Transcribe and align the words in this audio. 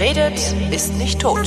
Redet, 0.00 0.54
ist 0.70 0.94
nicht 0.94 1.20
tot. 1.20 1.46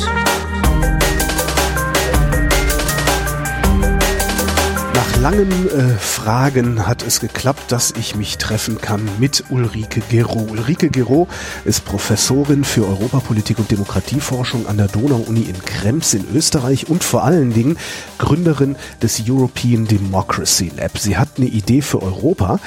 Nach 4.94 5.18
langen 5.20 5.50
äh, 5.72 5.98
Fragen 5.98 6.86
hat 6.86 7.02
es 7.02 7.20
geklappt, 7.20 7.72
dass 7.72 7.96
ich 7.98 8.16
mich 8.16 8.38
treffen 8.38 8.80
kann 8.80 9.10
mit 9.18 9.46
Ulrike 9.50 10.02
Gero. 10.08 10.46
Ulrike 10.52 10.92
Gero 10.92 11.28
ist 11.66 11.84
Professorin 11.84 12.64
für 12.64 12.86
Europapolitik 12.88 13.58
und 13.58 13.72
Demokratieforschung 13.72 14.68
an 14.68 14.78
der 14.78 14.88
Donau-Uni 14.88 15.42
in 15.42 15.60
Krems 15.66 16.14
in 16.14 16.28
Österreich 16.32 16.88
und 16.88 17.04
vor 17.04 17.24
allen 17.24 17.56
Dingen 17.56 17.80
Gründerin 18.20 18.76
des 19.02 19.24
European 19.28 19.88
Democracy 19.88 20.72
Lab. 20.78 21.00
Sie 21.00 21.18
hat 21.18 21.30
eine 21.38 21.48
Idee 21.48 21.82
für 21.82 22.04
Europa, 22.04 22.60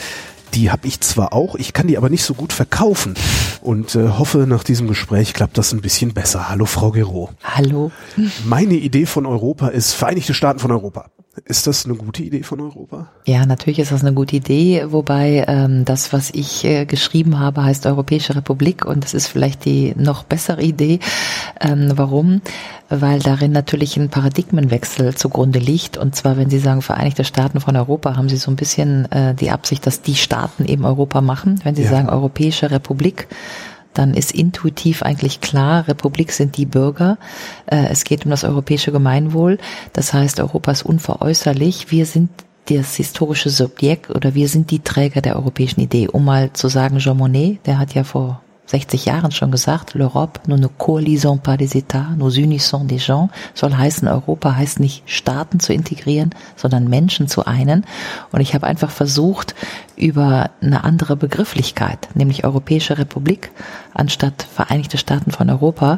die 0.57 0.71
habe 0.71 0.89
ich 0.89 1.01
zwar 1.01 1.35
auch, 1.35 1.55
ich 1.55 1.75
kann 1.75 1.87
die 1.87 1.99
aber 1.99 2.09
nicht 2.09 2.25
so 2.25 2.33
gut 2.35 2.53
verkaufen 2.53 3.15
und 3.61 3.95
äh, 3.95 4.09
hoffe, 4.09 4.47
nach 4.49 4.65
diesem 4.65 4.89
Gespräch 4.89 5.35
klappt 5.35 5.59
das 5.59 5.73
ein 5.73 5.83
bisschen 5.83 6.15
besser. 6.15 6.49
Hallo, 6.49 6.65
Frau 6.65 6.93
Gero. 6.93 7.29
Hallo. 7.45 7.93
Meine 8.47 8.75
Idee 8.75 9.05
von 9.05 9.27
Europa 9.27 9.69
ist 9.69 9.93
Vereinigte 9.93 10.33
Staaten 10.33 10.59
von 10.59 10.73
Europa. 10.73 11.11
Ist 11.45 11.67
das 11.67 11.85
eine 11.85 11.95
gute 11.95 12.23
Idee 12.23 12.43
von 12.43 12.61
Europa? 12.61 13.09
Ja, 13.27 13.45
natürlich 13.45 13.79
ist 13.79 13.93
das 13.93 14.03
eine 14.03 14.15
gute 14.15 14.37
Idee, 14.37 14.87
wobei 14.89 15.45
ähm, 15.47 15.85
das, 15.85 16.13
was 16.13 16.31
ich 16.31 16.65
äh, 16.65 16.87
geschrieben 16.87 17.39
habe, 17.39 17.63
heißt 17.63 17.87
Europäische 17.87 18.35
Republik 18.35 18.85
und 18.87 19.05
das 19.05 19.13
ist 19.13 19.29
vielleicht 19.29 19.65
die 19.67 19.95
noch 19.97 20.25
bessere 20.25 20.63
Idee. 20.63 20.99
Ähm, 21.61 21.93
warum? 21.95 22.41
Weil 22.89 23.19
darin 23.19 23.53
natürlich 23.53 23.97
ein 23.97 24.09
Paradigmenwechsel 24.09 25.15
zugrunde 25.15 25.59
liegt 25.59 25.99
und 25.99 26.15
zwar, 26.17 26.37
wenn 26.39 26.49
Sie 26.49 26.59
sagen 26.59 26.81
Vereinigte 26.81 27.25
Staaten 27.25 27.61
von 27.61 27.77
Europa, 27.77 28.17
haben 28.17 28.29
Sie 28.29 28.37
so 28.37 28.51
ein 28.51 28.57
bisschen 28.57 29.11
äh, 29.13 29.35
die 29.35 29.51
Absicht, 29.51 29.87
dass 29.87 30.03
die 30.03 30.15
Staaten 30.15 30.65
eben 30.65 30.85
Europa 30.85 31.21
machen. 31.21 31.61
Wenn 31.65 31.75
Sie 31.75 31.83
ja. 31.83 31.91
sagen 31.91 32.09
Europäische 32.09 32.71
Republik, 32.71 33.29
dann 33.99 34.15
ist 34.15 34.33
intuitiv 34.33 35.03
eigentlich 35.03 35.41
klar, 35.41 35.89
Republik 35.89 36.33
sind 36.33 36.57
die 36.57 36.67
Bürger. 36.67 37.19
Äh, 37.67 37.87
es 37.91 38.05
geht 38.05 38.25
um 38.25 38.31
das 38.31 38.45
europäische 38.45 38.93
Gemeinwohl. 38.93 39.59
Das 39.93 40.13
heißt, 40.13 40.41
Europa 40.41 40.73
ist 40.73 40.83
unveräußerlich. 40.83 41.91
Wir 41.91 42.07
sind 42.07 42.31
das 42.69 42.97
historische 42.97 43.51
Subjekt 43.51 44.11
oder 44.11 44.35
wir 44.35 44.49
sind 44.49 44.71
die 44.71 44.81
Träger 44.81 45.21
der 45.21 45.37
europäischen 45.37 45.81
Idee. 45.81 46.09
Um 46.09 46.25
mal 46.25 46.53
zu 46.53 46.69
sagen, 46.69 46.99
Jean 46.99 47.17
Monnet, 47.17 47.67
der 47.67 47.79
hat 47.79 47.95
ja 47.95 48.05
vor 48.05 48.43
60 48.67 49.05
Jahren 49.05 49.31
schon 49.31 49.51
gesagt, 49.51 49.95
l'Europe, 49.95 50.41
nous 50.47 50.57
ne 50.57 50.67
coalisons 50.67 51.39
pas 51.39 51.57
des 51.57 51.75
États, 51.77 52.15
nous 52.17 52.37
unissons 52.37 52.85
des 52.85 52.99
gens, 52.99 53.29
soll 53.55 53.77
heißen, 53.77 54.09
Europa 54.09 54.57
heißt 54.57 54.81
nicht 54.81 55.03
Staaten 55.07 55.61
zu 55.61 55.73
integrieren, 55.73 56.31
sondern 56.57 56.89
Menschen 56.89 57.29
zu 57.29 57.47
einen. 57.47 57.85
Und 58.33 58.41
ich 58.41 58.55
habe 58.55 58.67
einfach 58.67 58.91
versucht, 58.91 59.55
über 59.97 60.51
eine 60.61 60.85
andere 60.85 61.17
Begrifflichkeit, 61.17 62.09
nämlich 62.15 62.45
Europäische 62.45 62.99
Republik, 62.99 63.51
anstatt 63.95 64.47
Vereinigte 64.55 64.99
Staaten 64.99 65.31
von 65.31 65.49
Europa, 65.49 65.97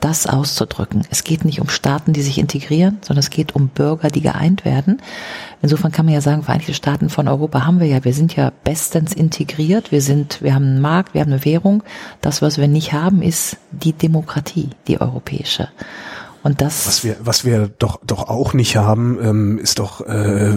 das 0.00 0.26
auszudrücken. 0.26 1.06
Es 1.10 1.24
geht 1.24 1.44
nicht 1.44 1.60
um 1.60 1.68
Staaten, 1.68 2.12
die 2.12 2.22
sich 2.22 2.38
integrieren, 2.38 2.98
sondern 3.02 3.20
es 3.20 3.30
geht 3.30 3.54
um 3.54 3.68
Bürger, 3.68 4.08
die 4.08 4.20
geeint 4.20 4.64
werden. 4.64 5.02
Insofern 5.60 5.92
kann 5.92 6.06
man 6.06 6.14
ja 6.14 6.20
sagen, 6.20 6.42
Vereinigte 6.44 6.74
Staaten 6.74 7.10
von 7.10 7.26
Europa 7.26 7.66
haben 7.66 7.80
wir 7.80 7.86
ja. 7.86 8.04
Wir 8.04 8.14
sind 8.14 8.36
ja 8.36 8.52
bestens 8.64 9.12
integriert. 9.12 9.90
Wir 9.90 10.02
sind, 10.02 10.40
wir 10.42 10.54
haben 10.54 10.64
einen 10.64 10.80
Markt, 10.80 11.14
wir 11.14 11.20
haben 11.20 11.32
eine 11.32 11.44
Währung. 11.44 11.82
Das, 12.20 12.42
was 12.42 12.58
wir 12.58 12.68
nicht 12.68 12.92
haben, 12.92 13.22
ist 13.22 13.56
die 13.72 13.92
Demokratie, 13.92 14.70
die 14.86 15.00
europäische. 15.00 15.68
Und 16.42 16.60
das 16.60 16.86
was 16.86 17.04
wir 17.04 17.16
was 17.20 17.44
wir 17.44 17.68
doch 17.78 18.00
doch 18.06 18.28
auch 18.28 18.54
nicht 18.54 18.76
haben, 18.76 19.18
ähm, 19.20 19.58
ist 19.58 19.78
doch 19.78 20.06
äh, 20.06 20.56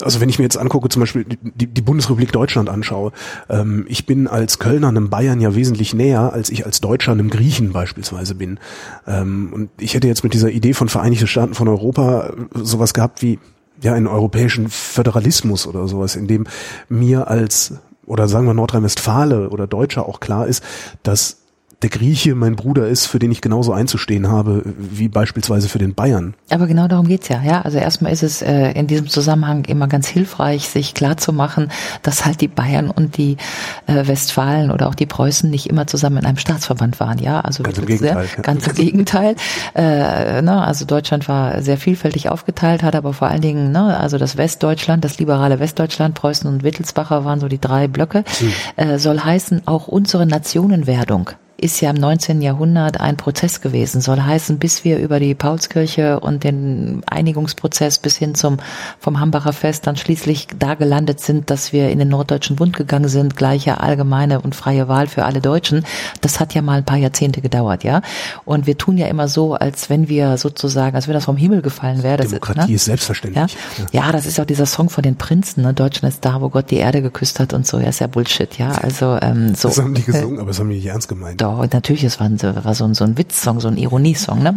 also 0.00 0.20
wenn 0.20 0.28
ich 0.28 0.38
mir 0.38 0.44
jetzt 0.44 0.56
angucke, 0.56 0.88
zum 0.88 1.00
Beispiel 1.00 1.24
die, 1.24 1.66
die 1.66 1.80
Bundesrepublik 1.82 2.32
Deutschland 2.32 2.68
anschaue, 2.68 3.12
ähm, 3.48 3.86
ich 3.88 4.06
bin 4.06 4.28
als 4.28 4.58
Kölner 4.58 4.88
einem 4.88 5.10
Bayern 5.10 5.40
ja 5.40 5.54
wesentlich 5.54 5.94
näher, 5.94 6.32
als 6.32 6.50
ich 6.50 6.64
als 6.64 6.80
Deutscher 6.80 7.12
einem 7.12 7.30
Griechen 7.30 7.72
beispielsweise 7.72 8.34
bin. 8.34 8.58
Ähm, 9.06 9.50
und 9.52 9.70
ich 9.78 9.94
hätte 9.94 10.06
jetzt 10.06 10.22
mit 10.22 10.34
dieser 10.34 10.50
Idee 10.50 10.74
von 10.74 10.88
Vereinigte 10.88 11.26
Staaten 11.26 11.54
von 11.54 11.68
Europa 11.68 12.32
sowas 12.54 12.94
gehabt 12.94 13.22
wie 13.22 13.38
ja 13.82 13.94
einen 13.94 14.06
europäischen 14.06 14.68
Föderalismus 14.68 15.66
oder 15.66 15.88
sowas, 15.88 16.16
in 16.16 16.26
dem 16.26 16.46
mir 16.88 17.28
als 17.28 17.74
oder 18.06 18.26
sagen 18.26 18.46
wir 18.46 18.54
Nordrhein-Westfale 18.54 19.50
oder 19.50 19.66
Deutscher 19.66 20.06
auch 20.08 20.18
klar 20.18 20.46
ist, 20.46 20.64
dass 21.02 21.39
der 21.82 21.88
Grieche 21.88 22.34
mein 22.34 22.56
Bruder 22.56 22.88
ist, 22.88 23.06
für 23.06 23.18
den 23.18 23.32
ich 23.32 23.40
genauso 23.40 23.72
einzustehen 23.72 24.28
habe, 24.28 24.62
wie 24.76 25.08
beispielsweise 25.08 25.68
für 25.68 25.78
den 25.78 25.94
Bayern. 25.94 26.34
Aber 26.50 26.66
genau 26.66 26.88
darum 26.88 27.08
geht's 27.08 27.28
ja. 27.28 27.40
Ja, 27.42 27.62
also 27.62 27.78
erstmal 27.78 28.12
ist 28.12 28.22
es 28.22 28.42
äh, 28.42 28.72
in 28.72 28.86
diesem 28.86 29.08
Zusammenhang 29.08 29.64
immer 29.64 29.88
ganz 29.88 30.06
hilfreich, 30.06 30.68
sich 30.68 30.92
klarzumachen, 30.92 31.70
dass 32.02 32.26
halt 32.26 32.42
die 32.42 32.48
Bayern 32.48 32.90
und 32.90 33.16
die 33.16 33.38
äh, 33.86 34.06
Westfalen 34.06 34.70
oder 34.70 34.88
auch 34.88 34.94
die 34.94 35.06
Preußen 35.06 35.48
nicht 35.48 35.70
immer 35.70 35.86
zusammen 35.86 36.18
in 36.18 36.26
einem 36.26 36.36
Staatsverband 36.36 37.00
waren. 37.00 37.18
Ja, 37.18 37.40
also 37.40 37.62
ganz 37.62 37.78
im 37.78 37.86
Gegenteil. 37.86 38.26
Sehr, 38.26 38.42
ganz 38.42 38.66
im 38.66 38.74
Gegenteil. 38.74 39.36
Äh, 39.74 40.42
ne, 40.42 40.62
also 40.62 40.84
Deutschland 40.84 41.28
war 41.28 41.62
sehr 41.62 41.78
vielfältig 41.78 42.28
aufgeteilt, 42.28 42.82
hat 42.82 42.94
aber 42.94 43.14
vor 43.14 43.28
allen 43.28 43.40
Dingen, 43.40 43.72
ne, 43.72 43.98
also 43.98 44.18
das 44.18 44.36
Westdeutschland, 44.36 45.02
das 45.02 45.18
liberale 45.18 45.60
Westdeutschland, 45.60 46.14
Preußen 46.14 46.50
und 46.50 46.62
Wittelsbacher 46.62 47.24
waren 47.24 47.40
so 47.40 47.48
die 47.48 47.60
drei 47.60 47.88
Blöcke, 47.88 48.24
hm. 48.38 48.52
äh, 48.76 48.98
soll 48.98 49.20
heißen 49.20 49.62
auch 49.66 49.88
unsere 49.88 50.26
Nationenwerdung 50.26 51.30
ist 51.60 51.80
ja 51.80 51.90
im 51.90 51.96
19. 51.96 52.40
Jahrhundert 52.40 53.00
ein 53.00 53.16
Prozess 53.16 53.60
gewesen. 53.60 54.00
Soll 54.00 54.20
heißen, 54.20 54.58
bis 54.58 54.84
wir 54.84 54.98
über 54.98 55.20
die 55.20 55.34
Paulskirche 55.34 56.20
und 56.20 56.42
den 56.42 57.02
Einigungsprozess 57.06 57.98
bis 57.98 58.16
hin 58.16 58.34
zum 58.34 58.58
vom 58.98 59.20
Hambacher 59.20 59.52
Fest 59.52 59.86
dann 59.86 59.96
schließlich 59.96 60.48
da 60.58 60.74
gelandet 60.74 61.20
sind, 61.20 61.50
dass 61.50 61.72
wir 61.72 61.90
in 61.90 61.98
den 61.98 62.08
Norddeutschen 62.08 62.56
Bund 62.56 62.76
gegangen 62.76 63.08
sind, 63.08 63.36
gleiche 63.36 63.80
allgemeine 63.80 64.40
und 64.40 64.54
freie 64.54 64.88
Wahl 64.88 65.06
für 65.06 65.24
alle 65.24 65.40
Deutschen. 65.40 65.84
Das 66.22 66.40
hat 66.40 66.54
ja 66.54 66.62
mal 66.62 66.78
ein 66.78 66.84
paar 66.84 66.96
Jahrzehnte 66.96 67.42
gedauert, 67.42 67.84
ja. 67.84 68.00
Und 68.44 68.66
wir 68.66 68.78
tun 68.78 68.96
ja 68.96 69.06
immer 69.06 69.28
so, 69.28 69.54
als 69.54 69.90
wenn 69.90 70.08
wir 70.08 70.38
sozusagen, 70.38 70.96
als 70.96 71.08
wenn 71.08 71.14
das 71.14 71.26
vom 71.26 71.36
Himmel 71.36 71.60
gefallen 71.60 72.02
wäre. 72.02 72.24
Demokratie 72.24 72.60
ist, 72.60 72.68
ne? 72.68 72.74
ist 72.74 72.84
selbstverständlich. 72.86 73.56
Ja? 73.92 74.06
ja, 74.06 74.12
das 74.12 74.24
ist 74.26 74.40
auch 74.40 74.46
dieser 74.46 74.66
Song 74.66 74.88
von 74.88 75.02
den 75.02 75.16
Prinzen. 75.16 75.62
Ne? 75.62 75.74
Deutschland 75.74 76.14
ist 76.14 76.24
da, 76.24 76.40
wo 76.40 76.48
Gott 76.48 76.70
die 76.70 76.76
Erde 76.76 77.02
geküsst 77.02 77.38
hat 77.38 77.52
und 77.52 77.66
so. 77.66 77.78
Ja, 77.78 77.88
ist 77.88 78.00
ja 78.00 78.06
Bullshit, 78.06 78.56
ja. 78.58 78.70
Also 78.72 79.18
ähm, 79.20 79.54
so. 79.54 79.68
Das 79.68 79.78
haben 79.78 79.94
die 79.94 80.02
gesungen, 80.10 80.38
aber 80.38 80.48
das 80.48 80.58
haben 80.58 80.70
die 80.70 80.76
nicht 80.76 80.86
ernst 80.86 81.08
gemeint. 81.08 81.40
Doch 81.40 81.49
ja, 81.50 81.66
natürlich, 81.72 82.04
es 82.04 82.20
war, 82.20 82.26
ein, 82.26 82.40
war 82.42 82.74
so 82.74 82.84
ein, 82.84 82.94
so 82.94 83.04
ein 83.04 83.18
Witzsong, 83.18 83.60
so 83.60 83.68
ein 83.68 83.76
Ironiesong. 83.76 84.42
Ne? 84.42 84.54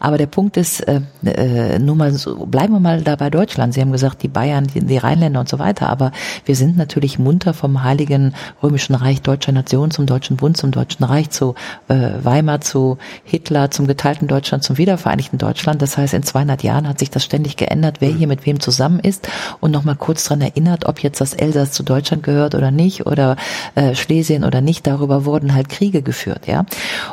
Aber 0.00 0.18
der 0.18 0.26
Punkt 0.26 0.56
ist, 0.56 0.80
äh, 0.80 1.00
äh, 1.24 1.78
nur 1.78 1.96
mal 1.96 2.12
so, 2.12 2.46
bleiben 2.46 2.72
wir 2.72 2.80
mal 2.80 3.02
da 3.02 3.16
bei 3.16 3.30
Deutschland. 3.30 3.74
Sie 3.74 3.80
haben 3.80 3.92
gesagt, 3.92 4.22
die 4.22 4.28
Bayern, 4.28 4.66
die, 4.66 4.80
die 4.80 4.96
Rheinländer 4.96 5.40
und 5.40 5.48
so 5.48 5.58
weiter, 5.58 5.88
aber 5.88 6.12
wir 6.44 6.56
sind 6.56 6.76
natürlich 6.76 7.18
munter 7.18 7.54
vom 7.54 7.82
Heiligen 7.82 8.34
Römischen 8.62 8.94
Reich 8.94 9.22
deutscher 9.22 9.52
Nation 9.52 9.90
zum 9.90 10.06
Deutschen 10.06 10.36
Bund, 10.36 10.56
zum 10.56 10.70
Deutschen 10.70 11.04
Reich, 11.04 11.30
zu 11.30 11.54
äh, 11.88 12.10
Weimar, 12.22 12.60
zu 12.60 12.98
Hitler, 13.24 13.70
zum 13.70 13.86
geteilten 13.86 14.28
Deutschland, 14.28 14.64
zum 14.64 14.78
wiedervereinigten 14.78 15.38
Deutschland. 15.38 15.82
Das 15.82 15.96
heißt, 15.96 16.14
in 16.14 16.22
200 16.22 16.62
Jahren 16.62 16.88
hat 16.88 16.98
sich 16.98 17.10
das 17.10 17.24
ständig 17.24 17.56
geändert, 17.56 17.96
wer 18.00 18.10
hier 18.10 18.26
mit 18.26 18.46
wem 18.46 18.60
zusammen 18.60 19.00
ist 19.00 19.28
und 19.60 19.70
nochmal 19.70 19.96
kurz 19.96 20.24
dran 20.24 20.40
erinnert, 20.40 20.86
ob 20.86 21.00
jetzt 21.00 21.20
das 21.20 21.34
Elsass 21.34 21.72
zu 21.72 21.82
Deutschland 21.82 22.22
gehört 22.22 22.54
oder 22.54 22.70
nicht 22.70 23.06
oder 23.06 23.36
äh, 23.74 23.94
Schlesien 23.94 24.44
oder 24.44 24.60
nicht. 24.60 24.86
Darüber 24.86 25.24
wurden 25.24 25.54
halt 25.54 25.68
Kriege 25.68 26.02
geführt 26.02 26.13
geführt, 26.14 26.46
ja. 26.46 26.64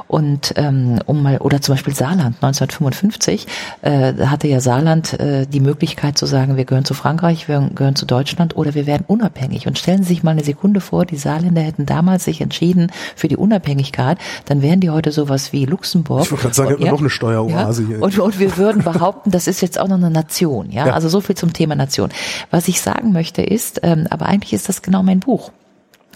Und 0.08 0.54
ähm, 0.58 1.00
um 1.08 1.24
mal 1.24 1.40
oder 1.40 1.60
zum 1.62 1.74
Beispiel 1.74 1.96
Saarland 1.96 2.36
1955 2.42 3.48
äh, 3.82 4.14
hatte 4.26 4.48
ja 4.48 4.60
Saarland 4.60 5.20
äh, 5.20 5.48
die 5.48 5.60
Möglichkeit 5.60 6.18
zu 6.18 6.28
sagen, 6.28 6.56
wir 6.56 6.66
gehören 6.66 6.86
zu 6.86 6.94
Frankreich, 6.94 7.48
wir 7.48 7.70
gehören 7.74 7.96
zu 7.96 8.06
Deutschland 8.06 8.56
oder 8.56 8.76
wir 8.76 8.86
werden 8.86 9.04
unabhängig. 9.08 9.66
Und 9.66 9.80
stellen 9.80 10.04
Sie 10.04 10.10
sich 10.10 10.24
mal 10.24 10.32
eine 10.32 10.44
Sekunde 10.44 10.82
vor, 10.82 11.06
die 11.06 11.18
Saarländer 11.18 11.62
hätten 11.62 11.88
damals 11.88 12.26
sich 12.26 12.42
entschieden 12.42 12.92
für 13.16 13.28
die 13.28 13.38
Unabhängigkeit, 13.38 14.20
dann 14.46 14.62
wären 14.62 14.80
die 14.80 14.92
heute 14.92 15.12
sowas 15.12 15.52
wie 15.52 15.66
Luxemburg. 15.66 16.26
Ich 16.26 16.32
wollte 16.32 16.44
gerade 16.44 16.56
sagen, 16.56 16.76
und, 16.76 16.86
ja, 16.86 16.92
noch 16.92 17.00
eine 17.00 17.10
Steueroase 17.10 17.82
ja, 17.82 17.88
hier. 17.88 18.02
Und, 18.02 18.20
und 18.20 18.40
wir 18.40 18.58
würden 18.58 18.84
behaupten, 18.84 19.32
das 19.32 19.48
ist 19.48 19.62
jetzt 19.62 19.80
auch 19.80 19.88
noch 19.88 19.98
eine 19.98 20.12
Nation, 20.12 20.70
ja? 20.70 20.88
ja. 20.88 20.94
Also 20.94 21.10
so 21.10 21.22
viel 21.22 21.36
zum 21.36 21.54
Thema 21.54 21.76
Nation. 21.76 22.10
Was 22.52 22.68
ich 22.68 22.82
sagen 22.82 23.12
möchte 23.12 23.42
ist, 23.42 23.80
ähm, 23.84 24.06
aber 24.12 24.28
eigentlich 24.28 24.54
ist 24.54 24.70
das 24.70 24.84
genau 24.84 25.02
mein 25.02 25.20
Buch. 25.20 25.52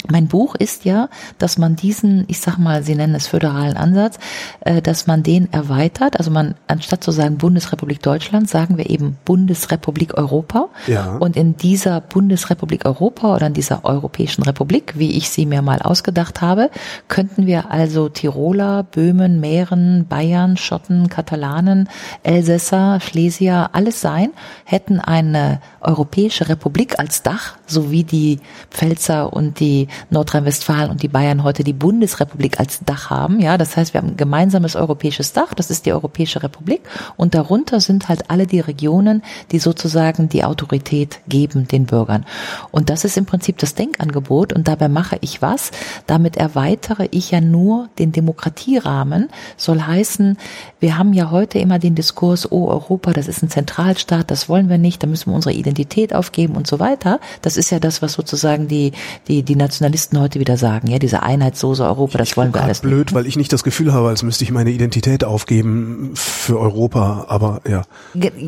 Mein 0.10 0.28
Buch 0.28 0.56
ist 0.56 0.86
ja, 0.86 1.10
dass 1.38 1.58
man 1.58 1.76
diesen, 1.76 2.26
ich 2.28 2.40
sag 2.40 2.58
mal, 2.58 2.84
Sie 2.84 2.96
nennen 2.96 3.16
es 3.16 3.28
föderalen 3.28 3.78
Ansatz, 3.78 4.18
äh, 4.62 4.82
dass 4.82 5.08
man 5.08 5.24
den 5.24 5.52
erweitert. 5.52 6.18
Also 6.18 6.32
man, 6.32 6.56
anstatt 6.68 7.04
zu 7.04 7.12
sagen 7.12 7.38
Bundesrepublik 7.38 8.02
Deutschland, 8.02 8.50
sagen 8.50 8.78
wir 8.78 8.90
eben 8.90 9.18
Bundesrepublik 9.26 10.18
Europa. 10.18 10.70
Ja. 10.88 11.18
Und 11.18 11.36
in 11.36 11.58
dieser 11.58 12.02
Bundesrepublik 12.02 12.86
Europa 12.86 13.36
oder 13.36 13.48
in 13.48 13.54
dieser 13.54 13.86
Europäischen 13.86 14.44
Republik, 14.44 14.94
wie 14.98 15.12
ich 15.18 15.30
sie 15.30 15.46
mir 15.46 15.62
mal 15.62 15.82
ausgedacht 15.82 16.42
habe, 16.42 16.70
könnten 17.08 17.46
wir 17.46 17.72
also 17.72 18.10
Tiroler, 18.10 18.84
Böhmen, 18.84 19.40
Mähren, 19.40 20.06
Bayern, 20.08 20.58
Schotten, 20.58 21.10
Katalanen, 21.10 21.90
Elsässer, 22.24 23.00
Schlesier, 23.00 23.70
alles 23.74 24.02
sein, 24.02 24.32
hätten 24.64 25.00
eine 25.00 25.60
Europäische 25.82 26.50
Republik 26.50 27.00
als 27.00 27.24
Dach 27.24 27.58
so 27.68 27.92
wie 27.92 28.04
die 28.04 28.40
Pfälzer 28.70 29.34
und 29.34 29.60
die 29.60 29.88
Nordrhein-Westfalen 30.10 30.90
und 30.90 31.04
die 31.04 31.08
Bayern 31.08 31.44
heute 31.44 31.64
die 31.64 31.74
Bundesrepublik 31.74 32.60
als 32.60 32.80
Dach 32.86 33.10
haben. 33.10 33.40
Ja, 33.40 33.58
das 33.58 33.76
heißt, 33.76 33.94
wir 33.94 34.02
haben 34.02 34.10
ein 34.10 34.18
gemeinsames 34.18 34.76
europäisches 34.76 35.34
Dach, 35.34 35.54
das 35.54 35.70
ist 35.70 35.86
die 35.86 35.94
Europäische 35.94 36.44
Republik 36.44 36.82
und 37.18 37.36
darunter 37.36 37.80
sind 37.80 38.10
halt 38.10 38.30
alle 38.30 38.48
die 38.48 38.60
Regionen, 38.60 39.24
die 39.52 39.60
sozusagen 39.60 40.30
die 40.30 40.44
Autorität 40.44 41.20
geben 41.28 41.68
den 41.68 41.86
Bürgern. 41.86 42.26
Und 42.72 42.90
das 42.90 43.06
ist 43.06 43.18
im 43.18 43.26
Prinzip 43.26 43.58
das 43.58 43.76
Denkangebot 43.76 44.54
und 44.54 44.68
dabei 44.68 44.90
mache 44.90 45.18
ich 45.22 45.42
was? 45.42 45.72
Damit 46.08 46.38
erweitere 46.38 47.08
ich 47.12 47.32
ja 47.32 47.42
nur 47.42 47.90
den 48.00 48.12
Demokratierahmen, 48.12 49.30
soll 49.58 49.82
heißen, 49.82 50.38
wir 50.80 50.98
haben 50.98 51.14
ja 51.14 51.32
heute 51.32 51.60
immer 51.60 51.80
den 51.80 51.96
Diskurs, 51.96 52.52
oh 52.52 52.68
Europa, 52.68 53.12
das 53.12 53.28
ist 53.28 53.42
ein 53.42 53.50
Zentralstaat, 53.50 54.30
das 54.30 54.50
wollen 54.50 54.70
wir 54.70 54.78
nicht, 54.78 55.02
da 55.02 55.08
müssen 55.08 55.32
wir 55.32 55.36
unsere 55.36 55.54
Identität 55.54 56.14
aufgeben 56.14 56.56
und 56.56 56.68
so 56.68 56.80
weiter. 56.80 57.20
Das 57.42 57.55
ist 57.58 57.70
ja 57.70 57.80
das, 57.80 58.02
was 58.02 58.14
sozusagen 58.14 58.68
die, 58.68 58.92
die, 59.28 59.44
die 59.44 59.56
Nationalisten 59.56 60.20
heute 60.20 60.40
wieder 60.40 60.58
sagen, 60.58 60.88
ja, 60.88 61.00
diese 61.00 61.24
Einheitssoße 61.24 61.84
Europa, 61.84 62.18
das 62.18 62.36
wollen 62.38 62.54
wir 62.54 62.62
alles 62.62 62.82
blöd, 62.82 63.08
nicht. 63.08 63.14
weil 63.14 63.28
ich 63.28 63.36
nicht 63.38 63.52
das 63.52 63.64
Gefühl 63.64 63.94
habe, 63.94 64.08
als 64.10 64.24
müsste 64.24 64.44
ich 64.44 64.52
meine 64.52 64.72
Identität 64.72 65.24
aufgeben 65.24 66.12
für 66.16 66.60
Europa, 66.60 67.26
aber 67.28 67.62
ja. 67.68 67.84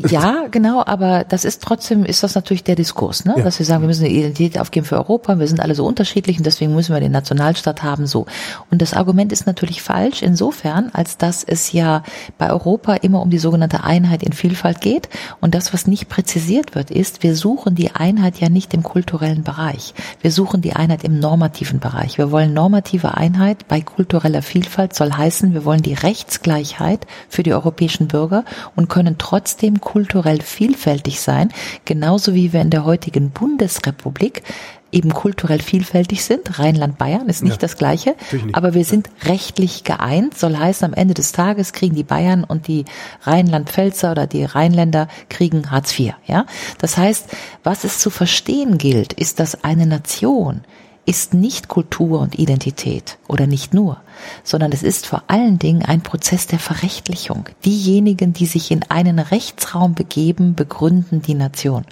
Ja, 0.08 0.46
genau, 0.50 0.82
aber 0.84 1.24
das 1.24 1.44
ist 1.44 1.62
trotzdem, 1.62 2.04
ist 2.04 2.22
das 2.22 2.34
natürlich 2.34 2.64
der 2.64 2.76
Diskurs, 2.76 3.24
ne? 3.24 3.34
Ja. 3.38 3.44
dass 3.44 3.58
wir 3.58 3.66
sagen, 3.66 3.82
wir 3.82 3.88
müssen 3.88 4.04
eine 4.04 4.14
Identität 4.14 4.58
aufgeben 4.58 4.86
für 4.86 4.96
Europa, 4.96 5.38
wir 5.38 5.46
sind 5.46 5.60
alle 5.60 5.74
so 5.74 5.86
unterschiedlich 5.86 6.38
und 6.38 6.46
deswegen 6.46 6.74
müssen 6.74 6.94
wir 6.94 7.00
den 7.00 7.12
Nationalstaat 7.12 7.82
haben, 7.82 8.06
so. 8.06 8.26
Und 8.70 8.82
das 8.82 8.94
Argument 8.94 9.32
ist 9.32 9.46
natürlich 9.46 9.82
falsch 9.82 10.22
insofern, 10.22 10.90
als 10.92 11.18
dass 11.18 11.44
es 11.44 11.72
ja 11.72 12.02
bei 12.38 12.50
Europa 12.50 12.94
immer 12.94 13.22
um 13.22 13.30
die 13.30 13.38
sogenannte 13.38 13.84
Einheit 13.84 14.22
in 14.22 14.32
Vielfalt 14.32 14.80
geht 14.80 15.08
und 15.40 15.54
das, 15.54 15.72
was 15.72 15.86
nicht 15.86 16.08
präzisiert 16.08 16.74
wird, 16.74 16.90
ist, 16.90 17.22
wir 17.22 17.36
suchen 17.36 17.74
die 17.74 17.92
Einheit 17.92 18.38
ja 18.38 18.48
nicht 18.48 18.74
im 18.74 18.82
kulturellen 18.98 19.44
Bereich. 19.44 19.94
Wir 20.22 20.32
suchen 20.32 20.60
die 20.60 20.72
Einheit 20.72 21.04
im 21.04 21.20
normativen 21.20 21.78
Bereich. 21.78 22.18
Wir 22.18 22.32
wollen 22.32 22.52
normative 22.52 23.16
Einheit 23.16 23.68
bei 23.68 23.80
kultureller 23.80 24.42
Vielfalt 24.42 24.92
soll 24.92 25.12
heißen, 25.12 25.54
wir 25.54 25.64
wollen 25.64 25.82
die 25.82 25.94
Rechtsgleichheit 25.94 27.06
für 27.28 27.44
die 27.44 27.52
europäischen 27.52 28.08
Bürger 28.08 28.44
und 28.74 28.88
können 28.88 29.14
trotzdem 29.16 29.80
kulturell 29.80 30.40
vielfältig 30.40 31.20
sein, 31.20 31.50
genauso 31.84 32.34
wie 32.34 32.52
wir 32.52 32.60
in 32.60 32.70
der 32.70 32.84
heutigen 32.84 33.30
Bundesrepublik 33.30 34.42
eben 34.90 35.12
kulturell 35.12 35.60
vielfältig 35.60 36.24
sind. 36.24 36.58
Rheinland-Bayern 36.58 37.28
ist 37.28 37.42
nicht 37.42 37.54
ja, 37.54 37.58
das 37.58 37.76
gleiche, 37.76 38.14
nicht. 38.32 38.54
aber 38.54 38.74
wir 38.74 38.84
sind 38.84 39.10
rechtlich 39.24 39.84
geeint. 39.84 40.36
Soll 40.36 40.56
heißen, 40.56 40.84
am 40.86 40.94
Ende 40.94 41.14
des 41.14 41.32
Tages 41.32 41.72
kriegen 41.72 41.94
die 41.94 42.04
Bayern 42.04 42.44
und 42.44 42.68
die 42.68 42.84
Rheinland-Pfälzer 43.22 44.12
oder 44.12 44.26
die 44.26 44.44
Rheinländer 44.44 45.08
kriegen 45.28 45.70
Hartz 45.70 45.98
IV. 45.98 46.14
Ja, 46.26 46.46
das 46.78 46.96
heißt, 46.96 47.26
was 47.62 47.84
es 47.84 47.98
zu 47.98 48.10
verstehen 48.10 48.78
gilt, 48.78 49.12
ist, 49.12 49.40
dass 49.40 49.64
eine 49.64 49.86
Nation 49.86 50.62
ist 51.04 51.34
nicht 51.34 51.68
Kultur 51.68 52.20
und 52.20 52.38
Identität 52.38 53.17
oder 53.28 53.46
nicht 53.46 53.74
nur, 53.74 53.98
sondern 54.42 54.72
es 54.72 54.82
ist 54.82 55.06
vor 55.06 55.22
allen 55.28 55.58
Dingen 55.58 55.84
ein 55.84 56.00
Prozess 56.00 56.46
der 56.46 56.58
Verrechtlichung. 56.58 57.44
Diejenigen, 57.64 58.32
die 58.32 58.46
sich 58.46 58.70
in 58.70 58.80
einen 58.88 59.18
Rechtsraum 59.18 59.94
begeben, 59.94 60.54
begründen 60.54 61.20
die 61.20 61.34
Nation. 61.34 61.84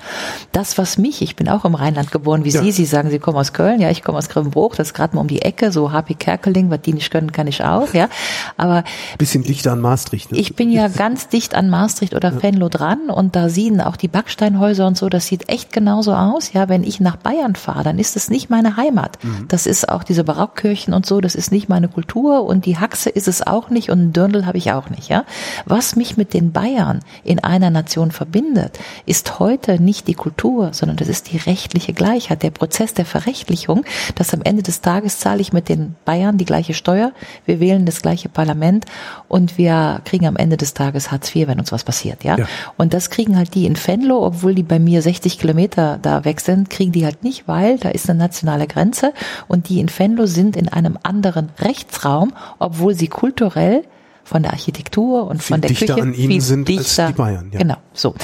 Das, 0.52 0.78
was 0.78 0.96
mich, 0.96 1.20
ich 1.20 1.36
bin 1.36 1.48
auch 1.48 1.66
im 1.66 1.74
Rheinland 1.74 2.10
geboren, 2.10 2.44
wie 2.44 2.50
ja. 2.50 2.62
Sie, 2.62 2.72
Sie 2.72 2.86
sagen, 2.86 3.10
Sie 3.10 3.18
kommen 3.18 3.36
aus 3.36 3.52
Köln, 3.52 3.80
ja, 3.80 3.90
ich 3.90 4.02
komme 4.02 4.16
aus 4.16 4.30
Grevenbruch, 4.30 4.74
das 4.74 4.88
ist 4.88 4.94
gerade 4.94 5.14
mal 5.14 5.20
um 5.20 5.28
die 5.28 5.42
Ecke, 5.42 5.70
so 5.70 5.92
Happy 5.92 6.14
Kerkeling, 6.14 6.70
was 6.70 6.80
die 6.80 6.94
nicht 6.94 7.10
können, 7.10 7.32
kann 7.32 7.46
ich 7.46 7.62
auch, 7.62 7.92
ja. 7.92 8.08
Aber 8.56 8.82
bisschen 9.18 9.44
dichter 9.44 9.72
an 9.72 9.80
Maastricht. 9.80 10.32
Ne? 10.32 10.38
Ich 10.38 10.56
bin 10.56 10.70
ja 10.70 10.88
ganz 10.88 11.28
dicht 11.28 11.54
an 11.54 11.68
Maastricht 11.68 12.14
oder 12.14 12.32
ja. 12.32 12.42
Venlo 12.42 12.70
dran 12.70 13.10
und 13.10 13.36
da 13.36 13.50
sehen 13.50 13.82
auch 13.82 13.96
die 13.96 14.08
Backsteinhäuser 14.08 14.86
und 14.86 14.96
so, 14.96 15.10
das 15.10 15.26
sieht 15.26 15.50
echt 15.50 15.70
genauso 15.70 16.14
aus, 16.14 16.54
ja. 16.54 16.70
Wenn 16.70 16.82
ich 16.82 16.98
nach 16.98 17.16
Bayern 17.16 17.56
fahre, 17.56 17.84
dann 17.84 17.98
ist 17.98 18.16
das 18.16 18.30
nicht 18.30 18.48
meine 18.48 18.78
Heimat. 18.78 19.22
Mhm. 19.22 19.48
Das 19.48 19.66
ist 19.66 19.90
auch 19.90 20.02
diese 20.02 20.24
Barockkirchen 20.24 20.94
und 20.94 21.04
so, 21.04 21.20
das 21.26 21.34
ist 21.34 21.50
nicht 21.50 21.68
meine 21.68 21.88
Kultur 21.88 22.44
und 22.44 22.66
die 22.66 22.78
Haxe 22.78 23.10
ist 23.10 23.26
es 23.26 23.44
auch 23.44 23.68
nicht 23.68 23.90
und 23.90 23.98
ein 23.98 24.12
Dirndl 24.12 24.46
habe 24.46 24.58
ich 24.58 24.70
auch 24.70 24.90
nicht, 24.90 25.08
ja. 25.08 25.24
Was 25.64 25.96
mich 25.96 26.16
mit 26.16 26.34
den 26.34 26.52
Bayern 26.52 27.00
in 27.24 27.42
einer 27.42 27.70
Nation 27.70 28.12
verbindet, 28.12 28.78
ist 29.06 29.40
heute 29.40 29.82
nicht 29.82 30.06
die 30.06 30.14
Kultur, 30.14 30.72
sondern 30.72 30.96
das 30.96 31.08
ist 31.08 31.32
die 31.32 31.36
rechtliche 31.36 31.92
Gleichheit, 31.92 32.44
der 32.44 32.52
Prozess 32.52 32.94
der 32.94 33.06
Verrechtlichung, 33.06 33.84
dass 34.14 34.32
am 34.32 34.42
Ende 34.42 34.62
des 34.62 34.82
Tages 34.82 35.18
zahle 35.18 35.40
ich 35.40 35.52
mit 35.52 35.68
den 35.68 35.96
Bayern 36.04 36.38
die 36.38 36.44
gleiche 36.44 36.74
Steuer, 36.74 37.10
wir 37.44 37.58
wählen 37.58 37.86
das 37.86 38.02
gleiche 38.02 38.28
Parlament 38.28 38.84
und 39.26 39.58
wir 39.58 40.02
kriegen 40.04 40.28
am 40.28 40.36
Ende 40.36 40.56
des 40.56 40.74
Tages 40.74 41.10
Hartz 41.10 41.34
IV, 41.34 41.48
wenn 41.48 41.58
uns 41.58 41.72
was 41.72 41.82
passiert, 41.82 42.22
ja. 42.22 42.38
ja. 42.38 42.46
Und 42.76 42.94
das 42.94 43.10
kriegen 43.10 43.36
halt 43.36 43.56
die 43.56 43.66
in 43.66 43.76
Venlo, 43.76 44.24
obwohl 44.24 44.54
die 44.54 44.62
bei 44.62 44.78
mir 44.78 45.02
60 45.02 45.40
Kilometer 45.40 45.98
da 46.00 46.24
weg 46.24 46.40
sind, 46.40 46.70
kriegen 46.70 46.92
die 46.92 47.04
halt 47.04 47.24
nicht, 47.24 47.48
weil 47.48 47.78
da 47.78 47.88
ist 47.88 48.08
eine 48.08 48.16
nationale 48.16 48.68
Grenze 48.68 49.12
und 49.48 49.68
die 49.68 49.80
in 49.80 49.90
Venlo 49.90 50.26
sind 50.26 50.56
in 50.56 50.68
einem 50.68 50.96
anderen 51.02 51.15
Rechtsraum 51.22 52.06
Raum, 52.06 52.32
obwohl 52.58 52.94
sie 52.94 53.08
kulturell 53.08 53.84
von 54.26 54.42
der 54.42 54.52
Architektur 54.52 55.26
und 55.28 55.42
viel 55.42 55.54
von 55.54 55.60
der 55.60 55.68
dichter 55.68 55.94
Küche 55.94 56.02
an 56.02 56.12
ihnen 56.12 56.32
viel 56.32 56.40
sind 56.40 56.68
dichter. 56.68 57.04
als 57.04 57.12
die 57.12 57.16
Bayern. 57.16 57.50
Ja. 57.52 57.58
Genau, 57.60 57.76
so. 57.92 58.14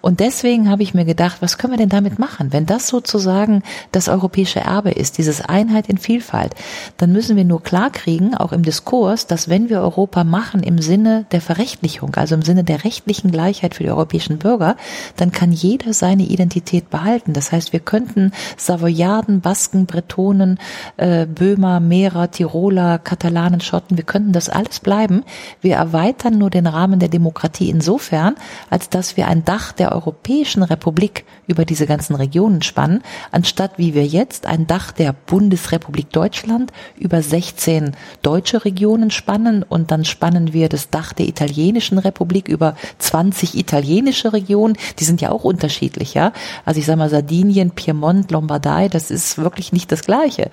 Und 0.00 0.20
deswegen 0.20 0.70
habe 0.70 0.84
ich 0.84 0.94
mir 0.94 1.04
gedacht, 1.04 1.38
was 1.40 1.58
können 1.58 1.72
wir 1.72 1.78
denn 1.78 1.88
damit 1.88 2.18
machen? 2.18 2.52
Wenn 2.52 2.64
das 2.64 2.86
sozusagen 2.86 3.62
das 3.90 4.08
europäische 4.08 4.60
Erbe 4.60 4.90
ist, 4.90 5.18
dieses 5.18 5.40
Einheit 5.40 5.88
in 5.88 5.98
Vielfalt, 5.98 6.54
dann 6.96 7.12
müssen 7.12 7.36
wir 7.36 7.44
nur 7.44 7.62
klarkriegen, 7.62 8.36
auch 8.36 8.52
im 8.52 8.62
Diskurs, 8.62 9.26
dass 9.26 9.48
wenn 9.48 9.68
wir 9.68 9.80
Europa 9.80 10.22
machen 10.22 10.62
im 10.62 10.78
Sinne 10.78 11.26
der 11.32 11.40
Verrechtlichung, 11.40 12.14
also 12.14 12.36
im 12.36 12.42
Sinne 12.42 12.62
der 12.62 12.84
rechtlichen 12.84 13.32
Gleichheit 13.32 13.74
für 13.74 13.82
die 13.82 13.90
europäischen 13.90 14.38
Bürger, 14.38 14.76
dann 15.16 15.32
kann 15.32 15.50
jeder 15.50 15.92
seine 15.92 16.22
Identität 16.22 16.88
behalten. 16.88 17.32
Das 17.32 17.50
heißt, 17.50 17.72
wir 17.72 17.80
könnten 17.80 18.30
Savoyarden, 18.56 19.40
Basken, 19.40 19.86
Bretonen, 19.86 20.58
äh, 20.96 21.26
Böhmer, 21.26 21.80
Mehrer, 21.80 22.30
Tiroler, 22.30 22.98
Katalanen, 22.98 23.60
Schotten, 23.60 23.96
wir 23.96 24.04
könnten 24.04 24.32
das 24.32 24.48
alles 24.48 24.78
bleiben. 24.80 25.24
Wir 25.60 25.76
erweitern 25.76 26.38
nur 26.38 26.50
den 26.50 26.66
Rahmen 26.66 27.00
der 27.00 27.08
Demokratie 27.08 27.70
insofern, 27.70 28.34
als 28.70 28.88
dass 28.88 29.16
wir 29.16 29.28
ein 29.28 29.44
Dach 29.44 29.72
der 29.72 29.92
Europäischen 29.92 30.62
Republik 30.62 31.24
über 31.46 31.64
diese 31.64 31.86
ganzen 31.86 32.14
Regionen 32.14 32.62
spannen, 32.62 33.02
anstatt 33.32 33.72
wie 33.76 33.94
wir 33.94 34.06
jetzt 34.06 34.46
ein 34.46 34.66
Dach 34.66 34.92
der 34.92 35.12
Bundesrepublik 35.12 36.10
Deutschland 36.10 36.72
über 36.96 37.22
16 37.22 37.96
deutsche 38.22 38.64
Regionen 38.64 39.10
spannen 39.10 39.62
und 39.62 39.90
dann 39.90 40.04
spannen 40.04 40.52
wir 40.52 40.68
das 40.68 40.90
Dach 40.90 41.12
der 41.12 41.26
italienischen 41.26 41.98
Republik 41.98 42.48
über 42.48 42.74
20 42.98 43.56
italienische 43.56 44.32
Regionen. 44.32 44.76
Die 44.98 45.04
sind 45.04 45.20
ja 45.20 45.30
auch 45.30 45.44
unterschiedlich, 45.44 46.14
ja. 46.14 46.32
Also 46.64 46.80
ich 46.80 46.86
sage 46.86 46.98
mal 46.98 47.10
Sardinien, 47.10 47.70
Piemont, 47.70 48.30
Lombardei, 48.30 48.88
das 48.88 49.10
ist 49.10 49.38
wirklich 49.38 49.72
nicht 49.72 49.90
das 49.90 50.02
Gleiche. 50.02 50.50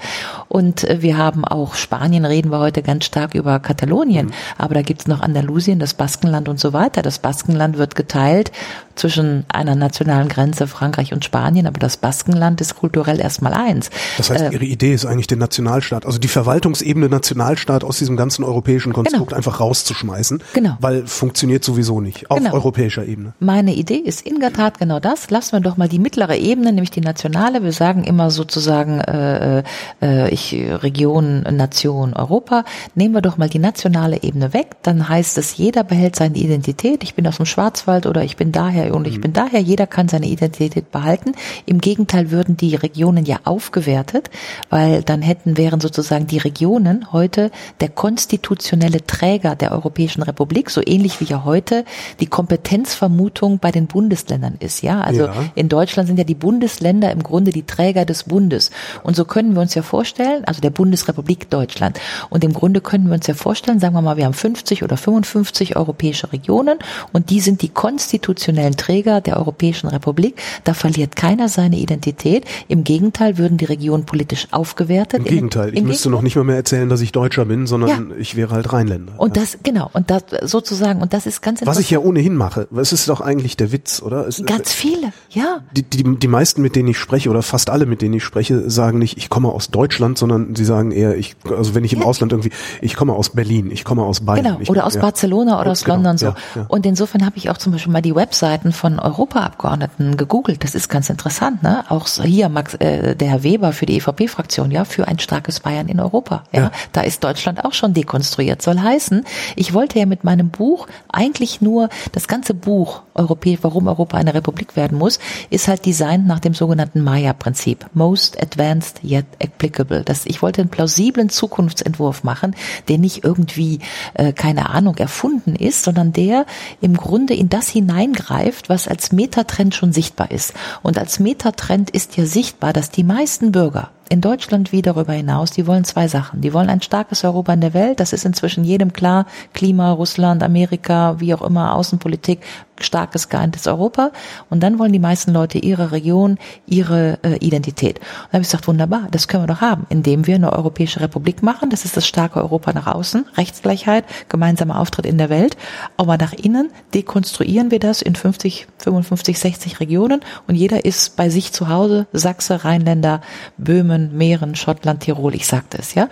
Und 0.47 0.83
äh, 0.83 1.01
wir 1.01 1.17
haben 1.17 1.45
auch 1.45 1.75
Spanien, 1.75 2.25
reden 2.25 2.51
wir 2.51 2.59
heute 2.59 2.81
ganz 2.81 3.05
stark 3.05 3.35
über 3.35 3.59
Katalonien, 3.59 4.27
mhm. 4.27 4.33
aber 4.57 4.75
da 4.75 4.81
gibt's 4.85 5.07
noch 5.07 5.21
Andalusien, 5.21 5.79
das 5.79 5.93
Baskenland 5.93 6.49
und 6.49 6.59
so 6.59 6.73
weiter. 6.73 7.01
Das 7.01 7.19
Baskenland 7.19 7.77
wird 7.77 7.95
geteilt 7.95 8.51
zwischen 8.95 9.45
einer 9.49 9.75
nationalen 9.75 10.29
Grenze 10.29 10.67
Frankreich 10.67 11.13
und 11.13 11.25
Spanien, 11.25 11.67
aber 11.67 11.79
das 11.79 11.97
Baskenland 11.97 12.61
ist 12.61 12.75
kulturell 12.75 13.19
erstmal 13.19 13.53
eins. 13.53 13.89
Das 14.17 14.29
heißt, 14.29 14.45
äh, 14.45 14.49
Ihre 14.51 14.65
Idee 14.65 14.93
ist 14.93 15.05
eigentlich 15.05 15.27
den 15.27 15.39
Nationalstaat, 15.39 16.05
also 16.05 16.17
die 16.17 16.27
Verwaltungsebene 16.27 17.09
Nationalstaat 17.09 17.83
aus 17.83 17.97
diesem 17.97 18.15
ganzen 18.15 18.43
europäischen 18.43 18.93
Konstrukt 18.93 19.29
genau. 19.29 19.37
einfach 19.37 19.59
rauszuschmeißen, 19.59 20.41
genau. 20.53 20.77
weil 20.79 21.05
funktioniert 21.07 21.63
sowieso 21.63 22.01
nicht 22.01 22.31
auf 22.31 22.37
genau. 22.37 22.53
europäischer 22.53 23.05
Ebene. 23.05 23.33
Meine 23.39 23.73
Idee 23.73 23.97
ist 23.97 24.25
in 24.25 24.39
der 24.39 24.53
Tat 24.53 24.79
genau 24.79 24.99
das. 24.99 25.29
Lassen 25.29 25.53
wir 25.53 25.59
doch 25.59 25.77
mal 25.77 25.89
die 25.89 25.99
mittlere 25.99 26.37
Ebene, 26.37 26.71
nämlich 26.71 26.91
die 26.91 27.01
nationale. 27.01 27.63
Wir 27.63 27.73
sagen 27.73 28.03
immer 28.03 28.31
sozusagen 28.31 28.99
äh, 29.01 29.63
äh, 30.01 30.29
ich 30.29 30.53
Region, 30.53 31.41
Nation, 31.41 32.13
Europa. 32.13 32.63
Nehmen 32.95 33.13
wir 33.13 33.21
doch 33.21 33.37
mal 33.37 33.49
die 33.49 33.59
nationale 33.59 34.23
Ebene 34.23 34.53
weg 34.53 34.74
dann 34.81 35.09
heißt 35.09 35.37
es, 35.37 35.57
jeder 35.57 35.83
behält 35.83 36.15
seine 36.15 36.37
Identität. 36.37 37.03
Ich 37.03 37.15
bin 37.15 37.27
aus 37.27 37.37
dem 37.37 37.45
Schwarzwald 37.45 38.05
oder 38.05 38.23
ich 38.23 38.37
bin 38.37 38.51
daher 38.51 38.93
und 38.93 39.07
ich 39.07 39.17
mhm. 39.17 39.21
bin 39.21 39.33
daher. 39.33 39.59
Jeder 39.59 39.87
kann 39.87 40.07
seine 40.07 40.27
Identität 40.27 40.91
behalten. 40.91 41.33
Im 41.65 41.79
Gegenteil 41.79 42.31
würden 42.31 42.57
die 42.57 42.75
Regionen 42.75 43.25
ja 43.25 43.39
aufgewertet, 43.45 44.29
weil 44.69 45.01
dann 45.01 45.21
hätten, 45.21 45.57
wären 45.57 45.79
sozusagen 45.79 46.27
die 46.27 46.37
Regionen 46.37 47.11
heute 47.11 47.51
der 47.79 47.89
konstitutionelle 47.89 49.05
Träger 49.05 49.55
der 49.55 49.71
Europäischen 49.71 50.21
Republik, 50.21 50.69
so 50.69 50.81
ähnlich 50.85 51.19
wie 51.19 51.25
ja 51.25 51.43
heute 51.45 51.85
die 52.19 52.27
Kompetenzvermutung 52.27 53.59
bei 53.59 53.71
den 53.71 53.87
Bundesländern 53.87 54.55
ist. 54.59 54.81
Ja, 54.81 55.01
also 55.01 55.25
ja. 55.25 55.33
in 55.55 55.69
Deutschland 55.69 56.07
sind 56.07 56.17
ja 56.17 56.25
die 56.25 56.35
Bundesländer 56.35 57.11
im 57.11 57.23
Grunde 57.23 57.51
die 57.51 57.63
Träger 57.63 58.05
des 58.05 58.23
Bundes. 58.25 58.71
Und 59.03 59.15
so 59.15 59.25
können 59.25 59.53
wir 59.55 59.61
uns 59.61 59.73
ja 59.73 59.81
vorstellen, 59.81 60.43
also 60.45 60.61
der 60.61 60.69
Bundesrepublik 60.69 61.49
Deutschland. 61.49 61.99
Und 62.29 62.43
im 62.43 62.53
Grunde 62.53 62.81
können 62.81 63.07
wir 63.07 63.13
uns 63.13 63.27
ja 63.27 63.33
vorstellen, 63.33 63.79
sagen 63.79 63.95
wir 63.95 64.01
mal, 64.01 64.17
wir 64.17 64.25
haben 64.25 64.33
fünf 64.33 64.63
50 64.65 64.83
oder 64.83 64.97
55 64.97 65.75
europäische 65.75 66.31
Regionen 66.33 66.79
und 67.13 67.29
die 67.29 67.39
sind 67.39 67.61
die 67.61 67.69
konstitutionellen 67.69 68.75
Träger 68.75 69.21
der 69.21 69.37
Europäischen 69.37 69.87
Republik. 69.87 70.41
Da 70.63 70.73
verliert 70.73 71.15
keiner 71.15 71.49
seine 71.49 71.77
Identität. 71.77 72.45
Im 72.67 72.83
Gegenteil 72.83 73.37
würden 73.37 73.57
die 73.57 73.65
Regionen 73.65 74.05
politisch 74.05 74.47
aufgewertet. 74.51 75.19
Im 75.19 75.25
Gegenteil, 75.25 75.75
ich 75.75 75.83
müsste 75.83 76.09
noch 76.09 76.23
nicht 76.23 76.35
mal 76.35 76.43
mehr 76.43 76.55
erzählen, 76.55 76.89
dass 76.89 77.01
ich 77.01 77.11
Deutscher 77.11 77.45
bin, 77.45 77.67
sondern 77.67 78.09
ja. 78.09 78.15
ich 78.17 78.35
wäre 78.35 78.55
halt 78.55 78.73
Rheinländer. 78.73 79.13
Und 79.17 79.37
das, 79.37 79.59
genau, 79.61 79.91
und 79.93 80.09
das 80.09 80.23
sozusagen, 80.41 81.01
und 81.01 81.13
das 81.13 81.27
ist 81.27 81.41
ganz 81.41 81.61
interessant. 81.61 81.77
Was 81.77 81.83
ich 81.83 81.91
ja 81.91 81.99
ohnehin 81.99 82.35
mache, 82.35 82.67
was 82.71 82.91
ist 82.91 83.07
doch 83.07 83.21
eigentlich 83.21 83.57
der 83.57 83.71
Witz, 83.71 84.01
oder? 84.01 84.27
Es, 84.27 84.43
ganz 84.45 84.73
viele, 84.73 85.13
ja. 85.29 85.59
Die, 85.75 85.83
die, 85.83 86.17
die 86.17 86.27
meisten, 86.27 86.63
mit 86.63 86.75
denen 86.75 86.89
ich 86.89 86.97
spreche, 86.97 87.29
oder 87.29 87.43
fast 87.43 87.69
alle, 87.69 87.85
mit 87.85 88.01
denen 88.01 88.15
ich 88.15 88.23
spreche, 88.23 88.69
sagen 88.69 88.97
nicht, 88.97 89.17
ich 89.17 89.29
komme 89.29 89.49
aus 89.49 89.69
Deutschland, 89.69 90.17
sondern 90.17 90.55
sie 90.55 90.65
sagen 90.65 90.91
eher, 90.91 91.15
ich, 91.15 91.35
also 91.55 91.75
wenn 91.75 91.83
ich 91.83 91.93
im 91.93 91.99
ja. 91.99 92.05
Ausland 92.05 92.31
irgendwie, 92.31 92.51
ich 92.81 92.95
komme 92.95 93.13
aus 93.13 93.29
Berlin, 93.29 93.69
ich 93.71 93.83
komme 93.83 94.03
aus 94.03 94.21
Bayern. 94.21 94.44
Genau, 94.45 94.59
ich, 94.61 94.69
oder 94.69 94.85
aus 94.85 94.95
ja. 94.95 95.01
Barcelona 95.01 95.59
oder 95.59 95.71
aus 95.71 95.83
genau, 95.83 95.95
London 95.95 96.17
so. 96.17 96.33
Und 96.67 96.85
insofern 96.85 97.25
habe 97.25 97.37
ich 97.37 97.49
auch 97.49 97.57
zum 97.57 97.71
Beispiel 97.71 97.91
mal 97.91 98.01
die 98.01 98.15
Webseiten 98.15 98.71
von 98.71 98.99
Europaabgeordneten 98.99 100.17
gegoogelt. 100.17 100.63
Das 100.63 100.75
ist 100.75 100.89
ganz 100.89 101.09
interessant, 101.09 101.63
ne? 101.63 101.83
Auch 101.89 102.07
hier 102.07 102.49
Max, 102.49 102.75
äh, 102.75 103.15
der 103.15 103.29
Herr 103.29 103.43
Weber 103.43 103.73
für 103.73 103.85
die 103.85 103.97
EVP-Fraktion, 103.97 104.71
ja, 104.71 104.85
für 104.85 105.07
ein 105.07 105.19
starkes 105.19 105.59
Bayern 105.59 105.87
in 105.87 105.99
Europa. 105.99 106.43
Ja, 106.51 106.71
da 106.91 107.01
ist 107.01 107.23
Deutschland 107.23 107.65
auch 107.65 107.73
schon 107.73 107.93
dekonstruiert. 107.93 108.61
Soll 108.61 108.79
heißen, 108.79 109.25
ich 109.55 109.73
wollte 109.73 109.99
ja 109.99 110.05
mit 110.05 110.23
meinem 110.23 110.49
Buch 110.49 110.87
eigentlich 111.11 111.61
nur 111.61 111.89
das 112.11 112.27
ganze 112.27 112.53
Buch 112.53 113.01
Europä 113.15 113.57
warum 113.61 113.87
Europa 113.87 114.17
eine 114.17 114.33
Republik 114.33 114.75
werden 114.75 114.97
muss, 114.97 115.19
ist 115.49 115.67
halt 115.67 115.85
designt 115.85 116.27
nach 116.27 116.39
dem 116.39 116.53
sogenannten 116.53 117.01
Maya-Prinzip. 117.01 117.85
Most 117.93 118.41
advanced 118.41 119.03
yet 119.03 119.25
applicable. 119.41 120.03
Das, 120.03 120.25
ich 120.25 120.41
wollte 120.41 120.61
einen 120.61 120.69
plausiblen 120.69 121.29
Zukunftsentwurf 121.29 122.23
machen, 122.23 122.55
der 122.87 122.97
nicht 122.97 123.23
irgendwie, 123.23 123.79
äh, 124.13 124.33
keine 124.35 124.69
Ahnung, 124.69 124.97
erfunden 124.97 125.55
ist, 125.55 125.83
sondern 125.83 126.13
der 126.13 126.45
im 126.81 126.95
Grunde 126.95 127.33
in 127.33 127.49
das 127.49 127.69
hineingreift, 127.69 128.69
was 128.69 128.87
als 128.87 129.11
Metatrend 129.11 129.75
schon 129.75 129.93
sichtbar 129.93 130.31
ist. 130.31 130.53
Und 130.83 130.97
als 130.97 131.19
Metatrend 131.19 131.89
ist 131.89 132.17
ja 132.17 132.25
sichtbar, 132.25 132.73
dass 132.73 132.91
die 132.91 133.03
meisten 133.03 133.51
Bürger 133.51 133.91
in 134.09 134.21
Deutschland 134.21 134.71
wie 134.71 134.81
darüber 134.81 135.13
hinaus, 135.13 135.51
die 135.51 135.65
wollen 135.65 135.83
zwei 135.83 136.07
Sachen. 136.07 136.41
Die 136.41 136.53
wollen 136.53 136.69
ein 136.69 136.81
starkes 136.81 137.23
Europa 137.23 137.53
in 137.53 137.61
der 137.61 137.73
Welt, 137.73 137.99
das 137.99 138.13
ist 138.13 138.25
inzwischen 138.25 138.63
jedem 138.63 138.93
klar, 138.93 139.25
Klima, 139.53 139.91
Russland, 139.91 140.43
Amerika, 140.43 141.19
wie 141.19 141.33
auch 141.33 141.41
immer, 141.41 141.75
Außenpolitik, 141.75 142.41
starkes 142.79 143.29
geeintes 143.29 143.67
Europa. 143.67 144.11
Und 144.49 144.61
dann 144.61 144.79
wollen 144.79 144.91
die 144.91 144.99
meisten 144.99 145.31
Leute 145.31 145.57
ihre 145.57 145.91
Region, 145.91 146.37
ihre 146.65 147.19
äh, 147.23 147.37
Identität. 147.37 147.99
Und 147.99 148.05
da 148.05 148.33
habe 148.33 148.41
ich 148.41 148.49
gesagt, 148.49 148.67
wunderbar, 148.67 149.07
das 149.11 149.27
können 149.27 149.43
wir 149.43 149.53
doch 149.53 149.61
haben, 149.61 149.85
indem 149.89 150.27
wir 150.27 150.35
eine 150.35 150.53
Europäische 150.53 150.99
Republik 150.99 151.41
machen. 151.41 151.69
Das 151.69 151.85
ist 151.85 151.97
das 151.97 152.07
starke 152.07 152.39
Europa 152.39 152.73
nach 152.73 152.87
außen, 152.87 153.25
Rechtsgleichheit, 153.37 154.05
gemeinsamer 154.29 154.79
Auftritt 154.79 155.05
in 155.05 155.17
der 155.17 155.29
Welt. 155.29 155.57
Aber 155.97 156.17
nach 156.17 156.33
innen 156.33 156.69
dekonstruieren 156.93 157.71
wir 157.71 157.79
das 157.79 158.01
in 158.01 158.15
50, 158.15 158.67
55, 158.77 159.39
60 159.39 159.79
Regionen 159.79 160.21
und 160.47 160.55
jeder 160.55 160.85
ist 160.85 161.15
bei 161.15 161.29
sich 161.29 161.53
zu 161.53 161.69
Hause, 161.69 162.07
Sachse, 162.11 162.65
Rheinländer, 162.65 163.21
Böhmen, 163.57 163.94
Böhmen, 163.95 164.17
Mähren, 164.17 164.55
Schottland, 164.55 165.01
Tirol, 165.01 165.35
ich 165.35 165.47
sagte 165.47 165.77
es, 165.77 165.95
ja. 165.95 166.07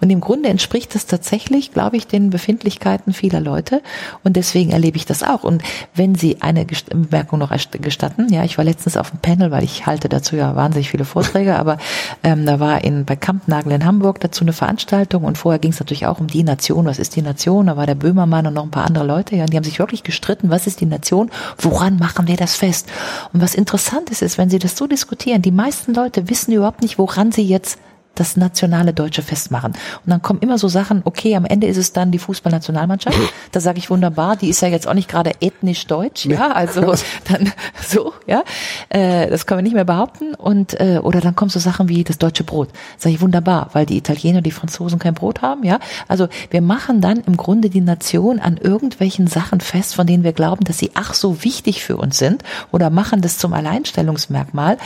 Und 0.00 0.10
im 0.10 0.20
Grunde 0.20 0.48
entspricht 0.48 0.94
das 0.94 1.06
tatsächlich, 1.06 1.72
glaube 1.72 1.96
ich, 1.96 2.06
den 2.06 2.30
Befindlichkeiten 2.30 3.12
vieler 3.12 3.40
Leute. 3.40 3.82
Und 4.24 4.36
deswegen 4.36 4.70
erlebe 4.70 4.96
ich 4.96 5.06
das 5.06 5.22
auch. 5.22 5.44
Und 5.44 5.62
wenn 5.94 6.14
Sie 6.14 6.40
eine 6.40 6.64
Bemerkung 6.64 7.38
noch 7.38 7.52
gestatten, 7.72 8.32
ja, 8.32 8.44
ich 8.44 8.58
war 8.58 8.64
letztens 8.64 8.96
auf 8.96 9.10
dem 9.10 9.20
Panel, 9.20 9.50
weil 9.50 9.64
ich 9.64 9.86
halte 9.86 10.08
dazu 10.08 10.36
ja 10.36 10.56
wahnsinnig 10.56 10.90
viele 10.90 11.04
Vorträge, 11.04 11.58
aber 11.58 11.78
ähm, 12.22 12.44
da 12.46 12.60
war 12.60 12.84
in, 12.84 13.04
bei 13.04 13.16
Kampnagel 13.16 13.72
in 13.72 13.84
Hamburg 13.84 14.20
dazu 14.20 14.44
eine 14.44 14.52
Veranstaltung 14.52 15.24
und 15.24 15.38
vorher 15.38 15.58
ging 15.58 15.72
es 15.72 15.80
natürlich 15.80 16.06
auch 16.06 16.20
um 16.20 16.26
die 16.26 16.42
Nation, 16.42 16.86
was 16.86 16.98
ist 16.98 17.16
die 17.16 17.22
Nation? 17.22 17.66
Da 17.66 17.76
war 17.76 17.86
der 17.86 17.94
Böhmermann 17.94 18.46
und 18.46 18.54
noch 18.54 18.64
ein 18.64 18.70
paar 18.70 18.86
andere 18.86 19.04
Leute, 19.04 19.36
ja, 19.36 19.42
und 19.42 19.52
die 19.52 19.56
haben 19.56 19.64
sich 19.64 19.78
wirklich 19.78 20.02
gestritten, 20.02 20.50
was 20.50 20.66
ist 20.66 20.80
die 20.80 20.86
Nation? 20.86 21.30
Woran 21.58 21.98
machen 21.98 22.26
wir 22.26 22.36
das 22.36 22.56
fest? 22.56 22.88
Und 23.32 23.40
was 23.40 23.54
interessant 23.54 24.10
ist, 24.10 24.22
ist, 24.22 24.38
wenn 24.38 24.50
Sie 24.50 24.58
das 24.58 24.76
so 24.76 24.86
diskutieren, 24.86 25.42
die 25.42 25.52
meisten 25.52 25.94
Leute 25.94 26.28
wissen 26.28 26.52
überhaupt 26.52 26.82
nicht, 26.82 26.98
woran 26.98 27.27
sie 27.32 27.42
jetzt 27.42 27.78
das 28.18 28.36
nationale 28.36 28.92
deutsche 28.92 29.22
Fest 29.22 29.50
machen. 29.50 29.72
Und 29.72 30.10
dann 30.10 30.22
kommen 30.22 30.40
immer 30.40 30.58
so 30.58 30.68
Sachen, 30.68 31.02
okay, 31.04 31.36
am 31.36 31.44
Ende 31.44 31.66
ist 31.66 31.76
es 31.76 31.92
dann 31.92 32.10
die 32.10 32.18
Fußballnationalmannschaft. 32.18 33.18
Da 33.52 33.60
sage 33.60 33.78
ich 33.78 33.88
wunderbar, 33.88 34.36
die 34.36 34.48
ist 34.48 34.60
ja 34.60 34.68
jetzt 34.68 34.86
auch 34.86 34.94
nicht 34.94 35.08
gerade 35.08 35.32
ethnisch 35.40 35.86
deutsch, 35.86 36.26
ja, 36.26 36.50
also 36.50 36.94
dann 37.28 37.50
so, 37.82 38.12
ja, 38.26 38.42
äh, 38.90 39.28
das 39.28 39.46
können 39.46 39.60
wir 39.60 39.62
nicht 39.62 39.74
mehr 39.74 39.84
behaupten. 39.84 40.34
Und 40.34 40.78
äh, 40.78 41.00
oder 41.02 41.20
dann 41.20 41.34
kommen 41.34 41.50
so 41.50 41.58
Sachen 41.58 41.88
wie 41.88 42.04
das 42.04 42.18
deutsche 42.18 42.44
Brot. 42.44 42.68
Sage 42.98 43.14
ich 43.14 43.20
wunderbar, 43.22 43.70
weil 43.72 43.86
die 43.86 43.96
Italiener, 43.96 44.42
die 44.42 44.50
Franzosen 44.50 44.98
kein 44.98 45.14
Brot 45.14 45.40
haben, 45.40 45.64
ja. 45.64 45.78
Also 46.08 46.28
wir 46.50 46.60
machen 46.60 47.00
dann 47.00 47.20
im 47.26 47.36
Grunde 47.36 47.70
die 47.70 47.80
Nation 47.80 48.38
an 48.38 48.58
irgendwelchen 48.58 49.28
Sachen 49.28 49.60
fest, 49.60 49.94
von 49.94 50.06
denen 50.06 50.24
wir 50.24 50.32
glauben, 50.32 50.64
dass 50.64 50.78
sie 50.78 50.90
ach 50.94 51.14
so 51.14 51.42
wichtig 51.44 51.82
für 51.82 51.96
uns 51.96 52.18
sind 52.18 52.42
oder 52.70 52.90
machen 52.90 53.22
das 53.22 53.38
zum 53.38 53.52
Alleinstellungsmerkmal, 53.52 54.76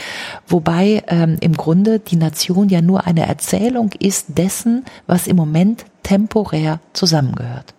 wobei 0.47 1.03
ähm, 1.07 1.37
im 1.41 1.57
Grunde 1.57 1.99
die 1.99 2.15
Nation 2.15 2.69
ja 2.69 2.81
nur 2.81 3.05
eine 3.05 3.22
Erzählung 3.27 3.91
ist 3.99 4.25
dessen, 4.29 4.85
was 5.07 5.27
im 5.27 5.35
Moment 5.35 5.85
temporär 6.03 6.79
zusammengehört. 6.93 7.73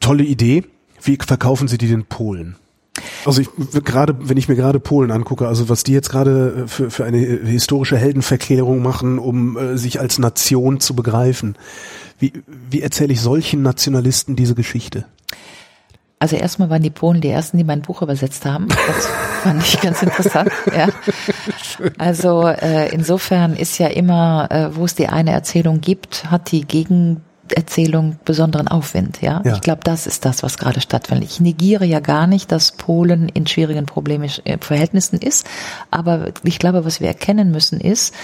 Tolle 0.00 0.24
Idee. 0.24 0.64
Wie 1.02 1.16
verkaufen 1.16 1.68
Sie 1.68 1.78
die 1.78 1.88
den 1.88 2.04
Polen? 2.04 2.56
Also 3.24 3.42
ich 3.42 3.48
gerade, 3.84 4.16
wenn 4.28 4.36
ich 4.36 4.48
mir 4.48 4.56
gerade 4.56 4.80
Polen 4.80 5.10
angucke, 5.10 5.46
also 5.46 5.68
was 5.68 5.84
die 5.84 5.92
jetzt 5.92 6.10
gerade 6.10 6.64
äh, 6.64 6.68
für, 6.68 6.90
für 6.90 7.04
eine 7.04 7.18
historische 7.18 7.96
Heldenverklärung 7.96 8.82
machen, 8.82 9.18
um 9.18 9.56
äh, 9.56 9.78
sich 9.78 10.00
als 10.00 10.18
Nation 10.18 10.80
zu 10.80 10.94
begreifen. 10.94 11.56
Wie, 12.18 12.32
wie 12.46 12.82
erzähle 12.82 13.12
ich 13.12 13.20
solchen 13.20 13.62
Nationalisten 13.62 14.36
diese 14.36 14.54
Geschichte? 14.54 15.04
Also 16.18 16.36
erstmal 16.36 16.68
waren 16.68 16.82
die 16.82 16.90
Polen 16.90 17.22
die 17.22 17.28
ersten, 17.28 17.56
die 17.56 17.64
mein 17.64 17.80
Buch 17.80 18.02
übersetzt 18.02 18.44
haben. 18.44 18.68
Das 18.68 19.06
fand 19.42 19.62
ich 19.62 19.80
ganz 19.80 20.02
interessant. 20.02 20.50
Ja. 20.76 20.88
Also 21.98 22.46
äh, 22.46 22.92
insofern 22.92 23.54
ist 23.54 23.78
ja 23.78 23.88
immer, 23.88 24.48
äh, 24.50 24.76
wo 24.76 24.84
es 24.84 24.94
die 24.94 25.08
eine 25.08 25.32
Erzählung 25.32 25.80
gibt, 25.80 26.30
hat 26.30 26.50
die 26.52 26.62
Gegen 26.62 27.22
Erzählung 27.52 28.18
besonderen 28.24 28.68
Aufwind. 28.68 29.20
Ja, 29.22 29.42
ja. 29.44 29.54
ich 29.54 29.60
glaube, 29.60 29.80
das 29.84 30.06
ist 30.06 30.24
das, 30.24 30.42
was 30.42 30.58
gerade 30.58 30.80
stattfindet. 30.80 31.28
Ich 31.30 31.40
negiere 31.40 31.84
ja 31.84 32.00
gar 32.00 32.26
nicht, 32.26 32.52
dass 32.52 32.72
Polen 32.72 33.28
in 33.28 33.46
schwierigen 33.46 33.86
problemischen 33.86 34.46
äh, 34.46 34.58
Verhältnissen 34.60 35.18
ist, 35.18 35.48
aber 35.90 36.32
ich 36.42 36.58
glaube, 36.58 36.84
was 36.84 37.00
wir 37.00 37.08
erkennen 37.08 37.50
müssen, 37.50 37.80
ist, 37.80 38.14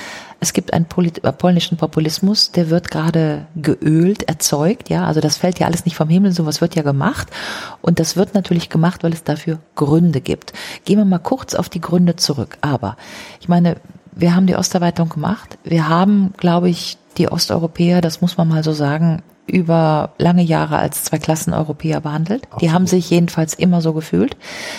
es 0.40 0.52
gibt 0.52 0.72
einen 0.72 0.86
äh, 0.86 1.32
polnischen 1.32 1.76
Populismus, 1.76 2.52
der 2.52 2.70
wird 2.70 2.90
gerade 2.90 3.46
geölt, 3.56 4.24
erzeugt. 4.24 4.90
Ja, 4.90 5.06
also 5.06 5.20
das 5.20 5.36
fällt 5.36 5.58
ja 5.58 5.66
alles 5.66 5.84
nicht 5.84 5.96
vom 5.96 6.08
Himmel, 6.08 6.32
sowas 6.32 6.60
wird 6.60 6.74
ja 6.74 6.82
gemacht. 6.82 7.28
Und 7.80 7.98
das 7.98 8.16
wird 8.16 8.34
natürlich 8.34 8.68
gemacht, 8.68 9.02
weil 9.02 9.12
es 9.12 9.24
dafür 9.24 9.58
Gründe 9.74 10.20
gibt. 10.20 10.52
Gehen 10.84 10.98
wir 10.98 11.04
mal 11.04 11.18
kurz 11.18 11.54
auf 11.54 11.68
die 11.68 11.80
Gründe 11.80 12.16
zurück. 12.16 12.58
Aber 12.60 12.96
ich 13.40 13.48
meine, 13.48 13.76
wir 14.12 14.34
haben 14.34 14.46
die 14.46 14.56
Osterweiterung 14.56 15.10
gemacht. 15.10 15.58
Wir 15.64 15.88
haben, 15.88 16.32
glaube 16.36 16.68
ich, 16.68 16.98
die 17.18 17.28
Osteuropäer, 17.30 18.00
das 18.00 18.20
muss 18.20 18.36
man 18.36 18.48
mal 18.48 18.62
so 18.62 18.72
sagen, 18.72 19.22
über 19.46 20.10
lange 20.18 20.42
Jahre 20.42 20.78
als 20.78 21.04
zwei 21.04 21.18
Klassen 21.18 21.54
Europäer 21.54 22.00
behandelt. 22.00 22.44
Absolut. 22.44 22.62
Die 22.62 22.72
haben 22.72 22.86
sich 22.86 23.10
jedenfalls 23.10 23.54
immer 23.54 23.80
so 23.80 23.92
gefühlt. 23.92 24.36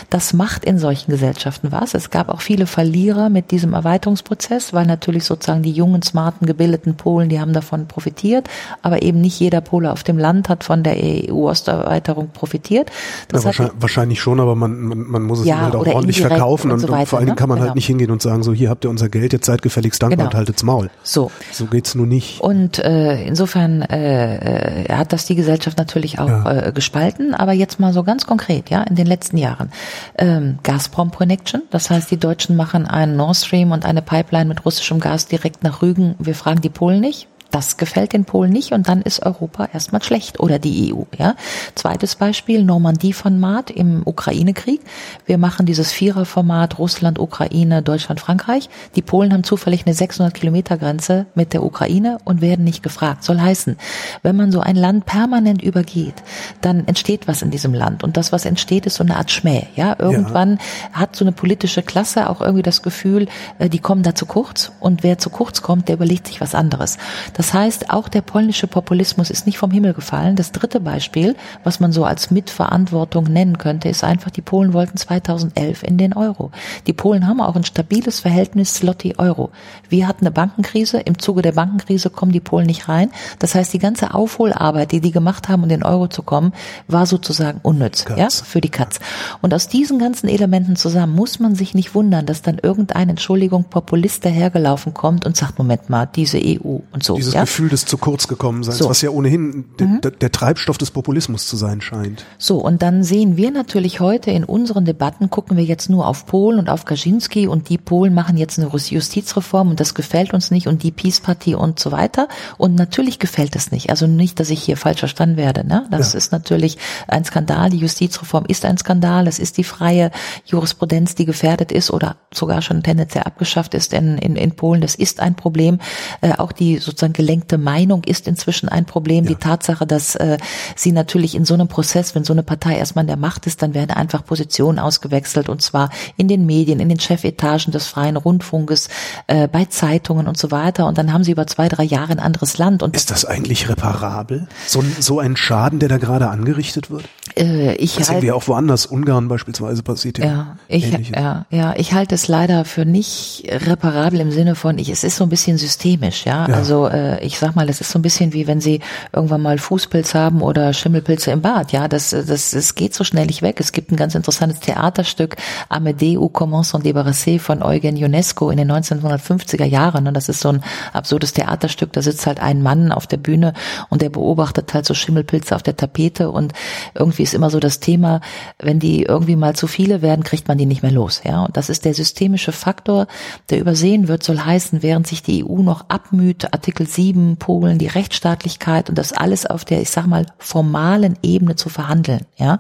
Das 0.10 0.34
macht 0.34 0.66
in 0.66 0.78
solchen 0.78 1.12
Gesellschaften 1.12 1.72
was. 1.72 1.94
Es 1.94 2.10
gab 2.10 2.30
auch 2.30 2.42
viele 2.42 2.68
Verlierer 2.68 3.30
mit 3.30 3.52
diesem 3.52 3.74
Erweiterungsprozess, 3.74 4.74
weil 4.74 4.86
natürlich 4.86 5.24
sozusagen 5.24 5.64
die 5.64 5.72
jungen, 5.72 6.02
smarten, 6.02 6.46
gebildeten 6.46 6.96
Polen, 6.96 7.30
die 7.30 7.40
haben 7.40 7.54
davon 7.54 7.88
profitiert, 7.88 8.50
aber 8.82 9.02
eben 9.04 9.22
nicht 9.22 9.40
jeder 9.40 9.62
Pole 9.62 9.92
auf 9.92 10.04
dem 10.04 10.18
Land 10.18 10.50
hat 10.50 10.64
von 10.66 10.84
der 10.84 10.98
EU-Osterweiterung 10.98 12.30
profitiert. 12.30 12.92
Ja, 13.32 13.44
wahrscheinlich, 13.44 13.76
wahrscheinlich, 13.80 14.22
schon, 14.22 14.40
aber 14.40 14.56
man, 14.56 14.80
man, 14.82 15.00
man 15.00 15.24
muss 15.24 15.40
es 15.40 15.46
ja, 15.46 15.62
halt 15.62 15.76
auch 15.76 15.88
ordentlich 15.88 16.20
verkaufen 16.20 16.72
und, 16.72 16.80
so 16.80 16.90
weiter, 16.90 17.00
und, 17.00 17.08
vor 17.08 17.20
allen 17.20 17.28
Dingen 17.28 17.36
ne? 17.36 17.40
kann 17.40 17.50
man 17.50 17.60
halt 17.60 17.64
genau. 17.64 17.70
halt 17.70 17.76
nicht 17.76 17.88
hingehen 17.88 18.12
und 18.12 18.22
sagen, 18.22 18.44
so 18.44 18.54
hier 18.54 18.70
habt 18.70 18.84
ihr 18.84 18.90
unser 18.90 19.08
Geld, 19.08 19.32
jetzt 19.32 19.46
seid 19.46 19.62
gefälligst 19.62 20.02
dankbar 20.02 20.18
genau. 20.18 20.30
und 20.30 20.36
haltet's 20.36 20.64
Maul. 20.64 20.90
So. 21.04 21.32
So 21.52 21.66
geht's 21.66 21.96
nur 21.96 22.06
nicht. 22.06 22.42
Und 22.42 22.80
äh, 22.80 23.24
insofern 23.26 23.82
äh, 23.82 24.57
äh, 24.58 24.94
hat 24.94 25.14
das 25.14 25.26
die 25.26 25.36
Gesellschaft 25.36 25.78
natürlich 25.78 26.20
auch 26.20 26.28
ja. 26.28 26.68
äh, 26.68 26.72
gespalten. 26.72 27.34
Aber 27.34 27.54
jetzt 27.54 27.80
mal 27.80 27.94
so 27.94 28.04
ganz 28.04 28.26
konkret, 28.26 28.70
ja, 28.70 28.84
in 28.84 28.96
den 28.96 29.08
letzten 29.08 29.38
Jahren. 29.38 29.72
Ähm, 30.18 30.60
Gazprom 30.64 31.12
Connection, 31.12 31.62
das 31.70 31.90
heißt, 31.90 32.10
die 32.12 32.18
Deutschen 32.18 32.56
machen 32.56 32.88
einen 32.88 33.16
Nord 33.16 33.38
Stream 33.38 33.72
und 33.72 33.86
eine 33.86 34.02
Pipeline 34.02 34.46
mit 34.46 34.66
russischem 34.66 35.00
Gas 35.00 35.28
direkt 35.28 35.64
nach 35.64 35.82
Rügen. 35.82 36.16
Wir 36.20 36.36
fragen 36.36 36.62
die 36.62 36.70
Polen 36.70 37.00
nicht. 37.00 37.28
Das 37.52 37.78
gefällt 37.78 38.14
den 38.14 38.26
Polen 38.26 38.52
nicht 38.52 38.74
und 38.74 38.88
dann 38.88 39.02
ist 39.02 39.26
Europa 39.26 39.70
erstmal 39.74 40.04
schlecht 40.04 40.40
oder 40.40 40.60
die 40.60 40.94
EU. 40.94 41.04
Ja. 41.18 41.36
Zweites 41.76 42.16
Beispiel 42.16 42.64
Normandie-Format 42.64 43.72
im 43.72 44.02
Ukraine-Krieg. 44.06 44.82
Wir 45.26 45.38
machen 45.38 45.66
dieses 45.66 45.92
Vierer-Format 45.92 46.78
Russland, 46.78 47.20
Ukraine, 47.20 47.82
Deutschland, 47.82 48.20
Frankreich. 48.20 48.70
Die 48.96 49.02
Polen 49.02 49.34
haben 49.34 49.44
zufällig 49.44 49.86
eine 49.86 49.94
600 49.94 50.34
Kilometer 50.34 50.78
Grenze 50.78 51.26
mit 51.36 51.54
der 51.54 51.64
Ukraine 51.64 52.18
und 52.26 52.42
werden 52.42 52.66
nicht 52.66 52.84
gefragt. 52.84 53.24
Soll 53.24 53.40
heißen, 53.40 53.78
wenn 54.24 54.36
man 54.36 54.52
so 54.52 54.60
ein 54.60 54.76
Land 54.76 55.06
permanent 55.06 55.62
übergeht, 55.62 56.16
dann 56.62 56.88
entsteht 56.88 57.28
was 57.28 57.42
in 57.42 57.52
diesem 57.52 57.74
Land 57.74 58.04
und 58.04 58.18
das, 58.18 58.32
was 58.32 58.46
entsteht, 58.46 58.86
ist 58.86 58.96
so 58.96 59.04
eine 59.04 59.18
Art 59.18 59.32
Schmäh. 59.32 59.68
Ja, 59.76 59.96
irgendwann 59.98 60.60
ja. 60.94 61.00
hat 61.00 61.16
so 61.16 61.24
eine 61.24 61.32
politische 61.32 61.82
Klasse 61.82 62.30
auch 62.30 62.42
irgendwie 62.42 62.64
das 62.64 62.82
Gefühl, 62.82 63.28
äh, 63.60 63.70
die 63.70 63.80
kommen 63.80 64.04
da 64.04 64.16
zu 64.16 64.26
kurz 64.26 64.72
und 64.80 65.04
wer 65.04 65.18
zu 65.18 65.30
kurz 65.30 65.62
kommt, 65.62 65.88
der 65.88 65.96
überlegt 65.96 66.28
sich 66.28 66.42
was 66.42 66.56
anderes. 66.56 66.98
Das 67.38 67.54
heißt, 67.54 67.92
auch 67.92 68.10
der 68.10 68.22
polnische 68.22 68.68
Populismus 68.68 69.30
ist 69.30 69.46
nicht 69.46 69.60
vom 69.60 69.72
Himmel 69.72 69.94
gefallen. 69.94 70.36
Das 70.36 70.52
dritte 70.52 70.80
Beispiel, 70.80 71.36
was 71.64 71.80
man 71.80 71.92
so 71.92 72.04
als 72.04 72.32
Mitverantwortung 72.32 73.26
nennen 73.26 73.60
könnte, 73.60 73.90
ist 73.90 74.04
einfach, 74.04 74.32
die 74.32 74.42
Polen 74.42 74.74
wollten 74.74 74.98
2011 74.98 75.84
in 75.84 75.98
den 75.98 76.14
Euro. 76.14 76.52
Die 76.88 76.94
Polen 76.94 77.28
haben 77.28 77.40
auch 77.40 77.56
ein 77.56 77.64
stabiles 77.64 78.20
Verhältnis 78.20 78.74
Slotty-Euro. 78.74 79.52
Wir 79.88 80.08
hatten 80.08 80.26
eine 80.26 80.32
Bankenkrise. 80.32 81.00
Im 81.00 81.20
Zuge 81.20 81.44
der 81.44 81.52
Bankenkrise 81.52 82.10
kommen 82.10 82.32
die 82.32 82.40
Polen 82.40 82.66
nicht 82.66 82.90
rein. 82.90 83.12
Das 83.40 83.54
heißt, 83.54 83.72
die 83.72 83.80
ganze 83.80 84.14
Aufholarbeit, 84.16 84.92
die 84.92 85.02
die 85.02 85.12
gemacht 85.12 85.48
haben, 85.48 85.62
um 85.62 85.64
in 85.64 85.70
den 85.70 85.84
Euro 85.84 86.08
zu 86.08 86.24
kommen, 86.24 86.54
war 86.88 87.06
sozusagen 87.06 87.60
unnütz, 87.62 88.06
Katz. 88.06 88.18
ja, 88.18 88.30
für 88.30 88.62
die 88.62 88.70
Katz. 88.70 89.00
Und 89.42 89.54
aus 89.54 89.68
diesen 89.68 90.00
ganzen 90.00 90.28
Elementen 90.28 90.76
zusammen 90.76 91.14
muss 91.14 91.40
man 91.40 91.54
sich 91.54 91.76
nicht 91.76 91.94
wundern, 91.94 92.26
dass 92.26 92.42
dann 92.42 92.58
irgendein, 92.58 93.10
Entschuldigung, 93.10 93.66
Populist 93.66 94.26
dahergelaufen 94.26 94.94
kommt 94.96 95.26
und 95.26 95.38
sagt, 95.38 95.60
Moment 95.60 95.90
mal, 95.90 96.08
diese 96.08 96.40
EU 96.40 96.80
und 96.92 97.04
so. 97.04 97.16
Dieses 97.28 97.36
ja? 97.36 97.42
Gefühl 97.42 97.70
des 97.70 97.86
zu 97.86 97.98
kurz 97.98 98.28
gekommen 98.28 98.64
Seins, 98.64 98.78
so. 98.78 98.90
was 98.90 99.02
ja 99.02 99.10
ohnehin 99.10 99.66
mhm. 99.80 100.02
der, 100.02 100.12
der 100.12 100.32
Treibstoff 100.32 100.78
des 100.78 100.92
Populismus 100.92 101.48
zu 101.48 101.58
sein 101.58 101.82
scheint. 101.82 102.26
So, 102.38 102.58
und 102.58 102.82
dann 102.82 103.04
sehen 103.04 103.36
wir 103.36 103.52
natürlich 103.52 104.00
heute 104.00 104.32
in 104.32 104.44
unseren 104.44 104.86
Debatten, 104.86 105.30
gucken 105.30 105.58
wir 105.58 105.64
jetzt 105.66 105.90
nur 105.90 106.08
auf 106.08 106.26
Polen 106.26 106.60
und 106.60 106.70
auf 106.70 106.86
Kaczynski 106.86 107.48
und 107.48 107.70
die 107.70 107.78
Polen 107.78 108.14
machen 108.14 108.38
jetzt 108.38 108.58
eine 108.58 108.70
Justizreform 108.70 109.72
und 109.72 109.80
das 109.80 109.94
gefällt 109.94 110.34
uns 110.34 110.52
nicht 110.52 110.68
und 110.68 110.84
die 110.84 110.92
Peace-Partie 110.92 111.56
und 111.56 111.80
so 111.80 111.92
weiter. 111.92 112.30
Und 112.58 112.76
natürlich 112.76 113.20
gefällt 113.20 113.56
es 113.56 113.72
nicht. 113.72 113.90
Also 113.90 114.08
nicht, 114.08 114.40
dass 114.40 114.50
ich 114.50 114.62
hier 114.62 114.78
falsch 114.78 115.00
verstanden 115.00 115.38
werde. 115.38 115.68
Ne? 115.68 115.86
Das 115.92 116.14
ja. 116.14 116.18
ist 116.18 116.32
natürlich 116.32 116.78
ein 117.08 117.26
Skandal. 117.26 117.70
Die 117.70 117.78
Justizreform 117.78 118.46
ist 118.48 118.64
ein 118.64 118.78
Skandal. 118.78 119.28
Es 119.28 119.40
ist 119.40 119.58
die 119.58 119.64
freie 119.64 120.12
Jurisprudenz, 120.46 121.16
die 121.16 121.26
gefährdet 121.26 121.72
ist 121.72 121.92
oder 121.92 122.18
sogar 122.34 122.62
schon 122.62 122.84
tendenziell 122.84 123.24
abgeschafft 123.24 123.74
ist 123.74 123.94
in, 123.94 124.18
in, 124.18 124.36
in 124.36 124.52
Polen. 124.52 124.82
Das 124.82 124.96
ist 124.96 125.20
ein 125.20 125.36
Problem. 125.36 125.80
Äh, 126.22 126.34
auch 126.38 126.52
die 126.52 126.78
sozusagen 126.78 127.14
gelenkte 127.18 127.58
Meinung 127.58 128.04
ist 128.04 128.28
inzwischen 128.28 128.70
ein 128.70 128.86
Problem. 128.86 129.26
Ja. 129.26 129.32
Die 129.32 129.36
Tatsache, 129.36 129.86
dass 129.86 130.16
äh, 130.16 130.38
sie 130.76 130.92
natürlich 130.92 131.36
in 131.36 131.44
so 131.44 131.56
einem 131.56 131.68
Prozess, 131.68 132.16
wenn 132.16 132.24
so 132.24 132.32
eine 132.32 132.44
Partei 132.44 132.78
erstmal 132.78 133.04
in 133.04 133.08
der 133.08 133.18
Macht 133.18 133.48
ist, 133.48 133.62
dann 133.62 133.74
werden 133.74 133.92
einfach 133.92 134.24
Positionen 134.24 134.80
ausgewechselt 134.80 135.50
und 135.50 135.62
zwar 135.62 135.90
in 136.16 136.28
den 136.28 136.46
Medien, 136.46 136.80
in 136.80 136.90
den 136.90 137.00
Chefetagen 137.00 137.72
des 137.72 137.88
freien 137.88 138.18
Rundfunkes, 138.18 138.90
äh, 139.26 139.48
bei 139.48 139.66
Zeitungen 139.66 140.28
und 140.28 140.38
so 140.38 140.52
weiter. 140.52 140.86
Und 140.86 140.98
dann 140.98 141.12
haben 141.12 141.24
sie 141.24 141.32
über 141.32 141.48
zwei, 141.48 141.68
drei 141.68 141.84
Jahre 141.84 142.12
ein 142.12 142.20
anderes 142.20 142.58
Land. 142.58 142.84
Und 142.84 142.96
ist 142.96 143.10
das 143.10 143.26
eigentlich 143.26 143.68
reparabel? 143.68 144.48
So, 144.68 144.84
so 145.00 145.20
ein 145.20 145.36
Schaden, 145.36 145.80
der 145.80 145.90
da 145.90 145.98
gerade 145.98 146.30
angerichtet 146.30 146.92
wird? 146.92 147.06
Äh, 147.36 147.74
ich 147.76 147.96
das 147.96 148.10
halt, 148.10 148.20
sehen 148.20 148.28
wir 148.28 148.36
auch 148.36 148.48
woanders, 148.48 148.86
Ungarn 148.86 149.28
beispielsweise 149.28 149.84
passiert 149.84 150.20
ja. 150.20 150.58
Ich, 150.68 151.10
ja, 151.10 151.46
ja, 151.50 151.74
ich 151.78 151.94
halte 151.94 152.16
es 152.16 152.28
leider 152.28 152.66
für 152.66 152.86
nicht 152.86 153.46
reparabel 153.48 154.20
im 154.20 154.32
Sinne 154.32 154.56
von, 154.56 154.78
ich, 154.78 154.90
es 154.90 155.04
ist 155.04 155.18
so 155.18 155.24
ein 155.24 155.30
bisschen 155.30 155.58
systemisch, 155.58 156.26
ja. 156.26 156.48
ja. 156.48 156.54
Also 156.54 156.88
äh, 156.88 157.07
ich 157.22 157.40
sag 157.40 157.56
mal, 157.56 157.70
es 157.70 157.82
ist 157.82 157.92
so 157.92 158.00
ein 158.00 158.02
bisschen 158.02 158.34
wie 158.34 158.48
wenn 158.48 158.62
Sie 158.62 158.82
irgendwann 159.14 159.42
mal 159.42 159.58
Fußpilz 159.58 160.14
haben 160.14 160.42
oder 160.42 160.74
Schimmelpilze 160.74 161.32
im 161.32 161.42
Bad, 161.42 161.72
ja. 161.72 161.88
Das, 161.88 162.12
das, 162.12 162.52
das 162.52 162.76
geht 162.76 162.94
so 162.94 163.04
schnell 163.04 163.26
nicht 163.26 163.42
weg. 163.42 163.60
Es 163.60 163.72
gibt 163.72 163.92
ein 163.92 163.96
ganz 163.96 164.16
interessantes 164.16 164.60
Theaterstück, 164.60 165.36
Amédée 165.70 166.18
comment 166.32 166.64
s'en 166.64 166.82
débarrasser 166.82 167.40
von 167.40 167.64
Eugen 167.64 167.98
Ionesco 167.98 168.50
in 168.50 168.58
den 168.58 168.72
1950er 168.72 169.66
Jahren. 169.66 170.08
Und 170.08 170.14
das 170.14 170.30
ist 170.30 170.40
so 170.40 170.50
ein 170.50 170.64
absurdes 170.94 171.34
Theaterstück. 171.34 171.94
Da 171.94 172.02
sitzt 172.02 172.28
halt 172.28 172.40
ein 172.40 172.62
Mann 172.62 172.92
auf 172.92 173.08
der 173.08 173.18
Bühne 173.18 173.54
und 173.90 174.02
der 174.02 174.10
beobachtet 174.10 174.74
halt 174.74 174.86
so 174.86 174.94
Schimmelpilze 174.94 175.56
auf 175.56 175.64
der 175.64 175.76
Tapete 175.76 176.30
und 176.30 176.54
irgendwie 176.94 177.24
ist 177.24 177.34
immer 177.34 177.50
so 177.50 177.60
das 177.60 177.80
Thema, 177.80 178.22
wenn 178.60 178.80
die 178.80 179.04
irgendwie 179.04 179.36
mal 179.36 179.56
zu 179.56 179.68
viele 179.68 180.02
werden, 180.02 180.24
kriegt 180.24 180.48
man 180.48 180.58
die 180.58 180.66
nicht 180.66 180.84
mehr 180.84 180.92
los. 180.92 181.22
Ja, 181.24 181.46
und 181.46 181.58
das 181.58 181.70
ist 181.70 181.86
der 181.86 181.94
systemische 181.94 182.52
Faktor, 182.52 183.08
der 183.50 183.60
übersehen 183.60 184.08
wird, 184.08 184.24
soll 184.24 184.40
heißen, 184.40 184.84
während 184.84 185.08
sich 185.08 185.24
die 185.24 185.44
EU 185.44 185.62
noch 185.62 185.90
abmüht, 185.90 186.54
Artikel 186.54 186.88
7, 186.98 187.38
Polen, 187.38 187.78
die 187.78 187.88
Rechtsstaatlichkeit 187.88 188.90
und 188.90 188.98
das 188.98 189.14
alles 189.14 189.46
auf 189.46 189.64
der, 189.64 189.82
ich 189.82 189.92
sag 189.92 190.08
mal, 190.08 190.26
formalen 190.40 191.18
Ebene 191.22 191.56
zu 191.56 191.70
verhandeln. 191.70 192.26
Ja, 192.38 192.60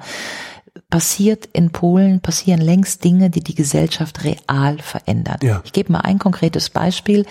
passiert 0.89 1.47
in 1.53 1.71
Polen, 1.71 2.19
passieren 2.19 2.61
längst 2.61 3.03
Dinge, 3.03 3.29
die 3.29 3.41
die 3.41 3.55
Gesellschaft 3.55 4.23
real 4.23 4.77
verändern. 4.79 5.37
Ja. 5.41 5.61
Ich 5.63 5.73
gebe 5.73 5.91
mal 5.91 6.01
ein 6.01 6.19
konkretes 6.19 6.69
Beispiel. 6.69 7.25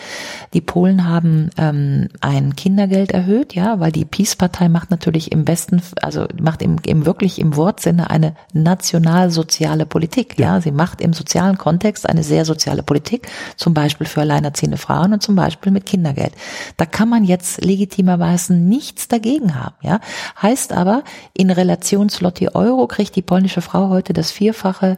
Die 0.55 0.61
Polen 0.61 1.07
haben 1.09 1.51
ähm, 1.59 2.09
ein 2.21 2.57
Kindergeld 2.57 3.13
erhöht, 3.13 3.55
ja, 3.55 3.81
weil 3.81 3.93
die 3.93 4.05
Peace-Partei 4.05 4.69
macht 4.69 4.91
natürlich 4.91 5.33
im 5.33 5.45
besten, 5.45 5.83
also 6.01 6.27
macht 6.41 6.63
im, 6.63 6.77
im 6.87 7.07
wirklich 7.07 7.39
im 7.39 7.57
Wortsinne 7.57 8.11
eine 8.11 8.35
nationalsoziale 8.53 9.87
Politik. 9.87 10.39
Ja. 10.39 10.47
ja, 10.47 10.61
sie 10.61 10.73
macht 10.73 11.01
im 11.01 11.13
sozialen 11.13 11.59
Kontext 11.59 12.09
eine 12.09 12.23
sehr 12.23 12.45
soziale 12.45 12.83
Politik, 12.83 13.29
zum 13.57 13.75
Beispiel 13.75 14.07
für 14.07 14.21
alleinerziehende 14.21 14.77
Frauen 14.77 15.13
und 15.13 15.23
zum 15.23 15.35
Beispiel 15.35 15.73
mit 15.73 15.87
Kindergeld. 15.87 16.33
Da 16.77 16.87
kann 16.87 17.09
man 17.09 17.25
jetzt 17.25 17.65
legitimerweise 17.65 18.55
nichts 18.55 19.09
dagegen 19.09 19.55
haben. 19.55 19.75
Ja, 19.83 20.01
heißt 20.41 20.73
aber 20.73 21.03
in 21.35 21.51
Relation 21.51 22.09
Slotty 22.09 22.49
Euro 22.55 22.87
kriegt 22.87 23.17
die 23.17 23.23
polnische 23.37 23.61
Frau 23.61 23.91
heute 23.91 24.15
das 24.15 24.31
Vierfache 24.31 24.97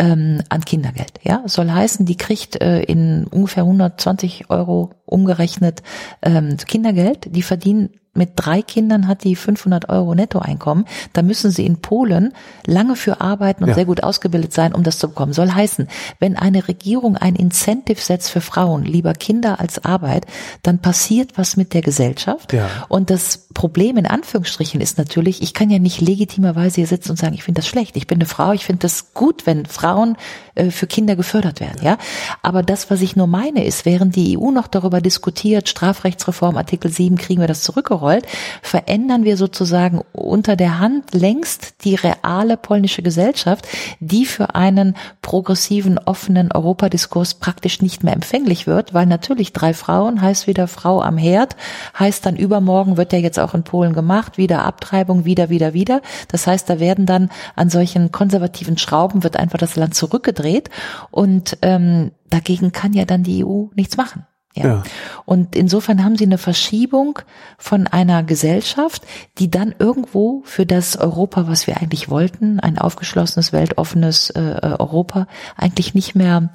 ähm, 0.00 0.42
an 0.48 0.64
Kindergeld. 0.64 1.12
Ja, 1.22 1.44
soll 1.46 1.70
heißen, 1.70 2.06
die 2.06 2.16
kriegt 2.16 2.60
äh, 2.60 2.80
in 2.82 3.28
ungefähr 3.28 3.62
120 3.62 4.50
Euro 4.50 4.90
umgerechnet 5.06 5.84
ähm, 6.22 6.56
Kindergeld. 6.56 7.28
Die 7.36 7.42
verdienen 7.42 7.90
mit 8.14 8.30
drei 8.34 8.62
Kindern 8.62 9.06
hat 9.06 9.22
die 9.22 9.36
500 9.36 9.90
Euro 9.90 10.16
Nettoeinkommen. 10.16 10.86
Da 11.12 11.22
müssen 11.22 11.52
sie 11.52 11.64
in 11.64 11.80
Polen 11.80 12.34
lange 12.66 12.96
für 12.96 13.20
arbeiten 13.20 13.62
und 13.62 13.68
ja. 13.68 13.74
sehr 13.76 13.84
gut 13.84 14.02
ausgebildet 14.02 14.52
sein, 14.52 14.74
um 14.74 14.82
das 14.82 14.98
zu 14.98 15.08
bekommen. 15.08 15.32
Soll 15.32 15.52
heißen, 15.52 15.86
wenn 16.18 16.36
eine 16.36 16.66
Regierung 16.66 17.16
ein 17.16 17.36
Incentive 17.36 18.00
setzt 18.00 18.30
für 18.30 18.40
Frauen, 18.40 18.84
lieber 18.84 19.12
Kinder 19.12 19.60
als 19.60 19.84
Arbeit, 19.84 20.26
dann 20.64 20.80
passiert 20.80 21.38
was 21.38 21.56
mit 21.56 21.74
der 21.74 21.82
Gesellschaft. 21.82 22.52
Ja. 22.52 22.68
Und 22.88 23.10
das 23.10 23.47
Problem 23.58 23.96
in 23.96 24.06
Anführungsstrichen 24.06 24.80
ist 24.80 24.98
natürlich, 24.98 25.42
ich 25.42 25.52
kann 25.52 25.68
ja 25.68 25.80
nicht 25.80 26.00
legitimerweise 26.00 26.76
hier 26.76 26.86
sitzen 26.86 27.10
und 27.10 27.16
sagen, 27.16 27.34
ich 27.34 27.42
finde 27.42 27.58
das 27.58 27.66
schlecht. 27.66 27.96
Ich 27.96 28.06
bin 28.06 28.18
eine 28.18 28.24
Frau, 28.24 28.52
ich 28.52 28.64
finde 28.64 28.82
das 28.82 29.14
gut, 29.14 29.46
wenn 29.46 29.66
Frauen 29.66 30.16
äh, 30.54 30.70
für 30.70 30.86
Kinder 30.86 31.16
gefördert 31.16 31.58
werden. 31.58 31.80
Ja, 31.82 31.98
aber 32.40 32.62
das, 32.62 32.88
was 32.88 33.00
ich 33.00 33.16
nur 33.16 33.26
meine, 33.26 33.64
ist, 33.64 33.84
während 33.84 34.14
die 34.14 34.38
EU 34.38 34.52
noch 34.52 34.68
darüber 34.68 35.00
diskutiert, 35.00 35.68
Strafrechtsreform 35.68 36.56
Artikel 36.56 36.92
7, 36.92 37.16
kriegen 37.16 37.40
wir 37.40 37.48
das 37.48 37.62
zurückgerollt, 37.64 38.28
verändern 38.62 39.24
wir 39.24 39.36
sozusagen 39.36 40.02
unter 40.12 40.54
der 40.54 40.78
Hand 40.78 41.12
längst 41.12 41.84
die 41.84 41.96
reale 41.96 42.58
polnische 42.58 43.02
Gesellschaft, 43.02 43.66
die 43.98 44.24
für 44.24 44.54
einen 44.54 44.94
progressiven, 45.20 45.98
offenen 45.98 46.52
Europadiskurs 46.52 47.34
praktisch 47.34 47.82
nicht 47.82 48.04
mehr 48.04 48.14
empfänglich 48.14 48.68
wird, 48.68 48.94
weil 48.94 49.06
natürlich 49.06 49.52
drei 49.52 49.74
Frauen 49.74 50.22
heißt 50.22 50.46
wieder 50.46 50.68
Frau 50.68 51.02
am 51.02 51.18
Herd, 51.18 51.56
heißt 51.98 52.24
dann 52.24 52.36
übermorgen 52.36 52.96
wird 52.96 53.12
ja 53.12 53.18
jetzt 53.18 53.40
auch 53.40 53.47
in 53.54 53.64
Polen 53.64 53.92
gemacht, 53.92 54.38
wieder 54.38 54.64
Abtreibung, 54.64 55.24
wieder, 55.24 55.50
wieder, 55.50 55.72
wieder. 55.72 56.00
Das 56.28 56.46
heißt, 56.46 56.68
da 56.68 56.80
werden 56.80 57.06
dann 57.06 57.30
an 57.54 57.70
solchen 57.70 58.12
konservativen 58.12 58.78
Schrauben 58.78 59.24
wird 59.24 59.36
einfach 59.36 59.58
das 59.58 59.76
Land 59.76 59.94
zurückgedreht 59.94 60.38
gedreht 60.38 60.70
und 61.10 61.58
ähm, 61.62 62.12
dagegen 62.30 62.72
kann 62.72 62.92
ja 62.92 63.04
dann 63.04 63.22
die 63.22 63.44
EU 63.44 63.66
nichts 63.74 63.96
machen. 63.96 64.26
Ja. 64.54 64.64
ja. 64.64 64.82
Und 65.24 65.54
insofern 65.54 66.04
haben 66.04 66.16
sie 66.16 66.24
eine 66.24 66.38
Verschiebung 66.38 67.20
von 67.58 67.86
einer 67.86 68.22
Gesellschaft, 68.22 69.06
die 69.38 69.50
dann 69.50 69.74
irgendwo 69.78 70.42
für 70.44 70.66
das 70.66 70.96
Europa, 70.96 71.46
was 71.46 71.66
wir 71.66 71.76
eigentlich 71.76 72.08
wollten, 72.08 72.58
ein 72.58 72.78
aufgeschlossenes, 72.78 73.52
weltoffenes 73.52 74.30
äh, 74.30 74.58
Europa, 74.78 75.26
eigentlich 75.56 75.94
nicht 75.94 76.14
mehr 76.14 76.50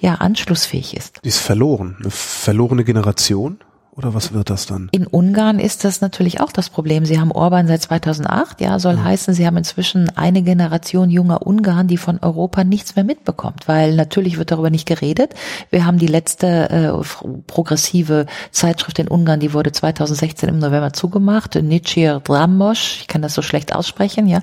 ja 0.00 0.16
anschlussfähig 0.16 0.96
ist. 0.96 1.20
Die 1.24 1.28
ist 1.28 1.38
verloren, 1.38 1.96
eine 2.00 2.10
verlorene 2.10 2.84
Generation. 2.84 3.58
Oder 3.96 4.12
was 4.12 4.34
wird 4.34 4.50
das 4.50 4.66
dann? 4.66 4.90
In 4.92 5.06
Ungarn 5.06 5.58
ist 5.58 5.82
das 5.84 6.02
natürlich 6.02 6.42
auch 6.42 6.52
das 6.52 6.68
Problem. 6.68 7.06
Sie 7.06 7.18
haben 7.18 7.32
Orban 7.32 7.66
seit 7.66 7.80
2008, 7.80 8.60
ja, 8.60 8.78
soll 8.78 8.96
mhm. 8.96 9.04
heißen, 9.04 9.32
sie 9.32 9.46
haben 9.46 9.56
inzwischen 9.56 10.14
eine 10.18 10.42
Generation 10.42 11.08
junger 11.08 11.46
Ungarn, 11.46 11.88
die 11.88 11.96
von 11.96 12.18
Europa 12.20 12.62
nichts 12.62 12.94
mehr 12.94 13.06
mitbekommt, 13.06 13.68
weil 13.68 13.94
natürlich 13.94 14.36
wird 14.36 14.50
darüber 14.50 14.68
nicht 14.68 14.86
geredet. 14.86 15.32
Wir 15.70 15.86
haben 15.86 15.98
die 15.98 16.08
letzte 16.08 16.68
äh, 16.68 17.28
progressive 17.46 18.26
Zeitschrift 18.50 18.98
in 18.98 19.08
Ungarn, 19.08 19.40
die 19.40 19.54
wurde 19.54 19.72
2016 19.72 20.50
im 20.50 20.58
November 20.58 20.92
zugemacht, 20.92 21.54
Nitsir 21.54 22.20
Dramos, 22.22 22.98
ich 23.00 23.06
kann 23.06 23.22
das 23.22 23.32
so 23.32 23.40
schlecht 23.40 23.74
aussprechen, 23.74 24.26
ja, 24.26 24.42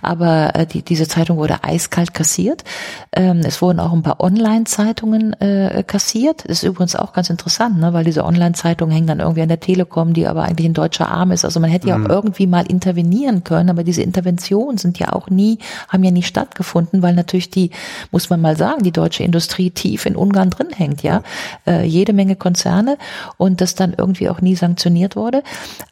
aber 0.00 0.54
äh, 0.54 0.66
die, 0.66 0.80
diese 0.80 1.06
Zeitung 1.08 1.36
wurde 1.36 1.62
eiskalt 1.62 2.14
kassiert. 2.14 2.64
Ähm, 3.12 3.42
es 3.44 3.60
wurden 3.60 3.80
auch 3.80 3.92
ein 3.92 4.02
paar 4.02 4.20
Online-Zeitungen 4.20 5.34
äh, 5.42 5.84
kassiert. 5.86 6.44
Das 6.48 6.62
ist 6.62 6.62
übrigens 6.62 6.96
auch 6.96 7.12
ganz 7.12 7.28
interessant, 7.28 7.78
ne, 7.78 7.92
weil 7.92 8.04
diese 8.04 8.24
Online-Zeitungen 8.24 8.93
hängen 8.94 9.06
dann 9.06 9.20
irgendwie 9.20 9.42
an 9.42 9.48
der 9.48 9.60
Telekom, 9.60 10.14
die 10.14 10.26
aber 10.26 10.44
eigentlich 10.44 10.66
ein 10.66 10.74
deutscher 10.74 11.08
Arm 11.08 11.32
ist. 11.32 11.44
Also 11.44 11.60
man 11.60 11.70
hätte 11.70 11.88
ja 11.88 11.96
auch 11.96 12.00
mhm. 12.00 12.06
irgendwie 12.06 12.46
mal 12.46 12.66
intervenieren 12.66 13.44
können, 13.44 13.70
aber 13.70 13.84
diese 13.84 14.02
Interventionen 14.02 14.78
sind 14.78 14.98
ja 14.98 15.12
auch 15.12 15.28
nie, 15.28 15.58
haben 15.88 16.04
ja 16.04 16.10
nie 16.10 16.22
stattgefunden, 16.22 17.02
weil 17.02 17.14
natürlich 17.14 17.50
die, 17.50 17.70
muss 18.10 18.30
man 18.30 18.40
mal 18.40 18.56
sagen, 18.56 18.82
die 18.82 18.92
deutsche 18.92 19.22
Industrie 19.22 19.70
tief 19.70 20.06
in 20.06 20.16
Ungarn 20.16 20.50
drin 20.50 20.68
hängt, 20.74 21.02
ja. 21.02 21.22
Äh, 21.66 21.84
jede 21.84 22.12
Menge 22.12 22.36
Konzerne 22.36 22.96
und 23.36 23.60
das 23.60 23.74
dann 23.74 23.94
irgendwie 23.96 24.28
auch 24.28 24.40
nie 24.40 24.56
sanktioniert 24.56 25.16
wurde. 25.16 25.42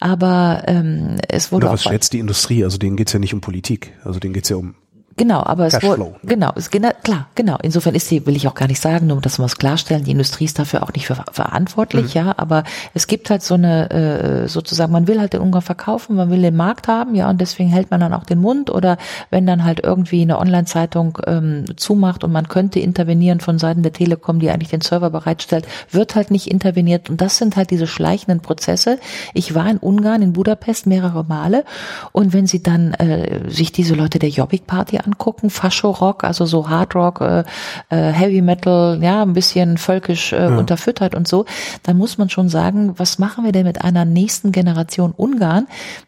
Aber 0.00 0.62
ähm, 0.66 1.18
es 1.28 1.52
wurde. 1.52 1.66
Oder 1.66 1.74
was 1.74 1.82
schätzt 1.82 2.12
die 2.12 2.18
Industrie? 2.18 2.64
Also 2.64 2.78
denen 2.78 2.96
geht's 2.96 3.12
ja 3.12 3.18
nicht 3.18 3.34
um 3.34 3.40
Politik, 3.40 3.92
also 4.04 4.20
denen 4.20 4.34
geht's 4.34 4.48
ja 4.48 4.56
um 4.56 4.74
Genau, 5.16 5.42
aber 5.44 5.66
es 5.66 5.82
wurde, 5.82 6.14
genau, 6.22 6.52
es, 6.54 6.70
genau, 6.70 6.90
klar, 7.02 7.28
genau. 7.34 7.58
Insofern 7.62 7.94
ist 7.94 8.08
sie, 8.08 8.24
will 8.26 8.36
ich 8.36 8.48
auch 8.48 8.54
gar 8.54 8.68
nicht 8.68 8.80
sagen, 8.80 9.08
nur 9.08 9.20
dass 9.20 9.38
wir 9.38 9.44
es 9.44 9.56
klarstellen, 9.56 10.04
die 10.04 10.12
Industrie 10.12 10.44
ist 10.44 10.58
dafür 10.58 10.82
auch 10.82 10.92
nicht 10.92 11.06
für, 11.06 11.22
verantwortlich, 11.30 12.14
mhm. 12.14 12.20
ja, 12.20 12.34
aber 12.36 12.64
es 12.94 13.06
gibt 13.06 13.28
halt 13.28 13.42
so 13.42 13.54
eine, 13.54 13.90
äh, 13.90 14.48
sozusagen, 14.48 14.92
man 14.92 15.08
will 15.08 15.20
halt 15.20 15.32
den 15.34 15.40
Ungarn 15.40 15.62
verkaufen, 15.62 16.16
man 16.16 16.30
will 16.30 16.40
den 16.40 16.56
Markt 16.56 16.88
haben, 16.88 17.14
ja, 17.14 17.28
und 17.28 17.40
deswegen 17.40 17.68
hält 17.68 17.90
man 17.90 18.00
dann 18.00 18.14
auch 18.14 18.24
den 18.24 18.40
Mund 18.40 18.70
oder 18.70 18.96
wenn 19.30 19.46
dann 19.46 19.64
halt 19.64 19.80
irgendwie 19.82 20.22
eine 20.22 20.38
Online-Zeitung 20.38 21.18
ähm, 21.26 21.64
zumacht 21.76 22.24
und 22.24 22.32
man 22.32 22.48
könnte 22.48 22.80
intervenieren 22.80 23.40
von 23.40 23.58
Seiten 23.58 23.82
der 23.82 23.92
Telekom, 23.92 24.40
die 24.40 24.50
eigentlich 24.50 24.70
den 24.70 24.80
Server 24.80 25.10
bereitstellt, 25.10 25.66
wird 25.90 26.14
halt 26.14 26.30
nicht 26.30 26.46
interveniert 26.46 27.10
und 27.10 27.20
das 27.20 27.38
sind 27.38 27.56
halt 27.56 27.70
diese 27.70 27.86
schleichenden 27.86 28.40
Prozesse. 28.40 28.98
Ich 29.34 29.54
war 29.54 29.68
in 29.68 29.78
Ungarn, 29.78 30.22
in 30.22 30.32
Budapest 30.32 30.86
mehrere 30.86 31.24
Male 31.24 31.64
und 32.12 32.32
wenn 32.32 32.46
sie 32.46 32.62
dann 32.62 32.94
äh, 32.94 33.50
sich 33.50 33.72
diese 33.72 33.94
Leute 33.94 34.18
der 34.18 34.30
Jobbik 34.30 34.66
Angucken, 35.04 35.50
Fascho-Rock, 35.50 36.24
also 36.24 36.46
so 36.46 36.68
Hard-Rock, 36.68 37.20
äh, 37.20 37.44
äh, 37.90 38.12
Heavy 38.12 38.42
Metal, 38.42 38.98
ja, 39.02 39.22
ein 39.22 39.32
bisschen 39.32 39.78
völkisch 39.78 40.32
äh, 40.32 40.42
ja. 40.42 40.56
unterfüttert 40.56 41.14
und 41.14 41.28
so, 41.28 41.44
dann 41.82 41.96
muss 41.96 42.18
man 42.18 42.30
schon 42.30 42.48
sagen, 42.48 42.94
was 42.98 43.18
machen 43.18 43.44
wir 43.44 43.52
denn 43.52 43.66
mit 43.66 43.84
einer 43.84 44.04
nächsten 44.04 44.52
Generation 44.52 45.12
Ungarn, 45.16 45.66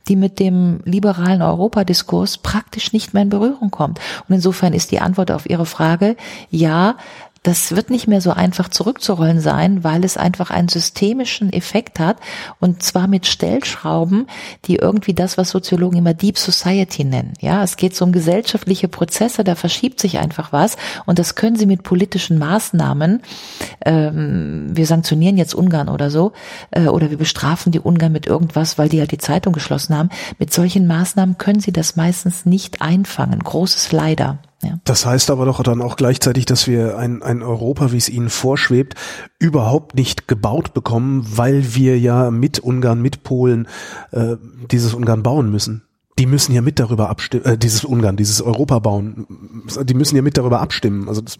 die 0.09 0.17
mit 0.17 0.39
dem 0.39 0.81
liberalen 0.85 1.43
Europadiskurs 1.43 2.39
praktisch 2.39 2.93
nicht 2.93 3.15
mehr 3.15 3.23
in 3.23 3.31
Berührung 3.31 3.71
kommt. 3.71 4.01
Und 4.29 4.35
insofern 4.35 4.73
ist 4.73 4.91
die 4.91 5.01
Antwort 5.01 5.31
auf 5.31 5.49
Ihre 5.49 5.67
Frage, 5.67 6.17
ja, 6.51 6.97
das 7.45 7.77
wird 7.77 7.91
nicht 7.91 8.09
mehr 8.09 8.23
so 8.23 8.33
einfach 8.33 8.69
zurückzurollen 8.69 9.39
sein, 9.39 9.85
weil 9.85 10.03
es 10.03 10.17
einfach 10.17 10.51
einen 10.51 10.69
systemischen 10.69 11.53
Effekt 11.53 12.01
hat 12.01 12.17
und 12.59 12.83
zwar 12.83 13.07
mit 13.07 13.27
Stellschrauben, 13.27 14.27
die 14.65 14.77
irgendwie 14.77 15.13
das, 15.13 15.37
was 15.37 15.51
Soziologen 15.51 15.99
immer 15.99 16.15
Deep 16.15 16.39
Society 16.39 17.05
nennen. 17.05 17.35
Ja, 17.41 17.63
es 17.63 17.77
geht 17.77 17.95
so 17.95 18.07
um 18.07 18.13
gesellschaftliche 18.13 18.89
Prozesse, 18.89 19.45
da 19.45 19.55
verschiebt 19.55 20.01
sich 20.01 20.19
einfach 20.19 20.53
was 20.53 20.77
und 21.05 21.19
das 21.19 21.35
können 21.35 21.57
sie 21.57 21.67
mit 21.67 21.83
politischen 21.83 22.39
Maßnahmen, 22.39 23.21
ähm, 23.85 24.69
wir 24.73 24.87
sanktionieren 24.87 25.37
jetzt 25.37 25.55
Ungarn 25.55 25.91
oder 25.91 26.11
so, 26.11 26.33
äh, 26.71 26.87
oder 26.87 27.11
wir 27.11 27.19
bestrafen 27.19 27.73
die 27.73 27.81
Ungarn 27.81 28.13
mit 28.13 28.27
irgendwas, 28.27 28.79
weil 28.79 28.89
die 28.89 29.01
halt 29.01 29.13
die 29.13 29.19
Zeitung 29.19 29.53
geschlossen 29.53 29.97
haben. 29.97 30.09
Mit 30.39 30.53
solchen 30.53 30.87
Maßnahmen 30.87 31.37
können 31.37 31.61
sie 31.61 31.73
das 31.73 31.95
meistens 31.95 32.47
nicht 32.47 32.81
einfangen. 32.81 33.41
Großes 33.41 33.93
Leider. 33.93 34.39
Das 34.85 35.07
heißt 35.07 35.31
aber 35.31 35.45
doch 35.45 35.63
dann 35.63 35.83
auch 35.83 35.97
gleichzeitig, 35.97 36.47
dass 36.47 36.67
wir 36.67 36.99
ein, 36.99 37.23
ein 37.23 37.43
Europa, 37.43 37.93
wie 37.93 37.97
es 37.97 38.09
Ihnen 38.09 38.31
vorschwebt, 38.31 38.95
überhaupt 39.39 39.95
nicht 39.95 40.29
gebaut 40.29 40.75
bekommen, 40.75 41.25
weil 41.37 41.75
wir 41.75 41.99
ja 41.99 42.31
mit 42.31 42.59
Ungarn, 42.59 43.01
mit 43.01 43.23
Polen 43.23 43.69
äh, 44.13 44.37
dieses 44.71 44.95
Ungarn 44.95 45.23
bauen 45.23 45.51
müssen 45.51 45.83
die 46.19 46.27
müssen 46.27 46.53
ja 46.55 46.63
mit 46.63 46.79
darüber 46.79 47.11
abstimmen, 47.11 47.45
äh, 47.45 47.59
dieses 47.59 47.85
Ungarn, 47.85 48.17
dieses 48.17 48.41
Europa 48.41 48.79
bauen, 48.79 49.27
die 49.83 49.95
müssen 49.95 50.15
ja 50.15 50.23
mit 50.23 50.39
darüber 50.39 50.61
abstimmen. 50.61 51.09
Also 51.09 51.21
das 51.21 51.39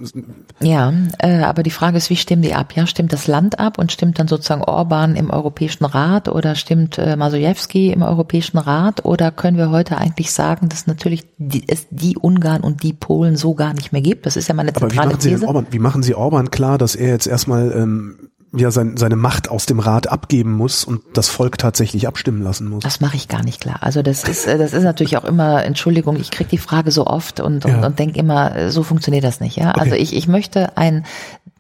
ja, 0.61 0.93
äh, 1.19 1.43
aber 1.43 1.63
die 1.63 1.71
Frage 1.71 1.97
ist, 1.97 2.11
wie 2.11 2.17
stimmen 2.17 2.43
die 2.43 2.55
ab? 2.55 2.75
Ja, 2.75 2.87
stimmt 2.87 3.13
das 3.13 3.29
Land 3.29 3.61
ab 3.61 3.79
und 3.79 3.93
stimmt 3.93 4.19
dann 4.19 4.27
sozusagen 4.27 4.63
Orban 4.63 5.15
im 5.15 5.31
Europäischen 5.31 5.85
Rat 5.85 6.29
oder 6.29 6.57
stimmt 6.57 6.99
äh, 6.99 7.15
Masojewski 7.15 7.93
im 7.93 8.03
Europäischen 8.03 8.59
Rat 8.59 9.05
oder 9.05 9.31
können 9.31 9.57
wir 9.57 9.71
heute 9.71 9.97
eigentlich 9.97 10.33
sagen, 10.33 10.69
dass 10.69 10.89
natürlich 10.89 11.25
die, 11.39 11.69
es 11.69 11.87
die 11.91 12.17
Ungarn 12.17 12.63
und 12.63 12.83
die 12.83 12.93
Polen 12.93 13.37
so 13.37 13.55
gar 13.55 13.75
nicht 13.75 13.93
mehr 13.93 14.03
gibt? 14.03 14.27
Das 14.27 14.37
ist 14.37 14.49
ja 14.49 14.55
meine 14.55 14.73
zentrale 14.73 15.13
aber 15.13 15.13
wie 15.13 15.19
machen 15.19 15.21
Sie 15.21 15.31
These. 15.31 15.47
Orban, 15.47 15.67
wie 15.71 15.79
machen 15.79 16.03
Sie 16.03 16.15
Orban 16.17 16.51
klar, 16.51 16.79
dass 16.79 16.97
er 16.97 17.09
jetzt 17.09 17.29
erstmal 17.29 17.73
ähm, 17.73 18.31
ja 18.57 18.71
sein, 18.71 18.97
seine 18.97 19.17
Macht 19.17 19.49
aus 19.49 19.67
dem 19.67 19.79
Rat 19.79 20.09
abgeben 20.09 20.53
muss 20.53 20.85
und 20.85 21.03
das 21.15 21.29
Volk 21.29 21.59
tatsächlich 21.59 22.07
abstimmen 22.07 22.43
lassen 22.43 22.69
muss. 22.69 22.83
Das 22.83 23.01
mache 23.01 23.17
ich 23.17 23.29
gar 23.29 23.43
nicht 23.43 23.61
klar. 23.61 23.79
Also 23.81 24.03
das 24.03 24.25
ist 24.25 24.47
äh, 24.47 24.59
das 24.59 24.73
ist 24.73 24.85
natürlich 24.85 25.17
auch 25.17 25.25
immer 25.25 25.65
Entschuldigung, 25.65 26.17
ich 26.17 26.31
kriege 26.31 26.51
die 26.51 26.59
Frage 26.59 26.91
so 26.91 27.07
oft 27.07 27.41
und 27.41 27.65
und, 27.65 27.71
ja. 27.71 27.87
und 27.87 27.99
denke 27.99 28.19
immer, 28.19 28.55
äh, 28.57 28.71
so 28.71 28.83
funktioniert 28.83 29.25
das 29.25 29.41
nicht. 29.41 29.57
Ja, 29.57 29.71
okay. 29.71 29.81
also 29.81 29.95
ich 29.95 30.15
ich 30.15 30.29
möchte 30.29 30.77
ein 30.77 31.05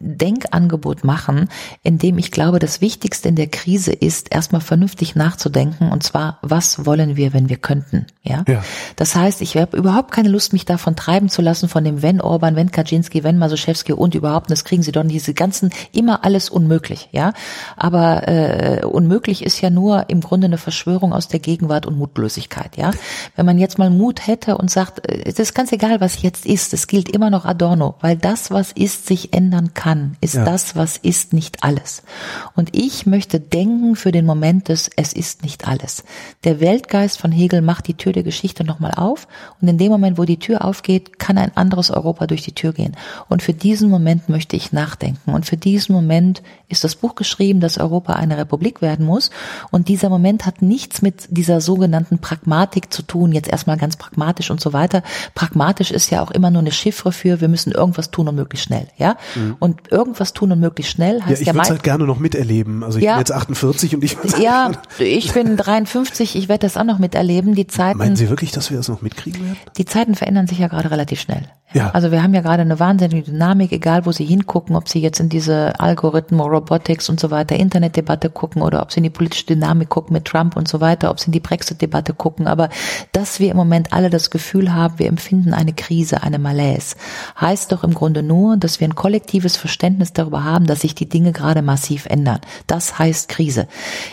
Denkangebot 0.01 1.05
machen, 1.05 1.49
in 1.83 1.99
dem 1.99 2.19
ich 2.19 2.31
glaube, 2.31 2.59
das 2.59 2.81
Wichtigste 2.81 3.29
in 3.29 3.37
der 3.37 3.47
Krise 3.47 3.93
ist, 3.93 4.35
erstmal 4.35 4.61
vernünftig 4.61 5.17
nachzudenken 5.17 5.91
und 5.91 6.03
zwar, 6.03 6.39
was 6.43 6.85
wollen 6.85 7.17
wir, 7.17 7.33
wenn 7.33 7.49
wir 7.49 7.57
könnten? 7.57 8.07
Ja. 8.23 8.45
ja. 8.47 8.63
Das 8.97 9.15
heißt, 9.15 9.41
ich 9.41 9.57
habe 9.57 9.77
überhaupt 9.77 10.13
keine 10.13 10.29
Lust, 10.29 10.53
mich 10.53 10.65
davon 10.65 10.97
treiben 10.97 11.29
zu 11.29 11.43
lassen 11.43 11.69
von 11.69 11.85
dem 11.85 12.03
wenn 12.03 12.21
Orban, 12.21 12.57
wenn 12.57 12.71
Kaczynski, 12.71 13.25
wenn 13.25 13.39
Masuszewski 13.39 13.93
und 13.93 14.15
überhaupt, 14.15 14.51
das 14.51 14.65
kriegen 14.65 14.83
sie 14.83 14.93
doch 14.93 15.03
nicht, 15.03 15.15
diese 15.15 15.33
ganzen 15.33 15.71
immer 15.93 16.25
alles 16.25 16.51
unmöglich, 16.51 16.84
ja. 17.13 17.33
Aber 17.77 18.29
äh, 18.29 18.85
unmöglich 18.85 19.45
ist 19.45 19.61
ja 19.61 19.71
nur 19.71 20.11
im 20.11 20.21
Grunde 20.21 20.47
eine 20.47 20.59
Verschwörung 20.59 21.13
aus 21.13 21.29
der 21.29 21.41
Gegenwart 21.41 21.87
und 21.87 21.97
Mutlosigkeit, 21.97 22.77
ja. 22.77 22.91
Wenn 23.37 23.47
man 23.47 23.59
jetzt 23.59 23.79
mal 23.79 23.91
Mut 23.91 24.27
hätte 24.27 24.59
und 24.59 24.71
sagt, 24.71 25.09
äh, 25.09 25.23
es 25.25 25.39
ist 25.39 25.55
ganz 25.55 25.73
egal, 25.73 26.01
was 26.01 26.23
jetzt 26.23 26.47
ist, 26.47 26.75
es 26.75 26.87
gilt 26.87 27.09
immer 27.09 27.31
noch 27.31 27.45
Adorno, 27.45 27.95
weil 28.01 28.17
das, 28.17 28.51
was 28.51 28.73
ist, 28.73 29.07
sich 29.07 29.33
ändern 29.33 29.73
kann 29.73 29.85
kann, 29.85 30.17
ist 30.23 30.35
ja. 30.35 30.45
das, 30.45 30.77
was 30.77 30.97
ist, 30.97 31.35
nicht 31.35 31.63
alles. 31.63 32.03
Und 32.57 32.71
ich 32.75 33.05
möchte 33.05 33.39
denken 33.39 33.97
für 33.97 34.13
den 34.13 34.25
Moment 34.25 34.69
des 34.69 34.91
Es 34.97 35.13
ist 35.13 35.43
nicht 35.43 35.69
alles. 35.69 36.05
Der 36.45 36.59
Weltgeist 36.59 37.19
von 37.19 37.31
Hegel 37.31 37.61
macht 37.61 37.87
die 37.87 37.95
Tür 37.95 38.13
der 38.13 38.23
Geschichte 38.23 38.65
nochmal 38.65 38.93
auf 38.97 39.29
und 39.61 39.69
in 39.69 39.77
dem 39.77 39.93
Moment, 39.93 40.17
wo 40.17 40.25
die 40.25 40.39
Tür 40.39 40.65
aufgeht, 40.65 41.19
kann 41.19 41.37
ein 41.37 41.55
anderes 41.55 41.91
Europa 41.91 42.27
durch 42.27 42.43
die 42.43 42.55
Tür 42.55 42.73
gehen. 42.73 42.97
Und 43.29 43.43
für 43.43 43.53
diesen 43.53 43.91
Moment 43.91 44.31
möchte 44.31 44.57
ich 44.57 44.73
nachdenken. 44.73 45.33
Und 45.33 45.45
für 45.45 45.59
diesen 45.59 45.95
Moment 45.95 46.43
ist 46.75 46.85
das 46.85 46.97
Buch 46.97 47.15
geschrieben, 47.15 47.61
dass 47.61 47.79
Europa 47.79 48.13
eine 48.15 48.37
Republik 48.37 48.83
werden 48.83 49.07
muss. 49.07 49.31
Und 49.71 49.89
dieser 49.89 50.11
Moment 50.11 50.45
hat 50.45 50.61
nichts 50.61 51.01
mit 51.03 51.29
dieser 51.31 51.61
sogenannten 51.61 52.19
Pragmatik 52.19 52.93
zu 52.93 53.03
tun, 53.03 53.33
jetzt 53.33 53.49
erstmal 53.49 53.79
ganz 53.79 53.97
pragmatisch 53.97 54.51
und 54.51 54.61
so 54.61 54.73
weiter. 54.73 55.03
Pragmatisch 55.35 55.91
ist 55.91 56.11
ja 56.11 56.23
auch 56.23 56.31
immer 56.31 56.51
nur 56.51 56.61
eine 56.61 56.73
Chiffre 56.73 57.13
für, 57.13 57.41
wir 57.41 57.49
müssen 57.49 57.73
irgendwas 57.73 58.11
tun 58.11 58.29
und 58.29 58.35
möglichst 58.35 58.67
schnell, 58.67 58.89
ja. 58.97 59.17
Mhm. 59.35 59.57
Und 59.59 59.93
irgendwas 59.93 60.33
tun 60.33 60.53
und 60.53 60.61
möglichst 60.61 60.93
schnell 60.93 61.23
heißt 61.23 61.31
ja, 61.31 61.41
ich 61.41 61.47
ja 61.47 61.55
würde 61.55 61.69
halt 61.69 61.83
gerne 61.83 62.05
noch 62.05 62.19
miterleben. 62.19 62.83
Also 62.83 62.99
ich 62.99 63.05
ja, 63.05 63.13
bin 63.13 63.21
jetzt 63.21 63.33
48 63.33 63.95
und 63.95 64.05
ich 64.05 64.17
Ja, 64.39 64.73
ich 64.99 65.33
bin 65.33 65.57
53, 65.57 66.37
ich 66.37 66.49
werde 66.49 66.67
das 66.67 66.77
auch 66.77 66.85
noch 66.85 66.99
miterleben. 66.99 67.55
Die 67.55 67.67
Zeiten 67.67 67.99
Meinen 67.99 68.17
Sie 68.17 68.29
wirklich, 68.29 68.53
dass 68.53 68.71
wir 68.71 68.77
das 68.77 68.89
noch 68.89 69.03
mitkriegen 69.03 69.45
werden? 69.45 69.59
Die 69.79 69.85
Zeiten 69.85 70.15
verändern 70.15 70.47
sich 70.47 70.59
ja 70.59 70.69
gerade 70.69 70.91
relativ 70.91 71.21
schnell. 71.21 71.43
Ja. 71.75 71.91
Also 71.91 72.13
wir 72.13 72.23
haben 72.23 72.33
ja 72.35 72.41
gerade 72.41 72.63
eine 72.63 72.79
wahnsinnige 72.79 73.23
Dynamik, 73.23 73.73
egal 73.73 74.07
wo 74.07 74.13
Sie 74.13 74.25
hingucken, 74.25 74.77
ob 74.77 74.89
Sie 74.89 75.01
jetzt 75.01 75.19
in 75.19 75.29
diese 75.29 75.79
Algorithmen, 75.81 76.41
Robotics 76.55 77.09
und 77.09 77.21
so 77.21 77.31
weiter, 77.31 77.57
Internetdebatte 77.57 78.31
gucken 78.31 78.63
oder 78.63 78.83
ob 78.83 78.93
Sie 78.93 78.99
in 78.99 79.05
die 79.05 79.11
politische 79.11 79.47
Dynamik 79.47 79.89
gucken 79.89 80.15
mit 80.15 80.25
Trump 80.25 80.57
und 80.57 80.69
so 80.69 80.81
weiter, 80.81 81.11
ob 81.11 81.21
Sie 81.21 81.27
in 81.27 81.33
die 81.33 81.41
Brexit-Debatte 81.41 82.15
gucken. 82.15 82.47
Aber 82.47 82.69
dass 83.13 83.41
wir 83.41 83.51
im 83.51 83.57
Moment 83.57 83.93
alle 83.93 84.11
das 84.11 84.31
Gefühl 84.31 84.73
haben, 84.73 84.99
wir 84.99 85.09
empfinden 85.09 85.53
eine 85.53 85.73
Krise, 85.73 86.23
eine 86.23 86.39
Malaise, 86.39 86.97
heißt 87.41 87.73
doch 87.73 87.85
im 87.85 87.95
Grunde 87.95 88.23
nur, 88.23 88.57
dass 88.57 88.81
wir 88.81 88.89
ein 88.89 88.95
kollektives 88.95 89.57
Verständnis 89.57 90.13
darüber 90.13 90.45
haben, 90.45 90.67
dass 90.67 90.81
sich 90.81 90.95
die 90.95 91.09
Dinge 91.09 91.33
gerade 91.33 91.63
massiv 91.63 92.07
ändern. 92.07 92.41
Das 92.67 92.99
heißt 92.99 93.29
Krise. 93.29 93.67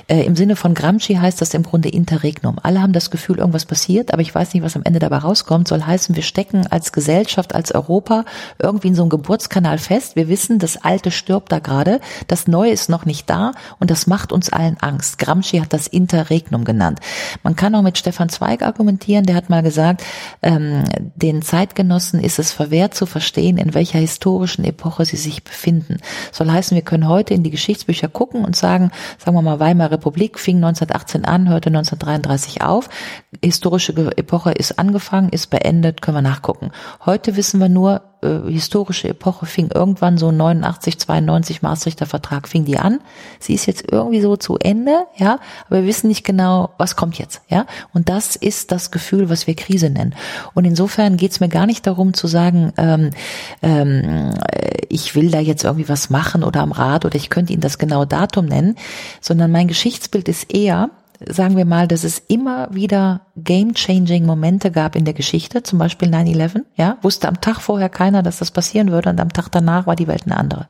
Äh, 0.08 0.24
Im 0.24 0.36
Sinne 0.36 0.56
von 0.56 0.74
Gramsci 0.74 1.16
heißt 1.16 1.42
das 1.42 1.54
im 1.54 1.64
Grunde 1.64 1.90
Interregnum. 1.90 2.58
Alle 2.62 2.82
haben 2.82 2.94
das 2.94 3.12
Gefühl, 3.12 3.40
irgendwas 3.40 3.66
passiert, 3.66 4.14
aber 4.14 4.22
ich 4.22 4.34
weiß 4.34 4.54
nicht, 4.54 4.64
was 4.64 4.76
am 4.76 4.84
Ende 4.84 5.00
dabei 5.00 5.18
rauskommt. 5.18 5.68
Soll 5.68 5.84
heißen, 5.84 6.16
wir 6.16 6.24
stecken 6.24 6.68
als 6.68 6.92
Gesellschaft 6.92 7.56
als 7.56 7.72
Europa 7.74 8.26
irgendwie 8.60 8.90
in 8.90 8.96
so 8.96 9.04
einem 9.04 9.10
Geburtskanal 9.10 9.78
fest. 9.78 10.16
Wir 10.16 10.28
wissen, 10.28 10.60
das 10.60 10.84
Alte 10.84 11.12
stirbt 11.12 11.52
da 11.52 11.60
gerade, 11.60 12.00
das 12.32 12.48
Neue 12.48 12.72
ist 12.72 12.90
noch 12.90 13.06
nicht 13.06 13.30
da 13.30 13.52
und 13.80 13.92
das 13.92 14.08
macht 14.08 14.32
uns 14.32 14.52
allen 14.52 14.78
Angst. 14.80 15.20
Gramsci 15.20 15.60
hat 15.60 15.74
das 15.74 15.88
Interregnum 15.88 16.64
genannt. 16.64 17.00
Man 17.44 17.56
kann 17.56 17.76
auch 17.76 17.82
mit 17.82 17.98
Stefan 17.98 18.30
Zweig 18.30 18.64
argumentieren, 18.64 19.26
der 19.26 19.36
hat 19.36 19.50
mal 19.50 19.62
gesagt, 19.62 20.04
ähm, 20.42 20.84
den 21.16 21.42
Zeitgenossen 21.42 22.22
ist 22.22 22.40
es 22.40 22.52
verwehrt 22.52 22.94
zu 22.94 23.06
verstehen, 23.06 23.58
in 23.58 23.74
welcher 23.74 24.00
historischen 24.00 24.64
Epoche 24.64 25.06
sie 25.06 25.18
sich 25.18 25.44
befinden. 25.44 25.98
Soll 26.32 26.50
heißen, 26.50 26.76
wir 26.76 26.84
können 26.84 27.08
heute 27.08 27.34
in 27.34 27.44
die 27.44 27.52
Geschichtsbücher 27.52 28.08
gucken 28.08 28.46
und 28.46 28.56
sagen, 28.56 28.92
sagen 29.18 29.36
wir 29.36 29.42
mal, 29.42 29.60
Weimarer 29.60 29.92
Republik 29.92 30.40
fing 30.40 30.58
1918 30.58 31.26
an, 31.26 31.50
hörte 31.50 31.70
1933 31.70 32.62
auf. 32.62 32.90
Historische 33.44 33.94
Epoche 34.18 34.52
ist 34.52 34.80
angefangen, 34.80 35.30
ist 35.30 35.50
beendet, 35.50 36.02
können 36.02 36.18
wir 36.18 36.22
nachgucken. 36.22 36.72
Heute 37.06 37.36
wissen 37.36 37.60
wir 37.60 37.70
nur, 37.70 38.02
äh, 38.22 38.52
historische 38.52 39.10
Epoche 39.10 39.46
fing 39.46 39.70
irgendwann 39.74 40.18
so 40.18 40.32
89, 40.32 41.00
92 41.00 41.62
Maastrichter 41.62 42.06
Vertrag 42.06 42.48
fing 42.48 42.66
die 42.66 42.78
an. 42.78 43.00
Sie 43.40 43.54
ist 43.54 43.66
jetzt 43.66 43.92
irgendwie 43.92 44.22
so 44.22 44.38
zu 44.38 44.58
Ende, 44.58 45.06
ja, 45.18 45.40
aber 45.68 45.78
wir 45.78 45.86
wissen 45.86 46.08
nicht 46.08 46.24
genau, 46.24 46.72
was 46.78 46.96
kommt 46.96 47.18
jetzt, 47.18 47.42
ja. 47.50 47.66
Und 47.94 48.10
das 48.10 48.36
ist 48.36 48.72
das 48.72 48.92
Gefühl, 48.92 49.30
was 49.30 49.48
wir 49.48 49.56
Krise 49.56 49.90
nennen. 49.90 50.16
Und 50.54 50.66
insofern 50.66 51.18
geht 51.18 51.32
es 51.32 51.40
mir 51.40 51.50
gar 51.50 51.66
nicht 51.66 51.88
darum 51.88 52.14
zu 52.14 52.28
sagen, 52.28 52.74
ähm, 52.78 53.10
ähm, 53.62 54.34
ich 54.90 55.16
will 55.16 55.32
da 55.32 55.40
jetzt 55.40 55.64
irgendwie 55.64 55.90
was 55.90 56.10
machen 56.10 56.44
oder 56.44 56.62
am 56.62 56.72
Rat 56.72 57.06
oder 57.06 57.16
ich 57.16 57.30
könnte 57.30 57.54
Ihnen 57.54 57.62
das 57.62 57.78
genaue 57.78 58.08
Datum 58.08 58.46
nennen, 58.46 58.76
sondern 59.20 59.52
mein 59.52 59.68
Geschichtsbild 59.68 60.28
ist 60.28 60.54
eher, 60.54 60.90
sagen 61.28 61.58
wir 61.58 61.66
mal, 61.66 61.88
dass 61.88 62.04
es 62.04 62.20
immer 62.20 62.74
wieder 62.74 63.22
game-changing 63.38 64.26
Momente 64.26 64.72
gab 64.72 64.96
in 64.96 65.06
der 65.06 65.14
Geschichte, 65.14 65.64
zum 65.64 65.80
Beispiel 65.80 66.10
9-11, 66.10 66.64
ja, 66.76 66.98
wusste 67.02 67.28
am 67.28 67.42
Tag 67.42 67.60
vorher 67.62 67.90
keiner, 67.90 68.24
dass 68.24 68.40
das 68.40 68.52
passieren 68.52 68.92
würde 68.92 69.10
und 69.10 69.20
am 69.20 69.34
Tag 69.34 69.50
danach 69.50 69.88
war 69.88 69.96
die 69.96 70.08
Welt 70.08 70.24
eine 70.26 70.38
andere. 70.38 70.68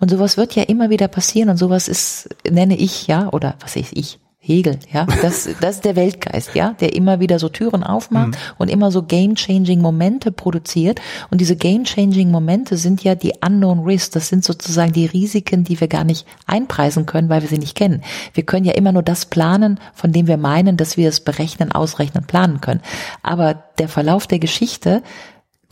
Und 0.00 0.10
sowas 0.10 0.36
wird 0.36 0.54
ja 0.54 0.62
immer 0.62 0.90
wieder 0.90 1.08
passieren 1.08 1.48
und 1.48 1.56
sowas 1.56 1.88
ist, 1.88 2.28
nenne 2.48 2.76
ich, 2.76 3.06
ja, 3.06 3.28
oder 3.32 3.54
was 3.60 3.76
ist 3.76 3.96
ich, 3.96 4.18
Hegel, 4.46 4.78
ja, 4.92 5.06
das, 5.22 5.48
das 5.62 5.76
ist 5.76 5.86
der 5.86 5.96
Weltgeist, 5.96 6.54
ja, 6.54 6.74
der 6.78 6.94
immer 6.94 7.18
wieder 7.18 7.38
so 7.38 7.48
Türen 7.48 7.82
aufmacht 7.82 8.32
mhm. 8.32 8.34
und 8.58 8.68
immer 8.68 8.90
so 8.90 9.02
game-changing 9.02 9.80
Momente 9.80 10.32
produziert. 10.32 11.00
Und 11.30 11.40
diese 11.40 11.56
game-changing 11.56 12.30
Momente 12.30 12.76
sind 12.76 13.02
ja 13.02 13.14
die 13.14 13.32
unknown 13.42 13.80
risks. 13.80 14.10
Das 14.10 14.28
sind 14.28 14.44
sozusagen 14.44 14.92
die 14.92 15.06
Risiken, 15.06 15.64
die 15.64 15.80
wir 15.80 15.88
gar 15.88 16.04
nicht 16.04 16.26
einpreisen 16.46 17.06
können, 17.06 17.30
weil 17.30 17.40
wir 17.40 17.48
sie 17.48 17.58
nicht 17.58 17.74
kennen. 17.74 18.02
Wir 18.34 18.44
können 18.44 18.66
ja 18.66 18.74
immer 18.74 18.92
nur 18.92 19.02
das 19.02 19.24
planen, 19.24 19.80
von 19.94 20.12
dem 20.12 20.26
wir 20.26 20.36
meinen, 20.36 20.76
dass 20.76 20.98
wir 20.98 21.08
es 21.08 21.20
berechnen, 21.20 21.72
ausrechnen, 21.72 22.26
planen 22.26 22.60
können. 22.60 22.82
Aber 23.22 23.54
der 23.78 23.88
Verlauf 23.88 24.26
der 24.26 24.40
Geschichte 24.40 25.02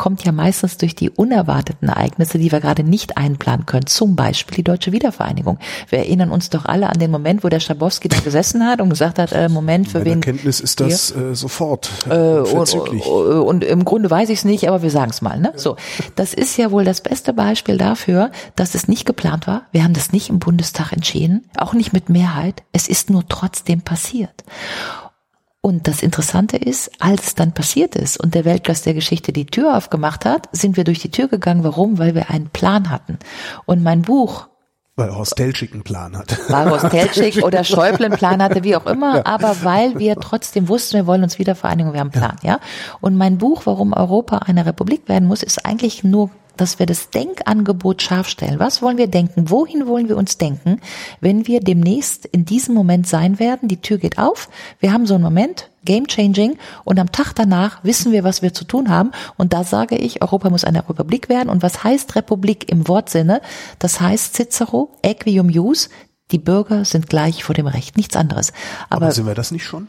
kommt 0.02 0.24
ja 0.24 0.32
meistens 0.32 0.78
durch 0.78 0.96
die 0.96 1.10
unerwarteten 1.10 1.88
Ereignisse, 1.88 2.36
die 2.36 2.50
wir 2.50 2.58
gerade 2.58 2.82
nicht 2.82 3.16
einplanen 3.16 3.66
können. 3.66 3.86
Zum 3.86 4.16
Beispiel 4.16 4.56
die 4.56 4.64
deutsche 4.64 4.90
Wiedervereinigung. 4.90 5.58
Wir 5.90 6.00
erinnern 6.00 6.32
uns 6.32 6.50
doch 6.50 6.64
alle 6.64 6.90
an 6.90 6.98
den 6.98 7.12
Moment, 7.12 7.44
wo 7.44 7.48
der 7.48 7.60
Schabowski 7.60 8.08
da 8.08 8.18
gesessen 8.18 8.66
hat 8.66 8.80
und 8.80 8.88
gesagt 8.88 9.20
hat, 9.20 9.30
äh, 9.30 9.48
Moment, 9.48 9.86
für 9.86 10.00
Bei 10.00 10.06
wen... 10.06 10.14
Erkenntnis 10.14 10.58
ist 10.58 10.80
das 10.80 11.14
äh, 11.14 11.36
sofort 11.36 11.88
äh, 12.10 12.14
und, 12.14 12.74
und, 12.74 13.62
im 13.62 13.84
Grunde 13.84 14.10
weiß 14.10 14.30
ich 14.30 14.40
es 14.40 14.44
nicht, 14.44 14.66
aber 14.66 14.82
wir 14.82 14.90
sagen 14.90 15.12
es 15.12 15.22
mal. 15.22 15.38
Ne? 15.38 15.52
So, 15.54 15.76
das 16.16 16.34
ist 16.34 16.56
ja 16.56 16.72
wohl 16.72 16.84
das 16.84 17.00
beste 17.00 17.32
Beispiel 17.32 17.78
dafür, 17.78 18.32
dass 18.56 18.74
es 18.74 18.88
nicht 18.88 19.06
geplant 19.06 19.46
war. 19.46 19.66
Wir 19.70 19.84
haben 19.84 19.94
das 19.94 20.10
nicht 20.10 20.30
im 20.30 20.40
Bundestag 20.40 20.92
entschieden, 20.92 21.44
auch 21.56 21.74
nicht 21.74 21.92
mit 21.92 22.08
Mehrheit. 22.08 22.64
Es 22.72 22.88
ist 22.88 23.08
nur 23.08 23.22
trotzdem 23.28 23.82
passiert. 23.82 24.42
Und 25.64 25.87
das 25.87 26.03
Interessante 26.03 26.57
ist, 26.57 26.90
als 26.98 27.29
es 27.29 27.35
dann 27.37 27.53
passiert 27.53 27.94
ist 27.94 28.18
und 28.18 28.35
der 28.35 28.44
Weltgeist 28.44 28.85
der 28.85 28.94
Geschichte 28.94 29.33
die 29.33 29.46
Tür 29.46 29.77
aufgemacht 29.77 30.25
hat, 30.25 30.48
sind 30.51 30.77
wir 30.77 30.83
durch 30.83 30.98
die 30.98 31.12
Tür 31.12 31.29
gegangen. 31.29 31.62
Warum? 31.62 31.98
Weil 31.98 32.16
wir 32.16 32.31
einen 32.31 32.51
Plan 32.51 32.90
hatten. 32.90 33.18
Und 33.64 33.83
mein 33.83 34.03
Buch 34.03 34.48
weil 34.94 35.14
Horst 35.14 35.37
Telschik 35.37 35.72
einen 35.72 35.85
Plan 35.85 36.18
hat. 36.18 36.38
Weil 36.51 36.68
Horst 36.68 36.90
Telschik 36.90 37.37
oder 37.44 37.64
Schäuble 37.64 38.07
einen 38.07 38.16
Plan 38.16 38.42
hatte, 38.42 38.62
wie 38.62 38.77
auch 38.77 38.85
immer, 38.85 39.16
ja. 39.16 39.27
aber 39.27 39.57
weil 39.62 39.98
wir 39.98 40.16
trotzdem 40.16 40.68
wussten, 40.68 40.96
wir 40.96 41.07
wollen 41.07 41.22
uns 41.22 41.38
wieder 41.38 41.55
vereinigen, 41.55 41.94
wir 41.94 42.01
haben 42.01 42.11
einen 42.12 42.20
Plan, 42.20 42.37
ja. 42.42 42.55
ja. 42.55 42.61
Und 43.01 43.16
mein 43.16 43.38
Buch, 43.38 43.62
warum 43.64 43.94
Europa 43.94 44.38
eine 44.38 44.66
Republik 44.66 45.09
werden 45.09 45.27
muss, 45.27 45.42
ist 45.42 45.64
eigentlich 45.64 46.05
nur 46.05 46.29
dass 46.56 46.78
wir 46.78 46.86
das 46.86 47.10
Denkangebot 47.10 48.02
scharf 48.02 48.28
stellen. 48.28 48.58
Was 48.58 48.82
wollen 48.82 48.98
wir 48.98 49.06
denken? 49.06 49.50
Wohin 49.50 49.86
wollen 49.86 50.08
wir 50.08 50.16
uns 50.16 50.38
denken, 50.38 50.80
wenn 51.20 51.46
wir 51.46 51.60
demnächst 51.60 52.26
in 52.26 52.44
diesem 52.44 52.74
Moment 52.74 53.06
sein 53.06 53.38
werden? 53.38 53.68
Die 53.68 53.80
Tür 53.80 53.98
geht 53.98 54.18
auf. 54.18 54.48
Wir 54.80 54.92
haben 54.92 55.06
so 55.06 55.14
einen 55.14 55.24
Moment, 55.24 55.70
game 55.84 56.06
changing, 56.06 56.58
und 56.84 56.98
am 56.98 57.12
Tag 57.12 57.32
danach 57.34 57.82
wissen 57.84 58.12
wir, 58.12 58.24
was 58.24 58.42
wir 58.42 58.54
zu 58.54 58.64
tun 58.64 58.88
haben. 58.88 59.12
Und 59.36 59.52
da 59.52 59.64
sage 59.64 59.96
ich, 59.96 60.22
Europa 60.22 60.50
muss 60.50 60.64
eine 60.64 60.88
Republik 60.88 61.28
werden. 61.28 61.48
Und 61.48 61.62
was 61.62 61.84
heißt 61.84 62.14
Republik 62.16 62.70
im 62.70 62.88
Wortsinne? 62.88 63.40
Das 63.78 64.00
heißt 64.00 64.34
Cicero, 64.34 64.90
Equium 65.02 65.48
Jus, 65.48 65.88
die 66.32 66.38
Bürger 66.38 66.84
sind 66.84 67.08
gleich 67.08 67.44
vor 67.44 67.54
dem 67.54 67.66
Recht, 67.66 67.96
nichts 67.96 68.16
anderes. 68.16 68.52
Aber, 68.88 69.06
aber, 69.06 69.12
sind 69.12 69.26
wir 69.26 69.34
das 69.34 69.50
nicht 69.50 69.64
schon? 69.64 69.88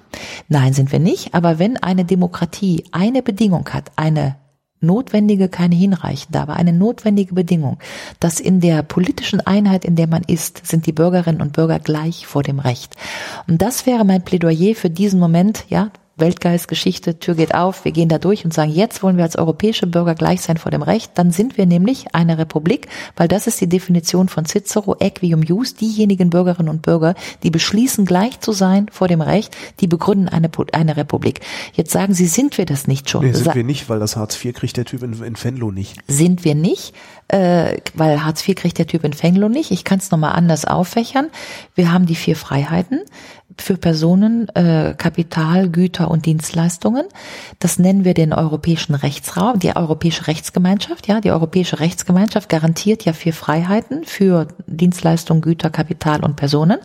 Nein, 0.49 0.73
sind 0.73 0.91
wir 0.91 0.99
nicht. 0.99 1.33
Aber 1.33 1.57
wenn 1.57 1.77
eine 1.77 2.03
Demokratie 2.03 2.83
eine 2.91 3.23
Bedingung 3.23 3.69
hat, 3.69 3.91
eine 3.95 4.35
notwendige, 4.83 5.49
keine 5.49 5.75
hinreichende, 5.75 6.39
aber 6.39 6.55
eine 6.55 6.73
notwendige 6.73 7.33
Bedingung, 7.33 7.77
dass 8.19 8.39
in 8.39 8.59
der 8.59 8.83
politischen 8.83 9.41
Einheit, 9.41 9.85
in 9.85 9.95
der 9.95 10.07
man 10.07 10.23
ist, 10.23 10.67
sind 10.67 10.85
die 10.85 10.91
Bürgerinnen 10.91 11.41
und 11.41 11.53
Bürger 11.53 11.79
gleich 11.79 12.27
vor 12.27 12.43
dem 12.43 12.59
Recht. 12.59 12.95
Und 13.47 13.61
das 13.61 13.85
wäre 13.85 14.05
mein 14.05 14.23
Plädoyer 14.23 14.75
für 14.75 14.89
diesen 14.89 15.19
Moment, 15.19 15.65
ja, 15.69 15.89
Weltgeistgeschichte, 16.15 17.17
Tür 17.17 17.33
geht 17.33 17.55
auf, 17.55 17.85
wir 17.85 17.91
gehen 17.91 18.07
da 18.07 18.19
durch 18.19 18.45
und 18.45 18.53
sagen, 18.53 18.71
jetzt 18.71 19.01
wollen 19.01 19.17
wir 19.17 19.23
als 19.23 19.35
europäische 19.35 19.87
Bürger 19.87 20.13
gleich 20.13 20.41
sein 20.41 20.57
vor 20.57 20.71
dem 20.71 20.83
Recht, 20.83 21.11
dann 21.15 21.31
sind 21.31 21.57
wir 21.57 21.65
nämlich 21.65 22.13
eine 22.13 22.37
Republik, 22.37 22.87
weil 23.15 23.27
das 23.27 23.47
ist 23.47 23.59
die 23.61 23.67
Definition 23.67 24.29
von 24.29 24.45
Cicero, 24.45 24.95
Equium 24.99 25.41
Jus, 25.41 25.73
diejenigen 25.73 26.29
Bürgerinnen 26.29 26.69
und 26.69 26.83
Bürger, 26.83 27.15
die 27.41 27.49
beschließen, 27.49 28.05
gleich 28.05 28.39
zu 28.41 28.51
sein 28.51 28.87
vor 28.91 29.07
dem 29.07 29.21
Recht, 29.21 29.57
die 29.79 29.87
begründen 29.87 30.29
eine, 30.29 30.51
eine 30.73 30.97
Republik. 30.97 31.41
Jetzt 31.73 31.91
sagen 31.91 32.13
Sie, 32.13 32.27
sind 32.27 32.59
wir 32.59 32.65
das 32.65 32.87
nicht 32.87 33.09
schon? 33.09 33.25
Nee, 33.25 33.33
sind 33.33 33.55
wir 33.55 33.63
nicht, 33.63 33.89
weil 33.89 33.99
das 33.99 34.15
Hartz 34.15 34.43
IV 34.43 34.53
kriegt 34.53 34.77
der 34.77 34.85
Typ 34.85 35.01
in, 35.01 35.13
in 35.23 35.43
Venlo 35.43 35.71
nicht. 35.71 35.97
Sind 36.07 36.45
wir 36.45 36.53
nicht, 36.53 36.93
äh, 37.27 37.77
weil 37.95 38.23
Hartz 38.23 38.47
IV 38.47 38.55
kriegt 38.55 38.77
der 38.77 38.85
Typ 38.85 39.03
in 39.03 39.19
Venlo 39.19 39.49
nicht. 39.49 39.71
Ich 39.71 39.83
kann 39.83 39.97
es 39.97 40.11
nochmal 40.11 40.33
anders 40.33 40.65
auffächern. 40.65 41.29
Wir 41.73 41.91
haben 41.91 42.05
die 42.05 42.15
vier 42.15 42.35
Freiheiten 42.35 42.99
für 43.59 43.77
Personen, 43.77 44.49
äh, 44.49 44.95
Kapital, 44.97 45.69
Güter 45.69 46.09
und 46.09 46.25
Dienstleistungen. 46.25 47.05
Das 47.59 47.79
nennen 47.79 48.05
wir 48.05 48.13
den 48.13 48.33
europäischen 48.33 48.95
Rechtsraum, 48.95 49.59
die 49.59 49.75
europäische 49.75 50.27
Rechtsgemeinschaft. 50.27 51.07
Ja, 51.07 51.21
die 51.21 51.31
europäische 51.31 51.79
Rechtsgemeinschaft 51.79 52.49
garantiert 52.49 53.05
ja 53.05 53.13
vier 53.13 53.33
Freiheiten 53.33 54.03
für 54.05 54.47
Dienstleistungen, 54.67 55.41
Güter, 55.41 55.69
Kapital 55.69 56.23
und 56.23 56.35
Personen. 56.35 56.79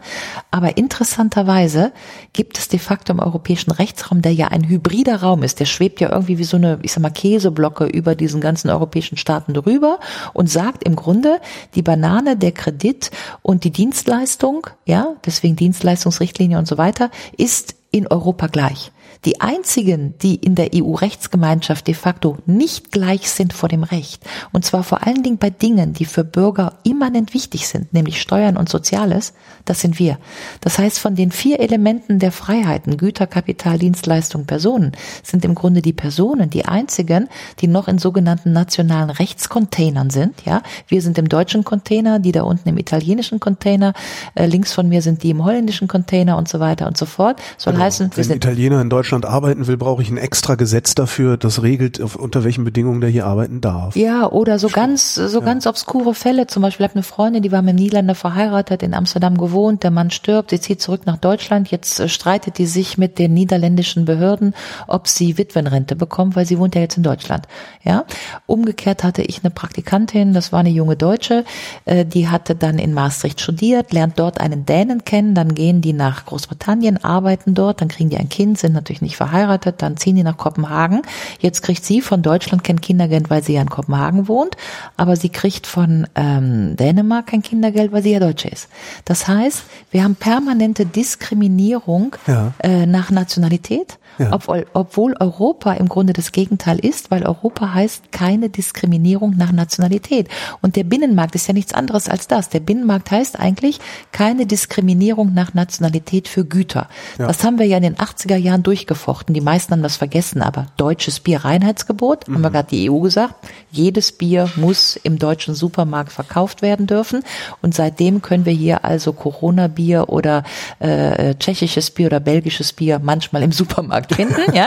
Aber 0.50 0.76
interessanterweise 0.76 1.92
gibt 2.32 2.58
es 2.58 2.68
de 2.68 2.78
facto 2.78 3.12
im 3.12 3.20
europäischen 3.20 3.70
Rechtsraum, 3.70 4.22
der 4.22 4.32
ja 4.32 4.48
ein 4.48 4.68
hybrider 4.68 5.22
Raum 5.22 5.42
ist, 5.42 5.60
der 5.60 5.64
schwebt 5.64 6.00
ja 6.00 6.10
irgendwie 6.12 6.38
wie 6.38 6.44
so 6.44 6.56
eine, 6.56 6.78
ich 6.82 6.92
sag 6.92 7.02
mal, 7.02 7.10
Käseblocke 7.10 7.86
über 7.86 8.14
diesen 8.14 8.40
ganzen 8.40 8.70
europäischen 8.70 9.16
Staaten 9.16 9.54
drüber 9.54 9.98
und 10.34 10.50
sagt 10.50 10.84
im 10.84 10.96
Grunde, 10.96 11.40
die 11.74 11.82
Banane, 11.82 12.36
der 12.36 12.52
Kredit 12.52 13.10
und 13.42 13.64
die 13.64 13.70
Dienstleistung, 13.70 14.66
ja, 14.84 15.14
deswegen 15.24 15.56
Dienstleistungsrichtlinie 15.56 16.57
und 16.58 16.66
so 16.66 16.78
weiter, 16.78 17.10
ist 17.36 17.76
in 17.90 18.06
Europa 18.06 18.46
gleich. 18.48 18.92
Die 19.24 19.40
einzigen, 19.40 20.14
die 20.22 20.36
in 20.36 20.54
der 20.54 20.70
EU-Rechtsgemeinschaft 20.74 21.86
de 21.86 21.94
facto 21.94 22.38
nicht 22.46 22.92
gleich 22.92 23.30
sind 23.30 23.52
vor 23.52 23.68
dem 23.68 23.82
Recht, 23.82 24.22
und 24.52 24.64
zwar 24.64 24.84
vor 24.84 25.06
allen 25.06 25.22
Dingen 25.22 25.38
bei 25.38 25.50
Dingen, 25.50 25.92
die 25.92 26.04
für 26.04 26.24
Bürger 26.24 26.74
immanent 26.84 27.34
wichtig 27.34 27.68
sind, 27.68 27.92
nämlich 27.92 28.20
Steuern 28.20 28.56
und 28.56 28.68
Soziales, 28.68 29.34
das 29.64 29.80
sind 29.80 29.98
wir. 29.98 30.18
Das 30.60 30.78
heißt, 30.78 30.98
von 30.98 31.14
den 31.14 31.30
vier 31.30 31.60
Elementen 31.60 32.18
der 32.18 32.32
Freiheiten, 32.32 32.96
Güter, 32.96 33.26
Kapital, 33.26 33.78
Dienstleistung, 33.78 34.46
Personen, 34.46 34.92
sind 35.22 35.44
im 35.44 35.54
Grunde 35.54 35.82
die 35.82 35.92
Personen 35.92 36.50
die 36.50 36.64
einzigen, 36.64 37.28
die 37.60 37.66
noch 37.66 37.88
in 37.88 37.98
sogenannten 37.98 38.52
nationalen 38.52 39.10
Rechtscontainern 39.10 40.10
sind. 40.10 40.44
Ja, 40.44 40.62
wir 40.86 41.02
sind 41.02 41.18
im 41.18 41.28
deutschen 41.28 41.64
Container, 41.64 42.18
die 42.18 42.32
da 42.32 42.42
unten 42.42 42.68
im 42.68 42.78
italienischen 42.78 43.40
Container, 43.40 43.94
äh, 44.34 44.46
links 44.46 44.72
von 44.72 44.88
mir 44.88 45.02
sind 45.02 45.22
die 45.22 45.30
im 45.30 45.44
holländischen 45.44 45.88
Container 45.88 46.36
und 46.36 46.48
so 46.48 46.60
weiter 46.60 46.86
und 46.86 46.96
so 46.96 47.06
fort. 47.06 47.40
Soll 47.56 47.72
genau. 47.72 47.84
heißen, 47.84 48.10
wir 48.14 48.24
sind 48.24 48.36
Italiener 48.36 48.80
in 48.80 48.90
Deutschland 48.90 49.07
Deutschland 49.08 49.24
arbeiten 49.24 49.66
will, 49.66 49.78
brauche 49.78 50.02
ich 50.02 50.10
ein 50.10 50.18
extra 50.18 50.54
Gesetz 50.54 50.94
dafür, 50.94 51.38
das 51.38 51.62
regelt, 51.62 51.98
unter 51.98 52.44
welchen 52.44 52.64
Bedingungen 52.64 53.00
der 53.00 53.08
hier 53.08 53.24
arbeiten 53.24 53.62
darf. 53.62 53.96
Ja, 53.96 54.30
oder 54.30 54.58
so 54.58 54.68
ganz, 54.68 55.14
so 55.14 55.38
ja. 55.38 55.44
ganz 55.46 55.66
obskure 55.66 56.12
Fälle. 56.12 56.46
Zum 56.46 56.62
Beispiel 56.62 56.84
habe 56.84 56.96
eine 56.96 57.02
Freundin, 57.02 57.42
die 57.42 57.50
war 57.50 57.62
mit 57.62 57.70
einem 57.70 57.78
Niederländer 57.78 58.14
verheiratet, 58.14 58.82
in 58.82 58.92
Amsterdam 58.92 59.38
gewohnt, 59.38 59.82
der 59.82 59.92
Mann 59.92 60.10
stirbt, 60.10 60.50
sie 60.50 60.60
zieht 60.60 60.82
zurück 60.82 61.06
nach 61.06 61.16
Deutschland. 61.16 61.70
Jetzt 61.70 62.00
äh, 62.00 62.08
streitet 62.10 62.58
die 62.58 62.66
sich 62.66 62.98
mit 62.98 63.18
den 63.18 63.32
niederländischen 63.32 64.04
Behörden, 64.04 64.54
ob 64.88 65.08
sie 65.08 65.38
Witwenrente 65.38 65.96
bekommt, 65.96 66.36
weil 66.36 66.44
sie 66.44 66.58
wohnt 66.58 66.74
ja 66.74 66.82
jetzt 66.82 66.98
in 66.98 67.02
Deutschland. 67.02 67.48
Ja. 67.84 68.04
Umgekehrt 68.44 69.04
hatte 69.04 69.22
ich 69.22 69.42
eine 69.42 69.50
Praktikantin, 69.50 70.34
das 70.34 70.52
war 70.52 70.60
eine 70.60 70.68
junge 70.68 70.96
Deutsche, 70.96 71.46
äh, 71.86 72.04
die 72.04 72.28
hatte 72.28 72.56
dann 72.56 72.78
in 72.78 72.92
Maastricht 72.92 73.40
studiert, 73.40 73.90
lernt 73.94 74.18
dort 74.18 74.38
einen 74.38 74.66
Dänen 74.66 75.04
kennen, 75.04 75.34
dann 75.34 75.54
gehen 75.54 75.80
die 75.80 75.94
nach 75.94 76.26
Großbritannien, 76.26 77.02
arbeiten 77.02 77.54
dort, 77.54 77.80
dann 77.80 77.88
kriegen 77.88 78.10
die 78.10 78.18
ein 78.18 78.28
Kind, 78.28 78.58
sind 78.58 78.74
natürlich 78.74 78.97
natürlich 78.98 79.02
nicht 79.02 79.16
verheiratet, 79.16 79.82
dann 79.82 79.96
ziehen 79.96 80.16
die 80.16 80.22
nach 80.22 80.36
Kopenhagen. 80.36 81.02
Jetzt 81.40 81.62
kriegt 81.62 81.84
sie 81.84 82.00
von 82.00 82.22
Deutschland 82.22 82.64
kein 82.64 82.80
Kindergeld, 82.80 83.30
weil 83.30 83.42
sie 83.42 83.54
ja 83.54 83.62
in 83.62 83.70
Kopenhagen 83.70 84.28
wohnt, 84.28 84.56
aber 84.96 85.16
sie 85.16 85.28
kriegt 85.28 85.66
von 85.66 86.06
ähm, 86.14 86.76
Dänemark 86.76 87.28
kein 87.28 87.42
Kindergeld, 87.42 87.92
weil 87.92 88.02
sie 88.02 88.12
ja 88.12 88.20
Deutsche 88.20 88.48
ist. 88.48 88.68
Das 89.04 89.28
heißt, 89.28 89.62
wir 89.90 90.04
haben 90.04 90.16
permanente 90.16 90.86
Diskriminierung 90.86 92.16
ja. 92.26 92.52
äh, 92.58 92.86
nach 92.86 93.10
Nationalität 93.10 93.98
ja. 94.18 94.32
Obwohl, 94.32 94.66
obwohl 94.72 95.14
Europa 95.18 95.72
im 95.72 95.88
Grunde 95.88 96.12
das 96.12 96.32
Gegenteil 96.32 96.78
ist, 96.78 97.10
weil 97.10 97.24
Europa 97.24 97.74
heißt 97.74 98.12
keine 98.12 98.48
Diskriminierung 98.48 99.36
nach 99.36 99.52
Nationalität. 99.52 100.28
Und 100.60 100.76
der 100.76 100.84
Binnenmarkt 100.84 101.34
ist 101.34 101.46
ja 101.46 101.54
nichts 101.54 101.74
anderes 101.74 102.08
als 102.08 102.26
das. 102.26 102.48
Der 102.48 102.60
Binnenmarkt 102.60 103.10
heißt 103.10 103.38
eigentlich 103.38 103.78
keine 104.12 104.46
Diskriminierung 104.46 105.34
nach 105.34 105.54
Nationalität 105.54 106.28
für 106.28 106.44
Güter. 106.44 106.88
Ja. 107.18 107.26
Das 107.26 107.44
haben 107.44 107.58
wir 107.58 107.66
ja 107.66 107.76
in 107.76 107.82
den 107.84 107.96
80er 107.96 108.36
Jahren 108.36 108.62
durchgefochten. 108.62 109.34
Die 109.34 109.40
meisten 109.40 109.72
haben 109.72 109.82
das 109.82 109.96
vergessen, 109.96 110.42
aber 110.42 110.66
deutsches 110.76 111.20
Bier 111.20 111.44
Reinheitsgebot, 111.44 112.26
mhm. 112.26 112.34
haben 112.34 112.42
wir 112.42 112.50
gerade 112.50 112.68
die 112.68 112.90
EU 112.90 113.00
gesagt. 113.00 113.34
Jedes 113.70 114.12
Bier 114.12 114.50
muss 114.56 114.96
im 114.96 115.18
deutschen 115.18 115.54
Supermarkt 115.54 116.12
verkauft 116.12 116.62
werden 116.62 116.86
dürfen. 116.86 117.22
Und 117.62 117.74
seitdem 117.74 118.22
können 118.22 118.46
wir 118.46 118.52
hier 118.52 118.84
also 118.84 119.12
Corona-Bier 119.12 120.08
oder 120.08 120.42
äh, 120.78 121.34
tschechisches 121.34 121.90
Bier 121.90 122.06
oder 122.06 122.20
belgisches 122.20 122.72
Bier 122.72 123.00
manchmal 123.02 123.42
im 123.42 123.52
Supermarkt 123.52 124.07
finden. 124.14 124.54
Ja, 124.54 124.66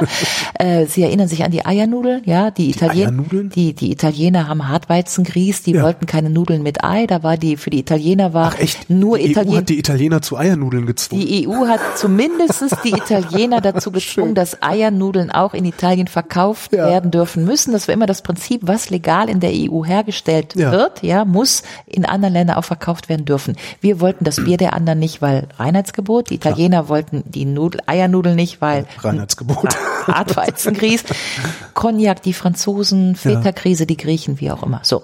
äh, 0.53 0.85
Sie 0.85 1.03
erinnern 1.03 1.27
sich 1.27 1.43
an 1.43 1.51
die 1.51 1.65
Eiernudeln. 1.65 2.21
Ja, 2.25 2.51
die, 2.51 2.69
Italiener, 2.69 3.23
die, 3.31 3.73
die 3.73 3.91
Italiener 3.91 4.47
haben 4.47 4.67
Hartweizengrieß. 4.67 5.63
Die 5.63 5.71
ja. 5.71 5.83
wollten 5.83 6.05
keine 6.05 6.29
Nudeln 6.29 6.63
mit 6.63 6.83
Ei. 6.83 7.07
Da 7.07 7.23
war 7.23 7.37
die 7.37 7.57
für 7.57 7.69
die 7.69 7.79
Italiener 7.79 8.33
war 8.33 8.53
Ach 8.53 8.89
nur 8.89 9.17
die 9.17 9.35
EU 9.35 9.55
hat 9.55 9.69
die 9.69 9.79
Italiener 9.79 10.21
zu 10.21 10.37
Eiernudeln 10.37 10.85
gezwungen. 10.85 11.25
Die 11.25 11.47
EU 11.47 11.67
hat 11.67 11.79
zumindestens 11.95 12.73
die 12.83 12.91
Italiener 12.91 13.61
dazu 13.61 13.91
gezwungen, 13.91 14.35
dass 14.35 14.61
Eiernudeln 14.61 15.31
auch 15.31 15.53
in 15.53 15.65
Italien 15.65 16.07
verkauft 16.07 16.73
ja. 16.73 16.87
werden 16.87 17.11
dürfen 17.11 17.45
müssen. 17.45 17.71
Das 17.71 17.87
war 17.87 17.93
immer 17.93 18.05
das 18.05 18.21
Prinzip, 18.21 18.61
was 18.63 18.89
legal 18.89 19.29
in 19.29 19.39
der 19.39 19.51
EU 19.53 19.83
hergestellt 19.83 20.55
ja. 20.55 20.71
wird, 20.71 21.03
ja, 21.03 21.25
muss 21.25 21.63
in 21.85 22.05
anderen 22.05 22.33
Ländern 22.33 22.57
auch 22.57 22.63
verkauft 22.63 23.09
werden 23.09 23.25
dürfen. 23.25 23.55
Wir 23.79 23.99
wollten 23.99 24.23
das 24.23 24.37
Bier 24.37 24.57
der 24.57 24.73
anderen 24.73 24.99
nicht, 24.99 25.21
weil 25.21 25.47
Reinheitsgebot. 25.57 26.29
Die 26.29 26.35
Italiener 26.35 26.77
ja. 26.77 26.89
wollten 26.89 27.23
die 27.25 27.45
Nudel, 27.45 27.81
Eiernudeln 27.85 28.35
nicht, 28.35 28.61
weil 28.61 28.85
Reinheitsgebot. 29.31 29.75
Hartweizengrieß. 30.07 31.03
Cognac, 31.73 32.21
die 32.21 32.33
Franzosen, 32.33 33.15
Feta-Krise, 33.15 33.85
die 33.85 33.97
Griechen, 33.97 34.39
wie 34.39 34.51
auch 34.51 34.63
immer. 34.63 34.81
So. 34.83 35.03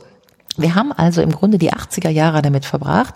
Wir 0.57 0.75
haben 0.75 0.91
also 0.91 1.21
im 1.21 1.31
Grunde 1.31 1.57
die 1.57 1.71
80er 1.71 2.09
Jahre 2.09 2.41
damit 2.41 2.65
verbracht, 2.65 3.13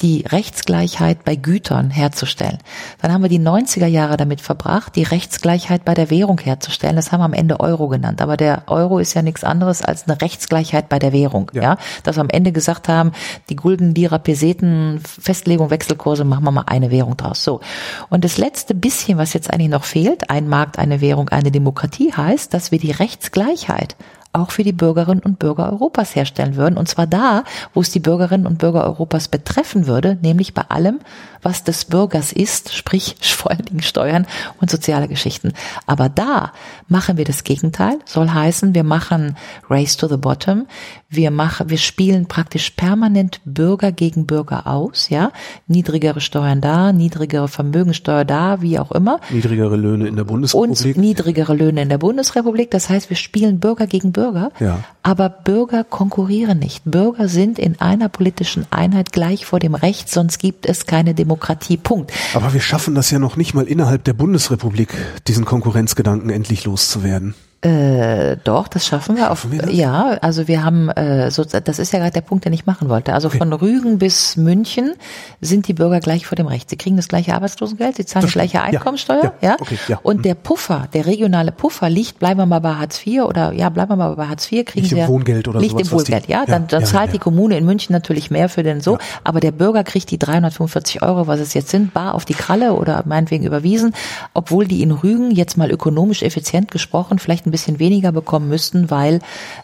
die 0.00 0.24
Rechtsgleichheit 0.26 1.24
bei 1.24 1.36
Gütern 1.36 1.90
herzustellen. 1.90 2.58
Dann 3.02 3.12
haben 3.12 3.22
wir 3.22 3.28
die 3.28 3.40
90er 3.40 3.86
Jahre 3.86 4.16
damit 4.16 4.40
verbracht, 4.40 4.96
die 4.96 5.02
Rechtsgleichheit 5.02 5.84
bei 5.84 5.94
der 5.94 6.10
Währung 6.10 6.38
herzustellen. 6.38 6.96
Das 6.96 7.12
haben 7.12 7.20
wir 7.20 7.24
am 7.24 7.32
Ende 7.32 7.60
Euro 7.60 7.88
genannt. 7.88 8.22
Aber 8.22 8.36
der 8.36 8.62
Euro 8.66 8.98
ist 8.98 9.14
ja 9.14 9.22
nichts 9.22 9.44
anderes 9.44 9.82
als 9.82 10.08
eine 10.08 10.20
Rechtsgleichheit 10.20 10.88
bei 10.88 10.98
der 10.98 11.12
Währung. 11.12 11.50
Ja. 11.52 11.62
ja? 11.62 11.76
Dass 12.04 12.16
wir 12.16 12.20
am 12.20 12.30
Ende 12.30 12.52
gesagt 12.52 12.88
haben, 12.88 13.12
die 13.48 13.56
Gulden, 13.56 13.94
Lira, 13.94 14.18
Peseten, 14.18 15.00
Festlegung, 15.00 15.70
Wechselkurse, 15.70 16.24
machen 16.24 16.44
wir 16.44 16.52
mal 16.52 16.64
eine 16.66 16.90
Währung 16.90 17.16
draus. 17.16 17.42
So. 17.42 17.60
Und 18.08 18.24
das 18.24 18.38
letzte 18.38 18.74
bisschen, 18.74 19.18
was 19.18 19.32
jetzt 19.32 19.52
eigentlich 19.52 19.70
noch 19.70 19.84
fehlt, 19.84 20.30
ein 20.30 20.48
Markt, 20.48 20.78
eine 20.78 21.00
Währung, 21.00 21.28
eine 21.28 21.50
Demokratie, 21.50 22.12
heißt, 22.12 22.54
dass 22.54 22.70
wir 22.70 22.78
die 22.78 22.92
Rechtsgleichheit 22.92 23.96
auch 24.38 24.50
für 24.50 24.62
die 24.62 24.72
Bürgerinnen 24.72 25.22
und 25.22 25.38
Bürger 25.38 25.70
Europas 25.70 26.14
herstellen 26.14 26.56
würden. 26.56 26.76
Und 26.76 26.88
zwar 26.88 27.06
da, 27.06 27.44
wo 27.74 27.80
es 27.80 27.90
die 27.90 28.00
Bürgerinnen 28.00 28.46
und 28.46 28.58
Bürger 28.58 28.84
Europas 28.84 29.28
betreffen 29.28 29.86
würde, 29.86 30.18
nämlich 30.22 30.54
bei 30.54 30.62
allem, 30.68 31.00
was 31.42 31.64
des 31.64 31.84
Bürgers 31.84 32.32
ist, 32.32 32.74
sprich 32.74 33.16
vor 33.20 33.50
allen 33.50 33.64
Dingen 33.64 33.82
Steuern 33.82 34.26
und 34.60 34.70
soziale 34.70 35.08
Geschichten. 35.08 35.52
Aber 35.86 36.08
da 36.08 36.52
machen 36.88 37.16
wir 37.16 37.24
das 37.24 37.44
Gegenteil, 37.44 37.98
soll 38.04 38.30
heißen, 38.30 38.74
wir 38.74 38.84
machen 38.84 39.36
Race 39.68 39.96
to 39.96 40.08
the 40.08 40.16
Bottom, 40.16 40.66
wir 41.10 41.30
machen, 41.30 41.70
wir 41.70 41.78
spielen 41.78 42.26
praktisch 42.26 42.70
permanent 42.70 43.40
Bürger 43.44 43.92
gegen 43.92 44.26
Bürger 44.26 44.66
aus, 44.66 45.08
ja, 45.08 45.32
niedrigere 45.66 46.20
Steuern 46.20 46.60
da, 46.60 46.92
niedrigere 46.92 47.48
Vermögensteuer 47.48 48.24
da, 48.24 48.60
wie 48.60 48.78
auch 48.78 48.92
immer. 48.92 49.20
Niedrigere 49.30 49.76
Löhne 49.76 50.08
in 50.08 50.16
der 50.16 50.24
Bundesrepublik. 50.24 50.96
Und 50.96 51.02
niedrigere 51.02 51.54
Löhne 51.54 51.82
in 51.82 51.88
der 51.88 51.98
Bundesrepublik. 51.98 52.70
Das 52.70 52.88
heißt, 52.88 53.08
wir 53.10 53.16
spielen 53.16 53.58
Bürger 53.60 53.86
gegen 53.86 54.12
Bürger, 54.12 54.50
ja. 54.60 54.84
aber 55.02 55.28
Bürger 55.28 55.84
konkurrieren 55.84 56.58
nicht. 56.58 56.82
Bürger 56.84 57.28
sind 57.28 57.58
in 57.58 57.80
einer 57.80 58.08
politischen 58.08 58.66
Einheit 58.70 59.12
gleich 59.12 59.46
vor 59.46 59.58
dem 59.58 59.74
Recht, 59.74 60.10
sonst 60.10 60.38
gibt 60.38 60.66
es 60.66 60.86
keine 60.86 61.14
Demokratie. 61.14 61.27
Demokratie. 61.28 61.76
Punkt. 61.76 62.12
Aber 62.32 62.54
wir 62.54 62.60
schaffen 62.60 62.94
das 62.94 63.10
ja 63.10 63.18
noch 63.18 63.36
nicht 63.36 63.52
mal 63.52 63.66
innerhalb 63.66 64.02
der 64.04 64.14
Bundesrepublik, 64.14 64.94
diesen 65.26 65.44
Konkurrenzgedanken 65.44 66.30
endlich 66.30 66.64
loszuwerden. 66.64 67.34
Äh, 67.60 68.36
doch, 68.44 68.68
das 68.68 68.86
schaffen 68.86 69.16
wir. 69.16 69.24
Schaffen 69.24 69.58
auf, 69.60 69.66
wir 69.66 69.74
ja, 69.74 70.16
also 70.20 70.46
wir 70.46 70.62
haben, 70.62 70.90
äh, 70.90 71.32
so, 71.32 71.42
das 71.42 71.80
ist 71.80 71.92
ja 71.92 71.98
gerade 71.98 72.12
der 72.12 72.20
Punkt, 72.20 72.44
den 72.44 72.52
ich 72.52 72.66
machen 72.66 72.88
wollte. 72.88 73.12
Also 73.14 73.26
okay. 73.26 73.38
von 73.38 73.52
Rügen 73.52 73.98
bis 73.98 74.36
München 74.36 74.94
sind 75.40 75.66
die 75.66 75.72
Bürger 75.72 75.98
gleich 75.98 76.24
vor 76.24 76.36
dem 76.36 76.46
Recht. 76.46 76.70
Sie 76.70 76.76
kriegen 76.76 76.96
das 76.96 77.08
gleiche 77.08 77.34
Arbeitslosengeld, 77.34 77.96
sie 77.96 78.06
zahlen 78.06 78.22
das, 78.22 78.30
die 78.30 78.38
gleiche 78.38 78.62
Einkommensteuer, 78.62 79.34
ja. 79.42 79.48
ja? 79.48 79.56
Okay, 79.58 79.76
ja. 79.88 79.98
Und 80.04 80.24
der 80.24 80.36
Puffer, 80.36 80.86
der 80.94 81.06
regionale 81.06 81.50
Puffer 81.50 81.90
liegt, 81.90 82.20
bleiben 82.20 82.38
wir 82.38 82.46
mal 82.46 82.60
bei 82.60 82.74
Hartz 82.74 83.04
IV 83.04 83.22
oder 83.22 83.52
ja, 83.52 83.70
bleiben 83.70 83.90
wir 83.90 83.96
mal 83.96 84.14
bei 84.14 84.28
Hartz 84.28 84.52
IV, 84.52 84.64
kriegen 84.64 84.82
nicht 84.82 84.94
sie 84.94 85.00
im 85.00 85.08
Wohngeld 85.08 85.48
oder 85.48 85.58
nicht 85.58 85.72
sowas, 85.72 85.88
im 85.88 85.98
Wohngeld, 85.98 86.28
die, 86.28 86.32
ja. 86.32 86.44
Dann, 86.46 86.68
dann 86.68 86.86
zahlt 86.86 87.12
die 87.12 87.18
Kommune 87.18 87.58
in 87.58 87.64
München 87.64 87.92
natürlich 87.92 88.30
mehr 88.30 88.48
für 88.48 88.62
den 88.62 88.80
so, 88.80 88.98
aber 89.24 89.40
der 89.40 89.50
Bürger 89.50 89.82
kriegt 89.82 90.12
die 90.12 90.18
345 90.18 91.02
Euro, 91.02 91.26
was 91.26 91.40
es 91.40 91.54
jetzt 91.54 91.70
sind, 91.70 91.92
bar 91.92 92.14
auf 92.14 92.24
die 92.24 92.34
Kralle 92.34 92.74
oder 92.74 93.02
meinetwegen 93.04 93.44
überwiesen, 93.44 93.94
obwohl 94.32 94.68
die 94.68 94.80
in 94.80 94.92
Rügen 94.92 95.32
jetzt 95.32 95.56
mal 95.56 95.72
ökonomisch 95.72 96.22
effizient 96.22 96.70
gesprochen 96.70 97.18
vielleicht 97.18 97.47
ein 97.48 97.50
bisschen 97.50 97.78
weniger 97.78 98.12
bekommen 98.12 98.48
müssten, 98.48 98.90
weil 98.90 99.20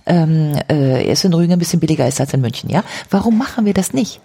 ähm, 0.06 0.52
äh, 0.68 1.04
es 1.06 1.24
in 1.24 1.34
Rügen 1.34 1.52
ein 1.52 1.58
bisschen 1.58 1.80
billiger 1.80 2.06
ist 2.06 2.20
als 2.20 2.34
in 2.34 2.40
München. 2.40 2.70
Ja, 2.70 2.84
warum 3.10 3.38
machen 3.38 3.66
wir 3.66 3.74
das 3.74 3.92
nicht? 3.92 4.20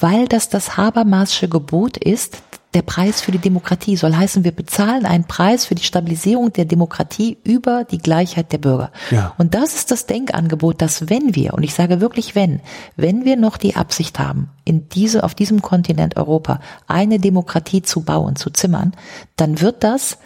Weil 0.00 0.26
das 0.26 0.48
das 0.48 0.76
Habermasche 0.76 1.48
Gebot 1.48 1.96
ist, 1.96 2.42
der 2.74 2.82
Preis 2.82 3.20
für 3.20 3.32
die 3.32 3.38
Demokratie 3.38 3.96
soll 3.96 4.14
heißen, 4.14 4.44
wir 4.44 4.52
bezahlen 4.52 5.04
einen 5.04 5.24
Preis 5.24 5.66
für 5.66 5.74
die 5.74 5.82
Stabilisierung 5.82 6.52
der 6.52 6.66
Demokratie 6.66 7.36
über 7.42 7.84
die 7.84 7.98
Gleichheit 7.98 8.52
der 8.52 8.58
Bürger. 8.58 8.92
Ja. 9.10 9.34
Und 9.38 9.54
das 9.54 9.74
ist 9.74 9.90
das 9.90 10.06
Denkangebot, 10.06 10.80
dass 10.80 11.10
wenn 11.10 11.34
wir, 11.34 11.54
und 11.54 11.64
ich 11.64 11.74
sage 11.74 12.00
wirklich 12.00 12.34
wenn, 12.36 12.60
wenn 12.96 13.24
wir 13.24 13.36
noch 13.36 13.56
die 13.56 13.74
Absicht 13.74 14.20
haben, 14.20 14.50
in 14.64 14.88
diese, 14.88 15.24
auf 15.24 15.34
diesem 15.34 15.62
Kontinent 15.62 16.16
Europa 16.16 16.60
eine 16.86 17.18
Demokratie 17.18 17.82
zu 17.82 18.02
bauen, 18.02 18.36
zu 18.36 18.50
zimmern, 18.50 18.92
dann 19.34 19.60
wird 19.60 19.82
das 19.82 20.18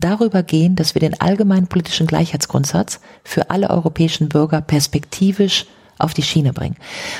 darüber 0.00 0.42
gehen, 0.42 0.76
dass 0.76 0.94
wir 0.94 1.00
den 1.00 1.20
allgemeinen 1.20 1.66
politischen 1.66 2.06
Gleichheitsgrundsatz 2.06 3.00
für 3.24 3.50
alle 3.50 3.70
europäischen 3.70 4.28
Bürger 4.28 4.60
perspektivisch 4.60 5.66
auf 5.98 6.14
die 6.14 6.22
Schiene 6.22 6.52
bringen. 6.52 6.76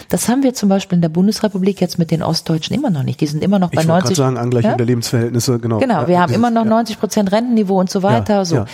Das 0.09 0.29
haben 0.29 0.43
wir 0.43 0.55
zum 0.55 0.69
Beispiel 0.69 0.97
in 0.97 1.03
der 1.03 1.09
Bundesrepublik 1.09 1.81
jetzt 1.81 1.99
mit 1.99 2.11
den 2.11 2.23
Ostdeutschen 2.23 2.77
immer 2.77 2.91
noch 2.91 3.03
nicht. 3.03 3.21
Die 3.21 3.27
sind 3.27 3.43
immer 3.43 3.59
noch 3.59 3.71
bei 3.71 3.83
ich 3.83 3.88
90. 3.88 4.12
Ich 4.12 4.17
sagen, 4.17 4.38
Angleichung 4.38 4.71
ja? 4.73 4.77
der 4.77 4.87
Lebensverhältnisse, 4.87 5.59
genau. 5.59 5.79
Genau, 5.79 6.07
wir 6.07 6.14
ja, 6.14 6.21
haben 6.21 6.33
immer 6.33 6.51
noch 6.51 6.64
90 6.64 7.01
Prozent 7.01 7.33
Rentenniveau 7.33 7.81
und 7.81 7.91
so 7.91 8.03
weiter. 8.03 8.35
Ja, 8.35 8.45
so. 8.45 8.64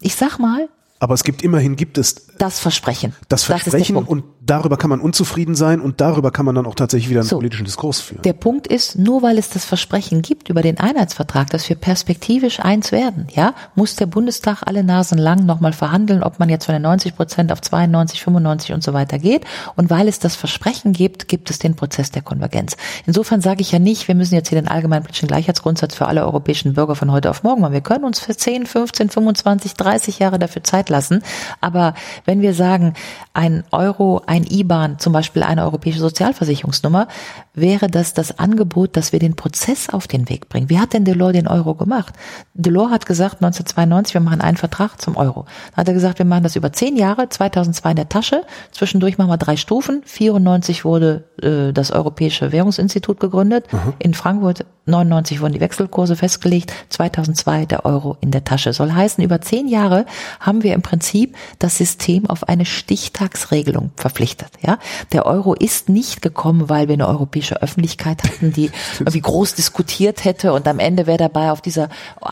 Ich 0.00 0.14
sag 0.14 0.38
mal, 0.38 0.68
aber 0.98 1.14
es 1.14 1.24
gibt 1.24 1.42
immerhin 1.42 1.76
gibt 1.76 1.98
es 1.98 2.26
das 2.38 2.58
Versprechen. 2.58 3.14
Das 3.28 3.44
Versprechen 3.44 3.96
das 3.96 4.04
und 4.06 4.24
darüber 4.46 4.76
kann 4.76 4.90
man 4.90 5.00
unzufrieden 5.00 5.54
sein 5.54 5.80
und 5.80 6.00
darüber 6.00 6.30
kann 6.30 6.46
man 6.46 6.54
dann 6.54 6.66
auch 6.66 6.74
tatsächlich 6.74 7.10
wieder 7.10 7.20
einen 7.20 7.28
so, 7.28 7.36
politischen 7.36 7.64
Diskurs 7.64 8.00
führen. 8.00 8.22
Der 8.22 8.32
Punkt 8.32 8.66
ist, 8.66 8.96
nur 8.96 9.22
weil 9.22 9.38
es 9.38 9.50
das 9.50 9.64
Versprechen 9.64 10.22
gibt 10.22 10.48
über 10.48 10.62
den 10.62 10.78
Einheitsvertrag, 10.78 11.50
dass 11.50 11.68
wir 11.68 11.76
perspektivisch 11.76 12.60
eins 12.60 12.92
werden, 12.92 13.26
ja, 13.34 13.54
muss 13.74 13.96
der 13.96 14.06
Bundestag 14.06 14.62
alle 14.64 14.84
Nasen 14.84 15.18
lang 15.18 15.44
nochmal 15.44 15.72
verhandeln, 15.72 16.22
ob 16.22 16.38
man 16.38 16.48
jetzt 16.48 16.66
von 16.66 16.74
den 16.74 16.82
90 16.82 17.16
Prozent 17.16 17.52
auf 17.52 17.60
92, 17.60 18.22
95 18.22 18.72
und 18.72 18.82
so 18.82 18.92
weiter 18.92 19.18
geht. 19.18 19.44
Und 19.74 19.90
weil 19.90 20.08
es 20.08 20.18
das 20.18 20.36
Versprechen 20.36 20.92
gibt, 20.92 21.28
gibt 21.28 21.50
es 21.50 21.58
den 21.58 21.76
Prozess 21.76 22.10
der 22.10 22.22
Konvergenz. 22.22 22.76
Insofern 23.06 23.40
sage 23.40 23.60
ich 23.60 23.72
ja 23.72 23.78
nicht, 23.78 24.08
wir 24.08 24.14
müssen 24.14 24.34
jetzt 24.34 24.48
hier 24.48 24.60
den 24.60 24.68
allgemeinen 24.68 25.02
politischen 25.02 25.28
Gleichheitsgrundsatz 25.28 25.94
für 25.94 26.06
alle 26.06 26.24
europäischen 26.24 26.74
Bürger 26.74 26.94
von 26.94 27.10
heute 27.10 27.30
auf 27.30 27.42
morgen 27.42 27.60
machen. 27.60 27.72
Wir 27.72 27.80
können 27.80 28.04
uns 28.04 28.20
für 28.20 28.36
10, 28.36 28.66
15, 28.66 29.10
25, 29.10 29.74
30 29.74 30.18
Jahre 30.20 30.38
dafür 30.38 30.62
Zeit 30.62 30.76
Zeit 30.76 30.88
lassen. 30.88 31.22
Aber 31.60 31.94
wenn 32.24 32.42
wir 32.42 32.54
sagen, 32.54 32.94
ein 33.34 33.64
Euro, 33.70 34.22
ein 34.26 34.35
IBAN, 34.44 34.98
zum 34.98 35.12
Beispiel 35.12 35.42
eine 35.42 35.64
europäische 35.64 36.00
Sozialversicherungsnummer, 36.00 37.08
wäre 37.54 37.88
das 37.88 38.14
das 38.14 38.38
Angebot, 38.38 38.96
dass 38.96 39.12
wir 39.12 39.18
den 39.18 39.36
Prozess 39.36 39.88
auf 39.88 40.06
den 40.06 40.28
Weg 40.28 40.48
bringen. 40.48 40.68
Wie 40.68 40.78
hat 40.78 40.92
denn 40.92 41.04
Delors 41.04 41.32
den 41.32 41.48
Euro 41.48 41.74
gemacht? 41.74 42.14
Delors 42.54 42.90
hat 42.90 43.06
gesagt 43.06 43.36
1992, 43.36 44.14
wir 44.14 44.20
machen 44.20 44.40
einen 44.40 44.56
Vertrag 44.56 45.00
zum 45.00 45.16
Euro. 45.16 45.46
Dann 45.70 45.76
hat 45.78 45.88
er 45.88 45.94
gesagt, 45.94 46.18
wir 46.18 46.26
machen 46.26 46.42
das 46.42 46.56
über 46.56 46.72
zehn 46.72 46.96
Jahre, 46.96 47.28
2002 47.28 47.90
in 47.90 47.96
der 47.96 48.08
Tasche, 48.08 48.42
zwischendurch 48.72 49.18
machen 49.18 49.30
wir 49.30 49.38
drei 49.38 49.56
Stufen. 49.56 50.02
94 50.04 50.84
wurde 50.84 51.24
äh, 51.42 51.72
das 51.72 51.90
Europäische 51.90 52.52
Währungsinstitut 52.52 53.20
gegründet. 53.20 53.72
Mhm. 53.72 53.94
In 53.98 54.14
Frankfurt 54.14 54.64
99 54.86 55.40
wurden 55.40 55.52
die 55.52 55.60
Wechselkurse 55.60 56.16
festgelegt, 56.16 56.72
2002 56.90 57.66
der 57.66 57.84
Euro 57.84 58.16
in 58.20 58.30
der 58.30 58.44
Tasche. 58.44 58.72
Soll 58.72 58.92
heißen, 58.92 59.22
über 59.22 59.40
zehn 59.40 59.68
Jahre 59.68 60.06
haben 60.40 60.62
wir 60.62 60.74
im 60.74 60.82
Prinzip 60.82 61.36
das 61.58 61.76
System 61.76 62.26
auf 62.30 62.48
eine 62.48 62.64
Stichtagsregelung 62.64 63.90
verpflichtet. 63.96 64.25
Ja, 64.60 64.78
der 65.12 65.26
Euro 65.26 65.54
ist 65.54 65.88
nicht 65.88 66.22
gekommen, 66.22 66.68
weil 66.68 66.88
wir 66.88 66.94
eine 66.94 67.08
europäische 67.08 67.62
Öffentlichkeit 67.62 68.22
hatten, 68.24 68.52
die 68.52 68.70
irgendwie 68.98 69.20
groß 69.20 69.54
diskutiert 69.54 70.24
hätte 70.24 70.52
und 70.52 70.66
am 70.66 70.78
Ende 70.78 71.06
wäre 71.06 71.18
dabei 71.18 71.50
auf 71.50 71.60
dieser 71.60 71.88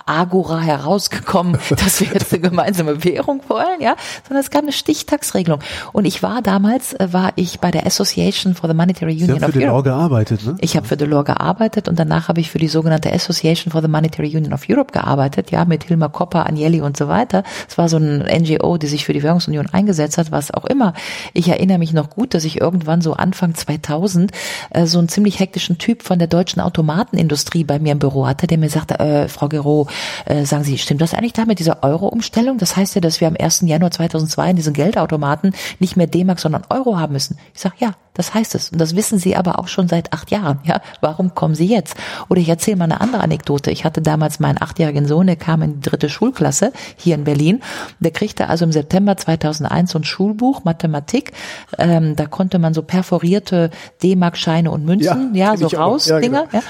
Agora 0.07 0.61
herausgekommen, 0.61 1.59
dass 1.71 2.01
wir 2.01 2.09
jetzt 2.09 2.33
eine 2.33 2.43
gemeinsame 2.43 3.05
Währung 3.05 3.43
wollen. 3.49 3.81
Ja, 3.81 3.97
sondern 4.27 4.43
es 4.43 4.51
gab 4.51 4.63
eine 4.63 4.73
Stichtagsregelung. 4.73 5.61
Und 5.93 6.05
ich 6.05 6.23
war 6.23 6.43
damals 6.43 6.95
äh, 6.95 7.13
war 7.13 7.33
ich 7.37 7.61
bei 7.61 7.71
der 7.71 7.87
Association 7.87 8.55
for 8.55 8.69
the 8.69 8.75
Monetary 8.75 9.13
Union 9.13 9.39
Sie 9.39 9.43
haben 9.43 9.53
für 9.53 9.59
Delors 9.59 9.85
gearbeitet, 9.85 10.45
ne? 10.45 10.57
Ich 10.61 10.77
habe 10.77 10.87
für 10.87 10.97
Delors 10.97 11.25
gearbeitet 11.25 11.89
und 11.89 11.99
danach 11.99 12.29
habe 12.29 12.41
ich 12.41 12.51
für 12.51 12.59
die 12.59 12.69
sogenannte 12.69 13.13
Association 13.13 13.73
for 13.73 13.83
the 13.83 13.89
Monetary 13.89 14.37
Union 14.37 14.53
of 14.53 14.65
Europe 14.69 14.93
gearbeitet, 14.93 15.51
ja, 15.51 15.65
mit 15.65 15.85
Hilmar 15.85 16.11
Kopper, 16.11 16.47
Agnelli 16.47 16.81
und 16.81 16.97
so 16.97 17.09
weiter. 17.09 17.43
Es 17.69 17.79
war 17.79 17.89
so 17.89 17.97
ein 17.97 18.19
NGO, 18.21 18.79
die 18.79 18.87
sich 18.87 19.05
für 19.05 19.13
die 19.13 19.23
Währungsunion 19.23 19.67
eingesetzt 19.73 20.19
hat, 20.19 20.33
was 20.33 20.53
auch 20.53 20.65
immer. 20.65 20.95
Ich 21.33 21.49
erinnere 21.49 21.79
mich 21.79 21.84
noch 21.92 22.11
gut, 22.11 22.35
dass 22.35 22.44
ich 22.44 22.61
irgendwann 22.61 23.01
so 23.01 23.14
Anfang 23.14 23.55
2000 23.55 24.33
äh, 24.70 24.87
so 24.87 24.99
einen 24.99 25.09
ziemlich 25.09 25.40
hektischen 25.40 25.79
Typ 25.79 26.03
von 26.03 26.18
der 26.18 26.29
deutschen 26.29 26.61
Automatenindustrie 26.61 27.64
bei 27.64 27.79
mir 27.79 27.92
im 27.92 27.99
Büro 27.99 28.27
hatte, 28.27 28.47
der 28.47 28.59
mir 28.59 28.70
sagte, 28.70 28.99
äh, 28.99 29.29
Frau 29.29 29.49
Gero, 29.49 29.88
äh, 30.25 30.44
sagen 30.44 30.64
Sie, 30.64 30.79
stimmt 30.79 31.01
das 31.01 31.14
eigentlich 31.14 31.33
da 31.33 31.44
mit 31.44 31.59
dieser 31.59 31.83
Euro-Umstellung? 31.83 32.59
Das 32.59 32.77
heißt 32.77 32.94
ja, 32.94 33.01
dass 33.01 33.20
wir 33.20 33.29
am 33.29 33.37
1. 33.38 33.62
Januar 33.62 33.90
2002 33.90 34.51
in 34.51 34.57
diesen 34.57 34.73
Geldautomaten 34.73 35.55
nicht 35.79 35.97
mehr 35.97 36.07
D-Mark, 36.07 36.40
sondern 36.40 36.64
Euro 36.70 36.99
haben 36.99 37.12
müssen. 37.12 37.38
Ich 37.55 37.61
sage, 37.61 37.77
ja, 37.79 37.94
das 38.14 38.33
heißt 38.33 38.55
es. 38.55 38.70
Und 38.70 38.81
das 38.81 38.96
wissen 38.96 39.18
Sie 39.18 39.37
aber 39.37 39.59
auch 39.59 39.68
schon 39.68 39.88
seit 39.88 40.12
acht 40.12 40.31
Jahren. 40.31 40.61
Ja, 40.64 40.81
warum 41.00 41.35
kommen 41.35 41.55
Sie 41.55 41.66
jetzt? 41.66 41.96
Oder 42.29 42.40
ich 42.40 42.48
erzähle 42.48 42.77
mal 42.77 42.85
eine 42.85 43.00
andere 43.00 43.22
Anekdote. 43.22 43.70
Ich 43.70 43.85
hatte 43.85 44.00
damals 44.00 44.40
meinen 44.40 44.61
achtjährigen 44.61 45.07
Sohn, 45.07 45.27
der 45.27 45.37
kam 45.37 45.62
in 45.62 45.81
die 45.81 45.90
dritte 45.90 46.09
Schulklasse 46.09 46.72
hier 46.96 47.16
in 47.16 47.24
Berlin. 47.24 47.62
Der 47.98 48.12
kriegte 48.12 48.48
also 48.48 48.64
im 48.64 48.72
September 48.72 49.16
2001 49.16 49.90
so 49.90 49.98
ein 49.98 50.05
Schulbuch 50.05 50.64
Mathematik. 50.64 51.33
Ähm, 51.79 52.16
da 52.16 52.27
konnte 52.27 52.59
man 52.59 52.72
so 52.72 52.83
perforierte 52.83 53.70
D-Mark-Scheine 54.03 54.70
und 54.70 54.85
Münzen, 54.85 55.35
ja, 55.35 55.55
ja 55.55 55.57
so 55.57 55.66
raus, 55.77 56.07
ja, 56.07 56.20
Dinger, 56.20 56.46
genau. 56.46 56.62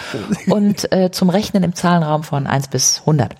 ja. 0.46 0.54
Und 0.54 0.92
äh, 0.92 1.11
zum 1.11 1.30
Rechnen 1.30 1.62
im 1.62 1.74
Zahlenraum 1.74 2.22
von 2.22 2.46
eins 2.46 2.68
bis 2.68 3.02
hundert. 3.04 3.35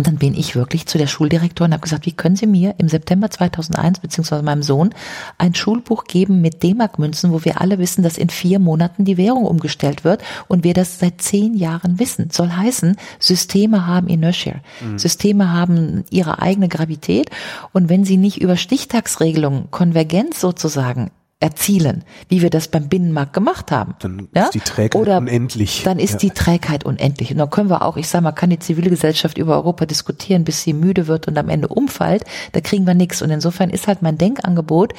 Und 0.00 0.06
dann 0.06 0.16
bin 0.16 0.34
ich 0.34 0.56
wirklich 0.56 0.86
zu 0.86 0.96
der 0.96 1.06
Schuldirektorin 1.06 1.72
und 1.72 1.74
habe 1.74 1.82
gesagt, 1.82 2.06
wie 2.06 2.12
können 2.12 2.34
Sie 2.34 2.46
mir 2.46 2.74
im 2.78 2.88
September 2.88 3.30
2001 3.30 4.00
beziehungsweise 4.00 4.42
meinem 4.42 4.62
Sohn 4.62 4.94
ein 5.36 5.54
Schulbuch 5.54 6.04
geben 6.04 6.40
mit 6.40 6.62
D-Mark-Münzen, 6.62 7.34
wo 7.34 7.44
wir 7.44 7.60
alle 7.60 7.78
wissen, 7.78 8.02
dass 8.02 8.16
in 8.16 8.30
vier 8.30 8.60
Monaten 8.60 9.04
die 9.04 9.18
Währung 9.18 9.44
umgestellt 9.44 10.02
wird 10.02 10.22
und 10.48 10.64
wir 10.64 10.72
das 10.72 11.00
seit 11.00 11.20
zehn 11.20 11.54
Jahren 11.54 11.98
wissen. 11.98 12.30
Soll 12.30 12.48
heißen, 12.48 12.96
Systeme 13.18 13.86
haben 13.86 14.08
Inertia. 14.08 14.54
Mhm. 14.80 14.98
Systeme 14.98 15.52
haben 15.52 16.04
ihre 16.08 16.40
eigene 16.40 16.68
Gravität 16.68 17.28
und 17.74 17.90
wenn 17.90 18.06
sie 18.06 18.16
nicht 18.16 18.40
über 18.40 18.56
Stichtagsregelungen 18.56 19.70
Konvergenz 19.70 20.40
sozusagen 20.40 21.10
erzielen, 21.40 22.04
wie 22.28 22.42
wir 22.42 22.50
das 22.50 22.68
beim 22.68 22.88
Binnenmarkt 22.88 23.32
gemacht 23.32 23.72
haben. 23.72 23.94
Dann 24.00 24.28
ja? 24.34 24.44
ist 24.44 24.54
die 24.54 24.60
Trägheit 24.60 25.00
Oder 25.00 25.18
unendlich. 25.18 25.82
Dann 25.84 25.98
ist 25.98 26.12
ja. 26.12 26.18
die 26.18 26.30
Trägheit 26.30 26.84
unendlich. 26.84 27.32
Und 27.32 27.38
dann 27.38 27.48
können 27.48 27.70
wir 27.70 27.82
auch, 27.82 27.96
ich 27.96 28.08
sage 28.08 28.24
mal, 28.24 28.32
kann 28.32 28.50
die 28.50 28.58
Zivilgesellschaft 28.58 29.38
über 29.38 29.54
Europa 29.54 29.86
diskutieren, 29.86 30.44
bis 30.44 30.62
sie 30.62 30.74
müde 30.74 31.06
wird 31.06 31.28
und 31.28 31.38
am 31.38 31.48
Ende 31.48 31.68
umfällt. 31.68 32.24
Da 32.52 32.60
kriegen 32.60 32.86
wir 32.86 32.92
nichts. 32.92 33.22
Und 33.22 33.30
insofern 33.30 33.70
ist 33.70 33.88
halt 33.88 34.02
mein 34.02 34.18
Denkangebot, 34.18 34.92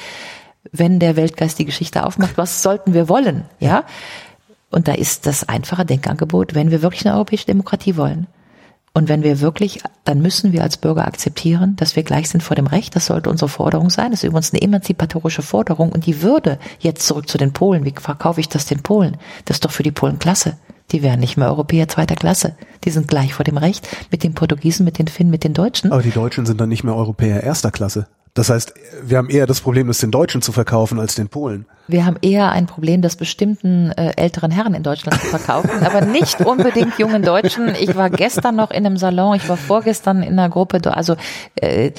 wenn 0.72 0.98
der 0.98 1.14
Weltgeist 1.14 1.60
die 1.60 1.64
Geschichte 1.64 2.04
aufmacht, 2.04 2.36
was 2.36 2.62
sollten 2.62 2.92
wir 2.92 3.08
wollen? 3.08 3.44
Ja. 3.60 3.84
Und 4.70 4.88
da 4.88 4.94
ist 4.94 5.26
das 5.26 5.48
einfache 5.48 5.84
Denkangebot, 5.84 6.56
wenn 6.56 6.72
wir 6.72 6.82
wirklich 6.82 7.06
eine 7.06 7.14
europäische 7.14 7.46
Demokratie 7.46 7.96
wollen, 7.96 8.26
und 8.94 9.08
wenn 9.08 9.22
wir 9.22 9.40
wirklich, 9.40 9.80
dann 10.04 10.20
müssen 10.20 10.52
wir 10.52 10.62
als 10.62 10.76
Bürger 10.76 11.06
akzeptieren, 11.06 11.76
dass 11.76 11.96
wir 11.96 12.02
gleich 12.02 12.28
sind 12.28 12.42
vor 12.42 12.56
dem 12.56 12.66
Recht. 12.66 12.94
Das 12.94 13.06
sollte 13.06 13.30
unsere 13.30 13.48
Forderung 13.48 13.88
sein. 13.88 14.10
Das 14.10 14.22
ist 14.22 14.28
übrigens 14.28 14.52
eine 14.52 14.60
emanzipatorische 14.60 15.40
Forderung. 15.40 15.92
Und 15.92 16.04
die 16.04 16.20
Würde, 16.20 16.58
jetzt 16.78 17.06
zurück 17.06 17.26
zu 17.26 17.38
den 17.38 17.54
Polen, 17.54 17.86
wie 17.86 17.94
verkaufe 17.98 18.40
ich 18.40 18.50
das 18.50 18.66
den 18.66 18.82
Polen? 18.82 19.16
Das 19.46 19.56
ist 19.56 19.64
doch 19.64 19.70
für 19.70 19.82
die 19.82 19.92
Polen 19.92 20.18
klasse. 20.18 20.58
Die 20.90 21.02
wären 21.02 21.20
nicht 21.20 21.38
mehr 21.38 21.48
Europäer 21.48 21.88
zweiter 21.88 22.16
Klasse. 22.16 22.54
Die 22.84 22.90
sind 22.90 23.08
gleich 23.08 23.32
vor 23.32 23.44
dem 23.44 23.56
Recht 23.56 23.88
mit 24.10 24.24
den 24.24 24.34
Portugiesen, 24.34 24.84
mit 24.84 24.98
den 24.98 25.08
Finnen, 25.08 25.30
mit 25.30 25.44
den 25.44 25.54
Deutschen. 25.54 25.90
Aber 25.90 26.02
die 26.02 26.10
Deutschen 26.10 26.44
sind 26.44 26.60
dann 26.60 26.68
nicht 26.68 26.84
mehr 26.84 26.94
Europäer 26.94 27.42
erster 27.42 27.70
Klasse. 27.70 28.08
Das 28.34 28.48
heißt, 28.48 28.72
wir 29.02 29.18
haben 29.18 29.28
eher 29.28 29.46
das 29.46 29.60
Problem, 29.60 29.88
das 29.88 29.98
den 29.98 30.10
Deutschen 30.10 30.40
zu 30.40 30.52
verkaufen 30.52 30.98
als 30.98 31.14
den 31.14 31.28
Polen. 31.28 31.66
Wir 31.86 32.06
haben 32.06 32.16
eher 32.22 32.50
ein 32.50 32.66
Problem, 32.66 33.02
das 33.02 33.16
bestimmten 33.16 33.90
äh, 33.90 34.12
älteren 34.16 34.50
Herren 34.50 34.72
in 34.72 34.82
Deutschland 34.82 35.20
zu 35.20 35.26
verkaufen, 35.26 35.84
aber 35.84 36.00
nicht 36.00 36.40
unbedingt 36.40 36.98
jungen 36.98 37.22
Deutschen. 37.22 37.74
Ich 37.74 37.94
war 37.94 38.08
gestern 38.08 38.56
noch 38.56 38.70
in 38.70 38.86
einem 38.86 38.96
Salon, 38.96 39.36
ich 39.36 39.48
war 39.50 39.58
vorgestern 39.58 40.22
in 40.22 40.38
einer 40.38 40.48
Gruppe, 40.48 40.80
also 40.96 41.16
äh, 41.56 41.92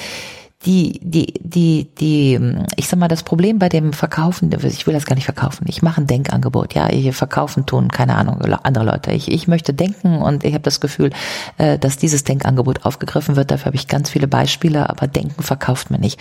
die, 0.65 0.99
die, 1.03 1.33
die, 1.41 1.89
die, 1.99 2.39
ich 2.75 2.87
sag 2.87 2.99
mal, 2.99 3.07
das 3.07 3.23
Problem 3.23 3.59
bei 3.59 3.69
dem 3.69 3.93
Verkaufen, 3.93 4.51
ich 4.51 4.87
will 4.87 4.93
das 4.93 5.05
gar 5.05 5.15
nicht 5.15 5.25
verkaufen, 5.25 5.65
ich 5.67 5.81
mache 5.81 6.01
ein 6.01 6.07
Denkangebot, 6.07 6.73
ja, 6.73 6.89
ich 6.89 7.13
verkaufen 7.15 7.65
tun, 7.65 7.89
keine 7.89 8.15
Ahnung, 8.15 8.41
andere 8.63 8.85
Leute. 8.85 9.11
Ich, 9.11 9.31
ich 9.31 9.47
möchte 9.47 9.73
denken 9.73 10.21
und 10.21 10.43
ich 10.43 10.53
habe 10.53 10.63
das 10.63 10.79
Gefühl, 10.79 11.11
äh, 11.57 11.77
dass 11.77 11.97
dieses 11.97 12.23
Denkangebot 12.23 12.85
aufgegriffen 12.85 13.35
wird. 13.35 13.51
Dafür 13.51 13.67
habe 13.67 13.75
ich 13.75 13.87
ganz 13.87 14.09
viele 14.09 14.27
Beispiele, 14.27 14.89
aber 14.89 15.07
Denken 15.07 15.43
verkauft 15.43 15.91
mir 15.91 15.99
nicht. 15.99 16.19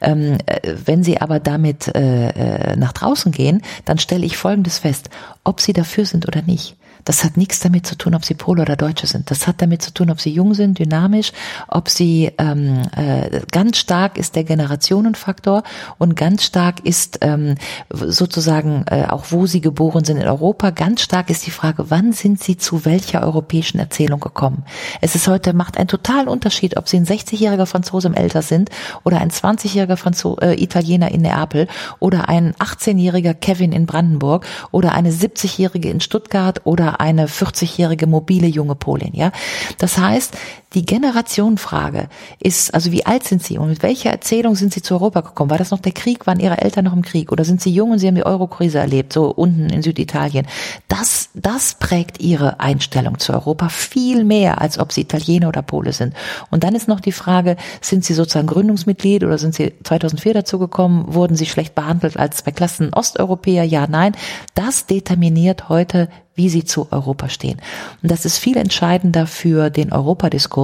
Ähm, 0.00 0.38
äh, 0.46 0.74
wenn 0.84 1.02
Sie 1.02 1.20
aber 1.20 1.40
damit 1.40 1.88
äh, 1.94 2.76
nach 2.76 2.92
draußen 2.92 3.32
gehen, 3.32 3.62
dann 3.84 3.98
stelle 3.98 4.24
ich 4.24 4.36
Folgendes 4.36 4.78
fest, 4.78 5.10
ob 5.44 5.60
Sie 5.60 5.72
dafür 5.72 6.06
sind 6.06 6.26
oder 6.26 6.42
nicht. 6.42 6.76
Das 7.04 7.24
hat 7.24 7.36
nichts 7.36 7.60
damit 7.60 7.86
zu 7.86 7.96
tun, 7.96 8.14
ob 8.14 8.24
sie 8.24 8.34
Pole 8.34 8.62
oder 8.62 8.76
Deutsche 8.76 9.06
sind. 9.06 9.30
Das 9.30 9.46
hat 9.46 9.60
damit 9.60 9.82
zu 9.82 9.92
tun, 9.92 10.10
ob 10.10 10.20
sie 10.20 10.30
jung 10.30 10.54
sind, 10.54 10.78
dynamisch, 10.78 11.32
ob 11.68 11.88
sie 11.88 12.32
ähm, 12.38 12.82
äh, 12.96 13.40
ganz 13.50 13.78
stark 13.78 14.18
ist 14.18 14.36
der 14.36 14.44
Generationenfaktor 14.44 15.62
und 15.98 16.16
ganz 16.16 16.44
stark 16.44 16.84
ist 16.84 17.18
ähm, 17.22 17.56
sozusagen 17.90 18.84
äh, 18.90 19.06
auch 19.08 19.26
wo 19.30 19.46
sie 19.46 19.60
geboren 19.60 20.04
sind 20.04 20.18
in 20.18 20.26
Europa. 20.26 20.70
Ganz 20.70 21.02
stark 21.02 21.30
ist 21.30 21.46
die 21.46 21.50
Frage, 21.50 21.90
wann 21.90 22.12
sind 22.12 22.42
sie 22.42 22.56
zu 22.56 22.84
welcher 22.84 23.22
europäischen 23.22 23.78
Erzählung 23.78 24.20
gekommen? 24.20 24.64
Es 25.00 25.14
ist 25.14 25.28
heute 25.28 25.52
macht 25.52 25.78
einen 25.78 25.88
totalen 25.88 26.28
Unterschied, 26.28 26.76
ob 26.76 26.88
sie 26.88 26.98
ein 26.98 27.06
60-jähriger 27.06 27.66
Franzose 27.66 28.08
im 28.08 28.14
Älter 28.14 28.42
sind 28.42 28.70
oder 29.04 29.20
ein 29.20 29.30
20-jähriger 29.30 29.96
Franzo 29.96 30.36
äh, 30.40 30.60
Italiener 30.62 31.10
in 31.10 31.22
Neapel 31.22 31.68
oder 31.98 32.28
ein 32.28 32.54
18-jähriger 32.54 33.34
Kevin 33.34 33.72
in 33.72 33.86
Brandenburg 33.86 34.46
oder 34.70 34.92
eine 34.92 35.10
70-jährige 35.10 35.90
in 35.90 36.00
Stuttgart 36.00 36.60
oder 36.64 36.91
eine 37.00 37.26
40-jährige 37.26 38.06
mobile 38.06 38.46
junge 38.46 38.74
Polin, 38.74 39.14
ja. 39.14 39.32
Das 39.78 39.98
heißt, 39.98 40.36
die 40.74 40.86
Generationenfrage 40.86 42.08
ist, 42.38 42.72
also 42.74 42.92
wie 42.92 43.04
alt 43.04 43.24
sind 43.24 43.42
sie 43.42 43.58
und 43.58 43.68
mit 43.68 43.82
welcher 43.82 44.10
Erzählung 44.10 44.54
sind 44.54 44.72
sie 44.72 44.82
zu 44.82 44.94
Europa 44.94 45.20
gekommen? 45.20 45.50
War 45.50 45.58
das 45.58 45.70
noch 45.70 45.80
der 45.80 45.92
Krieg? 45.92 46.26
Waren 46.26 46.40
ihre 46.40 46.60
Eltern 46.60 46.84
noch 46.84 46.92
im 46.92 47.02
Krieg? 47.02 47.30
Oder 47.32 47.44
sind 47.44 47.60
sie 47.60 47.72
jung 47.72 47.90
und 47.90 47.98
sie 47.98 48.08
haben 48.08 48.14
die 48.14 48.24
Eurokrise 48.26 48.78
erlebt, 48.78 49.12
so 49.12 49.30
unten 49.30 49.70
in 49.70 49.82
Süditalien? 49.82 50.46
Das, 50.88 51.30
das 51.34 51.74
prägt 51.74 52.20
ihre 52.20 52.60
Einstellung 52.60 53.18
zu 53.18 53.32
Europa 53.32 53.68
viel 53.68 54.24
mehr, 54.24 54.60
als 54.60 54.78
ob 54.78 54.92
sie 54.92 55.02
Italiener 55.02 55.48
oder 55.48 55.62
Pole 55.62 55.92
sind. 55.92 56.14
Und 56.50 56.64
dann 56.64 56.74
ist 56.74 56.88
noch 56.88 57.00
die 57.00 57.12
Frage, 57.12 57.56
sind 57.80 58.04
sie 58.04 58.14
sozusagen 58.14 58.46
Gründungsmitglied 58.46 59.24
oder 59.24 59.38
sind 59.38 59.54
sie 59.54 59.74
2004 59.84 60.34
dazugekommen? 60.34 61.14
Wurden 61.14 61.36
sie 61.36 61.46
schlecht 61.46 61.74
behandelt 61.74 62.16
als 62.16 62.38
zwei 62.38 62.50
Klassen 62.50 62.94
Osteuropäer? 62.94 63.64
Ja, 63.64 63.86
nein. 63.86 64.12
Das 64.54 64.86
determiniert 64.86 65.68
heute, 65.68 66.08
wie 66.34 66.48
sie 66.48 66.64
zu 66.64 66.88
Europa 66.90 67.28
stehen. 67.28 67.60
Und 68.02 68.10
das 68.10 68.24
ist 68.24 68.38
viel 68.38 68.56
entscheidender 68.56 69.26
für 69.26 69.70
den 69.70 69.92
Europadiskurs. 69.92 70.61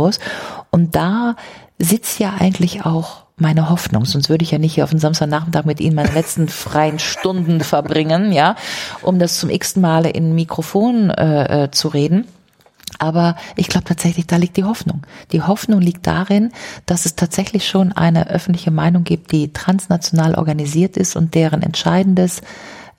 Und 0.71 0.95
da 0.95 1.37
sitzt 1.79 2.19
ja 2.19 2.35
eigentlich 2.39 2.85
auch 2.85 3.25
meine 3.37 3.71
Hoffnung, 3.71 4.05
sonst 4.05 4.29
würde 4.29 4.43
ich 4.43 4.51
ja 4.51 4.59
nicht 4.59 4.75
hier 4.75 4.85
auf 4.85 4.91
den 4.91 4.99
Samstagnachmittag 4.99 5.65
mit 5.65 5.81
Ihnen 5.81 5.95
meine 5.95 6.13
letzten 6.13 6.49
freien 6.49 6.99
Stunden 6.99 7.61
verbringen, 7.61 8.33
ja, 8.33 8.57
um 9.03 9.19
das 9.19 9.39
zum 9.39 9.51
x 9.51 9.77
Male 9.77 10.11
in 10.11 10.35
Mikrofon 10.35 11.11
äh, 11.11 11.65
äh, 11.65 11.71
zu 11.71 11.89
reden. 11.89 12.27
Aber 12.99 13.37
ich 13.55 13.69
glaube 13.69 13.85
tatsächlich, 13.85 14.27
da 14.27 14.37
liegt 14.37 14.57
die 14.57 14.65
Hoffnung. 14.65 15.03
Die 15.31 15.43
Hoffnung 15.43 15.81
liegt 15.81 16.07
darin, 16.07 16.53
dass 16.87 17.05
es 17.05 17.15
tatsächlich 17.15 17.69
schon 17.69 17.93
eine 17.93 18.29
öffentliche 18.29 18.71
Meinung 18.71 19.05
gibt, 19.05 19.31
die 19.31 19.53
transnational 19.53 20.35
organisiert 20.35 20.97
ist 20.97 21.15
und 21.15 21.35
deren 21.35 21.63
entscheidendes 21.63 22.41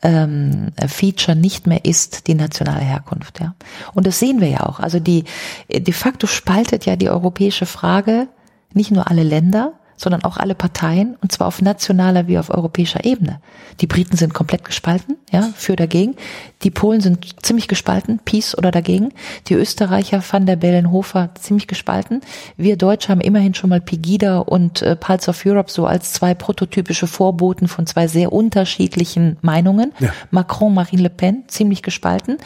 ähm, 0.02 0.72
Feature 0.88 1.36
nicht 1.36 1.68
mehr 1.68 1.84
ist 1.86 2.28
die 2.28 2.36
nationale 2.36 2.82
Herkunft. 2.82 3.40
Ja. 3.40 3.56
Und 3.94 4.08
das 4.08 4.20
sehen 4.20 4.40
wir 4.40 4.48
ja 4.48 4.66
auch. 4.66 4.80
Also 4.80 5.00
die 5.00 5.26
de 5.72 5.94
facto 5.94 6.28
spaltet 6.28 6.86
ja 6.86 6.96
die 6.96 7.10
europäische 7.10 7.66
Frage 7.66 8.28
nicht 8.74 8.92
nur 8.92 9.10
alle 9.10 9.24
Länder, 9.24 9.79
sondern 10.00 10.24
auch 10.24 10.38
alle 10.38 10.56
Parteien, 10.56 11.18
und 11.22 11.32
zwar 11.32 11.48
auf 11.48 11.62
nationaler 11.62 12.28
wie 12.28 12.38
auf 12.40 12.50
europäischer 12.50 13.04
Ebene. 13.04 13.42
Die 13.82 13.88
Briten 13.88 14.16
sind 14.16 14.34
komplett 14.34 14.64
gespalten, 14.64 15.18
ja, 15.30 15.50
für 15.56 15.76
dagegen. 15.76 16.16
Die 16.64 16.72
Polen 16.72 17.02
sind 17.02 17.44
ziemlich 17.44 17.68
gespalten, 17.68 18.20
Peace 18.24 18.58
oder 18.58 18.72
dagegen. 18.72 19.10
Die 19.48 19.56
Österreicher, 19.56 20.24
Van 20.28 20.46
der 20.46 20.56
Bellen, 20.56 20.92
Hofer, 20.92 21.32
ziemlich 21.36 21.68
gespalten. 21.68 22.22
Wir 22.56 22.78
Deutsche 22.78 23.10
haben 23.10 23.20
immerhin 23.20 23.54
schon 23.54 23.70
mal 23.70 23.82
Pegida 23.82 24.40
und 24.40 24.82
äh, 24.82 24.96
Pulse 24.96 25.30
of 25.30 25.46
Europe 25.46 25.70
so 25.70 25.86
als 25.86 26.14
zwei 26.14 26.34
prototypische 26.34 27.08
Vorboten 27.08 27.68
von 27.68 27.86
zwei 27.86 28.08
sehr 28.08 28.32
unterschiedlichen 28.32 29.38
Meinungen. 29.42 29.94
Ja. 30.00 30.12
Macron, 30.32 30.74
Marine 30.74 31.04
Le 31.04 31.10
Pen, 31.10 31.44
ziemlich 31.48 31.84
gespalten. 31.84 32.38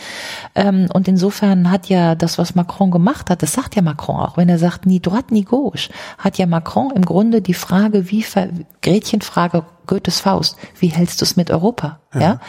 Ähm, 0.56 0.88
und 0.92 1.08
insofern 1.08 1.70
hat 1.70 1.88
ja 1.88 2.16
das, 2.16 2.40
was 2.40 2.56
Macron 2.56 2.90
gemacht 2.90 3.30
hat, 3.30 3.44
das 3.44 3.54
sagt 3.54 3.76
ja 3.76 3.84
Macron 3.84 4.16
auch, 4.16 4.38
wenn 4.38 4.50
er 4.50 4.58
sagt, 4.58 4.88
ni 4.88 5.00
droite 5.00 5.34
ni 5.34 5.44
gauche, 5.44 5.90
hat 6.18 6.40
ja 6.40 6.48
Macron 6.48 6.92
im 6.96 7.06
Grunde 7.06 7.43
die 7.48 7.54
Frage, 7.54 8.10
wie 8.10 8.24
ver 8.24 8.50
Gretchenfrage 8.82 9.64
Goethes 9.86 10.20
Faust, 10.20 10.58
wie 10.80 10.88
hältst 10.88 11.22
du 11.22 11.26
es 11.26 11.36
mit 11.36 11.52
Europa? 11.52 12.00
Ja. 12.14 12.22
ja. 12.22 12.40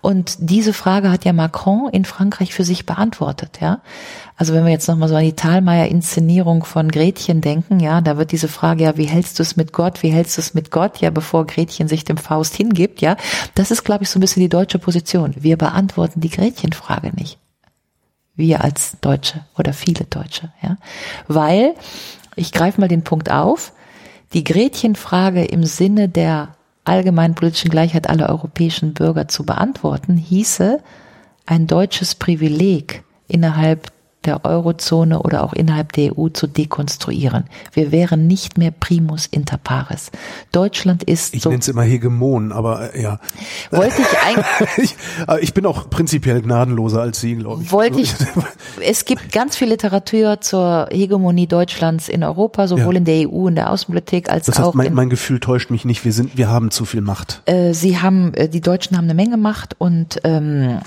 Und 0.00 0.36
diese 0.40 0.72
Frage 0.72 1.10
hat 1.10 1.24
ja 1.24 1.32
Macron 1.32 1.88
in 1.90 2.04
Frankreich 2.04 2.52
für 2.52 2.64
sich 2.64 2.86
beantwortet, 2.86 3.58
ja. 3.60 3.80
Also 4.36 4.54
wenn 4.54 4.64
wir 4.64 4.72
jetzt 4.72 4.88
nochmal 4.88 5.08
so 5.08 5.14
an 5.14 5.22
die 5.22 5.36
Thalmeier-Inszenierung 5.36 6.64
von 6.64 6.90
Gretchen 6.90 7.40
denken, 7.40 7.78
ja, 7.78 8.00
da 8.00 8.16
wird 8.16 8.32
diese 8.32 8.48
Frage, 8.48 8.84
ja, 8.84 8.96
wie 8.96 9.04
hältst 9.04 9.38
du 9.38 9.42
es 9.42 9.56
mit 9.56 9.72
Gott, 9.72 10.02
wie 10.02 10.10
hältst 10.10 10.36
du 10.36 10.40
es 10.40 10.54
mit 10.54 10.70
Gott, 10.70 10.98
ja, 10.98 11.10
bevor 11.10 11.46
Gretchen 11.46 11.86
sich 11.86 12.04
dem 12.04 12.16
Faust 12.16 12.56
hingibt, 12.56 13.00
ja. 13.00 13.16
Das 13.54 13.70
ist, 13.70 13.84
glaube 13.84 14.04
ich, 14.04 14.10
so 14.10 14.18
ein 14.18 14.20
bisschen 14.20 14.42
die 14.42 14.48
deutsche 14.48 14.78
Position. 14.78 15.34
Wir 15.38 15.56
beantworten 15.56 16.20
die 16.20 16.30
Gretchenfrage 16.30 17.12
nicht. 17.14 17.38
Wir 18.34 18.64
als 18.64 18.96
Deutsche 19.00 19.44
oder 19.56 19.72
viele 19.72 20.04
Deutsche, 20.06 20.52
ja. 20.62 20.78
Weil, 21.28 21.74
ich 22.34 22.50
greife 22.50 22.80
mal 22.80 22.88
den 22.88 23.04
Punkt 23.04 23.30
auf, 23.30 23.72
die 24.34 24.44
Gretchenfrage 24.44 25.44
im 25.44 25.64
Sinne 25.64 26.08
der 26.08 26.56
allgemeinen 26.84 27.34
politischen 27.34 27.70
Gleichheit 27.70 28.08
aller 28.08 28.28
europäischen 28.28 28.94
Bürger 28.94 29.28
zu 29.28 29.44
beantworten, 29.44 30.16
hieße, 30.16 30.80
ein 31.46 31.66
deutsches 31.66 32.14
Privileg 32.14 33.04
innerhalb 33.28 33.92
der 34.24 34.44
Eurozone 34.44 35.22
oder 35.22 35.42
auch 35.42 35.52
innerhalb 35.52 35.92
der 35.92 36.18
EU 36.18 36.28
zu 36.28 36.46
dekonstruieren. 36.46 37.44
Wir 37.72 37.92
wären 37.92 38.26
nicht 38.26 38.58
mehr 38.58 38.70
primus 38.70 39.26
inter 39.26 39.58
pares. 39.58 40.10
Deutschland 40.52 41.02
ist 41.02 41.34
ich 41.34 41.42
so. 41.42 41.48
Ich 41.48 41.52
nenne 41.52 41.60
es 41.60 41.68
immer 41.68 41.82
Hegemon, 41.82 42.52
aber 42.52 42.94
äh, 42.94 43.02
ja. 43.02 43.20
Wollte 43.70 44.02
ich 44.02 44.18
eigentlich. 44.24 44.78
ich, 45.38 45.42
ich 45.42 45.54
bin 45.54 45.66
auch 45.66 45.90
prinzipiell 45.90 46.42
gnadenloser 46.42 47.00
als 47.00 47.20
Sie, 47.20 47.36
glaube 47.36 47.62
ich. 47.62 47.72
Wollte 47.72 48.00
ich. 48.00 48.14
es 48.86 49.04
gibt 49.04 49.32
ganz 49.32 49.56
viel 49.56 49.68
Literatur 49.68 50.40
zur 50.40 50.88
Hegemonie 50.90 51.46
Deutschlands 51.46 52.08
in 52.08 52.24
Europa, 52.24 52.68
sowohl 52.68 52.94
ja. 52.94 52.98
in 52.98 53.04
der 53.04 53.28
EU, 53.28 53.48
in 53.48 53.54
der 53.54 53.70
Außenpolitik 53.70 54.30
als 54.30 54.46
das 54.46 54.58
heißt, 54.58 54.68
auch. 54.68 54.74
Mein, 54.74 54.94
mein 54.94 55.10
Gefühl 55.10 55.40
täuscht 55.40 55.70
mich 55.70 55.84
nicht. 55.84 56.04
Wir 56.04 56.12
sind, 56.12 56.36
wir 56.36 56.48
haben 56.48 56.70
zu 56.70 56.84
viel 56.84 57.00
Macht. 57.00 57.42
Äh, 57.46 57.74
Sie 57.74 57.98
haben, 57.98 58.34
äh, 58.34 58.48
die 58.48 58.60
Deutschen 58.60 58.96
haben 58.96 59.04
eine 59.04 59.14
Menge 59.14 59.36
Macht 59.36 59.76
und 59.78 60.20
ähm, 60.24 60.62
Äh, 60.62 60.80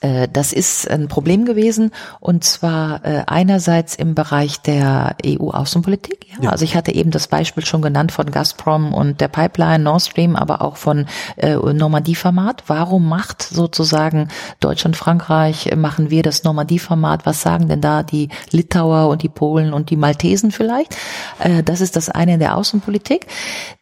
das 0.00 0.52
ist 0.52 0.90
ein 0.90 1.08
Problem 1.08 1.44
gewesen 1.44 1.92
und 2.20 2.44
zwar 2.44 3.04
äh, 3.04 3.24
einerseits 3.26 3.94
im 3.94 4.14
Bereich 4.14 4.60
der 4.60 5.16
EU-Außenpolitik. 5.24 6.26
Ja? 6.30 6.44
ja? 6.44 6.50
Also 6.50 6.64
ich 6.64 6.74
hatte 6.74 6.94
eben 6.94 7.10
das 7.10 7.28
Beispiel 7.28 7.64
schon 7.66 7.82
genannt 7.82 8.12
von 8.12 8.30
Gazprom 8.30 8.94
und 8.94 9.20
der 9.20 9.28
Pipeline 9.28 9.84
Nord 9.84 10.02
Stream, 10.02 10.36
aber 10.36 10.62
auch 10.62 10.76
von 10.76 11.06
äh, 11.36 11.54
Normandie-Format. 11.54 12.64
Warum 12.66 13.08
macht 13.08 13.42
sozusagen 13.42 14.28
Deutschland, 14.60 14.96
Frankreich, 14.96 15.74
machen 15.76 16.10
wir 16.10 16.22
das 16.22 16.44
Normandie-Format? 16.44 17.26
Was 17.26 17.42
sagen 17.42 17.68
denn 17.68 17.80
da 17.80 18.02
die 18.02 18.28
Litauer 18.50 19.08
und 19.08 19.22
die 19.22 19.28
Polen 19.28 19.72
und 19.72 19.90
die 19.90 19.96
Maltesen 19.96 20.50
vielleicht? 20.50 20.96
Äh, 21.38 21.62
das 21.62 21.80
ist 21.80 21.96
das 21.96 22.08
eine 22.08 22.34
in 22.34 22.40
der 22.40 22.56
Außenpolitik. 22.56 23.26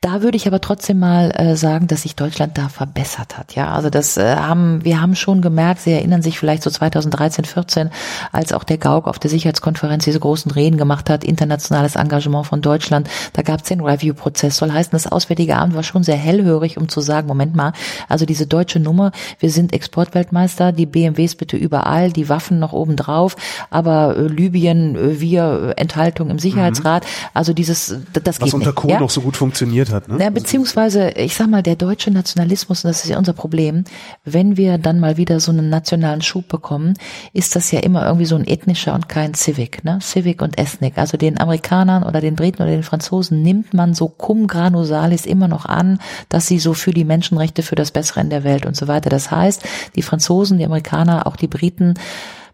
Da 0.01 0.23
würde 0.23 0.37
ich 0.37 0.47
aber 0.47 0.61
trotzdem 0.61 0.99
mal 0.99 1.31
äh, 1.31 1.57
sagen, 1.57 1.87
dass 1.87 2.03
sich 2.03 2.17
Deutschland 2.17 2.59
da 2.59 2.69
verbessert 2.69 3.39
hat. 3.39 3.55
Ja, 3.55 3.73
also 3.73 3.91
das 3.91 4.17
äh, 4.17 4.37
haben 4.37 4.85
wir 4.85 5.01
haben 5.01 5.15
schon 5.15 5.43
gemerkt, 5.43 5.81
Sie 5.83 6.08
erinnern 6.09 6.23
sich 6.23 6.39
vielleicht 6.39 6.63
so 6.63 6.71
2013, 6.71 7.45
14, 7.45 7.91
als 8.33 8.55
auch 8.55 8.65
der 8.65 8.79
Gauck 8.79 9.07
auf 9.07 9.19
der 9.19 9.31
Sicherheitskonferenz 9.31 10.05
diese 10.05 10.21
großen 10.21 10.51
Reden 10.51 10.79
gemacht 10.79 11.11
hat, 11.11 11.23
internationales 11.23 11.97
Engagement 11.97 12.47
von 12.47 12.63
Deutschland. 12.63 13.11
Da 13.35 13.43
gab 13.43 13.61
es 13.61 13.69
den 13.69 13.81
Review-Prozess. 13.81 14.57
Soll 14.57 14.73
heißen, 14.73 14.93
das 14.93 15.07
Auswärtige 15.07 15.57
Amt 15.57 15.75
war 15.75 15.83
schon 15.83 16.03
sehr 16.03 16.17
hellhörig, 16.17 16.79
um 16.79 16.89
zu 16.89 17.03
sagen, 17.03 17.29
Moment 17.29 17.55
mal, 17.55 17.73
also 18.09 18.25
diese 18.25 18.47
deutsche 18.47 18.81
Nummer, 18.81 19.13
wir 19.39 19.51
sind 19.51 19.75
Exportweltmeister, 19.75 20.73
die 20.73 20.87
BMWs 20.87 21.35
bitte 21.35 21.59
überall, 21.59 22.11
die 22.11 22.31
Waffen 22.31 22.59
noch 22.59 22.73
oben 22.73 22.97
drauf, 22.97 23.37
aber 23.69 24.17
äh, 24.17 24.27
Libyen, 24.27 24.97
äh, 24.97 25.21
wir, 25.21 25.75
äh, 25.77 25.81
Enthaltung 25.81 26.31
im 26.31 26.39
Sicherheitsrat, 26.39 27.05
mhm. 27.05 27.09
also 27.35 27.53
dieses, 27.53 27.97
das 28.15 28.25
Was 28.25 28.39
geht 28.39 28.55
unter. 28.55 28.73
Kohl 28.73 28.91
ja? 28.93 29.01
noch 29.01 29.11
so 29.11 29.21
gut 29.21 29.37
funktioniert 29.37 29.91
hat. 29.91 30.09
Ne? 30.09 30.23
Ja, 30.23 30.31
beziehungsweise, 30.31 31.11
ich 31.11 31.35
sag 31.35 31.49
mal, 31.49 31.63
der 31.63 31.77
deutsche 31.77 32.11
Nationalismus, 32.11 32.85
und 32.85 32.91
das 32.91 33.05
ist 33.05 33.11
ja 33.11 33.19
unser 33.19 33.33
Problem, 33.33 33.85
wenn 34.25 34.57
wir 34.57 34.79
dann 34.79 35.01
mal 35.01 35.17
wieder 35.17 35.41
so 35.41 35.51
einen 35.51 35.69
nationalen 35.69 35.98
Schub 36.23 36.49
bekommen, 36.49 36.95
ist 37.33 37.57
das 37.57 37.71
ja 37.71 37.81
immer 37.81 38.05
irgendwie 38.07 38.27
so 38.27 38.37
ein 38.37 38.47
ethnischer 38.47 38.95
und 38.95 39.09
kein 39.09 39.35
Civic, 39.35 39.85
ne? 39.85 39.99
Civic 40.01 40.43
und 40.43 40.59
Ethnic. 40.59 40.99
Also 40.99 41.17
den 41.17 41.41
Amerikanern 41.41 42.03
oder 42.03 42.21
den 42.21 42.37
Briten 42.37 42.63
oder 42.63 42.71
den 42.71 42.83
Franzosen 42.83 43.43
nimmt 43.43 43.75
man 43.75 43.95
so 43.95 44.09
cum 44.09 44.47
granusalis 44.47 45.27
immer 45.27 45.49
noch 45.49 45.67
an, 45.67 46.01
dass 46.29 46.47
sie 46.47 46.59
so 46.59 46.75
für 46.75 46.93
die 46.93 47.05
Menschenrechte, 47.05 47.63
für 47.63 47.75
das 47.77 47.91
Bessere 47.91 48.21
in 48.21 48.31
der 48.31 48.45
Welt 48.45 48.67
und 48.67 48.77
so 48.77 48.89
weiter. 48.89 49.11
Das 49.11 49.31
heißt, 49.31 49.65
die 49.97 50.03
Franzosen, 50.03 50.59
die 50.59 50.65
Amerikaner, 50.65 51.27
auch 51.27 51.37
die 51.37 51.49
Briten 51.49 51.95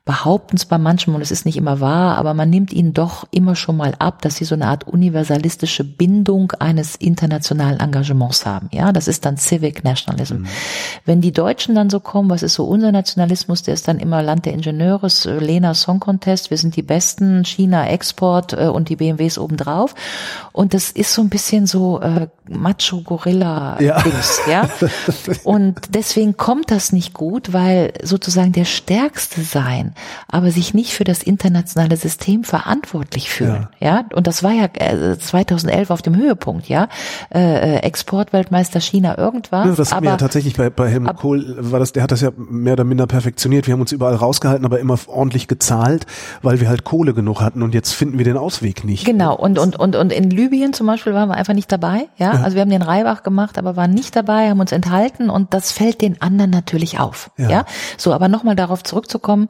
behaupten 0.05 0.57
es 0.57 0.67
bei 0.67 0.77
manchen, 0.77 1.15
und 1.15 1.23
es 1.23 1.31
ist 1.31 1.47
nicht 1.47 1.57
immer 1.57 1.81
wahr, 1.81 2.19
aber 2.19 2.35
man 2.35 2.51
nimmt 2.51 2.75
ihnen 2.75 2.93
doch 2.93 3.27
immer 3.31 3.57
schon 3.57 3.79
mal 3.79 3.95
ab, 3.99 4.21
dass 4.21 4.37
sie 4.37 4.45
so 4.45 4.55
eine 4.55 4.67
Art 4.67 4.87
universalistische 4.87 5.83
Bindung 5.83 6.53
eines 6.59 6.95
internationalen 6.97 7.81
Engagements 7.81 8.45
haben. 8.45 8.69
Ja, 8.71 8.93
das 8.93 9.09
ist 9.09 9.25
dann 9.25 9.39
Civic 9.39 9.83
Nationalism. 9.83 10.41
Mhm. 10.41 10.47
Wenn 11.07 11.21
die 11.23 11.33
Deutschen 11.33 11.75
dann 11.75 11.89
so 11.89 12.01
kommen, 12.01 12.29
was 12.29 12.43
ist 12.43 12.53
so 12.53 12.65
unser 12.65 12.93
Nationalismus, 12.93 13.63
der 13.63 13.73
ist 13.73 13.89
dann 13.89 13.99
immer 13.99 14.23
Land 14.23 14.45
der 14.45 14.53
Ingenieure, 14.53 15.09
Lena 15.41 15.73
Song 15.73 16.01
Contest, 16.01 16.51
wir 16.51 16.59
sind 16.59 16.77
die 16.77 16.83
Besten, 16.83 17.47
China 17.47 17.87
Export 17.89 18.53
äh, 18.53 18.67
und 18.67 18.91
die 18.91 18.97
BMWs 18.97 19.39
obendrauf. 19.39 19.95
Und 20.53 20.75
das 20.75 20.91
ist 20.91 21.15
so 21.15 21.23
ein 21.23 21.31
bisschen 21.31 21.67
so 21.67 22.01
äh, 22.03 22.29
Macho-Gorilla-Dings, 22.49 24.41
ja. 24.47 24.65
ja. 24.65 24.69
Und 25.45 25.77
deswegen 25.89 26.37
kommt 26.37 26.71
das 26.71 26.93
nicht 26.93 27.15
gut, 27.15 27.53
weil 27.53 27.95
sozusagen 28.03 28.53
der 28.53 28.67
Stärkste 28.67 29.43
sein 29.43 29.94
aber 30.29 30.51
sich 30.51 30.75
nicht 30.75 30.93
für 30.93 31.05
das 31.05 31.23
internationale 31.23 31.97
System 31.97 32.45
verantwortlich 32.45 33.31
fühlen. 33.31 33.69
Ja, 33.81 33.89
ja? 33.89 34.05
und 34.15 34.27
das 34.27 34.43
war 34.43 34.53
ja 34.53 34.69
2011 35.19 35.89
äh, 35.89 35.93
auf 35.93 36.03
dem 36.03 36.17
Höhepunkt, 36.17 36.69
ja, 36.69 36.89
äh, 37.35 37.41
äh, 37.41 37.77
Exportweltmeister 37.79 38.81
China 38.81 39.19
irgendwas. 39.19 39.67
Ja, 39.67 39.75
das 39.75 39.93
aber, 39.93 40.07
ja 40.07 40.17
tatsächlich 40.17 40.57
bei, 40.57 40.71
bei 40.71 40.89
Helmut 40.89 41.11
ab, 41.11 41.17
Kohl 41.19 41.57
war 41.59 41.79
das, 41.79 41.93
der 41.93 42.03
hat 42.03 42.13
das 42.13 42.21
ja 42.21 42.31
mehr 42.37 42.75
oder 42.75 42.85
minder 42.85 43.07
perfektioniert. 43.07 43.67
Wir 43.67 43.75
haben 43.75 43.81
uns 43.81 43.93
überall 43.93 44.15
rausgehalten, 44.15 44.65
aber 44.65 44.81
immer 44.81 44.99
ordentlich 45.07 45.49
gezahlt, 45.49 46.07
weil 46.43 46.61
wir 46.61 46.69
halt 46.69 46.85
Kohle 46.85 47.15
genug 47.15 47.41
hatten 47.41 47.63
und 47.63 47.75
jetzt 47.75 47.93
finden 47.93 48.19
wir 48.19 48.25
den 48.25 48.37
Ausweg 48.37 48.85
nicht. 48.85 49.05
Genau 49.05 49.35
und 49.37 49.59
und 49.59 49.77
und 49.77 49.97
und 49.97 50.13
in 50.13 50.31
Libyen 50.31 50.73
zum 50.73 50.87
Beispiel 50.87 51.15
waren 51.15 51.29
wir 51.29 51.35
einfach 51.35 51.55
nicht 51.55 51.71
dabei, 51.71 52.09
ja. 52.17 52.35
ja. 52.35 52.43
Also 52.43 52.55
wir 52.55 52.63
haben 52.63 52.71
den 52.71 52.83
Reibach 52.83 53.23
gemacht, 53.23 53.59
aber 53.59 53.77
waren 53.77 53.93
nicht 53.93 54.17
dabei, 54.17 54.51
haben 54.51 54.61
uns 54.61 54.73
enthalten 54.73 55.31
und 55.31 55.55
das 55.55 55.73
fällt 55.73 56.01
den 56.01 56.21
anderen 56.23 56.51
natürlich 56.51 56.99
auf, 56.99 57.31
ja. 57.37 57.49
ja? 57.49 57.65
So, 57.97 58.13
aber 58.13 58.29
nochmal 58.29 58.57
darauf 58.57 58.83
zurückzukommen 58.83 59.49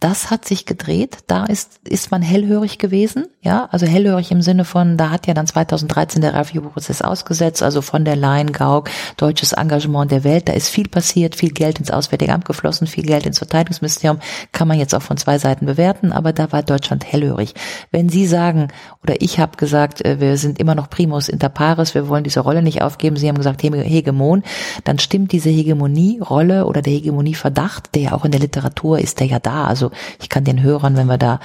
das 0.00 0.30
hat 0.30 0.44
sich 0.44 0.64
gedreht. 0.64 1.18
Da 1.26 1.44
ist, 1.44 1.80
ist 1.88 2.10
man 2.10 2.22
hellhörig 2.22 2.78
gewesen. 2.78 3.26
Ja, 3.42 3.68
also 3.72 3.86
hellhörig 3.86 4.30
im 4.30 4.42
Sinne 4.42 4.64
von, 4.64 4.96
da 4.96 5.10
hat 5.10 5.26
ja 5.26 5.34
dann 5.34 5.46
2013 5.46 6.22
der 6.22 6.34
Review-Prozess 6.34 7.02
ausgesetzt, 7.02 7.62
also 7.62 7.82
von 7.82 8.04
der 8.04 8.14
Leyen, 8.14 8.52
Gauck, 8.52 8.90
deutsches 9.16 9.52
Engagement 9.52 10.10
der 10.10 10.22
Welt. 10.22 10.48
Da 10.48 10.52
ist 10.52 10.68
viel 10.68 10.88
passiert, 10.88 11.34
viel 11.34 11.50
Geld 11.50 11.80
ins 11.80 11.90
Auswärtige 11.90 12.32
Amt 12.32 12.44
geflossen, 12.44 12.86
viel 12.86 13.04
Geld 13.04 13.26
ins 13.26 13.38
Verteidigungsministerium. 13.38 14.20
Kann 14.52 14.68
man 14.68 14.78
jetzt 14.78 14.94
auch 14.94 15.02
von 15.02 15.16
zwei 15.16 15.38
Seiten 15.38 15.66
bewerten, 15.66 16.12
aber 16.12 16.32
da 16.32 16.52
war 16.52 16.62
Deutschland 16.62 17.04
hellhörig. 17.04 17.54
Wenn 17.90 18.08
Sie 18.08 18.26
sagen, 18.26 18.68
oder 19.02 19.20
ich 19.20 19.40
habe 19.40 19.56
gesagt, 19.56 20.04
äh, 20.04 20.20
wir 20.20 20.36
sind 20.36 20.60
immer 20.60 20.74
noch 20.74 20.90
primus 20.90 21.28
inter 21.28 21.48
pares, 21.48 21.94
wir 21.94 22.08
wollen 22.08 22.24
diese 22.24 22.40
Rolle 22.40 22.62
nicht 22.62 22.82
aufgeben, 22.82 23.16
Sie 23.16 23.28
haben 23.28 23.36
gesagt 23.36 23.62
Hegemon, 23.62 24.44
dann 24.84 24.98
stimmt 24.98 25.32
diese 25.32 25.50
Hegemonie-Rolle 25.50 26.66
oder 26.66 26.82
der 26.82 26.92
Hegemonie-Verdacht, 26.92 27.94
der 27.94 28.02
ja 28.02 28.12
auch 28.12 28.24
in 28.24 28.30
der 28.30 28.40
Literatur 28.40 28.98
ist, 28.98 29.18
der 29.18 29.26
ja 29.26 29.38
da. 29.38 29.64
Also 29.64 29.87
ich 30.20 30.28
kann 30.28 30.44
den 30.44 30.62
Hörern, 30.62 30.96
wenn 30.96 31.06
wir 31.06 31.18
da 31.18 31.40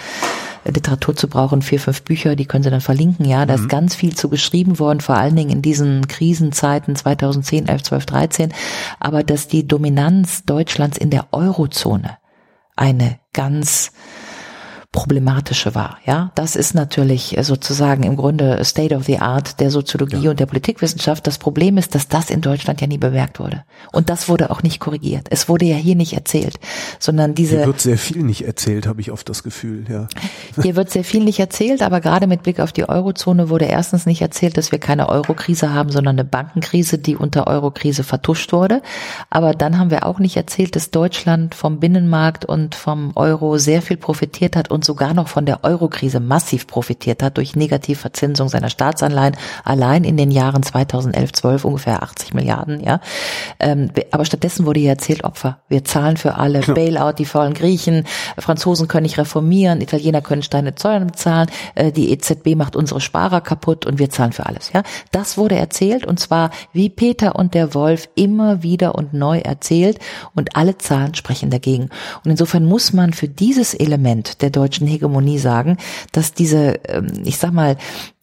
Literatur 0.66 1.16
zu 1.16 1.28
brauchen, 1.28 1.62
vier, 1.62 1.80
fünf 1.80 2.04
Bücher, 2.04 2.36
die 2.36 2.46
können 2.46 2.64
Sie 2.64 2.70
dann 2.70 2.82
verlinken. 2.82 3.26
Ja, 3.26 3.46
da 3.46 3.58
mhm. 3.58 3.64
ist 3.64 3.70
ganz 3.70 3.96
viel 3.96 4.16
zu 4.16 4.30
geschrieben 4.30 4.80
worden, 4.80 5.02
vor 5.02 5.18
allen 5.18 5.36
Dingen 5.36 5.50
in 5.50 5.62
diesen 5.62 6.08
Krisenzeiten 6.08 6.96
2010, 6.96 7.68
11, 7.68 7.84
12, 7.84 8.06
13. 8.06 8.54
Aber 9.00 9.24
dass 9.24 9.48
die 9.48 9.68
Dominanz 9.68 10.46
Deutschlands 10.46 10.98
in 10.98 11.10
der 11.10 11.28
Eurozone 11.32 12.18
eine 12.76 13.20
ganz 13.34 13.92
problematische 14.94 15.76
war. 15.76 15.98
Ja, 16.06 16.32
das 16.36 16.56
ist 16.56 16.76
natürlich 16.76 17.36
sozusagen 17.42 18.04
im 18.04 18.16
Grunde 18.16 18.64
State 18.64 18.96
of 18.96 19.04
the 19.06 19.18
Art 19.18 19.60
der 19.60 19.72
Soziologie 19.72 20.22
ja. 20.22 20.32
und 20.32 20.40
der 20.40 20.46
Politikwissenschaft. 20.46 21.26
Das 21.28 21.40
Problem 21.40 21.78
ist, 21.78 21.96
dass 21.96 22.08
das 22.08 22.30
in 22.30 22.42
Deutschland 22.42 22.80
ja 22.80 22.88
nie 22.88 23.00
bemerkt 23.00 23.40
wurde. 23.40 23.64
Und 23.92 24.10
das 24.10 24.30
wurde 24.30 24.52
auch 24.52 24.62
nicht 24.62 24.80
korrigiert. 24.80 25.28
Es 25.32 25.50
wurde 25.50 25.66
ja 25.66 25.76
hier 25.76 25.96
nicht 25.96 26.14
erzählt, 26.14 26.60
sondern 27.00 27.34
diese. 27.34 27.58
Hier 27.58 27.66
wird 27.66 27.82
sehr 27.82 27.98
viel 27.98 28.22
nicht 28.22 28.46
erzählt, 28.46 28.86
habe 28.86 29.02
ich 29.02 29.12
oft 29.12 29.28
das 29.28 29.42
Gefühl, 29.44 29.84
ja. 29.90 30.08
Hier 30.62 30.76
wird 30.76 30.92
sehr 30.92 31.04
viel 31.04 31.24
nicht 31.24 31.40
erzählt, 31.40 31.82
aber 31.82 32.00
gerade 32.00 32.28
mit 32.28 32.44
Blick 32.44 32.60
auf 32.60 32.72
die 32.72 32.88
Eurozone 32.88 33.50
wurde 33.50 33.66
erstens 33.66 34.06
nicht 34.06 34.22
erzählt, 34.22 34.58
dass 34.58 34.72
wir 34.72 34.78
keine 34.78 35.10
Eurokrise 35.10 35.74
haben, 35.74 35.90
sondern 35.90 36.16
eine 36.16 36.24
Bankenkrise, 36.24 37.00
die 37.00 37.16
unter 37.16 37.48
Eurokrise 37.48 38.04
vertuscht 38.04 38.54
wurde. 38.54 38.84
Aber 39.32 39.54
dann 39.54 39.80
haben 39.80 39.90
wir 39.90 40.06
auch 40.06 40.20
nicht 40.20 40.38
erzählt, 40.38 40.76
dass 40.76 40.92
Deutschland 40.92 41.56
vom 41.56 41.80
Binnenmarkt 41.80 42.46
und 42.46 42.76
vom 42.76 43.12
Euro 43.16 43.58
sehr 43.58 43.82
viel 43.82 43.98
profitiert 43.98 44.56
hat 44.56 44.70
und 44.70 44.83
und 44.84 44.86
sogar 44.86 45.14
noch 45.14 45.30
von 45.30 45.46
der 45.46 45.64
Eurokrise 45.64 46.20
massiv 46.20 46.68
profitiert 46.68 47.24
hat 47.24 47.38
durch 47.38 47.56
Negativverzinsung 47.56 48.50
seiner 48.50 48.70
Staatsanleihen 48.70 49.38
allein 49.64 50.04
in 50.04 50.18
den 50.18 50.30
Jahren 50.30 50.62
2011, 50.62 51.32
12 51.32 51.64
ungefähr 51.64 52.04
80 52.04 52.34
Milliarden, 52.34 52.84
ja. 52.84 53.00
Ähm, 53.62 53.92
aber 54.12 54.26
stattdessen 54.26 54.66
wurde 54.66 54.82
hier 54.82 54.90
erzählt, 54.90 55.24
Opfer. 55.24 55.60
Wir 55.70 55.86
zahlen 55.86 56.18
für 56.18 56.36
alle, 56.36 56.60
genau. 56.60 56.76
Bailout, 56.76 57.14
die 57.18 57.26
faulen 57.26 57.54
Griechen, 57.54 58.04
Franzosen 58.38 58.90
können 58.90 59.04
nicht 59.04 59.18
reformieren, 59.18 59.80
Italiener 59.80 60.20
können 60.22 60.44
Steine 60.44 60.76
Zeugen 60.76 61.08
bezahlen, 61.08 61.50
äh, 61.76 61.94
die 61.94 62.12
EZB 62.12 62.56
macht 62.56 62.76
unsere 62.76 63.00
Sparer 63.00 63.40
kaputt 63.40 63.86
und 63.86 64.00
wir 64.00 64.10
zahlen 64.10 64.34
für 64.34 64.48
alles, 64.48 64.74
ja. 64.74 64.84
Das 65.12 65.38
wurde 65.38 65.56
erzählt 65.56 66.06
und 66.06 66.20
zwar 66.20 66.50
wie 66.74 66.90
Peter 66.90 67.38
und 67.38 67.54
der 67.54 67.74
Wolf 67.74 68.10
immer 68.16 68.64
wieder 68.64 68.96
und 68.96 69.14
neu 69.14 69.38
erzählt 69.38 70.00
und 70.36 70.58
alle 70.58 70.78
Zahlen 70.78 71.16
sprechen 71.16 71.50
dagegen. 71.50 71.90
Und 72.26 72.32
insofern 72.32 72.66
muss 72.66 72.92
man 72.92 73.14
für 73.14 73.30
dieses 73.30 73.74
Element 73.74 74.42
der 74.42 74.50
deutschen 74.50 74.73
deutschen 74.74 74.88
Hegemonie 74.88 75.38
sagen, 75.38 75.78
dass 76.12 76.34
diese, 76.34 76.80
ähm, 76.88 77.08
ich 77.24 77.38
sag 77.38 77.54
mal, 77.54 77.78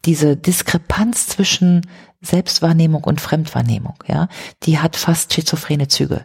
diese 0.05 0.35
Diskrepanz 0.35 1.27
zwischen 1.27 1.81
Selbstwahrnehmung 2.23 3.03
und 3.03 3.19
Fremdwahrnehmung, 3.19 3.95
ja, 4.07 4.27
die 4.63 4.77
hat 4.77 4.95
fast 4.95 5.33
schizophrene 5.33 5.87
Züge. 5.87 6.23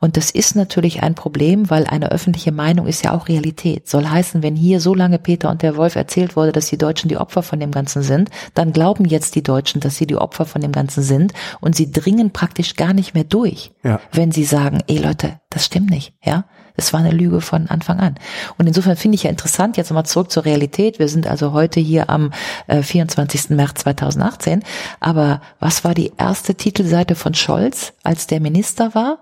Und 0.00 0.16
das 0.16 0.32
ist 0.32 0.56
natürlich 0.56 1.02
ein 1.04 1.14
Problem, 1.14 1.70
weil 1.70 1.86
eine 1.86 2.10
öffentliche 2.10 2.50
Meinung 2.50 2.88
ist 2.88 3.04
ja 3.04 3.12
auch 3.12 3.28
Realität. 3.28 3.88
Soll 3.88 4.06
heißen, 4.06 4.42
wenn 4.42 4.56
hier 4.56 4.80
so 4.80 4.92
lange 4.92 5.20
Peter 5.20 5.50
und 5.50 5.62
der 5.62 5.76
Wolf 5.76 5.94
erzählt 5.94 6.34
wurde, 6.34 6.50
dass 6.50 6.66
die 6.66 6.78
Deutschen 6.78 7.08
die 7.08 7.18
Opfer 7.18 7.44
von 7.44 7.60
dem 7.60 7.70
Ganzen 7.70 8.02
sind, 8.02 8.30
dann 8.54 8.72
glauben 8.72 9.04
jetzt 9.04 9.36
die 9.36 9.42
Deutschen, 9.42 9.80
dass 9.80 9.96
sie 9.96 10.06
die 10.06 10.16
Opfer 10.16 10.46
von 10.46 10.62
dem 10.62 10.72
Ganzen 10.72 11.04
sind 11.04 11.32
und 11.60 11.76
sie 11.76 11.92
dringen 11.92 12.32
praktisch 12.32 12.74
gar 12.74 12.92
nicht 12.92 13.14
mehr 13.14 13.24
durch, 13.24 13.70
ja. 13.84 14.00
wenn 14.10 14.32
sie 14.32 14.44
sagen, 14.44 14.80
ey 14.88 14.98
Leute, 14.98 15.40
das 15.50 15.66
stimmt 15.66 15.90
nicht, 15.90 16.14
ja. 16.24 16.46
Es 16.76 16.92
war 16.92 17.00
eine 17.00 17.10
Lüge 17.10 17.40
von 17.40 17.68
Anfang 17.68 18.00
an. 18.00 18.16
Und 18.58 18.66
insofern 18.66 18.96
finde 18.96 19.16
ich 19.16 19.24
ja 19.24 19.30
interessant, 19.30 19.76
jetzt 19.76 19.90
nochmal 19.90 20.06
zurück 20.06 20.30
zur 20.30 20.44
Realität. 20.44 20.98
Wir 20.98 21.08
sind 21.08 21.26
also 21.26 21.52
heute 21.52 21.80
hier 21.80 22.10
am 22.10 22.32
äh, 22.66 22.82
24. 22.82 23.50
März 23.50 23.82
2018. 23.82 24.62
Aber 25.00 25.40
was 25.58 25.84
war 25.84 25.94
die 25.94 26.12
erste 26.16 26.54
Titelseite 26.54 27.14
von 27.14 27.34
Scholz, 27.34 27.94
als 28.02 28.26
der 28.26 28.40
Minister 28.40 28.94
war? 28.94 29.18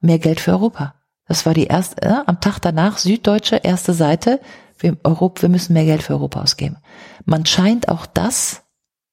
Mehr 0.00 0.18
Geld 0.18 0.40
für 0.40 0.52
Europa. 0.52 0.94
Das 1.26 1.46
war 1.46 1.54
die 1.54 1.66
erste, 1.66 2.02
äh, 2.02 2.14
am 2.26 2.40
Tag 2.40 2.58
danach, 2.60 2.98
Süddeutsche, 2.98 3.56
erste 3.56 3.94
Seite. 3.94 4.40
Wir, 4.78 4.96
Europa, 5.04 5.42
wir 5.42 5.48
müssen 5.48 5.72
mehr 5.72 5.84
Geld 5.84 6.02
für 6.02 6.14
Europa 6.14 6.42
ausgeben. 6.42 6.76
Man 7.24 7.46
scheint 7.46 7.88
auch 7.88 8.06
das, 8.06 8.62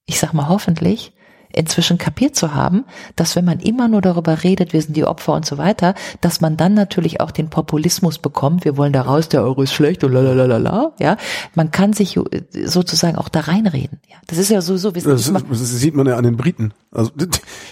ich 0.05 0.19
sag 0.19 0.34
mal 0.34 0.49
hoffentlich, 0.49 1.13
inzwischen 1.54 1.97
kapiert 1.97 2.36
zu 2.36 2.54
haben, 2.54 2.86
dass 3.16 3.36
wenn 3.36 3.45
man 3.45 3.60
immer 3.60 3.88
nur 3.88 4.02
darüber 4.02 4.43
redet, 4.43 4.74
wir 4.74 4.82
sind 4.82 4.95
die 4.95 5.06
Opfer 5.06 5.34
und 5.34 5.45
so 5.45 5.58
weiter, 5.58 5.95
dass 6.22 6.41
man 6.41 6.58
dann 6.58 6.74
natürlich 6.74 7.22
auch 7.22 7.32
den 7.32 7.49
Populismus 7.49 8.20
bekommt, 8.20 8.66
wir 8.66 8.78
wollen 8.78 8.93
da 8.93 9.02
raus, 9.04 9.30
der 9.30 9.43
Euro 9.43 9.62
ist 9.64 9.74
schlecht 9.74 10.04
und 10.04 10.14
lalalala, 10.14 10.93
ja. 10.99 11.18
Man 11.56 11.72
kann 11.72 11.93
sich 11.93 12.20
sozusagen 12.66 13.18
auch 13.18 13.30
da 13.30 13.41
reinreden, 13.41 13.99
ja. 14.10 14.18
Das 14.28 14.38
ist 14.38 14.49
ja 14.49 14.62
sowieso, 14.62 14.95
wissen 14.95 15.10
das, 15.10 15.32
das 15.32 15.70
sieht 15.72 15.95
man 15.95 16.08
ja 16.08 16.18
an 16.18 16.24
den 16.24 16.38
Briten. 16.38 16.74
Also, 16.93 17.12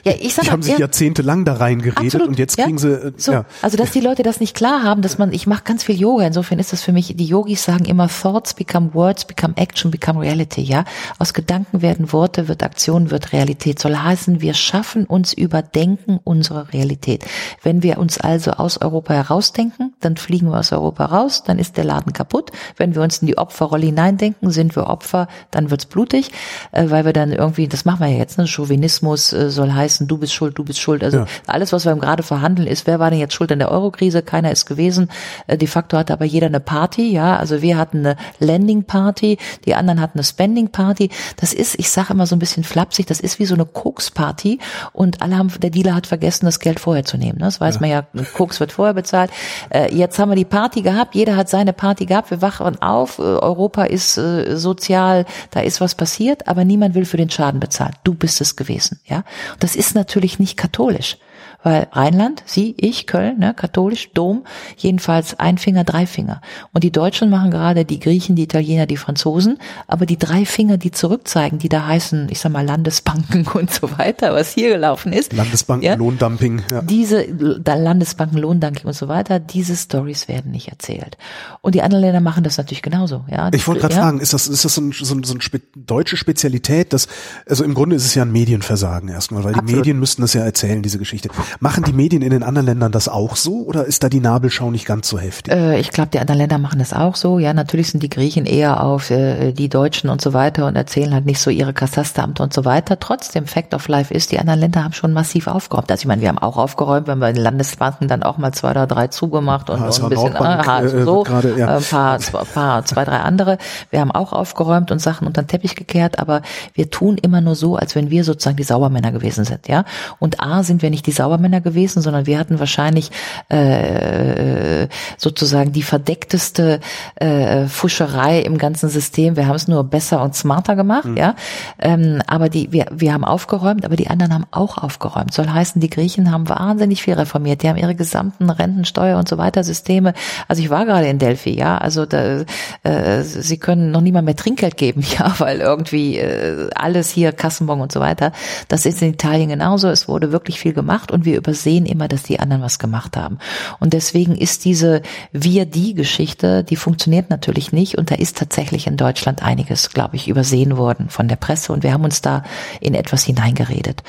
ja, 0.03 0.13
ich 0.19 0.33
sag 0.33 0.43
die 0.43 0.47
mal, 0.47 0.53
haben 0.53 0.61
sich 0.61 0.73
ja, 0.73 0.79
jahrzehntelang 0.79 1.43
da 1.43 1.53
reingeredet 1.53 1.97
absolut, 1.97 2.27
und 2.29 2.39
jetzt 2.39 2.57
ja. 2.57 2.65
kriegen 2.65 2.77
sie, 2.77 2.91
äh, 2.91 3.11
so, 3.17 3.33
ja. 3.33 3.45
Also, 3.61 3.77
dass 3.77 3.91
die 3.91 3.99
Leute 3.99 4.23
das 4.23 4.39
nicht 4.39 4.55
klar 4.55 4.83
haben, 4.83 5.01
dass 5.01 5.17
man, 5.17 5.33
ich 5.33 5.45
mache 5.45 5.63
ganz 5.63 5.83
viel 5.83 5.99
Yoga, 5.99 6.25
insofern 6.25 6.57
ist 6.57 6.71
das 6.71 6.81
für 6.81 6.93
mich, 6.93 7.15
die 7.15 7.25
Yogis 7.25 7.63
sagen 7.63 7.85
immer, 7.85 8.07
Thoughts 8.07 8.53
become 8.53 8.93
Words, 8.93 9.25
become 9.25 9.55
Action, 9.57 9.91
become 9.91 10.21
Reality, 10.21 10.61
ja. 10.61 10.85
Aus 11.17 11.33
Gedanken 11.33 11.81
werden 11.81 12.11
Worte, 12.13 12.47
wird 12.47 12.63
Aktion, 12.63 13.11
wird 13.11 13.33
Realität. 13.33 13.68
Soll 13.77 13.95
heißen, 13.95 14.41
wir 14.41 14.53
schaffen 14.53 15.05
uns 15.05 15.33
über 15.33 15.61
Denken 15.61 16.19
unsere 16.23 16.73
Realität. 16.73 17.25
Wenn 17.61 17.83
wir 17.83 17.97
uns 17.99 18.19
also 18.19 18.51
aus 18.51 18.81
Europa 18.81 19.13
herausdenken, 19.13 19.93
dann 19.99 20.17
fliegen 20.17 20.49
wir 20.49 20.57
aus 20.59 20.71
Europa 20.71 21.05
raus, 21.05 21.43
dann 21.45 21.59
ist 21.59 21.77
der 21.77 21.83
Laden 21.83 22.13
kaputt. 22.13 22.51
Wenn 22.77 22.95
wir 22.95 23.01
uns 23.01 23.19
in 23.19 23.27
die 23.27 23.37
Opferrolle 23.37 23.85
hineindenken, 23.85 24.49
sind 24.51 24.75
wir 24.75 24.87
Opfer, 24.87 25.27
dann 25.51 25.69
wird's 25.71 25.85
blutig, 25.85 26.31
äh, 26.71 26.89
weil 26.89 27.05
wir 27.05 27.13
dann 27.13 27.31
irgendwie, 27.31 27.67
das 27.67 27.85
machen 27.85 27.99
wir 27.99 28.07
ja 28.07 28.17
jetzt, 28.17 28.37
ne? 28.37 28.47
Chauvinismus 28.47 29.33
äh, 29.33 29.49
soll 29.49 29.71
heißen, 29.73 30.07
du 30.07 30.17
bist 30.17 30.33
schuld, 30.33 30.57
du 30.57 30.63
bist 30.63 30.79
schuld. 30.79 31.03
Also 31.03 31.19
Ja. 31.19 31.25
alles, 31.47 31.73
was 31.73 31.85
wir 31.85 31.95
gerade 31.95 32.23
verhandeln, 32.23 32.67
ist, 32.67 32.87
wer 32.87 32.99
war 32.99 33.09
denn 33.09 33.19
jetzt 33.19 33.33
schuld 33.33 33.51
an 33.51 33.59
der 33.59 33.71
Eurokrise? 33.71 34.21
Keiner 34.21 34.51
ist 34.51 34.65
gewesen. 34.65 35.09
Äh, 35.47 35.57
de 35.57 35.67
facto 35.67 35.97
hatte 35.97 36.13
aber 36.13 36.25
jeder 36.25 36.47
eine 36.47 36.59
Party, 36.59 37.11
ja. 37.11 37.37
Also 37.37 37.61
wir 37.61 37.77
hatten 37.77 37.99
eine 37.99 38.15
Landing 38.39 38.83
Party, 38.83 39.37
die 39.65 39.75
anderen 39.75 39.99
hatten 40.01 40.17
eine 40.19 40.23
Spending 40.23 40.69
Party. 40.69 41.09
Das 41.37 41.53
ist, 41.53 41.77
ich 41.79 41.89
sage 41.89 42.13
immer 42.13 42.25
so 42.25 42.35
ein 42.35 42.39
bisschen 42.39 42.63
flapsig, 42.63 43.05
das 43.07 43.19
ist 43.19 43.39
wie 43.39 43.45
so 43.45 43.55
eine 43.59 43.65
Koks-Party 43.65 44.59
und 44.93 45.21
alle 45.21 45.37
haben, 45.37 45.51
der 45.61 45.69
Dealer 45.69 45.95
hat 45.95 46.07
vergessen, 46.07 46.45
das 46.45 46.59
Geld 46.59 46.79
vorher 46.79 47.05
zu 47.05 47.17
nehmen. 47.17 47.39
ne? 47.39 47.45
Das 47.45 47.61
weiß 47.61 47.79
man 47.79 47.89
ja, 47.89 48.05
Koks 48.33 48.59
wird 48.59 48.71
vorher 48.71 48.93
bezahlt. 48.93 49.31
Äh, 49.69 49.93
jetzt 49.95 50.19
haben 50.19 50.29
wir 50.29 50.35
die 50.35 50.45
Party 50.45 50.81
gehabt, 50.81 51.15
jeder 51.15 51.35
hat 51.35 51.49
seine 51.49 51.73
Party 51.73 52.05
gehabt, 52.05 52.31
wir 52.31 52.41
wachen 52.41 52.81
auf, 52.81 53.19
äh, 53.19 53.21
Europa 53.21 53.83
ist 53.83 54.17
äh, 54.17 54.55
sozial, 54.57 55.25
da 55.51 55.61
ist 55.61 55.81
was 55.81 55.95
passiert, 55.95 56.47
aber 56.47 56.65
niemand 56.65 56.95
will 56.95 57.05
für 57.05 57.17
den 57.17 57.29
Schaden 57.29 57.59
bezahlen. 57.59 57.93
Du 58.03 58.13
bist 58.13 58.41
es 58.41 58.55
gewesen, 58.55 58.99
ja. 59.05 59.17
Und 59.53 59.63
das 59.63 59.75
ist 59.75 59.95
natürlich 59.95 60.39
nicht 60.39 60.57
katholisch. 60.57 61.17
Weil 61.61 61.87
Rheinland, 61.91 62.43
Sie, 62.45 62.73
ich, 62.77 63.05
Köln, 63.05 63.39
ne, 63.39 63.53
katholisch, 63.53 64.11
Dom, 64.13 64.45
jedenfalls 64.77 65.37
ein 65.39 65.57
Finger, 65.57 65.83
drei 65.83 66.05
Finger. 66.05 66.41
Und 66.73 66.83
die 66.83 66.91
Deutschen 66.91 67.29
machen 67.29 67.51
gerade 67.51 67.83
die 67.83 67.99
Griechen, 67.99 68.35
die 68.35 68.43
Italiener, 68.43 68.85
die 68.85 68.97
Franzosen, 68.97 69.57
aber 69.87 70.05
die 70.05 70.17
drei 70.17 70.45
Finger, 70.45 70.77
die 70.77 70.91
zurückzeigen, 70.91 71.59
die 71.59 71.67
da 71.69 71.85
heißen, 71.85 72.27
ich 72.29 72.39
sag 72.39 72.51
mal 72.53 72.65
Landesbanken 72.65 73.45
und 73.53 73.71
so 73.71 73.97
weiter, 73.97 74.33
was 74.33 74.53
hier 74.53 74.69
gelaufen 74.69 75.11
ist. 75.11 75.33
Landesbanken, 75.33 75.85
Ja? 75.85 75.95
Lohndumping, 75.95 76.61
ja. 76.71 76.81
Diese 76.81 77.23
Landesbanken, 77.23 78.37
Lohndumping 78.37 78.85
und 78.85 78.95
so 78.95 79.07
weiter, 79.07 79.39
diese 79.39 79.75
Stories 79.75 80.27
werden 80.27 80.51
nicht 80.51 80.69
erzählt. 80.69 81.17
Und 81.61 81.75
die 81.75 81.81
anderen 81.81 82.03
Länder 82.03 82.21
machen 82.21 82.43
das 82.43 82.57
natürlich 82.57 82.81
genauso. 82.81 83.25
Ja, 83.29 83.49
Ich 83.53 83.67
wollte 83.67 83.81
gerade 83.81 83.95
ja? 83.95 84.01
fragen, 84.01 84.21
ist 84.21 84.33
das, 84.33 84.47
ist 84.47 84.63
das 84.63 84.75
so, 84.75 84.81
ein, 84.81 84.91
so, 84.93 85.13
ein, 85.13 85.23
so 85.23 85.33
eine 85.33 85.41
spe 85.41 85.61
deutsche 85.75 86.15
Spezialität? 86.15 86.93
Das, 86.93 87.07
also 87.47 87.63
im 87.63 87.73
Grunde 87.73 87.95
ist 87.95 88.05
es 88.05 88.15
ja 88.15 88.23
ein 88.23 88.31
Medienversagen 88.31 89.09
erstmal, 89.09 89.43
weil 89.43 89.53
die 89.53 89.59
Absolut. 89.59 89.79
Medien 89.79 89.99
müssten 89.99 90.21
das 90.21 90.33
ja 90.33 90.41
erzählen, 90.41 90.81
diese 90.81 90.99
Geschichte. 90.99 91.29
Machen 91.59 91.83
die 91.83 91.93
Medien 91.93 92.21
in 92.21 92.31
den 92.31 92.43
anderen 92.43 92.65
Ländern 92.67 92.91
das 92.91 93.07
auch 93.07 93.35
so 93.35 93.63
oder 93.63 93.85
ist 93.85 94.03
da 94.03 94.09
die 94.09 94.19
Nabelschau 94.19 94.71
nicht 94.71 94.85
ganz 94.85 95.07
so 95.07 95.19
heftig? 95.19 95.53
Äh, 95.53 95.79
ich 95.79 95.91
glaube, 95.91 96.09
die 96.11 96.19
anderen 96.19 96.39
Länder 96.39 96.57
machen 96.57 96.79
das 96.79 96.93
auch 96.93 97.15
so. 97.15 97.39
Ja, 97.39 97.53
natürlich 97.53 97.89
sind 97.89 98.03
die 98.03 98.09
Griechen 98.09 98.45
eher 98.45 98.83
auf 98.83 99.09
äh, 99.09 99.51
die 99.51 99.69
Deutschen 99.69 100.09
und 100.09 100.21
so 100.21 100.33
weiter 100.33 100.67
und 100.67 100.75
erzählen 100.75 101.13
halt 101.13 101.25
nicht 101.25 101.39
so 101.39 101.49
ihre 101.49 101.73
Katasteramte 101.73 102.43
und 102.43 102.53
so 102.53 102.65
weiter. 102.65 102.99
Trotzdem, 102.99 103.45
Fact 103.47 103.73
of 103.73 103.87
Life 103.87 104.13
ist, 104.13 104.31
die 104.31 104.39
anderen 104.39 104.59
Länder 104.59 104.83
haben 104.83 104.93
schon 104.93 105.13
massiv 105.13 105.47
aufgeräumt. 105.47 105.91
Also 105.91 106.01
ich 106.01 106.07
meine, 106.07 106.21
wir 106.21 106.29
haben 106.29 106.37
auch 106.37 106.57
aufgeräumt, 106.57 107.07
wenn 107.07 107.19
wir 107.19 107.29
in 107.29 107.35
den 107.35 107.43
Landesbanken 107.43 108.07
dann 108.07 108.23
auch 108.23 108.37
mal 108.37 108.51
zwei 108.53 108.71
oder 108.71 108.87
drei 108.87 109.07
zugemacht 109.07 109.69
und, 109.69 109.79
HSH 109.79 109.99
und 109.99 110.03
ein 110.03 110.09
bisschen 110.09 110.33
Nordbank, 110.33 110.67
ah, 110.67 110.81
äh, 110.81 111.03
so, 111.03 111.23
gerade, 111.23 111.57
ja. 111.57 111.67
äh, 111.67 111.77
ein 111.77 111.83
paar, 111.83 112.19
zwei, 112.19 112.43
paar, 112.43 112.85
zwei, 112.85 113.05
drei 113.05 113.17
andere. 113.17 113.57
Wir 113.89 113.99
haben 114.01 114.11
auch 114.11 114.33
aufgeräumt 114.33 114.91
und 114.91 114.99
Sachen 114.99 115.27
unter 115.27 115.41
den 115.41 115.47
Teppich 115.47 115.75
gekehrt, 115.75 116.19
aber 116.19 116.41
wir 116.73 116.89
tun 116.89 117.17
immer 117.17 117.41
nur 117.41 117.55
so, 117.55 117.75
als 117.75 117.95
wenn 117.95 118.09
wir 118.09 118.23
sozusagen 118.23 118.57
die 118.57 118.63
Saubermänner 118.63 119.11
gewesen 119.11 119.45
sind, 119.45 119.67
ja. 119.67 119.85
Und 120.19 120.41
A 120.41 120.63
sind 120.63 120.81
wir 120.81 120.89
nicht 120.89 121.07
die 121.07 121.11
Saubermänner 121.11 121.38
gewesen, 121.39 122.01
sondern 122.01 122.25
wir 122.25 122.37
hatten 122.37 122.59
wahrscheinlich 122.59 123.11
äh, 123.49 124.87
sozusagen 125.17 125.71
die 125.71 125.83
verdeckteste 125.83 126.79
äh, 127.15 127.65
Fuscherei 127.67 128.41
im 128.41 128.57
ganzen 128.57 128.89
System. 128.89 129.35
Wir 129.35 129.47
haben 129.47 129.55
es 129.55 129.67
nur 129.67 129.83
besser 129.83 130.21
und 130.21 130.35
smarter 130.35 130.75
gemacht, 130.75 131.09
ja. 131.15 131.35
Ähm, 131.79 132.21
aber 132.27 132.49
die, 132.49 132.71
wir, 132.71 132.87
wir 132.91 133.13
haben 133.13 133.23
aufgeräumt, 133.23 133.85
aber 133.85 133.95
die 133.95 134.09
anderen 134.09 134.33
haben 134.33 134.45
auch 134.51 134.77
aufgeräumt. 134.77 135.33
Soll 135.33 135.49
heißen, 135.49 135.81
die 135.81 135.89
Griechen 135.89 136.31
haben 136.31 136.49
wahnsinnig 136.49 137.01
viel 137.01 137.13
reformiert. 137.13 137.63
Die 137.63 137.69
haben 137.69 137.77
ihre 137.77 137.95
gesamten 137.95 138.49
Rentensteuer 138.49 139.17
und 139.17 139.27
so 139.27 139.37
weiter 139.37 139.63
Systeme. 139.63 140.13
Also 140.47 140.61
ich 140.61 140.69
war 140.69 140.85
gerade 140.85 141.07
in 141.07 141.19
Delphi, 141.19 141.57
ja. 141.57 141.77
Also 141.77 142.05
da, 142.05 142.43
äh, 142.83 143.23
sie 143.23 143.57
können 143.57 143.91
noch 143.91 144.01
niemand 144.01 144.25
mehr 144.25 144.35
Trinkgeld 144.35 144.77
geben, 144.77 145.03
ja, 145.17 145.33
weil 145.39 145.59
irgendwie 145.59 146.17
äh, 146.17 146.69
alles 146.75 147.09
hier 147.09 147.31
Kassenbon 147.31 147.81
und 147.81 147.91
so 147.91 147.99
weiter. 147.99 148.31
Das 148.67 148.85
ist 148.85 149.01
in 149.01 149.13
Italien 149.13 149.49
genauso. 149.49 149.89
Es 149.89 150.07
wurde 150.07 150.31
wirklich 150.31 150.59
viel 150.59 150.73
gemacht 150.73 151.11
und 151.11 151.25
wir 151.25 151.28
übersehen 151.35 151.85
immer, 151.85 152.07
dass 152.07 152.23
die 152.23 152.39
anderen 152.39 152.61
was 152.61 152.79
gemacht 152.79 153.17
haben. 153.17 153.39
Und 153.79 153.93
deswegen 153.93 154.35
ist 154.35 154.65
diese 154.65 155.01
Wir-Die-Geschichte, 155.31 156.63
die 156.63 156.75
funktioniert 156.75 157.29
natürlich 157.29 157.71
nicht 157.71 157.97
und 157.97 158.11
da 158.11 158.15
ist 158.15 158.37
tatsächlich 158.37 158.87
in 158.87 158.97
Deutschland 158.97 159.43
einiges, 159.43 159.89
glaube 159.89 160.15
ich, 160.15 160.27
übersehen 160.27 160.77
worden 160.77 161.09
von 161.09 161.27
der 161.27 161.35
Presse 161.35 161.73
und 161.73 161.83
wir 161.83 161.93
haben 161.93 162.03
uns 162.03 162.21
da 162.21 162.43
in 162.81 162.93
etwas 162.93 163.23
hineingeredet. 163.23 164.03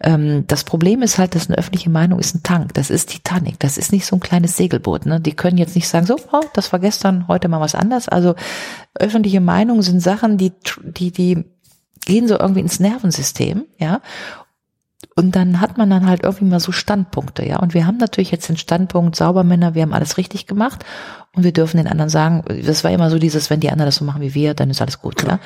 Ähm, 0.00 0.44
das 0.46 0.64
Problem 0.64 1.02
ist 1.02 1.18
halt, 1.18 1.34
dass 1.34 1.48
eine 1.48 1.58
öffentliche 1.58 1.90
Meinung 1.90 2.18
ist 2.18 2.34
ein 2.34 2.42
Tank. 2.42 2.74
Das 2.74 2.90
ist 2.90 3.10
Titanic. 3.10 3.58
Das 3.58 3.78
ist 3.78 3.92
nicht 3.92 4.06
so 4.06 4.16
ein 4.16 4.20
kleines 4.20 4.56
Segelboot. 4.56 5.06
Ne? 5.06 5.20
Die 5.20 5.34
können 5.34 5.58
jetzt 5.58 5.74
nicht 5.74 5.88
sagen, 5.88 6.06
so, 6.06 6.16
oh, 6.32 6.44
das 6.54 6.72
war 6.72 6.78
gestern, 6.78 7.28
heute 7.28 7.48
mal 7.48 7.60
was 7.60 7.74
anderes. 7.74 8.08
Also 8.08 8.34
öffentliche 8.94 9.40
Meinung 9.40 9.82
sind 9.82 10.00
Sachen, 10.00 10.38
die, 10.38 10.52
die, 10.84 11.10
die 11.10 11.44
gehen 12.04 12.28
so 12.28 12.38
irgendwie 12.38 12.60
ins 12.60 12.80
Nervensystem, 12.80 13.64
ja. 13.78 14.00
Und 15.20 15.36
dann 15.36 15.60
hat 15.60 15.78
man 15.78 15.90
dann 15.90 16.06
halt 16.06 16.22
irgendwie 16.22 16.46
mal 16.46 16.60
so 16.60 16.72
Standpunkte, 16.72 17.46
ja. 17.46 17.58
Und 17.58 17.74
wir 17.74 17.86
haben 17.86 17.98
natürlich 17.98 18.30
jetzt 18.30 18.48
den 18.48 18.56
Standpunkt, 18.56 19.16
Saubermänner, 19.16 19.74
wir 19.74 19.82
haben 19.82 19.92
alles 19.92 20.16
richtig 20.16 20.46
gemacht. 20.46 20.84
Und 21.32 21.44
wir 21.44 21.52
dürfen 21.52 21.76
den 21.76 21.86
anderen 21.86 22.10
sagen, 22.10 22.42
das 22.66 22.82
war 22.82 22.90
immer 22.90 23.08
so 23.08 23.20
dieses, 23.20 23.50
wenn 23.50 23.60
die 23.60 23.70
anderen 23.70 23.86
das 23.86 23.96
so 23.96 24.04
machen 24.04 24.20
wie 24.20 24.34
wir, 24.34 24.54
dann 24.54 24.68
ist 24.68 24.80
alles 24.82 25.00
gut, 25.00 25.22
ja. 25.22 25.38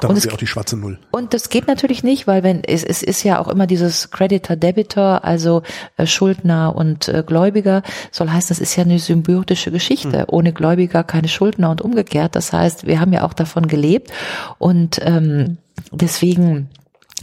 Da 0.00 0.06
Und 0.06 0.16
es 0.16 0.28
auch 0.28 0.36
die 0.36 0.46
schwarze 0.46 0.76
Null. 0.76 1.00
und 1.10 1.34
das 1.34 1.48
geht 1.48 1.66
natürlich 1.66 2.04
nicht, 2.04 2.28
weil 2.28 2.44
wenn 2.44 2.62
es, 2.62 2.84
es 2.84 3.02
ist 3.02 3.24
ja 3.24 3.40
auch 3.40 3.48
immer 3.48 3.66
dieses 3.66 4.12
Creditor-Debitor, 4.12 5.24
also 5.24 5.62
äh, 5.96 6.06
Schuldner 6.06 6.76
und 6.76 7.08
äh, 7.08 7.24
Gläubiger, 7.26 7.82
soll 8.12 8.30
heißen, 8.30 8.50
das 8.50 8.60
ist 8.60 8.76
ja 8.76 8.84
eine 8.84 9.00
symbiotische 9.00 9.72
Geschichte. 9.72 10.26
Ohne 10.28 10.52
Gläubiger 10.52 11.02
keine 11.02 11.26
Schuldner 11.26 11.70
und 11.70 11.80
umgekehrt. 11.80 12.36
Das 12.36 12.52
heißt, 12.52 12.86
wir 12.86 13.00
haben 13.00 13.12
ja 13.12 13.24
auch 13.24 13.34
davon 13.34 13.66
gelebt 13.66 14.12
und 14.58 15.00
ähm, 15.02 15.58
deswegen 15.90 16.68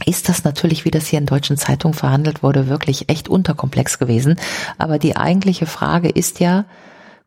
ist 0.06 0.28
das 0.28 0.44
natürlich, 0.44 0.84
wie 0.84 0.90
das 0.90 1.06
hier 1.06 1.18
in 1.18 1.26
deutschen 1.26 1.56
Zeitungen 1.56 1.94
verhandelt 1.94 2.42
wurde, 2.42 2.68
wirklich 2.68 3.08
echt 3.08 3.28
unterkomplex 3.28 3.98
gewesen. 3.98 4.36
Aber 4.78 4.98
die 4.98 5.16
eigentliche 5.16 5.66
Frage 5.66 6.08
ist 6.08 6.40
ja, 6.40 6.64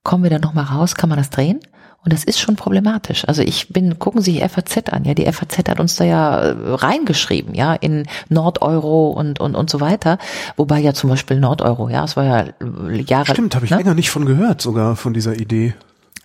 kommen 0.03 0.23
wir 0.23 0.29
da 0.29 0.39
nochmal 0.39 0.65
raus? 0.65 0.95
Kann 0.95 1.09
man 1.09 1.17
das 1.17 1.29
drehen? 1.29 1.59
Und 2.05 2.11
das 2.11 2.25
ist 2.25 2.39
schon 2.39 2.57
problematisch. 2.57 3.25
Also 3.27 3.41
ich 3.41 3.69
bin, 3.69 3.97
gucken 3.97 4.21
Sie 4.21 4.33
die 4.33 4.47
FAZ 4.47 4.89
an, 4.89 5.05
ja, 5.05 5.13
die 5.13 5.31
FAZ 5.31 5.69
hat 5.69 5.79
uns 5.79 5.95
da 5.95 6.03
ja 6.03 6.37
äh, 6.37 6.55
reingeschrieben, 6.73 7.55
ja, 7.55 7.73
in 7.75 8.05
Nordeuro 8.27 9.11
und, 9.11 9.39
und, 9.39 9.55
und 9.55 9.69
so 9.69 9.79
weiter. 9.79 10.17
Wobei 10.57 10.79
ja 10.79 10.93
zum 10.93 11.09
Beispiel 11.09 11.39
Nordeuro, 11.39 11.87
ja, 11.87 12.03
es 12.03 12.17
war 12.17 12.25
ja 12.25 12.39
äh, 12.41 13.01
Jahre. 13.01 13.31
Stimmt, 13.31 13.55
habe 13.55 13.63
ich 13.63 13.71
ne? 13.71 13.77
länger 13.77 13.93
nicht 13.93 14.09
von 14.09 14.25
gehört, 14.25 14.61
sogar 14.61 14.97
von 14.97 15.13
dieser 15.13 15.39
Idee. 15.39 15.75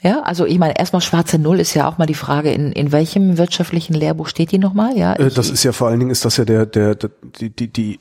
Ja, 0.03 0.21
also 0.23 0.47
ich 0.47 0.59
meine, 0.59 0.79
erstmal 0.79 1.03
schwarze 1.03 1.39
Null 1.39 1.59
ist 1.59 1.75
ja 1.75 1.89
auch 1.89 1.99
mal 1.99 2.07
die 2.07 2.15
Frage, 2.15 2.53
in, 2.53 2.71
in 2.73 2.93
welchem 2.93 3.37
wirtschaftlichen 3.37 3.95
Lehrbuch 3.95 4.29
steht 4.29 4.53
die 4.53 4.59
nochmal? 4.59 4.97
Ja, 4.97 5.15
Äh, 5.15 5.27
ich- 5.29 5.35
das 5.35 5.51
ist 5.51 5.65
ja 5.65 5.73
vor 5.73 5.89
allen 5.89 5.99
Dingen 5.99 6.13
ist 6.13 6.25
das 6.25 6.37
ja 6.37 6.45
der, 6.45 6.67
der, 6.67 6.95
der 6.95 7.11
die, 7.41 7.51
die, 7.51 7.69
die, 7.69 7.99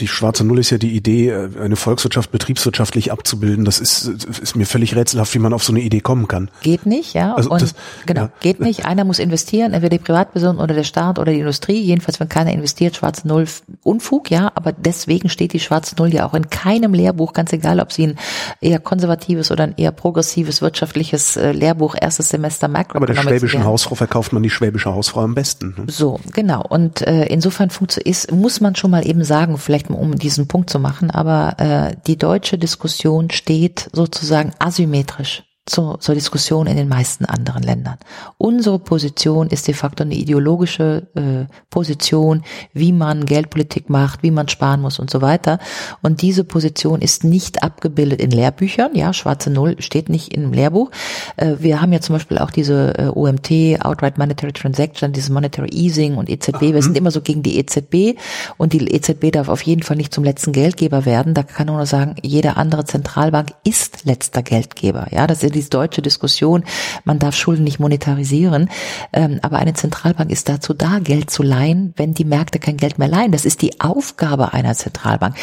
die 0.00 0.08
schwarze 0.08 0.44
Null 0.44 0.58
ist 0.58 0.70
ja 0.70 0.78
die 0.78 0.96
Idee, 0.96 1.28
äh, 1.28 1.48
eine 1.60 1.76
Volkswirtschaft 1.76 2.32
betriebswirtschaftlich 2.32 3.12
abzubilden. 3.12 3.64
Das 3.64 3.78
ist, 3.78 4.06
ist 4.42 4.56
mir 4.56 4.66
völlig 4.66 4.96
rätselhaft, 4.96 5.32
wie 5.34 5.38
man 5.38 5.52
auf 5.52 5.62
so 5.62 5.72
eine 5.72 5.80
Idee 5.82 6.00
kommen 6.00 6.26
kann. 6.26 6.50
Geht 6.62 6.84
nicht, 6.84 7.14
ja. 7.14 7.34
Also 7.34 7.50
und 7.50 7.62
das- 7.62 7.74
genau, 8.04 8.22
ja. 8.22 8.30
geht 8.40 8.58
nicht. 8.60 8.86
Einer 8.86 9.04
muss 9.04 9.20
investieren, 9.20 9.72
entweder 9.72 9.96
die 9.96 10.02
Privatperson 10.02 10.58
oder 10.58 10.74
der 10.74 10.82
Staat 10.82 11.20
oder 11.20 11.30
die 11.32 11.38
Industrie. 11.38 11.80
Jedenfalls, 11.80 12.18
wenn 12.18 12.28
keiner 12.28 12.52
investiert, 12.52 12.96
schwarze 12.96 13.28
Null 13.28 13.46
Unfug, 13.84 14.30
ja. 14.32 14.50
Aber 14.56 14.72
deswegen 14.72 15.28
steht 15.28 15.52
die 15.52 15.60
schwarze 15.60 15.94
Null 15.96 16.12
ja 16.12 16.26
auch 16.26 16.34
in 16.34 16.50
keinem 16.50 16.92
Lehrbuch, 16.92 17.32
ganz 17.32 17.52
egal, 17.52 17.78
ob 17.78 17.92
sie 17.92 18.08
ein 18.08 18.18
eher 18.60 18.80
konservatives 18.80 19.52
oder 19.52 19.64
ein 19.64 19.74
eher 19.76 19.92
progressives 19.92 20.60
wirtschaftliches 20.60 21.36
äh, 21.36 21.52
Lehrbuch 21.52 21.94
erstes 22.00 22.30
Semester 22.30 22.66
Macro. 22.66 22.96
Aber 22.96 23.06
der 23.06 23.14
schwäbischen 23.14 23.64
Hausfrau 23.64 23.94
verkauft 23.94 24.32
man 24.32 24.42
die 24.42 24.50
schwäbische 24.50 24.92
Hausfrau 24.92 25.20
am 25.20 25.34
besten. 25.36 25.74
ne? 25.78 25.84
So, 25.86 26.18
genau. 26.32 26.64
Und 26.68 27.02
äh, 27.02 27.26
insofern 27.26 27.70
ist, 28.04 28.32
muss 28.32 28.60
man 28.60 28.74
schon 28.74 28.90
mal 28.90 29.06
eben 29.06 29.22
sagen, 29.22 29.56
vielleicht 29.56 29.83
mal 29.90 29.98
um 29.98 30.16
diesen 30.16 30.48
Punkt 30.48 30.70
zu 30.70 30.78
machen, 30.78 31.10
aber 31.10 31.56
äh, 31.58 31.96
die 32.06 32.16
deutsche 32.16 32.58
Diskussion 32.58 33.30
steht 33.30 33.88
sozusagen 33.92 34.52
asymmetrisch 34.58 35.44
zur, 35.66 35.98
zur 36.00 36.14
Diskussion 36.14 36.66
in 36.66 36.76
den 36.76 36.88
meisten 36.88 37.24
anderen 37.24 37.62
Ländern. 37.62 37.96
Unsere 38.36 38.78
Position 38.78 39.48
ist 39.48 39.66
de 39.66 39.74
facto 39.74 40.04
eine 40.04 40.14
ideologische 40.14 41.06
äh, 41.14 41.50
Position, 41.70 42.42
wie 42.74 42.92
man 42.92 43.24
Geldpolitik 43.24 43.88
macht, 43.88 44.22
wie 44.22 44.30
man 44.30 44.48
sparen 44.48 44.82
muss 44.82 44.98
und 44.98 45.10
so 45.10 45.22
weiter. 45.22 45.58
Und 46.02 46.20
diese 46.20 46.44
Position 46.44 47.00
ist 47.00 47.24
nicht 47.24 47.62
abgebildet 47.62 48.20
in 48.20 48.30
Lehrbüchern. 48.30 48.94
Ja, 48.94 49.14
schwarze 49.14 49.48
Null 49.48 49.76
steht 49.78 50.10
nicht 50.10 50.34
im 50.34 50.52
Lehrbuch. 50.52 50.90
Äh, 51.36 51.54
wir 51.60 51.80
haben 51.80 51.92
ja 51.94 52.00
zum 52.00 52.16
Beispiel 52.16 52.36
auch 52.36 52.50
diese 52.50 52.98
äh, 52.98 53.06
OMT, 53.06 53.82
Outright 53.82 54.18
Monetary 54.18 54.52
Transaction, 54.52 55.12
dieses 55.12 55.30
Monetary 55.30 55.70
Easing 55.70 56.16
und 56.16 56.28
EZB. 56.28 56.60
Wir 56.60 56.82
sind 56.82 56.98
immer 56.98 57.10
so 57.10 57.22
gegen 57.22 57.42
die 57.42 57.58
EZB 57.58 58.18
und 58.58 58.74
die 58.74 58.86
EZB 58.86 59.32
darf 59.32 59.48
auf 59.48 59.62
jeden 59.62 59.82
Fall 59.82 59.96
nicht 59.96 60.12
zum 60.12 60.24
letzten 60.24 60.52
Geldgeber 60.52 61.06
werden. 61.06 61.32
Da 61.32 61.42
kann 61.42 61.68
man 61.68 61.76
nur 61.76 61.86
sagen, 61.86 62.16
jede 62.22 62.58
andere 62.58 62.84
Zentralbank 62.84 63.54
ist 63.64 64.04
letzter 64.04 64.42
Geldgeber. 64.42 65.06
Ja, 65.10 65.26
das 65.26 65.42
ist 65.42 65.53
diese 65.54 65.70
deutsche 65.70 66.02
Diskussion, 66.02 66.64
man 67.04 67.18
darf 67.18 67.34
Schulden 67.34 67.64
nicht 67.64 67.80
monetarisieren, 67.80 68.68
ähm, 69.12 69.38
aber 69.42 69.58
eine 69.58 69.72
Zentralbank 69.74 70.30
ist 70.30 70.48
dazu 70.48 70.74
da, 70.74 70.98
Geld 70.98 71.30
zu 71.30 71.42
leihen, 71.42 71.94
wenn 71.96 72.12
die 72.12 72.24
Märkte 72.24 72.58
kein 72.58 72.76
Geld 72.76 72.98
mehr 72.98 73.08
leihen. 73.08 73.32
Das 73.32 73.44
ist 73.44 73.62
die 73.62 73.80
Aufgabe 73.80 74.52
einer 74.52 74.74
Zentralbank. 74.74 75.36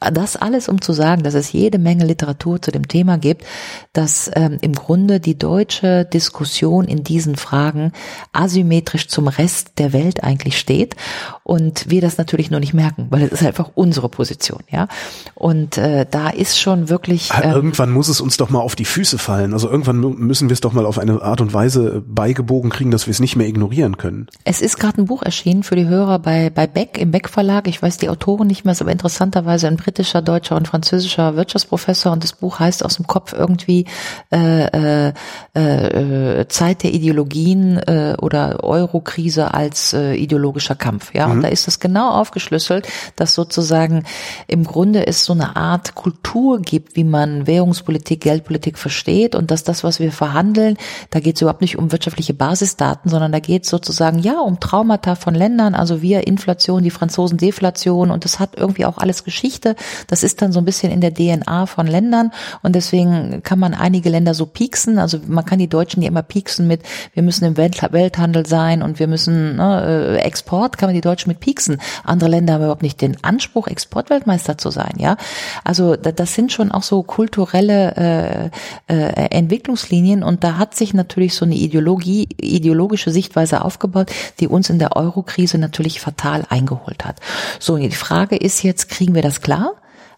Das 0.00 0.36
alles, 0.36 0.68
um 0.68 0.80
zu 0.80 0.92
sagen, 0.92 1.22
dass 1.22 1.34
es 1.34 1.52
jede 1.52 1.78
Menge 1.78 2.04
Literatur 2.04 2.62
zu 2.62 2.70
dem 2.70 2.86
Thema 2.86 3.18
gibt, 3.18 3.44
dass 3.92 4.30
ähm, 4.34 4.58
im 4.60 4.72
Grunde 4.72 5.18
die 5.18 5.36
deutsche 5.36 6.04
Diskussion 6.04 6.84
in 6.84 7.02
diesen 7.02 7.36
Fragen 7.36 7.92
asymmetrisch 8.32 9.08
zum 9.08 9.26
Rest 9.26 9.72
der 9.78 9.92
Welt 9.92 10.22
eigentlich 10.22 10.58
steht 10.58 10.94
und 11.42 11.90
wir 11.90 12.00
das 12.00 12.18
natürlich 12.18 12.50
nur 12.50 12.60
nicht 12.60 12.74
merken, 12.74 13.06
weil 13.10 13.22
es 13.22 13.32
ist 13.32 13.42
einfach 13.42 13.70
unsere 13.74 14.08
Position, 14.08 14.60
ja. 14.70 14.86
Und 15.34 15.78
äh, 15.78 16.06
da 16.08 16.28
ist 16.28 16.60
schon 16.60 16.88
wirklich 16.88 17.30
ähm, 17.42 17.50
irgendwann 17.50 17.90
muss 17.90 18.08
es 18.08 18.20
uns 18.20 18.36
doch 18.36 18.50
mal 18.50 18.60
auf 18.60 18.76
die 18.76 18.84
Füße 18.84 19.18
fallen. 19.18 19.52
Also 19.52 19.68
irgendwann 19.68 19.98
müssen 19.98 20.48
wir 20.48 20.54
es 20.54 20.60
doch 20.60 20.72
mal 20.72 20.86
auf 20.86 20.98
eine 20.98 21.22
Art 21.22 21.40
und 21.40 21.52
Weise 21.52 22.04
beigebogen 22.06 22.70
kriegen, 22.70 22.90
dass 22.90 23.06
wir 23.06 23.12
es 23.12 23.20
nicht 23.20 23.34
mehr 23.34 23.48
ignorieren 23.48 23.96
können. 23.96 24.28
Es 24.44 24.60
ist 24.60 24.78
gerade 24.78 25.02
ein 25.02 25.06
Buch 25.06 25.22
erschienen 25.22 25.62
für 25.64 25.74
die 25.74 25.88
Hörer 25.88 26.18
bei 26.18 26.50
bei 26.50 26.66
Beck 26.66 26.98
im 26.98 27.10
Beck 27.10 27.28
Verlag. 27.28 27.66
Ich 27.66 27.82
weiß 27.82 27.98
die 27.98 28.08
Autoren 28.08 28.46
nicht 28.46 28.64
mehr, 28.64 28.72
ist 28.72 28.82
aber 28.82 28.92
interessanterweise 28.92 29.66
ein 29.66 29.76
britischer, 29.88 30.20
deutscher 30.20 30.54
und 30.54 30.68
französischer 30.68 31.34
Wirtschaftsprofessor 31.36 32.12
und 32.12 32.22
das 32.22 32.34
Buch 32.34 32.58
heißt 32.58 32.84
aus 32.84 32.96
dem 32.96 33.06
Kopf 33.06 33.32
irgendwie 33.32 33.86
äh, 34.30 35.06
äh, 35.06 35.12
äh, 35.54 36.46
Zeit 36.48 36.82
der 36.82 36.92
Ideologien 36.92 37.78
äh, 37.78 38.14
oder 38.20 38.62
Eurokrise 38.62 39.54
als 39.54 39.94
äh, 39.94 40.12
ideologischer 40.12 40.74
Kampf. 40.74 41.14
Ja, 41.14 41.26
mhm. 41.26 41.32
und 41.32 41.42
da 41.42 41.48
ist 41.48 41.66
das 41.66 41.80
genau 41.80 42.10
aufgeschlüsselt, 42.10 42.86
dass 43.16 43.32
sozusagen 43.32 44.04
im 44.46 44.64
Grunde 44.64 45.06
es 45.06 45.24
so 45.24 45.32
eine 45.32 45.56
Art 45.56 45.94
Kultur 45.94 46.60
gibt, 46.60 46.94
wie 46.94 47.04
man 47.04 47.46
Währungspolitik, 47.46 48.20
Geldpolitik 48.20 48.76
versteht 48.76 49.34
und 49.34 49.50
dass 49.50 49.64
das, 49.64 49.84
was 49.84 50.00
wir 50.00 50.12
verhandeln, 50.12 50.76
da 51.08 51.20
geht 51.20 51.36
es 51.36 51.40
überhaupt 51.40 51.62
nicht 51.62 51.78
um 51.78 51.92
wirtschaftliche 51.92 52.34
Basisdaten, 52.34 53.10
sondern 53.10 53.32
da 53.32 53.40
geht 53.40 53.64
es 53.64 53.70
sozusagen 53.70 54.18
ja 54.18 54.38
um 54.38 54.60
Traumata 54.60 55.14
von 55.14 55.34
Ländern, 55.34 55.74
also 55.74 56.02
wir 56.02 56.26
Inflation, 56.26 56.82
die 56.82 56.90
Franzosen 56.90 57.38
Deflation 57.38 58.10
und 58.10 58.26
das 58.26 58.38
hat 58.38 58.50
irgendwie 58.54 58.84
auch 58.84 58.98
alles 58.98 59.24
Geschichte 59.24 59.76
das 60.06 60.22
ist 60.22 60.42
dann 60.42 60.52
so 60.52 60.60
ein 60.60 60.64
bisschen 60.64 60.92
in 60.92 61.00
der 61.00 61.14
DNA 61.14 61.66
von 61.66 61.86
Ländern 61.86 62.32
und 62.62 62.74
deswegen 62.74 63.42
kann 63.42 63.58
man 63.58 63.74
einige 63.74 64.08
Länder 64.10 64.34
so 64.34 64.46
pieksen. 64.46 64.98
Also 64.98 65.18
man 65.26 65.44
kann 65.44 65.58
die 65.58 65.68
Deutschen 65.68 66.02
ja 66.02 66.08
immer 66.08 66.22
pieksen 66.22 66.66
mit, 66.66 66.82
wir 67.14 67.22
müssen 67.22 67.44
im 67.44 67.56
Welthandel 67.56 68.46
sein 68.46 68.82
und 68.82 68.98
wir 68.98 69.06
müssen 69.06 69.56
ne, 69.56 70.16
äh, 70.18 70.22
Export, 70.22 70.78
kann 70.78 70.88
man 70.88 70.94
die 70.94 71.00
Deutschen 71.00 71.28
mit 71.28 71.40
pieksen. 71.40 71.80
Andere 72.04 72.30
Länder 72.30 72.54
haben 72.54 72.62
überhaupt 72.62 72.82
nicht 72.82 73.00
den 73.00 73.22
Anspruch, 73.22 73.66
Exportweltmeister 73.66 74.58
zu 74.58 74.70
sein. 74.70 74.94
Ja, 74.98 75.16
also 75.64 75.96
das 75.96 76.34
sind 76.34 76.52
schon 76.52 76.72
auch 76.72 76.82
so 76.82 77.02
kulturelle 77.02 78.50
äh, 78.88 78.94
äh, 78.94 79.30
Entwicklungslinien 79.30 80.22
und 80.22 80.44
da 80.44 80.58
hat 80.58 80.74
sich 80.74 80.94
natürlich 80.94 81.34
so 81.34 81.44
eine 81.44 81.54
Ideologie, 81.54 82.28
ideologische 82.40 83.10
Sichtweise 83.10 83.64
aufgebaut, 83.64 84.10
die 84.40 84.48
uns 84.48 84.70
in 84.70 84.78
der 84.78 84.96
Eurokrise 84.96 85.58
natürlich 85.58 86.00
fatal 86.00 86.44
eingeholt 86.48 87.04
hat. 87.04 87.16
So, 87.58 87.76
die 87.76 87.90
Frage 87.90 88.36
ist 88.36 88.62
jetzt, 88.62 88.88
kriegen 88.88 89.14
wir 89.14 89.22
das 89.22 89.40
klar? 89.40 89.67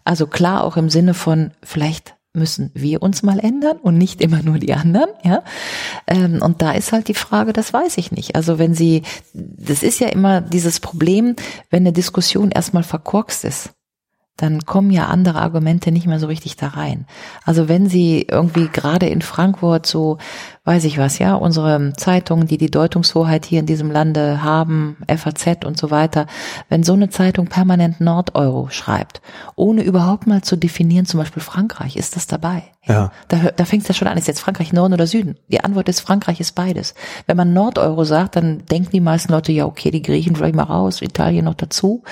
Also 0.03 0.27
klar 0.27 0.63
auch 0.63 0.77
im 0.77 0.89
Sinne 0.89 1.13
von, 1.13 1.51
vielleicht 1.63 2.15
müssen 2.33 2.71
wir 2.73 3.01
uns 3.01 3.23
mal 3.23 3.39
ändern 3.39 3.77
und 3.77 3.97
nicht 3.97 4.21
immer 4.21 4.41
nur 4.41 4.57
die 4.57 4.73
anderen, 4.73 5.09
ja. 5.23 5.43
Ähm, 6.07 6.41
und 6.41 6.61
da 6.61 6.71
ist 6.71 6.93
halt 6.93 7.07
die 7.07 7.13
Frage, 7.13 7.51
das 7.51 7.73
weiß 7.73 7.97
ich 7.97 8.11
nicht. 8.11 8.35
Also 8.35 8.57
wenn 8.57 8.73
Sie, 8.73 9.03
das 9.33 9.83
ist 9.83 9.99
ja 9.99 10.07
immer 10.07 10.39
dieses 10.39 10.79
Problem, 10.79 11.35
wenn 11.69 11.83
eine 11.83 11.93
Diskussion 11.93 12.51
erstmal 12.51 12.83
verkorkst 12.83 13.43
ist, 13.43 13.71
dann 14.37 14.65
kommen 14.65 14.91
ja 14.91 15.05
andere 15.05 15.39
Argumente 15.39 15.91
nicht 15.91 16.07
mehr 16.07 16.19
so 16.19 16.27
richtig 16.27 16.55
da 16.55 16.69
rein. 16.69 17.05
Also 17.45 17.69
wenn 17.69 17.87
Sie 17.87 18.25
irgendwie 18.29 18.67
gerade 18.67 19.07
in 19.07 19.21
Frankfurt 19.21 19.85
so 19.85 20.17
weiß 20.63 20.83
ich 20.83 20.99
was, 20.99 21.17
ja, 21.17 21.33
unsere 21.33 21.93
Zeitungen, 21.93 22.45
die 22.45 22.59
die 22.59 22.69
Deutungshoheit 22.69 23.45
hier 23.45 23.59
in 23.59 23.65
diesem 23.65 23.89
Lande 23.89 24.43
haben, 24.43 24.97
FAZ 25.07 25.65
und 25.65 25.75
so 25.75 25.89
weiter, 25.89 26.27
wenn 26.69 26.83
so 26.83 26.93
eine 26.93 27.09
Zeitung 27.09 27.47
permanent 27.47 27.99
Nordeuro 27.99 28.69
schreibt, 28.69 29.21
ohne 29.55 29.81
überhaupt 29.81 30.27
mal 30.27 30.43
zu 30.43 30.55
definieren, 30.55 31.07
zum 31.07 31.19
Beispiel 31.19 31.41
Frankreich, 31.41 31.97
ist 31.97 32.15
das 32.15 32.27
dabei? 32.27 32.63
Ja. 32.85 33.11
Da, 33.27 33.37
da 33.55 33.65
fängt 33.65 33.83
es 33.83 33.87
ja 33.87 33.93
schon 33.93 34.07
an, 34.07 34.17
ist 34.17 34.27
jetzt 34.27 34.39
Frankreich 34.39 34.71
Norden 34.71 34.93
oder 34.93 35.07
Süden? 35.07 35.35
Die 35.49 35.63
Antwort 35.63 35.89
ist, 35.89 35.99
Frankreich 35.99 36.39
ist 36.39 36.53
beides. 36.53 36.93
Wenn 37.25 37.37
man 37.37 37.53
Nordeuro 37.53 38.03
sagt, 38.03 38.35
dann 38.35 38.63
denken 38.65 38.91
die 38.91 39.01
meisten 39.01 39.31
Leute, 39.31 39.51
ja, 39.51 39.65
okay, 39.65 39.91
die 39.91 40.01
Griechen 40.01 40.35
vielleicht 40.35 40.55
mal 40.55 40.63
raus, 40.63 41.01
Italien 41.01 41.45
noch 41.45 41.55
dazu. 41.55 42.03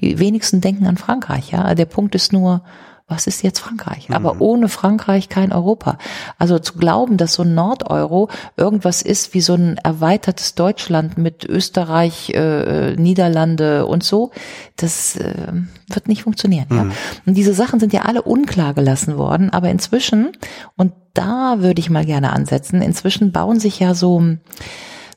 Die 0.00 0.18
wenigsten 0.18 0.60
denken 0.60 0.86
an 0.86 0.96
Frankreich, 0.96 1.50
ja. 1.50 1.62
Der 1.74 1.86
Punkt 1.86 2.14
ist 2.14 2.32
nur, 2.32 2.62
was 3.08 3.26
ist 3.26 3.42
jetzt 3.42 3.58
Frankreich? 3.58 4.10
Mhm. 4.10 4.14
Aber 4.14 4.40
ohne 4.40 4.68
Frankreich 4.68 5.28
kein 5.28 5.52
Europa. 5.52 5.96
Also 6.38 6.58
zu 6.58 6.74
glauben, 6.74 7.16
dass 7.16 7.34
so 7.34 7.42
ein 7.42 7.54
Nordeuro 7.54 8.28
irgendwas 8.56 9.00
ist 9.02 9.32
wie 9.32 9.40
so 9.40 9.54
ein 9.54 9.78
erweitertes 9.78 10.54
Deutschland 10.54 11.16
mit 11.16 11.44
Österreich, 11.44 12.30
äh, 12.34 12.94
Niederlande 12.96 13.86
und 13.86 14.04
so, 14.04 14.30
das 14.76 15.16
äh, 15.16 15.52
wird 15.88 16.06
nicht 16.06 16.22
funktionieren. 16.22 16.66
Mhm. 16.68 16.76
Ja? 16.76 16.86
Und 17.24 17.34
diese 17.34 17.54
Sachen 17.54 17.80
sind 17.80 17.94
ja 17.94 18.02
alle 18.02 18.22
unklar 18.22 18.74
gelassen 18.74 19.16
worden, 19.16 19.50
aber 19.50 19.70
inzwischen, 19.70 20.32
und 20.76 20.92
da 21.14 21.56
würde 21.60 21.80
ich 21.80 21.88
mal 21.90 22.04
gerne 22.04 22.32
ansetzen, 22.32 22.82
inzwischen 22.82 23.32
bauen 23.32 23.58
sich 23.58 23.80
ja 23.80 23.94
so 23.94 24.22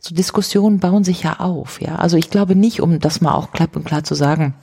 so 0.04 0.16
Diskussionen 0.16 0.80
bauen 0.80 1.04
sich 1.04 1.22
ja 1.22 1.42
auf, 1.42 1.80
ja. 1.80 1.98
Also 1.98 2.18
ich 2.18 2.32
glaube 2.32 2.56
nicht, 2.56 2.82
um 2.82 3.00
das 3.00 3.22
mal 3.22 3.36
auch 3.36 3.52
klapp 3.52 3.76
und 3.76 3.86
klar 3.86 4.04
zu 4.04 4.16
sagen, 4.16 4.56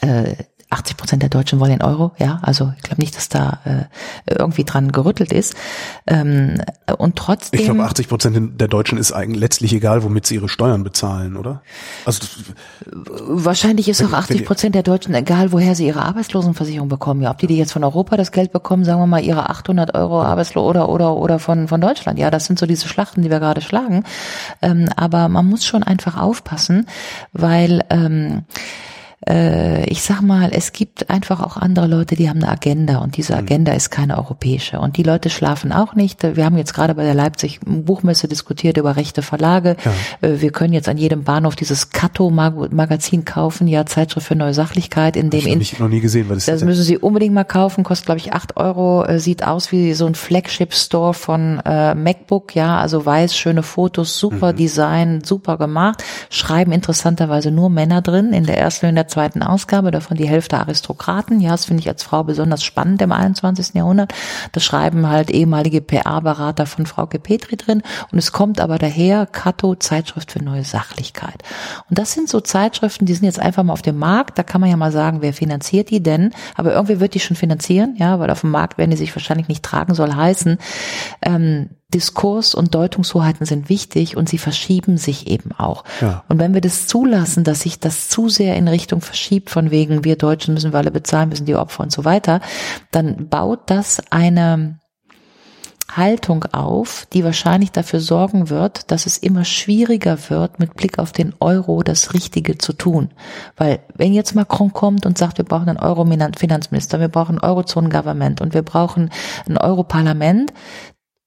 äh, 0.00 0.34
80 0.72 0.96
Prozent 0.96 1.22
der 1.22 1.30
Deutschen 1.30 1.60
wollen 1.60 1.70
den 1.70 1.82
Euro, 1.82 2.12
ja. 2.18 2.38
Also 2.42 2.72
ich 2.76 2.82
glaube 2.82 3.00
nicht, 3.00 3.16
dass 3.16 3.28
da 3.28 3.60
äh, 3.64 3.84
irgendwie 4.26 4.64
dran 4.64 4.92
gerüttelt 4.92 5.32
ist. 5.32 5.54
Ähm, 6.06 6.62
und 6.98 7.16
trotzdem. 7.16 7.60
Ich 7.60 7.66
glaube, 7.66 7.84
80 7.84 8.08
Prozent 8.08 8.60
der 8.60 8.68
Deutschen 8.68 8.98
ist 8.98 9.12
eigentlich 9.12 9.40
letztlich 9.40 9.72
egal, 9.72 10.02
womit 10.02 10.26
sie 10.26 10.36
ihre 10.36 10.48
Steuern 10.48 10.82
bezahlen, 10.82 11.36
oder? 11.36 11.62
Also 12.04 12.22
wahrscheinlich 12.86 13.88
ist 13.88 14.02
auch 14.02 14.12
80 14.12 14.44
Prozent 14.44 14.74
der 14.74 14.82
Deutschen 14.82 15.14
egal, 15.14 15.52
woher 15.52 15.74
sie 15.74 15.86
ihre 15.86 16.02
Arbeitslosenversicherung 16.02 16.88
bekommen. 16.88 17.22
Ja, 17.22 17.30
ob 17.30 17.38
die 17.38 17.46
die 17.46 17.58
jetzt 17.58 17.72
von 17.72 17.84
Europa 17.84 18.16
das 18.16 18.32
Geld 18.32 18.52
bekommen, 18.52 18.84
sagen 18.84 19.00
wir 19.00 19.06
mal 19.06 19.22
ihre 19.22 19.50
800 19.50 19.94
Euro 19.94 20.22
Arbeitslos 20.22 20.64
oder 20.68 20.88
oder 20.88 21.16
oder 21.16 21.38
von 21.38 21.68
von 21.68 21.80
Deutschland. 21.80 22.18
Ja, 22.18 22.30
das 22.30 22.46
sind 22.46 22.58
so 22.58 22.66
diese 22.66 22.88
Schlachten, 22.88 23.22
die 23.22 23.30
wir 23.30 23.40
gerade 23.40 23.60
schlagen. 23.60 24.04
Ähm, 24.62 24.88
aber 24.96 25.28
man 25.28 25.46
muss 25.46 25.64
schon 25.64 25.82
einfach 25.82 26.16
aufpassen, 26.16 26.86
weil 27.32 27.84
ähm, 27.90 28.44
äh, 29.28 29.84
ich 29.84 30.02
sag 30.02 30.20
mal, 30.20 30.50
es 30.52 30.72
gibt 30.72 31.10
einfach 31.10 31.40
auch 31.40 31.56
andere 31.56 31.86
Leute, 31.86 32.16
die 32.16 32.28
haben 32.28 32.42
eine 32.42 32.50
Agenda 32.50 32.98
und 32.98 33.16
diese 33.16 33.34
mhm. 33.34 33.40
Agenda 33.40 33.72
ist 33.72 33.90
keine 33.90 34.18
europäische. 34.18 34.80
Und 34.80 34.96
die 34.96 35.02
Leute 35.02 35.30
schlafen 35.30 35.72
auch 35.72 35.94
nicht. 35.94 36.22
Wir 36.22 36.44
haben 36.44 36.56
jetzt 36.56 36.74
gerade 36.74 36.94
bei 36.94 37.04
der 37.04 37.14
Leipzig 37.14 37.60
Buchmesse 37.64 38.28
diskutiert 38.28 38.76
über 38.76 38.96
rechte 38.96 39.22
Verlage. 39.22 39.76
Ja. 39.84 40.28
Äh, 40.28 40.40
wir 40.40 40.50
können 40.50 40.72
jetzt 40.72 40.88
an 40.88 40.96
jedem 40.96 41.24
Bahnhof 41.24 41.56
dieses 41.56 41.90
Kato-Magazin 41.90 43.24
kaufen, 43.24 43.68
ja, 43.68 43.86
Zeitschrift 43.86 44.26
für 44.26 44.36
neue 44.36 44.54
Sachlichkeit, 44.54 45.16
in 45.16 45.30
dem 45.30 45.46
ich 45.60 45.72
in, 45.74 45.78
noch 45.78 45.88
nie 45.88 46.00
gesehen, 46.00 46.28
was 46.28 46.38
ist 46.38 46.48
das? 46.48 46.60
Das 46.60 46.64
müssen 46.64 46.82
Sie 46.82 46.98
unbedingt 46.98 47.34
mal 47.34 47.44
kaufen, 47.44 47.84
kostet 47.84 48.06
glaube 48.06 48.18
ich 48.18 48.32
acht 48.32 48.56
Euro, 48.56 49.04
äh, 49.04 49.18
sieht 49.18 49.46
aus 49.46 49.72
wie 49.72 49.94
so 49.94 50.06
ein 50.06 50.14
Flagship-Store 50.14 51.14
von 51.14 51.60
äh, 51.64 51.94
MacBook, 51.94 52.54
ja, 52.54 52.78
also 52.78 53.04
weiß, 53.04 53.36
schöne 53.36 53.62
Fotos, 53.62 54.18
super 54.18 54.52
mhm. 54.52 54.56
Design, 54.56 55.22
super 55.24 55.58
gemacht, 55.58 56.02
schreiben 56.30 56.72
interessanterweise 56.72 57.50
nur 57.50 57.70
Männer 57.70 58.02
drin 58.02 58.32
in 58.32 58.44
der 58.44 58.58
ersten 58.58 58.86
und 58.86 58.96
der 58.96 59.08
zweiten 59.12 59.42
Ausgabe, 59.42 59.90
davon 59.90 60.16
die 60.16 60.28
Hälfte 60.28 60.58
Aristokraten. 60.58 61.40
Ja, 61.40 61.50
das 61.50 61.66
finde 61.66 61.80
ich 61.80 61.88
als 61.88 62.02
Frau 62.02 62.24
besonders 62.24 62.64
spannend 62.64 63.00
im 63.02 63.12
21. 63.12 63.74
Jahrhundert. 63.74 64.12
Das 64.52 64.64
schreiben 64.64 65.08
halt 65.08 65.30
ehemalige 65.30 65.80
PR-Berater 65.80 66.66
von 66.66 66.86
Frau 66.86 67.06
Petri 67.06 67.56
drin. 67.56 67.82
Und 68.10 68.18
es 68.18 68.32
kommt 68.32 68.60
aber 68.60 68.78
daher, 68.78 69.26
Kato, 69.26 69.74
Zeitschrift 69.74 70.32
für 70.32 70.42
neue 70.42 70.64
Sachlichkeit. 70.64 71.42
Und 71.88 71.98
das 71.98 72.12
sind 72.12 72.28
so 72.28 72.40
Zeitschriften, 72.40 73.06
die 73.06 73.14
sind 73.14 73.24
jetzt 73.24 73.40
einfach 73.40 73.62
mal 73.62 73.74
auf 73.74 73.82
dem 73.82 73.98
Markt. 73.98 74.38
Da 74.38 74.42
kann 74.42 74.60
man 74.60 74.70
ja 74.70 74.76
mal 74.76 74.92
sagen, 74.92 75.18
wer 75.20 75.32
finanziert 75.32 75.90
die 75.90 76.02
denn? 76.02 76.32
Aber 76.54 76.72
irgendwie 76.72 77.00
wird 77.00 77.14
die 77.14 77.20
schon 77.20 77.36
finanzieren, 77.36 77.94
ja, 77.98 78.18
weil 78.18 78.30
auf 78.30 78.40
dem 78.40 78.50
Markt 78.50 78.78
werden 78.78 78.90
die 78.90 78.96
sich 78.96 79.14
wahrscheinlich 79.14 79.48
nicht 79.48 79.62
tragen, 79.62 79.94
soll 79.94 80.14
heißen. 80.14 80.58
Ähm, 81.22 81.70
Diskurs 81.94 82.54
und 82.54 82.74
Deutungshoheiten 82.74 83.46
sind 83.46 83.68
wichtig 83.68 84.16
und 84.16 84.28
sie 84.28 84.38
verschieben 84.38 84.98
sich 84.98 85.26
eben 85.28 85.52
auch. 85.52 85.84
Ja. 86.00 86.24
Und 86.28 86.38
wenn 86.38 86.54
wir 86.54 86.60
das 86.60 86.86
zulassen, 86.86 87.44
dass 87.44 87.60
sich 87.60 87.80
das 87.80 88.08
zu 88.08 88.28
sehr 88.28 88.56
in 88.56 88.68
Richtung 88.68 89.00
verschiebt, 89.00 89.50
von 89.50 89.70
wegen 89.70 90.04
wir 90.04 90.16
Deutschen 90.16 90.54
müssen 90.54 90.72
wir 90.72 90.78
alle 90.78 90.90
bezahlen, 90.90 91.28
müssen 91.28 91.46
die 91.46 91.56
Opfer 91.56 91.82
und 91.82 91.92
so 91.92 92.04
weiter, 92.04 92.40
dann 92.90 93.28
baut 93.28 93.60
das 93.66 94.02
eine 94.10 94.78
Haltung 95.96 96.44
auf, 96.52 97.06
die 97.12 97.24
wahrscheinlich 97.24 97.70
dafür 97.70 98.00
sorgen 98.00 98.48
wird, 98.48 98.90
dass 98.90 99.06
es 99.06 99.18
immer 99.18 99.44
schwieriger 99.44 100.18
wird, 100.30 100.58
mit 100.58 100.74
Blick 100.74 100.98
auf 100.98 101.12
den 101.12 101.34
Euro 101.40 101.82
das 101.82 102.14
Richtige 102.14 102.56
zu 102.58 102.72
tun. 102.72 103.10
Weil 103.56 103.80
wenn 103.94 104.14
jetzt 104.14 104.34
Macron 104.34 104.72
kommt 104.72 105.04
und 105.04 105.18
sagt, 105.18 105.38
wir 105.38 105.44
brauchen 105.44 105.68
einen 105.68 105.78
Euro-Finanzminister, 105.78 107.00
wir 107.00 107.08
brauchen 107.08 107.38
ein 107.38 107.44
Eurozonen-Government 107.44 108.40
und 108.40 108.54
wir 108.54 108.62
brauchen 108.62 109.10
ein 109.46 109.58
Europarlament, 109.58 110.52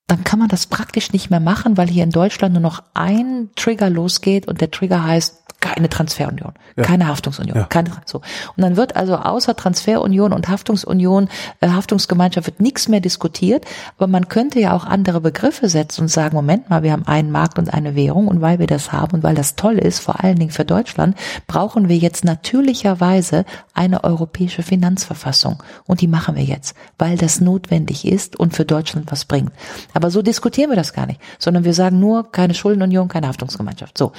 dann 0.07 0.23
kann 0.23 0.39
man 0.39 0.49
das 0.49 0.67
praktisch 0.67 1.13
nicht 1.13 1.29
mehr 1.29 1.39
machen, 1.39 1.77
weil 1.77 1.87
hier 1.87 2.03
in 2.03 2.11
Deutschland 2.11 2.53
nur 2.53 2.61
noch 2.61 2.83
ein 2.93 3.49
Trigger 3.55 3.89
losgeht 3.89 4.47
und 4.47 4.61
der 4.61 4.69
Trigger 4.69 5.03
heißt 5.03 5.45
keine 5.65 5.89
Transferunion, 5.89 6.53
ja. 6.75 6.83
keine 6.83 7.07
Haftungsunion, 7.07 7.57
ja. 7.57 7.63
keine 7.63 7.89
so. 8.05 8.19
Und 8.19 8.61
dann 8.61 8.77
wird 8.77 8.95
also 8.95 9.15
außer 9.15 9.55
Transferunion 9.55 10.31
und 10.31 10.47
Haftungsunion, 10.47 11.27
äh, 11.59 11.69
Haftungsgemeinschaft 11.69 12.45
wird 12.45 12.59
nichts 12.59 12.87
mehr 12.87 12.99
diskutiert, 12.99 13.65
aber 13.97 14.05
man 14.05 14.27
könnte 14.27 14.59
ja 14.59 14.73
auch 14.73 14.85
andere 14.85 15.21
Begriffe 15.21 15.67
setzen 15.67 16.01
und 16.01 16.07
sagen, 16.09 16.35
Moment 16.35 16.69
mal, 16.69 16.83
wir 16.83 16.91
haben 16.91 17.07
einen 17.07 17.31
Markt 17.31 17.57
und 17.57 17.73
eine 17.73 17.95
Währung 17.95 18.27
und 18.27 18.41
weil 18.41 18.59
wir 18.59 18.67
das 18.67 18.91
haben 18.91 19.15
und 19.15 19.23
weil 19.23 19.33
das 19.33 19.55
toll 19.55 19.79
ist, 19.79 19.99
vor 19.99 20.23
allen 20.23 20.37
Dingen 20.37 20.51
für 20.51 20.65
Deutschland, 20.65 21.17
brauchen 21.47 21.89
wir 21.89 21.97
jetzt 21.97 22.23
natürlicherweise 22.23 23.43
eine 23.73 24.03
europäische 24.03 24.61
Finanzverfassung 24.61 25.63
und 25.85 26.01
die 26.01 26.07
machen 26.07 26.35
wir 26.35 26.43
jetzt, 26.43 26.75
weil 26.99 27.17
das 27.17 27.41
notwendig 27.41 28.05
ist 28.05 28.35
und 28.35 28.55
für 28.55 28.65
Deutschland 28.65 29.11
was 29.11 29.25
bringt. 29.25 29.51
Aber 29.95 30.11
so 30.11 30.21
diskutieren 30.21 30.69
wir 30.69 30.75
das 30.75 30.91
gar 30.93 31.05
nicht, 31.05 31.21
sondern 31.39 31.63
wir 31.63 31.73
sagen 31.73 31.99
nur 31.99 32.29
keine 32.31 32.53
Schuldenunion, 32.53 33.07
keine 33.07 33.29
Haftungsgemeinschaft. 33.29 33.97
So. 33.97 34.11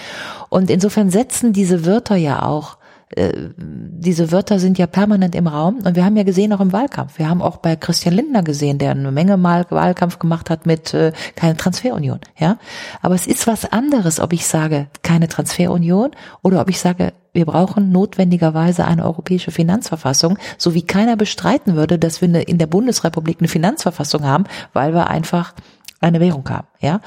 Und 0.48 0.70
insofern 0.70 1.10
setzen 1.10 1.52
diese 1.52 1.84
Wörter 1.84 2.16
ja 2.16 2.42
auch 2.42 2.78
diese 3.14 4.32
Wörter 4.32 4.58
sind 4.58 4.78
ja 4.78 4.88
permanent 4.88 5.36
im 5.36 5.46
Raum 5.46 5.76
und 5.84 5.94
wir 5.94 6.04
haben 6.04 6.16
ja 6.16 6.24
gesehen 6.24 6.52
auch 6.52 6.60
im 6.60 6.72
Wahlkampf. 6.72 7.18
Wir 7.18 7.28
haben 7.28 7.40
auch 7.40 7.58
bei 7.58 7.76
Christian 7.76 8.14
Lindner 8.14 8.42
gesehen, 8.42 8.78
der 8.78 8.90
eine 8.90 9.12
Menge 9.12 9.36
Mal 9.36 9.64
Wahlkampf 9.70 10.18
gemacht 10.18 10.50
hat 10.50 10.66
mit 10.66 10.92
äh, 10.92 11.12
keine 11.36 11.56
Transferunion, 11.56 12.18
ja. 12.36 12.58
Aber 13.02 13.14
es 13.14 13.28
ist 13.28 13.46
was 13.46 13.70
anderes, 13.70 14.18
ob 14.18 14.32
ich 14.32 14.46
sage 14.46 14.88
keine 15.02 15.28
Transferunion 15.28 16.10
oder 16.42 16.60
ob 16.60 16.68
ich 16.68 16.80
sage 16.80 17.12
wir 17.32 17.44
brauchen 17.44 17.92
notwendigerweise 17.92 18.86
eine 18.86 19.04
europäische 19.04 19.50
Finanzverfassung, 19.50 20.38
so 20.58 20.74
wie 20.74 20.82
keiner 20.82 21.16
bestreiten 21.16 21.76
würde, 21.76 21.98
dass 21.98 22.22
wir 22.22 22.48
in 22.48 22.58
der 22.58 22.66
Bundesrepublik 22.66 23.36
eine 23.38 23.48
Finanzverfassung 23.48 24.24
haben, 24.24 24.44
weil 24.72 24.94
wir 24.94 25.08
einfach 25.08 25.54
eine 26.00 26.18
Währung 26.18 26.48
haben, 26.48 26.66
ja. 26.80 27.00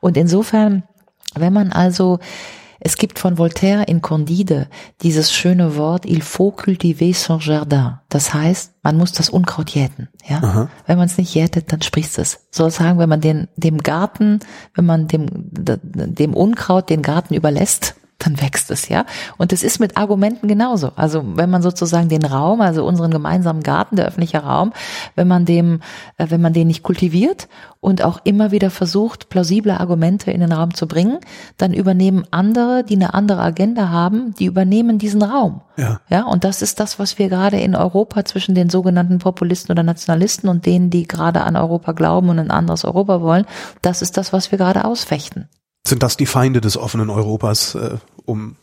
Und 0.00 0.16
insofern, 0.16 0.84
wenn 1.34 1.52
man 1.52 1.72
also 1.72 2.20
es 2.84 2.96
gibt 2.96 3.20
von 3.20 3.38
Voltaire 3.38 3.86
in 3.86 4.02
Candide 4.02 4.66
dieses 5.02 5.32
schöne 5.32 5.76
Wort 5.76 6.04
il 6.04 6.20
faut 6.20 6.56
cultiver 6.56 7.14
son 7.14 7.38
jardin. 7.38 7.98
Das 8.08 8.34
heißt, 8.34 8.74
man 8.82 8.96
muss 8.96 9.12
das 9.12 9.30
Unkraut 9.30 9.70
jäten. 9.70 10.08
Ja, 10.28 10.38
Aha. 10.38 10.68
wenn 10.86 10.98
man 10.98 11.06
es 11.06 11.16
nicht 11.16 11.32
jätet, 11.32 11.72
dann 11.72 11.80
sprießt 11.80 12.18
es. 12.18 12.48
Soll 12.50 12.72
sagen, 12.72 12.98
wenn 12.98 13.08
man 13.08 13.20
den 13.20 13.46
dem 13.56 13.78
Garten, 13.78 14.40
wenn 14.74 14.84
man 14.84 15.06
dem 15.06 15.26
dem 15.30 16.34
Unkraut 16.34 16.90
den 16.90 17.02
Garten 17.02 17.34
überlässt, 17.34 17.94
dann 18.24 18.40
wächst 18.40 18.70
es, 18.70 18.88
ja. 18.88 19.04
Und 19.36 19.52
es 19.52 19.62
ist 19.62 19.80
mit 19.80 19.96
Argumenten 19.96 20.48
genauso. 20.48 20.92
Also 20.96 21.22
wenn 21.36 21.50
man 21.50 21.62
sozusagen 21.62 22.08
den 22.08 22.24
Raum, 22.24 22.60
also 22.60 22.84
unseren 22.84 23.10
gemeinsamen 23.10 23.62
Garten, 23.62 23.96
der 23.96 24.06
öffentliche 24.06 24.38
Raum, 24.38 24.72
wenn 25.14 25.28
man 25.28 25.44
dem, 25.44 25.80
äh, 26.18 26.26
wenn 26.28 26.40
man 26.40 26.52
den 26.52 26.68
nicht 26.68 26.82
kultiviert 26.82 27.48
und 27.80 28.02
auch 28.02 28.20
immer 28.24 28.50
wieder 28.50 28.70
versucht, 28.70 29.28
plausible 29.28 29.78
Argumente 29.78 30.30
in 30.30 30.40
den 30.40 30.52
Raum 30.52 30.74
zu 30.74 30.86
bringen, 30.86 31.18
dann 31.56 31.72
übernehmen 31.72 32.24
andere, 32.30 32.84
die 32.84 32.94
eine 32.94 33.14
andere 33.14 33.42
Agenda 33.42 33.88
haben, 33.88 34.34
die 34.38 34.46
übernehmen 34.46 34.98
diesen 34.98 35.22
Raum. 35.22 35.62
Ja. 35.76 36.00
Ja. 36.08 36.24
Und 36.24 36.44
das 36.44 36.62
ist 36.62 36.80
das, 36.80 36.98
was 36.98 37.18
wir 37.18 37.28
gerade 37.28 37.58
in 37.58 37.74
Europa 37.74 38.24
zwischen 38.24 38.54
den 38.54 38.70
sogenannten 38.70 39.18
Populisten 39.18 39.72
oder 39.72 39.82
Nationalisten 39.82 40.48
und 40.48 40.66
denen, 40.66 40.90
die 40.90 41.08
gerade 41.08 41.42
an 41.42 41.56
Europa 41.56 41.92
glauben 41.92 42.28
und 42.28 42.38
ein 42.38 42.50
anderes 42.50 42.84
Europa 42.84 43.20
wollen, 43.20 43.46
das 43.80 44.02
ist 44.02 44.16
das, 44.16 44.32
was 44.32 44.50
wir 44.52 44.58
gerade 44.58 44.84
ausfechten. 44.84 45.48
Sind 45.86 46.02
das 46.02 46.16
die 46.16 46.26
Feinde 46.26 46.60
des 46.60 46.76
offenen 46.76 47.10
Europas, 47.10 47.74
äh, 47.74 47.96
um 48.24 48.56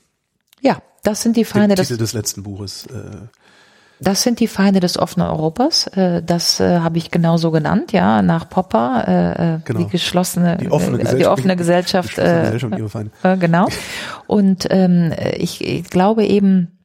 ja, 0.62 0.82
das 1.04 1.22
sind 1.22 1.38
die 1.38 1.46
Feinde 1.46 1.76
des, 1.76 1.88
des 1.90 2.14
letzten 2.14 2.44
Buches. 2.44 2.86
Äh, 2.88 3.28
das 4.02 4.24
sind 4.24 4.40
die 4.40 4.48
Feinde 4.48 4.80
des 4.80 4.98
offenen 4.98 5.28
Europas. 5.28 5.88
Äh, 5.88 6.24
das 6.24 6.60
äh, 6.60 6.80
habe 6.80 6.98
ich 6.98 7.12
genauso 7.12 7.52
genannt, 7.52 7.92
ja, 7.92 8.22
nach 8.22 8.50
Popper, 8.50 9.06
äh, 9.08 9.56
äh 9.56 9.60
genau. 9.66 9.80
die 9.80 9.88
geschlossene, 9.88 10.58
die 10.58 10.72
offene 10.72 10.98
Gesellschaft, 10.98 11.22
die 11.22 11.28
offene 11.28 11.56
Gesellschaft, 11.56 12.12
die 12.12 12.22
Gesellschaft 12.22 12.78
ihre 12.78 12.90
Feinde. 12.90 13.12
Äh, 13.24 13.38
genau. 13.38 13.68
Und 14.28 14.68
ähm, 14.70 15.14
ich, 15.38 15.66
ich 15.66 15.90
glaube 15.90 16.26
eben, 16.26 16.79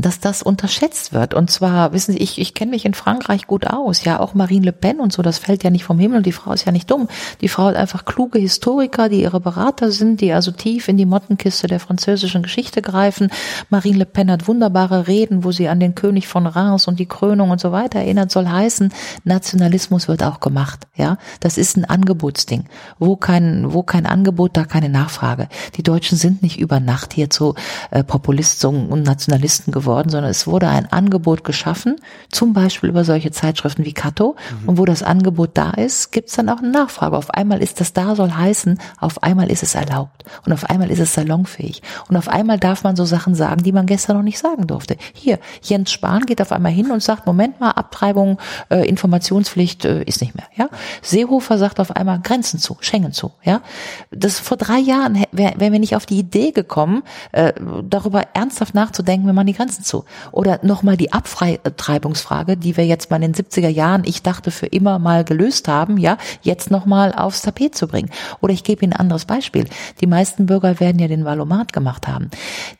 dass 0.00 0.20
das 0.20 0.42
unterschätzt 0.42 1.12
wird. 1.12 1.34
Und 1.34 1.50
zwar, 1.50 1.92
wissen 1.92 2.12
Sie, 2.12 2.18
ich, 2.18 2.40
ich 2.40 2.54
kenne 2.54 2.70
mich 2.70 2.84
in 2.84 2.94
Frankreich 2.94 3.46
gut 3.46 3.66
aus. 3.66 4.04
Ja, 4.04 4.20
auch 4.20 4.34
Marine 4.34 4.66
Le 4.66 4.72
Pen 4.72 5.00
und 5.00 5.12
so, 5.12 5.22
das 5.22 5.38
fällt 5.38 5.64
ja 5.64 5.70
nicht 5.70 5.84
vom 5.84 5.98
Himmel 5.98 6.18
und 6.18 6.26
die 6.26 6.32
Frau 6.32 6.52
ist 6.52 6.64
ja 6.64 6.72
nicht 6.72 6.90
dumm. 6.90 7.08
Die 7.40 7.48
Frau 7.48 7.64
hat 7.64 7.76
einfach 7.76 8.04
kluge 8.04 8.38
Historiker, 8.38 9.08
die 9.08 9.22
ihre 9.22 9.40
Berater 9.40 9.90
sind, 9.90 10.20
die 10.20 10.32
also 10.32 10.50
tief 10.50 10.88
in 10.88 10.96
die 10.96 11.06
Mottenkiste 11.06 11.66
der 11.66 11.80
französischen 11.80 12.42
Geschichte 12.42 12.80
greifen. 12.80 13.30
Marine 13.70 13.98
Le 13.98 14.06
Pen 14.06 14.30
hat 14.30 14.46
wunderbare 14.46 15.08
Reden, 15.08 15.44
wo 15.44 15.52
sie 15.52 15.68
an 15.68 15.80
den 15.80 15.94
König 15.94 16.28
von 16.28 16.46
Reims 16.46 16.86
und 16.86 17.00
die 17.00 17.06
Krönung 17.06 17.50
und 17.50 17.60
so 17.60 17.72
weiter 17.72 17.98
erinnert, 17.98 18.30
soll 18.30 18.46
heißen, 18.46 18.92
Nationalismus 19.24 20.08
wird 20.08 20.22
auch 20.22 20.40
gemacht. 20.40 20.86
Ja, 20.96 21.18
das 21.40 21.58
ist 21.58 21.76
ein 21.76 21.84
Angebotsding. 21.84 22.64
Wo 22.98 23.16
kein, 23.16 23.72
wo 23.72 23.82
kein 23.82 24.06
Angebot, 24.06 24.56
da 24.56 24.64
keine 24.64 24.88
Nachfrage. 24.88 25.48
Die 25.76 25.82
Deutschen 25.82 26.16
sind 26.16 26.42
nicht 26.42 26.58
über 26.58 26.80
Nacht 26.80 27.12
hier 27.12 27.30
zu 27.30 27.54
äh, 27.90 28.04
Populisten 28.04 28.88
und 28.88 29.02
Nationalisten 29.02 29.72
geworden 29.72 29.87
geworden, 29.88 30.10
sondern 30.10 30.30
es 30.30 30.46
wurde 30.46 30.68
ein 30.68 30.92
Angebot 30.92 31.44
geschaffen, 31.44 31.96
zum 32.30 32.52
Beispiel 32.52 32.90
über 32.90 33.04
solche 33.04 33.30
Zeitschriften 33.30 33.86
wie 33.86 33.94
Kato. 33.94 34.36
Mhm. 34.62 34.68
Und 34.68 34.78
wo 34.78 34.84
das 34.84 35.02
Angebot 35.02 35.50
da 35.54 35.70
ist, 35.70 36.12
gibt 36.12 36.28
es 36.28 36.36
dann 36.36 36.50
auch 36.50 36.58
eine 36.58 36.70
Nachfrage. 36.70 37.16
Auf 37.16 37.30
einmal 37.30 37.62
ist 37.62 37.80
das 37.80 37.94
da, 37.94 38.14
soll 38.14 38.32
heißen, 38.32 38.78
auf 39.00 39.22
einmal 39.22 39.50
ist 39.50 39.62
es 39.62 39.74
erlaubt. 39.74 40.24
Und 40.44 40.52
auf 40.52 40.68
einmal 40.68 40.90
ist 40.90 40.98
es 40.98 41.14
salonfähig. 41.14 41.82
Und 42.08 42.16
auf 42.16 42.28
einmal 42.28 42.58
darf 42.58 42.84
man 42.84 42.96
so 42.96 43.06
Sachen 43.06 43.34
sagen, 43.34 43.62
die 43.62 43.72
man 43.72 43.86
gestern 43.86 44.16
noch 44.16 44.22
nicht 44.22 44.38
sagen 44.38 44.66
durfte. 44.66 44.96
Hier, 45.14 45.38
Jens 45.62 45.90
Spahn 45.90 46.26
geht 46.26 46.42
auf 46.42 46.52
einmal 46.52 46.72
hin 46.72 46.90
und 46.90 47.02
sagt, 47.02 47.26
Moment 47.26 47.58
mal, 47.58 47.70
Abtreibung, 47.70 48.38
äh, 48.70 48.86
Informationspflicht 48.86 49.86
äh, 49.86 50.02
ist 50.02 50.20
nicht 50.20 50.34
mehr. 50.34 50.46
Ja, 50.54 50.68
Seehofer 51.00 51.56
sagt 51.56 51.80
auf 51.80 51.96
einmal 51.96 52.20
Grenzen 52.20 52.60
zu, 52.60 52.76
Schengen 52.80 53.12
zu. 53.12 53.32
Ja, 53.42 53.62
das 54.10 54.38
vor 54.38 54.58
drei 54.58 54.78
Jahren 54.78 55.24
wären 55.32 55.58
wär 55.58 55.72
wir 55.72 55.78
nicht 55.78 55.96
auf 55.96 56.04
die 56.04 56.18
Idee 56.18 56.52
gekommen, 56.52 57.02
äh, 57.32 57.54
darüber 57.88 58.22
ernsthaft 58.34 58.74
nachzudenken, 58.74 59.26
wenn 59.26 59.34
man 59.34 59.46
die 59.46 59.54
Grenzen 59.54 59.67
Grenzen 59.68 59.84
zu. 59.84 60.04
Oder 60.32 60.60
nochmal 60.62 60.96
die 60.96 61.12
Abtreibungsfrage, 61.12 62.56
die 62.56 62.76
wir 62.76 62.86
jetzt 62.86 63.10
mal 63.10 63.22
in 63.22 63.32
den 63.32 63.34
70er 63.34 63.68
Jahren, 63.68 64.02
ich 64.04 64.22
dachte, 64.22 64.50
für 64.50 64.66
immer 64.66 64.98
mal 64.98 65.24
gelöst 65.24 65.68
haben, 65.68 65.98
ja, 65.98 66.16
jetzt 66.42 66.70
nochmal 66.70 67.12
aufs 67.12 67.42
Tapet 67.42 67.74
zu 67.74 67.86
bringen. 67.86 68.10
Oder 68.40 68.54
ich 68.54 68.64
gebe 68.64 68.84
Ihnen 68.84 68.94
ein 68.94 69.00
anderes 69.00 69.26
Beispiel. 69.26 69.66
Die 70.00 70.06
meisten 70.06 70.46
Bürger 70.46 70.80
werden 70.80 70.98
ja 70.98 71.08
den 71.08 71.24
Valomat 71.24 71.72
gemacht 71.72 72.08
haben. 72.08 72.30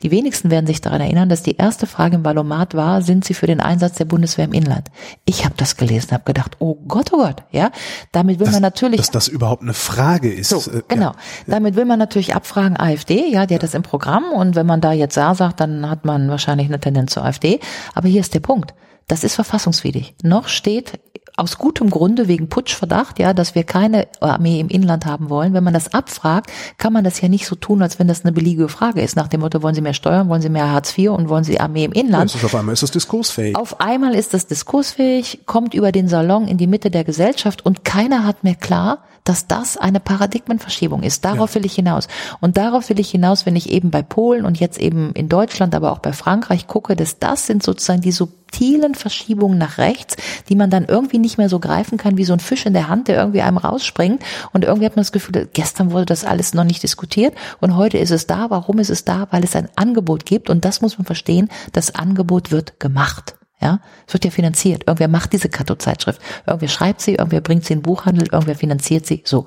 Die 0.02 0.10
wenigsten 0.10 0.50
werden 0.50 0.66
sich 0.66 0.80
daran 0.80 1.00
erinnern, 1.00 1.28
dass 1.28 1.42
die 1.42 1.56
erste 1.56 1.86
Frage 1.86 2.16
im 2.16 2.24
Valomat 2.24 2.74
war, 2.74 3.02
sind 3.02 3.24
Sie 3.24 3.34
für 3.34 3.46
den 3.46 3.60
Einsatz 3.60 3.96
der 3.96 4.06
Bundeswehr 4.06 4.46
im 4.46 4.52
Inland? 4.52 4.88
Ich 5.24 5.44
habe 5.44 5.54
das 5.56 5.76
gelesen, 5.76 6.12
habe 6.12 6.24
gedacht, 6.24 6.56
oh 6.58 6.76
Gott, 6.86 7.12
oh 7.12 7.18
Gott, 7.18 7.42
ja, 7.50 7.70
damit 8.12 8.38
will 8.38 8.46
das, 8.46 8.54
man 8.54 8.62
natürlich, 8.62 9.00
dass 9.00 9.10
das 9.10 9.28
überhaupt 9.28 9.62
eine 9.62 9.74
Frage 9.74 10.32
ist. 10.32 10.48
So, 10.48 10.58
äh, 10.70 10.82
genau, 10.88 11.10
ja. 11.10 11.14
damit 11.46 11.76
will 11.76 11.84
man 11.84 11.98
natürlich 11.98 12.34
abfragen 12.34 12.78
AfD, 12.78 13.30
ja, 13.30 13.46
die 13.46 13.54
hat 13.54 13.62
das 13.62 13.74
im 13.74 13.82
Programm 13.82 14.24
und 14.32 14.54
wenn 14.54 14.66
man 14.66 14.80
da 14.80 14.92
jetzt 14.92 15.16
Ja 15.16 15.34
sagt, 15.34 15.60
dann 15.60 15.88
hat 15.88 16.04
man 16.04 16.30
wahrscheinlich 16.30 16.68
eine 16.68 16.77
Tendenz 16.80 17.12
zur 17.12 17.24
AfD. 17.24 17.60
Aber 17.94 18.08
hier 18.08 18.20
ist 18.20 18.34
der 18.34 18.40
Punkt. 18.40 18.74
Das 19.06 19.24
ist 19.24 19.34
verfassungswidrig. 19.34 20.14
Noch 20.22 20.48
steht 20.48 21.00
aus 21.38 21.58
gutem 21.58 21.90
Grunde 21.90 22.28
wegen 22.28 22.48
Putschverdacht, 22.48 23.18
ja, 23.18 23.32
dass 23.32 23.54
wir 23.54 23.64
keine 23.64 24.08
Armee 24.20 24.60
im 24.60 24.68
Inland 24.68 25.06
haben 25.06 25.30
wollen. 25.30 25.54
Wenn 25.54 25.64
man 25.64 25.74
das 25.74 25.94
abfragt, 25.94 26.50
kann 26.78 26.92
man 26.92 27.04
das 27.04 27.20
ja 27.20 27.28
nicht 27.28 27.46
so 27.46 27.54
tun, 27.54 27.82
als 27.82 27.98
wenn 27.98 28.08
das 28.08 28.24
eine 28.24 28.32
beliebige 28.32 28.68
Frage 28.68 29.00
ist. 29.00 29.16
Nach 29.16 29.28
dem 29.28 29.40
Motto, 29.40 29.62
wollen 29.62 29.74
Sie 29.74 29.80
mehr 29.80 29.94
Steuern, 29.94 30.28
wollen 30.28 30.42
Sie 30.42 30.48
mehr 30.48 30.70
Hartz 30.70 30.96
IV 30.96 31.10
und 31.10 31.28
wollen 31.28 31.44
Sie 31.44 31.60
Armee 31.60 31.84
im 31.84 31.92
Inland? 31.92 32.34
Ja, 32.34 32.44
auf 32.44 32.54
einmal 32.54 32.72
ist 32.72 32.82
das 32.82 32.90
diskursfähig. 32.90 33.56
Auf 33.56 33.80
einmal 33.80 34.14
ist 34.14 34.34
das 34.34 34.46
diskursfähig, 34.46 35.40
kommt 35.46 35.74
über 35.74 35.92
den 35.92 36.08
Salon 36.08 36.48
in 36.48 36.58
die 36.58 36.66
Mitte 36.66 36.90
der 36.90 37.04
Gesellschaft 37.04 37.64
und 37.64 37.84
keiner 37.84 38.24
hat 38.24 38.44
mehr 38.44 38.56
klar, 38.56 38.98
dass 39.28 39.46
das 39.46 39.76
eine 39.76 40.00
Paradigmenverschiebung 40.00 41.02
ist. 41.02 41.24
Darauf 41.24 41.50
ja. 41.50 41.56
will 41.56 41.66
ich 41.66 41.74
hinaus. 41.74 42.08
Und 42.40 42.56
darauf 42.56 42.88
will 42.88 42.98
ich 42.98 43.10
hinaus, 43.10 43.44
wenn 43.44 43.56
ich 43.56 43.70
eben 43.70 43.90
bei 43.90 44.02
Polen 44.02 44.46
und 44.46 44.58
jetzt 44.58 44.78
eben 44.78 45.12
in 45.12 45.28
Deutschland, 45.28 45.74
aber 45.74 45.92
auch 45.92 45.98
bei 45.98 46.12
Frankreich 46.12 46.66
gucke, 46.66 46.96
dass 46.96 47.18
das 47.18 47.46
sind 47.46 47.62
sozusagen 47.62 48.00
die 48.00 48.12
subtilen 48.48 48.94
Verschiebungen 48.94 49.58
nach 49.58 49.78
rechts, 49.78 50.16
die 50.48 50.56
man 50.56 50.70
dann 50.70 50.86
irgendwie 50.86 51.18
nicht 51.18 51.38
mehr 51.38 51.48
so 51.48 51.58
greifen 51.58 51.98
kann 51.98 52.16
wie 52.16 52.24
so 52.24 52.32
ein 52.32 52.40
Fisch 52.40 52.66
in 52.66 52.72
der 52.72 52.88
Hand, 52.88 53.08
der 53.08 53.16
irgendwie 53.16 53.42
einem 53.42 53.58
rausspringt. 53.58 54.22
Und 54.52 54.64
irgendwie 54.64 54.86
hat 54.86 54.96
man 54.96 55.02
das 55.02 55.12
Gefühl, 55.12 55.48
gestern 55.52 55.92
wurde 55.92 56.06
das 56.06 56.24
alles 56.24 56.54
noch 56.54 56.64
nicht 56.64 56.82
diskutiert 56.82 57.34
und 57.60 57.76
heute 57.76 57.98
ist 57.98 58.10
es 58.10 58.26
da. 58.26 58.50
Warum 58.50 58.78
ist 58.78 58.90
es 58.90 59.04
da? 59.04 59.28
Weil 59.30 59.44
es 59.44 59.54
ein 59.54 59.68
Angebot 59.76 60.24
gibt 60.24 60.48
und 60.48 60.64
das 60.64 60.80
muss 60.80 60.98
man 60.98 61.04
verstehen. 61.04 61.50
Das 61.72 61.94
Angebot 61.94 62.50
wird 62.50 62.80
gemacht. 62.80 63.37
Ja, 63.60 63.80
es 64.06 64.14
wird 64.14 64.24
ja 64.24 64.30
finanziert. 64.30 64.84
Irgendwer 64.86 65.08
macht 65.08 65.32
diese 65.32 65.48
Kato-Zeitschrift. 65.48 66.20
Irgendwer 66.46 66.68
schreibt 66.68 67.00
sie, 67.00 67.16
irgendwer 67.16 67.40
bringt 67.40 67.64
sie 67.64 67.72
in 67.72 67.80
den 67.80 67.82
Buchhandel, 67.82 68.28
irgendwer 68.30 68.54
finanziert 68.54 69.04
sie. 69.04 69.22
So. 69.24 69.46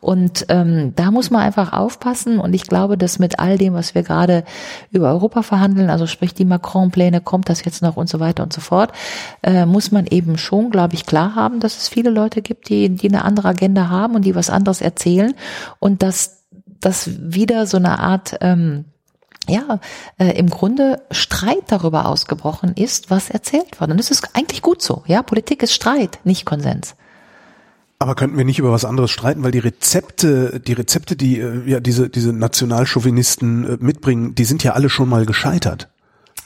Und 0.00 0.46
ähm, 0.48 0.92
da 0.94 1.10
muss 1.10 1.30
man 1.30 1.42
einfach 1.42 1.72
aufpassen. 1.72 2.38
Und 2.38 2.54
ich 2.54 2.68
glaube, 2.68 2.96
dass 2.96 3.18
mit 3.18 3.40
all 3.40 3.58
dem, 3.58 3.74
was 3.74 3.96
wir 3.96 4.04
gerade 4.04 4.44
über 4.92 5.08
Europa 5.08 5.42
verhandeln, 5.42 5.90
also 5.90 6.06
sprich 6.06 6.34
die 6.34 6.44
Macron-Pläne, 6.44 7.20
kommt 7.20 7.48
das 7.48 7.64
jetzt 7.64 7.82
noch 7.82 7.96
und 7.96 8.08
so 8.08 8.20
weiter 8.20 8.44
und 8.44 8.52
so 8.52 8.60
fort, 8.60 8.92
äh, 9.42 9.66
muss 9.66 9.90
man 9.90 10.06
eben 10.06 10.38
schon, 10.38 10.70
glaube 10.70 10.94
ich, 10.94 11.04
klar 11.04 11.34
haben, 11.34 11.58
dass 11.58 11.78
es 11.78 11.88
viele 11.88 12.10
Leute 12.10 12.42
gibt, 12.42 12.68
die, 12.68 12.88
die 12.90 13.08
eine 13.08 13.24
andere 13.24 13.48
Agenda 13.48 13.88
haben 13.88 14.14
und 14.14 14.24
die 14.24 14.36
was 14.36 14.50
anderes 14.50 14.80
erzählen. 14.80 15.34
Und 15.80 16.04
dass 16.04 16.44
das 16.78 17.10
wieder 17.18 17.66
so 17.66 17.76
eine 17.76 17.98
Art 17.98 18.36
ähm, 18.40 18.84
ja, 19.48 19.80
äh, 20.18 20.38
im 20.38 20.48
Grunde 20.50 21.02
Streit 21.10 21.64
darüber 21.68 22.06
ausgebrochen 22.06 22.74
ist, 22.74 23.10
was 23.10 23.30
erzählt 23.30 23.80
wurde. 23.80 23.92
Und 23.92 23.98
das 23.98 24.10
ist 24.10 24.34
eigentlich 24.34 24.62
gut 24.62 24.82
so. 24.82 25.02
Ja, 25.06 25.22
Politik 25.22 25.62
ist 25.62 25.72
Streit, 25.72 26.20
nicht 26.24 26.44
Konsens. 26.44 26.94
Aber 28.00 28.14
könnten 28.14 28.38
wir 28.38 28.44
nicht 28.44 28.60
über 28.60 28.70
was 28.70 28.84
anderes 28.84 29.10
streiten, 29.10 29.42
weil 29.42 29.50
die 29.50 29.58
Rezepte, 29.58 30.60
die 30.60 30.72
Rezepte, 30.72 31.16
die 31.16 31.40
äh, 31.40 31.68
ja 31.68 31.80
diese 31.80 32.08
diese 32.08 32.32
Nationalchauvinisten 32.32 33.64
äh, 33.64 33.76
mitbringen, 33.80 34.36
die 34.36 34.44
sind 34.44 34.62
ja 34.62 34.74
alle 34.74 34.88
schon 34.88 35.08
mal 35.08 35.26
gescheitert. 35.26 35.88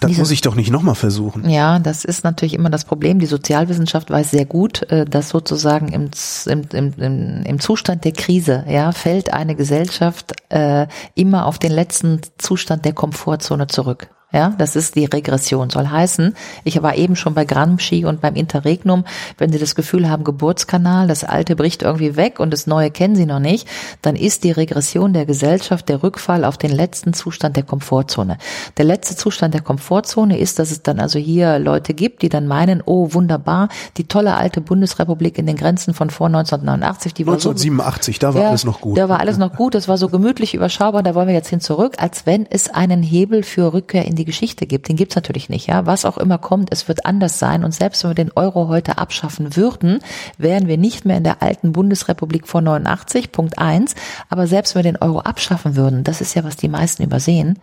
Das 0.03 0.09
Diese, 0.09 0.21
muss 0.21 0.31
ich 0.33 0.41
doch 0.41 0.57
nicht 0.57 0.71
nochmal 0.71 0.97
versuchen. 0.97 1.49
Ja, 1.49 1.79
das 1.79 2.05
ist 2.05 2.25
natürlich 2.25 2.55
immer 2.55 2.71
das 2.71 2.85
Problem. 2.85 3.21
Die 3.21 3.27
Sozialwissenschaft 3.27 4.11
weiß 4.11 4.33
sehr 4.33 4.45
gut, 4.45 4.83
äh, 4.91 5.05
dass 5.05 5.29
sozusagen 5.29 5.89
im, 5.89 6.11
im, 6.47 6.93
im, 6.99 7.43
im 7.45 7.61
Zustand 7.61 8.05
der 8.05 8.13
Krise 8.13 8.65
ja, 8.69 8.91
fällt 8.91 9.33
eine 9.33 9.55
Gesellschaft 9.55 10.33
äh, 10.49 10.89
immer 11.15 11.47
auf 11.47 11.61
den 11.61 11.71
letzten 11.71 12.21
Zustand 12.37 12.85
der 12.85 12.95
Komfortzone 12.95 13.69
zurück. 13.69 14.09
Ja, 14.33 14.55
das 14.57 14.77
ist 14.77 14.97
die 14.97 15.05
Regression. 15.05 15.69
Soll 15.69 15.89
heißen, 15.89 16.35
ich 16.65 16.83
war 16.83 16.97
eben 16.97 17.17
schon 17.17 17.35
bei 17.35 17.45
Gramsci 17.45 18.05
und 18.07 18.23
beim 18.23 18.35
Interregnum, 18.35 19.05
wenn 19.37 19.53
Sie 19.53 19.59
das 19.59 19.75
Gefühl 19.75 20.09
haben, 20.09 20.25
Geburtskanal, 20.25 21.07
das 21.07 21.23
alte 21.23 21.55
bricht 21.55 21.83
irgendwie 21.83 22.17
weg 22.17 22.41
und 22.41 22.51
das 22.51 22.67
neue 22.67 22.91
kennen 22.91 23.15
Sie 23.15 23.27
noch 23.27 23.41
nicht, 23.41 23.69
dann 24.01 24.17
ist 24.17 24.45
die 24.45 24.53
Regression 24.53 25.13
der 25.13 25.27
Gesellschaft 25.27 25.89
der 25.89 26.03
Rückfall 26.03 26.45
auf 26.45 26.57
den 26.57 26.73
letzten 26.73 27.13
Zustand 27.13 27.57
der 27.57 27.65
Komfortzone. 27.65 28.39
Der 28.79 28.85
letzte 28.87 29.17
Zustand 29.17 29.53
der 29.53 29.61
Komfortzone 29.61 30.39
ist, 30.39 30.59
dass 30.59 30.71
es 30.71 30.83
dann 30.83 30.99
also 30.99 31.19
hier 31.19 31.59
Leute 31.59 31.93
gibt, 31.93 32.23
die 32.23 32.31
dann 32.31 32.47
meinen, 32.47 32.83
oh 32.85 33.13
wunderbar, 33.13 33.69
die 33.99 34.05
tolle 34.05 34.35
alte 34.35 34.63
Bundesrepublik 34.63 35.37
in 35.37 35.47
den 35.47 35.57
Grenzen 35.57 35.93
von 35.93 36.09
vor 36.09 36.29
1989, 36.29 37.13
die 37.13 37.27
war 37.27 37.35
1987, 37.35 38.17
so, 38.17 38.21
da 38.21 38.35
war 38.35 38.43
ja, 38.43 38.49
alles 38.49 38.65
noch 38.65 38.81
gut. 38.81 38.97
Da 38.97 39.09
war 39.09 39.21
alles 39.21 39.37
noch 39.37 39.55
gut, 39.55 39.75
das 39.75 39.89
war 39.89 39.99
so 39.99 40.09
gemütlich 40.09 40.55
überschaubar, 40.55 41.03
da 41.03 41.15
wollen 41.15 41.29
wir 41.29 41.35
jetzt 41.35 41.49
hin 41.49 41.61
zurück, 41.61 41.97
als 41.99 42.25
wenn 42.25 42.47
es 42.49 42.71
einen 42.71 43.03
Hebel 43.03 43.43
für 43.43 43.75
Rückkehr 43.75 44.07
in 44.07 44.15
die 44.15 44.22
die 44.23 44.27
Geschichte 44.27 44.67
gibt, 44.67 44.89
den 44.89 44.97
gibt's 44.97 45.17
natürlich 45.17 45.49
nicht, 45.49 45.67
ja. 45.67 45.85
Was 45.85 46.05
auch 46.05 46.17
immer 46.17 46.39
kommt, 46.39 46.73
es 46.73 46.87
wird 46.87 47.05
anders 47.05 47.39
sein. 47.39 47.65
Und 47.65 47.75
selbst 47.75 48.05
wenn 48.05 48.11
wir 48.11 48.15
den 48.15 48.33
Euro 48.33 48.69
heute 48.69 48.99
abschaffen 48.99 49.57
würden, 49.57 49.99
wären 50.39 50.69
wir 50.69 50.79
nicht 50.79 51.05
mehr 51.05 51.17
in 51.17 51.25
der 51.25 51.43
alten 51.43 51.73
Bundesrepublik 51.73 52.47
vor 52.47 52.61
89, 52.61 53.33
Punkt 53.33 53.59
eins. 53.59 53.95
Aber 54.29 54.47
selbst 54.47 54.75
wenn 54.75 54.85
wir 54.85 54.93
den 54.93 55.03
Euro 55.03 55.21
abschaffen 55.21 55.75
würden, 55.75 56.05
das 56.05 56.21
ist 56.21 56.35
ja, 56.35 56.45
was 56.45 56.57
die 56.57 56.69
meisten 56.69 57.03
übersehen, 57.03 57.59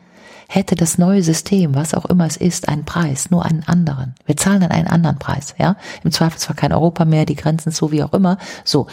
hätte 0.52 0.76
das 0.76 0.98
neue 0.98 1.22
System, 1.22 1.76
was 1.76 1.94
auch 1.94 2.06
immer 2.06 2.26
es 2.26 2.36
ist, 2.36 2.70
einen 2.70 2.84
Preis, 2.84 3.30
nur 3.30 3.46
einen 3.46 3.64
anderen. 3.68 4.16
Wir 4.26 4.36
zahlen 4.36 4.62
dann 4.62 4.72
einen 4.72 4.88
anderen 4.88 5.20
Preis, 5.20 5.54
ja. 5.60 5.76
Im 6.04 6.12
Zweifelsfall 6.12 6.56
kein 6.56 6.74
Europa 6.74 7.06
mehr, 7.06 7.28
die 7.28 7.36
Grenzen 7.36 7.72
so 7.72 7.92
wie 7.92 8.02
auch 8.02 8.14
immer. 8.14 8.40
So. 8.66 8.88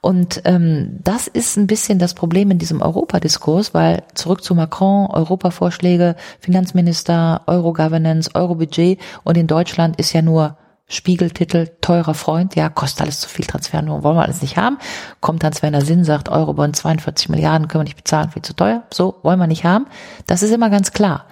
Und 0.00 0.40
ähm, 0.46 0.98
das 1.04 1.26
ist 1.26 1.58
ein 1.58 1.66
bisschen 1.66 1.98
das 1.98 2.14
Problem 2.14 2.50
in 2.50 2.58
diesem 2.58 2.80
Europadiskurs, 2.80 3.74
weil 3.74 4.04
zurück 4.14 4.42
zu 4.42 4.54
Macron, 4.54 5.06
Europavorschläge, 5.10 6.16
Finanzminister, 6.40 7.42
Euro-Governance, 7.46 8.30
Euro-Budget 8.34 8.98
und 9.22 9.36
in 9.36 9.46
Deutschland 9.46 9.96
ist 9.96 10.14
ja 10.14 10.22
nur 10.22 10.56
Spiegeltitel, 10.92 11.68
teurer 11.80 12.14
Freund, 12.14 12.54
ja, 12.54 12.68
kostet 12.68 13.02
alles 13.02 13.20
zu 13.20 13.28
viel 13.28 13.46
Transfer, 13.46 13.82
nur 13.82 14.02
wollen 14.02 14.16
wir 14.16 14.22
alles 14.22 14.42
nicht 14.42 14.56
haben. 14.56 14.78
Kommt 15.20 15.42
dann 15.42 15.52
Sven 15.52 15.80
Sinn, 15.80 16.04
sagt, 16.04 16.28
Eurobond 16.28 16.76
42 16.76 17.28
Milliarden 17.28 17.68
können 17.68 17.80
wir 17.80 17.88
nicht 17.88 17.96
bezahlen, 17.96 18.30
viel 18.30 18.42
zu 18.42 18.54
teuer. 18.54 18.82
So, 18.92 19.18
wollen 19.22 19.38
wir 19.38 19.46
nicht 19.46 19.64
haben. 19.64 19.86
Das 20.26 20.42
ist 20.42 20.52
immer 20.52 20.70
ganz 20.70 20.92
klar. 20.92 21.26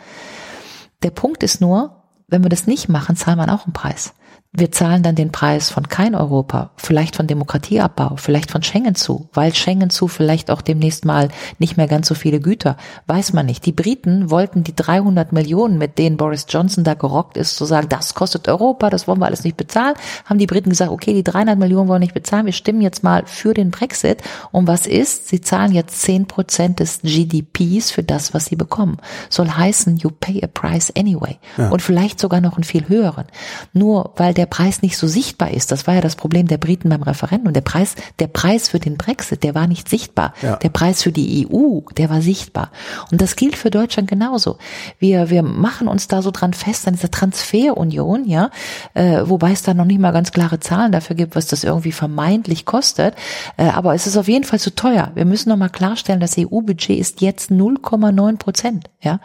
Der 1.03 1.11
Punkt 1.11 1.43
ist 1.43 1.61
nur, 1.61 2.03
wenn 2.29 2.43
wir 2.43 2.49
das 2.49 2.67
nicht 2.67 2.89
machen, 2.89 3.17
zahlen 3.17 3.39
wir 3.39 3.53
auch 3.53 3.67
einen 3.67 3.73
Preis 3.73 4.15
wir 4.53 4.73
zahlen 4.73 5.05
dann 5.05 5.15
den 5.15 5.31
Preis 5.31 5.71
von 5.71 5.89
kein 5.89 6.17
Europa, 6.17 6.71
vielleicht 6.77 7.15
von 7.15 7.29
Demokratieabbau, 7.29 8.17
vielleicht 8.17 8.51
von 8.51 8.65
Schengen 8.65 8.97
zu, 8.97 9.29
weil 9.33 9.55
Schengen 9.55 9.91
zu 9.91 10.09
vielleicht 10.09 10.51
auch 10.51 10.61
demnächst 10.61 11.05
mal 11.05 11.29
nicht 11.61 11.77
mehr 11.77 11.87
ganz 11.87 12.09
so 12.09 12.17
viele 12.17 12.41
Güter, 12.41 12.77
weiß 13.07 13.33
man 13.33 13.47
nicht. 13.47 13.65
Die 13.65 13.73
Briten 13.73 14.29
wollten 14.29 14.65
die 14.65 14.75
300 14.75 15.33
Millionen, 15.33 15.79
mit 15.79 15.99
denen 15.99 16.17
Boris 16.17 16.47
Johnson 16.49 16.83
da 16.83 16.95
gerockt 16.95 17.37
ist, 17.37 17.55
zu 17.55 17.65
sagen, 17.65 17.89
das 17.89 18.15
kostet 18.15 18.49
Europa, 18.49 18.91
das 18.91 19.07
wollen 19.07 19.21
wir 19.21 19.27
alles 19.27 19.45
nicht 19.45 19.57
bezahlen, 19.57 19.95
haben 20.25 20.39
die 20.39 20.49
Briten 20.49 20.71
gesagt, 20.71 20.91
okay, 20.91 21.15
die 21.15 21.23
300 21.23 21.57
Millionen 21.57 21.87
wollen 21.87 22.01
wir 22.01 22.07
nicht 22.07 22.15
bezahlen, 22.15 22.47
wir 22.47 22.53
stimmen 22.53 22.81
jetzt 22.81 23.05
mal 23.05 23.23
für 23.27 23.55
den 23.55 23.71
Brexit. 23.71 24.21
Und 24.51 24.67
was 24.67 24.89
ist? 24.89 25.29
Sie 25.29 25.41
zahlen 25.41 25.73
jetzt 25.73 26.03
10 26.03 26.27
Prozent 26.27 26.81
des 26.81 27.03
GDPs 27.03 27.93
für 27.93 28.03
das, 28.03 28.35
was 28.35 28.47
sie 28.47 28.57
bekommen. 28.57 28.97
Soll 29.29 29.49
heißen, 29.49 29.99
you 29.99 30.11
pay 30.11 30.43
a 30.43 30.49
price 30.49 30.93
anyway. 30.97 31.39
Ja. 31.57 31.69
Und 31.69 31.83
vielleicht 31.83 32.19
sogar 32.19 32.41
noch 32.41 32.57
einen 32.57 32.65
viel 32.65 32.89
höheren. 32.89 33.27
Nur 33.73 34.13
weil 34.17 34.35
der 34.41 34.47
Preis 34.47 34.81
nicht 34.81 34.97
so 34.97 35.07
sichtbar 35.07 35.51
ist. 35.51 35.71
Das 35.71 35.87
war 35.87 35.93
ja 35.93 36.01
das 36.01 36.17
Problem 36.17 36.49
der 36.49 36.57
Briten 36.57 36.89
beim 36.89 37.03
Referendum. 37.03 37.53
Der 37.53 37.61
Preis, 37.61 37.95
der 38.21 38.27
Preis 38.27 38.71
für 38.71 38.79
den 38.79 38.97
Brexit, 38.97 39.43
der 39.43 39.55
war 39.55 39.67
nicht 39.67 39.87
sichtbar. 39.87 40.33
Ja. 40.41 40.57
Der 40.57 40.71
Preis 40.71 41.03
für 41.03 41.13
die 41.13 41.47
EU, 41.47 41.81
der 41.99 42.09
war 42.09 42.23
sichtbar. 42.23 42.71
Und 43.13 43.21
das 43.21 43.37
gilt 43.37 43.55
für 43.55 43.69
Deutschland 43.71 44.09
genauso. 44.09 44.57
Wir, 44.99 45.29
wir 45.29 45.43
machen 45.43 45.89
uns 45.89 46.09
da 46.09 46.23
so 46.23 46.31
dran 46.31 46.55
fest 46.55 46.89
an 46.89 46.95
dieser 46.95 47.11
Transferunion, 47.11 48.25
ja, 48.25 48.49
äh, 48.95 49.21
wobei 49.27 49.53
es 49.53 49.63
da 49.63 49.75
noch 49.75 49.85
nicht 49.85 50.01
mal 50.01 50.13
ganz 50.13 50.33
klare 50.33 50.59
Zahlen 50.59 50.91
dafür 50.91 51.17
gibt, 51.17 51.37
was 51.37 51.47
das 51.47 51.63
irgendwie 51.63 51.93
vermeintlich 51.93 52.65
kostet. 52.65 53.15
Äh, 53.59 53.65
aber 53.65 53.95
es 53.95 54.07
ist 54.07 54.17
auf 54.17 54.27
jeden 54.27 54.45
Fall 54.45 54.59
zu 54.59 54.75
teuer. 54.75 55.11
Wir 55.15 55.27
müssen 55.27 55.51
noch 55.51 55.59
mal 55.59 55.69
klarstellen, 55.69 56.21
das 56.21 56.39
EU-Budget 56.39 56.99
ist 56.99 57.21
jetzt 57.21 57.51
0,9 57.51 58.39
Prozent, 58.39 58.89
ja 59.03 59.21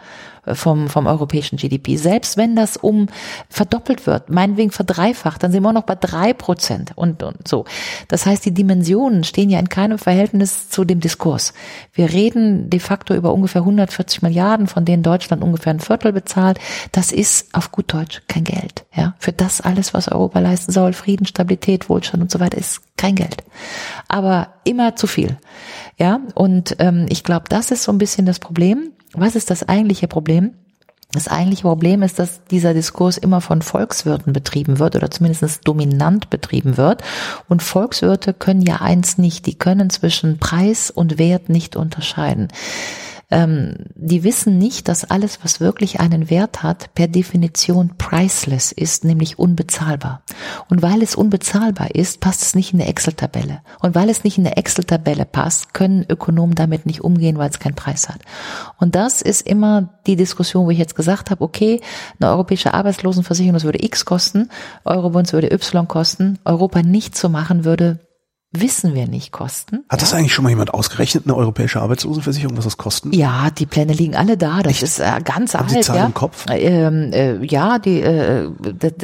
vom, 0.54 0.88
vom 0.88 1.06
europäischen 1.06 1.56
GDP. 1.56 1.96
Selbst 1.96 2.36
wenn 2.36 2.56
das 2.56 2.76
um 2.76 3.08
verdoppelt 3.48 4.06
wird, 4.06 4.30
meinetwegen 4.30 4.70
verdreifacht, 4.70 5.42
dann 5.42 5.52
sind 5.52 5.62
wir 5.62 5.72
noch 5.72 5.82
bei 5.82 5.94
drei 5.94 6.32
Prozent 6.32 6.92
und, 6.94 7.22
und 7.22 7.46
so. 7.46 7.64
Das 8.08 8.26
heißt, 8.26 8.44
die 8.44 8.54
Dimensionen 8.54 9.24
stehen 9.24 9.50
ja 9.50 9.58
in 9.58 9.68
keinem 9.68 9.98
Verhältnis 9.98 10.68
zu 10.68 10.84
dem 10.84 11.00
Diskurs. 11.00 11.52
Wir 11.92 12.12
reden 12.12 12.70
de 12.70 12.80
facto 12.80 13.14
über 13.14 13.32
ungefähr 13.32 13.62
140 13.62 14.22
Milliarden, 14.22 14.66
von 14.66 14.84
denen 14.84 15.02
Deutschland 15.02 15.42
ungefähr 15.42 15.72
ein 15.72 15.80
Viertel 15.80 16.12
bezahlt. 16.12 16.58
Das 16.92 17.12
ist 17.12 17.54
auf 17.54 17.72
gut 17.72 17.92
Deutsch 17.92 18.22
kein 18.28 18.44
Geld. 18.44 18.84
Ja, 18.94 19.14
für 19.18 19.32
das 19.32 19.60
alles, 19.60 19.94
was 19.94 20.08
Europa 20.08 20.38
leisten 20.38 20.72
soll, 20.72 20.92
Frieden, 20.92 21.26
Stabilität, 21.26 21.88
Wohlstand 21.88 22.22
und 22.22 22.30
so 22.30 22.40
weiter, 22.40 22.58
ist 22.58 22.82
kein 22.96 23.14
Geld. 23.14 23.44
Aber 24.08 24.54
immer 24.64 24.96
zu 24.96 25.06
viel. 25.06 25.36
Ja, 25.98 26.20
und 26.34 26.76
ähm, 26.78 27.06
ich 27.08 27.24
glaube, 27.24 27.46
das 27.48 27.70
ist 27.70 27.82
so 27.84 27.92
ein 27.92 27.98
bisschen 27.98 28.26
das 28.26 28.38
Problem. 28.38 28.92
Was 29.16 29.34
ist 29.34 29.50
das 29.50 29.68
eigentliche 29.68 30.08
Problem? 30.08 30.52
Das 31.12 31.28
eigentliche 31.28 31.62
Problem 31.62 32.02
ist, 32.02 32.18
dass 32.18 32.44
dieser 32.44 32.74
Diskurs 32.74 33.16
immer 33.16 33.40
von 33.40 33.62
Volkswirten 33.62 34.32
betrieben 34.32 34.78
wird 34.78 34.96
oder 34.96 35.10
zumindest 35.10 35.66
dominant 35.66 36.28
betrieben 36.28 36.76
wird. 36.76 37.02
Und 37.48 37.62
Volkswirte 37.62 38.34
können 38.34 38.60
ja 38.60 38.76
eins 38.82 39.16
nicht, 39.16 39.46
die 39.46 39.54
können 39.54 39.88
zwischen 39.88 40.38
Preis 40.38 40.90
und 40.90 41.18
Wert 41.18 41.48
nicht 41.48 41.76
unterscheiden 41.76 42.48
ähm, 43.30 43.74
die 43.94 44.22
wissen 44.22 44.56
nicht, 44.58 44.88
dass 44.88 45.04
alles, 45.04 45.40
was 45.42 45.60
wirklich 45.60 45.98
einen 45.98 46.30
Wert 46.30 46.62
hat, 46.62 46.94
per 46.94 47.08
Definition 47.08 47.94
priceless 47.98 48.70
ist, 48.70 49.04
nämlich 49.04 49.38
unbezahlbar. 49.38 50.22
Und 50.68 50.80
weil 50.82 51.02
es 51.02 51.16
unbezahlbar 51.16 51.94
ist, 51.94 52.20
passt 52.20 52.42
es 52.42 52.54
nicht 52.54 52.72
in 52.72 52.80
eine 52.80 52.88
Excel-Tabelle. 52.88 53.62
Und 53.80 53.96
weil 53.96 54.10
es 54.10 54.22
nicht 54.22 54.38
in 54.38 54.46
eine 54.46 54.56
Excel-Tabelle 54.56 55.24
passt, 55.24 55.74
können 55.74 56.06
Ökonomen 56.08 56.54
damit 56.54 56.86
nicht 56.86 57.02
umgehen, 57.02 57.36
weil 57.36 57.50
es 57.50 57.58
keinen 57.58 57.74
Preis 57.74 58.08
hat. 58.08 58.20
Und 58.78 58.94
das 58.94 59.22
ist 59.22 59.46
immer 59.46 59.98
die 60.06 60.16
Diskussion, 60.16 60.66
wo 60.66 60.70
ich 60.70 60.78
jetzt 60.78 60.94
gesagt 60.94 61.30
habe, 61.30 61.42
okay, 61.42 61.80
eine 62.20 62.30
europäische 62.30 62.74
Arbeitslosenversicherung, 62.74 63.54
das 63.54 63.64
würde 63.64 63.84
X 63.84 64.04
kosten, 64.04 64.50
Eurobonds 64.84 65.32
würde 65.32 65.52
Y 65.52 65.88
kosten, 65.88 66.38
Europa 66.44 66.82
nicht 66.82 67.16
zu 67.16 67.28
machen 67.28 67.64
würde 67.64 68.05
wissen 68.52 68.94
wir 68.94 69.06
nicht 69.06 69.32
kosten. 69.32 69.84
Hat 69.88 70.02
das 70.02 70.14
eigentlich 70.14 70.32
schon 70.32 70.44
mal 70.44 70.50
jemand 70.50 70.72
ausgerechnet, 70.72 71.24
eine 71.26 71.36
europäische 71.36 71.80
Arbeitslosenversicherung, 71.80 72.56
was 72.56 72.64
das 72.64 72.76
kosten? 72.76 73.12
Ja, 73.12 73.50
die 73.50 73.66
Pläne 73.66 73.92
liegen 73.92 74.14
alle 74.14 74.36
da. 74.36 74.62
Das 74.62 74.74
Echt? 74.74 74.82
ist 74.82 75.00
äh, 75.00 75.20
ganz 75.24 75.54
Haben 75.54 75.64
alt. 75.64 75.72
Sie 75.72 75.80
Zahlen 75.80 76.00
ja. 76.00 76.06
im 76.06 76.14
Kopf? 76.14 76.46
Ähm, 76.50 77.12
äh, 77.12 77.44
ja, 77.44 77.78
die. 77.78 78.00
Äh, 78.00 78.48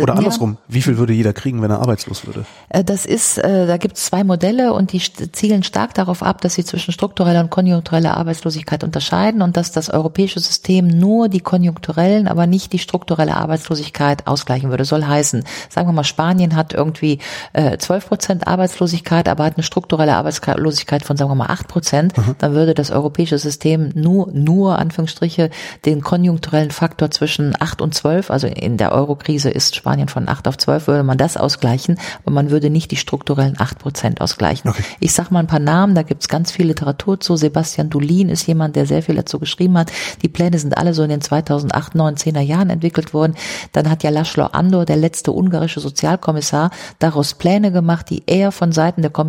Oder 0.01 0.17
andersrum, 0.17 0.53
ja. 0.53 0.75
wie 0.75 0.83
viel 0.83 0.97
würde 0.97 1.13
jeder 1.13 1.33
kriegen, 1.33 1.61
wenn 1.61 1.71
er 1.71 1.81
arbeitslos 1.81 2.27
würde? 2.27 2.45
Äh, 2.69 2.85
das 2.85 3.05
ist, 3.05 3.39
äh, 3.39 3.67
da 3.67 3.77
gibt 3.77 3.97
es 3.97 4.05
zwei 4.07 4.25
Modelle 4.25 4.73
und 4.73 4.93
die 4.93 5.01
zielen 5.01 5.63
stark 5.63 5.95
darauf 5.95 6.23
ab, 6.23 6.41
dass 6.41 6.55
sie 6.55 6.65
zwischen 6.65 6.93
struktureller 6.93 7.41
und 7.41 7.51
konjunktureller 7.51 8.17
Arbeitslosigkeit 8.17 8.85
unterscheiden 8.85 9.43
und 9.43 9.57
dass 9.57 9.73
das 9.73 9.91
europäische 9.91 10.41
System 10.41 10.87
nur 10.87 11.29
die 11.29 11.41
konjunkturellen, 11.41 12.29
aber 12.29 12.47
nicht 12.47 12.73
die 12.73 12.79
strukturelle 12.79 13.37
Arbeitslosigkeit 13.37 14.27
ausgleichen 14.27 14.71
würde. 14.71 14.85
Soll 14.85 15.05
heißen, 15.05 15.45
sagen 15.69 15.89
wir 15.89 15.93
mal, 15.93 16.05
Spanien 16.05 16.57
hat 16.57 16.73
irgendwie 16.73 17.19
äh, 17.53 17.77
12 17.77 18.07
Prozent 18.07 18.47
Arbeitslosigkeit, 18.47 19.29
aber 19.33 19.45
hat 19.45 19.57
eine 19.57 19.65
strukturelle 19.65 20.15
Arbeitslosigkeit 20.15 21.05
von, 21.05 21.17
sagen 21.17 21.31
wir 21.31 21.35
mal, 21.35 21.47
acht 21.47 21.69
Prozent, 21.69 22.17
mhm. 22.17 22.37
dann 22.39 22.55
würde 22.55 22.75
das 22.75 22.91
europäische 22.91 23.39
System 23.39 23.91
nur, 23.95 24.29
nur, 24.33 24.79
Anführungsstriche, 24.79 25.51
den 25.85 26.03
konjunkturellen 26.03 26.71
Faktor 26.71 27.11
zwischen 27.11 27.55
acht 27.59 27.83
und 27.83 27.95
zwölf, 27.95 28.31
also 28.31 28.47
in 28.47 28.77
der 28.77 28.93
Eurokrise 28.93 29.51
ist 29.51 29.75
Spanien 29.75 30.09
von 30.09 30.29
acht 30.29 30.47
auf 30.47 30.59
zwölf, 30.59 30.87
würde 30.87 31.03
man 31.03 31.19
das 31.19 31.37
ausgleichen, 31.37 31.99
aber 32.25 32.33
man 32.33 32.51
würde 32.51 32.71
nicht 32.71 32.91
die 32.91 32.97
strukturellen 32.97 33.57
acht 33.59 33.79
Prozent 33.79 34.21
ausgleichen. 34.21 34.71
Okay. 34.71 34.83
Ich 35.01 35.13
sag 35.13 35.31
mal 35.31 35.41
ein 35.41 35.47
paar 35.47 35.59
Namen, 35.59 35.95
da 35.95 36.03
gibt's 36.03 36.29
ganz 36.29 36.53
viel 36.53 36.67
Literatur 36.67 37.21
zu. 37.21 37.37
Sebastian 37.37 37.91
Dulin 37.91 38.29
ist 38.29 38.47
jemand, 38.47 38.77
der 38.77 38.87
sehr 38.87 39.03
viel 39.03 39.17
dazu 39.17 39.39
geschrieben 39.39 39.79
hat. 39.79 39.91
Die 40.23 40.29
Pläne 40.29 40.59
sind 40.59 40.77
alle 40.77 40.95
so 40.95 41.03
in 41.03 41.11
den 41.11 41.21
2008, 41.21 41.95
9, 41.95 42.17
10er 42.17 42.41
Jahren 42.41 42.71
entwickelt 42.71 43.15
worden. 43.15 43.35
Dann 43.73 43.91
hat 43.91 44.03
ja 44.03 44.11
Laszlo 44.11 44.47
Andor, 44.47 44.85
der 44.85 44.97
letzte 44.97 45.33
ungarische 45.33 45.81
Sozialkommissar, 45.81 46.71
daraus 46.99 47.35
Pläne 47.35 47.73
gemacht, 47.73 48.11
die 48.11 48.23
er 48.27 48.53
von 48.53 48.73
Seiten 48.73 49.03
der 49.03 49.11
Kommission 49.11 49.22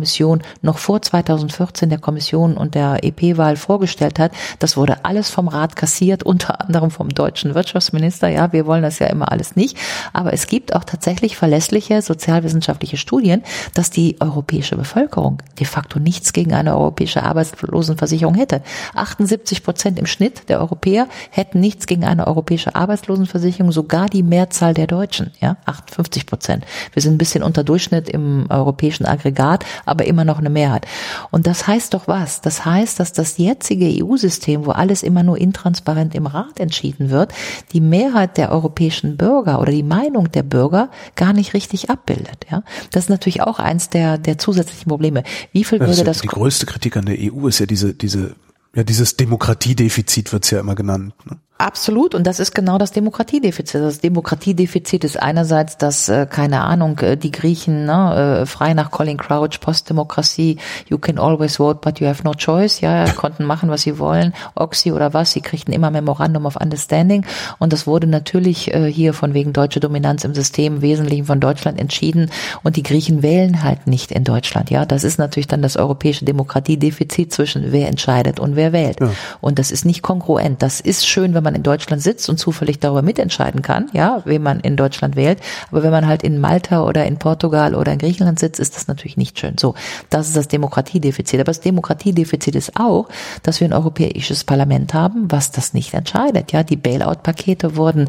noch 0.62 0.78
vor 0.78 1.02
2014 1.02 1.88
der 1.88 1.98
Kommission 1.98 2.56
und 2.56 2.74
der 2.74 3.04
EP-Wahl 3.04 3.56
vorgestellt 3.56 4.18
hat. 4.18 4.32
Das 4.58 4.76
wurde 4.76 5.04
alles 5.04 5.30
vom 5.30 5.48
Rat 5.48 5.76
kassiert, 5.76 6.22
unter 6.24 6.60
anderem 6.60 6.90
vom 6.90 7.08
deutschen 7.08 7.54
Wirtschaftsminister. 7.54 8.28
Ja, 8.28 8.52
wir 8.52 8.66
wollen 8.66 8.82
das 8.82 8.98
ja 8.98 9.06
immer 9.06 9.30
alles 9.30 9.56
nicht. 9.56 9.76
Aber 10.12 10.32
es 10.32 10.46
gibt 10.46 10.74
auch 10.74 10.84
tatsächlich 10.84 11.36
verlässliche 11.36 12.02
sozialwissenschaftliche 12.02 12.96
Studien, 12.96 13.42
dass 13.74 13.90
die 13.90 14.16
europäische 14.20 14.76
Bevölkerung 14.76 15.38
de 15.58 15.66
facto 15.66 15.98
nichts 15.98 16.32
gegen 16.32 16.52
eine 16.52 16.76
europäische 16.76 17.22
Arbeitslosenversicherung 17.22 18.34
hätte. 18.34 18.62
78 18.94 19.62
Prozent 19.62 19.98
im 19.98 20.06
Schnitt 20.06 20.48
der 20.48 20.60
Europäer 20.60 21.08
hätten 21.30 21.60
nichts 21.60 21.86
gegen 21.86 22.04
eine 22.04 22.26
europäische 22.26 22.74
Arbeitslosenversicherung, 22.74 23.72
sogar 23.72 24.08
die 24.08 24.22
Mehrzahl 24.22 24.74
der 24.74 24.86
Deutschen, 24.86 25.30
ja, 25.40 25.56
58 25.64 26.26
Prozent. 26.26 26.64
Wir 26.92 27.02
sind 27.02 27.14
ein 27.14 27.18
bisschen 27.18 27.42
unter 27.42 27.64
Durchschnitt 27.64 28.08
im 28.08 28.46
europäischen 28.48 29.06
Aggregat, 29.06 29.64
aber 29.84 30.06
immer 30.06 30.24
noch 30.24 30.38
eine 30.38 30.50
Mehrheit. 30.50 30.86
Und 31.30 31.46
das 31.46 31.66
heißt 31.66 31.94
doch 31.94 32.08
was? 32.08 32.40
Das 32.40 32.64
heißt, 32.64 33.00
dass 33.00 33.12
das 33.12 33.38
jetzige 33.38 34.04
EU-System, 34.04 34.66
wo 34.66 34.70
alles 34.70 35.02
immer 35.02 35.22
nur 35.22 35.38
intransparent 35.38 36.14
im 36.14 36.26
Rat 36.26 36.58
entschieden 36.58 37.10
wird, 37.10 37.32
die 37.72 37.80
Mehrheit 37.80 38.36
der 38.36 38.52
europäischen 38.52 39.16
Bürger 39.16 39.60
oder 39.60 39.72
die 39.72 39.82
Meinung 39.82 40.30
der 40.32 40.42
Bürger 40.42 40.90
gar 41.16 41.32
nicht 41.32 41.54
richtig 41.54 41.90
abbildet, 41.90 42.46
ja. 42.50 42.62
Das 42.90 43.04
ist 43.04 43.10
natürlich 43.10 43.42
auch 43.42 43.58
eins 43.58 43.90
der, 43.90 44.18
der 44.18 44.38
zusätzlichen 44.38 44.88
Probleme. 44.88 45.22
Wie 45.52 45.64
viel 45.64 45.80
würde 45.80 45.92
das, 45.92 46.04
das 46.04 46.20
die 46.20 46.28
größte 46.28 46.66
Kritik 46.66 46.96
an 46.96 47.06
der 47.06 47.16
EU 47.18 47.48
ist 47.48 47.58
ja 47.58 47.66
diese, 47.66 47.94
diese 47.94 48.34
ja, 48.74 48.82
dieses 48.82 49.16
Demokratiedefizit 49.16 50.32
wird's 50.32 50.50
ja 50.50 50.60
immer 50.60 50.74
genannt. 50.74 51.14
Ne? 51.30 51.38
Absolut, 51.56 52.16
und 52.16 52.26
das 52.26 52.40
ist 52.40 52.52
genau 52.52 52.78
das 52.78 52.90
Demokratiedefizit. 52.90 53.80
Das 53.80 54.00
Demokratiedefizit 54.00 55.04
ist 55.04 55.22
einerseits, 55.22 55.78
dass, 55.78 56.08
äh, 56.08 56.26
keine 56.28 56.62
Ahnung, 56.62 56.98
äh, 56.98 57.16
die 57.16 57.30
Griechen 57.30 57.84
ne, 57.86 58.40
äh, 58.42 58.46
frei 58.46 58.74
nach 58.74 58.90
Colin 58.90 59.18
Crouch, 59.18 59.60
Postdemokratie, 59.60 60.58
you 60.88 60.98
can 60.98 61.16
always 61.16 61.58
vote, 61.58 61.78
but 61.80 62.00
you 62.00 62.08
have 62.08 62.24
no 62.24 62.34
choice, 62.34 62.80
ja, 62.80 63.08
konnten 63.12 63.44
machen, 63.44 63.70
was 63.70 63.82
sie 63.82 64.00
wollen, 64.00 64.34
Oxy 64.56 64.90
oder 64.90 65.14
was, 65.14 65.30
sie 65.30 65.42
kriegten 65.42 65.72
immer 65.72 65.92
Memorandum 65.92 66.44
of 66.44 66.56
Understanding. 66.56 67.24
Und 67.60 67.72
das 67.72 67.86
wurde 67.86 68.08
natürlich 68.08 68.72
hier 68.88 69.14
von 69.14 69.32
wegen 69.32 69.52
deutsche 69.52 69.78
Dominanz 69.78 70.24
im 70.24 70.34
System 70.34 70.76
im 70.76 70.82
Wesentlichen 70.82 71.24
von 71.24 71.38
Deutschland 71.38 71.78
entschieden. 71.78 72.32
Und 72.64 72.74
die 72.74 72.82
Griechen 72.82 73.22
wählen 73.22 73.62
halt 73.62 73.86
nicht 73.86 74.10
in 74.10 74.24
Deutschland, 74.24 74.70
ja, 74.70 74.84
das 74.86 75.04
ist 75.04 75.18
natürlich 75.18 75.46
dann 75.46 75.62
das 75.62 75.76
europäische 75.76 76.24
Demokratiedefizit 76.24 77.32
zwischen 77.32 77.70
wer 77.70 77.86
entscheidet 77.86 78.40
und 78.40 78.56
wer 78.56 78.72
wählt. 78.72 78.98
Ja. 79.00 79.10
und 79.40 79.60
das 79.60 79.70
ist 79.70 79.84
nicht 79.84 80.02
kongruent, 80.02 80.60
das 80.60 80.80
ist 80.80 81.06
schön, 81.06 81.32
wenn 81.34 81.43
man 81.44 81.54
in 81.54 81.62
Deutschland 81.62 82.02
sitzt 82.02 82.28
und 82.28 82.38
zufällig 82.38 82.80
darüber 82.80 83.02
mitentscheiden 83.02 83.62
kann, 83.62 83.88
ja, 83.92 84.22
wen 84.24 84.42
man 84.42 84.60
in 84.60 84.76
Deutschland 84.76 85.14
wählt. 85.14 85.38
Aber 85.70 85.82
wenn 85.82 85.92
man 85.92 86.06
halt 86.06 86.22
in 86.22 86.40
Malta 86.40 86.82
oder 86.82 87.06
in 87.06 87.18
Portugal 87.18 87.74
oder 87.74 87.92
in 87.92 87.98
Griechenland 87.98 88.38
sitzt, 88.38 88.58
ist 88.58 88.74
das 88.76 88.88
natürlich 88.88 89.16
nicht 89.16 89.38
schön. 89.38 89.56
So, 89.58 89.74
das 90.10 90.28
ist 90.28 90.36
das 90.36 90.48
Demokratiedefizit. 90.48 91.38
Aber 91.38 91.50
das 91.50 91.60
Demokratiedefizit 91.60 92.56
ist 92.56 92.72
auch, 92.78 93.08
dass 93.42 93.60
wir 93.60 93.68
ein 93.68 93.72
europäisches 93.72 94.44
Parlament 94.44 94.94
haben, 94.94 95.30
was 95.30 95.52
das 95.52 95.74
nicht 95.74 95.94
entscheidet. 95.94 96.52
Ja, 96.52 96.62
die 96.62 96.76
Bailout-Pakete 96.76 97.76
wurden 97.76 98.08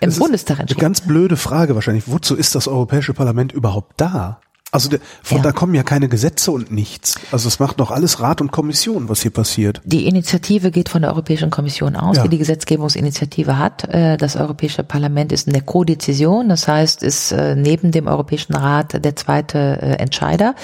im 0.00 0.08
das 0.08 0.18
Bundestag 0.18 0.60
entschieden. 0.60 0.80
Eine 0.80 0.86
ganz 0.86 1.00
blöde 1.02 1.36
Frage 1.36 1.74
wahrscheinlich. 1.74 2.04
Wozu 2.06 2.36
ist 2.36 2.54
das 2.54 2.68
Europäische 2.68 3.12
Parlament 3.12 3.52
überhaupt 3.52 4.00
da? 4.00 4.40
Also 4.72 4.88
der, 4.88 5.00
von 5.22 5.38
ja. 5.38 5.42
da 5.42 5.52
kommen 5.52 5.74
ja 5.74 5.82
keine 5.82 6.08
Gesetze 6.08 6.52
und 6.52 6.70
nichts. 6.70 7.16
Also 7.32 7.48
es 7.48 7.58
macht 7.58 7.80
doch 7.80 7.90
alles 7.90 8.20
Rat 8.20 8.40
und 8.40 8.52
Kommission, 8.52 9.08
was 9.08 9.22
hier 9.22 9.32
passiert. 9.32 9.80
Die 9.84 10.06
Initiative 10.06 10.70
geht 10.70 10.88
von 10.88 11.02
der 11.02 11.10
Europäischen 11.10 11.50
Kommission 11.50 11.96
aus, 11.96 12.18
ja. 12.18 12.22
die 12.22 12.28
die 12.28 12.38
Gesetzgebungsinitiative 12.38 13.58
hat. 13.58 13.88
Äh, 13.88 14.16
das 14.16 14.36
Europäische 14.36 14.84
Parlament 14.84 15.32
ist 15.32 15.48
eine 15.48 15.60
Kodezession, 15.60 16.48
das 16.48 16.68
heißt, 16.68 17.02
ist 17.02 17.32
äh, 17.32 17.56
neben 17.56 17.90
dem 17.90 18.06
Europäischen 18.06 18.54
Rat 18.54 19.04
der 19.04 19.16
zweite 19.16 19.58
äh, 19.58 19.92
Entscheider, 19.96 20.54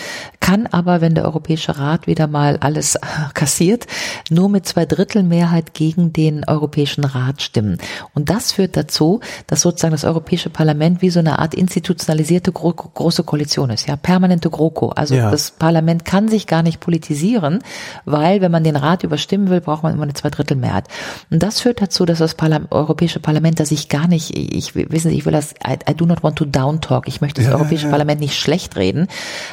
kann 0.47 0.69
aber, 0.69 1.01
wenn 1.01 1.17
der 1.17 1.25
Europäische 1.25 1.77
Rat 1.77 2.07
wieder 2.07 2.29
mal 2.29 2.57
alles 2.59 2.97
kassiert, 3.35 3.89
nur 4.31 4.49
mit 4.49 4.65
zwei 4.65 4.87
Drittel 4.87 5.25
Mehrheit 5.25 5.75
gegen 5.75 6.13
den 6.13 6.45
Europäischen 6.45 7.03
Rat 7.03 7.43
stimmen. 7.43 7.79
Und 8.15 8.31
das 8.31 8.53
führt 8.53 8.77
dazu, 8.77 9.19
dass 9.49 9.63
sozusagen 9.63 9.91
das 9.91 10.05
Europäische 10.05 10.49
Parlament 10.49 11.03
wie 11.03 11.11
so 11.11 11.19
eine 11.19 11.41
Art 11.41 11.53
institutionalisierte 11.53 12.53
große 12.53 13.25
Koalition 13.25 13.71
ist. 13.71 13.89
Ja, 13.89 13.97
permanente 13.97 14.49
GroKo. 14.49 14.91
Also 14.91 15.17
ja. 15.17 15.33
das 15.33 15.51
Parlament 15.51 16.05
kann 16.05 16.29
sich 16.29 16.47
gar 16.47 16.63
nicht 16.63 16.79
politisieren, 16.79 17.59
weil 18.05 18.41
wenn 18.41 18.53
man 18.53 18.63
den 18.63 18.77
Rat 18.77 19.03
überstimmen 19.03 19.51
will, 19.51 19.61
braucht 19.61 19.83
man 19.83 19.95
immer 19.95 20.05
eine 20.05 20.15
Zweidrittelmehrheit. 20.15 20.85
Und 21.29 21.43
das 21.43 21.61
führt 21.61 21.83
dazu, 21.83 22.05
dass 22.05 22.21
das 22.21 22.37
Parlam 22.37 22.69
Europäische 22.71 23.19
Parlament, 23.19 23.59
dass 23.59 23.73
ich 23.73 23.89
gar 23.89 24.07
nicht, 24.07 24.37
ich 24.37 24.77
wissen 24.77 25.11
Sie, 25.11 25.19
ich 25.19 25.27
will 25.27 25.33
das, 25.33 25.55
I, 25.67 25.91
I 25.91 25.95
do 25.97 26.07
not 26.07 26.23
want 26.23 26.37
to 26.37 26.45
down 26.45 26.81
talk. 26.81 27.09
Ich 27.09 27.21
möchte 27.21 27.41
das 27.41 27.51
ja, 27.51 27.57
Europäische 27.57 27.87
ja, 27.87 27.91
Parlament 27.91 28.21
nicht 28.21 28.39
schlecht 28.39 28.77
reden. 28.77 29.09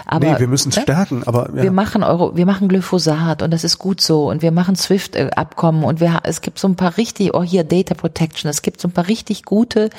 Aber 0.05 0.33
nee, 0.33 0.39
wir 0.39 0.47
müssen 0.47 0.69
es? 0.69 0.82
Stärken. 0.83 1.23
Aber 1.25 1.49
wir 1.51 1.71
machen 1.71 2.03
Euro, 2.03 2.35
wir 2.35 2.45
machen 2.45 2.67
Glyphosat 2.67 3.41
und 3.41 3.51
das 3.51 3.63
ist 3.63 3.79
gut 3.79 4.01
so 4.01 4.29
und 4.29 4.41
wir 4.41 4.51
machen 4.51 4.75
SWIFT-Abkommen 4.75 5.83
und 5.83 5.99
wir, 5.99 6.19
es 6.23 6.41
gibt 6.41 6.59
so 6.59 6.67
ein 6.67 6.75
paar 6.75 6.97
richtig, 6.97 7.33
oh 7.33 7.43
hier 7.43 7.63
Data 7.63 7.93
Protection. 7.93 8.49
Es 8.49 8.61
gibt 8.61 8.79
so 8.79 8.87
ein 8.87 8.91
paar 8.91 9.07
richtig 9.07 9.43
gute, 9.43 9.89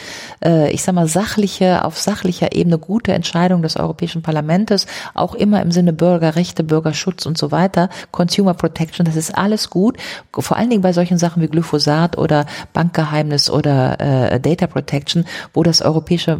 äh, 0.44 0.70
ich 0.70 0.82
sag 0.82 0.94
mal 0.94 1.08
sachliche, 1.08 1.84
auf 1.84 1.98
sachlicher 1.98 2.54
Ebene 2.54 2.78
gute 2.78 3.12
Entscheidungen 3.12 3.62
des 3.62 3.76
Europäischen 3.76 4.22
Parlamentes, 4.22 4.86
auch 5.14 5.34
immer 5.34 5.62
im 5.62 5.72
Sinne 5.72 5.92
Bürgerrechte, 5.92 6.64
Bürgerschutz 6.64 7.26
und 7.26 7.38
so 7.38 7.50
weiter, 7.50 7.88
Consumer 8.10 8.54
Protection, 8.54 9.04
das 9.04 9.16
ist 9.16 9.36
alles 9.36 9.70
gut. 9.70 9.96
Vor 10.32 10.56
allen 10.56 10.70
Dingen 10.70 10.82
bei 10.82 10.92
solchen 10.92 11.18
Sachen 11.18 11.42
wie 11.42 11.48
Glyphosat 11.48 12.18
oder 12.18 12.46
Bankgeheimnis 12.72 13.50
oder 13.50 14.00
äh, 14.00 14.40
Data 14.40 14.66
Protection, 14.66 15.24
wo 15.52 15.62
das 15.62 15.82
Europäische 15.82 16.38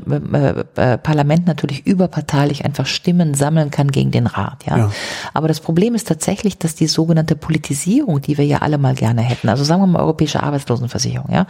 äh, 0.76 0.92
äh, 0.94 0.98
Parlament 0.98 1.46
natürlich 1.46 1.86
überparteilich 1.86 2.64
einfach 2.64 2.86
Stimmen 2.86 3.34
sammeln 3.34 3.70
kann 3.70 3.90
gegen 3.90 4.10
den 4.10 4.26
Rat. 4.36 4.64
Ja? 4.66 4.78
ja. 4.78 4.90
Aber 5.32 5.48
das 5.48 5.60
Problem 5.60 5.94
ist 5.94 6.08
tatsächlich, 6.08 6.58
dass 6.58 6.74
die 6.74 6.86
sogenannte 6.86 7.36
Politisierung, 7.36 8.20
die 8.20 8.38
wir 8.38 8.44
ja 8.44 8.58
alle 8.58 8.78
mal 8.78 8.94
gerne 8.94 9.22
hätten, 9.22 9.48
also 9.48 9.64
sagen 9.64 9.82
wir 9.82 9.86
mal 9.86 10.02
Europäische 10.02 10.42
Arbeitslosenversicherung, 10.42 11.32
ja, 11.32 11.46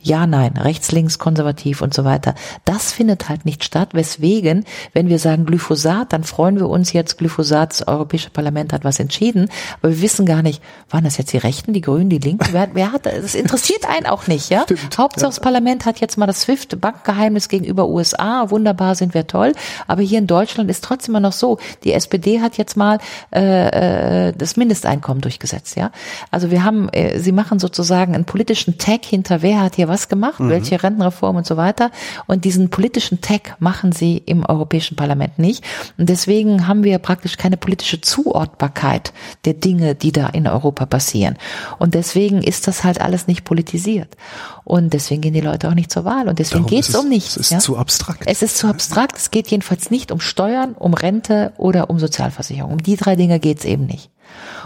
ja, 0.00 0.28
nein, 0.28 0.56
rechts, 0.56 0.92
links, 0.92 1.18
konservativ 1.18 1.82
und 1.82 1.92
so 1.92 2.04
weiter. 2.04 2.34
Das 2.64 2.92
findet 2.92 3.28
halt 3.28 3.44
nicht 3.44 3.64
statt. 3.64 3.90
Weswegen, 3.94 4.64
wenn 4.92 5.08
wir 5.08 5.18
sagen 5.18 5.44
Glyphosat, 5.44 6.12
dann 6.12 6.22
freuen 6.22 6.56
wir 6.58 6.68
uns 6.68 6.92
jetzt, 6.92 7.18
Glyphosat, 7.18 7.72
das 7.72 7.88
Europäische 7.88 8.30
Parlament 8.30 8.72
hat 8.72 8.84
was 8.84 9.00
entschieden, 9.00 9.50
aber 9.82 9.90
wir 9.90 10.00
wissen 10.00 10.24
gar 10.24 10.42
nicht, 10.42 10.62
waren 10.88 11.02
das 11.02 11.16
jetzt 11.16 11.32
die 11.32 11.38
Rechten, 11.38 11.72
die 11.72 11.80
Grünen, 11.80 12.10
die 12.10 12.18
Linken? 12.18 12.46
Wer, 12.52 12.68
wer 12.74 12.92
hat, 12.92 13.06
das 13.06 13.34
interessiert 13.34 13.88
einen 13.88 14.06
auch 14.06 14.28
nicht, 14.28 14.50
ja? 14.50 14.62
Stimmt, 14.62 14.96
Hauptsache 14.98 15.24
ja. 15.24 15.28
das 15.30 15.40
Parlament 15.40 15.84
hat 15.84 16.00
jetzt 16.00 16.16
mal 16.16 16.26
das 16.26 16.42
SWIFT-Bankgeheimnis 16.42 17.48
gegenüber 17.48 17.88
USA, 17.88 18.50
wunderbar, 18.50 18.94
sind 18.94 19.14
wir 19.14 19.26
toll, 19.26 19.52
aber 19.88 20.02
hier 20.02 20.20
in 20.20 20.28
Deutschland 20.28 20.70
ist 20.70 20.84
trotzdem 20.84 21.12
immer 21.12 21.20
noch 21.20 21.32
so, 21.32 21.58
die 21.82 21.92
SPD 21.92 22.40
hat 22.40 22.56
jetzt 22.56 22.76
mal 22.76 22.98
äh, 23.34 24.28
äh, 24.28 24.32
das 24.36 24.56
Mindesteinkommen 24.56 25.22
durchgesetzt, 25.22 25.76
ja? 25.76 25.90
Also 26.30 26.52
wir 26.52 26.62
haben, 26.62 26.88
äh, 26.90 27.18
sie 27.18 27.32
machen 27.32 27.58
sozusagen 27.58 28.14
einen 28.14 28.26
politischen 28.26 28.78
Tag 28.78 29.04
hinter, 29.04 29.42
wer 29.42 29.60
hat 29.60 29.74
hier 29.74 29.87
was 29.88 30.08
gemacht, 30.08 30.40
mhm. 30.40 30.50
welche 30.50 30.82
Rentenreform 30.82 31.36
und 31.36 31.46
so 31.46 31.56
weiter. 31.56 31.90
Und 32.26 32.44
diesen 32.44 32.70
politischen 32.70 33.20
Tag 33.20 33.56
machen 33.60 33.92
sie 33.92 34.18
im 34.18 34.44
Europäischen 34.44 34.96
Parlament 34.96 35.38
nicht. 35.38 35.64
Und 35.96 36.08
deswegen 36.08 36.66
haben 36.66 36.84
wir 36.84 36.98
praktisch 36.98 37.36
keine 37.36 37.56
politische 37.56 38.00
Zuordbarkeit 38.00 39.12
der 39.44 39.54
Dinge, 39.54 39.94
die 39.94 40.12
da 40.12 40.28
in 40.28 40.46
Europa 40.46 40.86
passieren. 40.86 41.36
Und 41.78 41.94
deswegen 41.94 42.42
ist 42.42 42.68
das 42.68 42.84
halt 42.84 43.00
alles 43.00 43.26
nicht 43.26 43.44
politisiert. 43.44 44.16
Und 44.64 44.92
deswegen 44.92 45.22
gehen 45.22 45.34
die 45.34 45.40
Leute 45.40 45.68
auch 45.68 45.74
nicht 45.74 45.90
zur 45.90 46.04
Wahl. 46.04 46.28
Und 46.28 46.38
deswegen 46.38 46.66
geht 46.66 46.86
es 46.86 46.94
um 46.94 47.08
nichts. 47.08 47.36
Es 47.36 47.46
ist 47.46 47.50
ja? 47.50 47.58
zu 47.58 47.78
abstrakt. 47.78 48.24
Es 48.26 48.42
ist 48.42 48.58
zu 48.58 48.66
abstrakt. 48.66 49.16
Es 49.16 49.30
geht 49.30 49.48
jedenfalls 49.48 49.90
nicht 49.90 50.12
um 50.12 50.20
Steuern, 50.20 50.74
um 50.74 50.92
Rente 50.94 51.52
oder 51.56 51.88
um 51.88 51.98
Sozialversicherung. 51.98 52.72
Um 52.72 52.82
die 52.82 52.96
drei 52.96 53.16
Dinge 53.16 53.40
geht 53.40 53.60
es 53.60 53.64
eben 53.64 53.86
nicht. 53.86 54.10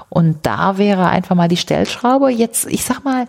Und 0.08 0.38
da 0.42 0.76
wäre 0.76 1.06
einfach 1.06 1.34
mal 1.36 1.48
die 1.48 1.56
Stellschraube. 1.56 2.30
Jetzt, 2.30 2.66
ich 2.66 2.84
sag 2.84 3.04
mal, 3.04 3.26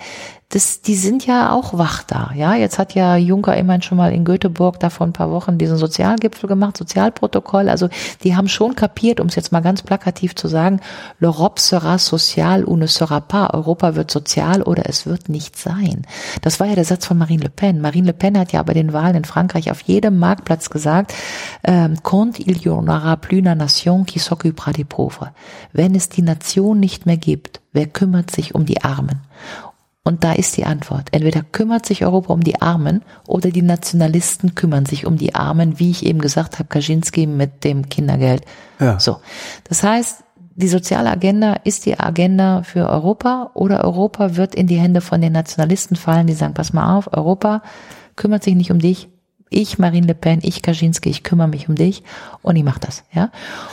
das, 0.54 0.82
die 0.82 0.94
sind 0.94 1.26
ja 1.26 1.52
auch 1.52 1.80
wach 1.80 2.04
da. 2.04 2.30
Ja, 2.36 2.54
jetzt 2.54 2.78
hat 2.78 2.94
ja 2.94 3.18
Juncker 3.18 3.58
immerhin 3.58 3.82
schon 3.82 3.98
mal 3.98 4.14
in 4.14 4.24
Göteborg 4.24 4.80
da 4.80 4.92
vor 4.92 5.08
ein 5.08 5.14
paar 5.14 5.32
Wochen 5.32 5.58
diesen 5.58 5.78
Sozialgipfel 5.78 6.48
gemacht, 6.48 6.78
Sozialprotokoll. 6.78 7.70
Also 7.70 7.90
die 8.24 8.36
haben 8.36 8.48
schon 8.48 8.76
kapiert, 8.76 9.20
um 9.20 9.28
es 9.28 9.36
jetzt 9.36 9.52
mal 9.52 9.62
ganz 9.62 9.82
plakativ 9.82 10.36
zu 10.36 10.48
sagen, 10.48 10.80
l'Europe 11.20 11.60
sera 11.60 11.98
social 11.98 12.66
ou 12.66 12.78
ne 12.78 12.88
sera 12.88 13.20
pas. 13.20 13.50
Europa 13.52 13.96
wird 13.96 14.12
sozial 14.12 14.62
oder 14.62 14.84
es 14.88 15.08
wird 15.08 15.28
nicht 15.28 15.58
sein. 15.58 16.04
Das 16.44 16.60
war 16.60 16.68
ja 16.68 16.76
der 16.76 16.86
Satz 16.86 17.08
von 17.08 17.18
Marine 17.18 17.46
Le 17.46 17.50
Pen. 17.50 17.82
Marine 17.82 18.08
Le 18.08 18.14
Pen 18.14 18.38
hat 18.38 18.52
ja 18.52 18.62
bei 18.62 18.76
den 18.76 18.94
Wahlen 18.94 19.16
in 19.16 19.26
Frankreich 19.26 19.72
auf 19.72 19.82
jedem 19.82 20.20
Marktplatz 20.20 20.70
gesagt, 20.70 21.16
ähm, 21.64 21.96
quand 22.04 22.40
il 22.40 22.64
y 22.64 22.70
aura 22.70 23.16
plus 23.16 23.40
une 23.40 23.56
nation 23.56 24.06
qui 24.06 24.20
s'occupera 24.20 24.72
des 24.72 24.86
pauvres. 24.86 25.30
Wenn 25.72 25.96
es 25.96 26.10
die 26.10 26.22
Nation 26.22 26.80
nicht 26.80 27.08
mehr 27.08 27.18
gibt, 27.18 27.62
wer 27.72 27.88
kümmert 27.88 28.30
sich 28.30 28.54
um 28.54 28.66
die 28.66 28.84
Armen? 28.84 29.22
Und 30.06 30.26
da 30.26 30.34
ist 30.34 30.58
die 30.58 30.66
Antwort. 30.66 31.08
Entweder 31.12 31.44
kümmert 31.44 31.86
sich 31.86 32.04
Europa 32.04 32.34
um 32.34 32.44
die 32.44 32.62
Armen 32.62 33.04
oder 33.26 33.52
die 33.52 33.62
Nationalisten 33.62 34.54
kümmern 34.54 34.86
sich 34.86 35.06
um 35.06 35.16
die 35.18 35.34
Armen, 35.34 35.80
wie 35.80 35.92
ich 35.92 36.06
eben 36.06 36.20
gesagt 36.20 36.60
habe, 36.60 36.68
Kaczynski 36.68 37.26
mit 37.26 37.64
dem 37.64 37.88
Kindergeld. 37.88 38.44
Ja. 38.80 39.00
So. 39.00 39.18
Das 39.64 39.82
heißt, 39.82 40.24
die 40.56 40.68
soziale 40.68 41.10
Agenda 41.10 41.54
ist 41.64 41.86
die 41.86 41.98
Agenda 41.98 42.64
für 42.64 42.90
Europa 42.90 43.52
oder 43.54 43.84
Europa 43.84 44.36
wird 44.36 44.56
in 44.56 44.68
die 44.68 44.76
Hände 44.76 45.00
von 45.00 45.22
den 45.22 45.34
Nationalisten 45.34 45.96
fallen, 45.96 46.28
die 46.28 46.34
sagen, 46.34 46.54
pass 46.54 46.74
mal 46.74 46.96
auf, 46.98 47.12
Europa 47.14 47.64
kümmert 48.16 48.44
sich 48.44 48.56
nicht 48.56 48.72
um 48.72 48.80
dich, 48.80 49.10
ich, 49.54 49.80
Marine 49.80 50.08
Le 50.08 50.16
Pen, 50.16 50.40
ich, 50.42 50.62
Kaczynski, 50.62 51.10
ich 51.10 51.24
kümmere 51.24 51.48
mich 51.48 51.70
um 51.70 51.76
dich 51.76 52.04
und 52.42 52.56
ich 52.56 52.64
mache 52.64 52.80
das, 52.80 53.04
ja. 53.14 53.32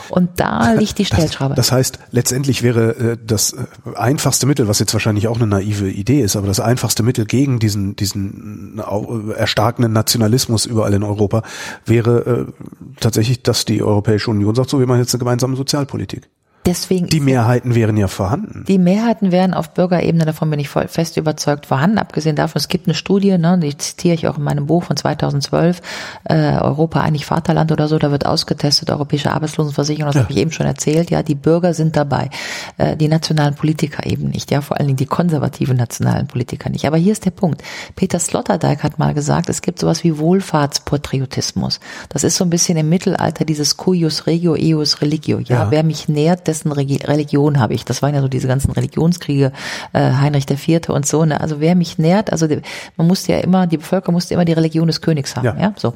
Und 0.09 0.40
da 0.40 0.73
liegt 0.73 0.98
die 0.98 1.05
Stellschraube. 1.05 1.55
Das, 1.55 1.69
das 1.69 1.73
heißt, 1.73 1.98
letztendlich 2.11 2.62
wäre 2.62 2.97
äh, 2.97 3.19
das 3.24 3.52
äh, 3.52 3.97
einfachste 3.97 4.47
Mittel, 4.47 4.69
was 4.69 4.78
jetzt 4.78 4.93
wahrscheinlich 4.93 5.28
auch 5.28 5.36
eine 5.36 5.47
naive 5.47 5.90
Idee 5.90 6.20
ist, 6.20 6.36
aber 6.36 6.47
das 6.47 6.61
einfachste 6.61 7.02
Mittel 7.02 7.24
gegen 7.24 7.59
diesen 7.59 7.97
diesen 7.97 8.78
äh, 8.78 9.32
erstarkenden 9.32 9.93
Nationalismus 9.93 10.66
überall 10.66 10.94
in 10.94 11.02
Europa 11.02 11.43
wäre 11.85 12.47
äh, 12.48 12.52
tatsächlich, 13.01 13.43
dass 13.43 13.65
die 13.65 13.82
Europäische 13.82 14.31
Union 14.31 14.55
sagt, 14.55 14.70
so 14.70 14.81
wie 14.81 14.86
man 14.86 14.98
jetzt 14.98 15.15
eine 15.15 15.19
gemeinsame 15.20 15.57
Sozialpolitik. 15.57 16.28
Deswegen 16.66 17.07
die 17.07 17.20
Mehrheiten 17.20 17.74
wären 17.74 17.97
ja 17.97 18.07
vorhanden. 18.07 18.65
Die 18.69 18.77
Mehrheiten 18.77 19.32
wären 19.32 19.55
auf 19.55 19.73
Bürgerebene, 19.73 20.27
davon 20.27 20.51
bin 20.51 20.61
ich 20.61 20.69
voll 20.69 20.89
fest 20.89 21.16
überzeugt, 21.16 21.65
vorhanden. 21.65 21.97
Abgesehen 21.97 22.37
davon, 22.37 22.59
es 22.61 22.69
gibt 22.69 22.87
eine 22.87 22.95
Studie, 22.95 23.39
ne, 23.39 23.59
die 23.59 23.77
zitiere 23.78 24.15
ich 24.15 24.28
auch 24.28 24.37
in 24.37 24.45
meinem 24.45 24.66
Buch 24.66 24.85
von 24.85 24.95
2012, 24.95 25.81
äh, 26.24 26.59
Europa 26.59 27.01
eigentlich 27.01 27.24
Vaterland 27.24 27.73
oder 27.73 27.89
so, 27.89 27.99
da 27.99 28.11
wird 28.11 28.27
ausgetestet, 28.27 28.91
europäische 28.91 29.32
Arbeitslosenversicherung, 29.32 30.09
das 30.09 30.16
ja. 30.16 30.23
habe 30.23 30.32
ich 30.32 30.39
eben 30.39 30.53
schon 30.53 30.66
erzählt, 30.66 31.11
ja, 31.11 31.23
die 31.23 31.35
Bürger 31.35 31.73
sind 31.73 31.97
dabei, 31.97 32.28
äh, 32.77 32.95
die 32.95 33.09
nationalen 33.09 33.55
Politiker 33.55 34.05
eben 34.05 34.28
nicht, 34.28 34.51
ja, 34.51 34.61
vor 34.61 34.77
allen 34.78 34.89
Dingen 34.89 34.99
die 34.99 35.07
konservativen 35.07 35.78
nationalen 35.78 36.27
Politiker 36.27 36.69
nicht. 36.69 36.85
Aber 36.85 36.99
hier 36.99 37.12
ist 37.12 37.24
der 37.24 37.31
Punkt. 37.31 37.62
Peter 37.97 38.19
Sloterdijk 38.19 38.82
hat 38.82 38.99
mal 38.99 39.15
gesagt, 39.15 39.49
es 39.49 39.62
gibt 39.62 39.78
sowas 39.78 40.05
wie 40.05 40.19
Wohlfahrtspatriotismus. 40.19 41.81
Das 42.11 42.23
ist 42.23 42.37
so 42.37 42.45
ein 42.45 42.51
bisschen 42.51 42.77
im 42.77 42.91
Mittelalter 42.91 43.47
dieses 43.47 43.78
cuius 43.78 44.27
regio 44.27 44.57
eus 44.61 45.01
religio, 45.01 45.39
ja, 45.39 45.65
ja. 45.65 45.70
wer 45.70 45.82
mich 45.85 46.09
nährt, 46.09 46.49
dessen 46.51 46.72
Religion 46.72 47.59
habe 47.59 47.74
ich. 47.74 47.85
Das 47.85 48.02
waren 48.02 48.14
ja 48.14 48.20
so 48.20 48.28
diese 48.28 48.48
ganzen 48.48 48.72
Religionskriege, 48.72 49.52
äh, 49.93 50.12
Heinrich 50.12 50.47
Vierte 50.56 50.93
und 50.93 51.06
so. 51.06 51.24
Ne? 51.24 51.40
Also 51.40 51.60
wer 51.60 51.74
mich 51.74 51.98
nährt, 51.98 52.32
also 52.32 52.48
man 52.97 53.06
musste 53.06 53.32
ja 53.32 53.39
immer, 53.39 53.66
die 53.66 53.77
Bevölkerung 53.78 54.14
musste 54.14 54.35
immer 54.35 54.44
die 54.44 54.52
Religion 54.52 54.86
des 54.89 55.01
Königs 55.01 55.36
haben. 55.36 55.44
Ja. 55.44 55.56
ja? 55.59 55.74
So. 55.77 55.94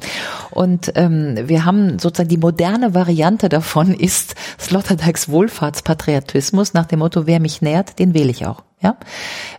Und 0.51 0.93
ähm, 0.95 1.37
wir 1.45 1.65
haben 1.65 1.99
sozusagen 1.99 2.29
die 2.29 2.37
moderne 2.37 2.93
Variante 2.93 3.49
davon 3.49 3.93
ist 3.93 4.35
Sloterdijks 4.59 5.29
Wohlfahrtspatriotismus 5.29 6.73
nach 6.73 6.85
dem 6.85 6.99
Motto, 6.99 7.27
wer 7.27 7.39
mich 7.39 7.61
nährt, 7.61 7.99
den 7.99 8.13
wähle 8.13 8.31
ich 8.31 8.47
auch. 8.47 8.63
Ja? 8.81 8.97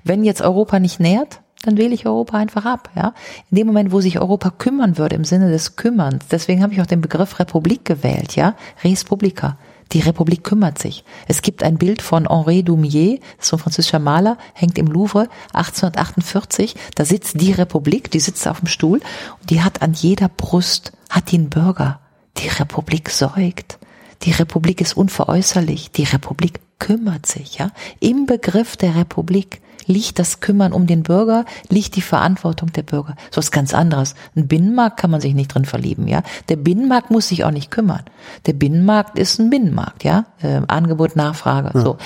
Wenn 0.04 0.24
jetzt 0.24 0.40
Europa 0.40 0.78
nicht 0.78 1.00
nährt, 1.00 1.40
dann 1.64 1.76
wähle 1.76 1.94
ich 1.94 2.06
Europa 2.06 2.36
einfach 2.36 2.64
ab, 2.64 2.90
ja. 2.94 3.12
In 3.50 3.56
dem 3.56 3.66
Moment, 3.66 3.90
wo 3.90 4.00
sich 4.00 4.20
Europa 4.20 4.50
kümmern 4.50 4.98
würde, 4.98 5.16
im 5.16 5.24
Sinne 5.24 5.50
des 5.50 5.74
Kümmerns, 5.74 6.26
deswegen 6.30 6.62
habe 6.62 6.72
ich 6.72 6.80
auch 6.80 6.86
den 6.86 7.00
Begriff 7.00 7.38
Republik 7.40 7.84
gewählt, 7.84 8.36
ja, 8.36 8.54
Res 8.84 9.04
Publica. 9.04 9.58
Die 9.92 10.00
Republik 10.00 10.42
kümmert 10.42 10.78
sich. 10.78 11.04
Es 11.28 11.42
gibt 11.42 11.62
ein 11.62 11.78
Bild 11.78 12.02
von 12.02 12.28
Henri 12.28 12.62
Dumier, 12.62 13.20
so 13.38 13.56
ein 13.56 13.60
französischer 13.60 13.98
Maler, 13.98 14.36
hängt 14.52 14.78
im 14.78 14.86
Louvre 14.86 15.28
1848. 15.52 16.74
Da 16.94 17.04
sitzt 17.04 17.40
die 17.40 17.52
Republik, 17.52 18.10
die 18.10 18.20
sitzt 18.20 18.46
auf 18.48 18.60
dem 18.60 18.68
Stuhl 18.68 19.00
und 19.40 19.50
die 19.50 19.62
hat 19.62 19.82
an 19.82 19.92
jeder 19.92 20.28
Brust, 20.28 20.92
hat 21.08 21.32
einen 21.32 21.50
Bürger. 21.50 22.00
Die 22.38 22.48
Republik 22.48 23.10
säugt. 23.10 23.78
Die 24.22 24.32
Republik 24.32 24.80
ist 24.80 24.96
unveräußerlich. 24.96 25.90
Die 25.92 26.04
Republik 26.04 26.60
kümmert 26.78 27.26
sich, 27.26 27.58
ja. 27.58 27.70
Im 28.00 28.26
Begriff 28.26 28.76
der 28.76 28.96
Republik 28.96 29.60
liegt 29.86 30.18
das 30.18 30.40
Kümmern 30.40 30.72
um 30.72 30.86
den 30.86 31.02
Bürger, 31.02 31.44
liegt 31.68 31.96
die 31.96 32.02
Verantwortung 32.02 32.72
der 32.72 32.82
Bürger. 32.82 33.14
So 33.30 33.38
was 33.38 33.50
ganz 33.50 33.74
anderes. 33.74 34.14
Ein 34.36 34.48
Binnenmarkt 34.48 34.98
kann 34.98 35.10
man 35.10 35.20
sich 35.20 35.34
nicht 35.34 35.54
drin 35.54 35.64
verlieben, 35.64 36.08
ja. 36.08 36.22
Der 36.48 36.56
Binnenmarkt 36.56 37.10
muss 37.10 37.28
sich 37.28 37.44
auch 37.44 37.50
nicht 37.50 37.70
kümmern. 37.70 38.02
Der 38.46 38.52
Binnenmarkt 38.52 39.18
ist 39.18 39.38
ein 39.38 39.50
Binnenmarkt, 39.50 40.04
ja. 40.04 40.26
Äh, 40.42 40.60
Angebot, 40.66 41.16
Nachfrage, 41.16 41.70
ja. 41.74 41.80
so. 41.80 41.96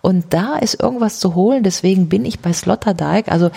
Und 0.00 0.32
da 0.32 0.56
ist 0.56 0.80
irgendwas 0.80 1.18
zu 1.18 1.34
holen. 1.34 1.62
Deswegen 1.62 2.08
bin 2.08 2.24
ich 2.24 2.40
bei 2.40 2.52
Sloterdijk, 2.52 3.30
also 3.30 3.50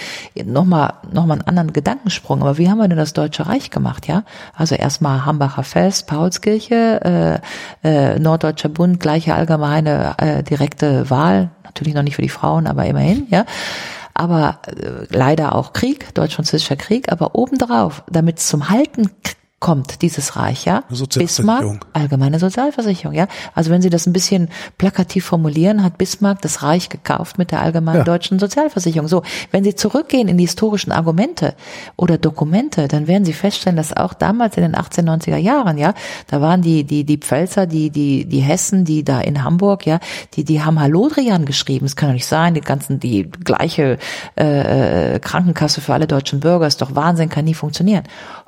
nochmal, 0.46 0.94
nochmal 1.12 1.40
einen 1.40 1.48
anderen 1.48 1.74
Gedankensprung. 1.74 2.42
Aber 2.42 2.58
wie 2.58 2.70
haben 2.70 2.78
wir 2.78 2.88
denn 2.88 2.98
das 2.98 3.14
Deutsche 3.14 3.48
Reich 3.48 3.70
gemacht, 3.70 4.08
ja? 4.08 4.24
Also 4.56 4.76
erstmal 4.76 5.26
Hambacher 5.26 5.64
Fest, 5.64 6.08
Paulskirche, 6.08 7.42
äh, 7.84 8.14
äh, 8.14 8.20
Norddeutscher 8.20 8.70
Bund, 8.70 9.00
gleiche 9.00 9.36
allgemeine 9.36 10.16
äh, 10.18 10.44
direkte 10.44 11.10
Wahl, 11.10 11.50
natürlich 11.78 11.96
noch 11.96 12.04
nicht 12.04 12.16
für 12.16 12.22
die 12.22 12.30
Frauen, 12.30 12.68
aber 12.68 12.86
immerhin, 12.86 13.28
ja. 13.30 13.46
Aber 14.14 14.60
äh, 14.66 15.06
leider 15.10 15.54
auch 15.54 15.74
Krieg, 15.74 16.14
deutsch-französischer 16.16 16.76
Krieg, 16.76 17.12
aber 17.12 17.36
obendrauf, 17.36 18.04
damit 18.10 18.40
es 18.40 18.48
zum 18.48 18.70
Halten 18.70 19.12
kommt 19.60 20.04
dieses 20.04 20.36
Reich, 20.36 20.66
ja? 20.66 20.84
Bismarck, 21.16 21.88
allgemeine 21.92 22.38
Sozialversicherung, 22.38 23.16
ja? 23.16 23.28
Also 23.56 23.72
wenn 23.72 23.82
Sie 23.82 23.90
das 23.90 24.06
ein 24.06 24.14
bisschen 24.14 24.50
plakativ 24.78 25.26
formulieren, 25.26 25.84
hat 25.84 25.98
Bismarck 25.98 26.44
das 26.44 26.62
Reich 26.62 26.90
gekauft 26.90 27.40
mit 27.40 27.50
der 27.50 27.62
allgemeinen 27.62 27.98
ja. 27.98 28.04
deutschen 28.04 28.38
Sozialversicherung. 28.38 29.08
So, 29.08 29.24
wenn 29.50 29.64
Sie 29.64 29.74
zurückgehen 29.74 30.28
in 30.28 30.38
die 30.38 30.46
historischen 30.46 30.92
Argumente 30.92 31.56
oder 31.96 32.20
Dokumente, 32.20 32.88
dann 32.88 33.08
werden 33.08 33.26
Sie 33.26 33.34
feststellen, 33.34 33.78
dass 33.78 33.98
auch 33.98 34.14
damals 34.14 34.58
in 34.58 34.62
den 34.62 34.76
1890er 34.76 35.38
Jahren, 35.38 35.80
ja, 35.80 35.96
da 36.28 36.40
waren 36.40 36.62
die 36.62 36.84
die 36.84 37.04
die 37.04 37.18
Pfälzer, 37.18 37.66
die 37.66 37.90
die 37.90 38.26
die 38.26 38.42
Hessen, 38.42 38.86
die 38.86 39.04
da 39.04 39.22
in 39.22 39.44
Hamburg, 39.44 39.88
ja, 39.88 40.00
die 40.36 40.44
die 40.44 40.62
haben 40.62 40.80
Halodrian 40.80 41.46
geschrieben. 41.46 41.88
Es 41.88 41.96
kann 41.96 42.10
doch 42.10 42.14
nicht 42.14 42.28
sein, 42.28 42.54
die 42.54 42.62
ganzen 42.62 43.00
die 43.00 43.24
gleiche 43.24 43.98
äh, 44.40 45.16
äh 45.16 45.20
Krankenkasse 45.20 45.82
für 45.82 45.96
alle 45.96 46.06
deutschen 46.06 46.42
Bürger 46.42 46.68
ist 46.68 46.80
doch 46.84 46.94
Wahnsinn, 46.94 47.30
kann 47.30 47.46
nie 47.46 47.56
funktionieren. 47.56 48.04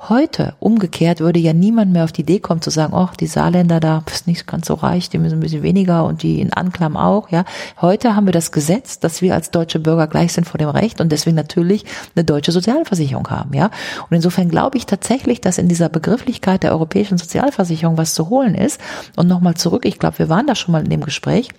Heute 0.08 0.54
umgekehrt 0.60 0.99
würde 1.00 1.40
ja 1.40 1.52
niemand 1.52 1.92
mehr 1.92 2.04
auf 2.04 2.12
die 2.12 2.22
Idee 2.22 2.40
kommen 2.40 2.60
zu 2.60 2.70
sagen, 2.70 2.92
oh, 2.94 3.08
die 3.18 3.26
Saarländer 3.26 3.80
da 3.80 4.02
ist 4.12 4.26
nicht 4.26 4.46
ganz 4.46 4.66
so 4.66 4.74
reich, 4.74 5.08
die 5.08 5.18
müssen 5.18 5.38
ein 5.38 5.40
bisschen 5.40 5.62
weniger 5.62 6.04
und 6.04 6.22
die 6.22 6.40
in 6.40 6.52
Anklam 6.52 6.96
auch, 6.96 7.30
ja. 7.30 7.44
Heute 7.80 8.14
haben 8.14 8.26
wir 8.26 8.32
das 8.32 8.52
Gesetz, 8.52 8.98
dass 8.98 9.22
wir 9.22 9.34
als 9.34 9.50
deutsche 9.50 9.78
Bürger 9.78 10.06
gleich 10.06 10.32
sind 10.32 10.46
vor 10.46 10.58
dem 10.58 10.68
Recht 10.68 11.00
und 11.00 11.10
deswegen 11.10 11.36
natürlich 11.36 11.84
eine 12.14 12.24
deutsche 12.24 12.52
Sozialversicherung 12.52 13.28
haben, 13.30 13.54
ja. 13.54 13.66
Und 14.08 14.16
insofern 14.16 14.48
glaube 14.48 14.76
ich 14.76 14.86
tatsächlich, 14.86 15.40
dass 15.40 15.58
in 15.58 15.68
dieser 15.68 15.88
Begrifflichkeit 15.88 16.62
der 16.62 16.72
europäischen 16.72 17.18
Sozialversicherung 17.18 17.96
was 17.96 18.14
zu 18.14 18.28
holen 18.28 18.54
ist. 18.54 18.80
Und 19.16 19.28
nochmal 19.28 19.54
zurück, 19.54 19.84
ich 19.84 19.98
glaube, 19.98 20.18
wir 20.18 20.28
waren 20.28 20.46
da 20.46 20.54
schon 20.54 20.72
mal 20.72 20.82
in 20.84 20.90
dem 20.90 21.02
Gespräch 21.02 21.50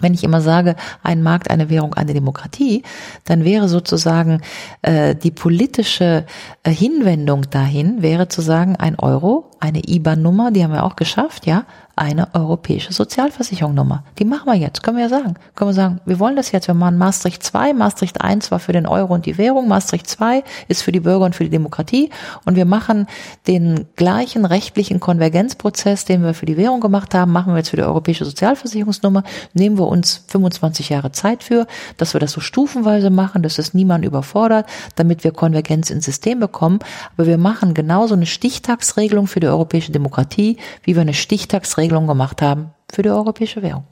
wenn 0.00 0.14
ich 0.14 0.24
immer 0.24 0.40
sage, 0.40 0.76
ein 1.02 1.22
Markt, 1.22 1.50
eine 1.50 1.70
Währung, 1.70 1.94
eine 1.94 2.14
Demokratie, 2.14 2.82
dann 3.24 3.44
wäre 3.44 3.68
sozusagen 3.68 4.42
äh, 4.82 5.14
die 5.14 5.30
politische 5.30 6.24
äh, 6.62 6.70
Hinwendung 6.70 7.50
dahin, 7.50 8.02
wäre 8.02 8.28
zu 8.28 8.40
sagen, 8.40 8.76
ein 8.76 8.98
Euro, 8.98 9.50
eine 9.60 9.82
IBAN-Nummer, 9.86 10.50
die 10.50 10.62
haben 10.64 10.72
wir 10.72 10.84
auch 10.84 10.96
geschafft, 10.96 11.46
ja, 11.46 11.64
eine 11.98 12.32
europäische 12.32 12.92
Sozialversicherungsnummer. 12.92 14.04
Die 14.18 14.24
machen 14.24 14.46
wir 14.46 14.54
jetzt, 14.54 14.82
können 14.82 14.98
wir 14.98 15.04
ja 15.04 15.08
sagen. 15.08 15.34
Können 15.56 15.70
wir 15.70 15.74
sagen, 15.74 16.00
wir 16.06 16.20
wollen 16.20 16.36
das 16.36 16.52
jetzt, 16.52 16.68
wir 16.68 16.74
machen 16.74 16.96
Maastricht 16.96 17.42
2, 17.42 17.72
Maastricht 17.72 18.20
1 18.20 18.52
war 18.52 18.60
für 18.60 18.72
den 18.72 18.86
Euro 18.86 19.14
und 19.14 19.26
die 19.26 19.36
Währung, 19.36 19.66
Maastricht 19.66 20.06
2 20.06 20.44
ist 20.68 20.82
für 20.82 20.92
die 20.92 21.00
Bürger 21.00 21.24
und 21.24 21.34
für 21.34 21.42
die 21.42 21.50
Demokratie 21.50 22.10
und 22.44 22.54
wir 22.54 22.66
machen 22.66 23.08
den 23.48 23.86
gleichen 23.96 24.44
rechtlichen 24.44 25.00
Konvergenzprozess, 25.00 26.04
den 26.04 26.22
wir 26.22 26.34
für 26.34 26.46
die 26.46 26.56
Währung 26.56 26.80
gemacht 26.80 27.14
haben, 27.14 27.32
machen 27.32 27.52
wir 27.52 27.58
jetzt 27.58 27.70
für 27.70 27.76
die 27.76 27.82
europäische 27.82 28.24
Sozialversicherungsnummer, 28.24 29.24
nehmen 29.52 29.76
wir 29.76 29.88
uns 29.88 30.24
25 30.28 30.90
Jahre 30.90 31.10
Zeit 31.10 31.42
für, 31.42 31.66
dass 31.96 32.14
wir 32.14 32.20
das 32.20 32.30
so 32.30 32.40
stufenweise 32.40 33.10
machen, 33.10 33.42
dass 33.42 33.58
es 33.58 33.74
niemand 33.74 34.04
überfordert, 34.04 34.66
damit 34.94 35.24
wir 35.24 35.32
Konvergenz 35.32 35.90
ins 35.90 36.04
System 36.04 36.38
bekommen, 36.38 36.78
aber 37.16 37.26
wir 37.26 37.38
machen 37.38 37.74
genauso 37.74 38.14
eine 38.14 38.26
Stichtagsregelung 38.26 39.26
für 39.26 39.40
die 39.40 39.48
europäische 39.48 39.90
Demokratie, 39.90 40.58
wie 40.84 40.94
wir 40.94 41.02
eine 41.02 41.14
Stichtagsregelung 41.14 41.87
Regelung 41.88 42.06
gemacht 42.06 42.42
haben 42.42 42.72
für 42.92 43.02
die 43.02 43.08
europäische 43.08 43.62
Währung. 43.62 43.84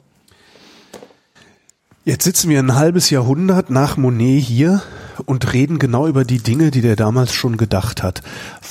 Jetzt 2.05 2.23
sitzen 2.23 2.49
wir 2.49 2.59
ein 2.59 2.75
halbes 2.75 3.09
Jahrhundert 3.09 3.71
nach 3.71 3.97
Monet 3.97 4.43
hier 4.43 4.81
und 5.25 5.51
reden 5.51 5.79
genau 5.79 6.07
über 6.07 6.23
die 6.23 6.37
Dinge, 6.37 6.69
die 6.69 6.81
der 6.81 6.95
damals 6.95 7.33
schon 7.33 7.57
gedacht 7.57 8.03
hat. 8.03 8.21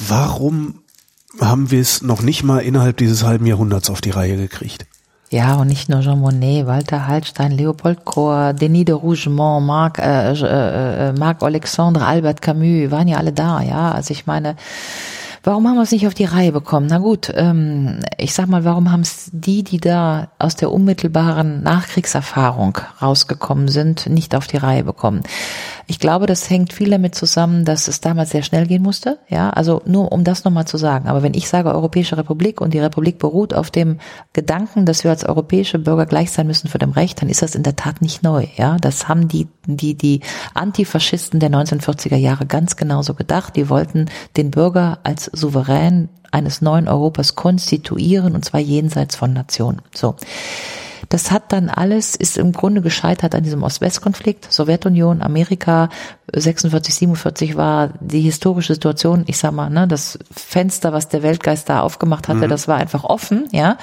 Warum 0.08 0.76
haben 1.40 1.72
wir 1.72 1.80
es 1.80 2.02
noch 2.02 2.22
nicht 2.22 2.44
mal 2.44 2.60
innerhalb 2.60 2.96
dieses 2.96 3.24
halben 3.24 3.46
Jahrhunderts 3.46 3.90
auf 3.90 4.00
die 4.00 4.10
Reihe 4.10 4.36
gekriegt? 4.36 4.86
Ja, 5.30 5.56
und 5.56 5.66
nicht 5.66 5.88
nur 5.88 6.02
Jean 6.02 6.20
Monnet, 6.20 6.66
Walter 6.66 7.08
Hallstein, 7.08 7.50
Leopold 7.50 8.04
Kohr, 8.04 8.52
Denis 8.52 8.84
de 8.84 8.94
Rougemont, 8.94 9.66
Marc, 9.66 9.98
äh, 9.98 10.32
äh, 10.32 11.08
äh, 11.08 11.12
Marc 11.14 11.42
Alexandre, 11.42 12.06
Albert 12.06 12.40
Camus, 12.40 12.92
waren 12.92 13.08
ja 13.08 13.18
alle 13.18 13.32
da, 13.32 13.60
ja. 13.60 13.90
Also 13.90 14.12
ich 14.12 14.26
meine, 14.26 14.54
Warum 15.46 15.68
haben 15.68 15.76
wir 15.76 15.82
es 15.82 15.92
nicht 15.92 16.08
auf 16.08 16.14
die 16.14 16.24
Reihe 16.24 16.50
bekommen? 16.50 16.88
Na 16.90 16.98
gut, 16.98 17.32
ähm, 17.32 18.00
ich 18.18 18.34
sag 18.34 18.48
mal, 18.48 18.64
warum 18.64 18.90
haben 18.90 19.02
es 19.02 19.30
die, 19.32 19.62
die 19.62 19.78
da 19.78 20.26
aus 20.40 20.56
der 20.56 20.72
unmittelbaren 20.72 21.62
Nachkriegserfahrung 21.62 22.76
rausgekommen 23.00 23.68
sind, 23.68 24.08
nicht 24.08 24.34
auf 24.34 24.48
die 24.48 24.56
Reihe 24.56 24.82
bekommen? 24.82 25.22
Ich 25.86 26.00
glaube, 26.00 26.26
das 26.26 26.50
hängt 26.50 26.72
viel 26.72 26.90
damit 26.90 27.14
zusammen, 27.14 27.64
dass 27.64 27.86
es 27.86 28.00
damals 28.00 28.30
sehr 28.30 28.42
schnell 28.42 28.66
gehen 28.66 28.82
musste. 28.82 29.20
Ja, 29.28 29.50
also 29.50 29.82
nur 29.86 30.10
um 30.10 30.24
das 30.24 30.42
nochmal 30.42 30.66
zu 30.66 30.78
sagen. 30.78 31.08
Aber 31.08 31.22
wenn 31.22 31.32
ich 31.34 31.48
sage 31.48 31.72
Europäische 31.72 32.18
Republik 32.18 32.60
und 32.60 32.74
die 32.74 32.80
Republik 32.80 33.20
beruht 33.20 33.54
auf 33.54 33.70
dem 33.70 33.98
Gedanken, 34.32 34.84
dass 34.84 35.04
wir 35.04 35.12
als 35.12 35.24
europäische 35.24 35.78
Bürger 35.78 36.06
gleich 36.06 36.32
sein 36.32 36.48
müssen 36.48 36.66
für 36.66 36.78
dem 36.78 36.90
Recht, 36.90 37.22
dann 37.22 37.28
ist 37.28 37.42
das 37.42 37.54
in 37.54 37.62
der 37.62 37.76
Tat 37.76 38.02
nicht 38.02 38.24
neu. 38.24 38.48
Ja, 38.56 38.78
das 38.78 39.06
haben 39.06 39.28
die, 39.28 39.46
die, 39.66 39.94
die 39.94 40.22
Antifaschisten 40.54 41.38
der 41.38 41.50
1940er 41.50 42.16
Jahre 42.16 42.46
ganz 42.46 42.74
genauso 42.74 43.14
gedacht. 43.14 43.54
Die 43.54 43.68
wollten 43.68 44.06
den 44.36 44.50
Bürger 44.50 44.98
als 45.04 45.30
Souverän 45.36 46.08
eines 46.32 46.60
neuen 46.60 46.88
Europas 46.88 47.34
konstituieren 47.34 48.34
und 48.34 48.44
zwar 48.44 48.60
jenseits 48.60 49.16
von 49.16 49.32
Nationen. 49.32 49.82
So. 49.94 50.16
Das 51.08 51.30
hat 51.30 51.52
dann 51.52 51.68
alles, 51.68 52.16
ist 52.16 52.36
im 52.36 52.52
Grunde 52.52 52.80
gescheitert 52.80 53.34
an 53.34 53.44
diesem 53.44 53.62
Ost-West-Konflikt. 53.62 54.52
Sowjetunion, 54.52 55.22
Amerika, 55.22 55.88
46, 56.34 56.94
47 56.94 57.56
war 57.56 57.90
die 58.00 58.22
historische 58.22 58.74
Situation, 58.74 59.24
ich 59.26 59.38
sag 59.38 59.52
mal, 59.52 59.70
ne, 59.70 59.86
das 59.86 60.18
Fenster, 60.34 60.92
was 60.92 61.08
der 61.08 61.22
Weltgeist 61.22 61.68
da 61.68 61.80
aufgemacht 61.80 62.28
hatte, 62.28 62.46
mhm. 62.46 62.50
das 62.50 62.66
war 62.66 62.76
einfach 62.76 63.04
offen, 63.04 63.48
ja. 63.52 63.78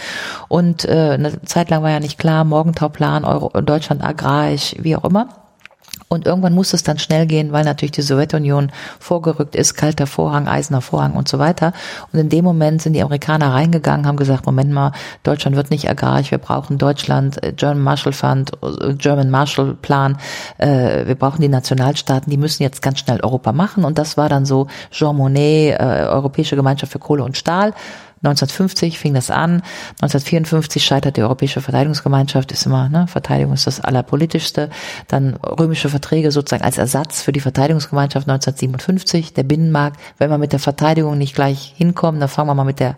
Und 0.50 0.86
äh, 0.86 1.12
eine 1.14 1.42
Zeit 1.44 1.70
lang 1.70 1.84
war 1.84 1.92
ja 1.92 2.00
nicht 2.00 2.20
klar, 2.20 2.44
Morgentauplan, 2.44 3.24
Euro, 3.24 3.62
Deutschland 3.62 4.04
agrarisch, 4.04 4.76
wie 4.80 4.96
auch 4.96 5.06
immer. 5.06 5.43
Und 6.14 6.26
irgendwann 6.26 6.54
muss 6.54 6.74
es 6.74 6.84
dann 6.84 7.00
schnell 7.00 7.26
gehen, 7.26 7.52
weil 7.52 7.64
natürlich 7.64 7.92
die 7.92 8.02
Sowjetunion 8.02 8.72
vorgerückt 9.00 9.56
ist, 9.56 9.74
kalter 9.74 10.08
Vorhang, 10.08 10.48
eiserner 10.48 10.82
Vorhang 10.82 11.14
und 11.14 11.28
so 11.28 11.40
weiter. 11.40 11.74
Und 12.12 12.20
in 12.20 12.30
dem 12.30 12.46
Moment 12.46 12.82
sind 12.82 12.94
die 12.94 13.02
Amerikaner 13.02 13.54
reingegangen, 13.54 14.06
haben 14.06 14.18
gesagt, 14.18 14.46
Moment 14.46 14.72
mal, 14.72 14.92
Deutschland 15.24 15.56
wird 15.56 15.72
nicht 15.72 15.90
agrarisch, 15.90 16.32
wir 16.32 16.38
brauchen 16.38 16.78
Deutschland, 16.78 17.44
äh, 17.44 17.54
German 17.54 17.84
Marshall 17.84 18.14
Fund, 18.14 18.52
äh, 18.62 18.94
German 18.94 19.30
Marshall 19.30 19.76
Plan, 19.82 20.18
äh, 20.58 21.08
wir 21.08 21.16
brauchen 21.16 21.42
die 21.42 21.50
Nationalstaaten, 21.50 22.30
die 22.30 22.38
müssen 22.38 22.64
jetzt 22.64 22.82
ganz 22.82 23.00
schnell 23.00 23.20
Europa 23.22 23.52
machen. 23.52 23.84
Und 23.84 23.98
das 23.98 24.18
war 24.18 24.30
dann 24.30 24.46
so 24.46 24.68
Jean 24.92 25.16
Monnet, 25.16 25.80
Europäische 25.80 26.56
Gemeinschaft 26.56 26.92
für 26.92 27.00
Kohle 27.00 27.24
und 27.24 27.38
Stahl 27.38 27.74
1950 28.24 29.00
fing 29.00 29.14
das 29.14 29.30
an. 29.30 29.62
1954 30.02 30.84
scheitert 30.84 31.18
die 31.18 31.24
Europäische 31.24 31.62
Verteidigungsgemeinschaft, 31.62 32.52
ist 32.52 32.66
immer, 32.66 32.90
ne, 32.90 33.08
Verteidigung 33.08 33.54
ist 33.54 33.68
das 33.68 33.82
Allerpolitischste. 33.82 34.70
Dann 35.08 35.36
römische 35.36 35.90
Verträge 35.90 36.32
sozusagen 36.32 36.64
als 36.64 36.78
Ersatz 36.78 37.22
für 37.22 37.34
die 37.34 37.42
Verteidigungsgemeinschaft 37.42 38.28
1957, 38.30 39.34
der 39.34 39.44
Binnenmarkt. 39.44 40.00
Wenn 40.18 40.30
wir 40.30 40.38
mit 40.38 40.54
der 40.54 40.60
Verteidigung 40.60 41.18
nicht 41.18 41.36
gleich 41.36 41.74
hinkommen, 41.76 42.20
dann 42.20 42.30
fangen 42.30 42.50
wir 42.50 42.56
mal 42.56 42.64
mit 42.64 42.80
der 42.80 42.96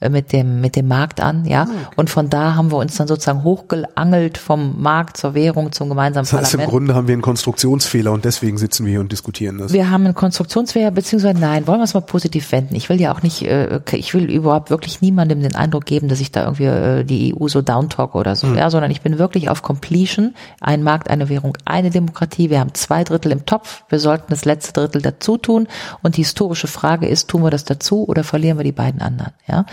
mit 0.00 0.32
dem 0.32 0.60
mit 0.60 0.76
dem 0.76 0.86
Markt 0.86 1.20
an, 1.20 1.44
ja. 1.44 1.62
Ah, 1.62 1.64
okay. 1.64 1.94
Und 1.96 2.10
von 2.10 2.30
da 2.30 2.54
haben 2.54 2.70
wir 2.70 2.76
uns 2.76 2.96
dann 2.96 3.08
sozusagen 3.08 3.42
hochgeangelt 3.42 4.38
vom 4.38 4.80
Markt 4.80 5.16
zur 5.16 5.34
Währung 5.34 5.72
zum 5.72 5.88
gemeinsamen 5.88 6.24
das 6.24 6.32
heißt, 6.32 6.52
Parlament. 6.52 6.68
Im 6.68 6.70
Grunde 6.70 6.94
haben 6.94 7.08
wir 7.08 7.14
einen 7.14 7.22
Konstruktionsfehler 7.22 8.12
und 8.12 8.24
deswegen 8.24 8.58
sitzen 8.58 8.86
wir 8.86 8.92
hier 8.92 9.00
und 9.00 9.10
diskutieren 9.10 9.58
das. 9.58 9.72
Wir 9.72 9.90
haben 9.90 10.04
einen 10.04 10.14
Konstruktionsfehler 10.14 10.92
beziehungsweise 10.92 11.40
nein, 11.40 11.66
wollen 11.66 11.80
wir 11.80 11.84
es 11.84 11.94
mal 11.94 12.00
positiv 12.00 12.52
wenden. 12.52 12.76
Ich 12.76 12.88
will 12.88 13.00
ja 13.00 13.12
auch 13.12 13.22
nicht, 13.22 13.42
äh, 13.42 13.80
ich 13.92 14.14
will 14.14 14.30
überhaupt 14.30 14.70
wirklich 14.70 15.00
niemandem 15.00 15.42
den 15.42 15.56
Eindruck 15.56 15.84
geben, 15.84 16.06
dass 16.06 16.20
ich 16.20 16.30
da 16.30 16.44
irgendwie 16.44 16.66
äh, 16.66 17.04
die 17.04 17.34
EU 17.34 17.48
so 17.48 17.60
downtalk 17.60 18.14
oder 18.14 18.36
so, 18.36 18.46
hm. 18.46 18.56
ja, 18.56 18.70
sondern 18.70 18.92
ich 18.92 19.00
bin 19.00 19.18
wirklich 19.18 19.50
auf 19.50 19.62
Completion. 19.62 20.34
Ein 20.60 20.84
Markt, 20.84 21.10
eine 21.10 21.28
Währung, 21.28 21.58
eine 21.64 21.90
Demokratie. 21.90 22.50
Wir 22.50 22.60
haben 22.60 22.72
zwei 22.74 23.02
Drittel 23.02 23.32
im 23.32 23.46
Topf. 23.46 23.82
Wir 23.88 23.98
sollten 23.98 24.26
das 24.28 24.44
letzte 24.44 24.72
Drittel 24.74 25.02
dazu 25.02 25.38
tun. 25.38 25.66
Und 26.02 26.16
die 26.16 26.22
historische 26.22 26.68
Frage 26.68 27.08
ist, 27.08 27.28
tun 27.28 27.42
wir 27.42 27.50
das 27.50 27.64
dazu 27.64 28.06
oder 28.06 28.22
verlieren 28.22 28.58
wir 28.58 28.64
die 28.64 28.70
beiden 28.70 29.00
anderen, 29.00 29.32
ja? 29.48 29.66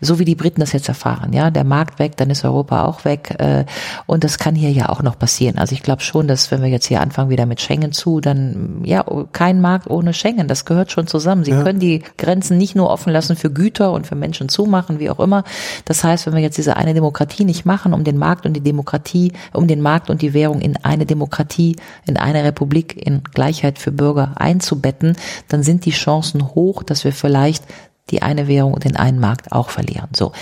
So 0.00 0.18
wie 0.18 0.24
die 0.24 0.34
Briten 0.34 0.60
das 0.60 0.72
jetzt 0.72 0.88
erfahren, 0.88 1.32
ja, 1.32 1.50
der 1.50 1.64
Markt 1.64 1.98
weg, 1.98 2.16
dann 2.16 2.30
ist 2.30 2.44
Europa 2.44 2.84
auch 2.84 3.04
weg 3.04 3.34
äh, 3.38 3.64
und 4.06 4.24
das 4.24 4.38
kann 4.38 4.54
hier 4.54 4.70
ja 4.70 4.88
auch 4.88 5.02
noch 5.02 5.18
passieren. 5.18 5.58
Also 5.58 5.74
ich 5.74 5.82
glaube 5.82 6.02
schon, 6.02 6.28
dass 6.28 6.50
wenn 6.50 6.62
wir 6.62 6.68
jetzt 6.68 6.86
hier 6.86 7.00
anfangen 7.00 7.30
wieder 7.30 7.46
mit 7.46 7.60
Schengen 7.60 7.92
zu, 7.92 8.20
dann 8.20 8.82
ja 8.84 9.04
kein 9.32 9.60
Markt 9.60 9.88
ohne 9.88 10.14
Schengen, 10.14 10.48
das 10.48 10.64
gehört 10.64 10.90
schon 10.90 11.06
zusammen. 11.06 11.44
Sie 11.44 11.52
ja. 11.52 11.62
können 11.62 11.80
die 11.80 12.02
Grenzen 12.18 12.58
nicht 12.58 12.74
nur 12.74 12.90
offen 12.90 13.12
lassen 13.12 13.36
für 13.36 13.50
Güter 13.50 13.92
und 13.92 14.06
für 14.06 14.14
Menschen 14.14 14.48
zumachen, 14.48 14.98
wie 14.98 15.10
auch 15.10 15.20
immer. 15.20 15.44
Das 15.84 16.04
heißt, 16.04 16.26
wenn 16.26 16.34
wir 16.34 16.40
jetzt 16.40 16.58
diese 16.58 16.76
eine 16.76 16.94
Demokratie 16.94 17.44
nicht 17.44 17.64
machen, 17.64 17.94
um 17.94 18.04
den 18.04 18.18
Markt 18.18 18.46
und 18.46 18.54
die 18.54 18.60
Demokratie, 18.60 19.32
um 19.52 19.66
den 19.66 19.80
Markt 19.80 20.10
und 20.10 20.22
die 20.22 20.34
Währung 20.34 20.60
in 20.60 20.76
eine 20.76 21.06
Demokratie, 21.06 21.76
in 22.06 22.16
eine 22.16 22.44
Republik, 22.44 22.96
in 23.06 23.22
Gleichheit 23.24 23.78
für 23.78 23.92
Bürger 23.92 24.32
einzubetten, 24.36 25.16
dann 25.48 25.62
sind 25.62 25.84
die 25.84 25.90
Chancen 25.90 26.54
hoch, 26.54 26.82
dass 26.82 27.04
wir 27.04 27.12
vielleicht 27.12 27.64
die 28.10 28.22
eine 28.22 28.48
Währung 28.48 28.74
und 28.74 28.84
den 28.84 28.96
einen 28.96 29.20
Markt 29.20 29.52
auch 29.52 29.70
verlieren. 29.70 30.10
So. 30.14 30.32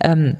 Ähm, 0.00 0.36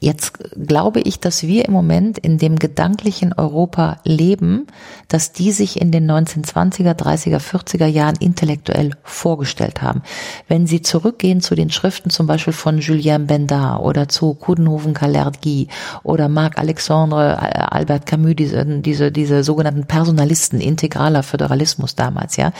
Jetzt 0.00 0.38
glaube 0.66 1.00
ich, 1.00 1.20
dass 1.20 1.42
wir 1.42 1.64
im 1.66 1.72
Moment 1.72 2.18
in 2.18 2.38
dem 2.38 2.58
gedanklichen 2.58 3.32
Europa 3.32 3.98
leben, 4.04 4.66
dass 5.08 5.32
die 5.32 5.52
sich 5.52 5.80
in 5.80 5.90
den 5.90 6.10
1920er, 6.10 6.94
30er, 6.94 7.38
40er 7.38 7.86
Jahren 7.86 8.16
intellektuell 8.16 8.90
vorgestellt 9.02 9.82
haben. 9.82 10.02
Wenn 10.48 10.66
Sie 10.66 10.82
zurückgehen 10.82 11.40
zu 11.40 11.54
den 11.54 11.70
Schriften 11.70 12.10
zum 12.10 12.26
Beispiel 12.26 12.52
von 12.52 12.78
Julien 12.78 13.26
Bendard 13.26 13.82
oder 13.82 14.08
zu 14.08 14.34
Coudenhoven 14.34 14.94
Calergi 14.94 15.68
oder 16.02 16.28
Marc 16.28 16.58
Alexandre, 16.58 17.72
Albert 17.72 18.06
Camus, 18.06 18.34
diese, 18.36 18.64
diese, 18.64 19.12
diese 19.12 19.44
sogenannten 19.44 19.86
Personalisten, 19.86 20.60
integraler 20.60 21.22
Föderalismus 21.22 21.94
damals, 21.94 22.36
ja, 22.36 22.52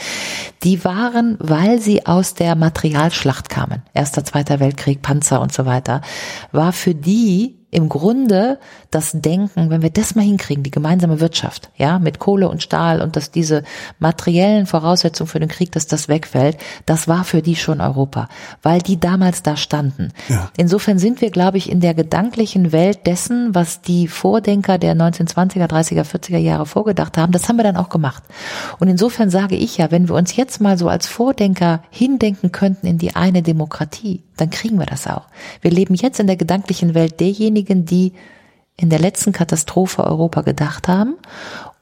die 0.63 0.83
waren, 0.85 1.37
weil 1.39 1.79
sie 1.79 2.05
aus 2.05 2.33
der 2.33 2.55
Materialschlacht 2.55 3.49
kamen, 3.49 3.81
Erster, 3.93 4.23
Zweiter 4.23 4.59
Weltkrieg, 4.59 5.01
Panzer 5.01 5.41
und 5.41 5.53
so 5.53 5.65
weiter, 5.65 6.01
war 6.51 6.73
für 6.73 6.95
die 7.23 7.55
im 7.71 7.89
Grunde 7.89 8.59
das 8.91 9.13
Denken, 9.13 9.71
wenn 9.71 9.81
wir 9.81 9.89
das 9.89 10.13
mal 10.13 10.21
hinkriegen, 10.23 10.63
die 10.63 10.71
gemeinsame 10.71 11.19
Wirtschaft, 11.19 11.71
ja, 11.75 11.97
mit 11.97 12.19
Kohle 12.19 12.47
und 12.47 12.61
Stahl 12.61 13.01
und 13.01 13.15
dass 13.15 13.31
diese 13.31 13.63
materiellen 13.97 14.67
Voraussetzungen 14.67 15.27
für 15.27 15.39
den 15.39 15.49
Krieg, 15.49 15.71
dass 15.71 15.87
das 15.87 16.07
wegfällt, 16.07 16.57
das 16.85 17.07
war 17.07 17.23
für 17.23 17.41
die 17.41 17.55
schon 17.55 17.81
Europa, 17.81 18.27
weil 18.61 18.81
die 18.81 18.99
damals 18.99 19.41
da 19.41 19.57
standen. 19.57 20.09
Ja. 20.29 20.51
Insofern 20.55 20.99
sind 20.99 21.21
wir, 21.21 21.31
glaube 21.31 21.57
ich, 21.57 21.71
in 21.71 21.79
der 21.79 21.95
gedanklichen 21.95 22.71
Welt 22.73 23.07
dessen, 23.07 23.55
was 23.55 23.81
die 23.81 24.07
Vordenker 24.07 24.77
der 24.77 24.95
1920er, 24.95 25.67
30er, 25.67 26.03
40er 26.03 26.37
Jahre 26.37 26.67
vorgedacht 26.67 27.17
haben, 27.17 27.31
das 27.31 27.49
haben 27.49 27.57
wir 27.57 27.63
dann 27.63 27.77
auch 27.77 27.89
gemacht. 27.89 28.23
Und 28.79 28.87
insofern 28.89 29.31
sage 29.31 29.55
ich 29.55 29.77
ja, 29.77 29.89
wenn 29.89 30.09
wir 30.09 30.15
uns 30.15 30.35
jetzt 30.35 30.61
mal 30.61 30.77
so 30.77 30.89
als 30.89 31.07
Vordenker 31.07 31.81
hindenken 31.89 32.51
könnten 32.51 32.85
in 32.85 32.99
die 32.99 33.15
eine 33.15 33.41
Demokratie, 33.41 34.21
dann 34.37 34.49
kriegen 34.49 34.77
wir 34.77 34.85
das 34.85 35.07
auch. 35.07 35.27
Wir 35.61 35.71
leben 35.71 35.95
jetzt 35.95 36.19
in 36.19 36.27
der 36.27 36.35
gedanklichen 36.35 36.93
Welt 36.93 37.19
derjenigen, 37.19 37.85
die 37.85 38.13
in 38.77 38.89
der 38.89 38.99
letzten 38.99 39.31
Katastrophe 39.31 40.03
Europa 40.03 40.41
gedacht 40.41 40.87
haben. 40.87 41.15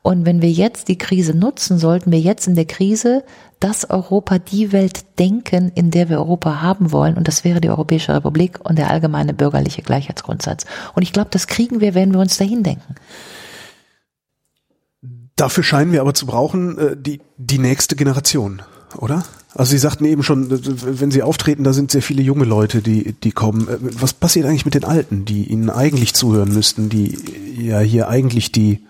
Und 0.04 0.26
wenn 0.26 0.42
wir 0.42 0.52
jetzt 0.52 0.88
die 0.88 0.98
Krise 0.98 1.36
nutzen, 1.36 1.78
sollten 1.78 2.12
wir 2.12 2.20
jetzt 2.20 2.48
in 2.48 2.56
der 2.56 2.66
Krise 2.66 3.24
das 3.60 3.88
Europa, 3.90 4.40
die 4.40 4.72
Welt 4.72 5.20
denken, 5.20 5.72
in 5.76 5.92
der 5.92 6.10
wir 6.10 6.18
Europa 6.18 6.62
haben 6.62 6.92
wollen. 6.92 7.16
Und 7.16 7.28
das 7.28 7.44
wäre 7.44 7.62
die 7.62 7.70
Europäische 7.70 8.14
Republik 8.14 8.60
und 8.64 8.80
der 8.80 8.90
allgemeine 8.90 9.36
bürgerliche 9.36 9.84
Gleichheitsgrundsatz. 9.84 10.66
Und 10.96 11.04
ich 11.04 11.14
glaube, 11.14 11.30
das 11.30 11.46
kriegen 11.46 11.80
wir, 11.80 11.94
wenn 11.94 12.12
wir 12.12 12.20
uns 12.20 12.38
dahin 12.38 12.64
denken. 12.64 12.96
Dafür 15.36 15.64
scheinen 15.64 15.92
wir 15.92 16.02
aber 16.02 16.16
zu 16.16 16.26
brauchen, 16.26 16.78
äh, 16.78 16.98
die, 16.98 17.22
die 17.38 17.60
nächste 17.60 17.96
Generation, 17.96 18.64
oder? 18.98 19.24
Also 19.54 19.72
Sie 19.72 19.78
sagten 19.78 20.06
eben 20.06 20.24
schon, 20.24 20.48
wenn 20.50 21.12
Sie 21.12 21.24
auftreten, 21.24 21.64
da 21.64 21.74
sind 21.74 21.92
sehr 21.92 22.02
viele 22.02 22.22
junge 22.22 22.46
Leute, 22.46 22.82
die, 22.82 23.14
die 23.14 23.32
kommen. 23.32 23.68
Äh, 23.68 23.78
was 23.80 24.14
passiert 24.14 24.46
eigentlich 24.46 24.66
mit 24.66 24.76
den 24.76 24.86
Alten, 24.86 25.26
die 25.26 25.46
Ihnen 25.46 25.70
eigentlich 25.70 26.14
zuhören 26.14 26.54
müssten, 26.54 26.90
die 26.90 27.18
ja 27.58 27.80
hier 27.80 28.08
eigentlich 28.08 28.52
die, 28.52 28.86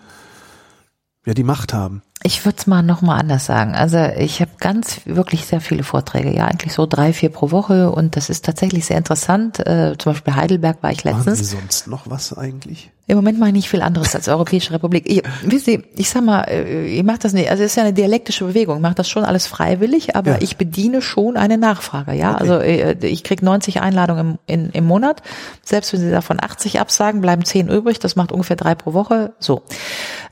ja, 1.25 1.33
die 1.33 1.43
Macht 1.43 1.73
haben? 1.73 2.03
Ich 2.23 2.45
würde 2.45 2.57
es 2.59 2.67
mal 2.67 2.83
nochmal 2.83 3.19
anders 3.19 3.45
sagen. 3.45 3.73
Also 3.73 3.97
ich 3.97 4.41
habe 4.41 4.51
ganz 4.59 5.01
wirklich 5.05 5.45
sehr 5.45 5.59
viele 5.59 5.83
Vorträge, 5.83 6.33
ja, 6.33 6.45
eigentlich 6.45 6.73
so 6.73 6.85
drei, 6.85 7.13
vier 7.13 7.29
pro 7.29 7.51
Woche 7.51 7.91
und 7.91 8.15
das 8.15 8.29
ist 8.29 8.45
tatsächlich 8.45 8.85
sehr 8.85 8.97
interessant. 8.97 9.59
Äh, 9.59 9.95
zum 9.97 10.13
Beispiel 10.13 10.35
Heidelberg 10.35 10.83
war 10.83 10.91
ich 10.91 11.03
letztens. 11.03 11.25
Machen 11.25 11.35
Sie 11.35 11.55
sonst 11.55 11.87
noch 11.87 12.09
was 12.09 12.37
eigentlich? 12.37 12.91
Im 13.07 13.17
Moment 13.17 13.39
mache 13.39 13.49
ich 13.49 13.55
nicht 13.55 13.69
viel 13.69 13.81
anderes 13.81 14.15
als 14.15 14.29
Europäische 14.29 14.71
Republik. 14.71 15.03
Ich, 15.05 15.21
wisst 15.43 15.67
ihr, 15.67 15.83
ich 15.95 16.09
sag 16.09 16.23
mal, 16.23 16.43
äh, 16.43 16.85
ich 16.85 17.03
mache 17.03 17.19
das 17.19 17.33
nicht, 17.33 17.49
also 17.49 17.61
es 17.61 17.71
ist 17.71 17.75
ja 17.75 17.83
eine 17.83 17.91
dialektische 17.91 18.45
Bewegung, 18.45 18.77
ich 18.77 18.81
mache 18.81 18.95
das 18.95 19.09
schon 19.09 19.25
alles 19.25 19.47
freiwillig, 19.47 20.15
aber 20.15 20.31
ja. 20.31 20.37
ich 20.39 20.55
bediene 20.55 21.01
schon 21.01 21.35
eine 21.35 21.57
Nachfrage, 21.57 22.13
ja. 22.13 22.35
Okay. 22.35 22.41
Also 22.41 22.53
äh, 22.59 23.05
ich 23.05 23.25
krieg 23.25 23.41
90 23.41 23.81
Einladungen 23.81 24.39
im, 24.45 24.65
in, 24.65 24.69
im 24.69 24.85
Monat, 24.85 25.23
selbst 25.61 25.91
wenn 25.91 25.99
Sie 25.99 26.09
davon 26.09 26.37
80 26.41 26.79
absagen, 26.79 27.19
bleiben 27.19 27.43
10 27.43 27.67
übrig, 27.67 27.99
das 27.99 28.15
macht 28.15 28.31
ungefähr 28.31 28.55
drei 28.55 28.75
pro 28.75 28.93
Woche, 28.93 29.33
so. 29.39 29.63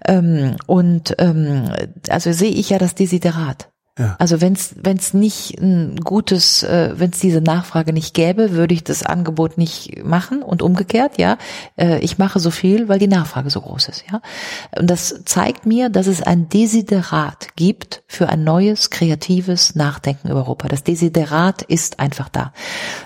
Ähm, 0.05 0.55
und 0.65 1.15
ähm, 1.17 1.69
also 2.09 2.31
sehe 2.31 2.51
ich 2.51 2.69
ja 2.69 2.77
das 2.77 2.95
Desiderat. 2.95 3.71
Also 4.17 4.41
wenn 4.41 4.53
es 4.53 5.13
nicht 5.13 5.59
ein 5.59 5.97
gutes, 5.97 6.63
äh, 6.63 6.93
wenn 6.95 7.11
es 7.11 7.19
diese 7.19 7.41
Nachfrage 7.41 7.93
nicht 7.93 8.13
gäbe, 8.13 8.51
würde 8.53 8.73
ich 8.73 8.83
das 8.83 9.03
Angebot 9.03 9.57
nicht 9.57 10.03
machen 10.03 10.41
und 10.41 10.61
umgekehrt, 10.61 11.17
ja. 11.17 11.37
Äh, 11.75 11.99
ich 11.99 12.17
mache 12.17 12.39
so 12.39 12.49
viel, 12.51 12.87
weil 12.87 12.99
die 12.99 13.07
Nachfrage 13.07 13.49
so 13.49 13.61
groß 13.61 13.89
ist, 13.89 14.05
ja. 14.11 14.21
Und 14.77 14.89
das 14.89 15.23
zeigt 15.25 15.65
mir, 15.65 15.89
dass 15.89 16.07
es 16.07 16.21
ein 16.21 16.49
Desiderat 16.49 17.55
gibt 17.55 18.03
für 18.07 18.29
ein 18.29 18.43
neues, 18.43 18.89
kreatives 18.89 19.75
Nachdenken 19.75 20.29
über 20.29 20.39
Europa. 20.39 20.69
Das 20.69 20.83
Desiderat 20.83 21.61
ist 21.63 21.99
einfach 21.99 22.29
da. 22.29 22.53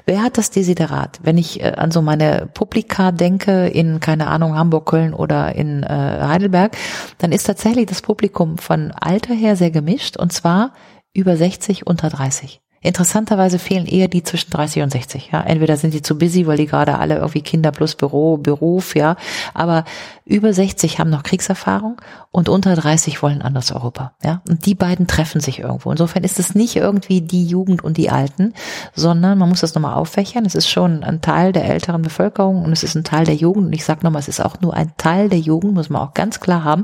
Wer 0.05 0.21
hat 0.21 0.37
das 0.37 0.51
Desiderat? 0.51 1.19
Wenn 1.23 1.37
ich 1.37 1.61
äh, 1.61 1.73
an 1.75 1.91
so 1.91 2.01
meine 2.01 2.47
Publika 2.53 3.11
denke, 3.11 3.67
in, 3.67 3.99
keine 3.99 4.27
Ahnung, 4.27 4.55
Hamburg, 4.55 4.85
Köln 4.85 5.13
oder 5.13 5.55
in 5.55 5.83
äh, 5.83 5.87
Heidelberg, 5.87 6.77
dann 7.17 7.31
ist 7.31 7.45
tatsächlich 7.45 7.87
das 7.87 8.01
Publikum 8.01 8.57
von 8.57 8.91
Alter 8.91 9.33
her 9.33 9.55
sehr 9.55 9.71
gemischt 9.71 10.17
und 10.17 10.31
zwar 10.31 10.71
über 11.13 11.37
60, 11.37 11.85
unter 11.85 12.09
30. 12.09 12.62
Interessanterweise 12.83 13.59
fehlen 13.59 13.85
eher 13.85 14.07
die 14.07 14.23
zwischen 14.23 14.51
30 14.51 14.83
und 14.83 14.91
60. 14.91 15.29
Ja, 15.31 15.41
entweder 15.41 15.77
sind 15.77 15.93
die 15.93 16.01
zu 16.01 16.17
busy, 16.17 16.45
weil 16.45 16.57
die 16.57 16.67
gerade 16.67 16.99
alle 16.99 17.15
irgendwie 17.15 17.41
Kinder 17.41 17.71
plus 17.71 17.95
Büro, 17.95 18.37
Beruf, 18.37 18.95
ja. 18.95 19.15
Aber 19.53 19.85
über 20.25 20.53
60 20.53 20.99
haben 20.99 21.09
noch 21.09 21.23
Kriegserfahrung 21.23 22.01
und 22.31 22.47
unter 22.47 22.75
30 22.75 23.21
wollen 23.21 23.41
anderes 23.41 23.71
Europa. 23.71 24.13
Ja, 24.23 24.41
und 24.47 24.65
die 24.65 24.75
beiden 24.75 25.07
treffen 25.07 25.41
sich 25.41 25.59
irgendwo. 25.59 25.91
Insofern 25.91 26.23
ist 26.23 26.39
es 26.39 26.55
nicht 26.55 26.75
irgendwie 26.75 27.21
die 27.21 27.45
Jugend 27.45 27.83
und 27.83 27.97
die 27.97 28.09
Alten, 28.09 28.53
sondern 28.93 29.37
man 29.37 29.49
muss 29.49 29.61
das 29.61 29.75
nochmal 29.75 29.95
auffächern. 29.95 30.45
Es 30.45 30.55
ist 30.55 30.69
schon 30.69 31.03
ein 31.03 31.21
Teil 31.21 31.51
der 31.51 31.65
älteren 31.65 32.01
Bevölkerung 32.01 32.63
und 32.63 32.71
es 32.71 32.83
ist 32.83 32.95
ein 32.95 33.03
Teil 33.03 33.25
der 33.25 33.35
Jugend. 33.35 33.67
Und 33.67 33.73
ich 33.73 33.85
sage 33.85 34.03
nochmal, 34.03 34.21
es 34.21 34.27
ist 34.27 34.39
auch 34.39 34.61
nur 34.61 34.73
ein 34.73 34.93
Teil 34.97 35.29
der 35.29 35.39
Jugend, 35.39 35.73
muss 35.73 35.89
man 35.89 36.01
auch 36.01 36.13
ganz 36.13 36.39
klar 36.39 36.63
haben. 36.63 36.83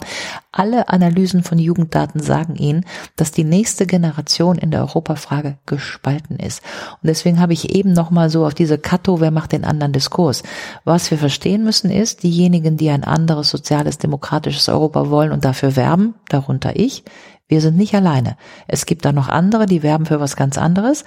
Alle 0.52 0.90
Analysen 0.90 1.44
von 1.44 1.60
Jugenddaten 1.60 2.20
sagen 2.22 2.56
Ihnen, 2.56 2.86
dass 3.16 3.32
die 3.32 3.44
nächste 3.44 3.86
Generation 3.86 4.58
in 4.58 4.72
der 4.72 4.82
Europafrage 4.82 5.58
gespalten 5.90 6.38
ist. 6.38 6.61
Und 7.02 7.07
deswegen 7.07 7.40
habe 7.40 7.53
ich 7.53 7.76
eben 7.76 7.94
nochmal 7.94 8.30
so 8.30 8.45
auf 8.45 8.53
diese 8.53 8.78
Kato, 8.78 9.20
wer 9.20 9.32
macht 9.32 9.52
den 9.52 9.66
anderen 9.66 9.91
Diskurs. 9.91 10.44
Was 10.86 11.10
wir 11.10 11.18
verstehen 11.18 11.64
müssen 11.64 11.90
ist, 11.90 12.24
diejenigen, 12.24 12.78
die 12.78 12.90
ein 12.90 13.03
anderes 13.03 13.49
soziales, 13.49 13.98
demokratisches 13.98 14.70
Europa 14.70 15.10
wollen 15.10 15.32
und 15.32 15.45
dafür 15.45 15.76
werben, 15.76 16.14
darunter 16.30 16.76
ich, 16.76 17.03
wir 17.48 17.61
sind 17.61 17.78
nicht 17.78 17.95
alleine. 17.95 18.38
Es 18.68 18.86
gibt 18.86 19.06
da 19.06 19.11
noch 19.11 19.28
andere, 19.28 19.66
die 19.66 19.82
werben 19.82 20.06
für 20.06 20.20
was 20.20 20.36
ganz 20.36 20.60
anderes. 20.60 21.03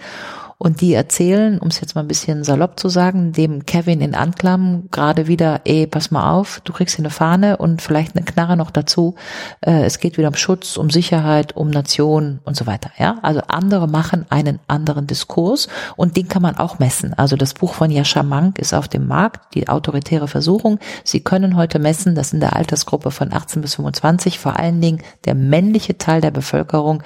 Und 0.63 0.81
die 0.81 0.95
erzählen, 0.95 1.59
um 1.59 1.67
es 1.67 1.81
jetzt 1.81 1.97
mal 1.97 2.03
ein 2.03 2.07
bisschen 2.07 2.45
salopp 2.45 2.79
zu 2.79 2.89
sagen, 2.89 3.33
dem 3.33 3.67
Kevin 3.67 4.01
in 4.01 4.15
Anklam 4.15 4.85
gerade 4.93 5.27
wieder, 5.27 5.61
ey, 5.65 5.89
pass 5.89 6.13
mal 6.13 6.31
auf, 6.31 6.61
du 6.63 6.73
kriegst 6.73 6.95
hier 6.95 7.05
eine 7.05 7.11
Fahne 7.11 7.57
und 7.57 7.83
vielleicht 7.83 8.15
eine 8.15 8.25
Knarre 8.25 8.57
noch 8.57 8.71
dazu. 8.71 9.17
Äh, 9.61 9.83
es 9.83 9.99
geht 9.99 10.19
wieder 10.19 10.29
um 10.29 10.37
Schutz, 10.37 10.77
um 10.77 10.89
Sicherheit, 10.89 11.57
um 11.57 11.69
Nation 11.69 12.39
und 12.45 12.57
so 12.57 12.65
weiter. 12.69 12.93
Ja, 12.97 13.19
also 13.23 13.41
andere 13.49 13.89
machen 13.89 14.25
einen 14.31 14.61
anderen 14.69 15.09
Diskurs 15.09 15.67
und 15.97 16.17
den 16.17 16.29
kann 16.29 16.43
man 16.43 16.57
auch 16.57 16.79
messen. 16.79 17.13
Also 17.13 17.35
das 17.35 17.55
Buch 17.55 17.75
von 17.75 17.91
Jascha 17.91 18.23
Mank 18.23 18.61
ist 18.61 18.73
auf 18.73 18.87
dem 18.87 19.09
Markt, 19.09 19.57
die 19.57 19.69
autoritäre 19.69 20.29
Versuchung. 20.29 20.79
Sie 21.03 21.25
können 21.25 21.57
heute 21.57 21.81
messen, 21.81 22.15
dass 22.15 22.33
in 22.33 22.39
der 22.39 22.55
Altersgruppe 22.55 23.11
von 23.11 23.33
18 23.33 23.63
bis 23.63 23.75
25 23.75 24.39
vor 24.39 24.61
allen 24.61 24.81
Dingen 24.81 25.03
der 25.25 25.35
männliche 25.35 25.99
Teil 25.99 26.21
der 26.21 26.31
Bevölkerung 26.31 27.03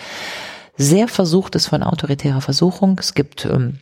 sehr 0.77 1.09
versucht 1.09 1.55
ist 1.55 1.69
von 1.69 1.82
autoritärer 1.82 2.40
Versuchung. 2.40 2.98
Es 2.98 3.15
gibt 3.15 3.44
ähm, 3.47 3.78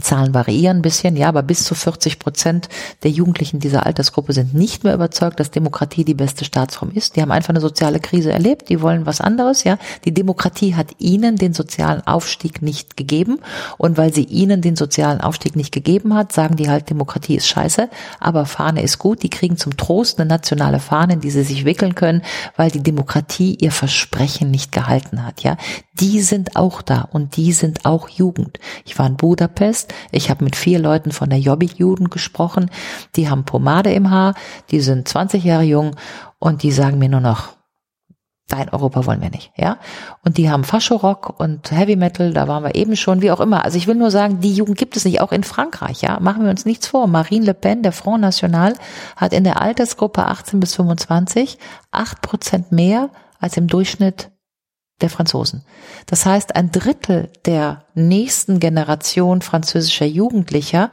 Zahlen 0.00 0.34
variieren 0.34 0.78
ein 0.78 0.82
bisschen, 0.82 1.16
ja, 1.16 1.28
aber 1.28 1.42
bis 1.42 1.64
zu 1.64 1.74
40 1.74 2.18
Prozent 2.18 2.68
der 3.02 3.10
Jugendlichen 3.10 3.60
dieser 3.60 3.86
Altersgruppe 3.86 4.32
sind 4.32 4.54
nicht 4.54 4.84
mehr 4.84 4.94
überzeugt, 4.94 5.40
dass 5.40 5.50
Demokratie 5.50 6.04
die 6.04 6.14
beste 6.14 6.44
Staatsform 6.44 6.90
ist. 6.92 7.16
Die 7.16 7.22
haben 7.22 7.30
einfach 7.30 7.50
eine 7.50 7.60
soziale 7.60 8.00
Krise 8.00 8.32
erlebt, 8.32 8.68
die 8.68 8.80
wollen 8.80 9.06
was 9.06 9.20
anderes, 9.20 9.64
ja. 9.64 9.78
Die 10.04 10.14
Demokratie 10.14 10.74
hat 10.74 10.88
ihnen 10.98 11.36
den 11.36 11.54
sozialen 11.54 12.06
Aufstieg 12.06 12.62
nicht 12.62 12.96
gegeben 12.96 13.40
und 13.78 13.96
weil 13.96 14.12
sie 14.12 14.24
ihnen 14.24 14.60
den 14.60 14.76
sozialen 14.76 15.20
Aufstieg 15.20 15.56
nicht 15.56 15.72
gegeben 15.72 16.14
hat, 16.14 16.32
sagen 16.32 16.56
die 16.56 16.68
halt, 16.68 16.90
Demokratie 16.90 17.36
ist 17.36 17.48
scheiße, 17.48 17.88
aber 18.20 18.46
Fahne 18.46 18.82
ist 18.82 18.98
gut. 18.98 19.22
Die 19.22 19.30
kriegen 19.30 19.56
zum 19.56 19.76
Trost 19.76 20.18
eine 20.18 20.28
nationale 20.28 20.80
Fahne, 20.80 21.14
in 21.14 21.20
die 21.20 21.30
sie 21.30 21.44
sich 21.44 21.64
wickeln 21.64 21.94
können, 21.94 22.22
weil 22.56 22.70
die 22.70 22.82
Demokratie 22.82 23.56
ihr 23.60 23.72
Versprechen 23.72 24.50
nicht 24.50 24.72
gehalten 24.72 25.24
hat, 25.24 25.42
ja. 25.42 25.56
Die 26.00 26.20
sind 26.22 26.56
auch 26.56 26.82
da 26.82 27.02
und 27.12 27.36
die 27.36 27.52
sind 27.52 27.84
auch 27.86 28.08
Jugend. 28.08 28.58
Ich 28.84 28.98
war 28.98 29.06
in 29.06 29.16
Budapest, 29.16 29.83
ist. 29.84 29.94
Ich 30.10 30.30
habe 30.30 30.44
mit 30.44 30.56
vier 30.56 30.78
Leuten 30.78 31.12
von 31.12 31.30
der 31.30 31.38
Jobbik-Juden 31.38 32.10
gesprochen. 32.10 32.70
Die 33.16 33.28
haben 33.28 33.44
Pomade 33.44 33.92
im 33.92 34.10
Haar, 34.10 34.34
die 34.70 34.80
sind 34.80 35.08
20 35.08 35.44
Jahre 35.44 35.64
jung 35.64 35.96
und 36.38 36.62
die 36.62 36.72
sagen 36.72 36.98
mir 36.98 37.08
nur 37.08 37.20
noch, 37.20 37.54
dein 38.48 38.68
Europa 38.68 39.06
wollen 39.06 39.22
wir 39.22 39.30
nicht, 39.30 39.52
ja. 39.56 39.78
Und 40.22 40.36
die 40.36 40.50
haben 40.50 40.64
Fascho-Rock 40.64 41.40
und 41.40 41.70
Heavy 41.70 41.96
Metal, 41.96 42.32
da 42.32 42.46
waren 42.46 42.62
wir 42.62 42.74
eben 42.74 42.94
schon, 42.94 43.22
wie 43.22 43.30
auch 43.30 43.40
immer. 43.40 43.64
Also 43.64 43.78
ich 43.78 43.86
will 43.86 43.94
nur 43.94 44.10
sagen, 44.10 44.40
die 44.40 44.52
Jugend 44.52 44.76
gibt 44.76 44.96
es 44.96 45.04
nicht, 45.04 45.20
auch 45.20 45.32
in 45.32 45.44
Frankreich, 45.44 46.02
ja. 46.02 46.20
Machen 46.20 46.44
wir 46.44 46.50
uns 46.50 46.66
nichts 46.66 46.86
vor. 46.86 47.06
Marine 47.06 47.46
Le 47.46 47.54
Pen, 47.54 47.82
der 47.82 47.92
Front 47.92 48.20
National, 48.20 48.74
hat 49.16 49.32
in 49.32 49.44
der 49.44 49.62
Altersgruppe 49.62 50.26
18 50.26 50.60
bis 50.60 50.74
25 50.74 51.58
acht 51.90 52.20
Prozent 52.20 52.70
mehr 52.70 53.10
als 53.40 53.56
im 53.56 53.66
Durchschnitt 53.66 54.30
der 55.00 55.10
Franzosen. 55.10 55.64
Das 56.06 56.24
heißt, 56.24 56.54
ein 56.56 56.70
Drittel 56.70 57.30
der 57.46 57.84
nächsten 57.94 58.60
Generation 58.60 59.42
französischer 59.42 60.06
Jugendlicher 60.06 60.90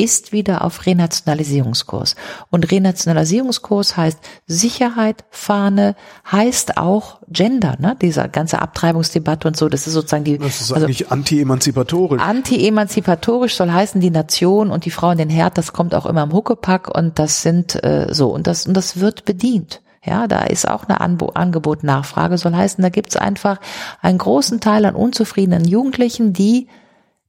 ist 0.00 0.32
wieder 0.32 0.64
auf 0.64 0.86
Renationalisierungskurs. 0.86 2.16
Und 2.48 2.70
Renationalisierungskurs 2.70 3.98
heißt 3.98 4.18
Sicherheit, 4.46 5.24
Fahne, 5.30 5.94
heißt 6.30 6.78
auch 6.78 7.20
Gender, 7.28 7.76
ne? 7.78 7.96
Dieser 8.00 8.28
ganze 8.28 8.62
Abtreibungsdebatte 8.62 9.46
und 9.46 9.58
so, 9.58 9.68
das 9.68 9.86
ist 9.86 9.92
sozusagen 9.92 10.24
die. 10.24 10.38
Das 10.38 10.62
ist 10.62 10.72
also, 10.72 10.86
eigentlich 10.86 11.10
anti-emanzipatorisch. 11.10 12.22
Anti-emanzipatorisch 12.22 13.56
soll 13.56 13.70
heißen, 13.70 14.00
die 14.00 14.10
Nation 14.10 14.70
und 14.70 14.86
die 14.86 14.90
Frau 14.90 15.10
in 15.10 15.18
den 15.18 15.28
Herd, 15.28 15.58
das 15.58 15.74
kommt 15.74 15.94
auch 15.94 16.06
immer 16.06 16.22
im 16.22 16.32
Huckepack 16.32 16.88
und 16.88 17.18
das 17.18 17.42
sind 17.42 17.82
äh, 17.84 18.06
so 18.10 18.30
und 18.30 18.46
das 18.46 18.66
und 18.66 18.74
das 18.74 19.00
wird 19.00 19.26
bedient. 19.26 19.82
Ja, 20.04 20.26
da 20.26 20.44
ist 20.44 20.66
auch 20.66 20.84
eine 20.88 21.00
Angebot-Nachfrage, 21.00 22.38
soll 22.38 22.54
heißen, 22.54 22.80
da 22.80 22.88
gibt's 22.88 23.16
einfach 23.16 23.58
einen 24.00 24.16
großen 24.16 24.60
Teil 24.60 24.86
an 24.86 24.94
unzufriedenen 24.94 25.66
Jugendlichen, 25.66 26.32
die 26.32 26.68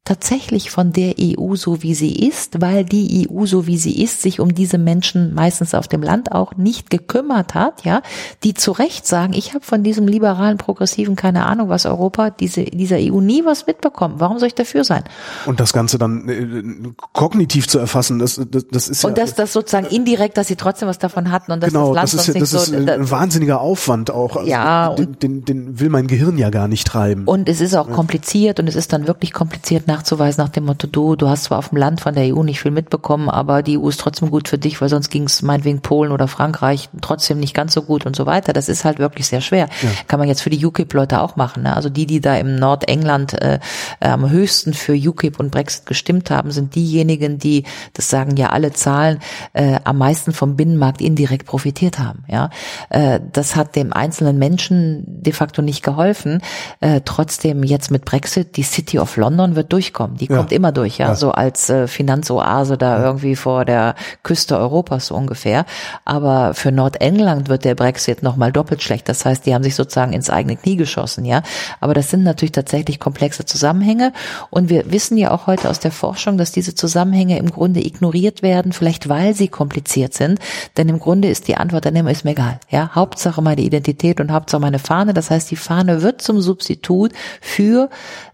tatsächlich 0.03 0.71
von 0.71 0.93
der 0.93 1.13
EU 1.19 1.55
so 1.55 1.83
wie 1.83 1.93
sie 1.93 2.27
ist, 2.27 2.59
weil 2.59 2.83
die 2.83 3.29
EU 3.29 3.45
so 3.45 3.67
wie 3.67 3.77
sie 3.77 4.01
ist 4.01 4.23
sich 4.23 4.39
um 4.39 4.55
diese 4.55 4.79
Menschen 4.79 5.35
meistens 5.35 5.75
auf 5.75 5.87
dem 5.87 6.01
Land 6.01 6.31
auch 6.31 6.55
nicht 6.57 6.89
gekümmert 6.89 7.53
hat, 7.53 7.85
ja, 7.85 8.01
die 8.43 8.55
zu 8.55 8.71
Recht 8.71 9.05
sagen, 9.05 9.33
ich 9.33 9.53
habe 9.53 9.63
von 9.63 9.83
diesem 9.83 10.07
liberalen 10.07 10.57
Progressiven 10.57 11.15
keine 11.15 11.45
Ahnung, 11.45 11.69
was 11.69 11.85
Europa 11.85 12.31
diese 12.31 12.63
dieser 12.65 12.97
EU 12.97 13.21
nie 13.21 13.45
was 13.45 13.67
mitbekommen. 13.67 14.15
Warum 14.17 14.39
soll 14.39 14.47
ich 14.47 14.55
dafür 14.55 14.83
sein? 14.83 15.03
Und 15.45 15.59
das 15.59 15.71
Ganze 15.71 15.99
dann 15.99 16.27
äh, 16.27 16.89
kognitiv 17.13 17.67
zu 17.67 17.77
erfassen, 17.77 18.17
das 18.17 18.41
das, 18.49 18.65
das 18.71 18.89
ist 18.89 19.05
und 19.05 19.17
ja, 19.19 19.23
dass 19.23 19.35
das 19.35 19.53
sozusagen 19.53 19.85
indirekt, 19.85 20.35
dass 20.35 20.47
sie 20.47 20.55
trotzdem 20.55 20.87
was 20.87 20.97
davon 20.97 21.29
hatten 21.29 21.51
und 21.51 21.61
dass 21.61 21.71
genau, 21.71 21.93
das 21.93 22.13
Land 22.13 22.13
das 22.13 22.27
ist, 22.27 22.41
das 22.41 22.53
ist 22.53 22.65
so, 22.71 22.75
ein, 22.75 22.89
ein 22.89 23.11
wahnsinniger 23.11 23.61
Aufwand 23.61 24.09
auch. 24.09 24.35
Also 24.35 24.49
ja, 24.49 24.95
den, 24.95 25.19
den, 25.19 25.45
den 25.45 25.79
will 25.79 25.89
mein 25.89 26.07
Gehirn 26.07 26.39
ja 26.39 26.49
gar 26.49 26.67
nicht 26.67 26.87
treiben. 26.87 27.25
Und 27.25 27.47
es 27.47 27.61
ist 27.61 27.75
auch 27.75 27.91
kompliziert 27.91 28.59
und 28.59 28.67
es 28.67 28.75
ist 28.75 28.93
dann 28.93 29.05
wirklich 29.05 29.31
kompliziert 29.31 29.87
nachzuweisen 29.91 30.43
nach 30.43 30.49
dem 30.49 30.65
Motto, 30.65 30.87
du, 30.87 31.15
du 31.15 31.27
hast 31.27 31.43
zwar 31.43 31.59
auf 31.59 31.69
dem 31.69 31.77
Land 31.77 32.01
von 32.01 32.15
der 32.15 32.35
EU 32.35 32.43
nicht 32.43 32.61
viel 32.61 32.71
mitbekommen, 32.71 33.29
aber 33.29 33.61
die 33.61 33.77
EU 33.77 33.89
ist 33.89 33.99
trotzdem 33.99 34.31
gut 34.31 34.47
für 34.47 34.57
dich, 34.57 34.79
weil 34.81 34.89
sonst 34.89 35.09
ging 35.09 35.23
es 35.23 35.41
meinetwegen 35.41 35.81
Polen 35.81 36.11
oder 36.11 36.27
Frankreich 36.27 36.89
trotzdem 37.01 37.39
nicht 37.39 37.53
ganz 37.53 37.73
so 37.73 37.81
gut 37.81 38.05
und 38.05 38.15
so 38.15 38.25
weiter. 38.25 38.53
Das 38.53 38.69
ist 38.69 38.85
halt 38.85 38.99
wirklich 38.99 39.27
sehr 39.27 39.41
schwer. 39.41 39.67
Ja. 39.81 39.89
Kann 40.07 40.19
man 40.19 40.27
jetzt 40.27 40.41
für 40.41 40.49
die 40.49 40.65
UKIP-Leute 40.65 41.21
auch 41.21 41.35
machen. 41.35 41.63
Ne? 41.63 41.75
Also 41.75 41.89
die, 41.89 42.05
die 42.05 42.21
da 42.21 42.35
im 42.37 42.55
Nordengland 42.55 43.33
äh, 43.41 43.59
am 43.99 44.29
höchsten 44.29 44.73
für 44.73 44.93
UKIP 44.93 45.39
und 45.39 45.51
Brexit 45.51 45.85
gestimmt 45.85 46.31
haben, 46.31 46.51
sind 46.51 46.75
diejenigen, 46.75 47.37
die, 47.37 47.65
das 47.93 48.09
sagen 48.09 48.37
ja 48.37 48.49
alle 48.49 48.71
Zahlen, 48.71 49.19
äh, 49.53 49.79
am 49.83 49.97
meisten 49.97 50.31
vom 50.31 50.55
Binnenmarkt 50.55 51.01
indirekt 51.01 51.45
profitiert 51.45 51.99
haben. 51.99 52.23
Ja, 52.27 52.49
äh, 52.89 53.19
Das 53.33 53.55
hat 53.55 53.75
dem 53.75 53.93
einzelnen 53.93 54.37
Menschen 54.37 55.03
de 55.05 55.33
facto 55.33 55.61
nicht 55.61 55.83
geholfen. 55.83 56.41
Äh, 56.79 57.01
trotzdem 57.03 57.63
jetzt 57.63 57.91
mit 57.91 58.05
Brexit, 58.05 58.55
die 58.57 58.63
City 58.63 58.99
of 58.99 59.17
London 59.17 59.55
wird 59.55 59.73
durchkommen. 59.81 60.17
Die 60.17 60.27
ja. 60.27 60.37
kommt 60.37 60.51
immer 60.51 60.71
durch, 60.71 60.97
ja, 60.99 61.09
ja. 61.09 61.15
so 61.15 61.31
als 61.31 61.69
äh, 61.69 61.87
Finanzoase 61.87 62.77
da 62.77 62.99
ja. 62.99 63.05
irgendwie 63.05 63.35
vor 63.35 63.65
der 63.65 63.95
Küste 64.23 64.57
Europas 64.57 65.07
so 65.07 65.15
ungefähr. 65.15 65.65
Aber 66.05 66.53
für 66.53 66.71
Nordengland 66.71 67.49
wird 67.49 67.65
der 67.65 67.75
Brexit 67.75 68.21
nochmal 68.21 68.51
doppelt 68.51 68.83
schlecht. 68.83 69.09
Das 69.09 69.25
heißt, 69.25 69.45
die 69.45 69.53
haben 69.53 69.63
sich 69.63 69.75
sozusagen 69.75 70.13
ins 70.13 70.29
eigene 70.29 70.55
Knie 70.55 70.75
geschossen, 70.75 71.25
ja. 71.25 71.41
Aber 71.79 71.93
das 71.93 72.09
sind 72.09 72.23
natürlich 72.23 72.51
tatsächlich 72.51 72.99
komplexe 72.99 73.45
Zusammenhänge. 73.45 74.13
Und 74.49 74.69
wir 74.69 74.91
wissen 74.91 75.17
ja 75.17 75.31
auch 75.31 75.47
heute 75.47 75.69
aus 75.69 75.79
der 75.79 75.91
Forschung, 75.91 76.37
dass 76.37 76.51
diese 76.51 76.75
Zusammenhänge 76.75 77.37
im 77.39 77.49
Grunde 77.49 77.83
ignoriert 77.85 78.43
werden, 78.43 78.73
vielleicht 78.73 79.09
weil 79.09 79.33
sie 79.33 79.47
kompliziert 79.47 80.13
sind. 80.13 80.39
Denn 80.77 80.89
im 80.89 80.99
Grunde 80.99 81.29
ist 81.29 81.47
die 81.47 81.57
Antwort 81.57 81.85
dann 81.85 81.95
immer, 81.95 82.11
ist 82.11 82.25
mir 82.25 82.31
egal. 82.31 82.59
Ja, 82.69 82.91
Hauptsache 82.93 83.41
meine 83.41 83.61
Identität 83.61 84.19
und 84.19 84.31
Hauptsache 84.31 84.61
meine 84.61 84.79
Fahne. 84.79 85.13
Das 85.13 85.31
heißt, 85.31 85.49
die 85.49 85.55
Fahne 85.55 86.01
wird 86.01 86.21
zum 86.21 86.39
Substitut 86.41 87.13
für 87.41 87.89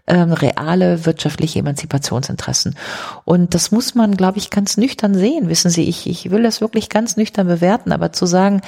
ähm, 0.08 0.32
reale 0.32 1.04
wirtschaftliche 1.06 1.37
unterschiedliche 1.38 1.60
Emanzipationsinteressen. 1.60 2.74
Und 3.24 3.54
das 3.54 3.70
muss 3.70 3.94
man, 3.94 4.16
glaube 4.16 4.38
ich, 4.38 4.50
ganz 4.50 4.76
nüchtern 4.76 5.14
sehen. 5.14 5.48
Wissen 5.48 5.70
Sie, 5.70 5.84
ich, 5.84 6.06
ich 6.08 6.30
will 6.30 6.42
das 6.42 6.60
wirklich 6.60 6.88
ganz 6.88 7.16
nüchtern 7.16 7.46
bewerten, 7.46 7.92
aber 7.92 8.12
zu 8.12 8.26
sagen, 8.26 8.60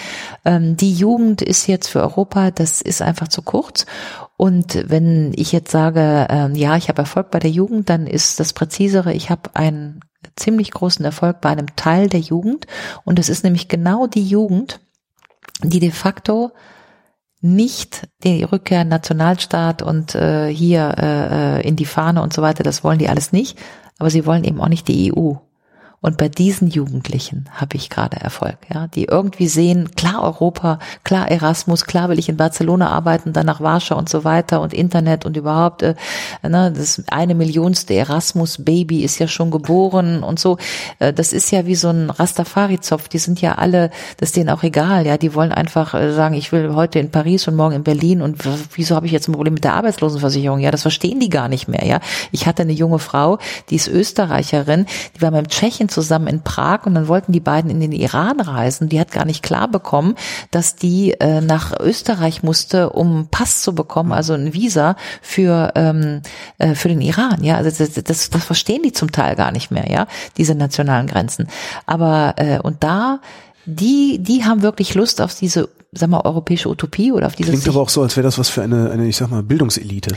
ähm, 0.44 0.76
die 0.76 0.92
Jugend 0.92 1.42
ist 1.42 1.66
jetzt 1.66 1.88
für 1.88 2.00
Europa, 2.00 2.50
das 2.50 2.80
ist 2.80 3.02
einfach 3.02 3.28
zu 3.28 3.42
kurz. 3.42 3.86
Und 4.36 4.84
wenn 4.88 5.32
ich 5.36 5.52
jetzt 5.52 5.70
sage, 5.70 6.26
äh, 6.30 6.56
ja, 6.56 6.76
ich 6.76 6.88
habe 6.88 7.02
Erfolg 7.02 7.30
bei 7.30 7.40
der 7.40 7.50
Jugend, 7.50 7.90
dann 7.90 8.06
ist 8.06 8.40
das 8.40 8.52
präzisere, 8.52 9.12
ich 9.12 9.30
habe 9.30 9.50
einen 9.54 10.00
ziemlich 10.36 10.70
großen 10.70 11.04
Erfolg 11.04 11.40
bei 11.40 11.50
einem 11.50 11.74
Teil 11.76 12.08
der 12.08 12.20
Jugend. 12.20 12.66
Und 13.04 13.18
es 13.18 13.28
ist 13.28 13.44
nämlich 13.44 13.68
genau 13.68 14.06
die 14.06 14.26
Jugend, 14.26 14.80
die 15.62 15.80
de 15.80 15.90
facto 15.90 16.52
nicht 17.40 18.08
die 18.22 18.44
Rückkehr 18.44 18.84
Nationalstaat 18.84 19.82
und 19.82 20.14
äh, 20.14 20.48
hier 20.48 20.94
äh, 20.98 21.58
äh, 21.58 21.68
in 21.68 21.76
die 21.76 21.86
Fahne 21.86 22.22
und 22.22 22.32
so 22.32 22.42
weiter, 22.42 22.62
das 22.62 22.84
wollen 22.84 22.98
die 22.98 23.08
alles 23.08 23.32
nicht, 23.32 23.58
aber 23.98 24.10
sie 24.10 24.26
wollen 24.26 24.44
eben 24.44 24.60
auch 24.60 24.68
nicht 24.68 24.88
die 24.88 25.12
EU. 25.12 25.34
Und 26.02 26.16
bei 26.16 26.30
diesen 26.30 26.68
Jugendlichen 26.68 27.44
habe 27.52 27.76
ich 27.76 27.90
gerade 27.90 28.16
Erfolg, 28.16 28.56
ja, 28.72 28.86
die 28.86 29.04
irgendwie 29.04 29.48
sehen, 29.48 29.90
klar 29.96 30.22
Europa, 30.22 30.78
klar 31.04 31.30
Erasmus, 31.30 31.84
klar 31.84 32.08
will 32.08 32.18
ich 32.18 32.30
in 32.30 32.38
Barcelona 32.38 32.88
arbeiten, 32.88 33.34
dann 33.34 33.44
nach 33.44 33.60
Warschau 33.60 33.98
und 33.98 34.08
so 34.08 34.24
weiter 34.24 34.62
und 34.62 34.72
Internet 34.72 35.26
und 35.26 35.36
überhaupt, 35.36 35.82
äh, 35.82 35.94
ne, 36.42 36.72
das 36.74 37.02
eine 37.10 37.34
Millionste 37.34 37.92
Erasmus-Baby 37.92 39.04
ist 39.04 39.18
ja 39.18 39.28
schon 39.28 39.50
geboren 39.50 40.22
und 40.22 40.40
so. 40.40 40.56
Äh, 41.00 41.12
das 41.12 41.34
ist 41.34 41.50
ja 41.50 41.66
wie 41.66 41.74
so 41.74 41.90
ein 41.90 42.08
Rastafari-Zopf, 42.08 43.08
die 43.08 43.18
sind 43.18 43.42
ja 43.42 43.56
alle, 43.56 43.90
das 44.16 44.30
ist 44.30 44.36
denen 44.36 44.48
auch 44.48 44.62
egal, 44.62 45.06
ja, 45.06 45.18
die 45.18 45.34
wollen 45.34 45.52
einfach 45.52 45.92
äh, 45.92 46.14
sagen, 46.14 46.34
ich 46.34 46.50
will 46.50 46.74
heute 46.74 46.98
in 46.98 47.10
Paris 47.10 47.46
und 47.46 47.56
morgen 47.56 47.74
in 47.74 47.82
Berlin 47.82 48.22
und 48.22 48.38
wieso 48.74 48.96
habe 48.96 49.04
ich 49.04 49.12
jetzt 49.12 49.28
ein 49.28 49.34
Problem 49.34 49.52
mit 49.52 49.64
der 49.64 49.74
Arbeitslosenversicherung? 49.74 50.60
Ja, 50.60 50.70
das 50.70 50.80
verstehen 50.80 51.20
die 51.20 51.28
gar 51.28 51.48
nicht 51.48 51.68
mehr, 51.68 51.84
ja. 51.84 52.00
Ich 52.32 52.46
hatte 52.46 52.62
eine 52.62 52.72
junge 52.72 53.00
Frau, 53.00 53.38
die 53.68 53.76
ist 53.76 53.88
Österreicherin, 53.88 54.86
die 55.14 55.20
war 55.20 55.30
beim 55.30 55.46
Tschechien 55.46 55.89
zusammen 55.90 56.26
in 56.28 56.42
Prag 56.42 56.86
und 56.86 56.94
dann 56.94 57.08
wollten 57.08 57.32
die 57.32 57.40
beiden 57.40 57.70
in 57.70 57.80
den 57.80 57.92
Iran 57.92 58.40
reisen. 58.40 58.88
Die 58.88 59.00
hat 59.00 59.12
gar 59.12 59.24
nicht 59.24 59.42
klar 59.42 59.68
bekommen, 59.68 60.14
dass 60.50 60.76
die 60.76 61.12
äh, 61.20 61.40
nach 61.40 61.78
Österreich 61.78 62.42
musste, 62.42 62.90
um 62.90 63.28
Pass 63.30 63.62
zu 63.62 63.74
bekommen, 63.74 64.12
also 64.12 64.34
ein 64.34 64.54
Visa 64.54 64.96
für 65.22 65.72
ähm, 65.74 66.22
äh, 66.58 66.74
für 66.74 66.88
den 66.88 67.00
Iran. 67.00 67.42
Ja, 67.42 67.56
also 67.56 67.70
das, 67.70 68.02
das, 68.02 68.30
das 68.30 68.44
verstehen 68.44 68.82
die 68.82 68.92
zum 68.92 69.12
Teil 69.12 69.36
gar 69.36 69.52
nicht 69.52 69.70
mehr. 69.70 69.90
Ja, 69.90 70.06
diese 70.36 70.54
nationalen 70.54 71.06
Grenzen. 71.06 71.48
Aber 71.86 72.34
äh, 72.36 72.58
und 72.60 72.82
da 72.82 73.20
die, 73.66 74.18
die 74.20 74.44
haben 74.44 74.62
wirklich 74.62 74.94
Lust 74.94 75.20
auf 75.20 75.34
diese, 75.34 75.68
sag 75.92 76.10
mal, 76.10 76.22
europäische 76.22 76.68
Utopie 76.68 77.12
oder 77.12 77.26
auf 77.26 77.36
diese. 77.36 77.50
Klingt 77.50 77.68
aber 77.68 77.80
auch 77.80 77.88
so, 77.88 78.02
als 78.02 78.16
wäre 78.16 78.24
das 78.24 78.38
was 78.38 78.48
für 78.48 78.62
eine, 78.62 78.90
eine, 78.90 79.06
ich 79.06 79.16
sag 79.16 79.30
mal, 79.30 79.42
Bildungselite 79.42 80.16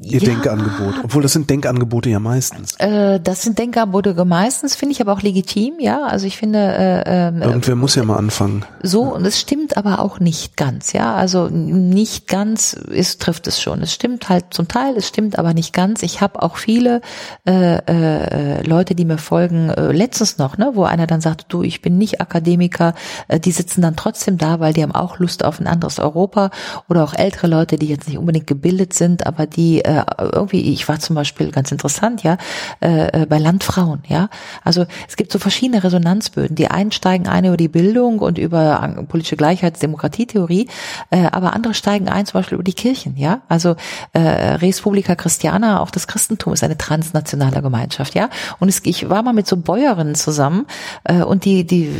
ihr 0.00 0.20
ja. 0.20 0.30
Denkangebot. 0.30 0.94
Obwohl 1.04 1.22
das 1.22 1.32
sind 1.32 1.48
Denkangebote 1.48 2.10
ja 2.10 2.20
meistens. 2.20 2.74
Äh, 2.78 3.20
das 3.20 3.42
sind 3.42 3.58
Denkangebote 3.58 4.22
meistens, 4.24 4.74
finde 4.74 4.92
ich 4.92 5.00
aber 5.00 5.12
auch 5.12 5.22
legitim, 5.22 5.74
ja. 5.78 6.02
Also 6.04 6.26
ich 6.26 6.36
finde. 6.36 6.58
Äh, 6.58 7.28
äh, 7.28 7.40
Irgendwer 7.40 7.76
muss 7.76 7.94
ja 7.94 8.04
mal 8.04 8.16
anfangen. 8.16 8.64
So, 8.82 9.02
und 9.02 9.24
es 9.24 9.40
stimmt 9.40 9.76
aber 9.76 10.00
auch 10.00 10.20
nicht 10.20 10.56
ganz, 10.56 10.92
ja. 10.92 11.14
Also 11.14 11.48
nicht 11.48 12.28
ganz 12.28 12.72
ist, 12.72 13.22
trifft 13.22 13.46
es 13.46 13.60
schon. 13.60 13.82
Es 13.82 13.92
stimmt 13.92 14.28
halt 14.28 14.46
zum 14.50 14.68
Teil, 14.68 14.96
es 14.96 15.08
stimmt 15.08 15.38
aber 15.38 15.54
nicht 15.54 15.72
ganz. 15.72 16.02
Ich 16.02 16.20
habe 16.20 16.42
auch 16.42 16.56
viele 16.56 17.00
äh, 17.46 17.76
äh, 17.76 18.66
Leute, 18.66 18.94
die 18.94 19.04
mir 19.04 19.18
folgen, 19.18 19.70
äh, 19.70 19.92
letztens 19.92 20.38
noch, 20.38 20.58
ne, 20.58 20.72
wo 20.74 20.84
einer 20.84 21.06
dann 21.06 21.20
sagt, 21.20 21.46
du, 21.48 21.62
ich 21.62 21.82
bin 21.82 21.98
nicht 21.98 22.20
Akademiker, 22.20 22.94
äh, 23.28 23.40
die 23.40 23.52
sitzen 23.52 23.82
dann 23.82 23.96
trotzdem 23.96 24.38
da, 24.38 24.60
weil 24.60 24.72
die 24.72 24.82
haben 24.82 24.94
auch 24.94 25.18
Lust 25.18 25.44
auf 25.44 25.60
ein 25.60 25.66
anderes 25.66 25.98
Europa 25.98 26.50
oder 26.88 27.04
auch 27.04 27.14
ältere 27.14 27.46
Leute, 27.46 27.76
die 27.76 27.86
jetzt 27.86 28.08
nicht 28.08 28.18
unbedingt 28.18 28.46
gebildet 28.46 28.92
sind, 28.94 29.26
aber 29.26 29.46
die 29.46 29.71
äh, 29.80 30.04
irgendwie, 30.18 30.72
ich 30.72 30.88
war 30.88 30.98
zum 30.98 31.16
Beispiel 31.16 31.50
ganz 31.50 31.72
interessant, 31.72 32.22
ja, 32.22 32.36
äh, 32.80 33.22
äh, 33.22 33.26
bei 33.26 33.38
Landfrauen, 33.38 34.02
ja. 34.08 34.28
Also 34.64 34.86
es 35.08 35.16
gibt 35.16 35.32
so 35.32 35.38
verschiedene 35.38 35.82
Resonanzböden. 35.82 36.54
Die 36.56 36.68
einen 36.68 36.92
steigen 36.92 37.26
ein 37.26 37.44
über 37.44 37.56
die 37.56 37.68
Bildung 37.68 38.18
und 38.18 38.38
über 38.38 38.94
politische 39.08 39.36
Gleichheits-, 39.36 39.80
Demokratietheorie, 39.80 40.68
äh, 41.10 41.26
aber 41.32 41.54
andere 41.54 41.74
steigen 41.74 42.08
ein 42.08 42.26
zum 42.26 42.40
Beispiel 42.40 42.56
über 42.56 42.64
die 42.64 42.74
Kirchen, 42.74 43.16
ja. 43.16 43.42
Also 43.48 43.76
äh, 44.12 44.20
Res 44.20 44.80
Publica 44.80 45.14
Christiana, 45.14 45.80
auch 45.80 45.90
das 45.90 46.06
Christentum 46.06 46.52
ist 46.52 46.62
eine 46.62 46.78
transnationale 46.78 47.62
Gemeinschaft, 47.62 48.14
ja. 48.14 48.28
Und 48.58 48.68
es, 48.68 48.80
ich 48.84 49.08
war 49.08 49.22
mal 49.22 49.32
mit 49.32 49.46
so 49.46 49.56
Bäuerinnen 49.56 50.14
zusammen 50.14 50.66
äh, 51.04 51.22
und 51.22 51.44
die, 51.44 51.64
die 51.64 51.90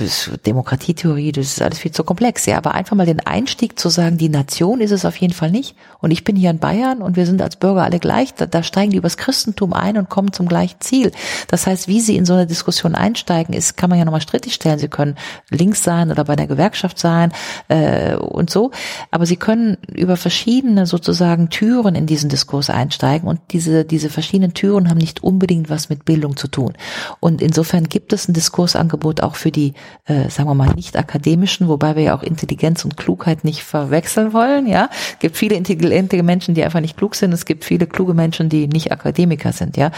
Demokratietheorie, 0.46 1.32
das 1.32 1.46
ist 1.46 1.62
alles 1.62 1.78
viel 1.78 1.92
zu 1.92 2.04
komplex, 2.04 2.46
ja. 2.46 2.56
Aber 2.56 2.74
einfach 2.74 2.96
mal 2.96 3.06
den 3.06 3.20
Einstieg 3.20 3.78
zu 3.78 3.88
sagen, 3.88 4.18
die 4.18 4.28
Nation 4.28 4.80
ist 4.80 4.90
es 4.90 5.04
auf 5.04 5.16
jeden 5.16 5.34
Fall 5.34 5.50
nicht. 5.50 5.76
Und 5.98 6.10
ich 6.10 6.24
bin 6.24 6.36
hier 6.36 6.50
in 6.50 6.58
Bayern 6.58 7.02
und 7.02 7.16
wir 7.16 7.26
sind 7.26 7.40
als 7.40 7.56
Bürger 7.62 7.84
alle 7.84 8.00
gleich, 8.00 8.34
da, 8.34 8.46
da 8.46 8.64
steigen 8.64 8.90
die 8.90 8.96
übers 8.96 9.16
Christentum 9.16 9.72
ein 9.72 9.96
und 9.96 10.08
kommen 10.08 10.32
zum 10.32 10.48
gleichen 10.48 10.80
Ziel. 10.80 11.12
Das 11.46 11.66
heißt, 11.66 11.86
wie 11.86 12.00
sie 12.00 12.16
in 12.16 12.24
so 12.26 12.32
eine 12.32 12.46
Diskussion 12.46 12.96
einsteigen, 12.96 13.54
ist, 13.54 13.76
kann 13.76 13.88
man 13.88 14.00
ja 14.00 14.04
nochmal 14.04 14.20
strittig 14.20 14.54
stellen. 14.54 14.80
Sie 14.80 14.88
können 14.88 15.14
links 15.48 15.84
sein 15.84 16.10
oder 16.10 16.24
bei 16.24 16.34
der 16.34 16.48
Gewerkschaft 16.48 16.98
sein 16.98 17.32
äh, 17.68 18.16
und 18.16 18.50
so, 18.50 18.72
aber 19.12 19.26
sie 19.26 19.36
können 19.36 19.78
über 19.94 20.16
verschiedene 20.16 20.86
sozusagen 20.86 21.50
Türen 21.50 21.94
in 21.94 22.06
diesen 22.06 22.28
Diskurs 22.28 22.68
einsteigen 22.68 23.28
und 23.28 23.40
diese, 23.52 23.84
diese 23.84 24.10
verschiedenen 24.10 24.54
Türen 24.54 24.90
haben 24.90 24.98
nicht 24.98 25.22
unbedingt 25.22 25.70
was 25.70 25.88
mit 25.88 26.04
Bildung 26.04 26.36
zu 26.36 26.48
tun. 26.48 26.72
Und 27.20 27.40
insofern 27.40 27.88
gibt 27.88 28.12
es 28.12 28.26
ein 28.26 28.32
Diskursangebot 28.32 29.22
auch 29.22 29.36
für 29.36 29.52
die, 29.52 29.74
äh, 30.06 30.28
sagen 30.30 30.48
wir 30.48 30.54
mal, 30.54 30.74
nicht 30.74 30.96
akademischen, 30.96 31.68
wobei 31.68 31.94
wir 31.94 32.02
ja 32.02 32.16
auch 32.16 32.24
Intelligenz 32.24 32.84
und 32.84 32.96
Klugheit 32.96 33.44
nicht 33.44 33.62
verwechseln 33.62 34.32
wollen. 34.32 34.66
Ja, 34.66 34.90
es 35.12 35.18
gibt 35.20 35.36
viele 35.36 35.54
intelligente 35.54 36.20
Menschen, 36.24 36.54
die 36.54 36.64
einfach 36.64 36.80
nicht 36.80 36.96
klug 36.96 37.14
sind. 37.14 37.32
Es 37.32 37.41
gibt 37.44 37.64
viele 37.64 37.86
kluge 37.86 38.14
Menschen, 38.14 38.48
die 38.48 38.68
nicht 38.68 38.92
Akademiker 38.92 39.52
sind, 39.52 39.76
ja. 39.76 39.90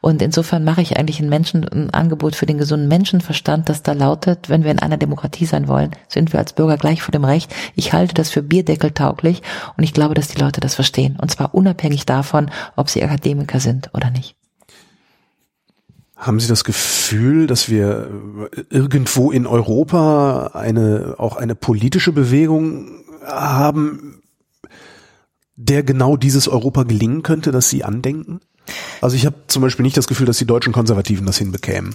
Und 0.00 0.22
insofern 0.22 0.64
mache 0.64 0.82
ich 0.82 0.96
eigentlich 0.96 1.20
ein 1.20 1.28
Menschen, 1.28 1.66
ein 1.68 1.90
Angebot 1.90 2.34
für 2.34 2.46
den 2.46 2.58
gesunden 2.58 2.88
Menschenverstand, 2.88 3.68
das 3.68 3.82
da 3.82 3.92
lautet, 3.92 4.48
wenn 4.48 4.64
wir 4.64 4.70
in 4.70 4.78
einer 4.78 4.96
Demokratie 4.96 5.46
sein 5.46 5.68
wollen, 5.68 5.90
sind 6.08 6.32
wir 6.32 6.40
als 6.40 6.52
Bürger 6.52 6.76
gleich 6.76 7.02
vor 7.02 7.12
dem 7.12 7.24
Recht. 7.24 7.54
Ich 7.74 7.92
halte 7.92 8.14
das 8.14 8.30
für 8.30 8.42
bierdeckeltauglich 8.42 9.42
und 9.76 9.84
ich 9.84 9.94
glaube, 9.94 10.14
dass 10.14 10.28
die 10.28 10.40
Leute 10.40 10.60
das 10.60 10.74
verstehen. 10.74 11.16
Und 11.20 11.30
zwar 11.30 11.54
unabhängig 11.54 12.06
davon, 12.06 12.50
ob 12.76 12.90
sie 12.90 13.02
Akademiker 13.02 13.60
sind 13.60 13.90
oder 13.94 14.10
nicht. 14.10 14.36
Haben 16.20 16.38
Sie 16.38 16.48
das 16.48 16.64
Gefühl, 16.64 17.46
dass 17.46 17.70
wir 17.70 18.10
irgendwo 18.68 19.30
in 19.30 19.46
Europa 19.46 20.50
eine, 20.52 21.14
auch 21.16 21.36
eine 21.36 21.54
politische 21.54 22.12
Bewegung 22.12 23.00
haben, 23.24 24.19
der 25.60 25.82
genau 25.82 26.16
dieses 26.16 26.48
Europa 26.48 26.84
gelingen 26.84 27.22
könnte, 27.22 27.52
das 27.52 27.68
Sie 27.68 27.84
andenken? 27.84 28.40
Also 29.00 29.16
ich 29.16 29.26
habe 29.26 29.36
zum 29.46 29.62
Beispiel 29.62 29.82
nicht 29.82 29.96
das 29.96 30.08
Gefühl, 30.08 30.26
dass 30.26 30.38
die 30.38 30.46
deutschen 30.46 30.72
Konservativen 30.72 31.26
das 31.26 31.38
hinbekämen. 31.38 31.94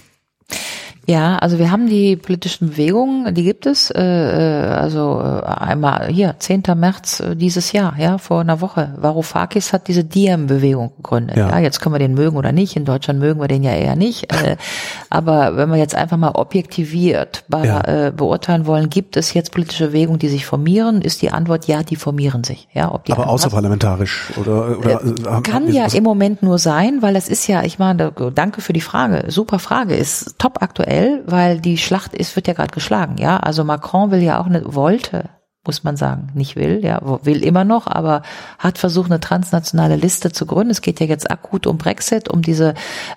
Ja, 1.08 1.36
also 1.36 1.60
wir 1.60 1.70
haben 1.70 1.86
die 1.86 2.16
politischen 2.16 2.70
Bewegungen, 2.70 3.32
die 3.32 3.44
gibt 3.44 3.64
es. 3.66 3.90
Äh, 3.90 4.02
äh 4.02 4.66
also 4.66 5.20
äh, 5.20 5.46
einmal 5.46 6.08
hier, 6.08 6.34
10. 6.36 6.64
März 6.74 7.20
äh, 7.20 7.36
dieses 7.36 7.70
Jahr, 7.70 7.94
ja, 7.96 8.18
vor 8.18 8.40
einer 8.40 8.60
Woche. 8.60 8.92
Varoufakis 8.96 9.72
hat 9.72 9.86
diese 9.86 10.02
Diem-Bewegung 10.02 10.92
gegründet. 10.96 11.36
Ja. 11.36 11.50
ja. 11.50 11.58
jetzt 11.60 11.80
können 11.80 11.94
wir 11.94 12.00
den 12.00 12.14
mögen 12.14 12.36
oder 12.36 12.50
nicht. 12.50 12.74
In 12.74 12.84
Deutschland 12.84 13.20
mögen 13.20 13.40
wir 13.40 13.46
den 13.46 13.62
ja 13.62 13.72
eher 13.72 13.94
nicht. 13.94 14.32
Äh, 14.32 14.56
aber 15.10 15.56
wenn 15.56 15.70
wir 15.70 15.76
jetzt 15.76 15.94
einfach 15.94 16.16
mal 16.16 16.32
objektiviert 16.32 17.44
bei, 17.48 17.66
ja. 17.66 17.80
äh, 17.82 18.10
beurteilen 18.10 18.66
wollen, 18.66 18.90
gibt 18.90 19.16
es 19.16 19.32
jetzt 19.32 19.52
politische 19.52 19.88
Bewegungen, 19.88 20.18
die 20.18 20.28
sich 20.28 20.44
formieren? 20.44 21.02
Ist 21.02 21.22
die 21.22 21.30
Antwort 21.30 21.68
ja, 21.68 21.84
die 21.84 21.96
formieren 21.96 22.42
sich. 22.42 22.66
Ja, 22.72 22.92
ob 22.92 23.04
die 23.04 23.12
aber 23.12 23.28
außerparlamentarisch 23.28 24.32
oder, 24.40 24.76
oder 24.78 25.04
äh, 25.04 25.40
kann 25.42 25.72
ja 25.72 25.86
im 25.86 26.02
Moment 26.02 26.42
nur 26.42 26.58
sein, 26.58 27.00
weil 27.00 27.14
es 27.14 27.28
ist 27.28 27.46
ja, 27.46 27.62
ich 27.62 27.78
meine, 27.78 28.12
danke 28.34 28.60
für 28.60 28.72
die 28.72 28.80
Frage, 28.80 29.24
super 29.28 29.60
Frage, 29.60 29.94
ist 29.94 30.34
top 30.38 30.62
aktuell 30.62 30.95
aktuell, 30.96 31.22
weil 31.26 31.60
die 31.60 31.78
Schlacht 31.78 32.14
ist, 32.14 32.36
wird 32.36 32.48
ja 32.48 32.54
gerade 32.54 32.72
geschlagen, 32.72 33.16
ja. 33.18 33.36
Also 33.38 33.64
Macron 33.64 34.10
will 34.10 34.22
ja 34.22 34.40
auch 34.40 34.46
eine, 34.46 34.74
wollte 34.74 35.30
muss 35.66 35.84
man 35.84 35.96
sagen, 35.96 36.28
nicht 36.34 36.56
will, 36.56 36.80
ja, 36.84 37.00
will 37.24 37.44
immer 37.44 37.64
noch, 37.64 37.86
aber 37.86 38.22
hat 38.58 38.78
versucht, 38.78 39.10
eine 39.10 39.20
transnationale 39.20 39.96
Liste 39.96 40.32
zu 40.32 40.46
gründen. 40.46 40.70
Es 40.70 40.82
geht 40.82 41.00
ja 41.00 41.06
jetzt 41.06 41.30
akut 41.30 41.66
um 41.66 41.78
Brexit, 41.78 42.28
um 42.28 42.42
diese 42.42 42.74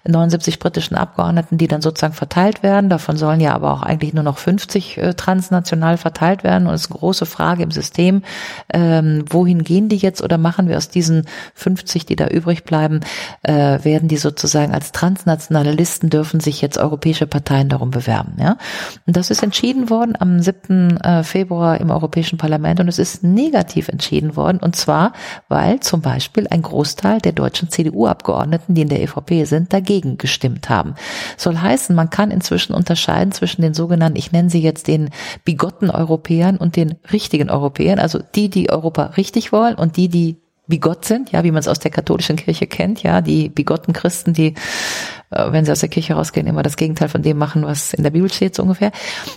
79 0.07 0.59
britischen 0.59 0.95
Abgeordneten, 0.95 1.57
die 1.57 1.67
dann 1.67 1.81
sozusagen 1.81 2.13
verteilt 2.13 2.63
werden. 2.63 2.89
Davon 2.89 3.17
sollen 3.17 3.39
ja 3.39 3.53
aber 3.53 3.73
auch 3.73 3.81
eigentlich 3.81 4.13
nur 4.13 4.23
noch 4.23 4.38
50 4.38 4.97
äh, 4.97 5.13
transnational 5.13 5.97
verteilt 5.97 6.43
werden. 6.43 6.67
Und 6.67 6.73
es 6.73 6.81
ist 6.81 6.91
eine 6.91 6.99
große 6.99 7.26
Frage 7.26 7.63
im 7.63 7.71
System, 7.71 8.23
ähm, 8.73 9.26
wohin 9.30 9.63
gehen 9.63 9.89
die 9.89 9.97
jetzt 9.97 10.21
oder 10.21 10.38
machen 10.38 10.67
wir 10.67 10.77
aus 10.77 10.89
diesen 10.89 11.26
50, 11.55 12.05
die 12.05 12.15
da 12.15 12.27
übrig 12.27 12.63
bleiben, 12.63 13.01
äh, 13.43 13.84
werden 13.84 14.07
die 14.07 14.17
sozusagen 14.17 14.73
als 14.73 14.91
transnationale 14.91 15.71
Listen 15.71 16.09
dürfen 16.09 16.39
sich 16.39 16.61
jetzt 16.61 16.77
europäische 16.77 17.27
Parteien 17.27 17.69
darum 17.69 17.91
bewerben, 17.91 18.34
ja. 18.39 18.57
Und 19.05 19.15
das 19.15 19.30
ist 19.30 19.43
entschieden 19.43 19.89
worden 19.89 20.15
am 20.19 20.41
7. 20.41 20.97
Äh, 20.97 21.23
Februar 21.23 21.80
im 21.80 21.91
Europäischen 21.91 22.38
Parlament 22.40 22.80
und 22.80 22.88
es 22.88 22.98
ist 22.98 23.24
negativ 23.24 23.88
entschieden 23.88 24.36
worden. 24.36 24.57
Und 24.57 24.76
zwar, 24.76 25.14
weil 25.48 25.80
zum 25.82 26.02
Beispiel 26.02 26.48
ein 26.49 26.64
Großteil 26.64 27.20
der 27.20 27.34
deutschen 27.34 27.70
CDU-Abgeordneten, 27.70 28.74
die 28.74 28.82
in 28.82 28.90
der 28.90 29.03
EVP 29.03 29.44
sind, 29.44 29.72
dagegen 29.72 30.18
gestimmt 30.18 30.70
haben. 30.70 30.95
Soll 31.38 31.60
heißen, 31.60 31.95
man 31.95 32.10
kann 32.10 32.32
inzwischen 32.32 32.74
unterscheiden 32.74 33.32
zwischen 33.32 33.61
den 33.61 33.76
sogenannten, 33.76 34.18
ich 34.18 34.32
nenne 34.32 34.49
sie 34.49 34.61
jetzt 34.61 34.88
den 34.88 35.11
bigotten 35.45 35.91
Europäern 35.91 36.57
und 36.57 36.76
den 36.76 36.95
richtigen 37.14 37.52
Europäern, 37.52 37.99
also 37.99 38.20
die, 38.34 38.49
die 38.49 38.72
Europa 38.72 39.03
richtig 39.18 39.52
wollen 39.52 39.76
und 39.76 39.95
die, 39.98 40.10
die 40.10 40.38
bigott 40.70 41.04
sind, 41.04 41.32
ja, 41.32 41.44
wie 41.44 41.52
man 41.52 41.60
es 41.60 41.68
aus 41.68 41.80
der 41.80 41.91
katholischen 41.91 42.36
Kirche 42.36 42.68
kennt, 42.68 43.04
ja, 43.04 43.22
die 43.22 43.50
bigotten 43.50 43.91
Christen, 43.91 44.34
die, 44.34 44.54
äh, 45.32 45.52
wenn 45.52 45.66
sie 45.66 45.72
aus 45.72 45.80
der 45.80 45.90
Kirche 45.90 46.14
rausgehen, 46.14 46.48
immer 46.48 46.64
das 46.64 46.78
Gegenteil 46.78 47.10
von 47.10 47.22
dem 47.22 47.38
machen, 47.38 47.66
was 47.66 47.94
in 47.94 48.04
der 48.04 48.12
Bibel 48.12 48.32
steht, 48.32 48.56
so 48.56 48.64
ungefähr. 48.64 48.91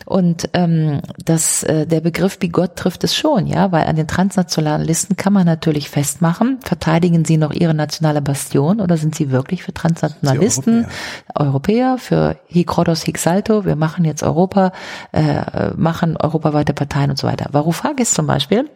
Und 0.04 0.50
ähm, 0.52 1.00
das, 1.24 1.62
äh, 1.64 1.86
der 1.86 2.00
Begriff 2.00 2.38
bigott 2.38 2.76
trifft 2.76 3.02
es 3.02 3.16
schon, 3.16 3.46
ja, 3.46 3.72
weil 3.72 3.86
an 3.86 3.96
den 3.96 4.06
transnationalen 4.06 4.86
Listen 4.86 5.16
kann 5.16 5.32
man 5.32 5.46
natürlich 5.46 5.88
festmachen, 5.88 6.58
verteidigen 6.62 7.24
sie 7.24 7.38
noch 7.38 7.52
ihre 7.52 7.74
nationale 7.74 8.20
Bastion 8.20 8.80
oder 8.80 8.96
sind 8.96 9.14
sie 9.14 9.30
wirklich 9.30 9.62
für 9.62 9.72
Transnationalisten, 9.72 10.86
Europäer. 11.34 11.46
Europäer, 11.46 11.98
für 11.98 12.36
Hic 12.46 12.76
Rhodos, 12.76 13.02
Hic 13.02 13.18
Salto, 13.18 13.64
wir 13.64 13.76
machen 13.76 14.04
jetzt 14.04 14.22
Europa, 14.22 14.72
äh, 15.12 15.70
machen 15.76 16.16
europaweite 16.18 16.74
Parteien 16.74 17.10
und 17.10 17.18
so 17.18 17.26
weiter. 17.26 17.46
Varoufakis 17.52 18.12
zum 18.12 18.26
Beispiel, 18.26 18.68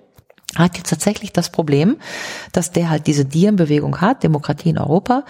hat 0.58 0.76
jetzt 0.76 0.90
tatsächlich 0.90 1.32
das 1.32 1.50
Problem, 1.50 1.96
dass 2.52 2.72
der 2.72 2.90
halt 2.90 3.06
diese 3.06 3.24
Diem-Bewegung 3.24 4.00
hat, 4.00 4.22
Demokratie 4.22 4.70
in 4.70 4.78
Europa, 4.78 5.24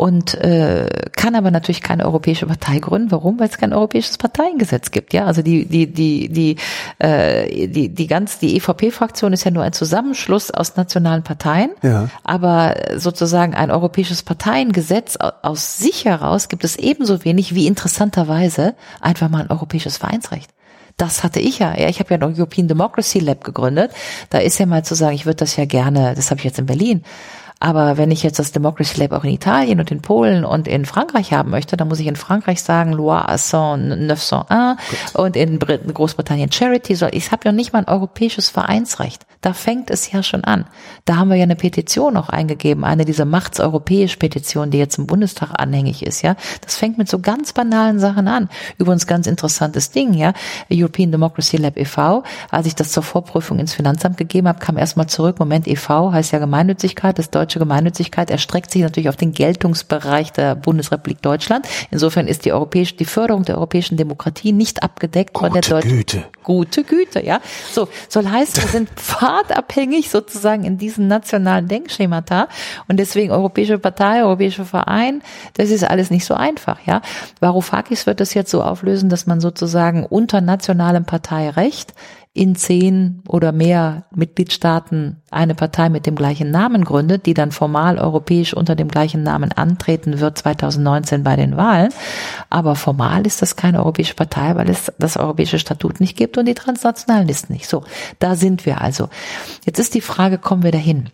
und 0.00 0.34
äh, 0.36 0.88
kann 1.14 1.34
aber 1.34 1.50
natürlich 1.50 1.82
keine 1.82 2.06
europäische 2.06 2.46
Partei 2.46 2.78
gründen. 2.78 3.10
Warum? 3.10 3.38
Weil 3.38 3.48
es 3.48 3.58
kein 3.58 3.74
europäisches 3.74 4.16
Parteiengesetz 4.16 4.92
gibt. 4.92 5.12
Ja, 5.12 5.26
also 5.26 5.42
die 5.42 5.66
die 5.66 5.92
die 5.92 6.30
die 6.30 6.56
äh, 6.98 7.68
die 7.68 7.90
die 7.90 8.06
ganz 8.06 8.38
die 8.38 8.56
EVP-Fraktion 8.56 9.34
ist 9.34 9.44
ja 9.44 9.50
nur 9.50 9.62
ein 9.62 9.74
Zusammenschluss 9.74 10.50
aus 10.50 10.76
nationalen 10.76 11.22
Parteien, 11.22 11.72
ja. 11.82 12.08
aber 12.24 12.76
sozusagen 12.96 13.54
ein 13.54 13.70
europäisches 13.70 14.22
Parteiengesetz 14.22 15.18
aus 15.18 15.76
sich 15.76 16.06
heraus 16.06 16.48
gibt 16.48 16.64
es 16.64 16.76
ebenso 16.76 17.22
wenig 17.26 17.54
wie 17.54 17.66
interessanterweise 17.66 18.74
einfach 19.02 19.28
mal 19.28 19.42
ein 19.42 19.50
europäisches 19.50 19.98
Vereinsrecht 19.98 20.50
das 21.00 21.24
hatte 21.24 21.40
ich 21.40 21.58
ja. 21.58 21.76
ja 21.76 21.88
ich 21.88 22.00
habe 22.00 22.10
ja 22.10 22.18
noch 22.18 22.36
European 22.36 22.68
Democracy 22.68 23.20
Lab 23.20 23.44
gegründet. 23.44 23.92
Da 24.30 24.38
ist 24.38 24.58
ja 24.58 24.66
mal 24.66 24.84
zu 24.84 24.94
sagen, 24.94 25.14
ich 25.14 25.26
würde 25.26 25.36
das 25.36 25.56
ja 25.56 25.64
gerne, 25.64 26.14
das 26.14 26.30
habe 26.30 26.38
ich 26.38 26.44
jetzt 26.44 26.58
in 26.58 26.66
Berlin. 26.66 27.02
Aber 27.62 27.98
wenn 27.98 28.10
ich 28.10 28.22
jetzt 28.22 28.38
das 28.38 28.52
Democracy 28.52 28.98
Lab 29.00 29.12
auch 29.12 29.24
in 29.24 29.30
Italien 29.30 29.80
und 29.80 29.90
in 29.90 30.00
Polen 30.00 30.46
und 30.46 30.66
in 30.66 30.86
Frankreich 30.86 31.32
haben 31.32 31.50
möchte, 31.50 31.76
dann 31.76 31.88
muss 31.88 32.00
ich 32.00 32.06
in 32.06 32.16
Frankreich 32.16 32.62
sagen 32.62 32.92
Loi 32.92 33.20
901 33.20 34.78
und 35.12 35.36
in 35.36 35.58
Großbritannien 35.58 36.50
Charity. 36.50 36.96
Ich 37.12 37.32
habe 37.32 37.42
ja 37.44 37.52
nicht 37.52 37.72
mal 37.72 37.80
ein 37.80 37.88
europäisches 37.88 38.48
Vereinsrecht. 38.48 39.26
Da 39.40 39.54
fängt 39.54 39.90
es 39.90 40.12
ja 40.12 40.22
schon 40.22 40.44
an. 40.44 40.66
Da 41.06 41.16
haben 41.16 41.30
wir 41.30 41.36
ja 41.36 41.44
eine 41.44 41.56
Petition 41.56 42.18
auch 42.18 42.28
eingegeben, 42.28 42.84
eine 42.84 43.06
dieser 43.06 43.24
Machts-Europäisch 43.24 44.16
Petitionen, 44.16 44.70
die 44.70 44.76
jetzt 44.78 44.98
im 44.98 45.06
Bundestag 45.06 45.52
anhängig 45.56 46.04
ist, 46.04 46.20
ja. 46.20 46.36
Das 46.60 46.76
fängt 46.76 46.98
mit 46.98 47.08
so 47.08 47.20
ganz 47.20 47.54
banalen 47.54 47.98
Sachen 47.98 48.28
an. 48.28 48.50
Übrigens 48.76 49.06
ganz 49.06 49.26
interessantes 49.26 49.92
Ding, 49.92 50.12
ja. 50.12 50.34
European 50.70 51.10
Democracy 51.10 51.56
Lab 51.56 51.78
e.V. 51.78 52.22
Als 52.50 52.66
ich 52.66 52.74
das 52.74 52.92
zur 52.92 53.02
Vorprüfung 53.02 53.58
ins 53.58 53.72
Finanzamt 53.72 54.18
gegeben 54.18 54.46
habe, 54.46 54.58
kam 54.58 54.76
erstmal 54.76 55.06
zurück, 55.06 55.38
Moment, 55.38 55.66
e.V. 55.66 56.12
heißt 56.12 56.32
ja 56.32 56.38
Gemeinnützigkeit, 56.38 57.18
das 57.18 57.30
deutsche 57.30 57.58
Gemeinnützigkeit 57.58 58.30
erstreckt 58.30 58.70
sich 58.70 58.82
natürlich 58.82 59.08
auf 59.08 59.16
den 59.16 59.32
Geltungsbereich 59.32 60.32
der 60.32 60.54
Bundesrepublik 60.54 61.22
Deutschland. 61.22 61.66
Insofern 61.90 62.26
ist 62.26 62.44
die 62.44 62.52
europäische, 62.52 62.96
die 62.96 63.06
Förderung 63.06 63.44
der 63.44 63.56
europäischen 63.56 63.96
Demokratie 63.96 64.52
nicht 64.52 64.82
abgedeckt 64.82 65.32
Gute 65.32 65.46
von 65.46 65.52
der 65.54 65.62
deutschen. 65.62 65.90
Güte. 65.90 66.24
Gute 66.50 66.82
Güte, 66.82 67.24
ja. 67.24 67.40
So, 67.70 67.86
soll 68.08 68.28
heißen, 68.28 68.60
wir 68.60 68.68
sind 68.68 68.90
pfadabhängig 68.96 70.10
sozusagen 70.10 70.64
in 70.64 70.78
diesen 70.78 71.06
nationalen 71.06 71.68
Denkschemata 71.68 72.48
und 72.88 72.96
deswegen 72.96 73.30
Europäische 73.30 73.78
Partei, 73.78 74.24
Europäischer 74.24 74.64
Verein, 74.64 75.22
das 75.54 75.70
ist 75.70 75.84
alles 75.84 76.10
nicht 76.10 76.24
so 76.24 76.34
einfach, 76.34 76.80
ja. 76.86 77.02
Varoufakis 77.38 78.04
wird 78.06 78.18
das 78.18 78.34
jetzt 78.34 78.50
so 78.50 78.64
auflösen, 78.64 79.10
dass 79.10 79.28
man 79.28 79.40
sozusagen 79.40 80.04
unter 80.04 80.40
nationalem 80.40 81.04
Parteirecht 81.04 81.94
in 82.32 82.54
zehn 82.54 83.22
oder 83.28 83.50
mehr 83.50 84.04
Mitgliedstaaten 84.14 85.20
eine 85.32 85.56
Partei 85.56 85.88
mit 85.88 86.06
dem 86.06 86.14
gleichen 86.14 86.52
Namen 86.52 86.84
gründet, 86.84 87.26
die 87.26 87.34
dann 87.34 87.50
formal 87.50 87.98
europäisch 87.98 88.54
unter 88.54 88.76
dem 88.76 88.86
gleichen 88.86 89.24
Namen 89.24 89.50
antreten 89.50 90.20
wird 90.20 90.38
2019 90.38 91.24
bei 91.24 91.34
den 91.34 91.56
Wahlen. 91.56 91.92
Aber 92.48 92.76
formal 92.76 93.26
ist 93.26 93.42
das 93.42 93.56
keine 93.56 93.80
europäische 93.80 94.14
Partei, 94.14 94.54
weil 94.54 94.70
es 94.70 94.92
das 94.98 95.16
europäische 95.16 95.58
Statut 95.58 95.98
nicht 95.98 96.16
gibt 96.16 96.38
und 96.38 96.46
die 96.46 96.54
transnationalen 96.54 97.26
Listen 97.26 97.52
nicht. 97.52 97.68
So, 97.68 97.82
da 98.20 98.36
sind 98.36 98.64
wir 98.64 98.80
also. 98.80 99.08
Jetzt 99.64 99.80
ist 99.80 99.94
die 99.94 100.00
Frage, 100.00 100.38
kommen 100.38 100.62
wir 100.62 100.72
dahin? 100.72 101.10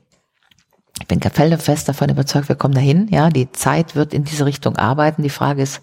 Ich 1.01 1.07
bin 1.07 1.21
felsenfest 1.21 1.89
davon 1.89 2.11
überzeugt, 2.11 2.49
wir 2.49 2.57
kommen 2.57 2.75
dahin. 2.75 3.09
Ja, 3.09 3.31
die 3.31 3.53
Zeit 3.53 3.97
wird 3.97 4.13
in 4.13 4.25
diese 4.25 4.45
Richtung 4.45 4.77
arbeiten. 4.77 5.23
Die 5.23 5.31
Frage 5.31 5.63
ist, 5.63 5.83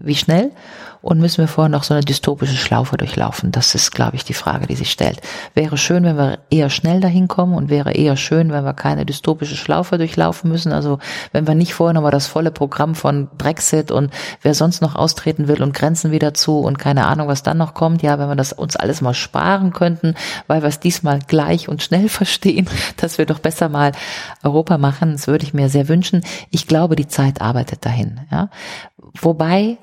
wie 0.00 0.14
schnell 0.14 0.52
und 1.00 1.20
müssen 1.20 1.38
wir 1.38 1.48
vorher 1.48 1.68
noch 1.68 1.84
so 1.84 1.94
eine 1.94 2.02
dystopische 2.02 2.56
Schlaufe 2.56 2.96
durchlaufen? 2.96 3.52
Das 3.52 3.74
ist, 3.74 3.92
glaube 3.92 4.16
ich, 4.16 4.24
die 4.24 4.34
Frage, 4.34 4.66
die 4.66 4.74
sich 4.74 4.90
stellt. 4.90 5.20
Wäre 5.54 5.78
schön, 5.78 6.04
wenn 6.04 6.16
wir 6.16 6.38
eher 6.50 6.70
schnell 6.70 7.00
dahin 7.00 7.28
kommen 7.28 7.54
und 7.54 7.70
wäre 7.70 7.92
eher 7.92 8.16
schön, 8.16 8.50
wenn 8.50 8.64
wir 8.64 8.74
keine 8.74 9.06
dystopische 9.06 9.56
Schlaufe 9.56 9.98
durchlaufen 9.98 10.50
müssen. 10.50 10.72
Also 10.72 10.98
wenn 11.32 11.46
wir 11.46 11.54
nicht 11.54 11.74
vorher 11.74 11.94
nochmal 11.94 12.10
das 12.10 12.26
volle 12.26 12.50
Programm 12.50 12.94
von 12.94 13.28
Brexit 13.38 13.90
und 13.90 14.12
wer 14.42 14.54
sonst 14.54 14.82
noch 14.82 14.96
austreten 14.96 15.48
will 15.48 15.62
und 15.62 15.74
Grenzen 15.74 16.10
wieder 16.10 16.34
zu 16.34 16.58
und 16.58 16.78
keine 16.78 17.06
Ahnung, 17.06 17.28
was 17.28 17.42
dann 17.42 17.58
noch 17.58 17.74
kommt. 17.74 18.02
Ja, 18.02 18.18
wenn 18.18 18.28
wir 18.28 18.36
das 18.36 18.52
uns 18.52 18.76
alles 18.76 19.00
mal 19.00 19.14
sparen 19.14 19.72
könnten, 19.72 20.14
weil 20.46 20.62
wir 20.62 20.68
es 20.68 20.80
diesmal 20.80 21.20
gleich 21.20 21.68
und 21.68 21.82
schnell 21.82 22.08
verstehen, 22.08 22.68
dass 22.96 23.18
wir 23.18 23.26
doch 23.26 23.38
besser 23.38 23.68
mal 23.68 23.92
Europa 24.42 24.78
machen. 24.78 25.12
Das 25.12 25.28
würde 25.28 25.44
ich 25.44 25.54
mir 25.54 25.68
sehr 25.68 25.88
wünschen. 25.88 26.22
Ich 26.50 26.66
glaube, 26.66 26.96
die 26.96 27.08
Zeit 27.08 27.40
arbeitet 27.40 27.86
dahin. 27.86 28.20
Ja. 28.30 28.50
Wobei 29.20 29.78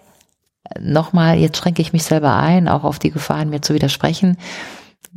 nochmal, 0.80 1.38
jetzt 1.38 1.58
schränke 1.58 1.82
ich 1.82 1.94
mich 1.94 2.04
selber 2.04 2.36
ein, 2.36 2.68
auch 2.68 2.84
auf 2.84 3.00
die 3.00 3.12
Gefahren, 3.12 3.50
mir 3.50 3.62
zu 3.62 3.74
widersprechen. 3.74 4.38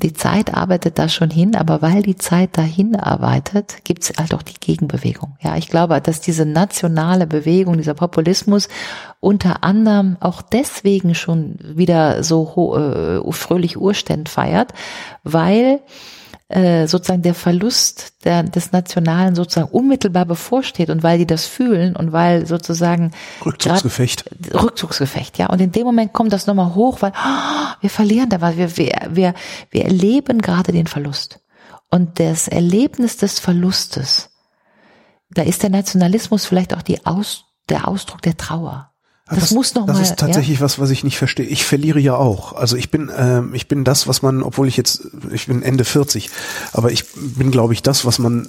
Die 0.00 0.12
Zeit 0.12 0.54
arbeitet 0.54 0.96
da 1.00 1.08
schon 1.08 1.28
hin, 1.28 1.56
aber 1.56 1.82
weil 1.82 2.02
die 2.02 2.14
Zeit 2.14 2.56
dahin 2.56 2.94
arbeitet, 2.94 3.78
gibt 3.82 4.04
es 4.04 4.12
halt 4.16 4.32
auch 4.32 4.42
die 4.44 4.54
Gegenbewegung. 4.60 5.36
Ja, 5.40 5.56
ich 5.56 5.68
glaube, 5.68 6.00
dass 6.00 6.20
diese 6.20 6.46
nationale 6.46 7.26
Bewegung, 7.26 7.78
dieser 7.78 7.94
Populismus 7.94 8.68
unter 9.18 9.64
anderem 9.64 10.16
auch 10.20 10.40
deswegen 10.40 11.16
schon 11.16 11.58
wieder 11.60 12.22
so 12.22 12.76
äh, 12.76 13.32
fröhlich 13.32 13.76
Urständ 13.76 14.28
feiert, 14.28 14.72
weil 15.24 15.80
äh, 16.48 16.86
sozusagen 16.86 17.22
der 17.22 17.34
Verlust 17.34 18.24
der, 18.24 18.42
des 18.42 18.72
Nationalen 18.72 19.34
sozusagen 19.34 19.70
unmittelbar 19.70 20.24
bevorsteht 20.24 20.88
und 20.88 21.02
weil 21.02 21.18
die 21.18 21.26
das 21.26 21.46
fühlen 21.46 21.94
und 21.94 22.12
weil 22.12 22.46
sozusagen 22.46 23.12
Rückzugsgefecht. 23.44 24.24
Grad, 24.50 24.62
Rückzugsgefecht, 24.62 25.38
ja. 25.38 25.46
Und 25.48 25.60
in 25.60 25.72
dem 25.72 25.84
Moment 25.84 26.12
kommt 26.14 26.32
das 26.32 26.46
nochmal 26.46 26.74
hoch, 26.74 27.02
weil 27.02 27.12
oh, 27.12 27.74
wir 27.80 27.90
verlieren 27.90 28.30
da 28.30 28.40
was, 28.40 28.56
wir, 28.56 28.76
wir, 28.76 29.08
wir, 29.10 29.34
wir 29.70 29.84
erleben 29.84 30.40
gerade 30.40 30.72
den 30.72 30.86
Verlust. 30.86 31.40
Und 31.90 32.18
das 32.18 32.48
Erlebnis 32.48 33.18
des 33.18 33.38
Verlustes, 33.38 34.30
da 35.30 35.42
ist 35.42 35.62
der 35.62 35.70
Nationalismus 35.70 36.46
vielleicht 36.46 36.74
auch 36.74 36.82
die 36.82 37.04
Aus, 37.04 37.44
der 37.68 37.88
Ausdruck 37.88 38.22
der 38.22 38.36
Trauer. 38.36 38.92
Das, 39.30 39.40
das 39.40 39.50
muss 39.52 39.74
noch 39.74 39.86
das 39.86 39.96
mal. 39.96 40.02
Ist 40.02 40.16
tatsächlich 40.16 40.59
ja? 40.59 40.64
was, 40.64 40.78
was 40.78 40.90
ich 40.90 41.05
nicht 41.05 41.18
verstehe. 41.18 41.46
Ich 41.46 41.64
verliere 41.64 42.00
ja 42.00 42.14
auch. 42.14 42.55
Also 42.55 42.76
ich 42.76 42.90
bin, 42.90 43.10
ähm, 43.16 43.55
ich 43.55 43.68
bin 43.68 43.84
das, 43.84 44.09
was 44.09 44.22
man, 44.22 44.42
obwohl 44.42 44.68
ich 44.68 44.76
jetzt, 44.76 45.09
ich 45.30 45.46
bin 45.46 45.62
Ende 45.62 45.84
40, 45.84 46.30
aber 46.72 46.92
ich 46.92 47.05
bin, 47.14 47.50
glaube 47.50 47.74
ich, 47.74 47.82
das, 47.82 48.05
was 48.05 48.18
man 48.18 48.48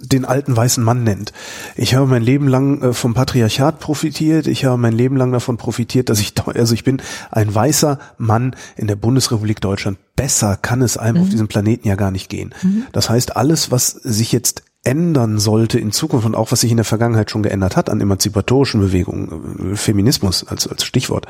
den 0.00 0.24
alten 0.24 0.56
weißen 0.56 0.82
Mann 0.82 1.04
nennt. 1.04 1.32
Ich 1.76 1.94
habe 1.94 2.06
mein 2.06 2.22
Leben 2.22 2.48
lang 2.48 2.82
äh, 2.82 2.92
vom 2.92 3.14
Patriarchat 3.14 3.80
profitiert. 3.80 4.46
Ich 4.46 4.64
habe 4.64 4.78
mein 4.78 4.94
Leben 4.94 5.16
lang 5.16 5.30
davon 5.30 5.56
profitiert, 5.56 6.08
dass 6.08 6.20
ich, 6.20 6.32
also 6.46 6.74
ich 6.74 6.84
bin 6.84 7.02
ein 7.30 7.54
weißer 7.54 7.98
Mann 8.16 8.56
in 8.76 8.86
der 8.86 8.96
Bundesrepublik 8.96 9.60
Deutschland. 9.60 9.98
Besser 10.16 10.56
kann 10.56 10.82
es 10.82 10.96
einem 10.96 11.18
mhm. 11.18 11.22
auf 11.22 11.28
diesem 11.28 11.48
Planeten 11.48 11.86
ja 11.86 11.96
gar 11.96 12.10
nicht 12.10 12.28
gehen. 12.28 12.54
Mhm. 12.62 12.86
Das 12.92 13.10
heißt, 13.10 13.36
alles, 13.36 13.70
was 13.70 13.88
sich 13.90 14.32
jetzt 14.32 14.62
ändern 14.82 15.38
sollte 15.38 15.78
in 15.78 15.92
Zukunft 15.92 16.26
und 16.26 16.34
auch 16.34 16.52
was 16.52 16.60
sich 16.60 16.70
in 16.70 16.78
der 16.78 16.86
Vergangenheit 16.86 17.30
schon 17.30 17.42
geändert 17.42 17.76
hat 17.76 17.90
an 17.90 18.00
emanzipatorischen 18.00 18.80
Bewegungen, 18.80 19.72
äh, 19.72 19.76
Feminismus 19.76 20.46
als, 20.46 20.66
als 20.66 20.84
Stichwort, 20.84 21.26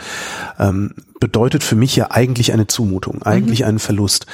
ähm, 0.59 0.95
bedeutet 1.19 1.65
für 1.65 1.75
mich 1.75 1.97
ja 1.97 2.11
eigentlich 2.11 2.53
eine 2.53 2.69
Zumutung, 2.69 3.23
eigentlich 3.23 3.61
mhm. 3.61 3.67
einen 3.67 3.79
Verlust. 3.81 4.27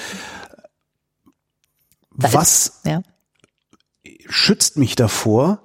Da 2.15 2.33
was 2.33 2.67
ist, 2.67 2.87
ja. 2.87 3.03
schützt 4.29 4.77
mich 4.77 4.97
davor, 4.97 5.63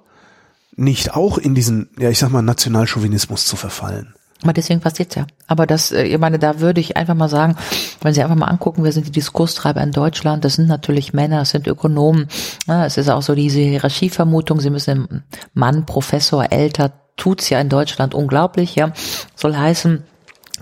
nicht 0.74 1.14
auch 1.14 1.36
in 1.36 1.54
diesen, 1.54 1.90
ja 1.98 2.08
ich 2.08 2.18
sag 2.18 2.30
mal, 2.30 2.42
Nationalchauvinismus 2.42 3.46
zu 3.46 3.56
verfallen? 3.56 4.14
Aber 4.42 4.52
deswegen 4.52 4.80
passiert 4.80 5.14
ja. 5.14 5.26
Aber 5.46 5.66
das, 5.66 5.92
äh, 5.92 6.04
ich 6.04 6.18
meine, 6.18 6.38
da 6.38 6.60
würde 6.60 6.80
ich 6.80 6.96
einfach 6.96 7.14
mal 7.14 7.28
sagen, 7.28 7.56
wenn 8.00 8.14
Sie 8.14 8.22
einfach 8.22 8.36
mal 8.36 8.46
angucken, 8.46 8.84
wer 8.84 8.92
sind 8.92 9.06
die 9.06 9.12
Diskurstreiber 9.12 9.80
in 9.80 9.92
Deutschland, 9.92 10.44
das 10.44 10.54
sind 10.54 10.68
natürlich 10.68 11.12
Männer, 11.12 11.40
das 11.40 11.50
sind 11.50 11.66
Ökonomen. 11.66 12.28
Ja, 12.66 12.84
es 12.86 12.96
ist 12.96 13.08
auch 13.08 13.22
so 13.22 13.34
diese 13.34 13.60
Hierarchievermutung, 13.60 14.60
Sie 14.60 14.70
müssen 14.70 15.22
Mann, 15.54 15.86
Professor, 15.86 16.50
älter, 16.50 16.92
tut's 17.16 17.50
ja 17.50 17.60
in 17.60 17.68
Deutschland 17.68 18.14
unglaublich, 18.14 18.74
ja. 18.74 18.92
Soll 19.36 19.56
heißen, 19.56 20.04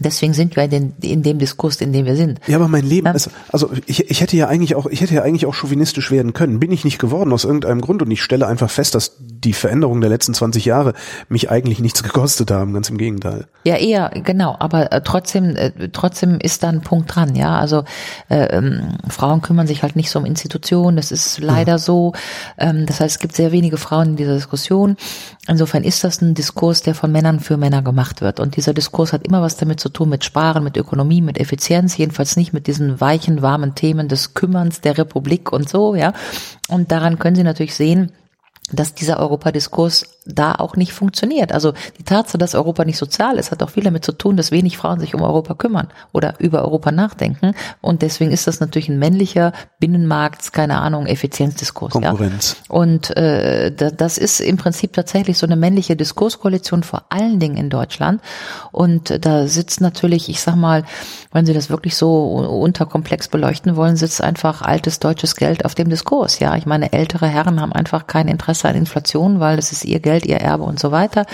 Deswegen 0.01 0.33
sind 0.33 0.57
wir 0.57 0.65
in, 0.65 0.95
in 1.01 1.23
dem 1.23 1.39
Diskurs, 1.39 1.81
in 1.81 1.93
dem 1.93 2.07
wir 2.07 2.17
sind. 2.17 2.41
Ja, 2.47 2.57
aber 2.57 2.69
mein 2.69 2.85
Leben 2.85 3.07
ja. 3.07 3.13
ist, 3.13 3.31
also 3.53 3.71
ich, 3.87 4.11
ich 4.11 4.21
hätte 4.21 4.37
ja 4.37 4.49
eigentlich 4.49 4.75
auch, 4.75 4.87
ich 4.87 5.01
hätte 5.01 5.15
ja 5.15 5.23
eigentlich 5.23 5.47
auch 5.47 5.55
chauvinistisch 5.55 6.11
werden 6.11 6.33
können. 6.33 6.59
Bin 6.61 6.73
ich 6.73 6.85
nicht 6.85 6.99
geworden 6.99 7.33
aus 7.33 7.45
irgendeinem 7.45 7.81
Grund 7.81 8.03
und 8.03 8.11
ich 8.11 8.23
stelle 8.23 8.47
einfach 8.47 8.71
fest, 8.71 8.95
dass 8.95 9.17
die 9.19 9.53
Veränderungen 9.53 10.01
der 10.01 10.11
letzten 10.11 10.35
20 10.35 10.65
Jahre 10.65 10.95
mich 11.29 11.51
eigentlich 11.51 11.81
nichts 11.81 12.03
gekostet 12.03 12.51
haben, 12.51 12.73
ganz 12.73 12.91
im 12.91 12.99
Gegenteil. 12.99 13.47
Ja, 13.65 13.77
eher, 13.77 14.11
genau, 14.11 14.57
aber 14.59 14.93
äh, 14.93 15.03
trotzdem, 15.03 15.57
äh, 15.57 15.89
trotzdem 15.93 16.39
ist 16.41 16.63
da 16.63 16.69
ein 16.69 16.83
Punkt 16.83 17.15
dran, 17.15 17.35
ja. 17.35 17.59
Also 17.59 17.85
äh, 18.29 18.57
ähm, 18.57 18.99
Frauen 19.09 19.43
kümmern 19.43 19.67
sich 19.67 19.83
halt 19.83 19.97
nicht 19.97 20.11
so 20.11 20.19
um 20.19 20.25
Institutionen, 20.25 20.97
das 20.97 21.13
ist 21.13 21.41
leider 21.41 21.73
ja. 21.73 21.79
so. 21.79 22.13
Ähm, 22.59 22.87
das 22.87 23.01
heißt, 23.01 23.17
es 23.17 23.19
gibt 23.19 23.35
sehr 23.35 23.53
wenige 23.53 23.77
Frauen 23.77 24.11
in 24.11 24.17
dieser 24.17 24.35
Diskussion. 24.35 24.97
Insofern 25.51 25.83
ist 25.83 26.05
das 26.05 26.23
ein 26.23 26.35
Diskurs, 26.35 26.81
der 26.83 26.95
von 26.95 27.11
Männern 27.11 27.41
für 27.41 27.57
Männer 27.57 27.83
gemacht 27.83 28.21
wird. 28.21 28.39
Und 28.39 28.55
dieser 28.55 28.73
Diskurs 28.73 29.13
hat 29.13 29.27
immer 29.27 29.43
was 29.43 29.57
damit 29.57 29.81
zu 29.81 29.89
tun 29.89 30.09
mit 30.09 30.23
Sparen, 30.23 30.63
mit 30.63 30.77
Ökonomie, 30.77 31.23
mit 31.23 31.39
Effizienz, 31.41 31.97
jedenfalls 31.97 32.37
nicht 32.37 32.53
mit 32.53 32.69
diesen 32.69 33.01
weichen, 33.01 33.43
warmen 33.43 33.75
Themen 33.75 34.07
des 34.07 34.35
Kümmerns 34.35 34.81
der 34.81 34.97
Republik 34.97 35.51
und 35.51 35.69
so, 35.69 35.97
ja. 35.97 36.13
Und 36.69 36.93
daran 36.93 37.19
können 37.19 37.35
Sie 37.35 37.43
natürlich 37.43 37.75
sehen, 37.75 38.13
dass 38.71 38.95
dieser 38.95 39.19
Europadiskurs 39.19 40.20
da 40.27 40.55
auch 40.55 40.77
nicht 40.77 40.93
funktioniert. 40.93 41.53
Also 41.53 41.73
die 41.99 42.05
Tatsache, 42.05 42.39
dass 42.39 42.55
Europa 42.55 42.85
nicht 42.85 42.99
sozial 42.99 43.39
ist, 43.39 43.51
hat 43.51 43.63
auch 43.63 43.71
viel 43.71 43.85
damit 43.85 44.05
zu 44.05 44.13
tun, 44.13 44.37
dass 44.37 44.51
wenig 44.51 44.77
Frauen 44.77 45.01
sich 45.01 45.15
um 45.15 45.23
Europa 45.23 45.55
kümmern 45.55 45.89
oder 46.13 46.35
über 46.39 46.63
Europa 46.63 46.93
nachdenken. 46.93 47.55
Und 47.81 48.03
deswegen 48.03 48.31
ist 48.31 48.47
das 48.47 48.61
natürlich 48.61 48.89
ein 48.89 48.99
männlicher 48.99 49.53
Binnenmarkt, 49.79 50.53
keine 50.53 50.79
Ahnung, 50.81 51.07
Effizienzdiskurs. 51.07 51.93
Konkurrenz. 51.93 52.57
Ja? 52.69 52.75
Und 52.75 53.17
äh, 53.17 53.73
das 53.73 54.19
ist 54.19 54.41
im 54.41 54.57
Prinzip 54.57 54.93
tatsächlich 54.93 55.39
so 55.39 55.47
eine 55.47 55.57
männliche 55.57 55.97
Diskurskoalition 55.97 56.83
vor 56.83 57.05
allen 57.09 57.41
Dingen 57.41 57.57
in 57.57 57.71
Deutschland. 57.71 58.21
Und 58.73 59.25
da 59.25 59.47
sitzt 59.47 59.81
natürlich, 59.81 60.29
ich 60.29 60.41
sag 60.41 60.57
mal, 60.57 60.85
wenn 61.33 61.47
Sie 61.47 61.55
das 61.55 61.71
wirklich 61.71 61.97
so 61.97 62.27
unterkomplex 62.27 63.29
beleuchten 63.29 63.77
wollen, 63.77 63.97
sitzt 63.97 64.23
einfach 64.23 64.63
altes 64.63 64.99
deutsches 64.99 65.37
Geld 65.37 65.65
auf 65.65 65.75
dem 65.75 65.89
Diskurs. 65.89 66.41
Ja, 66.41 66.57
ich 66.57 66.67
meine, 66.67 66.93
ältere 66.93 67.27
Herren 67.27 67.61
haben 67.61 67.73
einfach 67.73 68.07
kein 68.07 68.29
Interesse 68.29 68.69
an 68.69 68.75
Inflation, 68.75 69.41
weil 69.41 69.59
es 69.59 69.73
ist 69.73 69.85
ihr 69.85 70.01
Geld, 70.01 70.10
ihr 70.19 70.37
Erbe 70.37 70.65
und 70.65 70.79
so 70.79 70.91
weiter. 70.91 71.27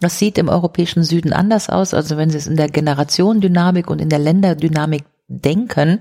Das 0.00 0.18
sieht 0.18 0.38
im 0.38 0.48
europäischen 0.48 1.04
Süden 1.04 1.32
anders 1.32 1.68
aus. 1.68 1.94
Also 1.94 2.16
wenn 2.16 2.30
Sie 2.30 2.38
es 2.38 2.46
in 2.46 2.56
der 2.56 2.68
Generationendynamik 2.68 3.90
und 3.90 4.00
in 4.00 4.08
der 4.08 4.18
Länderdynamik 4.18 5.04
denken, 5.28 6.00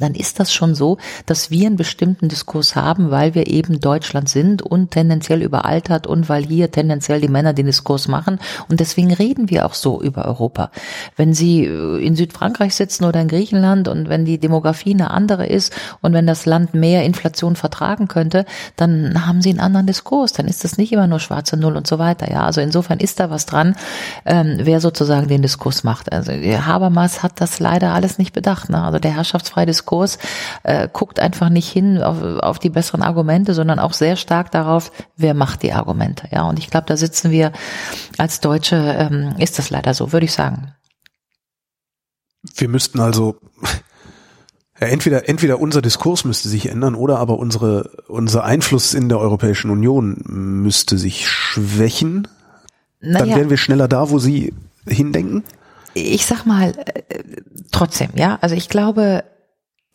dann 0.00 0.14
ist 0.14 0.40
das 0.40 0.52
schon 0.52 0.74
so, 0.74 0.98
dass 1.26 1.50
wir 1.50 1.66
einen 1.66 1.76
bestimmten 1.76 2.28
Diskurs 2.28 2.76
haben, 2.76 3.10
weil 3.10 3.34
wir 3.34 3.46
eben 3.46 3.80
Deutschland 3.80 4.28
sind 4.28 4.62
und 4.62 4.90
tendenziell 4.90 5.42
überaltert 5.42 6.06
und 6.06 6.28
weil 6.28 6.44
hier 6.44 6.70
tendenziell 6.70 7.20
die 7.20 7.28
Männer 7.28 7.52
den 7.52 7.66
Diskurs 7.66 8.08
machen. 8.08 8.38
Und 8.68 8.80
deswegen 8.80 9.12
reden 9.12 9.50
wir 9.50 9.66
auch 9.66 9.74
so 9.74 10.00
über 10.00 10.24
Europa. 10.24 10.70
Wenn 11.16 11.34
Sie 11.34 11.64
äh, 11.64 12.04
in 12.04 12.16
Südfrankreich 12.16 12.74
sitzen 12.74 13.04
oder 13.04 13.20
in 13.20 13.28
Griechenland 13.28 13.88
und 13.88 14.08
wenn 14.08 14.24
die 14.24 14.38
Demografie 14.38 14.94
eine 14.94 15.10
andere 15.10 15.46
ist 15.46 15.74
und 16.02 16.12
wenn 16.12 16.26
das 16.26 16.46
Land 16.46 16.74
mehr 16.74 17.04
Inflation 17.04 17.56
vertragen 17.56 18.08
könnte, 18.08 18.44
dann 18.76 19.26
haben 19.26 19.42
Sie 19.42 19.50
einen 19.50 19.60
anderen 19.60 19.86
Diskurs. 19.86 20.32
Dann 20.32 20.46
ist 20.46 20.64
das 20.64 20.78
nicht 20.78 20.92
immer 20.92 21.06
nur 21.06 21.20
schwarze 21.20 21.56
Null 21.56 21.76
und 21.76 21.86
so 21.86 21.98
weiter. 21.98 22.30
Ja, 22.30 22.44
also 22.44 22.60
insofern 22.60 23.00
ist 23.00 23.20
da 23.20 23.30
was 23.30 23.46
dran, 23.46 23.76
ähm, 24.24 24.58
wer 24.60 24.80
sozusagen 24.80 25.28
den 25.28 25.42
Diskurs 25.42 25.84
macht. 25.84 26.12
Also 26.12 26.32
Habermas 26.32 27.22
hat 27.22 27.40
das 27.40 27.60
leider 27.60 27.92
alles 27.92 28.18
nicht 28.18 28.32
bedacht. 28.32 28.70
Ne? 28.70 28.82
Also 28.82 28.98
der 28.98 29.14
herrschaftsfreie 29.14 29.66
Diskurs 29.66 29.85
Diskurs 29.86 30.18
äh, 30.64 30.88
guckt 30.92 31.20
einfach 31.20 31.48
nicht 31.48 31.70
hin 31.70 32.02
auf, 32.02 32.20
auf 32.22 32.58
die 32.58 32.70
besseren 32.70 33.02
Argumente, 33.02 33.54
sondern 33.54 33.78
auch 33.78 33.92
sehr 33.92 34.16
stark 34.16 34.50
darauf, 34.50 34.90
wer 35.16 35.34
macht 35.34 35.62
die 35.62 35.72
Argumente. 35.72 36.28
Ja, 36.32 36.48
und 36.48 36.58
ich 36.58 36.70
glaube, 36.70 36.86
da 36.86 36.96
sitzen 36.96 37.30
wir 37.30 37.52
als 38.18 38.40
Deutsche, 38.40 38.76
ähm, 38.76 39.34
ist 39.38 39.58
das 39.58 39.70
leider 39.70 39.94
so, 39.94 40.12
würde 40.12 40.26
ich 40.26 40.32
sagen. 40.32 40.72
Wir 42.56 42.68
müssten 42.68 43.00
also 43.00 43.36
ja, 44.80 44.88
entweder, 44.88 45.28
entweder 45.28 45.60
unser 45.60 45.82
Diskurs 45.82 46.24
müsste 46.24 46.48
sich 46.48 46.68
ändern 46.68 46.96
oder 46.96 47.18
aber 47.18 47.38
unsere, 47.38 47.90
unser 48.08 48.44
Einfluss 48.44 48.92
in 48.92 49.08
der 49.08 49.20
Europäischen 49.20 49.70
Union 49.70 50.20
müsste 50.26 50.98
sich 50.98 51.28
schwächen. 51.28 52.26
Naja. 53.00 53.26
Dann 53.26 53.36
wären 53.36 53.50
wir 53.50 53.56
schneller 53.56 53.86
da, 53.86 54.10
wo 54.10 54.18
Sie 54.18 54.52
hindenken? 54.84 55.44
Ich 55.94 56.26
sag 56.26 56.44
mal, 56.44 56.72
äh, 56.76 57.22
trotzdem, 57.72 58.10
ja. 58.16 58.38
Also 58.42 58.54
ich 58.54 58.68
glaube, 58.68 59.24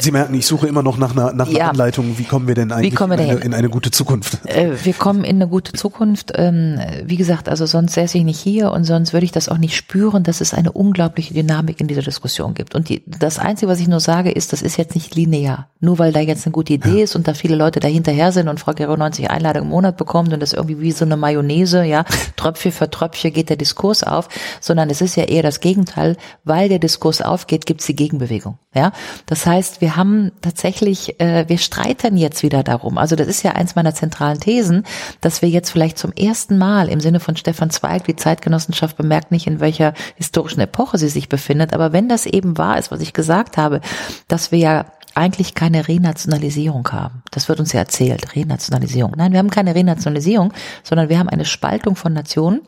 Sie 0.01 0.11
merken, 0.11 0.33
ich 0.33 0.47
suche 0.47 0.67
immer 0.67 0.81
noch 0.81 0.97
nach 0.97 1.11
einer, 1.11 1.31
nach 1.33 1.47
einer 1.47 1.57
ja. 1.57 1.69
Anleitung. 1.69 2.17
Wie 2.17 2.23
kommen 2.23 2.47
wir 2.47 2.55
denn 2.55 2.71
eigentlich 2.71 2.99
wir 2.99 3.05
in, 3.05 3.11
eine, 3.11 3.33
in, 3.35 3.53
eine, 3.53 3.69
gute 3.69 3.91
Zukunft? 3.91 4.43
Äh, 4.45 4.71
wir 4.83 4.93
kommen 4.93 5.23
in 5.23 5.35
eine 5.35 5.47
gute 5.47 5.73
Zukunft. 5.73 6.31
Ähm, 6.35 6.79
wie 7.05 7.17
gesagt, 7.17 7.47
also 7.47 7.67
sonst 7.67 7.93
säße 7.93 8.17
ich 8.17 8.23
nicht 8.23 8.39
hier 8.39 8.71
und 8.71 8.83
sonst 8.83 9.13
würde 9.13 9.25
ich 9.25 9.31
das 9.31 9.47
auch 9.47 9.59
nicht 9.59 9.75
spüren, 9.75 10.23
dass 10.23 10.41
es 10.41 10.55
eine 10.55 10.71
unglaubliche 10.71 11.35
Dynamik 11.35 11.79
in 11.79 11.87
dieser 11.87 12.01
Diskussion 12.01 12.55
gibt. 12.55 12.73
Und 12.73 12.89
die, 12.89 13.03
das 13.05 13.37
Einzige, 13.37 13.71
was 13.71 13.79
ich 13.79 13.87
nur 13.87 13.99
sage, 13.99 14.31
ist, 14.31 14.53
das 14.53 14.63
ist 14.63 14.77
jetzt 14.77 14.95
nicht 14.95 15.13
linear. 15.13 15.69
Nur 15.79 15.99
weil 15.99 16.11
da 16.11 16.19
jetzt 16.19 16.47
eine 16.47 16.53
gute 16.53 16.73
Idee 16.73 16.97
ja. 16.97 17.03
ist 17.03 17.15
und 17.15 17.27
da 17.27 17.35
viele 17.35 17.55
Leute 17.55 17.79
dahinterher 17.79 18.31
sind 18.31 18.47
und 18.47 18.59
Frau 18.59 18.73
Gero 18.73 18.97
90 18.97 19.29
Einladungen 19.29 19.67
im 19.67 19.71
Monat 19.71 19.97
bekommt 19.97 20.33
und 20.33 20.39
das 20.39 20.53
irgendwie 20.53 20.79
wie 20.79 20.91
so 20.91 21.05
eine 21.05 21.17
Mayonnaise, 21.17 21.83
ja, 21.83 22.05
Tröpfchen 22.37 22.71
für 22.71 22.89
Tröpfchen 22.89 23.33
geht 23.33 23.49
der 23.49 23.57
Diskurs 23.57 24.03
auf, 24.03 24.29
sondern 24.59 24.89
es 24.89 25.01
ist 25.01 25.15
ja 25.15 25.25
eher 25.25 25.43
das 25.43 25.59
Gegenteil. 25.59 26.17
Weil 26.43 26.69
der 26.69 26.79
Diskurs 26.79 27.21
aufgeht, 27.21 27.65
gibt 27.65 27.81
es 27.81 27.87
die 27.87 27.95
Gegenbewegung. 27.95 28.57
Ja, 28.73 28.93
das 29.25 29.45
heißt, 29.45 29.81
wir 29.81 29.90
haben 29.95 30.31
tatsächlich, 30.41 31.19
äh, 31.19 31.45
wir 31.47 31.57
streiten 31.57 32.18
jetzt 32.18 32.43
wieder 32.43 32.63
darum. 32.63 32.97
Also 32.97 33.15
das 33.15 33.27
ist 33.27 33.43
ja 33.43 33.51
eins 33.51 33.76
meiner 33.76 33.93
zentralen 33.93 34.39
Thesen, 34.39 34.84
dass 35.22 35.41
wir 35.41 35.49
jetzt 35.49 35.69
vielleicht 35.69 35.97
zum 35.97 36.11
ersten 36.13 36.57
Mal 36.57 36.89
im 36.89 36.99
Sinne 36.99 37.19
von 37.19 37.35
Stefan 37.38 37.69
Zweig, 37.69 38.05
die 38.05 38.15
Zeitgenossenschaft 38.15 38.97
bemerkt 38.97 39.31
nicht, 39.31 39.47
in 39.47 39.59
welcher 39.59 39.93
historischen 40.15 40.61
Epoche 40.61 40.97
sie 40.97 41.09
sich 41.09 41.30
befindet, 41.30 41.73
aber 41.73 41.93
wenn 41.93 42.09
das 42.09 42.26
eben 42.26 42.57
wahr 42.57 42.77
ist, 42.77 42.91
was 42.91 43.01
ich 43.01 43.13
gesagt 43.13 43.57
habe, 43.57 43.81
dass 44.27 44.51
wir 44.51 44.59
ja 44.59 44.85
eigentlich 45.13 45.55
keine 45.55 45.88
Renationalisierung 45.88 46.88
haben. 46.91 47.23
Das 47.31 47.49
wird 47.49 47.59
uns 47.59 47.73
ja 47.73 47.81
erzählt, 47.81 48.35
Renationalisierung. 48.35 49.13
Nein, 49.18 49.31
wir 49.34 49.39
haben 49.39 49.49
keine 49.49 49.76
Renationalisierung, 49.76 50.53
sondern 50.84 51.09
wir 51.09 51.19
haben 51.19 51.30
eine 51.30 51.45
Spaltung 51.45 51.95
von 51.95 52.13
Nationen 52.13 52.61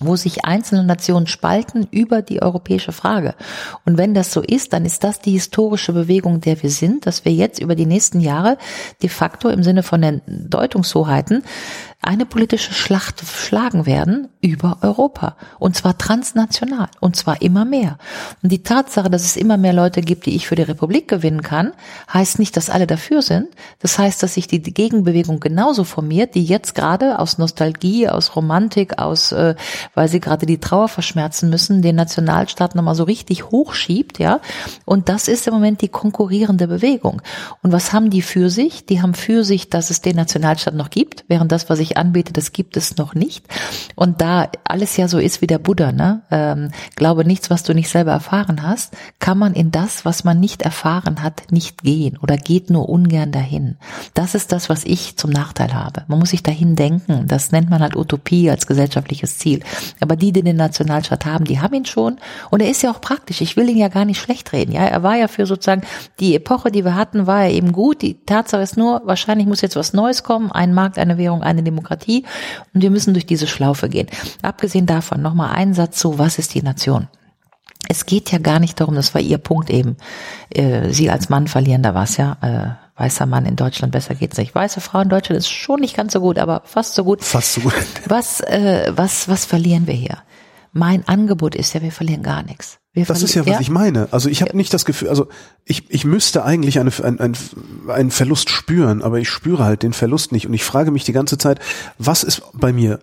wo 0.00 0.16
sich 0.16 0.44
einzelne 0.44 0.84
Nationen 0.84 1.26
spalten 1.26 1.86
über 1.90 2.20
die 2.20 2.42
europäische 2.42 2.92
Frage. 2.92 3.34
Und 3.84 3.96
wenn 3.96 4.12
das 4.12 4.32
so 4.32 4.40
ist, 4.40 4.72
dann 4.72 4.84
ist 4.84 5.04
das 5.04 5.20
die 5.20 5.32
historische 5.32 5.92
Bewegung, 5.92 6.40
der 6.40 6.62
wir 6.62 6.70
sind, 6.70 7.06
dass 7.06 7.24
wir 7.24 7.32
jetzt 7.32 7.60
über 7.60 7.74
die 7.76 7.86
nächsten 7.86 8.20
Jahre 8.20 8.58
de 9.02 9.08
facto 9.08 9.48
im 9.48 9.62
Sinne 9.62 9.82
von 9.82 10.02
den 10.02 10.20
Deutungshoheiten 10.26 11.44
eine 12.06 12.26
politische 12.26 12.74
Schlacht 12.74 13.22
schlagen 13.26 13.86
werden 13.86 14.28
über 14.40 14.78
Europa. 14.82 15.36
Und 15.58 15.76
zwar 15.76 15.96
transnational. 15.96 16.88
Und 17.00 17.16
zwar 17.16 17.40
immer 17.42 17.64
mehr. 17.64 17.98
Und 18.42 18.52
die 18.52 18.62
Tatsache, 18.62 19.08
dass 19.10 19.24
es 19.24 19.36
immer 19.36 19.56
mehr 19.56 19.72
Leute 19.72 20.02
gibt, 20.02 20.26
die 20.26 20.36
ich 20.36 20.46
für 20.46 20.54
die 20.54 20.62
Republik 20.62 21.08
gewinnen 21.08 21.42
kann, 21.42 21.72
heißt 22.12 22.38
nicht, 22.38 22.56
dass 22.56 22.70
alle 22.70 22.86
dafür 22.86 23.22
sind. 23.22 23.48
Das 23.80 23.98
heißt, 23.98 24.22
dass 24.22 24.34
sich 24.34 24.46
die 24.46 24.60
Gegenbewegung 24.60 25.40
genauso 25.40 25.84
formiert, 25.84 26.34
die 26.34 26.44
jetzt 26.44 26.74
gerade 26.74 27.18
aus 27.18 27.38
Nostalgie, 27.38 28.08
aus 28.08 28.36
Romantik, 28.36 28.98
aus, 28.98 29.32
äh, 29.32 29.54
weil 29.94 30.08
sie 30.08 30.20
gerade 30.20 30.46
die 30.46 30.58
Trauer 30.58 30.88
verschmerzen 30.88 31.48
müssen, 31.48 31.82
den 31.82 31.96
Nationalstaat 31.96 32.74
nochmal 32.74 32.94
so 32.94 33.04
richtig 33.04 33.50
hochschiebt, 33.50 34.18
ja. 34.18 34.40
Und 34.84 35.08
das 35.08 35.28
ist 35.28 35.46
im 35.46 35.54
Moment 35.54 35.80
die 35.80 35.88
konkurrierende 35.88 36.68
Bewegung. 36.68 37.22
Und 37.62 37.72
was 37.72 37.92
haben 37.92 38.10
die 38.10 38.22
für 38.22 38.50
sich? 38.50 38.86
Die 38.86 39.00
haben 39.00 39.14
für 39.14 39.44
sich, 39.44 39.70
dass 39.70 39.90
es 39.90 40.00
den 40.00 40.16
Nationalstaat 40.16 40.74
noch 40.74 40.90
gibt, 40.90 41.24
während 41.28 41.50
das, 41.50 41.70
was 41.70 41.78
ich 41.78 41.93
anbiete, 41.96 42.32
das 42.32 42.52
gibt 42.52 42.76
es 42.76 42.96
noch 42.96 43.14
nicht. 43.14 43.44
Und 43.94 44.20
da 44.20 44.48
alles 44.64 44.96
ja 44.96 45.08
so 45.08 45.18
ist 45.18 45.42
wie 45.42 45.46
der 45.46 45.58
Buddha, 45.58 45.92
ne? 45.92 46.22
Ähm, 46.30 46.70
glaube 46.96 47.24
nichts, 47.24 47.50
was 47.50 47.62
du 47.62 47.74
nicht 47.74 47.88
selber 47.88 48.12
erfahren 48.12 48.62
hast, 48.62 48.96
kann 49.18 49.38
man 49.38 49.54
in 49.54 49.70
das, 49.70 50.04
was 50.04 50.24
man 50.24 50.40
nicht 50.40 50.62
erfahren 50.62 51.22
hat, 51.22 51.50
nicht 51.50 51.82
gehen 51.82 52.18
oder 52.20 52.36
geht 52.36 52.70
nur 52.70 52.88
ungern 52.88 53.32
dahin. 53.32 53.76
Das 54.14 54.34
ist 54.34 54.52
das, 54.52 54.68
was 54.68 54.84
ich 54.84 55.16
zum 55.16 55.30
Nachteil 55.30 55.74
habe. 55.74 56.04
Man 56.08 56.18
muss 56.18 56.30
sich 56.30 56.42
dahin 56.42 56.76
denken. 56.76 57.26
Das 57.26 57.52
nennt 57.52 57.70
man 57.70 57.80
halt 57.80 57.96
Utopie 57.96 58.50
als 58.50 58.66
gesellschaftliches 58.66 59.38
Ziel. 59.38 59.60
Aber 60.00 60.16
die, 60.16 60.32
die 60.32 60.42
den 60.42 60.56
Nationalstaat 60.56 61.26
haben, 61.26 61.44
die 61.44 61.60
haben 61.60 61.74
ihn 61.74 61.86
schon. 61.86 62.18
Und 62.50 62.60
er 62.60 62.70
ist 62.70 62.82
ja 62.82 62.90
auch 62.90 63.00
praktisch. 63.00 63.40
Ich 63.40 63.56
will 63.56 63.68
ihn 63.68 63.76
ja 63.76 63.88
gar 63.88 64.04
nicht 64.04 64.20
schlecht 64.20 64.52
reden. 64.52 64.72
Ja, 64.72 64.84
er 64.84 65.02
war 65.02 65.16
ja 65.16 65.28
für 65.28 65.46
sozusagen 65.46 65.82
die 66.20 66.34
Epoche, 66.34 66.70
die 66.70 66.84
wir 66.84 66.94
hatten, 66.94 67.26
war 67.26 67.44
er 67.44 67.50
eben 67.50 67.72
gut. 67.72 68.02
Die 68.02 68.14
Tatsache 68.24 68.62
ist 68.62 68.76
nur, 68.76 69.02
wahrscheinlich 69.04 69.46
muss 69.46 69.60
jetzt 69.60 69.76
was 69.76 69.92
Neues 69.92 70.22
kommen. 70.22 70.52
Ein 70.52 70.74
Markt, 70.74 70.98
eine 70.98 71.18
Währung, 71.18 71.42
eine 71.42 71.62
Demokratie. 71.62 71.83
Demokratie 71.84 72.24
und 72.72 72.82
wir 72.82 72.90
müssen 72.90 73.14
durch 73.14 73.26
diese 73.26 73.46
Schlaufe 73.46 73.88
gehen. 73.88 74.08
Abgesehen 74.42 74.86
davon 74.86 75.22
nochmal 75.22 75.54
ein 75.54 75.74
Satz 75.74 75.98
zu, 75.98 76.18
was 76.18 76.38
ist 76.38 76.54
die 76.54 76.62
Nation? 76.62 77.08
Es 77.86 78.06
geht 78.06 78.32
ja 78.32 78.38
gar 78.38 78.60
nicht 78.60 78.80
darum, 78.80 78.94
das 78.94 79.14
war 79.14 79.20
Ihr 79.20 79.38
Punkt 79.38 79.68
eben, 79.68 79.96
äh, 80.50 80.90
Sie 80.90 81.10
als 81.10 81.28
Mann 81.28 81.48
verlieren 81.48 81.82
da 81.82 81.94
was, 81.94 82.16
ja. 82.16 82.38
Äh, 82.40 83.00
weißer 83.00 83.26
Mann 83.26 83.44
in 83.44 83.56
Deutschland, 83.56 83.92
besser 83.92 84.14
geht's 84.14 84.38
nicht. 84.38 84.54
Weiße 84.54 84.80
Frau 84.80 85.00
in 85.00 85.08
Deutschland 85.08 85.38
ist 85.38 85.50
schon 85.50 85.80
nicht 85.80 85.96
ganz 85.96 86.12
so 86.12 86.20
gut, 86.20 86.38
aber 86.38 86.62
fast 86.64 86.94
so 86.94 87.04
gut. 87.04 87.22
Fast 87.22 87.54
so 87.54 87.60
gut. 87.60 87.74
Was, 88.06 88.40
äh, 88.40 88.92
was, 88.94 89.28
was 89.28 89.44
verlieren 89.44 89.86
wir 89.86 89.94
hier? 89.94 90.18
Mein 90.72 91.06
Angebot 91.06 91.54
ist 91.54 91.74
ja, 91.74 91.82
wir 91.82 91.92
verlieren 91.92 92.22
gar 92.22 92.42
nichts. 92.42 92.78
Wir 92.94 93.04
das 93.04 93.24
ist 93.24 93.34
ja, 93.34 93.44
was 93.44 93.54
ja? 93.54 93.60
ich 93.60 93.70
meine. 93.70 94.08
Also 94.12 94.28
ich 94.28 94.40
habe 94.40 94.56
nicht 94.56 94.72
das 94.72 94.84
Gefühl, 94.84 95.08
also 95.08 95.26
ich, 95.64 95.90
ich 95.90 96.04
müsste 96.04 96.44
eigentlich 96.44 96.78
eine, 96.78 96.92
ein, 97.02 97.18
ein, 97.18 97.36
einen 97.88 98.10
Verlust 98.12 98.50
spüren, 98.50 99.02
aber 99.02 99.18
ich 99.18 99.28
spüre 99.28 99.64
halt 99.64 99.82
den 99.82 99.92
Verlust 99.92 100.30
nicht. 100.30 100.46
Und 100.46 100.54
ich 100.54 100.62
frage 100.62 100.92
mich 100.92 101.02
die 101.02 101.12
ganze 101.12 101.36
Zeit, 101.36 101.58
was 101.98 102.22
ist 102.22 102.42
bei 102.54 102.72
mir, 102.72 103.00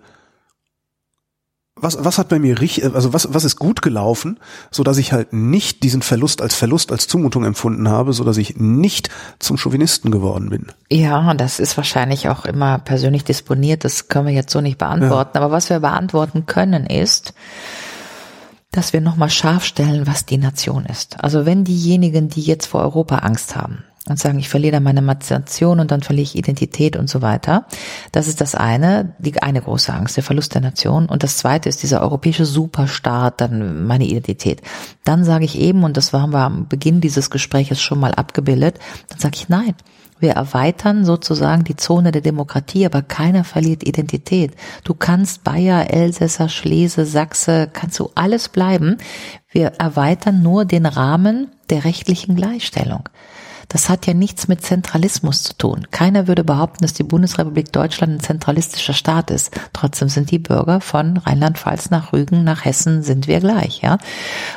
was, 1.76 2.02
was 2.06 2.18
hat 2.18 2.30
bei 2.30 2.40
mir 2.40 2.62
richtig, 2.62 2.86
also 2.96 3.12
was, 3.12 3.34
was 3.34 3.44
ist 3.44 3.58
gut 3.58 3.82
gelaufen, 3.82 4.40
so 4.70 4.84
dass 4.84 4.98
ich 4.98 5.12
halt 5.12 5.34
nicht 5.34 5.84
diesen 5.84 6.02
Verlust 6.02 6.42
als 6.42 6.56
Verlust, 6.56 6.94
als 6.94 7.08
Zumutung 7.08 7.44
empfunden 7.44 7.90
habe, 7.90 8.14
so 8.14 8.24
dass 8.24 8.38
ich 8.38 8.56
nicht 8.56 9.10
zum 9.40 9.58
Chauvinisten 9.58 10.10
geworden 10.10 10.50
bin? 10.52 10.68
Ja, 10.90 11.34
das 11.34 11.60
ist 11.60 11.76
wahrscheinlich 11.76 12.30
auch 12.30 12.46
immer 12.46 12.80
persönlich 12.80 13.26
disponiert. 13.26 13.84
Das 13.84 14.08
können 14.08 14.28
wir 14.28 14.34
jetzt 14.34 14.54
so 14.54 14.62
nicht 14.62 14.78
beantworten. 14.78 15.32
Ja. 15.36 15.42
Aber 15.42 15.52
was 15.52 15.70
wir 15.70 15.82
beantworten 15.82 16.46
können 16.46 16.86
ist, 16.86 17.34
dass 18.72 18.94
wir 18.94 19.02
nochmal 19.02 19.30
scharf 19.30 19.66
stellen, 19.66 20.08
was 20.08 20.26
die 20.26 20.38
Nation 20.38 20.86
ist. 20.86 21.24
Also 21.24 21.46
wenn 21.46 21.64
diejenigen, 21.64 22.30
die 22.30 22.42
jetzt 22.42 22.68
vor 22.68 22.82
Europa 22.82 23.18
Angst 23.18 23.56
haben, 23.56 23.84
und 24.10 24.18
sagen, 24.18 24.40
ich 24.40 24.50
verliere 24.50 24.74
dann 24.74 24.84
meine 24.84 25.02
Nation 25.02 25.80
und 25.80 25.92
dann 25.92 26.02
verliere 26.02 26.24
ich 26.24 26.36
Identität 26.36 26.96
und 26.96 27.10
so 27.10 27.22
weiter. 27.22 27.66
Das 28.12 28.28
ist 28.28 28.42
das 28.42 28.56
eine, 28.56 29.14
die 29.20 29.42
eine 29.42 29.62
große 29.62 29.94
Angst, 29.94 30.18
der 30.18 30.24
Verlust 30.24 30.56
der 30.56 30.62
Nation. 30.62 31.06
Und 31.08 31.24
das 31.24 31.38
zweite 31.38 31.70
ist 31.70 31.84
dieser 31.84 32.02
europäische 32.02 32.46
Superstaat, 32.46 33.42
dann 33.42 33.86
meine 33.86 34.06
Identität. 34.06 34.62
Dann 35.04 35.24
sage 35.24 35.46
ich 35.46 35.60
eben, 35.60 35.84
und 35.84 35.98
das 35.98 36.14
haben 36.14 36.34
wir 36.34 36.40
am 36.40 36.68
Beginn 36.68 37.00
dieses 37.00 37.30
Gespräches 37.30 37.80
schon 37.80 38.00
mal 38.00 38.14
abgebildet, 38.14 38.80
dann 39.10 39.20
sage 39.20 39.36
ich 39.36 39.50
nein. 39.50 39.76
Wir 40.22 40.32
erweitern 40.34 41.04
sozusagen 41.04 41.64
die 41.64 41.76
Zone 41.76 42.12
der 42.12 42.22
Demokratie, 42.22 42.86
aber 42.86 43.02
keiner 43.02 43.44
verliert 43.44 43.86
Identität. 43.86 44.54
Du 44.84 44.94
kannst 44.94 45.44
Bayer, 45.44 45.92
Elsässer, 45.92 46.48
Schlese, 46.48 47.06
Sachse, 47.06 47.70
kannst 47.74 48.00
du 48.00 48.12
alles 48.16 48.48
bleiben. 48.48 48.98
Wir 49.50 49.74
erweitern 49.80 50.42
nur 50.42 50.64
den 50.64 50.86
Rahmen 50.86 51.48
der 51.70 51.84
rechtlichen 51.84 52.36
Gleichstellung. 52.36 53.10
Das 53.68 53.88
hat 53.88 54.06
ja 54.06 54.14
nichts 54.14 54.50
mit 54.50 54.62
Zentralismus 54.62 55.44
zu 55.44 55.58
tun. 55.58 55.88
Keiner 55.92 56.28
würde 56.28 56.44
behaupten, 56.44 56.82
dass 56.82 56.94
die 56.94 57.04
Bundesrepublik 57.04 57.72
Deutschland 57.72 58.14
ein 58.14 58.20
zentralistischer 58.20 58.94
Staat 58.94 59.32
ist. 59.32 59.52
Trotzdem 59.72 60.10
sind 60.10 60.30
die 60.30 60.40
Bürger 60.40 60.82
von 60.82 61.16
Rheinland-Pfalz 61.18 61.90
nach 61.90 62.12
Rügen, 62.12 62.44
nach 62.44 62.66
Hessen 62.66 63.02
sind 63.02 63.28
wir 63.28 63.40
gleich, 63.40 63.82
ja. 63.82 63.98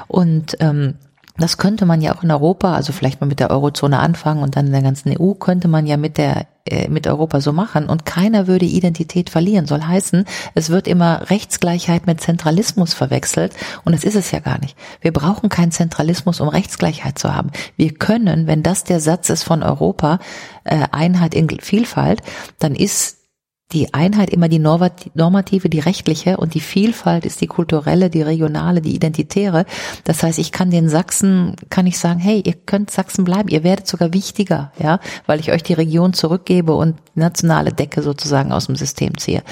Und 0.09 0.57
ähm, 0.59 0.95
das 1.37 1.57
könnte 1.57 1.85
man 1.85 2.01
ja 2.01 2.15
auch 2.15 2.23
in 2.23 2.31
Europa, 2.31 2.75
also 2.75 2.93
vielleicht 2.93 3.21
mal 3.21 3.27
mit 3.27 3.41
der 3.41 3.51
Eurozone 3.51 3.99
anfangen 3.99 4.43
und 4.43 4.57
dann 4.57 4.67
in 4.67 4.73
der 4.73 4.83
ganzen 4.83 5.15
EU 5.19 5.35
könnte 5.35 5.67
man 5.67 5.87
ja 5.87 5.97
mit 5.97 6.17
der 6.17 6.47
äh, 6.67 6.89
mit 6.89 7.07
Europa 7.07 7.41
so 7.41 7.53
machen 7.53 7.89
und 7.91 8.07
keiner 8.07 8.47
würde 8.47 8.65
Identität 8.65 9.31
verlieren. 9.31 9.67
Soll 9.67 9.83
heißen, 9.83 10.25
es 10.55 10.71
wird 10.71 10.87
immer 10.87 11.29
Rechtsgleichheit 11.29 12.07
mit 12.07 12.21
Zentralismus 12.21 12.95
verwechselt 12.95 13.53
und 13.85 13.93
das 13.93 14.05
ist 14.05 14.15
es 14.15 14.31
ja 14.31 14.39
gar 14.39 14.61
nicht. 14.61 14.77
Wir 15.01 15.13
brauchen 15.13 15.49
keinen 15.49 15.73
Zentralismus, 15.73 16.41
um 16.41 16.49
Rechtsgleichheit 16.49 17.19
zu 17.19 17.35
haben. 17.35 17.51
Wir 17.77 17.93
können, 17.93 18.47
wenn 18.47 18.63
das 18.63 18.85
der 18.85 19.01
Satz 19.01 19.29
ist 19.29 19.43
von 19.43 19.63
Europa, 19.63 20.21
äh, 20.63 20.87
Einheit 20.93 21.35
in 21.35 21.49
Vielfalt, 21.61 22.23
dann 22.61 22.75
ist 22.77 23.24
die 23.73 23.93
Einheit 23.93 24.31
immer 24.31 24.49
die 24.49 24.59
normative, 24.59 25.69
die 25.69 25.81
rechtliche 25.81 26.37
und 26.37 26.55
die 26.55 26.61
Vielfalt 26.61 27.25
ist 27.25 27.41
die 27.41 27.47
kulturelle, 27.47 28.09
die 28.09 28.23
regionale, 28.23 28.81
die 28.81 28.95
identitäre. 28.95 29.65
Das 30.05 30.23
heißt, 30.23 30.39
ich 30.39 30.53
kann 30.53 30.71
den 30.71 30.89
Sachsen, 30.89 31.57
kann 31.71 31.87
ich 31.87 31.99
sagen, 31.99 32.21
hey, 32.21 32.41
ihr 32.45 32.53
könnt 32.55 32.91
Sachsen 32.91 33.25
bleiben, 33.25 33.49
ihr 33.49 33.65
werdet 33.65 33.89
sogar 33.89 34.13
wichtiger, 34.13 34.71
ja, 34.79 35.01
weil 35.27 35.41
ich 35.41 35.51
euch 35.51 35.63
die 35.63 35.73
Region 35.73 36.13
zurückgebe 36.13 36.75
und 36.75 36.97
nationale 37.15 37.73
Decke 37.73 38.03
sozusagen 38.03 38.53
aus 38.53 38.67
dem 38.67 38.77
System 38.77 39.17
ziehe. 39.19 39.43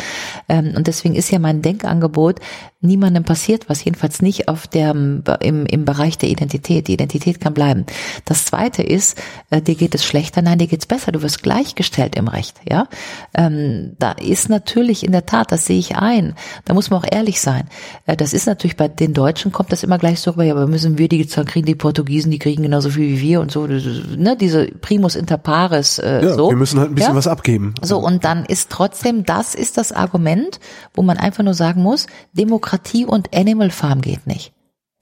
Ähm, 0.49 0.75
und 0.77 0.87
deswegen 0.87 1.17
ist 1.17 1.31
ja 1.31 1.39
mein 1.39 1.63
Denkangebot, 1.63 2.39
niemandem 2.83 3.25
passiert 3.25 3.69
was, 3.69 3.85
jedenfalls 3.85 4.21
nicht 4.21 4.49
auf 4.49 4.67
der, 4.67 4.91
im, 4.91 5.67
im 5.67 5.85
Bereich 5.85 6.19
der 6.19 6.29
Identität. 6.29 6.89
Die 6.89 6.93
Identität 6.93 7.41
kann 7.41 7.55
bleiben. 7.55 7.87
Das 8.25 8.45
zweite 8.45 8.83
ist, 8.83 9.17
äh, 9.51 9.63
dir 9.63 9.77
geht 9.77 9.95
es 9.95 10.05
schlechter, 10.05 10.43
nein, 10.43 10.59
dir 10.59 10.67
geht's 10.67 10.87
besser, 10.87 11.13
du 11.13 11.23
wirst 11.23 11.43
gleichgestellt 11.43 12.17
im 12.17 12.29
Recht, 12.29 12.61
ja. 12.69 12.89
Ähm, 13.35 13.93
da 13.99 14.13
ist 14.13 14.49
natürlich 14.49 15.05
in 15.05 15.13
der 15.13 15.27
Tat, 15.27 15.53
das 15.53 15.67
sehe 15.67 15.79
ich 15.79 15.97
ein, 15.97 16.35
da 16.65 16.75
muss 16.75 16.91
man 16.91 17.01
auch 17.01 17.07
ehrlich 17.11 17.41
sein. 17.41 17.69
Äh, 18.07 18.17
das 18.17 18.33
ist 18.33 18.47
natürlich 18.47 18.77
bei 18.77 18.89
den 18.89 19.15
Deutschen 19.15 19.53
kommt 19.53 19.71
das 19.73 19.85
immer 19.85 19.99
gleich 19.99 20.21
so 20.21 20.33
rüber, 20.33 20.45
ja, 20.45 20.55
aber 20.55 20.67
müssen 20.67 20.99
wir 20.99 21.09
die 21.09 21.25
kriegen 21.25 21.67
die 21.67 21.75
Portugiesen, 21.75 22.31
die 22.33 22.39
kriegen 22.39 22.63
genauso 22.63 22.91
viel 22.91 23.09
wie 23.09 23.21
wir 23.21 23.41
und 23.41 23.53
so, 23.53 23.67
ne, 23.67 24.37
diese 24.39 24.67
Primus 24.67 25.15
inter 25.15 25.39
pares, 25.39 25.99
äh, 25.99 26.25
ja, 26.25 26.35
so. 26.35 26.51
Wir 26.51 26.57
müssen 26.57 26.81
halt 26.81 26.91
ein 26.91 26.95
bisschen 26.97 27.13
ja? 27.13 27.17
was 27.17 27.29
abgeben. 27.29 27.75
So, 27.81 27.99
und 27.99 28.25
dann 28.25 28.45
ist 28.45 28.71
trotzdem, 28.71 29.25
das 29.25 29.55
ist 29.55 29.79
das 29.79 29.93
Argument, 29.93 30.59
wo 30.95 31.03
man 31.03 31.17
einfach 31.17 31.45
nur 31.45 31.55
sagen 31.55 31.81
muss, 31.81 32.07
Demokratie 32.33 32.72
und 33.07 33.35
Animal 33.35 33.71
Farm 33.71 34.01
geht 34.01 34.27
nicht. 34.27 34.53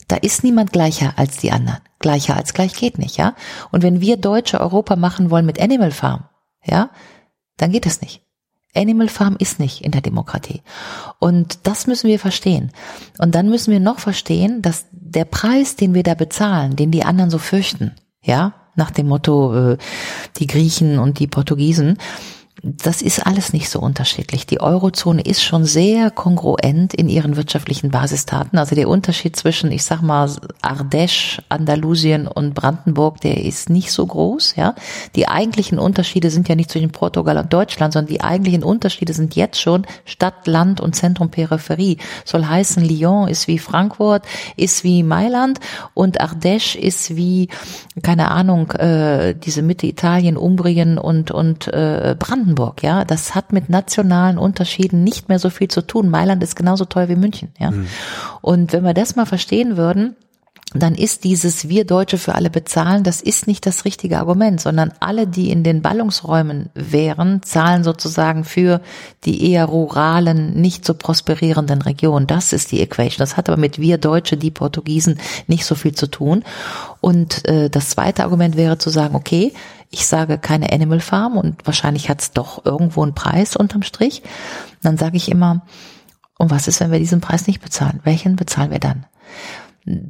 Da 0.08 0.16
ist 0.16 0.42
niemand 0.42 0.72
gleicher 0.72 1.12
als 1.16 1.36
die 1.36 1.52
anderen. 1.52 1.80
Gleicher 2.00 2.36
als 2.36 2.52
gleich 2.52 2.74
geht 2.74 2.98
nicht, 2.98 3.16
ja? 3.16 3.34
Und 3.70 3.82
wenn 3.82 4.00
wir 4.00 4.16
Deutsche 4.16 4.60
Europa 4.60 4.96
machen 4.96 5.30
wollen 5.30 5.46
mit 5.46 5.60
Animal 5.60 5.92
Farm, 5.92 6.24
ja, 6.64 6.90
dann 7.56 7.70
geht 7.70 7.86
das 7.86 8.00
nicht. 8.00 8.22
Animal 8.74 9.08
Farm 9.08 9.36
ist 9.38 9.58
nicht 9.58 9.82
in 9.82 9.90
der 9.90 10.00
Demokratie. 10.00 10.62
Und 11.18 11.60
das 11.64 11.86
müssen 11.86 12.08
wir 12.08 12.18
verstehen. 12.18 12.70
Und 13.18 13.34
dann 13.34 13.48
müssen 13.48 13.72
wir 13.72 13.80
noch 13.80 13.98
verstehen, 13.98 14.62
dass 14.62 14.86
der 14.92 15.24
Preis, 15.24 15.76
den 15.76 15.94
wir 15.94 16.02
da 16.02 16.14
bezahlen, 16.14 16.76
den 16.76 16.90
die 16.90 17.04
anderen 17.04 17.30
so 17.30 17.38
fürchten, 17.38 17.92
ja, 18.22 18.54
nach 18.76 18.90
dem 18.90 19.08
Motto, 19.08 19.72
äh, 19.72 19.78
die 20.38 20.46
Griechen 20.46 20.98
und 20.98 21.18
die 21.18 21.26
Portugiesen, 21.26 21.98
das 22.62 23.00
ist 23.00 23.26
alles 23.26 23.54
nicht 23.54 23.70
so 23.70 23.80
unterschiedlich. 23.80 24.46
Die 24.46 24.60
Eurozone 24.60 25.22
ist 25.22 25.42
schon 25.42 25.64
sehr 25.64 26.10
kongruent 26.10 26.92
in 26.92 27.08
ihren 27.08 27.36
wirtschaftlichen 27.36 27.90
Basistaten. 27.90 28.58
Also 28.58 28.74
der 28.74 28.88
Unterschied 28.88 29.34
zwischen, 29.34 29.72
ich 29.72 29.84
sag 29.84 30.02
mal, 30.02 30.28
Ardèche, 30.60 31.40
Andalusien 31.48 32.26
und 32.26 32.54
Brandenburg, 32.54 33.20
der 33.22 33.42
ist 33.44 33.70
nicht 33.70 33.90
so 33.90 34.04
groß, 34.06 34.56
ja. 34.56 34.74
Die 35.16 35.26
eigentlichen 35.26 35.78
Unterschiede 35.78 36.30
sind 36.30 36.48
ja 36.48 36.54
nicht 36.54 36.70
zwischen 36.70 36.90
Portugal 36.90 37.38
und 37.38 37.50
Deutschland, 37.50 37.94
sondern 37.94 38.12
die 38.12 38.20
eigentlichen 38.20 38.62
Unterschiede 38.62 39.14
sind 39.14 39.36
jetzt 39.36 39.60
schon 39.60 39.86
Stadt, 40.04 40.46
Land 40.46 40.82
und 40.82 40.94
Zentrum, 40.94 41.30
Peripherie. 41.30 41.96
Soll 42.26 42.44
heißen, 42.44 42.84
Lyon 42.84 43.28
ist 43.28 43.48
wie 43.48 43.58
Frankfurt, 43.58 44.24
ist 44.56 44.84
wie 44.84 45.02
Mailand 45.02 45.60
und 45.94 46.20
Ardèche 46.20 46.78
ist 46.78 47.16
wie, 47.16 47.48
keine 48.02 48.30
Ahnung, 48.30 48.72
äh, 48.72 49.34
diese 49.34 49.62
Mitte 49.62 49.86
Italien, 49.86 50.36
Umbrien 50.36 50.98
und, 50.98 51.30
und 51.30 51.66
äh, 51.68 52.14
Brandenburg. 52.18 52.49
Brandenburg, 52.50 52.82
ja, 52.82 53.04
das 53.04 53.34
hat 53.34 53.52
mit 53.52 53.68
nationalen 53.68 54.38
Unterschieden 54.38 55.04
nicht 55.04 55.28
mehr 55.28 55.38
so 55.38 55.50
viel 55.50 55.68
zu 55.68 55.82
tun. 55.82 56.08
Mailand 56.08 56.42
ist 56.42 56.56
genauso 56.56 56.84
teuer 56.84 57.08
wie 57.08 57.16
München, 57.16 57.52
ja. 57.58 57.70
Mhm. 57.70 57.86
Und 58.40 58.72
wenn 58.72 58.84
wir 58.84 58.94
das 58.94 59.16
mal 59.16 59.26
verstehen 59.26 59.76
würden, 59.76 60.16
dann 60.72 60.94
ist 60.94 61.24
dieses 61.24 61.68
wir 61.68 61.84
Deutsche 61.84 62.16
für 62.16 62.36
alle 62.36 62.48
bezahlen, 62.48 63.02
das 63.02 63.20
ist 63.20 63.48
nicht 63.48 63.66
das 63.66 63.84
richtige 63.84 64.18
Argument, 64.18 64.60
sondern 64.60 64.92
alle, 65.00 65.26
die 65.26 65.50
in 65.50 65.64
den 65.64 65.82
Ballungsräumen 65.82 66.70
wären, 66.74 67.42
zahlen 67.42 67.82
sozusagen 67.82 68.44
für 68.44 68.80
die 69.24 69.50
eher 69.50 69.64
ruralen, 69.64 70.60
nicht 70.60 70.84
so 70.84 70.94
prosperierenden 70.94 71.82
Regionen. 71.82 72.28
Das 72.28 72.52
ist 72.52 72.70
die 72.70 72.80
Equation. 72.80 73.18
Das 73.18 73.36
hat 73.36 73.48
aber 73.48 73.58
mit 73.58 73.80
wir 73.80 73.98
Deutsche, 73.98 74.36
die 74.36 74.52
Portugiesen 74.52 75.18
nicht 75.48 75.64
so 75.64 75.74
viel 75.74 75.94
zu 75.94 76.06
tun. 76.06 76.44
Und 77.00 77.48
äh, 77.48 77.68
das 77.68 77.90
zweite 77.90 78.22
Argument 78.22 78.56
wäre 78.56 78.78
zu 78.78 78.90
sagen, 78.90 79.16
okay, 79.16 79.52
ich 79.90 80.06
sage 80.06 80.38
keine 80.38 80.72
Animal 80.72 81.00
Farm 81.00 81.36
und 81.36 81.66
wahrscheinlich 81.66 82.08
hat 82.08 82.20
es 82.20 82.30
doch 82.30 82.64
irgendwo 82.64 83.02
einen 83.02 83.14
Preis 83.14 83.56
unterm 83.56 83.82
Strich. 83.82 84.22
dann 84.82 84.96
sage 84.96 85.16
ich 85.16 85.28
immer, 85.28 85.62
und 86.38 86.50
was 86.50 86.68
ist, 86.68 86.80
wenn 86.80 86.92
wir 86.92 87.00
diesen 87.00 87.20
Preis 87.20 87.48
nicht 87.48 87.60
bezahlen? 87.60 88.00
Welchen 88.04 88.36
bezahlen 88.36 88.70
wir 88.70 88.78
dann? 88.78 89.04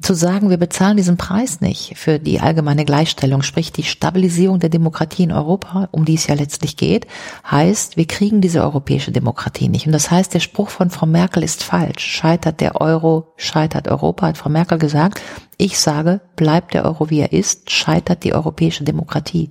Zu 0.01 0.15
sagen, 0.15 0.51
wir 0.51 0.57
bezahlen 0.57 0.97
diesen 0.97 1.17
Preis 1.17 1.61
nicht 1.61 1.97
für 1.97 2.19
die 2.19 2.41
allgemeine 2.41 2.85
Gleichstellung, 2.85 3.43
sprich 3.43 3.73
die 3.73 3.85
Stabilisierung 3.85 4.59
der 4.59 4.69
Demokratie 4.69 5.23
in 5.23 5.33
Europa, 5.33 5.89
um 5.93 6.05
die 6.05 6.15
es 6.15 6.27
ja 6.27 6.35
letztlich 6.35 6.77
geht, 6.77 7.07
heißt, 7.49 7.97
wir 7.97 8.07
kriegen 8.07 8.41
diese 8.41 8.63
europäische 8.63 9.13
Demokratie 9.13 9.69
nicht. 9.69 9.87
Und 9.87 9.93
das 9.93 10.11
heißt, 10.11 10.35
der 10.35 10.41
Spruch 10.41 10.71
von 10.71 10.91
Frau 10.91 11.07
Merkel 11.07 11.45
ist 11.45 11.63
falsch. 11.63 12.05
Scheitert 12.05 12.61
der 12.61 12.81
Euro, 12.81 13.33
scheitert 13.37 13.87
Europa, 13.87 14.27
hat 14.27 14.39
Frau 14.39 14.51
Merkel 14.51 14.79
gesagt. 14.79 15.21
Ich 15.63 15.79
sage, 15.79 16.23
bleibt 16.37 16.73
der 16.73 16.87
Euro 16.87 17.11
wie 17.11 17.21
er 17.21 17.35
ist, 17.35 17.71
scheitert 17.71 18.25
die 18.25 18.33
europäische 18.33 18.83
Demokratie. 18.83 19.51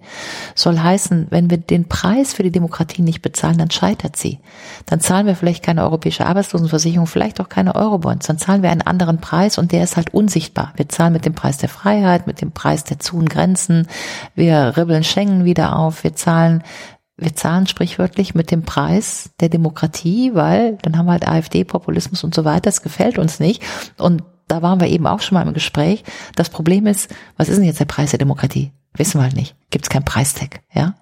Soll 0.55 0.79
heißen, 0.79 1.27
wenn 1.29 1.51
wir 1.51 1.59
den 1.59 1.87
Preis 1.87 2.33
für 2.33 2.41
die 2.41 2.49
Demokratie 2.49 3.03
nicht 3.03 3.21
bezahlen, 3.21 3.59
dann 3.59 3.69
scheitert 3.69 4.15
sie. 4.15 4.39
Dann 4.87 5.01
zahlen 5.01 5.27
wir 5.27 5.35
vielleicht 5.35 5.63
keine 5.63 5.83
europäische 5.83 6.25
Arbeitslosenversicherung, 6.25 7.05
vielleicht 7.05 7.39
auch 7.39 7.47
keine 7.47 7.75
Eurobonds. 7.75 8.25
Dann 8.25 8.39
zahlen 8.39 8.63
wir 8.63 8.71
einen 8.71 8.81
anderen 8.81 9.21
Preis 9.21 9.59
und 9.59 9.71
der 9.71 9.83
ist 9.83 9.97
halt 9.97 10.11
unsichtbar. 10.11 10.73
Wir 10.77 10.89
zahlen 10.89 11.13
mit 11.13 11.25
dem 11.25 11.35
Preis 11.35 11.59
der 11.59 11.69
Freiheit, 11.69 12.25
mit 12.25 12.41
dem 12.41 12.53
Preis 12.53 12.83
der 12.85 12.97
zu 12.97 13.19
Grenzen. 13.19 13.87
Wir 14.33 14.77
ribbeln 14.77 15.03
Schengen 15.03 15.45
wieder 15.45 15.77
auf. 15.77 16.03
Wir 16.03 16.15
zahlen 16.15 16.63
wir 17.17 17.35
zahlen 17.35 17.67
sprichwörtlich 17.67 18.33
mit 18.33 18.49
dem 18.49 18.63
Preis 18.63 19.29
der 19.41 19.49
Demokratie, 19.49 20.31
weil 20.33 20.79
dann 20.81 20.97
haben 20.97 21.05
wir 21.05 21.11
halt 21.11 21.27
AfD, 21.27 21.65
Populismus 21.65 22.23
und 22.23 22.33
so 22.33 22.45
weiter. 22.45 22.61
Das 22.61 22.81
gefällt 22.81 23.19
uns 23.19 23.39
nicht. 23.39 23.61
Und 23.97 24.23
da 24.49 24.61
waren 24.61 24.81
wir 24.81 24.87
eben 24.87 25.07
auch 25.07 25.21
schon 25.21 25.35
mal 25.35 25.47
im 25.47 25.53
Gespräch. 25.53 26.03
Das 26.35 26.49
Problem 26.49 26.85
ist, 26.87 27.09
was 27.37 27.47
ist 27.47 27.57
denn 27.57 27.65
jetzt 27.65 27.79
der 27.79 27.85
Preis 27.85 28.09
der 28.09 28.19
Demokratie? 28.19 28.71
Wissen 28.95 29.19
wir 29.19 29.23
halt 29.23 29.35
nicht. 29.35 29.55
Gibt 29.69 29.85
es 29.85 29.89
keinen 29.89 30.03
Preistag, 30.03 30.61
ja? 30.73 30.95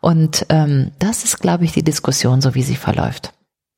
Und 0.00 0.46
ähm, 0.48 0.92
das 0.98 1.24
ist, 1.24 1.40
glaube 1.40 1.64
ich, 1.64 1.72
die 1.72 1.82
Diskussion, 1.82 2.40
so 2.40 2.54
wie 2.54 2.62
sie 2.62 2.76
verläuft. 2.76 3.32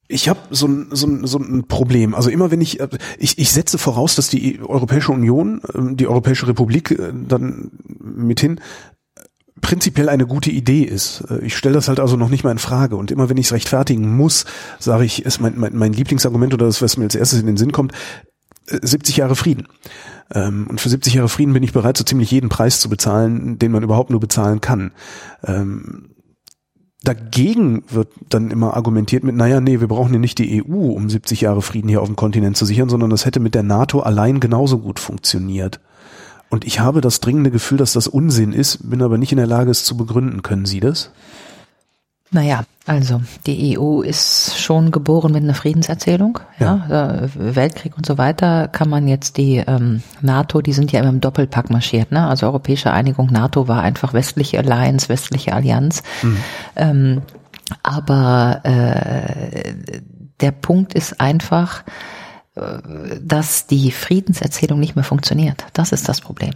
Ich 0.06 0.28
habe 0.28 0.40
so 0.50 0.66
ein, 0.66 0.88
so, 0.90 1.06
ein, 1.06 1.26
so 1.26 1.38
ein 1.38 1.66
Problem. 1.66 2.14
Also 2.14 2.30
immer 2.30 2.50
wenn 2.50 2.60
ich, 2.60 2.80
äh, 2.80 2.88
ich, 3.18 3.38
ich 3.38 3.50
setze 3.50 3.78
voraus, 3.78 4.14
dass 4.14 4.28
die 4.28 4.60
Europäische 4.60 5.12
Union, 5.12 5.60
ähm, 5.74 5.96
die 5.96 6.06
Europäische 6.06 6.46
Republik 6.46 6.90
äh, 6.90 7.12
dann 7.12 7.70
mithin 7.98 8.60
prinzipiell 9.60 10.08
eine 10.08 10.26
gute 10.26 10.50
Idee 10.50 10.82
ist. 10.82 11.24
Äh, 11.30 11.44
ich 11.44 11.56
stelle 11.56 11.74
das 11.74 11.88
halt 11.88 12.00
also 12.00 12.16
noch 12.16 12.28
nicht 12.28 12.44
mal 12.44 12.52
in 12.52 12.58
Frage. 12.58 12.96
Und 12.96 13.10
immer 13.10 13.28
wenn 13.28 13.36
ich 13.36 13.46
es 13.46 13.52
rechtfertigen 13.52 14.16
muss, 14.16 14.44
sage 14.78 15.04
ich, 15.04 15.24
ist 15.24 15.40
mein, 15.40 15.58
mein, 15.58 15.76
mein 15.76 15.92
Lieblingsargument 15.92 16.54
oder 16.54 16.66
das, 16.66 16.82
was 16.82 16.96
mir 16.96 17.04
als 17.04 17.14
erstes 17.14 17.40
in 17.40 17.46
den 17.46 17.56
Sinn 17.56 17.72
kommt, 17.72 17.92
70 18.70 19.16
Jahre 19.16 19.36
Frieden. 19.36 19.68
Ähm, 20.34 20.66
und 20.68 20.80
für 20.80 20.88
70 20.88 21.14
Jahre 21.14 21.28
Frieden 21.28 21.52
bin 21.52 21.62
ich 21.62 21.72
bereit, 21.72 21.96
so 21.96 22.04
ziemlich 22.04 22.30
jeden 22.30 22.48
Preis 22.48 22.80
zu 22.80 22.88
bezahlen, 22.88 23.58
den 23.58 23.72
man 23.72 23.82
überhaupt 23.82 24.10
nur 24.10 24.20
bezahlen 24.20 24.60
kann. 24.60 24.92
Ähm, 25.44 26.10
dagegen 27.02 27.84
wird 27.88 28.08
dann 28.28 28.50
immer 28.50 28.76
argumentiert 28.76 29.24
mit, 29.24 29.36
naja, 29.36 29.60
nee, 29.60 29.80
wir 29.80 29.88
brauchen 29.88 30.12
ja 30.12 30.18
nicht 30.18 30.38
die 30.38 30.62
EU, 30.62 30.92
um 30.92 31.08
70 31.08 31.42
Jahre 31.42 31.62
Frieden 31.62 31.88
hier 31.88 32.02
auf 32.02 32.08
dem 32.08 32.16
Kontinent 32.16 32.56
zu 32.56 32.64
sichern, 32.64 32.88
sondern 32.88 33.10
das 33.10 33.24
hätte 33.24 33.40
mit 33.40 33.54
der 33.54 33.62
NATO 33.62 34.00
allein 34.00 34.40
genauso 34.40 34.78
gut 34.78 34.98
funktioniert. 34.98 35.80
Und 36.50 36.66
ich 36.66 36.80
habe 36.80 37.00
das 37.00 37.20
dringende 37.20 37.50
Gefühl, 37.50 37.78
dass 37.78 37.92
das 37.92 38.08
Unsinn 38.08 38.52
ist, 38.52 38.88
bin 38.88 39.02
aber 39.02 39.18
nicht 39.18 39.32
in 39.32 39.38
der 39.38 39.46
Lage, 39.46 39.70
es 39.70 39.84
zu 39.84 39.96
begründen. 39.96 40.42
Können 40.42 40.64
Sie 40.64 40.80
das? 40.80 41.10
Naja, 42.30 42.64
also 42.84 43.22
die 43.46 43.78
EU 43.78 44.02
ist 44.02 44.58
schon 44.58 44.90
geboren 44.90 45.32
mit 45.32 45.42
einer 45.42 45.54
Friedenserzählung. 45.54 46.40
Ja. 46.58 46.86
ja. 46.88 47.28
Weltkrieg 47.34 47.96
und 47.96 48.04
so 48.04 48.18
weiter 48.18 48.68
kann 48.68 48.90
man 48.90 49.08
jetzt 49.08 49.36
die 49.36 49.56
ähm, 49.56 50.02
NATO, 50.20 50.60
die 50.60 50.72
sind 50.72 50.92
ja 50.92 51.00
immer 51.00 51.08
im 51.08 51.20
Doppelpack 51.20 51.70
marschiert. 51.70 52.12
Ne? 52.12 52.26
Also 52.26 52.46
Europäische 52.46 52.92
Einigung, 52.92 53.28
NATO 53.28 53.66
war 53.68 53.82
einfach 53.82 54.12
westliche 54.12 54.58
Alliance, 54.58 55.08
westliche 55.08 55.54
Allianz. 55.54 56.02
Mhm. 56.22 56.36
Ähm, 56.76 57.22
aber 57.82 58.60
äh, 58.64 59.74
der 60.40 60.52
Punkt 60.52 60.94
ist 60.94 61.20
einfach, 61.20 61.84
äh, 62.54 62.60
dass 63.20 63.66
die 63.66 63.90
Friedenserzählung 63.90 64.78
nicht 64.80 64.96
mehr 64.96 65.04
funktioniert. 65.04 65.64
Das 65.72 65.92
ist 65.92 66.08
das 66.08 66.20
Problem. 66.20 66.52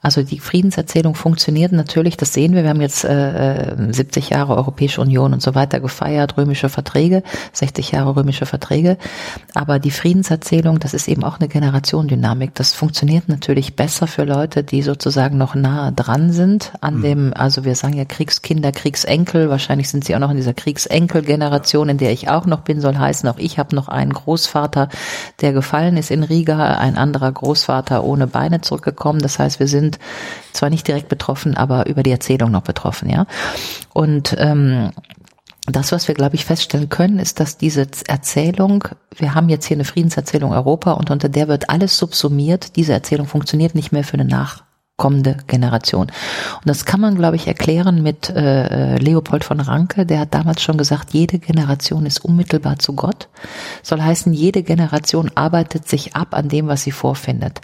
Also 0.00 0.22
die 0.22 0.38
Friedenserzählung 0.38 1.16
funktioniert 1.16 1.72
natürlich, 1.72 2.16
das 2.16 2.32
sehen 2.32 2.54
wir. 2.54 2.62
Wir 2.62 2.70
haben 2.70 2.80
jetzt 2.80 3.04
äh, 3.04 3.74
70 3.90 4.30
Jahre 4.30 4.56
Europäische 4.56 5.00
Union 5.00 5.32
und 5.32 5.42
so 5.42 5.56
weiter 5.56 5.80
gefeiert, 5.80 6.36
römische 6.36 6.68
Verträge, 6.68 7.24
60 7.52 7.90
Jahre 7.90 8.14
römische 8.14 8.46
Verträge. 8.46 8.96
Aber 9.54 9.80
die 9.80 9.90
Friedenserzählung, 9.90 10.78
das 10.78 10.94
ist 10.94 11.08
eben 11.08 11.24
auch 11.24 11.40
eine 11.40 11.48
Generationendynamik. 11.48 12.54
Das 12.54 12.74
funktioniert 12.74 13.28
natürlich 13.28 13.74
besser 13.74 14.06
für 14.06 14.22
Leute, 14.22 14.62
die 14.62 14.82
sozusagen 14.82 15.36
noch 15.36 15.56
nahe 15.56 15.92
dran 15.92 16.32
sind 16.32 16.72
an 16.80 16.98
mhm. 16.98 17.02
dem, 17.02 17.34
also 17.34 17.64
wir 17.64 17.74
sagen 17.74 17.94
ja 17.94 18.04
Kriegskinder, 18.04 18.70
Kriegsenkel. 18.70 19.50
Wahrscheinlich 19.50 19.88
sind 19.88 20.04
sie 20.04 20.14
auch 20.14 20.20
noch 20.20 20.30
in 20.30 20.36
dieser 20.36 20.54
Kriegsenkel-Generation, 20.54 21.88
in 21.88 21.98
der 21.98 22.12
ich 22.12 22.28
auch 22.28 22.46
noch 22.46 22.60
bin, 22.60 22.80
soll 22.80 22.96
heißen, 22.96 23.28
auch 23.28 23.38
ich 23.38 23.58
habe 23.58 23.74
noch 23.74 23.88
einen 23.88 24.12
Großvater, 24.12 24.90
der 25.40 25.52
gefallen 25.52 25.96
ist 25.96 26.12
in 26.12 26.22
Riga, 26.22 26.76
ein 26.76 26.96
anderer 26.96 27.32
Großvater 27.32 28.04
ohne 28.04 28.28
Beine 28.28 28.60
zurückgekommen. 28.60 29.20
Das 29.20 29.40
heißt, 29.40 29.58
wir 29.58 29.66
sind 29.66 29.87
sind 29.88 29.98
zwar 30.52 30.70
nicht 30.70 30.86
direkt 30.86 31.08
betroffen, 31.08 31.56
aber 31.56 31.86
über 31.86 32.02
die 32.02 32.10
Erzählung 32.10 32.50
noch 32.50 32.62
betroffen, 32.62 33.08
ja. 33.08 33.26
Und 33.92 34.36
ähm, 34.38 34.90
das, 35.66 35.92
was 35.92 36.08
wir, 36.08 36.14
glaube 36.14 36.36
ich, 36.36 36.44
feststellen 36.44 36.88
können, 36.88 37.18
ist, 37.18 37.40
dass 37.40 37.58
diese 37.58 37.86
Erzählung, 38.06 38.84
wir 39.16 39.34
haben 39.34 39.48
jetzt 39.48 39.66
hier 39.66 39.76
eine 39.76 39.84
Friedenserzählung 39.84 40.52
Europa 40.52 40.92
und 40.92 41.10
unter 41.10 41.28
der 41.28 41.48
wird 41.48 41.68
alles 41.68 41.98
subsumiert. 41.98 42.76
Diese 42.76 42.92
Erzählung 42.92 43.26
funktioniert 43.26 43.74
nicht 43.74 43.92
mehr 43.92 44.04
für 44.04 44.14
eine 44.14 44.24
Nach 44.24 44.64
kommende 44.98 45.36
Generation. 45.46 46.08
Und 46.08 46.66
das 46.66 46.84
kann 46.84 47.00
man, 47.00 47.14
glaube 47.14 47.36
ich, 47.36 47.46
erklären 47.46 48.02
mit 48.02 48.30
äh, 48.30 48.96
Leopold 48.98 49.44
von 49.44 49.60
Ranke, 49.60 50.04
der 50.04 50.18
hat 50.18 50.34
damals 50.34 50.60
schon 50.60 50.76
gesagt, 50.76 51.14
jede 51.14 51.38
Generation 51.38 52.04
ist 52.04 52.24
unmittelbar 52.24 52.80
zu 52.80 52.94
Gott. 52.94 53.28
Soll 53.84 54.02
heißen, 54.02 54.32
jede 54.32 54.64
Generation 54.64 55.30
arbeitet 55.36 55.88
sich 55.88 56.16
ab 56.16 56.34
an 56.34 56.48
dem, 56.48 56.66
was 56.66 56.82
sie 56.82 56.90
vorfindet. 56.90 57.60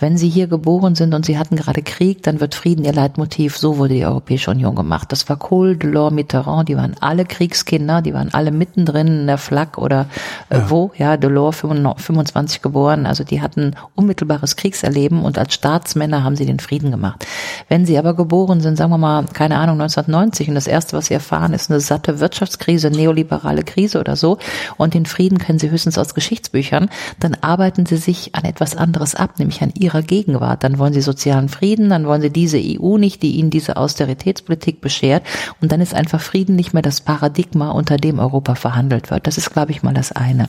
Wenn 0.00 0.16
sie 0.16 0.30
hier 0.30 0.46
geboren 0.46 0.94
sind 0.94 1.12
und 1.12 1.26
sie 1.26 1.38
hatten 1.38 1.56
gerade 1.56 1.82
Krieg, 1.82 2.22
dann 2.22 2.40
wird 2.40 2.54
Frieden 2.54 2.86
ihr 2.86 2.94
Leitmotiv. 2.94 3.58
So 3.58 3.76
wurde 3.76 3.92
die 3.92 4.06
Europäische 4.06 4.50
Union 4.50 4.74
gemacht. 4.74 5.12
Das 5.12 5.28
war 5.28 5.36
Kohl, 5.36 5.76
Delors, 5.76 6.14
Mitterrand, 6.14 6.70
die 6.70 6.76
waren 6.78 6.96
alle 7.00 7.26
Kriegskinder, 7.26 8.00
die 8.00 8.14
waren 8.14 8.32
alle 8.32 8.50
mittendrin 8.50 9.08
in 9.08 9.26
der 9.26 9.36
Flak 9.36 9.76
oder 9.76 10.06
äh, 10.48 10.56
ja. 10.56 10.70
wo, 10.70 10.90
ja, 10.96 11.18
Delors 11.18 11.56
25 11.56 12.62
geboren, 12.62 13.04
also 13.04 13.24
die 13.24 13.42
hatten 13.42 13.74
unmittelbares 13.94 14.56
Kriegserleben 14.56 15.22
und 15.22 15.36
als 15.36 15.52
Staatsmänner 15.52 16.24
haben 16.24 16.36
sie 16.36 16.46
den 16.46 16.60
Frieden 16.60 16.77
Frieden 16.78 16.90
gemacht. 16.92 17.26
Wenn 17.68 17.86
sie 17.86 17.98
aber 17.98 18.14
geboren 18.14 18.60
sind, 18.60 18.76
sagen 18.76 18.92
wir 18.92 18.98
mal, 18.98 19.24
keine 19.32 19.56
Ahnung, 19.56 19.80
1990 19.80 20.48
und 20.48 20.54
das 20.54 20.68
erste, 20.68 20.96
was 20.96 21.06
sie 21.06 21.14
erfahren, 21.14 21.52
ist 21.52 21.70
eine 21.70 21.80
satte 21.80 22.20
Wirtschaftskrise, 22.20 22.90
neoliberale 22.90 23.64
Krise 23.64 23.98
oder 23.98 24.14
so 24.14 24.38
und 24.76 24.94
den 24.94 25.04
Frieden 25.04 25.38
kennen 25.38 25.58
sie 25.58 25.70
höchstens 25.70 25.98
aus 25.98 26.14
Geschichtsbüchern, 26.14 26.88
dann 27.18 27.36
arbeiten 27.40 27.84
sie 27.84 27.96
sich 27.96 28.36
an 28.36 28.44
etwas 28.44 28.76
anderes 28.76 29.16
ab, 29.16 29.38
nämlich 29.38 29.60
an 29.60 29.72
ihrer 29.76 30.02
Gegenwart. 30.02 30.62
Dann 30.62 30.78
wollen 30.78 30.92
sie 30.92 31.00
sozialen 31.00 31.48
Frieden, 31.48 31.90
dann 31.90 32.06
wollen 32.06 32.22
sie 32.22 32.30
diese 32.30 32.58
EU 32.62 32.96
nicht, 32.96 33.22
die 33.22 33.32
ihnen 33.32 33.50
diese 33.50 33.76
Austeritätspolitik 33.76 34.80
beschert 34.80 35.24
und 35.60 35.72
dann 35.72 35.80
ist 35.80 35.94
einfach 35.94 36.20
Frieden 36.20 36.54
nicht 36.54 36.74
mehr 36.74 36.82
das 36.82 37.00
Paradigma, 37.00 37.72
unter 37.72 37.96
dem 37.96 38.20
Europa 38.20 38.54
verhandelt 38.54 39.10
wird. 39.10 39.26
Das 39.26 39.36
ist, 39.36 39.50
glaube 39.50 39.72
ich, 39.72 39.82
mal 39.82 39.94
das 39.94 40.12
eine. 40.12 40.48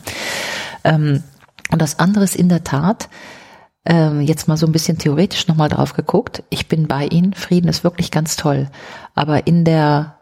Ähm, 0.83 1.23
und 1.71 1.81
das 1.81 1.97
andere 1.97 2.23
ist 2.23 2.35
in 2.35 2.49
der 2.49 2.63
Tat, 2.63 3.09
ähm, 3.85 4.21
jetzt 4.21 4.47
mal 4.47 4.57
so 4.57 4.65
ein 4.65 4.71
bisschen 4.71 4.97
theoretisch 4.97 5.47
nochmal 5.47 5.69
drauf 5.69 5.93
geguckt. 5.93 6.43
Ich 6.49 6.67
bin 6.67 6.87
bei 6.87 7.05
Ihnen. 7.05 7.33
Frieden 7.33 7.69
ist 7.69 7.83
wirklich 7.83 8.11
ganz 8.11 8.35
toll. 8.35 8.69
Aber 9.15 9.47
in 9.47 9.65
der 9.65 10.15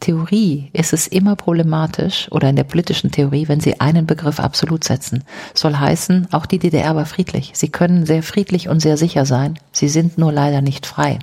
Theorie 0.00 0.70
ist 0.72 0.92
es 0.92 1.06
immer 1.06 1.36
problematisch 1.36 2.26
oder 2.32 2.50
in 2.50 2.56
der 2.56 2.64
politischen 2.64 3.12
Theorie, 3.12 3.46
wenn 3.46 3.60
Sie 3.60 3.80
einen 3.80 4.04
Begriff 4.06 4.40
absolut 4.40 4.82
setzen. 4.82 5.22
Soll 5.54 5.76
heißen, 5.76 6.28
auch 6.32 6.44
die 6.44 6.58
DDR 6.58 6.96
war 6.96 7.06
friedlich. 7.06 7.52
Sie 7.54 7.68
können 7.68 8.04
sehr 8.04 8.24
friedlich 8.24 8.68
und 8.68 8.80
sehr 8.80 8.96
sicher 8.96 9.24
sein. 9.26 9.58
Sie 9.70 9.88
sind 9.88 10.18
nur 10.18 10.32
leider 10.32 10.60
nicht 10.60 10.86
frei. 10.86 11.20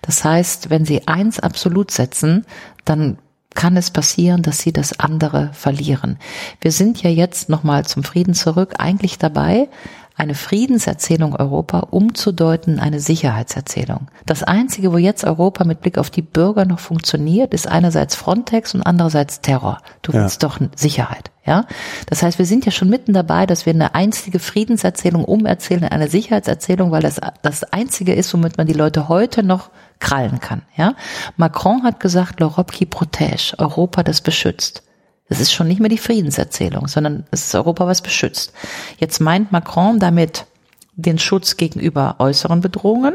Das 0.00 0.24
heißt, 0.24 0.70
wenn 0.70 0.86
Sie 0.86 1.06
eins 1.06 1.40
absolut 1.40 1.90
setzen, 1.90 2.46
dann 2.86 3.18
kann 3.54 3.76
es 3.76 3.90
passieren, 3.90 4.42
dass 4.42 4.58
sie 4.58 4.72
das 4.72 5.00
andere 5.00 5.50
verlieren. 5.54 6.18
Wir 6.60 6.70
sind 6.70 7.02
ja 7.02 7.10
jetzt 7.10 7.48
nochmal 7.48 7.86
zum 7.86 8.04
Frieden 8.04 8.34
zurück, 8.34 8.74
eigentlich 8.78 9.18
dabei, 9.18 9.68
eine 10.16 10.34
Friedenserzählung 10.34 11.36
Europa 11.36 11.80
umzudeuten, 11.90 12.80
eine 12.80 13.00
Sicherheitserzählung. 13.00 14.08
Das 14.24 14.42
Einzige, 14.42 14.92
wo 14.92 14.96
jetzt 14.96 15.24
Europa 15.24 15.64
mit 15.64 15.82
Blick 15.82 15.98
auf 15.98 16.08
die 16.08 16.22
Bürger 16.22 16.64
noch 16.64 16.80
funktioniert, 16.80 17.52
ist 17.52 17.68
einerseits 17.68 18.14
Frontex 18.14 18.74
und 18.74 18.82
andererseits 18.82 19.42
Terror. 19.42 19.78
Du 20.00 20.12
ja. 20.12 20.22
willst 20.22 20.42
doch 20.42 20.58
Sicherheit. 20.74 21.30
Ja, 21.44 21.66
das 22.06 22.24
heißt, 22.24 22.38
wir 22.40 22.46
sind 22.46 22.64
ja 22.66 22.72
schon 22.72 22.90
mitten 22.90 23.12
dabei, 23.12 23.46
dass 23.46 23.66
wir 23.66 23.72
eine 23.72 23.94
einzige 23.94 24.40
Friedenserzählung 24.40 25.24
umerzählen 25.24 25.84
in 25.84 25.90
eine 25.90 26.08
Sicherheitserzählung, 26.08 26.90
weil 26.90 27.02
das 27.02 27.20
das 27.42 27.62
einzige 27.62 28.14
ist, 28.14 28.34
womit 28.34 28.58
man 28.58 28.66
die 28.66 28.72
Leute 28.72 29.08
heute 29.08 29.44
noch 29.44 29.70
krallen 30.00 30.40
kann. 30.40 30.62
Ja, 30.76 30.94
Macron 31.36 31.84
hat 31.84 32.00
gesagt, 32.00 32.40
l'Europe 32.40 32.72
qui 32.72 32.86
protège, 32.86 33.54
Europa 33.58 34.02
das 34.02 34.22
beschützt. 34.22 34.82
Das 35.28 35.40
ist 35.40 35.52
schon 35.52 35.68
nicht 35.68 35.80
mehr 35.80 35.88
die 35.88 35.98
Friedenserzählung, 35.98 36.88
sondern 36.88 37.24
es 37.30 37.46
ist 37.46 37.54
Europa, 37.54 37.86
was 37.86 38.02
beschützt. 38.02 38.52
Jetzt 38.98 39.20
meint 39.20 39.52
Macron 39.52 39.98
damit 39.98 40.46
den 40.94 41.18
Schutz 41.18 41.56
gegenüber 41.56 42.16
äußeren 42.18 42.60
Bedrohungen, 42.60 43.14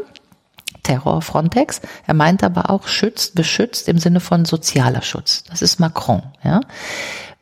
Terror, 0.84 1.22
Frontex. 1.22 1.82
Er 2.06 2.14
meint 2.14 2.44
aber 2.44 2.70
auch 2.70 2.88
schützt, 2.88 3.36
beschützt 3.36 3.88
im 3.88 3.98
Sinne 3.98 4.20
von 4.20 4.46
sozialer 4.46 5.02
Schutz. 5.02 5.44
Das 5.44 5.62
ist 5.62 5.80
Macron, 5.80 6.24
ja 6.44 6.62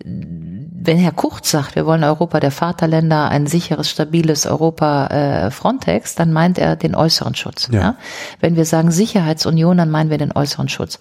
wenn 0.01 0.97
Herr 0.97 1.11
Kurz 1.11 1.51
sagt, 1.51 1.75
wir 1.75 1.85
wollen 1.85 2.05
Europa 2.05 2.39
der 2.39 2.51
Vaterländer, 2.51 3.29
ein 3.29 3.47
sicheres, 3.47 3.89
stabiles 3.89 4.45
Europa 4.45 5.07
äh, 5.07 5.51
Frontex, 5.51 6.15
dann 6.15 6.31
meint 6.31 6.57
er 6.57 6.77
den 6.77 6.95
äußeren 6.95 7.35
Schutz. 7.35 7.67
Ja. 7.71 7.79
ja. 7.79 7.95
Wenn 8.39 8.55
wir 8.55 8.63
sagen 8.63 8.91
Sicherheitsunion, 8.91 9.77
dann 9.77 9.91
meinen 9.91 10.09
wir 10.09 10.17
den 10.17 10.31
äußeren 10.31 10.69
Schutz. 10.69 10.99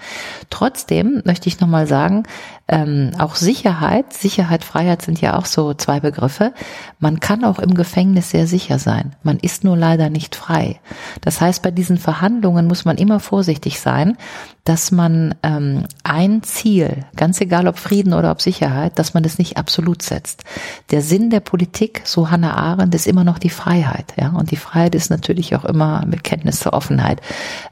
Trotzdem 0.51 1.23
möchte 1.24 1.49
ich 1.49 1.61
nochmal 1.61 1.86
sagen, 1.86 2.24
ähm, 2.69 3.12
auch 3.19 3.35
Sicherheit, 3.35 4.12
Sicherheit, 4.12 4.62
Freiheit 4.62 5.01
sind 5.01 5.23
ja 5.23 5.39
auch 5.39 5.47
so 5.47 5.73
zwei 5.73 6.01
Begriffe. 6.01 6.53
Man 6.99 7.19
kann 7.19 7.43
auch 7.45 7.59
im 7.59 7.73
Gefängnis 7.73 8.31
sehr 8.31 8.47
sicher 8.47 8.78
sein. 8.78 9.16
Man 9.23 9.39
ist 9.39 9.65
nur 9.65 9.77
leider 9.77 10.11
nicht 10.11 10.35
frei. 10.35 10.78
Das 11.23 11.40
heißt, 11.40 11.62
bei 11.62 11.70
diesen 11.70 11.97
Verhandlungen 11.97 12.66
muss 12.66 12.85
man 12.85 12.99
immer 12.99 13.20
vorsichtig 13.20 13.81
sein, 13.81 14.19
dass 14.65 14.90
man 14.90 15.35
ähm, 15.43 15.85
ein 16.05 16.43
Ziel, 16.43 17.07
ganz 17.16 17.40
egal 17.40 17.69
ob 17.69 17.78
Frieden 17.78 18.12
oder 18.12 18.31
ob 18.31 18.43
Sicherheit, 18.43 18.99
dass 18.99 19.15
man 19.15 19.23
das 19.23 19.39
nicht 19.39 19.57
absolut 19.57 20.03
setzt. 20.03 20.45
Der 20.90 21.01
Sinn 21.01 21.31
der 21.31 21.40
Politik, 21.40 22.03
so 22.05 22.31
Hannah 22.31 22.55
Arendt, 22.55 22.95
ist 22.95 23.07
immer 23.07 23.24
noch 23.24 23.39
die 23.39 23.49
Freiheit. 23.49 24.12
Ja? 24.20 24.28
Und 24.28 24.51
die 24.51 24.57
Freiheit 24.57 24.95
ist 24.95 25.09
natürlich 25.09 25.57
auch 25.57 25.65
immer 25.65 26.05
Bekenntnis 26.07 26.61
zur 26.61 26.74
Offenheit. 26.74 27.23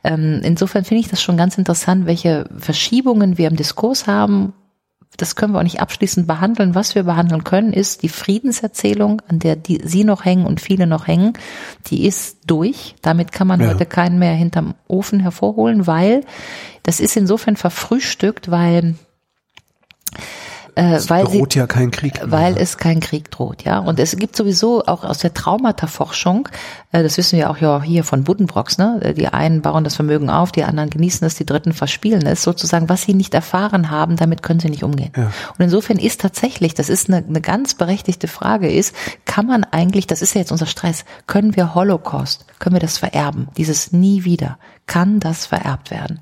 Ähm, 0.04 0.40
insofern 0.42 0.86
finde 0.86 1.02
ich 1.02 1.08
das 1.08 1.20
schon 1.20 1.36
ganz 1.36 1.58
interessant, 1.58 2.06
welche 2.06 2.48
Verschiebungen 2.56 3.36
wir 3.36 3.48
im 3.48 3.56
Diskurs 3.56 4.06
haben 4.06 4.54
das 5.16 5.36
können 5.36 5.52
wir 5.52 5.58
auch 5.58 5.64
nicht 5.64 5.80
abschließend 5.80 6.26
behandeln. 6.26 6.74
Was 6.74 6.94
wir 6.94 7.04
behandeln 7.04 7.44
können, 7.44 7.72
ist 7.72 8.02
die 8.02 8.08
Friedenserzählung, 8.08 9.22
an 9.28 9.38
der 9.38 9.56
die, 9.56 9.80
Sie 9.84 10.04
noch 10.04 10.24
hängen 10.24 10.46
und 10.46 10.60
viele 10.60 10.86
noch 10.86 11.06
hängen. 11.06 11.34
Die 11.86 12.06
ist 12.06 12.38
durch. 12.46 12.94
Damit 13.02 13.32
kann 13.32 13.46
man 13.46 13.60
ja. 13.60 13.68
heute 13.68 13.86
keinen 13.86 14.18
mehr 14.18 14.34
hinterm 14.34 14.74
Ofen 14.88 15.20
hervorholen, 15.20 15.86
weil 15.86 16.24
das 16.82 17.00
ist 17.00 17.16
insofern 17.16 17.56
verfrühstückt, 17.56 18.50
weil 18.50 18.94
äh, 20.76 20.94
es 20.94 21.10
weil 21.10 21.24
droht 21.24 21.54
sie, 21.54 21.58
ja 21.58 21.66
kein 21.66 21.90
Krieg. 21.90 22.20
weil 22.22 22.52
mehr. 22.52 22.62
es 22.62 22.76
kein 22.76 23.00
Krieg 23.00 23.30
droht, 23.30 23.64
ja. 23.64 23.78
Und 23.78 23.98
es 23.98 24.16
gibt 24.16 24.36
sowieso 24.36 24.84
auch 24.84 25.04
aus 25.04 25.18
der 25.18 25.32
Traumata-Forschung, 25.32 26.48
äh, 26.92 27.02
das 27.02 27.16
wissen 27.16 27.38
wir 27.38 27.50
auch 27.50 27.56
ja 27.56 27.82
hier 27.82 28.04
von 28.04 28.24
Buddenbrocks, 28.24 28.76
ne? 28.76 29.14
Die 29.16 29.28
einen 29.28 29.62
bauen 29.62 29.84
das 29.84 29.96
Vermögen 29.96 30.28
auf, 30.28 30.52
die 30.52 30.64
anderen 30.64 30.90
genießen 30.90 31.26
es, 31.26 31.34
die 31.34 31.46
dritten 31.46 31.72
verspielen 31.72 32.26
es, 32.26 32.42
sozusagen, 32.42 32.88
was 32.90 33.02
sie 33.02 33.14
nicht 33.14 33.32
erfahren 33.32 33.90
haben, 33.90 34.16
damit 34.16 34.42
können 34.42 34.60
sie 34.60 34.68
nicht 34.68 34.84
umgehen. 34.84 35.12
Ja. 35.16 35.32
Und 35.58 35.64
insofern 35.64 35.98
ist 35.98 36.20
tatsächlich, 36.20 36.74
das 36.74 36.90
ist 36.90 37.08
eine, 37.08 37.24
eine 37.26 37.40
ganz 37.40 37.74
berechtigte 37.74 38.28
Frage, 38.28 38.70
ist, 38.70 38.94
kann 39.24 39.46
man 39.46 39.64
eigentlich, 39.64 40.06
das 40.06 40.20
ist 40.20 40.34
ja 40.34 40.42
jetzt 40.42 40.52
unser 40.52 40.66
Stress, 40.66 41.06
können 41.26 41.56
wir 41.56 41.74
Holocaust, 41.74 42.44
können 42.58 42.76
wir 42.76 42.80
das 42.80 42.98
vererben? 42.98 43.48
Dieses 43.56 43.92
nie 43.92 44.24
wieder. 44.24 44.58
Kann 44.86 45.18
das 45.18 45.46
vererbt 45.46 45.90
werden? 45.90 46.20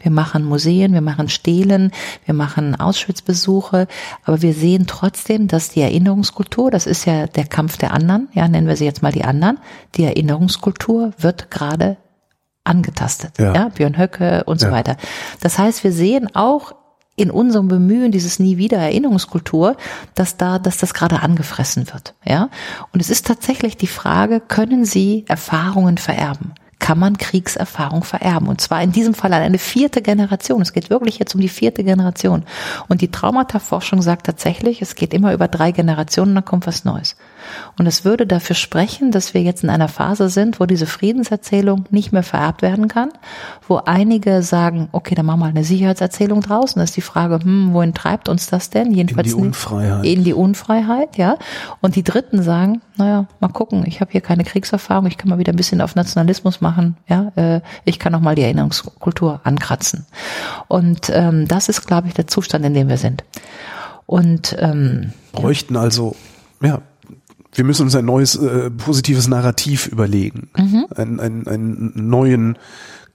Wir 0.00 0.10
machen 0.10 0.44
Museen, 0.44 0.94
wir 0.94 1.02
machen 1.02 1.28
Stelen, 1.28 1.92
wir 2.24 2.32
machen 2.32 2.74
Auschwitz-Besuche, 2.74 3.86
aber 4.24 4.40
wir 4.40 4.54
sehen 4.54 4.86
trotzdem, 4.86 5.48
dass 5.48 5.68
die 5.68 5.82
Erinnerungskultur, 5.82 6.70
das 6.70 6.86
ist 6.86 7.04
ja 7.04 7.26
der 7.26 7.46
Kampf 7.46 7.76
der 7.76 7.92
anderen, 7.92 8.28
ja, 8.32 8.48
nennen 8.48 8.68
wir 8.68 8.76
sie 8.76 8.86
jetzt 8.86 9.02
mal 9.02 9.12
die 9.12 9.24
anderen, 9.24 9.58
die 9.96 10.04
Erinnerungskultur 10.04 11.12
wird 11.18 11.50
gerade 11.50 11.98
angetastet. 12.64 13.38
Ja. 13.38 13.54
Ja, 13.54 13.68
Björn 13.68 13.98
Höcke 13.98 14.44
und 14.44 14.60
so 14.60 14.66
Ja. 14.66 14.72
weiter. 14.72 14.96
Das 15.40 15.58
heißt, 15.58 15.84
wir 15.84 15.92
sehen 15.92 16.34
auch 16.34 16.74
in 17.16 17.30
unserem 17.30 17.68
Bemühen 17.68 18.12
dieses 18.12 18.38
nie 18.38 18.56
wieder 18.56 18.78
Erinnerungskultur, 18.78 19.76
dass 20.14 20.36
da, 20.36 20.58
dass 20.58 20.78
das 20.78 20.94
gerade 20.94 21.20
angefressen 21.20 21.86
wird, 21.92 22.14
ja. 22.24 22.48
Und 22.92 23.00
es 23.00 23.10
ist 23.10 23.26
tatsächlich 23.26 23.76
die 23.76 23.86
Frage, 23.86 24.40
können 24.40 24.84
Sie 24.84 25.24
Erfahrungen 25.28 25.98
vererben? 25.98 26.54
Kann 26.78 26.98
man 26.98 27.16
Kriegserfahrung 27.16 28.04
vererben? 28.04 28.48
Und 28.48 28.60
zwar 28.60 28.82
in 28.82 28.92
diesem 28.92 29.14
Fall 29.14 29.32
an 29.32 29.42
eine 29.42 29.58
vierte 29.58 30.02
Generation. 30.02 30.60
Es 30.60 30.72
geht 30.72 30.90
wirklich 30.90 31.18
jetzt 31.18 31.34
um 31.34 31.40
die 31.40 31.48
vierte 31.48 31.84
Generation. 31.84 32.44
Und 32.88 33.00
die 33.00 33.10
Traumata-Forschung 33.10 34.02
sagt 34.02 34.26
tatsächlich, 34.26 34.82
es 34.82 34.94
geht 34.94 35.14
immer 35.14 35.32
über 35.32 35.48
drei 35.48 35.72
Generationen, 35.72 36.34
dann 36.34 36.44
kommt 36.44 36.66
was 36.66 36.84
Neues. 36.84 37.16
Und 37.78 37.86
es 37.86 38.04
würde 38.04 38.26
dafür 38.26 38.56
sprechen, 38.56 39.10
dass 39.10 39.34
wir 39.34 39.42
jetzt 39.42 39.62
in 39.64 39.70
einer 39.70 39.88
Phase 39.88 40.28
sind, 40.28 40.60
wo 40.60 40.66
diese 40.66 40.86
Friedenserzählung 40.86 41.84
nicht 41.90 42.12
mehr 42.12 42.22
vererbt 42.22 42.62
werden 42.62 42.88
kann, 42.88 43.10
wo 43.68 43.76
einige 43.76 44.42
sagen, 44.42 44.88
okay, 44.92 45.14
dann 45.14 45.26
machen 45.26 45.40
wir 45.40 45.46
eine 45.46 45.64
Sicherheitserzählung 45.64 46.40
draus. 46.40 46.74
Und 46.74 46.80
das 46.80 46.90
ist 46.90 46.96
die 46.96 47.02
Frage, 47.02 47.40
hm, 47.42 47.72
wohin 47.72 47.94
treibt 47.94 48.28
uns 48.28 48.46
das 48.46 48.70
denn? 48.70 48.92
Jedenfalls 48.92 49.28
die 49.28 49.34
nicht- 49.34 49.42
Unfreiheit. 49.42 50.04
In 50.04 50.24
die 50.24 50.34
Unfreiheit, 50.34 51.16
ja. 51.16 51.36
Und 51.80 51.96
die 51.96 52.02
Dritten 52.04 52.42
sagen, 52.42 52.80
naja, 52.96 53.26
mal 53.40 53.48
gucken, 53.48 53.84
ich 53.86 54.00
habe 54.00 54.12
hier 54.12 54.20
keine 54.20 54.44
Kriegserfahrung, 54.44 55.06
ich 55.06 55.18
kann 55.18 55.28
mal 55.28 55.38
wieder 55.38 55.52
ein 55.52 55.56
bisschen 55.56 55.80
auf 55.80 55.94
Nationalismus 55.94 56.60
machen, 56.60 56.96
ja. 57.08 57.32
Äh, 57.36 57.60
ich 57.84 57.98
kann 57.98 58.14
auch 58.14 58.20
mal 58.20 58.34
die 58.34 58.42
Erinnerungskultur 58.42 59.40
ankratzen. 59.44 60.06
Und 60.68 61.10
ähm, 61.12 61.46
das 61.48 61.68
ist, 61.68 61.86
glaube 61.86 62.08
ich, 62.08 62.14
der 62.14 62.26
Zustand, 62.26 62.64
in 62.64 62.74
dem 62.74 62.88
wir 62.88 62.98
sind. 62.98 63.24
Und 64.06 64.56
ähm, 64.60 65.12
bräuchten 65.32 65.76
also, 65.76 66.14
ja, 66.62 66.80
wir 67.56 67.64
müssen 67.64 67.82
uns 67.82 67.94
ein 67.94 68.04
neues 68.04 68.36
äh, 68.36 68.70
positives 68.70 69.28
Narrativ 69.28 69.86
überlegen. 69.86 70.50
Mhm. 70.56 70.86
Einen, 70.94 71.20
einen, 71.20 71.48
einen 71.48 71.92
neuen 72.08 72.58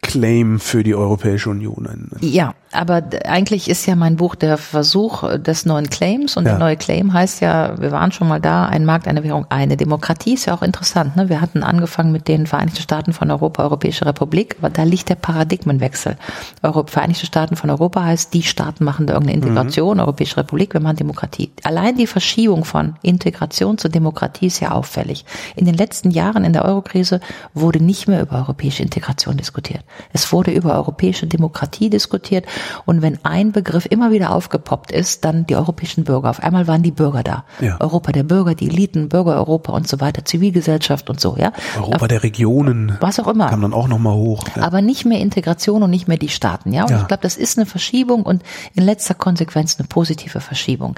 Claim 0.02 0.60
für 0.60 0.84
die 0.84 0.96
Europäische 0.96 1.50
Union. 1.50 1.88
Ein, 1.88 2.10
ein, 2.12 2.28
Ja, 2.28 2.56
aber 2.72 3.04
eigentlich 3.26 3.70
ist 3.70 3.86
ja 3.86 3.96
mein 3.96 4.16
Buch 4.16 4.36
der 4.36 4.58
Versuch 4.58 5.38
des 5.38 5.66
neuen 5.66 5.90
Claims 5.90 6.38
und 6.38 6.46
Ja. 6.46 6.52
der 6.52 6.60
neue 6.60 6.78
Claim 6.78 7.14
heißt 7.14 7.42
ja, 7.42 7.80
wir 7.80 7.92
waren 7.92 8.12
schon 8.12 8.28
mal 8.28 8.40
da, 8.40 8.66
ein 8.66 8.86
Markt, 8.86 9.08
eine 9.08 9.24
Währung, 9.24 9.46
eine 9.50 9.78
Demokratie 9.78 10.34
ist 10.34 10.46
ja 10.46 10.54
auch 10.54 10.62
interessant. 10.62 11.16
Ne? 11.16 11.30
Wir 11.30 11.42
hatten 11.42 11.64
angefangen 11.64 12.12
mit 12.12 12.28
den 12.28 12.48
Vereinigten 12.48 12.82
Staaten 12.82 13.14
von 13.14 13.30
Europa, 13.30 13.64
Europäische 13.64 14.06
Republik, 14.06 14.56
aber 14.60 14.70
da 14.70 14.84
liegt 14.84 15.10
der 15.10 15.16
Paradigmenwechsel. 15.16 16.18
Euro, 16.64 16.86
Vereinigte 16.88 17.26
Staaten 17.26 17.56
von 17.56 17.70
Europa 17.70 18.04
heißt, 18.04 18.34
die 18.34 18.44
Staaten 18.44 18.84
machen 18.84 19.08
da 19.08 19.14
irgendeine 19.14 19.40
Integration, 19.42 20.00
Europäische 20.00 20.38
Republik, 20.38 20.74
wir 20.74 20.82
machen 20.82 20.98
Demokratie. 20.98 21.52
Allein 21.64 21.98
die 21.98 22.08
Verschiebung 22.08 22.64
von 22.66 22.96
Integration 23.02 23.78
zur 23.78 23.92
Demokratie 23.92 24.48
ist 24.48 24.60
ja 24.60 24.72
auffällig. 24.72 25.26
In 25.56 25.66
den 25.66 25.76
letzten 25.76 26.12
Jahren 26.12 26.44
in 26.46 26.54
der 26.54 26.66
Eurokrise 26.66 27.20
wurde 27.54 27.84
nicht 27.84 28.08
mehr 28.08 28.22
über 28.22 28.38
europäische 28.38 28.84
Integration 28.84 29.38
diskutiert. 29.38 29.84
Es 30.14 30.32
wurde 30.32 30.52
über 30.52 30.76
europäische 30.76 31.28
Demokratie 31.28 31.90
diskutiert 31.90 32.46
und 32.86 33.02
wenn 33.02 33.20
ein 33.24 33.52
Begriff 33.52 33.86
immer 33.90 34.12
wieder 34.12 34.32
aufgepoppt 34.34 34.92
ist, 34.92 35.26
dann 35.26 35.46
die 35.48 35.56
europäischen 35.56 36.04
Bürger. 36.04 36.30
Auf 36.30 36.42
einmal 36.42 36.68
waren 36.68 36.84
die 36.84 36.92
Bürger 36.92 37.24
da. 37.24 37.44
Ja. 37.60 37.78
Europa 37.80 38.12
der 38.12 38.24
Bürger, 38.24 38.56
die 38.56 38.70
Eliten, 38.70 39.10
Bürger 39.10 39.36
Europa 39.36 39.74
und 39.74 39.88
so 39.88 40.00
weiter, 40.00 40.26
Zivilgesellschaft 40.26 41.10
und 41.10 41.20
so, 41.20 41.36
ja. 41.38 41.52
Europa 41.78 42.08
der 42.08 42.24
Regionen 42.24 42.98
Was 43.00 43.20
auch 43.20 43.28
immer. 43.28 43.50
kam 43.50 43.62
dann 43.62 43.74
auch 43.74 43.88
nochmal 43.88 44.14
hoch. 44.14 44.44
Ja. 44.56 44.64
Aber 44.64 44.82
nicht 44.82 45.06
mehr 45.06 45.20
Integration 45.20 45.84
und 45.84 45.90
nicht 45.90 46.08
mehr 46.08 46.18
die 46.18 46.30
Staaten, 46.30 46.74
ja. 46.74 46.84
Und 46.84 46.92
Ja. 46.92 47.02
ich 47.02 47.08
glaube, 47.08 47.24
das 47.24 47.38
ist 47.38 47.58
eine 47.58 47.66
Verschiebung 47.66 48.24
und 48.24 48.44
in 48.74 48.84
letzter 48.84 49.14
Konsequenz 49.14 49.78
eine 49.80 49.88
positive 49.88 50.40
Verschiebung. 50.42 50.96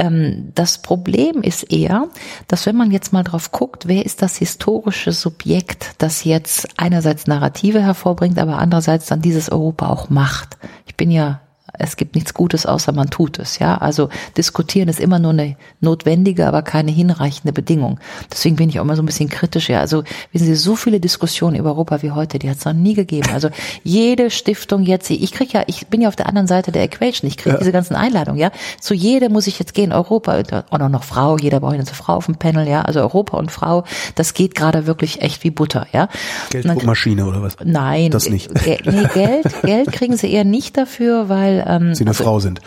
Ähm, 0.00 0.52
das 0.54 0.80
Problem 0.80 1.42
ist 1.42 1.70
eher, 1.70 2.08
dass 2.48 2.64
wenn 2.64 2.76
man 2.76 2.90
jetzt 2.90 3.12
mal 3.12 3.22
drauf 3.22 3.52
guckt, 3.52 3.86
wer 3.86 4.06
ist 4.06 4.22
das 4.22 4.38
historische 4.38 5.12
Subjekt, 5.12 5.94
das 5.98 6.24
jetzt 6.24 6.68
einerseits 6.78 7.26
Narrative 7.26 7.82
hervorbringt, 7.82 8.38
aber 8.38 8.58
andererseits 8.58 9.06
dann 9.06 9.20
dieses 9.20 9.52
Europa 9.52 9.88
auch 9.88 10.08
macht. 10.08 10.56
Ich 10.86 10.96
bin 10.96 11.10
ja 11.10 11.42
es 11.80 11.96
gibt 11.96 12.14
nichts 12.14 12.34
Gutes, 12.34 12.66
außer 12.66 12.92
man 12.92 13.10
tut 13.10 13.38
es, 13.38 13.58
ja. 13.58 13.78
Also 13.78 14.08
diskutieren 14.36 14.88
ist 14.88 15.00
immer 15.00 15.18
nur 15.18 15.32
eine 15.32 15.56
notwendige, 15.80 16.46
aber 16.46 16.62
keine 16.62 16.90
hinreichende 16.90 17.52
Bedingung. 17.52 17.98
Deswegen 18.30 18.56
bin 18.56 18.68
ich 18.68 18.78
auch 18.78 18.84
immer 18.84 18.96
so 18.96 19.02
ein 19.02 19.06
bisschen 19.06 19.28
kritisch, 19.28 19.68
ja. 19.68 19.80
Also, 19.80 20.04
wissen 20.32 20.46
Sie, 20.46 20.54
so 20.54 20.76
viele 20.76 21.00
Diskussionen 21.00 21.56
über 21.56 21.70
Europa 21.70 22.02
wie 22.02 22.10
heute, 22.10 22.38
die 22.38 22.50
hat 22.50 22.58
es 22.58 22.64
noch 22.64 22.72
nie 22.72 22.94
gegeben. 22.94 23.28
Also, 23.32 23.48
jede 23.82 24.30
Stiftung 24.30 24.82
jetzt, 24.82 25.10
ich 25.10 25.32
krieg 25.32 25.52
ja, 25.52 25.62
ich 25.66 25.86
bin 25.86 26.00
ja 26.00 26.08
auf 26.08 26.16
der 26.16 26.26
anderen 26.26 26.46
Seite 26.46 26.72
der 26.72 26.82
Equation, 26.84 27.28
ich 27.28 27.36
kriege 27.36 27.56
diese 27.58 27.72
ganzen 27.72 27.94
Einladungen, 27.94 28.38
ja. 28.40 28.50
Zu 28.80 28.94
jedem 28.94 29.32
muss 29.32 29.46
ich 29.46 29.58
jetzt 29.58 29.74
gehen, 29.74 29.92
Europa, 29.92 30.36
und 30.70 30.82
auch 30.82 30.88
noch 30.88 31.04
Frau, 31.04 31.36
jeder 31.38 31.60
braucht 31.60 31.74
eine 31.74 31.86
Frau 31.86 32.14
auf 32.14 32.26
dem 32.26 32.36
Panel, 32.36 32.68
ja. 32.68 32.82
Also 32.82 33.00
Europa 33.00 33.36
und 33.36 33.50
Frau, 33.50 33.84
das 34.14 34.34
geht 34.34 34.54
gerade 34.54 34.86
wirklich 34.86 35.22
echt 35.22 35.42
wie 35.44 35.50
Butter, 35.50 35.86
ja. 35.92 36.08
Gelddruckmaschine 36.50 37.26
oder 37.26 37.42
was? 37.42 37.56
Nein, 37.64 38.10
Das 38.10 38.28
nicht. 38.28 38.54
Ge 38.64 38.78
nee, 38.84 39.08
Geld, 39.14 39.62
Geld 39.62 39.92
kriegen 39.92 40.16
sie 40.16 40.30
eher 40.30 40.44
nicht 40.44 40.76
dafür, 40.76 41.28
weil 41.28 41.60
ähm, 41.76 41.94
Sie 41.94 42.04
eine 42.04 42.14
Frau 42.14 42.40
sind. 42.40 42.60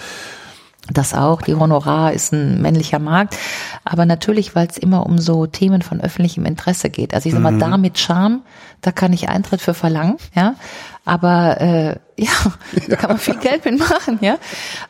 das 0.92 1.14
auch, 1.14 1.42
die 1.42 1.56
Honorar 1.56 2.14
ist 2.14 2.34
ein 2.34 2.62
männlicher 2.62 3.00
Markt, 3.00 3.38
aber 3.84 4.06
natürlich, 4.06 4.56
weil 4.56 4.68
es 4.68 4.78
immer 4.78 5.06
um 5.06 5.18
so 5.18 5.46
Themen 5.46 5.82
von 5.82 6.02
öffentlichem 6.02 6.46
Interesse 6.46 6.90
geht. 6.90 7.14
Also 7.14 7.30
ich 7.30 7.34
sag 7.34 7.42
mal, 7.42 7.58
da 7.58 7.78
mit 7.78 7.98
Charme, 7.98 8.42
da 8.82 8.92
kann 8.92 9.14
ich 9.14 9.30
Eintritt 9.30 9.62
für 9.62 9.74
verlangen, 9.74 10.18
ja. 10.36 10.56
Aber 11.06 11.60
äh, 11.60 11.96
ja, 12.18 12.32
da 12.88 12.96
kann 12.96 13.10
man 13.10 13.20
viel 13.20 13.36
Geld 13.36 13.66
mitmachen, 13.66 14.20
ja. 14.22 14.38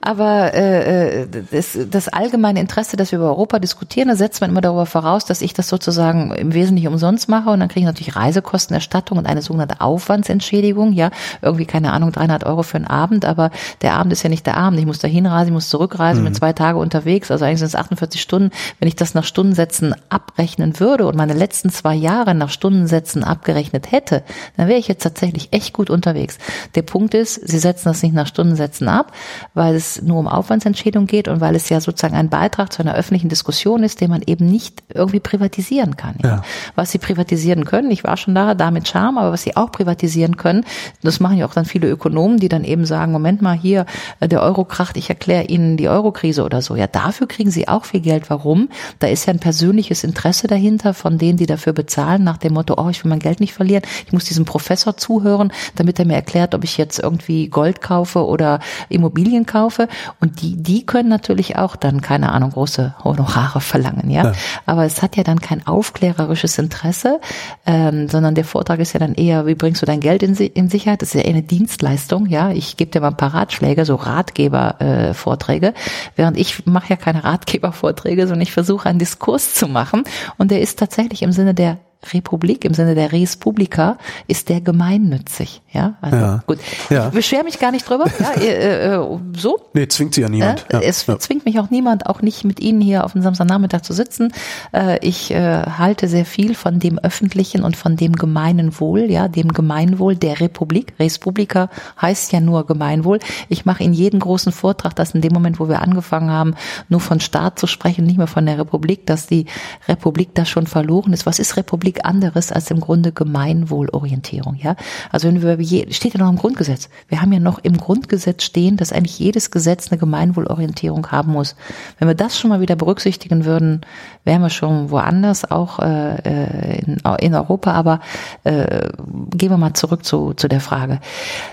Aber 0.02 0.54
äh, 0.54 1.22
äh, 1.22 1.28
das, 1.52 1.78
das 1.90 2.08
allgemeine 2.10 2.60
Interesse, 2.60 2.98
dass 2.98 3.12
wir 3.12 3.20
über 3.20 3.30
Europa 3.30 3.60
diskutieren, 3.60 4.10
da 4.10 4.16
setzt 4.16 4.42
man 4.42 4.50
immer 4.50 4.62
darüber 4.62 4.86
voraus, 4.86 5.26
dass 5.26 5.42
ich 5.42 5.54
das 5.54 5.70
sozusagen 5.70 6.34
im 6.36 6.54
Wesentlichen 6.54 6.90
umsonst 6.90 7.30
mache 7.30 7.50
und 7.50 7.60
dann 7.60 7.70
kriege 7.70 7.82
ich 7.82 7.86
natürlich 7.86 8.16
Reisekostenerstattung 8.16 9.18
und 9.18 9.26
eine 9.26 9.42
sogenannte 9.42 9.82
Aufwandsentschädigung, 9.82 10.94
ja, 10.94 11.12
irgendwie 11.42 11.66
keine 11.66 11.94
Ahnung 11.94 12.12
300 12.12 12.46
Euro 12.46 12.62
für 12.64 12.78
einen 12.78 12.88
Abend, 12.88 13.26
aber 13.26 13.50
der 13.82 13.94
Abend 13.94 14.14
ist 14.14 14.22
ja 14.24 14.30
nicht 14.30 14.46
der 14.46 14.58
Abend. 14.58 14.80
Ich 14.80 14.86
muss 14.86 15.00
da 15.00 15.08
hinreisen, 15.08 15.48
ich 15.50 15.54
muss 15.54 15.70
zurückreisen, 15.70 16.24
bin 16.24 16.36
zwei 16.36 16.54
Tage 16.54 16.78
unterwegs, 16.78 17.32
also 17.32 17.46
eigentlich 17.46 17.60
sind 17.60 17.68
es 17.68 17.76
48 17.76 18.22
Stunden. 18.22 18.52
Wenn 18.80 18.88
ich 18.88 18.96
das 18.96 19.14
nach 19.14 19.24
Stundensätzen 19.24 19.96
abrechnen 20.10 20.80
würde 20.80 21.08
und 21.08 21.16
meine 21.16 21.34
letzten 21.34 21.70
zwei 21.70 21.96
Jahre 21.96 22.36
nach 22.36 22.50
Stundensätzen 22.50 23.24
abgerechnet 23.24 23.92
hätte, 23.92 24.24
dann 24.58 24.68
wäre 24.68 24.80
ich 24.80 24.88
jetzt 24.88 25.04
tatsächlich 25.04 25.54
echt 25.54 25.74
gut 25.74 25.90
unterwegs. 25.90 26.03
Der 26.04 26.82
Punkt 26.82 27.14
ist, 27.14 27.36
sie 27.48 27.60
setzen 27.60 27.90
das 27.90 28.04
nicht 28.04 28.14
nach 28.14 28.28
Stundensätzen 28.28 28.90
ab, 28.90 29.14
weil 29.54 29.76
es 29.76 30.02
nur 30.02 30.20
um 30.20 30.28
Aufwandsentschädigung 30.28 31.08
geht 31.08 31.28
und 31.28 31.40
weil 31.40 31.56
es 31.56 31.70
ja 31.70 31.80
sozusagen 31.80 32.16
ein 32.16 32.30
Beitrag 32.30 32.74
zu 32.74 32.82
einer 32.82 32.96
öffentlichen 32.96 33.30
Diskussion 33.30 33.84
ist, 33.84 34.02
den 34.02 34.10
man 34.10 34.22
eben 34.26 34.46
nicht 34.46 34.84
irgendwie 34.94 35.20
privatisieren 35.20 35.96
kann. 35.96 36.16
Ja. 36.22 36.34
Ja. 36.34 36.42
Was 36.76 36.92
sie 36.92 36.98
privatisieren 36.98 37.66
können, 37.66 37.92
ich 37.92 38.04
war 38.04 38.18
schon 38.18 38.36
da, 38.36 38.56
da 38.56 38.72
mit 38.72 38.88
Charme, 38.88 39.18
aber 39.18 39.32
was 39.32 39.44
sie 39.44 39.56
auch 39.56 39.72
privatisieren 39.72 40.38
können, 40.38 40.66
das 41.02 41.20
machen 41.20 41.38
ja 41.38 41.46
auch 41.46 41.54
dann 41.54 41.66
viele 41.66 41.88
Ökonomen, 41.88 42.38
die 42.38 42.50
dann 42.50 42.64
eben 42.64 42.86
sagen, 42.86 43.12
Moment 43.12 43.42
mal, 43.42 43.54
hier, 43.54 43.86
äh, 44.20 44.28
der 44.28 44.42
Euro 44.42 44.66
kracht, 44.66 44.98
ich 44.98 45.10
erkläre 45.10 45.46
Ihnen 45.46 45.78
die 45.78 45.90
Eurokrise 45.90 46.44
oder 46.44 46.62
so. 46.62 46.76
Ja, 46.76 46.88
dafür 46.88 47.28
kriegen 47.28 47.52
sie 47.52 47.68
auch 47.68 47.86
viel 47.86 48.02
Geld. 48.02 48.30
Warum? 48.30 48.70
Da 49.00 49.08
ist 49.08 49.26
ja 49.28 49.34
ein 49.34 49.40
persönliches 49.40 50.04
Interesse 50.04 50.48
dahinter 50.48 50.94
von 50.94 51.18
denen, 51.18 51.38
die 51.38 51.46
dafür 51.46 51.74
bezahlen, 51.74 52.24
nach 52.24 52.38
dem 52.38 52.54
Motto, 52.54 52.76
oh, 52.78 52.90
ich 52.90 53.04
will 53.04 53.10
mein 53.10 53.20
Geld 53.20 53.40
nicht 53.40 53.54
verlieren, 53.54 53.84
ich 54.06 54.14
muss 54.14 54.26
diesem 54.26 54.46
Professor 54.46 54.98
zuhören, 54.98 55.52
damit 55.76 55.93
er 56.00 56.06
mir 56.06 56.16
erklärt, 56.16 56.56
ob 56.56 56.64
ich 56.64 56.78
jetzt 56.78 57.00
irgendwie 57.00 57.48
Gold 57.48 57.82
kaufe 57.82 58.26
oder 58.26 58.60
Immobilien 58.90 59.46
kaufe. 59.46 59.88
Und 60.20 60.42
die, 60.42 60.56
die 60.62 60.86
können 60.86 61.10
natürlich 61.10 61.58
auch 61.58 61.76
dann, 61.76 62.02
keine 62.02 62.32
Ahnung, 62.32 62.52
große 62.52 62.96
Honorare 63.04 63.62
verlangen, 63.62 64.10
ja. 64.10 64.24
Ja. 64.24 64.32
Aber 64.66 64.86
es 64.86 65.02
hat 65.02 65.16
ja 65.16 65.24
dann 65.24 65.40
kein 65.40 65.66
aufklärerisches 65.66 66.58
Interesse, 66.58 67.20
ähm, 67.66 68.08
sondern 68.10 68.36
der 68.36 68.46
Vortrag 68.46 68.80
ist 68.80 68.94
ja 68.94 69.00
dann 69.00 69.14
eher, 69.14 69.46
wie 69.46 69.56
bringst 69.56 69.82
du 69.82 69.86
dein 69.86 70.00
Geld 70.00 70.24
in, 70.24 70.36
in 70.36 70.70
Sicherheit? 70.70 71.02
Das 71.02 71.10
ist 71.10 71.16
ja 71.16 71.22
eher 71.22 71.34
eine 71.34 71.44
Dienstleistung, 71.44 72.28
ja. 72.28 72.52
Ich 72.52 72.78
gebe 72.78 72.92
dir 72.92 73.02
mal 73.02 73.10
ein 73.10 73.18
paar 73.18 73.34
Ratschläge, 73.34 73.86
so 73.86 73.96
Ratgeber-Vorträge, 73.96 75.68
äh, 75.68 75.74
während 76.16 76.38
ich 76.38 76.66
mache 76.66 76.90
ja 76.90 76.96
keine 76.96 77.24
Ratgebervorträge, 77.24 78.28
sondern 78.28 78.42
ich 78.42 78.52
versuche 78.52 78.90
einen 78.90 79.00
Diskurs 79.00 79.54
zu 79.54 79.68
machen 79.68 80.04
und 80.38 80.52
der 80.52 80.62
ist 80.62 80.80
tatsächlich 80.80 81.22
im 81.24 81.32
Sinne 81.32 81.54
der 81.54 81.78
Republik 82.14 82.66
im 82.66 82.74
Sinne 82.74 82.96
der 82.96 83.12
Res 83.12 83.38
Publica 83.38 83.98
ist 84.28 84.50
der 84.50 84.62
gemeinnützig. 84.62 85.62
Ja, 85.72 85.96
also 86.02 86.18
Ja. 86.18 86.44
gut. 86.46 86.60
Ja. 86.90 87.08
Ich 87.08 87.14
beschwere 87.14 87.44
mich 87.44 87.60
gar 87.60 87.72
nicht 87.72 87.88
drüber. 87.90 88.06
Ja, 88.20 88.42
äh, 88.42 88.96
äh, 88.96 89.20
so. 89.36 89.58
Nee, 89.74 89.88
zwingt 89.88 90.14
sie 90.16 90.22
ja 90.22 90.30
niemand. 90.30 90.66
Äh, 90.70 90.74
ja. 90.76 90.82
Es 90.82 91.06
zwingt 91.06 91.46
mich 91.46 91.60
auch 91.60 91.70
niemand, 91.70 92.06
auch 92.08 92.22
nicht 92.22 92.44
mit 92.44 92.60
Ihnen 92.60 92.82
hier 92.82 93.04
auf 93.06 93.14
dem 93.14 93.22
Samstagnachmittag 93.22 93.82
zu 93.82 93.94
sitzen. 93.94 94.32
Äh, 94.74 95.00
ich 95.06 95.32
äh, 95.32 95.64
halte 95.64 96.08
sehr 96.08 96.26
viel 96.26 96.56
von 96.56 96.80
dem 96.80 97.00
öffentlichen 97.00 97.64
und 97.64 97.76
von 97.78 97.96
dem 97.96 98.14
gemeinen 98.14 98.80
Wohl, 98.80 99.10
ja, 99.12 99.28
dem 99.28 99.50
Gemeinwohl 99.50 100.16
der 100.16 100.40
Republik. 100.40 100.94
Res 101.00 101.20
Publica 101.20 101.70
heißt 102.02 102.32
ja 102.32 102.40
nur 102.40 102.66
Gemeinwohl. 102.66 103.20
Ich 103.50 103.66
mache 103.66 103.84
in 103.84 103.94
jedem 103.94 104.20
großen 104.20 104.52
Vortrag, 104.52 104.96
dass 104.96 105.12
in 105.12 105.22
dem 105.22 105.34
Moment, 105.34 105.60
wo 105.60 105.68
wir 105.70 105.82
angefangen 105.82 106.30
haben, 106.32 106.56
nur 106.90 107.00
von 107.00 107.20
Staat 107.20 107.60
zu 107.60 107.68
sprechen, 107.68 108.06
nicht 108.06 108.18
mehr 108.18 108.28
von 108.28 108.46
der 108.46 108.58
Republik, 108.60 109.06
dass 109.06 109.28
die 109.28 109.46
Republik 109.88 110.36
da 110.36 110.46
schon 110.46 110.68
verloren 110.68 111.14
ist. 111.14 111.26
Was 111.26 111.40
ist 111.40 111.58
Republik 111.58 111.93
anderes 112.02 112.52
als 112.52 112.70
im 112.72 112.80
Grunde 112.80 113.12
Gemeinwohlorientierung, 113.12 114.56
ja? 114.56 114.76
Also 115.12 115.28
wenn 115.28 115.42
wir 115.42 115.94
steht 115.94 116.14
ja 116.14 116.20
noch 116.20 116.30
im 116.30 116.38
Grundgesetz. 116.38 116.90
Wir 117.08 117.22
haben 117.22 117.32
ja 117.32 117.40
noch 117.40 117.60
im 117.60 117.78
Grundgesetz 117.78 118.44
stehen, 118.44 118.78
dass 118.78 118.92
eigentlich 118.92 119.20
jedes 119.20 119.52
Gesetz 119.52 119.92
eine 119.92 120.00
Gemeinwohlorientierung 120.00 121.12
haben 121.12 121.32
muss. 121.32 121.56
Wenn 122.00 122.08
wir 122.08 122.16
das 122.16 122.38
schon 122.38 122.50
mal 122.50 122.62
wieder 122.62 122.76
berücksichtigen 122.76 123.46
würden, 123.46 123.82
wären 124.24 124.42
wir 124.42 124.50
schon 124.50 124.90
woanders, 124.90 125.50
auch 125.50 125.80
äh, 125.80 126.80
in, 126.80 127.02
in 127.20 127.36
Europa. 127.36 127.72
Aber 127.72 128.00
äh, 128.44 128.88
gehen 129.32 129.50
wir 129.50 129.58
mal 129.58 129.74
zurück 129.74 130.06
zu, 130.06 130.34
zu 130.34 130.48
der 130.48 130.62
Frage. 130.62 131.00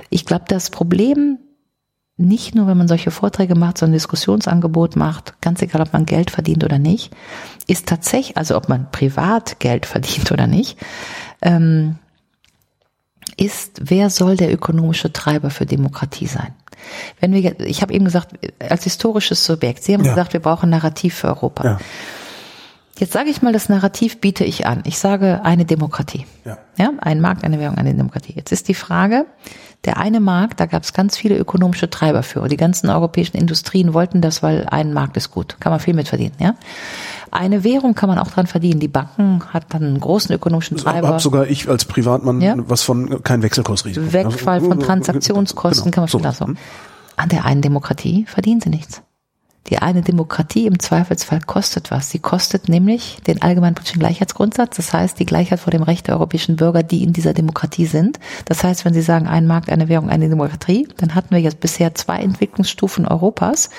Ich 0.09 0.25
glaube, 0.25 0.45
das 0.49 0.71
Problem 0.71 1.39
nicht 2.21 2.55
nur, 2.55 2.67
wenn 2.67 2.77
man 2.77 2.87
solche 2.89 3.11
Vorträge 3.11 3.55
macht, 3.55 3.79
so 3.79 3.87
ein 3.87 3.93
Diskussionsangebot 3.93 4.95
macht, 4.95 5.41
ganz 5.41 5.63
egal, 5.63 5.81
ob 5.83 5.93
man 5.93 6.05
Geld 6.07 6.31
verdient 6.31 6.63
oder 6.65 6.79
nicht, 6.79 7.11
ist 7.67 7.87
tatsächlich, 7.87 8.37
also 8.37 8.57
ob 8.57 8.69
man 8.69 8.91
privat 8.91 9.59
Geld 9.59 9.87
verdient 9.95 10.31
oder 10.31 10.47
nicht, 10.47 10.79
ähm, 11.43 11.97
ist, 13.37 13.81
wer 13.83 14.11
soll 14.11 14.37
der 14.37 14.53
ökonomische 14.53 15.13
Treiber 15.13 15.51
für 15.51 15.65
Demokratie 15.67 16.27
sein? 16.27 16.53
Wenn 17.21 17.33
wir, 17.33 17.59
ich 17.61 17.81
habe 17.83 17.93
eben 17.93 18.05
gesagt, 18.05 18.39
als 18.59 18.85
historisches 18.85 19.45
Subjekt, 19.45 19.83
Sie 19.83 19.95
haben 19.95 20.05
Ja. 20.05 20.11
gesagt, 20.11 20.33
wir 20.33 20.41
brauchen 20.41 20.71
Narrativ 20.71 21.15
für 21.15 21.29
Europa. 21.29 21.65
Ja. 21.65 21.79
Jetzt 22.99 23.13
sage 23.15 23.31
ich 23.31 23.41
mal, 23.41 23.53
das 23.53 23.71
Narrativ 23.71 24.21
biete 24.21 24.45
ich 24.45 24.67
an. 24.67 24.83
Ich 24.85 24.99
sage 24.99 25.41
eine 25.43 25.65
Demokratie. 25.65 26.27
Ja. 26.45 26.59
Ja, 26.77 26.91
ein 27.01 27.21
Markt, 27.23 27.45
eine 27.45 27.59
Währung, 27.59 27.79
eine 27.79 27.95
Demokratie. 27.95 28.35
Jetzt 28.37 28.53
ist 28.53 28.69
die 28.69 28.75
Frage, 28.75 29.25
der 29.87 29.97
eine 29.97 30.21
Markt, 30.21 30.61
da 30.61 30.67
gab 30.67 30.83
es 30.83 30.93
ganz 30.93 31.17
viele 31.17 31.39
ökonomische 31.39 31.89
Treiber 31.89 32.23
für. 32.23 32.47
Die 32.49 32.57
ganzen 32.59 32.91
europäischen 32.91 33.37
Industrien 33.39 33.95
wollten 33.95 34.21
das, 34.21 34.43
weil 34.43 34.67
ein 34.71 34.93
Markt 34.93 35.17
ist 35.17 35.31
gut. 35.31 35.57
Kann 35.59 35.71
man 35.73 35.81
viel 35.81 35.95
mit 35.95 36.09
verdienen, 36.09 36.35
ja. 36.39 36.55
Eine 37.31 37.65
Währung 37.65 37.95
kann 37.95 38.09
man 38.09 38.19
auch 38.19 38.29
dran 38.29 38.47
verdienen. 38.47 38.81
Die 38.81 38.89
Banken 38.89 39.41
hat 39.53 39.67
dann 39.71 39.85
einen 39.85 40.01
großen 40.01 40.35
ökonomischen 40.35 40.77
Hab, 40.79 40.85
Treiber. 40.85 41.09
hab 41.09 41.21
sogar 41.23 41.47
ich 41.47 41.69
als 41.69 41.85
Privatmann 41.85 42.41
Ja. 42.41 42.55
was 42.59 42.83
von 42.83 43.23
kein 43.23 43.43
Wechselkursrisiko. 43.43 44.13
Wegfall 44.13 44.61
von 44.61 44.81
Transaktionskosten 44.81 45.85
Genau, 45.91 45.95
kann 45.95 46.03
man 46.03 46.09
sowas. 46.09 46.41
lassen. 46.41 46.59
An 47.17 47.29
der 47.29 47.45
einen 47.45 47.63
Demokratie 47.63 48.27
verdienen 48.27 48.61
sie 48.61 48.71
nichts. 48.71 49.03
Die 49.69 49.79
eine 49.79 50.03
Demokratie 50.03 50.67
im 50.67 50.79
Zweifelsfall 50.79 51.41
kostet 51.41 51.91
was. 51.91 52.11
Sie 52.11 52.19
kostet 52.19 52.69
nämlich 52.69 53.19
den 53.27 53.43
allgemeinen 53.43 53.75
politischen 53.75 54.01
Gleichheitsgrundsatz, 54.01 54.77
das 54.77 54.93
heißt 54.93 55.19
die 55.19 55.27
Gleichheit 55.27 55.61
vor 55.61 55.71
dem 55.71 55.83
Recht 55.83 56.09
der 56.09 56.17
europäischen 56.17 56.57
Bürger, 56.57 56.83
die 56.83 57.05
in 57.05 57.13
dieser 57.13 57.35
Demokratie 57.35 57.87
sind. 57.87 58.19
Das 58.47 58.65
heißt, 58.65 58.85
wenn 58.85 58.95
Sie 58.95 59.03
sagen, 59.03 59.29
ein 59.29 59.47
Markt, 59.47 59.71
eine 59.71 59.89
Währung, 59.89 60.09
eine 60.09 60.29
Demokratie, 60.29 60.89
dann 60.97 61.15
hatten 61.15 61.31
wir 61.31 61.41
jetzt 61.41 61.61
bisher 61.61 61.95
zwei 61.95 62.19
Entwicklungsstufen 62.19 63.07
Europas, 63.07 63.71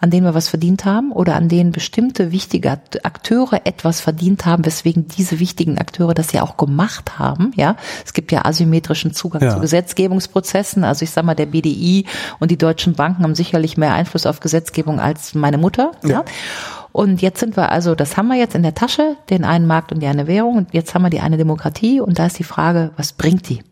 an 0.00 0.10
denen 0.10 0.24
wir 0.24 0.34
was 0.34 0.48
verdient 0.48 0.84
haben 0.84 1.10
oder 1.10 1.34
an 1.34 1.48
denen 1.48 1.72
bestimmte 1.72 2.30
wichtige 2.30 2.70
Akteure 2.70 3.60
etwas 3.64 4.00
verdient 4.00 4.46
haben, 4.46 4.64
weswegen 4.64 5.08
diese 5.08 5.40
wichtigen 5.40 5.78
Akteure 5.78 6.14
das 6.14 6.32
ja 6.32 6.42
auch 6.42 6.56
gemacht 6.56 7.18
haben. 7.18 7.50
Ja, 7.56 7.76
es 8.04 8.12
gibt 8.12 8.30
ja 8.30 8.44
asymmetrischen 8.44 9.12
Zugang 9.12 9.42
Ja. 9.42 9.54
zu 9.54 9.60
Gesetzgebungsprozessen. 9.60 10.84
Also 10.84 11.02
ich 11.02 11.10
sage 11.10 11.26
mal, 11.26 11.34
der 11.34 11.46
BDI 11.46 12.06
und 12.38 12.50
die 12.50 12.58
deutschen 12.58 12.94
Banken 12.94 13.24
haben 13.24 13.34
sicherlich 13.34 13.76
mehr 13.76 13.92
Einfluss 13.92 14.24
auf 14.26 14.38
Gesetzgebung 14.40 15.00
als 15.00 15.34
meine 15.34 15.58
Mutter. 15.58 15.92
Ja. 16.04 16.10
Ja. 16.10 16.24
Und 16.92 17.20
jetzt 17.20 17.40
sind 17.40 17.56
wir 17.56 17.70
also, 17.70 17.94
das 17.94 18.16
haben 18.16 18.28
wir 18.28 18.36
jetzt 18.36 18.54
in 18.54 18.62
der 18.62 18.74
Tasche, 18.74 19.16
den 19.30 19.44
einen 19.44 19.66
Markt 19.66 19.92
und 19.92 20.00
die 20.00 20.06
eine 20.06 20.26
Währung. 20.26 20.56
Und 20.56 20.74
jetzt 20.74 20.94
haben 20.94 21.02
wir 21.02 21.10
die 21.10 21.20
eine 21.20 21.36
Demokratie. 21.36 22.00
Und 22.00 22.18
da 22.18 22.26
ist 22.26 22.38
die 22.38 22.44
Frage, 22.44 22.92
was 22.96 23.12
bringt 23.12 23.48
die? 23.48 23.62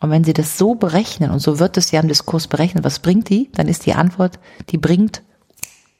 Und 0.00 0.10
wenn 0.10 0.24
Sie 0.24 0.32
das 0.32 0.58
so 0.58 0.74
berechnen, 0.74 1.30
und 1.30 1.40
so 1.40 1.58
wird 1.58 1.76
es 1.76 1.90
ja 1.90 2.00
im 2.00 2.08
Diskurs 2.08 2.46
berechnet, 2.46 2.84
was 2.84 2.98
bringt 3.00 3.28
die? 3.28 3.50
Dann 3.54 3.68
ist 3.68 3.86
die 3.86 3.94
Antwort, 3.94 4.38
die 4.70 4.78
bringt 4.78 5.22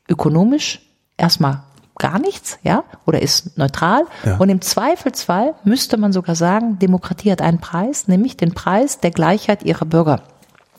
ökonomisch 0.08 0.80
erstmal 1.16 1.62
gar 1.98 2.18
nichts, 2.18 2.58
ja, 2.62 2.84
oder 3.06 3.20
ist 3.20 3.58
neutral. 3.58 4.04
Ja. 4.24 4.36
Und 4.36 4.48
im 4.48 4.60
Zweifelsfall 4.60 5.54
müsste 5.64 5.96
man 5.96 6.12
sogar 6.12 6.36
sagen, 6.36 6.78
Demokratie 6.78 7.32
hat 7.32 7.42
einen 7.42 7.60
Preis, 7.60 8.08
nämlich 8.08 8.36
den 8.36 8.54
Preis 8.54 9.00
der 9.00 9.10
Gleichheit 9.10 9.64
ihrer 9.64 9.84
Bürger. 9.84 10.22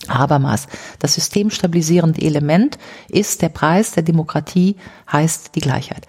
Habermas. 0.08 0.68
Das 1.00 1.16
systemstabilisierende 1.16 2.22
Element 2.22 2.78
ist 3.10 3.42
der 3.42 3.50
Preis 3.50 3.92
der 3.92 4.04
Demokratie, 4.04 4.78
heißt 5.12 5.56
die 5.56 5.60
Gleichheit. 5.60 6.08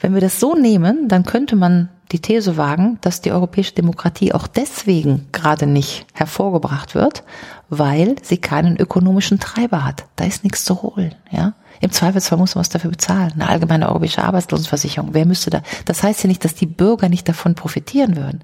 Wenn 0.00 0.14
wir 0.14 0.20
das 0.20 0.40
so 0.40 0.56
nehmen, 0.56 1.08
dann 1.08 1.24
könnte 1.24 1.54
man 1.54 1.88
die 2.10 2.20
These 2.20 2.56
wagen, 2.56 2.98
dass 3.00 3.20
die 3.20 3.32
europäische 3.32 3.74
Demokratie 3.74 4.32
auch 4.32 4.46
deswegen 4.46 5.28
gerade 5.32 5.66
nicht 5.66 6.06
hervorgebracht 6.12 6.94
wird, 6.94 7.22
weil 7.70 8.16
sie 8.22 8.38
keinen 8.38 8.76
ökonomischen 8.76 9.40
Treiber 9.40 9.84
hat. 9.84 10.06
Da 10.16 10.24
ist 10.24 10.44
nichts 10.44 10.64
zu 10.64 10.82
holen, 10.82 11.14
ja. 11.30 11.54
Im 11.80 11.90
Zweifelsfall 11.90 12.38
muss 12.38 12.54
man 12.54 12.60
was 12.60 12.68
dafür 12.68 12.90
bezahlen. 12.90 13.32
Eine 13.34 13.48
allgemeine 13.48 13.88
europäische 13.88 14.22
Arbeitslosenversicherung. 14.24 15.10
Wer 15.12 15.26
müsste 15.26 15.50
da? 15.50 15.62
Das 15.84 16.02
heißt 16.02 16.22
ja 16.22 16.28
nicht, 16.28 16.44
dass 16.44 16.54
die 16.54 16.66
Bürger 16.66 17.08
nicht 17.08 17.28
davon 17.28 17.54
profitieren 17.54 18.16
würden. 18.16 18.42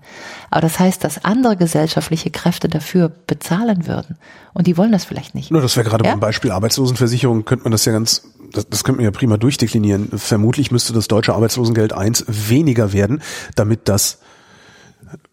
Aber 0.51 0.61
das 0.63 0.79
heißt, 0.79 1.03
dass 1.05 1.25
andere 1.25 1.57
gesellschaftliche 1.57 2.31
Kräfte 2.31 2.69
dafür 2.69 3.09
bezahlen 3.09 3.87
würden. 3.87 4.17
Und 4.53 4.67
die 4.67 4.77
wollen 4.77 4.93
das 4.93 5.05
vielleicht 5.05 5.35
nicht. 5.35 5.51
Nur 5.51 5.63
das 5.63 5.77
wäre 5.77 5.89
gerade 5.89 6.05
Ja? 6.05 6.13
beim 6.13 6.21
Beispiel 6.21 6.51
Arbeitslosenversicherung, 6.51 7.45
könnte 7.45 7.65
man 7.65 7.73
das 7.73 7.85
ja 7.85 7.93
ganz, 7.93 8.23
das, 8.53 8.69
das 8.69 8.85
könnte 8.85 8.99
man 8.99 9.05
ja 9.05 9.11
prima 9.11 9.37
durchdeklinieren. 9.37 10.11
Vermutlich 10.17 10.71
müsste 10.71 10.93
das 10.93 11.09
deutsche 11.09 11.35
Arbeitslosengeld 11.35 11.93
1 11.93 12.25
weniger 12.29 12.93
werden, 12.93 13.23
damit 13.55 13.89
das 13.89 14.19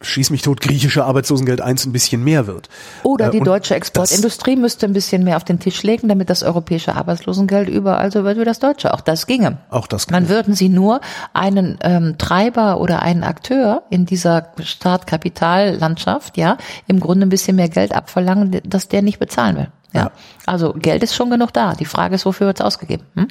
Schieß 0.02 0.30
mich 0.32 0.42
tot, 0.42 0.62
griechische 0.62 1.06
Arbeitslosengeld 1.06 1.62
1 1.62 1.86
ein 1.86 1.92
bisschen 1.92 2.24
mehr 2.24 2.48
wird. 2.48 2.70
Oder 3.04 3.28
Äh, 3.28 3.32
die 3.32 3.40
und 3.40 3.48
deutsche 3.48 3.76
Exportindustrie 3.76 4.56
müsste 4.56 4.86
ein 4.86 4.94
bisschen 4.94 5.24
mehr 5.24 5.38
auf 5.38 5.44
den 5.44 5.60
Tisch 5.60 5.84
legen, 5.84 6.08
damit 6.08 6.30
das 6.30 6.44
europäische 6.44 6.96
Arbeitslosengeld 6.96 7.70
überall 7.70 8.12
so 8.12 8.24
wird 8.24 8.38
wie 8.40 8.46
das 8.46 8.60
deutsche. 8.60 8.94
Auch 8.94 9.02
das 9.02 9.28
ginge. 9.28 9.58
Auch 9.70 9.88
das 9.88 10.08
Dann 10.08 10.24
ginge. 10.26 10.30
würden 10.36 10.54
sie 10.56 10.70
nur 10.70 11.02
einen 11.34 11.78
ähm, 11.82 12.18
Treiber 12.18 12.80
oder 12.80 13.02
einen 13.02 13.24
Akteur 13.24 13.84
in 13.90 14.06
dieser 14.06 14.50
Staat-Kapital-Landschaft, 14.62 16.38
ja, 16.38 16.58
im 16.88 17.00
Grunde 17.00 17.26
ein 17.26 17.30
bisschen 17.30 17.56
mehr 17.56 17.70
Geld 17.70 17.94
abverlangen, 17.94 18.60
dass 18.64 18.88
der 18.88 19.02
nicht 19.02 19.20
bezahlen 19.20 19.56
will. 19.58 19.68
Ja. 19.94 20.02
Ja. 20.04 20.12
Also 20.46 20.74
Geld 20.74 21.02
ist 21.04 21.16
schon 21.16 21.30
genug 21.30 21.54
da. 21.54 21.74
Die 21.74 21.86
Frage 21.86 22.16
ist, 22.16 22.26
wofür 22.26 22.48
wird 22.48 22.60
es 22.60 22.66
ausgegeben? 22.66 23.04
Hm? 23.16 23.28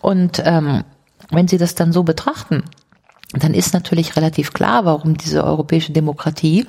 Und 0.00 0.42
ähm, 0.44 0.84
wenn 1.30 1.48
Sie 1.48 1.58
das 1.58 1.74
dann 1.74 1.92
so 1.92 2.02
betrachten, 2.02 2.64
dann 3.42 3.54
ist 3.54 3.74
natürlich 3.74 4.16
relativ 4.16 4.52
klar, 4.52 4.84
warum 4.84 5.16
diese 5.16 5.44
europäische 5.44 5.92
Demokratie 5.92 6.66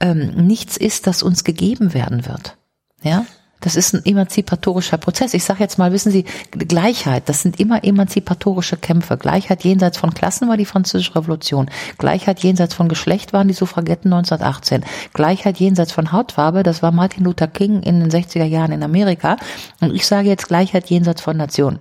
ähm, 0.00 0.46
nichts 0.46 0.76
ist, 0.76 1.06
das 1.06 1.22
uns 1.22 1.44
gegeben 1.44 1.94
werden 1.94 2.26
wird. 2.26 2.56
Ja, 3.02 3.24
das 3.60 3.74
ist 3.74 3.92
ein 3.92 4.04
emanzipatorischer 4.04 4.98
Prozess. 4.98 5.34
Ich 5.34 5.42
sage 5.42 5.60
jetzt 5.60 5.78
mal, 5.78 5.92
wissen 5.92 6.12
Sie, 6.12 6.24
Gleichheit, 6.52 7.28
das 7.28 7.42
sind 7.42 7.58
immer 7.58 7.82
emanzipatorische 7.82 8.76
Kämpfe. 8.76 9.16
Gleichheit 9.16 9.64
jenseits 9.64 9.98
von 9.98 10.14
Klassen 10.14 10.48
war 10.48 10.56
die 10.56 10.64
Französische 10.64 11.16
Revolution. 11.16 11.68
Gleichheit 11.98 12.40
jenseits 12.40 12.74
von 12.74 12.88
Geschlecht 12.88 13.32
waren 13.32 13.48
die 13.48 13.54
Suffragetten 13.54 14.12
1918. 14.12 14.84
Gleichheit 15.12 15.58
jenseits 15.58 15.90
von 15.90 16.12
Hautfarbe, 16.12 16.62
das 16.62 16.82
war 16.82 16.92
Martin 16.92 17.24
Luther 17.24 17.48
King 17.48 17.82
in 17.82 17.98
den 18.00 18.10
60er 18.10 18.44
Jahren 18.44 18.72
in 18.72 18.84
Amerika. 18.84 19.36
Und 19.80 19.94
ich 19.94 20.06
sage 20.06 20.28
jetzt 20.28 20.46
Gleichheit 20.46 20.88
jenseits 20.88 21.20
von 21.20 21.36
Nation. 21.36 21.80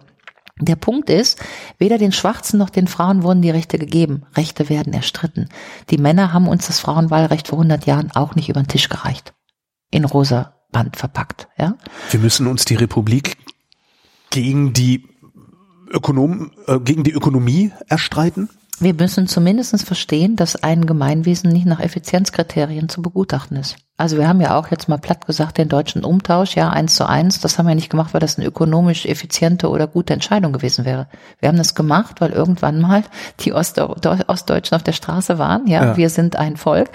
Der 0.60 0.76
Punkt 0.76 1.10
ist, 1.10 1.40
weder 1.78 1.98
den 1.98 2.12
Schwarzen 2.12 2.58
noch 2.58 2.70
den 2.70 2.88
Frauen 2.88 3.24
wurden 3.24 3.42
die 3.42 3.50
Rechte 3.50 3.78
gegeben. 3.78 4.24
Rechte 4.36 4.70
werden 4.70 4.94
erstritten. 4.94 5.50
Die 5.90 5.98
Männer 5.98 6.34
haben 6.34 6.48
uns 6.48 6.68
das 6.68 6.80
Frauenwahlrecht 6.80 7.48
vor 7.48 7.60
100 7.60 7.86
Jahren 7.86 8.12
auch 8.12 8.36
nicht 8.36 8.50
über 8.50 8.62
den 8.62 8.68
Tisch 8.68 8.90
gereicht. 8.90 9.34
In 9.92 10.04
rosa 10.06 10.56
Band 10.72 10.98
verpackt, 10.98 11.48
ja? 11.58 11.76
Wir 12.12 12.20
müssen 12.20 12.48
uns 12.48 12.66
die 12.66 12.76
Republik 12.76 13.38
gegen 14.32 14.74
die 14.74 15.08
Ökonomen, 15.90 16.52
äh, 16.66 16.80
gegen 16.80 17.04
die 17.04 17.14
Ökonomie 17.14 17.72
erstreiten. 17.88 18.50
Wir 18.80 18.94
müssen 18.94 19.28
zumindest 19.28 19.82
verstehen, 19.84 20.36
dass 20.36 20.62
ein 20.62 20.86
Gemeinwesen 20.86 21.52
nicht 21.52 21.66
nach 21.66 21.80
Effizienzkriterien 21.80 22.90
zu 22.90 23.02
begutachten 23.02 23.58
ist. 23.58 23.78
Also 24.00 24.18
wir 24.18 24.28
haben 24.28 24.40
ja 24.42 24.56
auch 24.60 24.70
jetzt 24.70 24.88
mal 24.88 25.00
platt 25.00 25.26
gesagt 25.26 25.58
den 25.58 25.70
deutschen 25.70 26.04
Umtausch, 26.04 26.56
ja, 26.56 26.70
eins 26.70 26.94
zu 26.94 27.10
eins. 27.10 27.40
Das 27.42 27.58
haben 27.58 27.68
wir 27.68 27.74
nicht 27.74 27.90
gemacht, 27.90 28.14
weil 28.14 28.20
das 28.22 28.38
eine 28.38 28.46
ökonomisch 28.46 29.08
effiziente 29.08 29.70
oder 29.70 29.88
gute 29.88 30.14
Entscheidung 30.14 30.54
gewesen 30.54 30.86
wäre. 30.86 31.08
Wir 31.40 31.50
haben 31.50 31.58
das 31.58 31.74
gemacht, 31.74 32.22
weil 32.22 32.30
irgendwann 32.30 32.80
mal 32.80 33.04
die 33.40 33.54
Ost 33.54 33.80
Ostdeutschen 33.80 34.76
auf 34.76 34.84
der 34.84 34.92
Straße 34.92 35.40
waren, 35.40 35.66
ja, 35.66 35.84
Ja. 35.84 35.98
wir 35.98 36.12
sind 36.12 36.36
ein 36.36 36.58
Volk 36.58 36.92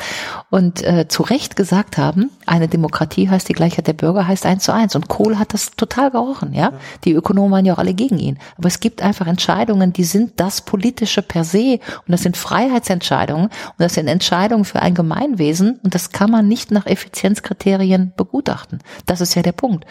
und 0.49 0.85
äh, 0.85 1.09
zu 1.09 1.25
Recht 1.25 1.57
gesagt 1.57 1.99
haben, 1.99 2.31
eine 2.47 2.69
Demokratie 2.69 3.29
heißt 3.29 3.49
die 3.49 3.55
Gleichheit 3.55 3.89
der 3.89 3.95
Bürger, 3.95 4.29
heißt 4.29 4.47
eins 4.47 4.63
zu 4.63 4.73
eins. 4.73 4.95
Und 4.95 5.09
Kohl 5.09 5.41
hat 5.41 5.55
das 5.55 5.73
total 5.73 6.13
gerochen, 6.13 6.53
ja. 6.55 6.73
Die 7.05 7.15
Ökonomen 7.15 7.51
waren 7.51 7.65
ja 7.65 7.75
auch 7.75 7.79
alle 7.79 7.95
gegen 7.95 8.19
ihn. 8.21 8.39
Aber 8.59 8.69
es 8.69 8.79
gibt 8.79 9.03
einfach 9.03 9.27
Entscheidungen, 9.27 9.93
die 9.93 10.05
sind 10.05 10.35
das 10.37 10.61
Politische 10.61 11.23
per 11.23 11.43
se 11.43 11.72
okay. 11.73 11.81
Und 12.07 12.13
das 12.13 12.23
sind 12.23 12.37
Freiheitsentscheidungen 12.37 13.47
und 13.47 13.79
das 13.79 13.95
sind 13.95 14.09
Entscheidungen 14.09 14.65
für 14.65 14.81
ein 14.81 14.95
Gemeinwesen 14.95 15.81
und 15.83 15.95
das 15.95 16.11
kann 16.11 16.31
man 16.31 16.49
nicht 16.49 16.71
nach 16.71 16.87
Effizienzkriterien 16.87 18.13
begutachten. 18.17 18.79
Das 19.07 19.21
ist 19.21 19.35
ja 19.35 19.43
der 19.43 19.53
Punkt. 19.53 19.85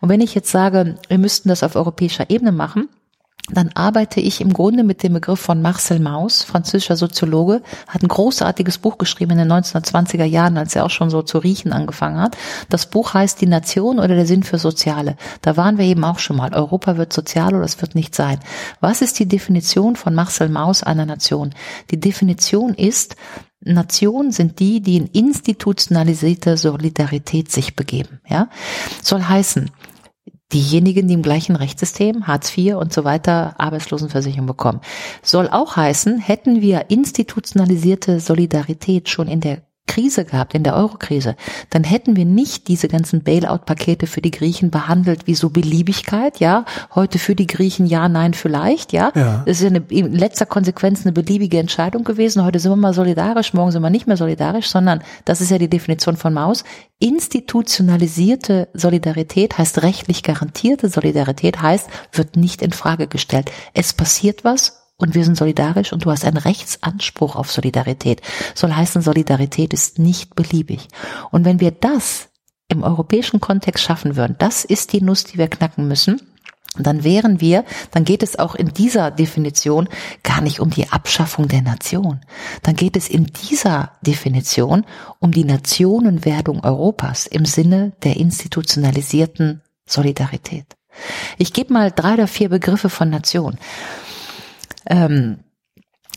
Und 0.00 0.08
wenn 0.08 0.20
ich 0.20 0.34
jetzt 0.34 0.50
sage, 0.50 0.96
wir 1.08 1.18
müssten 1.18 1.48
das 1.48 1.62
auf 1.62 1.76
europäischer 1.76 2.30
Ebene 2.30 2.52
machen, 2.52 2.88
dann 3.50 3.70
arbeite 3.74 4.20
ich 4.20 4.40
im 4.40 4.54
Grunde 4.54 4.84
mit 4.84 5.02
dem 5.02 5.12
Begriff 5.12 5.38
von 5.38 5.60
Marcel 5.60 6.00
Mauss, 6.00 6.42
französischer 6.42 6.96
Soziologe, 6.96 7.60
hat 7.86 8.02
ein 8.02 8.08
großartiges 8.08 8.78
Buch 8.78 8.96
geschrieben 8.96 9.32
in 9.32 9.38
den 9.38 9.52
1920er 9.52 10.24
Jahren, 10.24 10.56
als 10.56 10.74
er 10.74 10.86
auch 10.86 10.90
schon 10.90 11.10
so 11.10 11.20
zu 11.20 11.38
riechen 11.38 11.72
angefangen 11.72 12.18
hat. 12.18 12.38
Das 12.70 12.86
Buch 12.86 13.12
heißt 13.12 13.38
Die 13.42 13.46
Nation 13.46 13.98
oder 13.98 14.14
der 14.14 14.24
Sinn 14.24 14.44
für 14.44 14.58
Soziale. 14.58 15.16
Da 15.42 15.58
waren 15.58 15.76
wir 15.76 15.84
eben 15.84 16.04
auch 16.04 16.20
schon 16.20 16.36
mal. 16.36 16.54
Europa 16.54 16.96
wird 16.96 17.12
sozial 17.12 17.54
oder 17.54 17.64
es 17.64 17.82
wird 17.82 17.94
nicht 17.94 18.14
sein. 18.14 18.40
Was 18.80 19.02
ist 19.02 19.18
die 19.18 19.28
Definition 19.28 19.96
von 19.96 20.14
Marcel 20.14 20.48
Mauss 20.48 20.82
einer 20.82 21.04
Nation? 21.04 21.54
Die 21.90 22.00
Definition 22.00 22.72
ist, 22.72 23.14
Nationen 23.60 24.32
sind 24.32 24.58
die, 24.58 24.80
die 24.80 24.96
in 24.96 25.06
institutionalisierte 25.06 26.56
Solidarität 26.56 27.50
sich 27.50 27.76
begeben. 27.76 28.20
Ja, 28.28 28.48
soll 29.02 29.22
heißen, 29.22 29.70
diejenigen, 30.54 31.08
die 31.08 31.14
im 31.14 31.22
gleichen 31.22 31.56
Rechtssystem, 31.56 32.26
Hartz 32.26 32.56
IV 32.56 32.76
und 32.76 32.92
so 32.92 33.04
weiter, 33.04 33.54
Arbeitslosenversicherung 33.58 34.46
bekommen. 34.46 34.80
Soll 35.22 35.48
auch 35.48 35.76
heißen, 35.76 36.18
hätten 36.18 36.62
wir 36.62 36.86
institutionalisierte 36.88 38.20
Solidarität 38.20 39.08
schon 39.08 39.28
in 39.28 39.40
der 39.40 39.62
Krise 39.86 40.24
gehabt, 40.24 40.54
in 40.54 40.64
der 40.64 40.74
Eurokrise, 40.74 41.36
dann 41.70 41.84
hätten 41.84 42.16
wir 42.16 42.24
nicht 42.24 42.68
diese 42.68 42.88
ganzen 42.88 43.22
Bailout-Pakete 43.22 44.06
für 44.06 44.22
die 44.22 44.30
Griechen 44.30 44.70
behandelt 44.70 45.26
wie 45.26 45.34
so 45.34 45.50
Beliebigkeit, 45.50 46.40
ja. 46.40 46.64
Heute 46.94 47.18
für 47.18 47.34
die 47.34 47.46
Griechen 47.46 47.86
ja, 47.86 48.08
nein, 48.08 48.34
vielleicht, 48.34 48.92
ja. 48.92 49.12
ja. 49.14 49.42
Das 49.46 49.58
ist 49.58 49.62
ja 49.62 49.68
eine, 49.68 49.84
in 49.90 50.12
letzter 50.12 50.46
Konsequenz 50.46 51.04
eine 51.04 51.12
beliebige 51.12 51.58
Entscheidung 51.58 52.04
gewesen. 52.04 52.44
Heute 52.44 52.58
sind 52.58 52.72
wir 52.72 52.76
mal 52.76 52.94
solidarisch, 52.94 53.52
morgen 53.52 53.72
sind 53.72 53.82
wir 53.82 53.90
nicht 53.90 54.06
mehr 54.06 54.16
solidarisch, 54.16 54.68
sondern 54.68 55.02
das 55.26 55.40
ist 55.40 55.50
ja 55.50 55.58
die 55.58 55.68
Definition 55.68 56.16
von 56.16 56.32
Maus. 56.32 56.64
Institutionalisierte 56.98 58.68
Solidarität 58.72 59.58
heißt 59.58 59.82
rechtlich 59.82 60.22
garantierte 60.22 60.88
Solidarität 60.88 61.60
heißt, 61.60 61.88
wird 62.12 62.36
nicht 62.36 62.62
in 62.62 62.72
Frage 62.72 63.06
gestellt. 63.06 63.50
Es 63.74 63.92
passiert 63.92 64.44
was 64.44 64.83
und 64.96 65.14
wir 65.14 65.24
sind 65.24 65.36
solidarisch 65.36 65.92
und 65.92 66.04
du 66.04 66.10
hast 66.10 66.24
einen 66.24 66.36
Rechtsanspruch 66.36 67.36
auf 67.36 67.50
Solidarität. 67.50 68.22
Soll 68.54 68.72
heißen, 68.72 69.02
Solidarität 69.02 69.72
ist 69.72 69.98
nicht 69.98 70.34
beliebig. 70.34 70.88
Und 71.30 71.44
wenn 71.44 71.60
wir 71.60 71.72
das 71.72 72.28
im 72.68 72.82
europäischen 72.82 73.40
Kontext 73.40 73.84
schaffen 73.84 74.16
würden, 74.16 74.36
das 74.38 74.64
ist 74.64 74.92
die 74.92 75.02
Nuss, 75.02 75.24
die 75.24 75.38
wir 75.38 75.48
knacken 75.48 75.88
müssen, 75.88 76.20
dann 76.76 77.04
wären 77.04 77.40
wir, 77.40 77.64
dann 77.92 78.04
geht 78.04 78.22
es 78.22 78.38
auch 78.38 78.54
in 78.54 78.72
dieser 78.72 79.10
Definition 79.12 79.88
gar 80.24 80.40
nicht 80.40 80.58
um 80.58 80.70
die 80.70 80.88
Abschaffung 80.88 81.46
der 81.46 81.62
Nation. 81.62 82.20
Dann 82.62 82.74
geht 82.74 82.96
es 82.96 83.08
in 83.08 83.26
dieser 83.26 83.92
Definition 84.02 84.84
um 85.20 85.30
die 85.30 85.44
Nationenwerdung 85.44 86.64
Europas 86.64 87.26
im 87.26 87.44
Sinne 87.44 87.92
der 88.02 88.16
institutionalisierten 88.16 89.62
Solidarität. 89.86 90.66
Ich 91.38 91.52
gebe 91.52 91.72
mal 91.72 91.92
drei 91.92 92.14
oder 92.14 92.26
vier 92.26 92.48
Begriffe 92.48 92.88
von 92.88 93.10
Nation. 93.10 93.58
Ähm, 94.86 95.43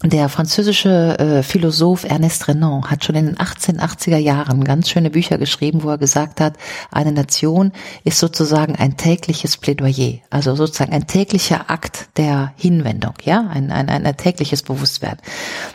der 0.03 0.29
französische 0.29 1.17
äh, 1.17 1.43
Philosoph 1.43 2.03
Ernest 2.03 2.47
Renan 2.47 2.83
hat 2.83 3.03
schon 3.03 3.15
in 3.15 3.25
den 3.25 3.37
1880er 3.37 4.17
Jahren 4.17 4.63
ganz 4.63 4.89
schöne 4.89 5.09
Bücher 5.09 5.39
geschrieben, 5.39 5.81
wo 5.81 5.89
er 5.89 5.97
gesagt 5.97 6.39
hat, 6.39 6.53
eine 6.91 7.11
Nation 7.11 7.71
ist 8.03 8.19
sozusagen 8.19 8.75
ein 8.75 8.95
tägliches 8.95 9.57
Plädoyer, 9.57 10.19
also 10.29 10.53
sozusagen 10.53 10.93
ein 10.93 11.07
täglicher 11.07 11.71
Akt 11.71 12.09
der 12.17 12.53
Hinwendung, 12.57 13.15
ja, 13.23 13.47
ein, 13.47 13.71
ein, 13.71 13.89
ein 13.89 14.17
tägliches 14.17 14.61
Bewusstwerden. 14.61 15.17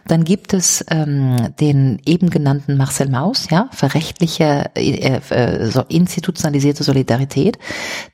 Dann 0.06 0.22
gibt 0.22 0.54
es 0.54 0.84
ähm, 0.88 1.48
den 1.58 2.00
eben 2.06 2.30
genannten 2.30 2.76
Marcel 2.76 3.08
Mauss, 3.08 3.48
ja, 3.50 3.70
für 3.72 3.92
rechtliche, 3.92 4.70
äh, 4.76 5.20
äh, 5.30 5.66
so 5.66 5.82
institutionalisierte 5.88 6.84
Solidarität. 6.84 7.58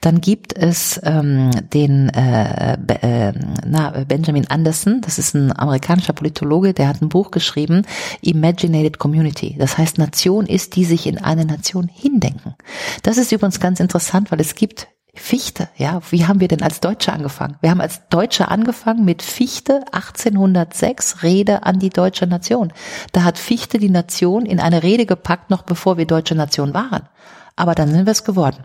Dann 0.01 0.23
gibt 0.23 0.57
es 0.57 0.99
ähm, 1.05 1.51
den 1.75 2.09
äh, 2.09 2.79
äh, 3.03 3.33
na, 3.67 3.91
Benjamin 4.09 4.47
Anderson, 4.49 5.03
das 5.03 5.19
ist 5.19 5.35
ein 5.35 5.55
Amerikaner 5.57 5.98
amerikanischer 5.99 6.13
Politologe, 6.13 6.75
der 6.75 6.89
hat 6.89 7.03
ein 7.03 7.09
Buch 7.09 7.31
geschrieben, 7.31 7.83
Imaginated 8.21 8.99
Community. 8.99 9.57
Das 9.59 9.79
heißt, 9.79 9.99
Nation 9.99 10.47
ist, 10.47 10.77
die 10.77 10.85
sich 10.85 11.07
in 11.07 11.19
eine 11.19 11.45
Nation 11.45 11.89
hindenken. 11.89 12.55
Das 13.03 13.19
ist 13.19 13.33
übrigens 13.33 13.61
ganz 13.61 13.81
interessant, 13.81 14.31
weil 14.31 14.41
es 14.41 14.55
gibt 14.55 14.89
Fichte, 15.15 15.69
ja, 15.77 16.01
wie 16.11 16.27
haben 16.27 16.41
wir 16.41 16.47
denn 16.47 16.63
als 16.63 16.79
Deutsche 16.79 17.13
angefangen? 17.13 17.57
Wir 17.61 17.71
haben 17.71 17.81
als 17.81 18.09
Deutsche 18.09 18.49
angefangen 18.49 19.05
mit 19.05 19.23
Fichte 19.23 19.83
1806 19.91 21.25
Rede 21.25 21.65
an 21.65 21.81
die 21.81 21.91
deutsche 21.91 22.27
Nation. 22.29 22.73
Da 23.13 23.25
hat 23.25 23.37
Fichte 23.37 23.79
die 23.79 23.91
Nation 23.91 24.47
in 24.47 24.61
eine 24.61 24.85
Rede 24.85 25.07
gepackt, 25.07 25.51
noch 25.51 25.63
bevor 25.63 25.97
wir 25.97 26.07
deutsche 26.07 26.37
Nation 26.37 26.73
waren. 26.73 27.09
Aber 27.57 27.75
dann 27.75 27.91
sind 27.91 28.07
wir 28.07 28.13
es 28.13 28.23
geworden. 28.23 28.63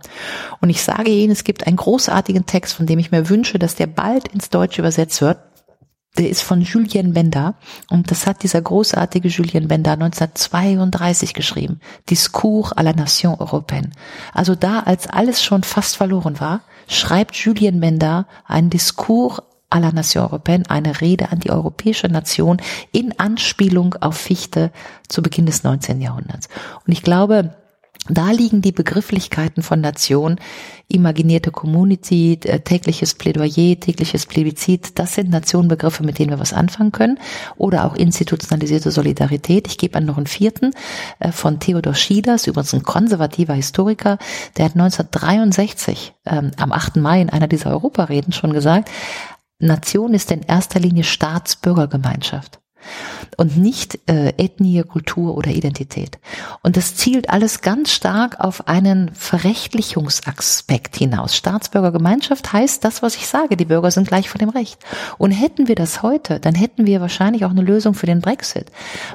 Und 0.61 0.69
ich 0.69 0.84
sage 0.84 1.10
Ihnen, 1.10 1.31
es 1.31 1.43
gibt 1.43 1.65
einen 1.65 1.77
großartigen 1.77 2.45
Text, 2.45 2.76
von 2.76 2.85
dem 2.85 2.99
ich 2.99 3.10
mir 3.10 3.30
wünsche, 3.30 3.57
dass 3.57 3.73
der 3.73 3.88
bald 3.88 4.27
ins 4.27 4.51
Deutsche 4.51 4.81
übersetzt 4.81 5.22
wird 5.22 5.39
der 6.18 6.30
ist 6.30 6.44
von 6.44 6.61
Julien 6.61 7.14
Benda 7.14 7.56
und 7.90 8.11
das 8.11 8.27
hat 8.27 8.44
dieser 8.44 8.61
großartige 8.61 9.30
Julien 9.30 9.68
Benda 9.68 9.94
1932 9.94 11.34
geschrieben. 11.34 11.80
Discours 12.10 12.72
à 12.72 12.84
la 12.84 12.94
Nation 12.94 13.34
Européenne. 13.35 13.91
Also 14.34 14.53
da, 14.53 14.81
als 14.81 15.07
alles 15.07 15.44
schon 15.44 15.64
fast 15.64 15.95
verloren 15.95 16.40
war, 16.40 16.61
schreibt 16.88 17.35
Julien 17.35 17.80
Benda 17.80 18.27
ein 18.45 18.69
Discours 18.69 19.41
à 19.72 19.80
la 19.80 19.91
Nation 19.91 20.23
Européenne, 20.23 20.69
eine 20.69 21.02
Rede 21.02 21.31
an 21.31 21.40
die 21.40 21.49
europäische 21.49 22.07
Nation 22.07 22.61
in 22.91 23.18
Anspielung 23.19 23.95
auf 23.95 24.15
Fichte 24.15 24.72
zu 25.07 25.23
Beginn 25.23 25.48
des 25.48 25.64
19. 25.64 25.99
Jahrhunderts. 25.99 26.48
Und 26.85 26.94
ich 26.94 27.02
glaube, 27.02 27.56
da 28.09 28.31
liegen 28.31 28.61
die 28.61 28.73
Begrifflichkeiten 28.73 29.63
von 29.63 29.80
Nation, 29.80 30.38
imaginierte 30.89 31.51
Community, 31.51 32.38
äh, 32.43 32.59
tägliches 32.59 33.13
Plädoyer, 33.13 33.80
tägliches 33.80 34.25
Plebiscit, 34.25 34.99
das 34.99 35.15
sind 35.15 35.30
Nationenbegriffe, 35.30 36.03
mit 36.03 36.19
denen 36.19 36.31
wir 36.31 36.39
was 36.39 36.53
anfangen 36.53 36.91
können. 36.91 37.17
Oder 37.55 37.85
auch 37.85 37.95
institutionalisierte 37.95 38.91
Solidarität. 38.91 39.67
Ich 39.67 39.77
gebe 39.77 39.97
an 39.97 40.05
noch 40.05 40.17
einen 40.17 40.27
vierten 40.27 40.71
äh, 41.19 41.31
von 41.31 41.59
Theodor 41.59 41.93
Schieders, 41.93 42.47
übrigens 42.47 42.73
ein 42.73 42.84
konservativer 42.84 43.53
Historiker, 43.53 44.17
der 44.57 44.65
hat 44.65 44.73
1963 44.73 46.13
ähm, 46.25 46.51
am 46.57 46.73
8. 46.73 46.97
Mai 46.97 47.21
in 47.21 47.30
einer 47.30 47.47
dieser 47.47 47.71
Europareden 47.71 48.34
schon 48.34 48.51
gesagt, 48.51 48.89
Nation 49.59 50.13
ist 50.13 50.30
in 50.31 50.41
erster 50.41 50.80
Linie 50.80 51.05
Staatsbürgergemeinschaft 51.05 52.62
und 53.38 53.57
nicht 53.57 53.99
äh, 54.10 54.34
Ethnie, 54.38 54.84
Kultur 54.84 55.35
oder 55.38 55.51
Identität. 55.51 56.19
Und 56.61 56.77
das 56.77 56.95
zielt 56.95 57.30
alles 57.30 57.61
ganz 57.61 57.91
stark 57.91 58.39
auf 58.39 58.68
einen 58.68 59.14
Verrechtlichungsaspekt 59.14 60.95
hinaus. 60.95 61.35
Staatsbürgergemeinschaft 61.35 62.53
heißt 62.53 62.84
das, 62.84 63.01
was 63.01 63.15
ich 63.15 63.27
sage, 63.27 63.57
die 63.57 63.65
Bürger 63.65 63.91
sind 63.91 64.07
gleich 64.07 64.30
vor 64.30 64.39
dem 64.39 64.49
Recht. 64.49 64.80
Und 65.18 65.31
hätten 65.31 65.68
wir 65.68 65.76
das 65.76 66.03
heute, 66.03 66.39
dann 66.39 66.55
hätten 66.55 66.85
wir 66.85 67.01
wahrscheinlich 67.01 67.45
auch 67.45 67.51
eine 67.51 67.61
Lösung 67.61 67.93
für 67.93 68.05
den 68.05 68.22
Brexit. 68.22 68.72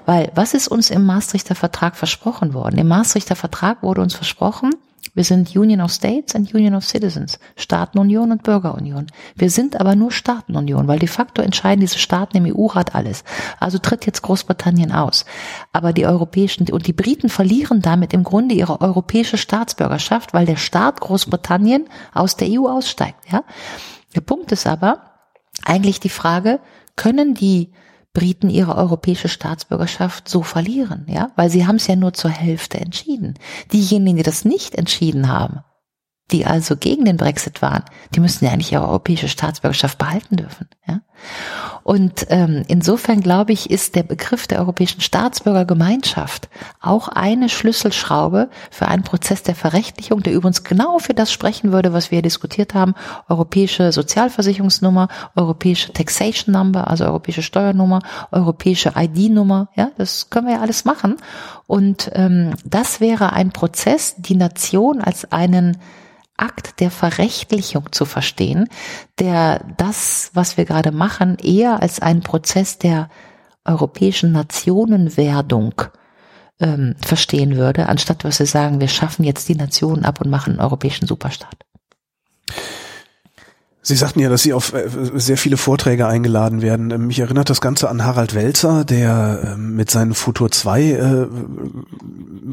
Weil 0.06 0.30
was 0.34 0.54
ist 0.54 0.68
uns 0.68 0.90
im 0.90 1.04
Maastrichter 1.04 1.54
Vertrag 1.54 1.96
versprochen 1.96 2.54
worden? 2.54 2.78
Im 2.78 2.88
Maastrichter 2.88 3.36
Vertrag 3.36 3.82
wurde 3.82 4.00
uns 4.00 4.14
versprochen, 4.14 4.74
wir 5.18 5.24
sind 5.24 5.56
Union 5.56 5.80
of 5.80 5.90
States 5.90 6.36
and 6.36 6.54
Union 6.54 6.76
of 6.76 6.84
Citizens, 6.84 7.40
Staatenunion 7.56 8.30
und 8.30 8.44
Bürgerunion. 8.44 9.08
Wir 9.34 9.50
sind 9.50 9.80
aber 9.80 9.96
nur 9.96 10.12
Staatenunion, 10.12 10.86
weil 10.86 11.00
de 11.00 11.08
facto 11.08 11.42
entscheiden 11.42 11.80
diese 11.80 11.98
Staaten 11.98 12.36
im 12.36 12.56
EU-Rat 12.56 12.94
alles. 12.94 13.24
Also 13.58 13.78
tritt 13.78 14.06
jetzt 14.06 14.22
Großbritannien 14.22 14.92
aus. 14.92 15.24
Aber 15.72 15.92
die 15.92 16.06
europäischen 16.06 16.70
und 16.70 16.86
die 16.86 16.92
Briten 16.92 17.30
verlieren 17.30 17.82
damit 17.82 18.12
im 18.12 18.22
Grunde 18.22 18.54
ihre 18.54 18.80
europäische 18.80 19.38
Staatsbürgerschaft, 19.38 20.34
weil 20.34 20.46
der 20.46 20.54
Staat 20.54 21.00
Großbritannien 21.00 21.88
aus 22.14 22.36
der 22.36 22.46
EU 22.52 22.68
aussteigt. 22.68 23.18
Ja? 23.28 23.42
Der 24.14 24.20
Punkt 24.20 24.52
ist 24.52 24.68
aber 24.68 25.02
eigentlich 25.64 25.98
die 25.98 26.10
Frage, 26.10 26.60
können 26.94 27.34
die 27.34 27.72
Briten 28.12 28.50
ihre 28.50 28.76
europäische 28.76 29.28
Staatsbürgerschaft 29.28 30.28
so 30.28 30.42
verlieren, 30.42 31.06
ja, 31.08 31.30
weil 31.36 31.50
sie 31.50 31.66
haben 31.66 31.76
es 31.76 31.86
ja 31.86 31.96
nur 31.96 32.14
zur 32.14 32.30
Hälfte 32.30 32.78
entschieden. 32.78 33.34
Diejenigen, 33.72 34.16
die 34.16 34.22
das 34.22 34.44
nicht 34.44 34.74
entschieden 34.74 35.28
haben, 35.28 35.60
die 36.30 36.44
also 36.44 36.76
gegen 36.76 37.04
den 37.04 37.16
Brexit 37.16 37.62
waren, 37.62 37.84
die 38.14 38.20
müssen 38.20 38.44
ja 38.44 38.50
eigentlich 38.50 38.72
ihre 38.72 38.86
europäische 38.88 39.28
Staatsbürgerschaft 39.28 39.98
behalten 39.98 40.36
dürfen. 40.36 40.68
Ja? 40.86 41.00
Und 41.88 42.26
ähm, 42.28 42.64
insofern 42.68 43.22
glaube 43.22 43.52
ich, 43.52 43.70
ist 43.70 43.94
der 43.94 44.02
Begriff 44.02 44.46
der 44.46 44.58
europäischen 44.58 45.00
Staatsbürgergemeinschaft 45.00 46.50
auch 46.82 47.08
eine 47.08 47.48
Schlüsselschraube 47.48 48.50
für 48.70 48.88
einen 48.88 49.04
Prozess 49.04 49.42
der 49.42 49.54
Verrechtlichung, 49.54 50.22
der 50.22 50.34
übrigens 50.34 50.64
genau 50.64 50.98
für 50.98 51.14
das 51.14 51.32
sprechen 51.32 51.72
würde, 51.72 51.94
was 51.94 52.10
wir 52.10 52.20
diskutiert 52.20 52.74
haben, 52.74 52.94
europäische 53.30 53.90
Sozialversicherungsnummer, 53.90 55.08
europäische 55.34 55.90
Taxation 55.90 56.52
Number, 56.52 56.88
also 56.88 57.06
europäische 57.06 57.42
Steuernummer, 57.42 58.00
europäische 58.32 58.92
ID-Nummer, 58.94 59.70
ja, 59.74 59.90
das 59.96 60.28
können 60.28 60.48
wir 60.48 60.56
ja 60.56 60.60
alles 60.60 60.84
machen. 60.84 61.16
Und 61.66 62.10
ähm, 62.12 62.52
das 62.66 63.00
wäre 63.00 63.32
ein 63.32 63.50
Prozess, 63.50 64.14
die 64.18 64.36
Nation 64.36 65.00
als 65.00 65.32
einen 65.32 65.78
Akt 66.38 66.80
der 66.80 66.90
Verrechtlichung 66.90 67.92
zu 67.92 68.04
verstehen, 68.04 68.68
der 69.18 69.64
das, 69.76 70.30
was 70.34 70.56
wir 70.56 70.64
gerade 70.64 70.92
machen, 70.92 71.36
eher 71.36 71.82
als 71.82 72.00
einen 72.00 72.22
Prozess 72.22 72.78
der 72.78 73.10
europäischen 73.64 74.32
Nationenwerdung 74.32 75.74
ähm, 76.60 76.94
verstehen 77.04 77.56
würde, 77.56 77.88
anstatt 77.88 78.24
was 78.24 78.38
sie 78.38 78.46
sagen, 78.46 78.80
wir 78.80 78.88
schaffen 78.88 79.24
jetzt 79.24 79.48
die 79.48 79.56
Nationen 79.56 80.04
ab 80.04 80.20
und 80.20 80.30
machen 80.30 80.54
einen 80.54 80.60
europäischen 80.60 81.06
Superstaat. 81.06 81.56
Sie 83.88 83.96
sagten 83.96 84.20
ja, 84.20 84.28
dass 84.28 84.42
Sie 84.42 84.52
auf 84.52 84.74
äh, 84.74 84.86
sehr 85.14 85.38
viele 85.38 85.56
Vorträge 85.56 86.06
eingeladen 86.06 86.60
werden. 86.60 86.90
Ähm, 86.90 87.06
mich 87.06 87.20
erinnert 87.20 87.48
das 87.48 87.62
Ganze 87.62 87.88
an 87.88 88.04
Harald 88.04 88.34
Welzer, 88.34 88.84
der 88.84 89.54
ähm, 89.54 89.76
mit 89.76 89.90
seinen 89.90 90.12
Futur 90.12 90.50
2 90.50 90.82
äh, 90.82 91.26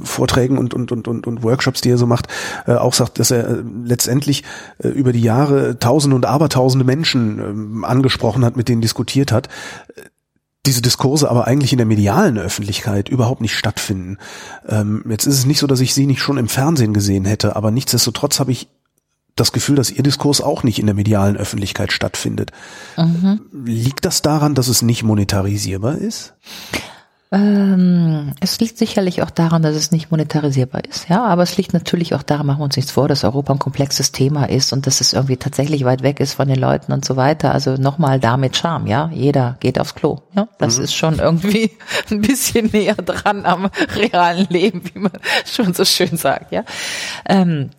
Vorträgen 0.02 0.58
und, 0.58 0.74
und, 0.74 0.94
und, 0.94 1.08
und, 1.10 1.44
Workshops, 1.44 1.82
die 1.82 1.90
er 1.90 1.98
so 1.98 2.08
macht, 2.08 2.28
äh, 2.68 2.76
auch 2.76 2.94
sagt, 2.94 3.20
dass 3.20 3.32
er 3.32 3.62
letztendlich 3.84 4.44
über 4.80 5.12
die 5.12 5.22
Jahre 5.22 5.78
Tausende 5.78 6.16
und 6.16 6.26
Abertausende 6.26 6.86
Menschen 6.86 7.40
ähm, 7.40 7.84
angesprochen 7.84 8.46
hat, 8.46 8.56
mit 8.56 8.70
denen 8.70 8.82
diskutiert 8.82 9.34
hat 9.34 9.50
diese 10.66 10.82
Diskurse 10.82 11.30
aber 11.30 11.46
eigentlich 11.46 11.74
in 11.74 11.78
der 11.78 11.86
medialen 11.86 12.40
Öffentlichkeit 12.40 13.08
überhaupt 13.08 13.40
nicht 13.40 13.56
stattfinden. 13.56 14.18
jetzt 15.08 15.28
ist 15.28 15.38
es 15.38 15.46
nicht 15.46 15.60
so, 15.60 15.68
dass 15.68 15.80
ich 15.80 15.94
sie 15.94 16.08
nicht 16.08 16.22
schon 16.22 16.40
im 16.40 16.48
Fernsehen 16.48 16.92
gesehen 16.92 17.24
hätte, 17.24 17.56
aber 17.56 17.70
nichtsdestotrotz 17.70 18.40
habe 18.40 18.52
ich 18.52 18.68
das 19.36 19.52
Gefühl, 19.52 19.76
dass 19.76 19.92
Ihr 19.92 20.04
Diskurs 20.04 20.42
auch 20.42 20.64
nicht 20.64 20.80
in 20.80 20.86
der 20.86 20.96
medialen 20.96 21.38
Öffentlichkeit 21.38 21.92
stattfindet. 21.92 22.52
Mhm. 22.98 23.42
Liegt 23.66 24.06
das 24.06 24.22
daran, 24.22 24.56
dass 24.56 24.68
es 24.68 24.82
nicht 24.82 25.04
monetarisierbar 25.04 25.98
ist? 25.98 26.34
Ähm, 27.32 28.34
es 28.40 28.60
liegt 28.60 28.78
sicherlich 28.78 29.24
auch 29.24 29.32
daran, 29.32 29.64
dass 29.64 29.76
es 29.76 29.92
nicht 29.92 30.12
monetarisierbar 30.12 30.86
ist, 30.86 31.10
ja, 31.10 31.26
aber 31.26 31.42
es 31.42 31.58
liegt 31.58 31.74
natürlich 31.74 32.14
auch 32.14 32.24
daran, 32.24 32.46
machen 32.46 32.60
wir 32.60 32.66
uns 32.66 32.78
nichts 32.78 32.92
vor, 32.92 33.08
dass 33.08 33.24
Europa 33.24 33.52
ein 33.52 33.60
komplexes 33.60 34.12
Thema 34.12 34.46
ist 34.46 34.72
und 34.72 34.86
dass 34.86 35.02
es 35.02 35.12
irgendwie 35.12 35.36
tatsächlich 35.36 35.84
weit 35.86 36.04
weg 36.04 36.20
ist 36.20 36.36
von 36.36 36.48
den 36.48 36.60
Leuten 36.60 36.94
und 36.94 37.04
so 37.04 37.18
weiter. 37.18 37.52
Also 37.52 37.76
nochmal 37.76 38.20
damit 38.20 38.56
Charme, 38.56 38.88
ja. 38.88 39.10
Jeder 39.12 39.58
geht 39.60 39.80
aufs 39.80 39.96
Klo, 39.96 40.22
ja. 40.34 40.48
Das 40.60 40.78
mhm. 40.78 40.84
ist 40.84 40.94
schon 40.94 41.20
irgendwie 41.20 41.72
ein 42.12 42.22
bisschen 42.22 42.68
näher 42.68 42.96
dran 42.96 43.46
am 43.46 43.70
realen 43.96 44.48
Leben, 44.50 44.84
wie 44.94 45.00
man 45.00 45.12
schon 45.46 45.74
so 45.74 45.84
schön 45.84 46.16
sagt, 46.16 46.54
ja. 46.54 46.64
Ähm, 47.28 47.72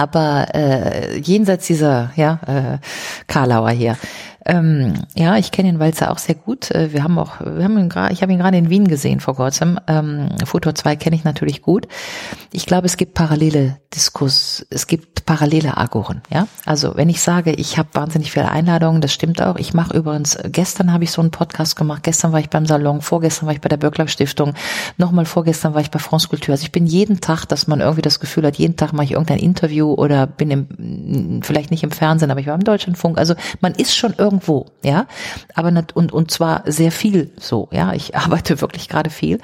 aber 0.00 0.46
äh, 0.54 1.18
jenseits 1.18 1.66
dieser 1.66 2.10
ja, 2.16 2.40
äh, 2.46 2.78
Karlauer 3.26 3.70
hier, 3.70 3.96
ähm, 4.46 4.94
ja, 5.14 5.36
ich 5.36 5.52
kenne 5.52 5.70
den 5.70 5.80
Walzer 5.80 6.10
auch 6.10 6.18
sehr 6.18 6.34
gut. 6.34 6.70
Äh, 6.70 6.92
wir 6.92 7.04
haben 7.04 7.18
auch, 7.18 7.40
wir 7.40 7.62
haben 7.62 7.76
ihn 7.78 7.88
gerade, 7.88 8.12
ich 8.12 8.22
habe 8.22 8.32
ihn 8.32 8.38
gerade 8.38 8.56
in 8.56 8.70
Wien 8.70 8.88
gesehen 8.88 9.20
vor 9.20 9.36
kurzem. 9.36 9.78
Ähm, 9.86 10.30
Futur 10.44 10.74
2 10.74 10.96
kenne 10.96 11.16
ich 11.16 11.24
natürlich 11.24 11.60
gut. 11.60 11.86
Ich 12.52 12.64
glaube, 12.64 12.86
es 12.86 12.96
gibt 12.96 13.14
parallele 13.14 13.76
Diskurs, 13.94 14.66
es 14.70 14.86
gibt 14.86 15.26
parallele 15.26 15.76
Agoren. 15.76 16.22
Ja, 16.32 16.46
also 16.64 16.96
wenn 16.96 17.10
ich 17.10 17.20
sage, 17.20 17.52
ich 17.52 17.76
habe 17.76 17.90
wahnsinnig 17.92 18.32
viele 18.32 18.50
Einladungen, 18.50 19.02
das 19.02 19.12
stimmt 19.12 19.42
auch. 19.42 19.56
Ich 19.56 19.74
mache 19.74 19.96
übrigens, 19.96 20.38
gestern 20.44 20.92
habe 20.92 21.04
ich 21.04 21.10
so 21.10 21.20
einen 21.20 21.30
Podcast 21.30 21.76
gemacht. 21.76 22.02
Gestern 22.02 22.32
war 22.32 22.40
ich 22.40 22.48
beim 22.48 22.64
Salon, 22.64 23.02
vorgestern 23.02 23.46
war 23.46 23.52
ich 23.52 23.60
bei 23.60 23.68
der 23.68 23.76
Böckler 23.76 24.08
Stiftung, 24.08 24.54
nochmal 24.96 25.26
vorgestern 25.26 25.74
war 25.74 25.82
ich 25.82 25.90
bei 25.90 25.98
France 25.98 26.28
Kultur. 26.28 26.52
Also 26.52 26.62
ich 26.62 26.72
bin 26.72 26.86
jeden 26.86 27.20
Tag, 27.20 27.44
dass 27.44 27.66
man 27.66 27.80
irgendwie 27.80 28.02
das 28.02 28.20
Gefühl 28.20 28.46
hat, 28.46 28.56
jeden 28.56 28.76
Tag 28.76 28.94
mache 28.94 29.04
ich 29.04 29.12
irgendein 29.12 29.38
Interview 29.38 29.92
oder 29.92 30.26
bin 30.26 30.50
im, 30.50 31.42
vielleicht 31.42 31.70
nicht 31.70 31.82
im 31.82 31.90
Fernsehen, 31.90 32.30
aber 32.30 32.40
ich 32.40 32.46
war 32.46 32.54
im 32.54 32.64
Deutschlandfunk. 32.64 33.18
Also 33.18 33.34
man 33.60 33.74
ist 33.74 33.94
schon 33.94 34.14
irgendwie 34.16 34.29
irgendwo, 34.30 34.66
ja. 34.84 35.06
Aber 35.54 35.72
und, 35.94 36.12
und 36.12 36.30
zwar 36.30 36.62
sehr 36.66 36.92
viel 36.92 37.32
so, 37.36 37.68
ja. 37.72 37.92
Ich 37.92 38.16
arbeite 38.16 38.60
wirklich 38.60 38.88
gerade 38.88 39.10
viel. 39.10 39.38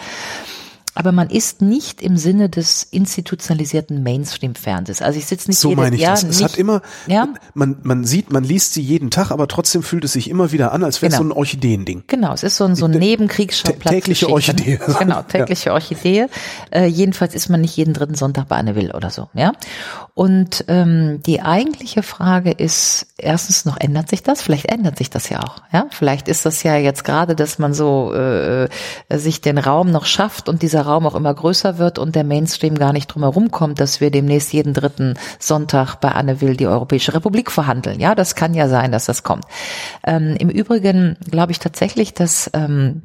Aber 0.97 1.13
man 1.13 1.29
ist 1.29 1.61
nicht 1.61 2.01
im 2.01 2.17
Sinne 2.17 2.49
des 2.49 2.83
institutionalisierten 2.83 4.03
Mainstream-Fernsehs. 4.03 5.03
Also 5.03 5.19
ich 5.19 5.27
sitze 5.27 5.51
nicht 5.51 5.59
so 5.59 5.73
meine 5.73 5.95
ich 5.95 6.01
Jahr 6.01 6.13
das. 6.13 6.25
Es 6.25 6.43
hat 6.43 6.57
immer, 6.57 6.81
ja? 7.07 7.29
man, 7.53 7.77
man 7.83 8.05
sieht, 8.05 8.33
man 8.33 8.43
liest 8.45 8.73
sie 8.73 8.81
jeden 8.81 9.11
Tag, 9.11 9.31
aber 9.31 9.47
trotzdem 9.47 9.83
fühlt 9.83 10.05
es 10.05 10.15
sich 10.15 10.31
immer 10.31 10.53
wieder 10.53 10.73
an, 10.73 10.83
als 10.83 11.03
wäre 11.03 11.13
es 11.13 11.19
genau. 11.19 11.29
so 11.29 11.35
ein 11.35 11.39
Orchideending. 11.39 12.05
Genau, 12.07 12.33
es 12.33 12.43
ist 12.43 12.57
so 12.57 12.65
ein, 12.65 12.75
so 12.77 12.87
ein 12.87 12.93
Nebenkriegsschauplatz. 12.93 13.93
Tägliche 13.93 14.31
Orchidee. 14.31 14.81
Genau, 14.99 15.21
tägliche 15.23 15.67
ja. 15.67 15.75
Orchidee. 15.75 16.27
Äh, 16.71 16.87
jedenfalls 16.87 17.35
ist 17.35 17.51
man 17.51 17.61
nicht 17.61 17.77
jeden 17.77 17.93
dritten 17.93 18.15
Sonntag 18.15 18.49
bei 18.49 18.57
Anne 18.57 18.75
Will 18.75 18.93
oder 18.93 19.11
so, 19.11 19.29
ja. 19.35 19.53
Und 20.15 20.65
ähm, 20.69 21.21
die 21.27 21.43
eigentliche 21.43 22.03
Frage 22.03 22.53
ist, 22.53 23.09
erstens 23.19 23.67
noch 23.67 23.79
ändert 23.79 24.09
sich 24.09 24.23
das? 24.23 24.41
Vielleicht 24.41 24.65
ändert 24.67 24.97
sich 24.97 25.11
das 25.11 25.29
ja 25.29 25.41
auch, 25.41 25.63
ja. 25.75 25.87
Vielleicht 25.91 26.29
ist 26.29 26.47
das 26.47 26.63
ja 26.63 26.77
jetzt 26.77 27.05
gerade, 27.05 27.37
dass 27.37 27.59
man 27.59 27.75
so 27.75 28.15
äh, 28.15 28.69
sich 29.11 29.43
den 29.43 29.59
Raum 29.59 29.91
noch 29.91 30.07
schafft 30.07 30.49
und 30.49 30.63
dieser 30.63 30.86
Raum 30.87 31.07
auch 31.07 31.15
immer 31.15 31.35
größer 31.35 31.79
wird 31.79 31.99
und 31.99 32.15
der 32.15 32.25
Mainstream 32.25 32.77
gar 32.77 32.93
nicht 32.93 33.09
drum 33.09 33.23
herum 33.23 33.51
kommt, 33.51 33.81
dass 33.81 34.01
wir 34.01 34.11
demnächst 34.11 34.53
jeden 34.53 34.75
dritten 34.75 35.15
Sonntag 35.39 35.97
bei 35.97 36.13
Anne 36.13 36.41
Will 36.41 36.57
die 36.57 36.67
Europäische 36.67 37.15
Republik 37.15 37.51
verhandeln. 37.51 38.01
Ja, 38.01 38.15
das 38.15 38.35
kann 38.35 38.55
ja 38.55 38.69
sein, 38.69 38.93
dass 38.93 39.07
das 39.07 39.23
kommt. 39.23 39.45
Ähm, 40.07 40.37
Im 40.39 40.49
Übrigen 40.49 41.17
glaube 41.31 41.53
ich 41.53 41.59
tatsächlich, 41.59 42.15
dass 42.15 42.51
ähm, 42.55 43.03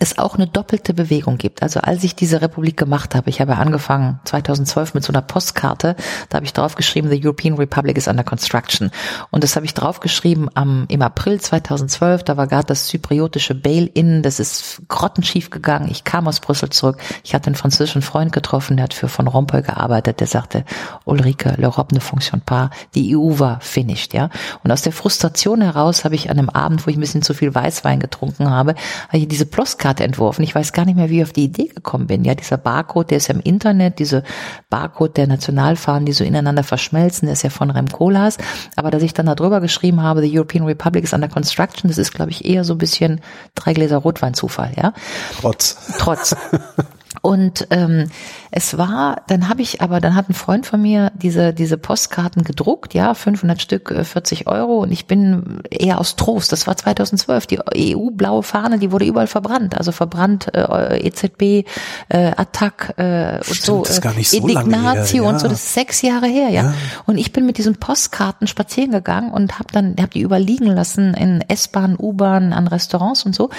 es 0.00 0.18
auch 0.18 0.36
eine 0.36 0.46
doppelte 0.46 0.94
Bewegung 0.94 1.36
gibt. 1.36 1.62
Also 1.62 1.80
als 1.80 2.02
ich 2.02 2.16
diese 2.16 2.40
Republik 2.40 2.76
gemacht 2.76 3.14
habe, 3.14 3.28
ich 3.28 3.40
habe 3.40 3.56
angefangen 3.56 4.20
2012 4.24 4.94
mit 4.94 5.04
so 5.04 5.12
einer 5.12 5.20
Postkarte, 5.20 5.96
da 6.30 6.36
habe 6.36 6.46
ich 6.46 6.54
draufgeschrieben, 6.54 7.10
the 7.10 7.22
European 7.22 7.54
Republic 7.54 7.98
is 7.98 8.08
under 8.08 8.24
construction. 8.24 8.90
Und 9.30 9.44
das 9.44 9.54
habe 9.54 9.66
ich 9.66 9.74
draufgeschrieben 9.74 10.48
am, 10.54 10.86
im 10.88 11.02
April 11.02 11.40
2012, 11.40 12.24
da 12.24 12.36
war 12.36 12.46
gerade 12.46 12.66
das 12.66 12.86
zypriotische 12.86 13.54
Bail-In, 13.54 14.22
das 14.22 14.40
ist 14.40 14.82
grottenschief 14.88 15.50
gegangen. 15.50 15.88
Ich 15.90 16.04
kam 16.04 16.26
aus 16.26 16.40
Brüssel 16.40 16.70
zurück, 16.70 16.96
ich 17.22 17.34
hatte 17.34 17.48
einen 17.48 17.54
französischen 17.54 18.02
Freund 18.02 18.32
getroffen, 18.32 18.78
der 18.78 18.84
hat 18.84 18.94
für 18.94 19.08
von 19.08 19.28
Rompuy 19.28 19.62
gearbeitet, 19.62 20.20
der 20.20 20.26
sagte, 20.26 20.64
Ulrike, 21.04 21.56
l'Europe 21.58 21.94
ne 21.94 22.00
fonctionne 22.00 22.42
pas, 22.44 22.70
die 22.94 23.14
EU 23.16 23.38
war 23.38 23.60
finished, 23.60 24.14
ja. 24.14 24.30
Und 24.64 24.72
aus 24.72 24.82
der 24.82 24.92
Frustration 24.92 25.60
heraus 25.60 26.04
habe 26.04 26.14
ich 26.14 26.30
an 26.30 26.38
einem 26.38 26.48
Abend, 26.48 26.86
wo 26.86 26.90
ich 26.90 26.96
ein 26.96 27.00
bisschen 27.00 27.22
zu 27.22 27.34
viel 27.34 27.54
Weißwein 27.54 28.00
getrunken 28.00 28.48
habe, 28.48 28.74
habe 29.08 29.18
ich 29.18 29.28
diese 29.28 29.44
Postkarte 29.46 29.81
Postkarte 29.82 30.04
entworfen. 30.04 30.42
Ich 30.44 30.54
weiß 30.54 30.72
gar 30.72 30.84
nicht 30.84 30.94
mehr, 30.94 31.10
wie 31.10 31.18
ich 31.18 31.24
auf 31.24 31.32
die 31.32 31.44
Idee 31.44 31.66
gekommen 31.66 32.06
bin. 32.06 32.24
Ja, 32.24 32.34
dieser 32.34 32.56
Barcode, 32.56 33.10
der 33.10 33.16
ist 33.16 33.26
ja 33.26 33.34
im 33.34 33.40
Internet, 33.40 33.98
diese 33.98 34.22
Barcode 34.70 35.16
der 35.16 35.26
Nationalfahnen, 35.26 36.06
die 36.06 36.12
so 36.12 36.22
ineinander 36.22 36.62
verschmelzen, 36.62 37.26
der 37.26 37.32
ist 37.32 37.42
ja 37.42 37.50
von 37.50 37.70
Rem 37.70 37.88
Koolhaas. 37.88 38.38
Aber 38.76 38.92
dass 38.92 39.02
ich 39.02 39.12
dann 39.12 39.26
da 39.26 39.34
drüber 39.34 39.60
geschrieben 39.60 40.00
habe, 40.00 40.22
the 40.22 40.38
European 40.38 40.64
Republic 40.64 41.02
is 41.02 41.12
under 41.12 41.28
construction, 41.28 41.88
das 41.88 41.98
ist, 41.98 42.12
glaube 42.12 42.30
ich, 42.30 42.44
eher 42.44 42.62
so 42.62 42.74
ein 42.74 42.78
bisschen 42.78 43.20
drei 43.56 43.72
Gläser 43.72 43.98
Rotwein 43.98 44.34
Zufall, 44.34 44.72
ja. 44.76 44.92
Trotz. 45.40 45.76
Trotz. 45.98 46.36
Und 47.22 47.68
ähm, 47.70 48.10
es 48.50 48.76
war, 48.76 49.22
dann 49.28 49.48
habe 49.48 49.62
ich 49.62 49.80
aber, 49.80 50.00
dann 50.00 50.16
hat 50.16 50.28
ein 50.28 50.34
Freund 50.34 50.66
von 50.66 50.82
mir 50.82 51.12
diese 51.14 51.54
diese 51.54 51.78
Postkarten 51.78 52.42
gedruckt, 52.42 52.94
ja, 52.94 53.14
500 53.14 53.62
Stück, 53.62 53.94
40 54.02 54.40
äh, 54.40 54.50
Euro. 54.50 54.80
Und 54.80 54.90
ich 54.90 55.06
bin 55.06 55.60
eher 55.70 56.00
aus 56.00 56.16
Trost. 56.16 56.50
Das 56.50 56.66
war 56.66 56.76
2012. 56.76 57.46
Die 57.46 57.60
EU-blaue 57.94 58.42
Fahne, 58.42 58.78
die 58.78 58.90
wurde 58.90 59.04
überall 59.04 59.28
verbrannt. 59.28 59.78
Also 59.78 59.92
verbrannt 59.92 60.52
äh, 60.52 60.98
EZB, 61.06 61.64
äh, 62.08 62.32
Attac 62.36 62.94
äh, 62.96 63.36
und 63.36 63.44
Stimmt, 63.44 63.64
so. 63.64 63.82
Das 63.82 63.92
ist 63.92 64.02
gar 64.02 64.14
nicht 64.14 64.30
so 64.30 64.38
Indignatio 64.38 65.22
ja. 65.22 65.30
und 65.30 65.38
so. 65.38 65.46
Das 65.46 65.62
ist 65.62 65.74
sechs 65.74 66.02
Jahre 66.02 66.26
her, 66.26 66.48
ja. 66.48 66.64
ja. 66.64 66.74
Und 67.06 67.18
ich 67.18 67.32
bin 67.32 67.46
mit 67.46 67.56
diesen 67.56 67.76
Postkarten 67.76 68.48
spazieren 68.48 68.90
gegangen 68.90 69.30
und 69.30 69.60
habe 69.60 69.68
dann, 69.72 69.94
habe 69.98 70.10
die 70.10 70.22
überliegen 70.22 70.66
lassen 70.66 71.14
in 71.14 71.40
S-Bahn, 71.46 71.96
U-Bahn, 71.96 72.52
an 72.52 72.66
Restaurants 72.66 73.24
und 73.24 73.34
so 73.34 73.50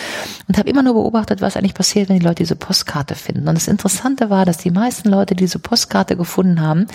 und 0.50 0.58
habe 0.58 0.70
immer 0.70 0.84
nur 0.84 0.96
beobachtet, 0.96 1.42
was 1.42 1.56
eigentlich 1.56 1.74
passiert, 1.74 2.10
wenn 2.10 2.20
die 2.20 2.26
Leute 2.26 2.44
diese 2.44 2.56
Postkarte 2.56 3.16
finden. 3.16 3.48
Und 3.54 3.58
das 3.58 3.68
Interessante 3.68 4.32
war, 4.32 4.46
dass 4.46 4.58
die 4.58 4.72
meisten 4.72 5.10
Leute, 5.10 5.36
die 5.36 5.44
diese 5.44 5.60
Postkarte 5.60 6.18
gefunden 6.18 6.60
haben, 6.60 6.88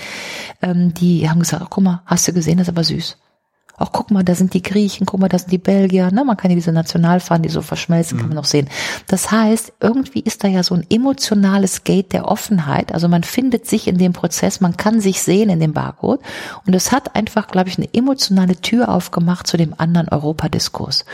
ähm, 0.61 0.93
die 0.93 1.31
haben 1.31 1.39
gesagt, 1.39 1.63
oh, 1.63 1.69
guck 1.71 1.85
mal, 1.85 2.03
hast 2.05 2.27
du 2.27 2.33
gesehen, 2.33 2.59
das 2.59 2.67
ist 2.67 2.75
aber 2.75 2.83
süß. 2.83 3.17
Auch 3.79 3.93
guck 3.93 4.11
mal, 4.11 4.25
da 4.25 4.35
sind 4.35 4.55
die 4.55 4.63
Griechen, 4.63 5.07
guck 5.07 5.21
mal, 5.21 5.29
da 5.29 5.39
sind 5.39 5.53
die 5.53 5.59
Belgier. 5.59 6.11
Ne? 6.11 6.25
Man 6.25 6.37
kann 6.37 6.51
ja 6.51 6.57
diese 6.57 6.73
Nationalfahnen, 6.73 7.43
die 7.43 7.49
so 7.49 7.63
verschmelzen, 7.63 8.17
mhm. 8.17 8.21
kann 8.21 8.29
man 8.31 8.37
noch 8.37 8.45
sehen. 8.45 8.69
Das 9.07 9.31
heißt, 9.31 9.75
irgendwie 9.81 10.21
ist 10.21 10.45
da 10.45 10.49
ja 10.49 10.63
so 10.63 10.75
ein 10.75 10.87
emotionales 10.91 11.85
Gate 11.85 12.13
der 12.13 12.27
Offenheit. 12.27 12.93
Also 12.93 13.09
man 13.09 13.23
findet 13.23 13.67
sich 13.67 13.87
in 13.87 13.99
dem 13.99 14.13
Prozess, 14.13 14.61
man 14.61 14.77
kann 14.77 15.01
sich 15.01 15.23
sehen 15.23 15.49
in 15.49 15.61
dem 15.61 15.73
Barcode. 15.73 16.21
Und 16.67 16.75
es 16.75 16.93
hat 16.93 17.15
einfach, 17.15 17.47
glaube 17.47 17.69
ich, 17.69 17.79
eine 17.79 17.93
emotionale 17.95 18.57
Tür 18.57 18.89
aufgemacht 18.89 19.47
zu 19.47 19.57
dem 19.57 19.75
anderen 19.79 20.09
Europadiskurs. 20.09 21.05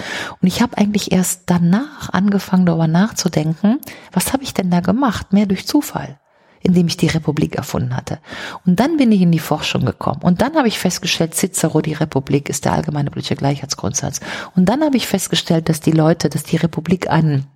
Und 0.40 0.48
ich 0.48 0.62
habe 0.62 0.78
eigentlich 0.78 1.12
erst 1.12 1.42
danach 1.46 2.10
angefangen, 2.12 2.66
darüber 2.66 2.88
nachzudenken, 2.88 3.78
was 4.12 4.32
habe 4.32 4.42
ich 4.42 4.54
denn 4.54 4.70
da 4.70 4.80
gemacht? 4.80 5.32
Mehr 5.32 5.46
durch 5.46 5.66
Zufall 5.66 6.18
in 6.64 6.72
dem 6.72 6.86
ich 6.88 6.96
die 6.96 7.06
Republik 7.06 7.56
erfunden 7.56 7.94
hatte. 7.94 8.18
Und 8.66 8.80
dann 8.80 8.96
bin 8.96 9.12
ich 9.12 9.20
in 9.20 9.30
die 9.30 9.38
Forschung 9.38 9.84
gekommen. 9.84 10.22
Und 10.22 10.40
dann 10.40 10.56
habe 10.56 10.66
ich 10.66 10.78
festgestellt, 10.78 11.34
Cicero, 11.34 11.82
die 11.82 11.92
Republik 11.92 12.48
ist 12.48 12.64
der 12.64 12.72
allgemeine 12.72 13.10
politische 13.10 13.36
Gleichheitsgrundsatz. 13.36 14.20
Und 14.56 14.64
dann 14.68 14.82
habe 14.82 14.96
ich 14.96 15.06
festgestellt, 15.06 15.68
dass 15.68 15.80
die 15.80 15.92
Leute, 15.92 16.30
dass 16.30 16.42
die 16.42 16.56
Republik 16.56 17.10
einen 17.10 17.46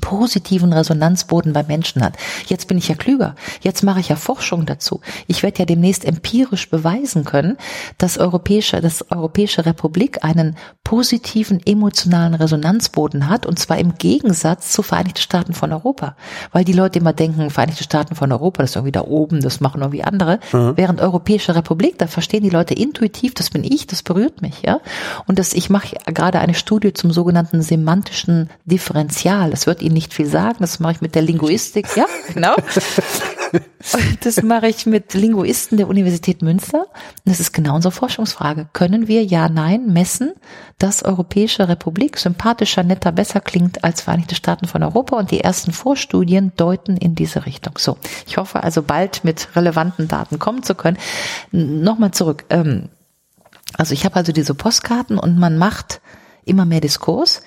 positiven 0.00 0.72
Resonanzboden 0.72 1.52
bei 1.52 1.62
Menschen 1.62 2.02
hat. 2.02 2.16
Jetzt 2.46 2.68
bin 2.68 2.78
ich 2.78 2.88
ja 2.88 2.94
klüger. 2.94 3.34
Jetzt 3.60 3.82
mache 3.82 4.00
ich 4.00 4.08
ja 4.08 4.16
Forschung 4.16 4.66
dazu. 4.66 5.00
Ich 5.26 5.42
werde 5.42 5.60
ja 5.60 5.64
demnächst 5.64 6.04
empirisch 6.04 6.70
beweisen 6.70 7.24
können, 7.24 7.56
dass 7.98 8.18
europäische, 8.18 8.80
dass 8.80 9.10
Europäische 9.10 9.66
Republik 9.66 10.24
einen 10.24 10.56
positiven 10.84 11.60
emotionalen 11.64 12.34
Resonanzboden 12.34 13.28
hat 13.28 13.46
und 13.46 13.58
zwar 13.58 13.78
im 13.78 13.96
Gegensatz 13.96 14.72
zu 14.72 14.82
Vereinigten 14.82 15.20
Staaten 15.20 15.52
von 15.52 15.72
Europa. 15.72 16.16
Weil 16.52 16.64
die 16.64 16.72
Leute 16.72 16.98
immer 16.98 17.12
denken, 17.12 17.50
Vereinigte 17.50 17.84
Staaten 17.84 18.14
von 18.14 18.32
Europa, 18.32 18.62
das 18.62 18.70
ist 18.70 18.76
irgendwie 18.76 18.92
da 18.92 19.02
oben, 19.02 19.40
das 19.40 19.60
machen 19.60 19.80
irgendwie 19.80 20.04
andere. 20.04 20.40
Mhm. 20.52 20.76
Während 20.76 21.00
Europäische 21.00 21.54
Republik, 21.54 21.98
da 21.98 22.06
verstehen 22.06 22.42
die 22.42 22.50
Leute 22.50 22.74
intuitiv, 22.74 23.34
das 23.34 23.50
bin 23.50 23.64
ich, 23.64 23.86
das 23.86 24.02
berührt 24.02 24.42
mich, 24.42 24.62
ja. 24.62 24.80
Und 25.26 25.38
das, 25.38 25.52
ich 25.52 25.70
mache 25.70 25.96
gerade 26.06 26.40
eine 26.40 26.54
Studie 26.54 26.92
zum 26.92 27.12
sogenannten 27.12 27.62
semantischen 27.62 28.50
Differential. 28.64 29.50
Das 29.50 29.66
wird 29.66 29.79
wird 29.80 29.82
Ihnen 29.82 29.94
nicht 29.94 30.14
viel 30.14 30.26
sagen. 30.26 30.58
Das 30.60 30.80
mache 30.80 30.92
ich 30.92 31.00
mit 31.00 31.14
der 31.14 31.22
Linguistik. 31.22 31.86
Ja, 31.96 32.06
genau. 32.32 32.54
das 34.22 34.42
mache 34.42 34.68
ich 34.68 34.86
mit 34.86 35.14
Linguisten 35.14 35.76
der 35.76 35.88
Universität 35.88 36.42
Münster. 36.42 36.80
Und 36.80 37.24
das 37.24 37.40
ist 37.40 37.52
genau 37.52 37.74
unsere 37.74 37.92
Forschungsfrage. 37.92 38.68
Können 38.72 39.08
wir, 39.08 39.24
ja, 39.24 39.48
nein, 39.48 39.86
messen, 39.92 40.32
dass 40.78 41.02
Europäische 41.02 41.68
Republik 41.68 42.18
sympathischer, 42.18 42.82
netter, 42.82 43.12
besser 43.12 43.40
klingt 43.40 43.82
als 43.82 44.02
Vereinigte 44.02 44.34
Staaten 44.34 44.66
von 44.66 44.82
Europa? 44.82 45.16
Und 45.16 45.30
die 45.30 45.40
ersten 45.40 45.72
Vorstudien 45.72 46.52
deuten 46.56 46.96
in 46.96 47.14
diese 47.14 47.46
Richtung. 47.46 47.78
So, 47.78 47.96
ich 48.26 48.36
hoffe 48.36 48.62
also 48.62 48.82
bald 48.82 49.24
mit 49.24 49.48
relevanten 49.56 50.08
Daten 50.08 50.38
kommen 50.38 50.62
zu 50.62 50.74
können. 50.74 50.98
Nochmal 51.52 52.10
zurück. 52.10 52.44
Ähm, 52.50 52.90
also 53.76 53.94
ich 53.94 54.04
habe 54.04 54.16
also 54.16 54.32
diese 54.32 54.54
Postkarten 54.54 55.16
und 55.16 55.38
man 55.38 55.56
macht 55.56 56.00
immer 56.44 56.64
mehr 56.64 56.80
Diskurs, 56.80 57.40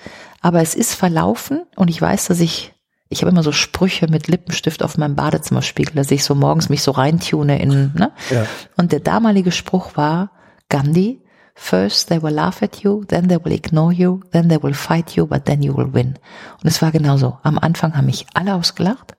aber 0.44 0.60
es 0.60 0.74
ist 0.74 0.94
verlaufen 0.94 1.62
und 1.74 1.88
ich 1.88 2.02
weiß, 2.02 2.26
dass 2.26 2.38
ich 2.38 2.74
ich 3.08 3.22
habe 3.22 3.30
immer 3.30 3.42
so 3.42 3.52
Sprüche 3.52 4.08
mit 4.08 4.28
Lippenstift 4.28 4.82
auf 4.82 4.98
meinem 4.98 5.14
Badezimmerspiegel, 5.16 5.94
dass 5.94 6.10
ich 6.10 6.22
so 6.22 6.34
morgens 6.34 6.68
mich 6.68 6.82
so 6.82 6.90
reintune 6.90 7.58
in, 7.60 7.92
ne? 7.94 8.12
Ja. 8.28 8.44
Und 8.76 8.92
der 8.92 9.00
damalige 9.00 9.52
Spruch 9.52 9.96
war, 9.96 10.32
Gandhi, 10.68 11.22
first 11.54 12.08
they 12.08 12.22
will 12.22 12.34
laugh 12.34 12.62
at 12.62 12.82
you, 12.82 13.04
then 13.04 13.28
they 13.28 13.42
will 13.42 13.52
ignore 13.52 13.92
you, 13.92 14.20
then 14.32 14.50
they 14.50 14.62
will 14.62 14.74
fight 14.74 15.12
you, 15.12 15.26
but 15.26 15.46
then 15.46 15.62
you 15.62 15.74
will 15.74 15.94
win. 15.94 16.18
Und 16.62 16.68
es 16.68 16.82
war 16.82 16.90
genauso. 16.90 17.38
Am 17.42 17.58
Anfang 17.58 17.96
haben 17.96 18.06
mich 18.06 18.26
alle 18.34 18.54
ausgelacht. 18.54 19.16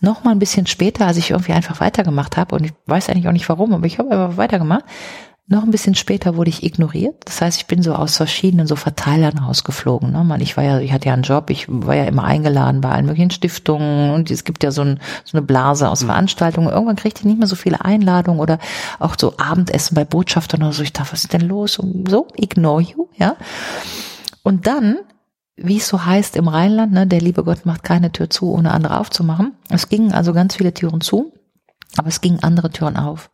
Noch 0.00 0.22
mal 0.22 0.30
ein 0.30 0.38
bisschen 0.38 0.66
später, 0.66 1.06
als 1.06 1.16
ich 1.16 1.30
irgendwie 1.30 1.52
einfach 1.54 1.80
weitergemacht 1.80 2.36
habe, 2.36 2.54
und 2.54 2.64
ich 2.64 2.74
weiß 2.86 3.08
eigentlich 3.08 3.26
auch 3.26 3.32
nicht 3.32 3.48
warum, 3.48 3.72
aber 3.72 3.86
ich 3.86 3.98
habe 3.98 4.10
einfach 4.10 4.36
weitergemacht, 4.36 4.84
noch 5.50 5.62
ein 5.62 5.70
bisschen 5.70 5.94
später 5.94 6.36
wurde 6.36 6.50
ich 6.50 6.62
ignoriert. 6.62 7.16
Das 7.24 7.40
heißt, 7.40 7.58
ich 7.58 7.66
bin 7.66 7.82
so 7.82 7.94
aus 7.94 8.18
verschiedenen 8.18 8.66
so 8.66 8.76
Verteilern 8.76 9.38
rausgeflogen. 9.38 10.12
Ne? 10.12 10.22
Man, 10.22 10.42
ich 10.42 10.58
war 10.58 10.64
ja, 10.64 10.78
ich 10.78 10.92
hatte 10.92 11.08
ja 11.08 11.14
einen 11.14 11.22
Job, 11.22 11.48
ich 11.48 11.64
war 11.68 11.94
ja 11.94 12.04
immer 12.04 12.24
eingeladen 12.24 12.82
bei 12.82 12.90
allen 12.90 13.06
möglichen 13.06 13.30
Stiftungen 13.30 14.10
und 14.12 14.30
es 14.30 14.44
gibt 14.44 14.62
ja 14.62 14.70
so, 14.70 14.82
ein, 14.82 15.00
so 15.24 15.38
eine 15.38 15.46
Blase 15.46 15.88
aus 15.88 16.02
mhm. 16.02 16.08
Veranstaltungen. 16.08 16.68
Irgendwann 16.68 16.96
kriegte 16.96 17.20
ich 17.20 17.24
nicht 17.24 17.38
mehr 17.38 17.48
so 17.48 17.56
viele 17.56 17.82
Einladungen 17.82 18.40
oder 18.40 18.58
auch 18.98 19.16
so 19.18 19.38
Abendessen 19.38 19.94
bei 19.94 20.04
Botschaftern 20.04 20.62
oder 20.62 20.72
so. 20.72 20.82
Ich 20.82 20.92
dachte, 20.92 21.12
was 21.12 21.24
ist 21.24 21.32
denn 21.32 21.48
los? 21.48 21.78
Und 21.78 22.10
so, 22.10 22.28
ignore 22.36 22.82
you, 22.82 23.08
ja. 23.16 23.36
Und 24.42 24.66
dann 24.66 24.98
wie 25.60 25.78
es 25.78 25.88
so 25.88 26.04
heißt 26.04 26.36
im 26.36 26.46
Rheinland, 26.46 26.92
ne, 26.92 27.06
der 27.06 27.20
liebe 27.20 27.42
Gott 27.42 27.66
macht 27.66 27.82
keine 27.82 28.12
Tür 28.12 28.30
zu, 28.30 28.52
ohne 28.52 28.70
andere 28.70 29.00
aufzumachen. 29.00 29.54
Es 29.68 29.88
gingen 29.88 30.12
also 30.12 30.32
ganz 30.32 30.54
viele 30.54 30.72
Türen 30.72 31.00
zu. 31.00 31.32
Aber 31.96 32.08
es 32.08 32.20
gingen 32.20 32.42
andere 32.42 32.70
Türen 32.70 32.96
auf. 32.96 33.30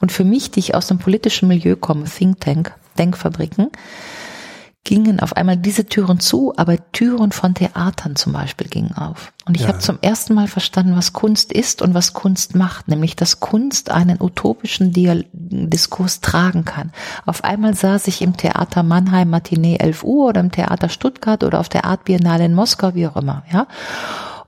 Und 0.00 0.12
für 0.12 0.24
mich, 0.24 0.50
die 0.50 0.60
ich 0.60 0.74
aus 0.74 0.86
dem 0.86 0.98
politischen 0.98 1.48
Milieu 1.48 1.76
komme, 1.76 2.04
Think 2.04 2.40
Tank, 2.40 2.74
Denkfabriken, 2.98 3.70
gingen 4.84 5.18
auf 5.20 5.34
einmal 5.34 5.56
diese 5.56 5.86
Türen 5.86 6.20
zu, 6.20 6.52
aber 6.56 6.76
Türen 6.92 7.32
von 7.32 7.54
Theatern 7.54 8.16
zum 8.16 8.34
Beispiel 8.34 8.68
gingen 8.68 8.92
auf. 8.94 9.32
Und 9.46 9.56
ich 9.56 9.62
ja. 9.62 9.68
habe 9.68 9.78
zum 9.78 9.98
ersten 10.02 10.34
Mal 10.34 10.46
verstanden, 10.46 10.94
was 10.94 11.14
Kunst 11.14 11.52
ist 11.52 11.80
und 11.80 11.94
was 11.94 12.12
Kunst 12.12 12.54
macht, 12.54 12.88
nämlich 12.88 13.16
dass 13.16 13.40
Kunst 13.40 13.90
einen 13.90 14.20
utopischen 14.20 14.92
Dial 14.92 15.24
Diskurs 15.32 16.20
tragen 16.20 16.66
kann. 16.66 16.92
Auf 17.24 17.44
einmal 17.44 17.74
saß 17.74 18.06
ich 18.08 18.20
im 18.20 18.36
Theater 18.36 18.82
Mannheim 18.82 19.30
Matinee 19.30 19.76
11 19.78 20.04
Uhr 20.04 20.28
oder 20.28 20.40
im 20.40 20.52
Theater 20.52 20.90
Stuttgart 20.90 21.42
oder 21.44 21.60
auf 21.60 21.70
der 21.70 21.86
Art 21.86 22.04
Biennale 22.04 22.44
in 22.44 22.54
Moskau, 22.54 22.94
wie 22.94 23.06
auch 23.06 23.16
immer, 23.16 23.42
ja. 23.50 23.66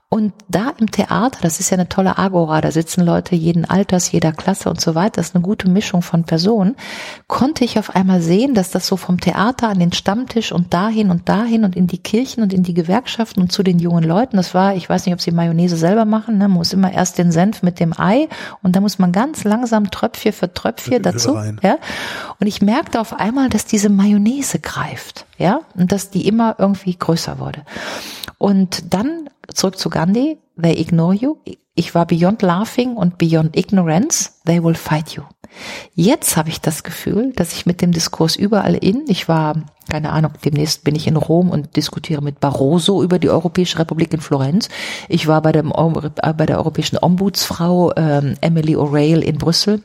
Und 0.09 0.31
da 0.47 0.71
im 0.79 0.89
Theater, 0.89 1.39
das 1.41 1.59
ist 1.59 1.69
ja 1.69 1.75
eine 1.75 1.89
tolle 1.89 2.17
Agora, 2.17 2.61
da 2.61 2.71
sitzen 2.71 3.03
Leute 3.03 3.35
jeden 3.35 3.65
Alters, 3.65 4.09
jeder 4.09 4.31
Klasse 4.31 4.69
und 4.69 4.79
so 4.79 4.95
weiter, 4.95 5.17
das 5.17 5.27
ist 5.27 5.35
eine 5.35 5.41
gute 5.41 5.69
Mischung 5.69 6.01
von 6.01 6.23
Personen, 6.23 6.77
konnte 7.27 7.65
ich 7.65 7.77
auf 7.77 7.93
einmal 7.93 8.21
sehen, 8.21 8.53
dass 8.53 8.71
das 8.71 8.87
so 8.87 8.95
vom 8.95 9.19
Theater 9.19 9.67
an 9.67 9.79
den 9.79 9.91
Stammtisch 9.91 10.53
und 10.53 10.73
dahin 10.73 11.11
und 11.11 11.27
dahin 11.27 11.65
und 11.65 11.75
in 11.75 11.87
die 11.87 11.97
Kirchen 11.97 12.41
und 12.41 12.53
in 12.53 12.63
die 12.63 12.73
Gewerkschaften 12.73 13.41
und 13.41 13.51
zu 13.51 13.63
den 13.63 13.79
jungen 13.79 14.05
Leuten, 14.05 14.37
das 14.37 14.53
war, 14.53 14.75
ich 14.75 14.87
weiß 14.87 15.05
nicht, 15.05 15.13
ob 15.13 15.19
sie 15.19 15.31
Mayonnaise 15.31 15.75
selber 15.75 16.05
machen, 16.05 16.37
ne, 16.37 16.47
man 16.47 16.57
muss 16.57 16.71
immer 16.71 16.93
erst 16.93 17.17
den 17.17 17.33
Senf 17.33 17.61
mit 17.61 17.81
dem 17.81 17.91
Ei 17.99 18.29
und 18.63 18.77
da 18.77 18.79
muss 18.79 18.99
man 18.99 19.11
ganz 19.11 19.43
langsam 19.43 19.91
Tröpfchen 19.91 20.31
für 20.31 20.53
Tröpfchen 20.53 21.03
dazu, 21.03 21.35
ja. 21.61 21.79
Und 22.39 22.47
ich 22.47 22.61
merkte 22.61 23.01
auf 23.01 23.11
einmal, 23.19 23.49
dass 23.49 23.65
diese 23.65 23.89
Mayonnaise 23.89 24.59
greift, 24.59 25.25
ja, 25.37 25.59
und 25.75 25.91
dass 25.91 26.11
die 26.11 26.29
immer 26.29 26.55
irgendwie 26.59 26.95
größer 26.97 27.39
wurde. 27.39 27.63
Und 28.37 28.93
dann 28.93 29.29
zurück 29.53 29.77
zu 29.77 29.89
Gandhi, 29.89 30.37
they 30.61 30.79
ignore 30.79 31.13
you. 31.13 31.37
Ich 31.75 31.93
war 31.93 32.07
beyond 32.07 32.41
laughing 32.41 32.95
und 32.95 33.17
beyond 33.17 33.55
ignorance, 33.55 34.31
they 34.45 34.63
will 34.63 34.75
fight 34.75 35.11
you. 35.11 35.23
Jetzt 35.93 36.37
habe 36.37 36.49
ich 36.49 36.61
das 36.61 36.83
Gefühl, 36.83 37.33
dass 37.33 37.53
ich 37.53 37.65
mit 37.65 37.81
dem 37.81 37.91
Diskurs 37.91 38.35
überall 38.35 38.75
in, 38.75 39.05
ich 39.07 39.27
war, 39.27 39.63
keine 39.89 40.11
Ahnung, 40.11 40.33
demnächst 40.43 40.83
bin 40.83 40.95
ich 40.95 41.07
in 41.07 41.15
Rom 41.15 41.49
und 41.49 41.75
diskutiere 41.75 42.21
mit 42.21 42.39
Barroso 42.39 43.01
über 43.01 43.19
die 43.19 43.29
Europäische 43.29 43.79
Republik 43.79 44.13
in 44.13 44.21
Florenz. 44.21 44.69
Ich 45.07 45.27
war 45.27 45.41
bei, 45.41 45.51
dem, 45.51 45.69
bei 45.69 46.45
der 46.45 46.57
Europäischen 46.57 46.97
Ombudsfrau 47.01 47.93
ähm, 47.95 48.35
Emily 48.41 48.75
O'Reilly 48.75 49.23
in 49.23 49.37
Brüssel 49.37 49.81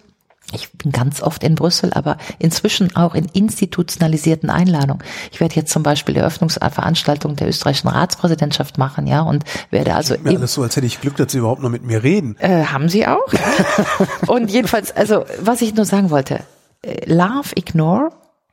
ich 0.52 0.70
bin 0.72 0.92
ganz 0.92 1.22
oft 1.22 1.44
in 1.44 1.54
Brüssel, 1.54 1.92
aber 1.94 2.16
inzwischen 2.38 2.94
auch 2.96 3.14
in 3.14 3.26
institutionalisierten 3.26 4.50
Einladungen. 4.50 5.02
Ich 5.30 5.40
werde 5.40 5.54
jetzt 5.54 5.72
zum 5.72 5.82
Beispiel 5.82 6.14
die 6.14 6.20
Eröffnungsveranstaltung 6.20 7.36
der 7.36 7.48
österreichischen 7.48 7.88
Ratspräsidentschaft 7.88 8.78
machen, 8.78 9.06
ja, 9.06 9.22
und 9.22 9.44
werde 9.70 9.94
also. 9.94 10.14
Mir 10.18 10.36
alles 10.36 10.54
so, 10.54 10.62
als 10.62 10.76
hätte 10.76 10.86
ich 10.86 11.00
Glück, 11.00 11.16
dass 11.16 11.32
Sie 11.32 11.38
überhaupt 11.38 11.62
noch 11.62 11.70
mit 11.70 11.84
mir 11.84 12.02
reden. 12.02 12.36
Äh, 12.38 12.64
haben 12.64 12.88
Sie 12.88 13.06
auch? 13.06 13.26
und 14.26 14.50
jedenfalls, 14.50 14.94
also 14.94 15.24
was 15.40 15.62
ich 15.62 15.74
nur 15.74 15.84
sagen 15.84 16.10
wollte, 16.10 16.40
äh, 16.82 17.12
Love, 17.12 17.50
Ignore 17.54 18.10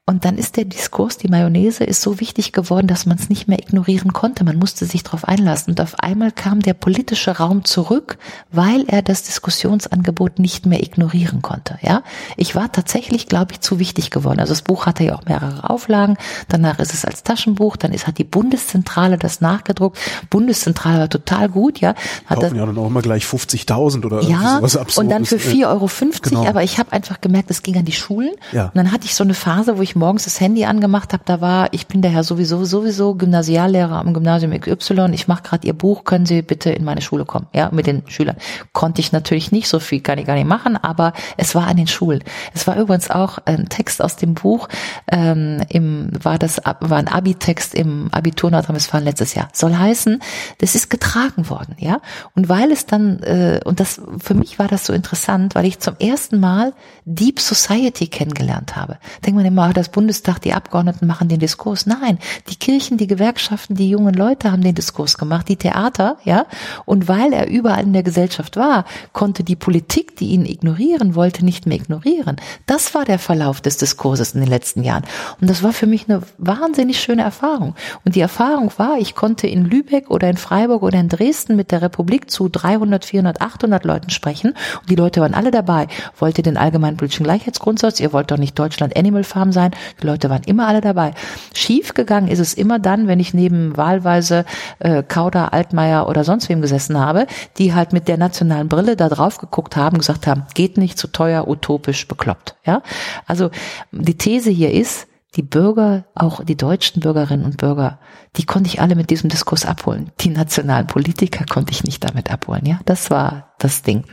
und 0.10 0.26
dann 0.26 0.40
ist 0.40 0.58
der 0.58 0.66
Diskurs, 0.66 1.18
die 1.18 1.28
Mayonnaise, 1.28 1.84
ist 1.84 2.02
so 2.02 2.20
wichtig 2.20 2.52
geworden, 2.52 2.88
dass 2.88 3.06
man 3.06 3.20
es 3.20 3.30
nicht 3.30 3.48
mehr 3.48 3.60
ignorieren 3.60 4.12
konnte. 4.12 4.44
Man 4.44 4.58
musste 4.58 4.88
sich 4.88 5.04
darauf 5.04 5.24
einlassen. 5.24 5.74
Und 5.74 5.82
auf 5.82 6.00
einmal 6.00 6.32
kam 6.32 6.64
der 6.64 6.74
politische 6.74 7.38
Raum 7.38 7.64
zurück, 7.64 8.18
weil 8.52 8.86
er 8.88 9.04
das 9.04 9.22
Diskussionsangebot 9.22 10.40
nicht 10.40 10.66
mehr 10.66 10.82
ignorieren 10.82 11.44
konnte. 11.44 11.78
Ja, 11.84 12.02
ich 12.38 12.56
war 12.56 12.72
tatsächlich, 12.72 13.28
glaube 13.28 13.52
ich, 13.52 13.62
zu 13.62 13.78
wichtig 13.78 14.10
geworden. 14.10 14.40
Also 14.40 14.54
das 14.54 14.64
Buch 14.64 14.88
hatte 14.88 15.04
ja 15.04 15.14
auch 15.14 15.26
mehrere 15.26 15.70
Auflagen. 15.70 16.18
Danach 16.48 16.80
ist 16.80 16.96
es 16.96 17.06
als 17.06 17.22
Taschenbuch. 17.22 17.78
Dann 17.78 17.94
ist 17.94 18.08
hat 18.08 18.18
die 18.18 18.24
Bundeszentrale 18.24 19.20
das 19.20 19.42
nachgedruckt. 19.42 20.00
Bundeszentrale 20.32 21.02
war 21.02 21.10
total 21.10 21.50
gut. 21.50 21.82
Ja, 21.82 21.94
hat 22.26 22.40
Kaufen 22.40 22.56
ja 22.56 22.66
dann 22.66 22.80
auch 22.80 22.88
immer 22.88 23.04
gleich 23.04 23.26
50.000 23.26 24.04
oder 24.04 24.24
ja, 24.24 24.56
sowas 24.56 24.76
Absurdes. 24.76 24.98
Und 24.98 25.10
dann 25.10 25.26
für 25.26 25.36
4,50 25.36 25.68
Euro. 25.68 25.90
Genau. 26.24 26.48
Aber 26.48 26.64
ich 26.64 26.80
habe 26.80 26.94
einfach 26.94 27.22
gemerkt, 27.22 27.52
es 27.52 27.62
ging 27.62 27.78
an 27.78 27.86
die 27.86 27.92
Schulen. 27.92 28.32
Ja. 28.52 28.66
Und 28.66 28.76
dann 28.76 28.92
hatte 28.92 29.06
ich 29.06 29.14
so 29.14 29.24
eine 29.24 29.36
Phase, 29.36 29.78
wo 29.78 29.84
ich 29.84 29.99
morgens 30.00 30.24
das 30.24 30.40
Handy 30.40 30.66
angemacht 30.66 31.14
habe, 31.14 31.24
da 31.26 31.42
war, 31.42 31.68
ich 31.74 31.88
bin 31.88 32.02
der 32.02 32.12
Herr 32.12 32.24
sowieso, 32.24 32.66
sowieso 32.66 33.16
Gymnasiallehrer 33.16 34.00
am 34.00 34.14
Gymnasium 34.14 34.60
XY, 34.60 35.12
ich 35.14 35.28
mache 35.28 35.44
gerade 35.44 35.68
Ihr 35.68 35.74
Buch, 35.74 36.04
können 36.06 36.26
Sie 36.26 36.42
bitte 36.42 36.72
in 36.72 36.84
meine 36.84 37.02
Schule 37.02 37.26
kommen, 37.26 37.48
ja, 37.54 37.70
mit 37.72 37.86
den 37.86 38.04
Schülern. 38.08 38.38
Konnte 38.74 39.02
ich 39.02 39.12
natürlich 39.12 39.52
nicht, 39.52 39.68
so 39.68 39.80
viel 39.80 40.00
kann 40.00 40.18
ich 40.18 40.26
gar 40.26 40.36
nicht 40.36 40.48
machen, 40.48 40.78
aber 40.78 41.14
es 41.38 41.54
war 41.54 41.68
an 41.68 41.78
den 41.78 41.88
Schulen. 41.88 42.24
Es 42.54 42.66
war 42.66 42.78
übrigens 42.78 43.12
auch 43.12 43.38
ein 43.46 43.70
Text 43.70 44.02
aus 44.02 44.16
dem 44.16 44.34
Buch, 44.34 44.68
ähm, 45.12 45.62
im, 45.70 46.10
war 46.24 46.40
das, 46.40 46.62
war 46.80 46.98
ein 46.98 47.08
Abi-Text 47.08 47.76
im 47.76 48.10
Abitur 48.12 48.50
Nordrhein-Westfalen 48.50 49.06
letztes 49.06 49.36
Jahr. 49.36 49.50
Soll 49.54 49.76
heißen, 49.76 50.20
das 50.60 50.76
ist 50.76 50.90
getragen 50.90 51.50
worden, 51.50 51.76
ja. 51.78 52.02
Und 52.36 52.50
weil 52.50 52.72
es 52.72 52.86
dann, 52.86 53.20
äh, 53.24 53.60
und 53.66 53.80
das, 53.80 54.02
für 54.20 54.34
mich 54.34 54.60
war 54.60 54.68
das 54.68 54.86
so 54.86 54.94
interessant, 54.94 55.56
weil 55.56 55.66
ich 55.66 55.80
zum 55.80 55.96
ersten 56.00 56.40
Mal 56.40 56.74
Deep 57.06 57.40
Society 57.40 58.08
kennengelernt 58.08 58.76
habe. 58.76 58.98
Denkt 59.26 59.36
man 59.36 59.46
immer, 59.46 59.74
das 59.80 59.90
Bundestag, 59.90 60.40
die 60.40 60.54
Abgeordneten 60.54 61.08
machen 61.08 61.28
den 61.28 61.40
Diskurs. 61.40 61.86
Nein, 61.86 62.20
die 62.50 62.56
Kirchen, 62.56 62.98
die 62.98 63.08
Gewerkschaften, 63.08 63.76
die 63.76 63.90
jungen 63.90 64.14
Leute 64.14 64.52
haben 64.52 64.62
den 64.62 64.76
Diskurs 64.76 65.18
gemacht, 65.18 65.50
die 65.50 65.56
Theater, 65.56 66.18
ja. 66.24 66.46
Und 66.86 67.08
weil 67.08 67.34
er 67.34 67.50
überall 67.50 67.84
in 67.84 67.94
der 67.94 68.04
Gesellschaft 68.04 68.58
war, 68.58 68.86
konnte 69.14 69.44
die 69.44 69.56
Politik, 69.56 70.16
die 70.18 70.30
ihn 70.30 70.46
ignorieren 70.46 71.16
wollte, 71.16 71.44
nicht 71.44 71.66
mehr 71.66 71.78
ignorieren. 71.78 72.38
Das 72.66 72.94
war 72.94 73.06
der 73.06 73.20
Verlauf 73.20 73.62
des 73.62 73.78
Diskurses 73.78 74.34
in 74.34 74.42
den 74.42 74.50
letzten 74.50 74.84
Jahren. 74.84 75.04
Und 75.42 75.50
das 75.50 75.64
war 75.64 75.74
für 75.74 75.88
mich 75.88 76.10
eine 76.10 76.22
wahnsinnig 76.38 77.00
schöne 77.00 77.24
Erfahrung. 77.24 77.76
Und 78.06 78.16
die 78.16 78.22
Erfahrung 78.22 78.72
war, 78.78 78.98
ich 78.98 79.16
konnte 79.16 79.48
in 79.48 79.66
Lübeck 79.66 80.10
oder 80.10 80.30
in 80.30 80.38
Freiburg 80.38 80.84
oder 80.84 81.00
in 81.00 81.10
Dresden 81.10 81.56
mit 81.56 81.72
der 81.72 81.82
Republik 81.82 82.30
zu 82.30 82.50
300, 82.50 83.06
400, 83.06 83.42
800 83.42 83.86
Leuten 83.86 84.10
sprechen. 84.10 84.52
Und 84.82 84.90
die 84.90 84.96
Leute 84.96 85.22
waren 85.22 85.34
alle 85.34 85.52
dabei. 85.52 85.88
Wollt 86.18 86.38
ihr 86.38 86.44
den 86.44 86.58
allgemeinen 86.58 86.98
politischen 86.98 87.24
Gleichheitsgrundsatz? 87.24 88.00
Ihr 88.00 88.14
wollt 88.14 88.32
doch 88.32 88.38
nicht 88.38 88.58
Deutschland 88.58 88.96
Animal 88.98 89.24
Farm 89.24 89.52
sein. 89.52 89.69
Die 90.02 90.08
Leute 90.08 90.30
waren 90.30 90.44
immer 90.44 90.68
alle 90.68 90.82
dabei. 90.82 91.14
Schief 91.54 91.94
gegangen 91.94 92.28
ist 92.28 92.40
es 92.40 92.54
immer 92.54 92.80
dann, 92.80 93.08
wenn 93.08 93.20
ich 93.20 93.34
neben 93.34 93.78
wahlweise 93.78 94.46
äh, 94.80 95.04
Kauder, 95.04 95.54
Altmaier 95.54 96.08
oder 96.08 96.24
sonst 96.24 96.50
wem 96.50 96.62
gesessen 96.62 97.00
habe, 97.00 97.28
die 97.58 97.74
halt 97.74 97.94
mit 97.94 98.08
der 98.08 98.18
nationalen 98.18 98.70
Brille 98.70 98.96
da 98.96 99.10
drauf 99.10 99.38
geguckt 99.38 99.76
haben, 99.76 99.98
gesagt 99.98 100.28
haben, 100.28 100.44
geht 100.54 100.78
nicht 100.78 100.98
zu 100.98 101.08
teuer, 101.08 101.48
utopisch, 101.48 102.08
bekloppt. 102.08 102.56
Ja, 102.66 102.82
also 103.26 103.50
die 103.92 104.18
These 104.18 104.50
hier 104.50 104.72
ist, 104.74 105.08
die 105.36 105.44
Bürger, 105.44 106.06
auch 106.16 106.44
die 106.44 106.58
deutschen 106.58 107.02
Bürgerinnen 107.02 107.46
und 107.46 107.58
Bürger, 107.58 108.00
die 108.36 108.46
konnte 108.46 108.68
ich 108.68 108.82
alle 108.82 108.96
mit 108.96 109.10
diesem 109.10 109.30
Diskurs 109.30 109.66
abholen. 109.66 110.12
Die 110.22 110.30
nationalen 110.30 110.88
Politiker 110.88 111.46
konnte 111.46 111.72
ich 111.72 111.84
nicht 111.84 112.04
damit 112.04 112.32
abholen. 112.32 112.66
Ja, 112.66 112.80
das 112.86 113.12
war 113.12 113.54
das 113.60 113.84
Ding. 113.84 114.06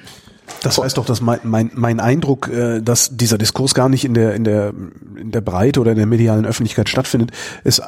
Das 0.63 0.79
heißt 0.79 0.97
doch, 0.99 1.07
dass 1.07 1.21
mein, 1.21 1.41
mein, 1.45 1.71
mein 1.75 2.01
Eindruck, 2.01 2.49
äh, 2.49 2.81
dass 2.81 3.17
dieser 3.17 3.39
Diskurs 3.39 3.75
gar 3.75 3.89
nicht 3.89 4.05
in 4.05 4.15
der, 4.15 4.35
in 4.35 4.45
der, 4.45 4.73
in 5.17 5.31
der 5.31 5.41
Breite 5.41 5.81
oder 5.81 5.93
in 5.93 5.99
der 5.99 6.07
medialen 6.07 6.47
Öffentlichkeit 6.47 6.89
stattfindet, 6.89 7.33
ist 7.65 7.83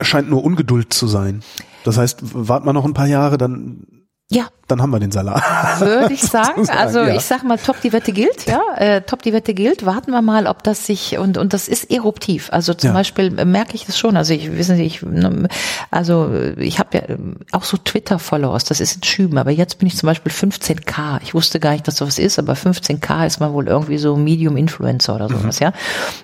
scheint 0.00 0.30
nur 0.30 0.44
Ungeduld 0.44 0.92
zu 0.92 1.06
sein. 1.06 1.42
Das 1.84 1.98
heißt, 1.98 2.20
warten 2.34 2.66
wir 2.66 2.72
noch 2.72 2.84
ein 2.84 2.94
paar 2.94 3.06
Jahre, 3.06 3.38
dann 3.38 3.86
Ja, 4.32 4.46
dann 4.68 4.80
haben 4.80 4.90
wir 4.90 5.00
den 5.00 5.10
Salat. 5.10 5.42
würde 5.80 6.14
ich 6.14 6.22
sagen. 6.22 6.68
Also 6.70 7.00
ja. 7.00 7.16
ich 7.16 7.22
sag 7.22 7.42
mal, 7.42 7.58
top 7.58 7.80
die 7.80 7.92
Wette 7.92 8.12
gilt, 8.12 8.46
ja, 8.46 8.60
äh, 8.76 9.02
top 9.02 9.22
die 9.22 9.32
Wette 9.32 9.54
gilt. 9.54 9.84
Warten 9.84 10.12
wir 10.12 10.22
mal, 10.22 10.46
ob 10.46 10.62
das 10.62 10.86
sich 10.86 11.18
und 11.18 11.36
und 11.36 11.52
das 11.52 11.66
ist 11.66 11.90
eruptiv. 11.90 12.48
Also 12.52 12.72
zum 12.74 12.88
Ja. 12.90 12.94
Beispiel 12.94 13.36
äh, 13.38 13.44
merke 13.44 13.74
ich 13.74 13.86
das 13.86 13.98
schon. 13.98 14.16
Also 14.16 14.32
ich 14.32 14.56
wissen 14.56 14.76
Sie, 14.76 14.84
ich 14.84 15.02
ne, 15.02 15.48
also 15.90 16.28
äh, 16.32 16.52
ich 16.62 16.78
habe 16.78 16.96
ja 16.96 17.08
ähm, 17.08 17.38
auch 17.50 17.64
so 17.64 17.76
Twitter-Follows. 17.76 18.64
Das 18.64 18.78
ist 18.78 18.94
in 18.96 19.02
Schüben, 19.02 19.36
aber 19.38 19.50
jetzt 19.50 19.78
bin 19.78 19.88
ich 19.88 19.96
zum 19.96 20.06
Beispiel 20.06 20.30
15k. 20.30 21.18
Ich 21.22 21.34
wusste 21.34 21.58
gar 21.58 21.72
nicht, 21.72 21.88
dass 21.88 21.96
sowas 21.96 22.18
ist, 22.20 22.38
aber 22.38 22.52
15k 22.52 23.26
ist 23.26 23.40
man 23.40 23.52
wohl 23.52 23.66
irgendwie 23.66 23.98
so 23.98 24.16
Medium-Influencer 24.16 25.16
oder 25.16 25.28
sowas, 25.28 25.58
ja. 25.58 25.72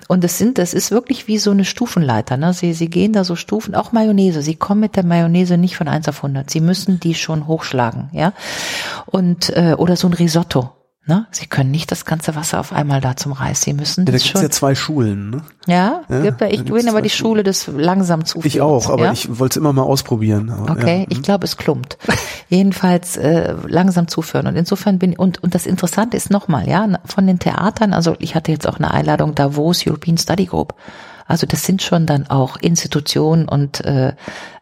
Und 0.07 0.23
das 0.23 0.37
sind, 0.37 0.57
das 0.57 0.73
ist 0.73 0.91
wirklich 0.91 1.27
wie 1.27 1.39
so 1.39 1.51
eine 1.51 1.65
Stufenleiter. 1.65 2.37
Ne? 2.37 2.53
Sie 2.53 2.73
sie 2.73 2.89
gehen 2.89 3.11
da 3.11 3.25
so 3.25 3.35
Stufen, 3.35 3.75
auch 3.75 3.91
Mayonnaise. 3.91 4.41
Sie 4.41 4.55
kommen 4.55 4.79
mit 4.79 4.95
der 4.95 5.03
Mayonnaise 5.05 5.57
nicht 5.57 5.75
von 5.75 5.89
1 5.89 6.07
auf 6.07 6.17
100. 6.23 6.49
Sie 6.49 6.61
müssen 6.61 7.01
die 7.01 7.13
schon 7.15 7.47
hochschlagen, 7.47 7.96
ja. 8.11 8.33
Und 9.05 9.49
äh, 9.55 9.75
oder 9.77 9.95
so 9.95 10.07
ein 10.07 10.13
Risotto. 10.13 10.71
Ne? 11.09 11.25
Sie 11.31 11.45
können 11.47 11.71
nicht 11.71 11.89
das 11.89 12.03
ganze 12.03 12.35
Wasser 12.35 12.59
auf 12.59 12.73
einmal 12.73 12.99
da 12.99 13.15
zum 13.15 13.31
Reis. 13.31 13.61
Sie 13.61 13.71
müssen 13.71 14.01
Ja, 14.01 14.05
da 14.07 14.11
das 14.11 14.23
gibt's 14.23 14.39
schon. 14.39 14.41
ja 14.41 14.49
zwei 14.49 14.75
Schulen. 14.75 15.29
Ne? 15.29 15.41
Ja, 15.65 16.01
Ja, 16.09 16.19
gibt 16.19 16.41
ich 16.41 16.65
bin 16.65 16.89
aber 16.89 17.01
die 17.01 17.09
Schule 17.09 17.43
des 17.43 17.67
langsam 17.67 18.25
Zuführens. 18.25 18.53
Ich 18.55 18.59
auch, 18.61 18.89
aber 18.89 19.05
ja? 19.05 19.11
ich 19.13 19.39
wollte 19.39 19.53
es 19.53 19.57
immer 19.57 19.71
mal 19.71 19.83
ausprobieren. 19.83 20.49
Aber, 20.49 20.71
Okay, 20.73 20.99
ja. 20.99 21.05
ich 21.07 21.21
glaube, 21.21 21.45
es 21.45 21.55
klumpt. 21.55 21.97
Jedenfalls 22.49 23.15
äh, 23.15 23.55
langsam 23.67 24.09
zuführen. 24.09 24.47
Und 24.47 24.57
insofern 24.57 24.99
bin 24.99 25.15
und 25.15 25.41
und 25.41 25.55
das 25.55 25.65
Interessante 25.65 26.17
ist 26.17 26.29
nochmal, 26.29 26.67
ja, 26.67 26.85
von 27.05 27.25
den 27.25 27.39
Theatern. 27.39 27.93
Also 27.93 28.17
ich 28.19 28.35
hatte 28.35 28.51
jetzt 28.51 28.67
auch 28.67 28.75
eine 28.77 28.91
Einladung 28.91 29.33
Davos 29.33 29.87
European 29.87 30.17
Study 30.17 30.45
Group. 30.45 30.73
Also 31.25 31.47
das 31.47 31.63
sind 31.63 31.81
schon 31.81 32.05
dann 32.05 32.27
auch 32.29 32.57
Institutionen 32.57 33.47
und 33.47 33.79
äh, 33.85 34.13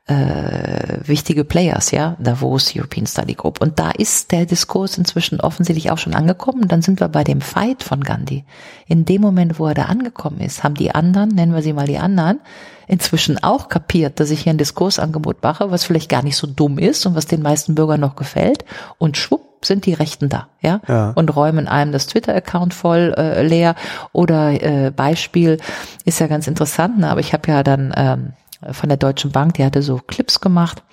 äh, 0.07 0.99
wichtige 1.07 1.43
Players, 1.43 1.89
ja, 1.91 2.15
Davos 2.19 2.73
European 2.75 3.07
Study 3.07 3.33
Group. 3.33 3.59
Und 3.59 3.79
da 3.79 3.89
ist 3.91 4.31
der 4.31 4.45
Diskurs 4.45 4.97
inzwischen 4.99 5.41
offensichtlich 5.41 5.89
auch 5.89 5.97
schon 5.97 6.13
angekommen. 6.13 6.67
Dann 6.67 6.83
sind 6.83 6.99
wir 6.99 7.07
bei 7.07 7.23
dem 7.23 7.41
Fight 7.41 7.81
von 7.81 8.03
Gandhi. 8.03 8.43
In 8.87 9.05
dem 9.05 9.21
Moment, 9.21 9.57
wo 9.57 9.65
er 9.67 9.73
da 9.73 9.83
angekommen 9.85 10.41
ist, 10.41 10.63
haben 10.63 10.75
die 10.75 10.93
anderen, 10.93 11.29
nennen 11.29 11.55
wir 11.55 11.63
sie 11.63 11.73
mal 11.73 11.87
die 11.87 11.97
anderen, 11.97 12.39
inzwischen 12.87 13.43
auch 13.43 13.67
kapiert, 13.67 14.19
dass 14.19 14.29
ich 14.29 14.41
hier 14.41 14.53
ein 14.53 14.59
Diskursangebot 14.59 15.41
mache, 15.41 15.71
was 15.71 15.83
vielleicht 15.83 16.09
gar 16.09 16.21
nicht 16.21 16.37
so 16.37 16.45
dumm 16.45 16.77
ist 16.77 17.03
und 17.07 17.15
was 17.15 17.25
den 17.25 17.41
meisten 17.41 17.73
Bürgern 17.73 17.99
noch 17.99 18.15
gefällt. 18.15 18.63
Und 18.99 19.17
schwupp 19.17 19.65
sind 19.65 19.87
die 19.87 19.93
Rechten 19.93 20.29
da, 20.29 20.49
ja, 20.61 20.81
Ja. 20.87 21.13
und 21.15 21.35
räumen 21.35 21.67
einem 21.67 21.91
das 21.91 22.05
Twitter-Account 22.05 22.75
voll 22.75 23.15
äh, 23.17 23.41
leer. 23.41 23.73
Oder 24.13 24.61
äh, 24.61 24.91
Beispiel 24.91 25.57
ist 26.03 26.19
ja 26.19 26.27
ganz 26.27 26.45
interessant, 26.45 26.99
ne? 26.99 27.09
aber 27.09 27.21
ich 27.21 27.33
habe 27.33 27.51
ja 27.51 27.63
dann 27.63 27.91
ähm, 27.97 28.33
von 28.71 28.89
der 28.89 28.97
Deutschen 28.97 29.31
Bank, 29.31 29.55
die 29.55 29.65
hatte 29.65 29.81
so 29.81 29.99
Clips 30.05 30.41
gemacht, 30.41 30.83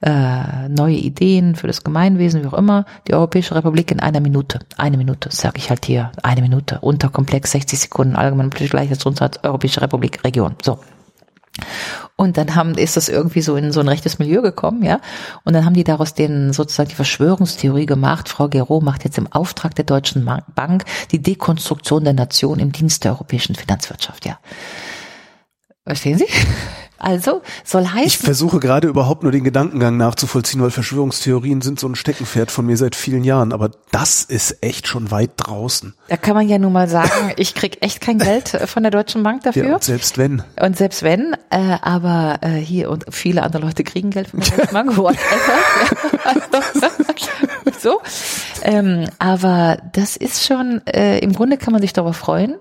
äh, 0.00 0.68
neue 0.68 0.96
Ideen 0.96 1.56
für 1.56 1.66
das 1.66 1.84
Gemeinwesen, 1.84 2.42
wie 2.42 2.46
auch 2.46 2.54
immer, 2.54 2.84
die 3.06 3.14
Europäische 3.14 3.54
Republik 3.54 3.90
in 3.90 4.00
einer 4.00 4.20
Minute. 4.20 4.60
Eine 4.76 4.96
Minute, 4.96 5.30
sage 5.32 5.58
ich 5.58 5.70
halt 5.70 5.84
hier, 5.86 6.12
eine 6.22 6.42
Minute, 6.42 6.78
unterkomplex, 6.80 7.52
60 7.52 7.78
Sekunden, 7.78 8.16
allgemein 8.16 8.50
gleiches 8.50 9.00
Grundsatz, 9.00 9.38
Europäische 9.42 9.80
Republik, 9.80 10.24
Region. 10.24 10.54
So. 10.62 10.78
Und 12.16 12.36
dann 12.36 12.54
haben, 12.54 12.74
ist 12.74 12.96
das 12.96 13.08
irgendwie 13.08 13.40
so 13.40 13.56
in 13.56 13.72
so 13.72 13.80
ein 13.80 13.88
rechtes 13.88 14.18
Milieu 14.18 14.42
gekommen, 14.42 14.82
ja. 14.82 15.00
Und 15.44 15.54
dann 15.54 15.64
haben 15.64 15.74
die 15.74 15.84
daraus 15.84 16.14
den 16.14 16.52
sozusagen 16.52 16.88
die 16.88 16.94
Verschwörungstheorie 16.94 17.86
gemacht. 17.86 18.28
Frau 18.28 18.48
Gero 18.48 18.80
macht 18.80 19.04
jetzt 19.04 19.18
im 19.18 19.32
Auftrag 19.32 19.74
der 19.74 19.84
Deutschen 19.84 20.28
Bank 20.54 20.84
die 21.12 21.22
Dekonstruktion 21.22 22.04
der 22.04 22.14
Nation 22.14 22.58
im 22.58 22.72
Dienst 22.72 23.04
der 23.04 23.12
europäischen 23.12 23.54
Finanzwirtschaft, 23.54 24.26
ja. 24.26 24.38
Verstehen 25.84 26.18
Sie? 26.18 26.26
Also 26.98 27.42
soll 27.64 27.82
Ich 27.84 27.92
heißen, 27.94 28.24
versuche 28.24 28.60
gerade 28.60 28.88
überhaupt 28.88 29.22
nur 29.22 29.32
den 29.32 29.44
Gedankengang 29.44 29.96
nachzuvollziehen, 29.96 30.60
weil 30.60 30.70
Verschwörungstheorien 30.70 31.60
sind 31.60 31.78
so 31.78 31.88
ein 31.88 31.94
Steckenpferd 31.94 32.50
von 32.50 32.66
mir 32.66 32.76
seit 32.76 32.96
vielen 32.96 33.24
Jahren. 33.24 33.52
Aber 33.52 33.70
das 33.92 34.24
ist 34.24 34.62
echt 34.62 34.88
schon 34.88 35.10
weit 35.10 35.30
draußen. 35.36 35.94
da 36.08 36.16
kann 36.16 36.34
man 36.34 36.48
ja 36.48 36.58
nun 36.58 36.72
mal 36.72 36.88
sagen, 36.88 37.10
ich 37.36 37.54
krieg 37.54 37.78
echt 37.82 38.00
kein 38.00 38.18
Geld 38.18 38.48
von 38.66 38.82
der 38.82 38.90
Deutschen 38.90 39.22
Bank 39.22 39.44
Ja, 39.44 39.52
dafür. 39.52 39.74
und 39.74 39.84
selbst 39.84 40.18
wenn. 40.18 40.42
Und 40.60 40.76
selbst 40.76 41.02
wenn, 41.02 41.34
äh, 41.50 41.76
aber 41.80 42.38
äh, 42.42 42.56
hier 42.56 42.90
und 42.90 43.04
viele 43.10 43.42
andere 43.42 43.62
Leute 43.62 43.84
kriegen 43.84 44.10
Geld 44.10 44.28
von 44.28 44.40
der 44.40 44.56
Deutschen 44.56 44.72
Bank. 44.74 44.88
Ja, 44.98 45.14
so. 47.78 48.00
Ähm, 48.62 49.08
aber 49.18 49.78
das 49.92 50.16
ist 50.16 50.46
schon, 50.46 50.82
äh, 50.86 51.18
im 51.20 51.32
Grunde 51.32 51.56
kann 51.56 51.72
man 51.72 51.82
sich 51.82 51.92
darüber 51.92 52.12
freuen, 52.12 52.56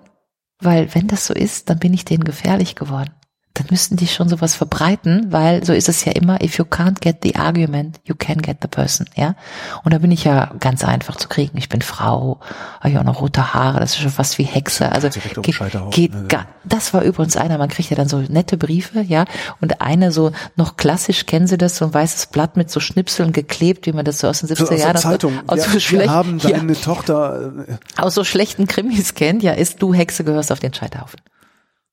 weil 0.62 0.94
wenn 0.96 1.08
das 1.08 1.26
so 1.26 1.34
ist, 1.34 1.70
dann 1.70 1.80
bin 1.80 1.94
ich 1.94 2.06
denen 2.06 2.24
gefährlich 2.24 2.76
geworden. 2.76 3.12
Dann 3.58 3.66
müssten 3.72 3.96
die 3.96 4.06
schon 4.06 4.30
sowas 4.30 4.54
verbreiten, 4.54 5.32
weil 5.32 5.66
so 5.66 5.74
ist 5.74 5.90
es 5.90 6.06
ja 6.06 6.12
immer, 6.12 6.44
if 6.44 6.60
you 6.60 6.64
can't 6.64 7.02
get 7.02 7.18
the 7.24 7.38
argument, 7.38 8.00
you 8.04 8.14
can 8.14 8.40
get 8.40 8.58
the 8.62 8.68
person, 8.68 9.08
ja. 9.16 9.36
Und 9.84 9.96
da 9.96 9.98
bin 9.98 10.12
ich 10.12 10.26
ja 10.26 10.52
ganz 10.60 10.84
einfach 10.84 11.16
zu 11.16 11.28
kriegen. 11.28 11.58
Ich 11.58 11.68
bin 11.68 11.82
Frau, 11.82 12.40
habe 12.80 12.90
ich 12.90 13.00
auch 13.00 13.04
noch 13.04 13.20
rote 13.20 13.56
Haare, 13.56 13.80
das 13.80 13.92
ist 13.92 13.98
schon 13.98 14.12
fast 14.12 14.38
wie 14.38 14.44
Hexe. 14.44 14.92
Also 14.92 15.10
geht, 15.10 15.42
geht 15.42 16.14
also. 16.14 16.28
gar, 16.28 16.46
das 16.66 16.94
war 16.94 17.02
übrigens 17.02 17.36
einer, 17.36 17.58
man 17.58 17.70
kriegt 17.70 17.90
ja 17.90 17.96
dann 17.96 18.08
so 18.08 18.20
nette 18.20 18.58
Briefe, 18.58 19.02
ja, 19.02 19.26
und 19.60 19.82
eine 19.82 20.12
so 20.12 20.34
noch 20.56 20.78
klassisch, 20.78 21.26
kennen 21.26 21.48
Sie 21.48 21.58
das, 21.58 21.78
so 21.78 21.86
ein 21.86 21.94
weißes 21.96 22.28
Blatt 22.28 22.58
mit 22.58 22.70
so 22.70 22.80
Schnipseln 22.80 23.32
geklebt, 23.32 23.88
wie 23.88 23.92
man 23.92 24.06
das 24.06 24.20
so 24.20 24.28
aus 24.28 24.42
den 24.42 24.50
70er 24.50 24.56
So 24.56 24.74
aus 24.76 24.80
Jahren 24.80 24.96
aus, 24.98 25.02
Zeitung. 25.02 25.34
aus, 25.48 25.58
ja, 25.58 25.66
so 25.66 25.74
wir 25.74 25.80
schlecht, 25.80 26.10
haben 26.10 26.38
ja, 26.38 26.52
deine 26.52 26.80
Tochter. 26.80 27.54
Äh, 27.68 27.78
aus 28.00 28.14
so 28.14 28.24
schlechten 28.24 28.68
Krimis 28.68 29.16
kennt, 29.16 29.42
ja, 29.42 29.54
ist 29.54 29.82
du 29.82 29.96
Hexe 29.96 30.24
gehörst 30.24 30.52
auf 30.52 30.60
den 30.60 30.76
Scheiterhaufen. 30.76 31.20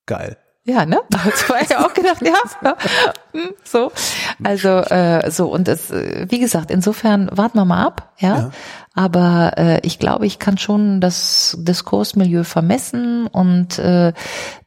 geil. 0.04 0.36
Ja, 0.66 0.86
ne? 0.86 1.00
Das 1.10 1.48
war 1.50 1.68
ja 1.68 1.84
auch 1.84 1.92
gedacht, 1.92 2.22
ja, 2.22 2.76
hm, 3.32 3.50
so. 3.64 3.92
Also 4.42 4.68
äh, 4.68 5.30
so 5.30 5.48
und 5.52 5.68
es, 5.68 5.90
äh, 5.90 6.26
wie 6.28 6.38
gesagt, 6.38 6.70
insofern 6.70 7.28
warten 7.32 7.58
wir 7.58 7.64
mal 7.64 7.84
ab, 7.84 8.12
ja. 8.18 8.38
Ja. 8.38 8.50
Aber 8.94 9.52
äh, 9.58 9.80
ich 9.82 9.98
glaube, 9.98 10.24
ich 10.24 10.38
kann 10.38 10.56
schon 10.56 11.00
das 11.00 11.56
Diskursmilieu 11.60 12.44
vermessen 12.44 13.26
und 13.26 13.78
äh, 13.78 14.12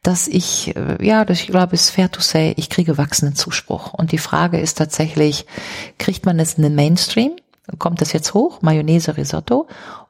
dass 0.02 0.28
ich, 0.28 0.76
äh, 0.76 1.04
ja, 1.04 1.24
das, 1.24 1.40
ich 1.40 1.48
glaube, 1.48 1.74
es 1.74 1.84
ist 1.84 1.90
fair 1.90 2.10
to 2.10 2.20
say, 2.20 2.52
ich 2.56 2.68
kriege 2.68 2.98
wachsenden 2.98 3.36
Zuspruch. 3.36 3.94
Und 3.94 4.12
die 4.12 4.18
Frage 4.18 4.60
ist 4.60 4.76
tatsächlich, 4.76 5.46
kriegt 5.98 6.26
man 6.26 6.38
es 6.38 6.54
in 6.54 6.62
den 6.62 6.74
Mainstream? 6.74 7.32
Kommt 7.78 8.02
das 8.02 8.12
jetzt 8.12 8.34
hoch? 8.34 8.60
Mayonnaise, 8.60 9.16
Risotto? 9.16 9.66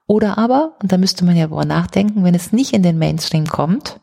Oder 0.08 0.36
aber, 0.36 0.72
und 0.82 0.90
da 0.90 0.98
müsste 0.98 1.24
man 1.24 1.36
ja 1.36 1.46
darüber 1.46 1.64
nachdenken, 1.64 2.24
wenn 2.24 2.34
es 2.34 2.52
nicht 2.52 2.72
in 2.72 2.82
den 2.82 2.98
Mainstream 2.98 3.46
kommt, 3.46 4.00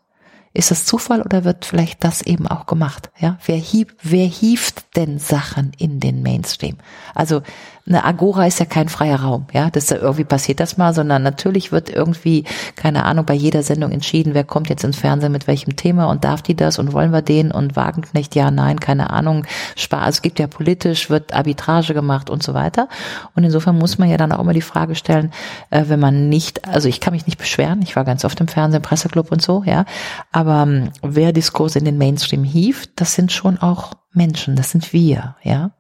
ist 0.56 0.72
das 0.72 0.86
Zufall 0.86 1.22
oder 1.22 1.44
wird 1.44 1.66
vielleicht 1.66 2.04
das 2.04 2.22
eben 2.22 2.48
auch 2.48 2.66
gemacht? 2.66 3.12
Ja, 3.20 3.38
wer 3.46 3.58
hieb, 3.58 3.94
wer 4.02 4.26
hieft 4.26 4.96
denn 4.96 5.20
Sachen 5.20 5.74
in 5.78 6.00
den 6.00 6.22
Mainstream? 6.24 6.78
Also 7.14 7.42
eine 7.88 8.04
Agora 8.04 8.48
ist 8.48 8.60
ja 8.60 8.66
kein 8.66 8.90
freier 8.90 9.22
Raum, 9.22 9.46
ja, 9.54 9.70
das 9.70 9.88
da 9.88 9.98
irgendwie 9.98 10.24
passiert 10.24 10.60
das 10.60 10.78
mal, 10.78 10.94
sondern 10.94 11.22
natürlich 11.22 11.72
wird 11.72 11.90
irgendwie 11.90 12.44
keine 12.76 13.06
Ahnung 13.06 13.26
bei 13.26 13.36
jeder 13.36 13.62
Sendung 13.62 13.92
entschieden, 13.92 14.34
wer 14.34 14.44
kommt 14.44 14.70
jetzt 14.70 14.84
ins 14.84 14.98
Fernsehen 14.98 15.32
mit 15.32 15.46
welchem 15.46 15.76
Thema 15.76 16.06
und 16.06 16.24
darf 16.24 16.42
die 16.42 16.56
das 16.56 16.80
und 16.80 16.94
wollen 16.94 17.12
wir 17.12 17.22
den 17.22 17.52
und 17.52 17.76
Wagenknecht 17.76 18.34
ja, 18.34 18.50
nein, 18.50 18.80
keine 18.80 19.12
Ahnung, 19.12 19.46
also 19.92 20.10
es 20.10 20.22
gibt 20.24 20.40
ja 20.40 20.48
politisch 20.48 21.12
wird 21.12 21.34
Arbitrage 21.34 21.94
gemacht 21.94 22.32
und 22.32 22.42
so 22.42 22.56
weiter 22.56 22.90
und 23.36 23.44
insofern 23.44 23.78
muss 23.78 24.00
man 24.00 24.10
ja 24.10 24.18
dann 24.18 24.32
auch 24.32 24.40
immer 24.40 24.54
die 24.54 24.62
Frage 24.62 24.96
stellen, 24.96 25.32
äh, 25.70 25.84
wenn 25.88 26.00
man 26.00 26.28
nicht, 26.28 26.68
also 26.68 26.90
ich 26.90 27.00
kann 27.00 27.14
mich 27.14 27.28
nicht 27.28 27.38
beschweren, 27.38 27.84
ich 27.84 27.96
war 27.96 28.04
ganz 28.04 28.26
oft 28.26 28.40
im 28.42 28.48
Fernsehen, 28.48 28.82
Presseclub 28.82 29.32
und 29.32 29.44
so, 29.44 29.64
ja, 29.64 29.86
aber 30.32 30.64
ähm, 30.64 30.90
wer 31.04 31.34
Diskurs 31.34 31.76
in 31.76 31.86
den 31.86 32.00
Mainstream 32.00 32.44
hieft, 32.44 32.90
das 32.96 33.14
sind 33.14 33.32
schon 33.32 33.60
auch 33.60 33.94
Menschen, 34.12 34.56
das 34.56 34.72
sind 34.72 34.92
wir, 34.92 35.36
ja. 35.44 35.72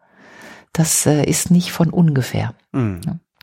Das 0.76 1.06
äh, 1.06 1.23
ist 1.23 1.52
nicht 1.52 1.72
von 1.72 1.89
ungefähr. 1.89 2.53
Mhm. 2.73 2.99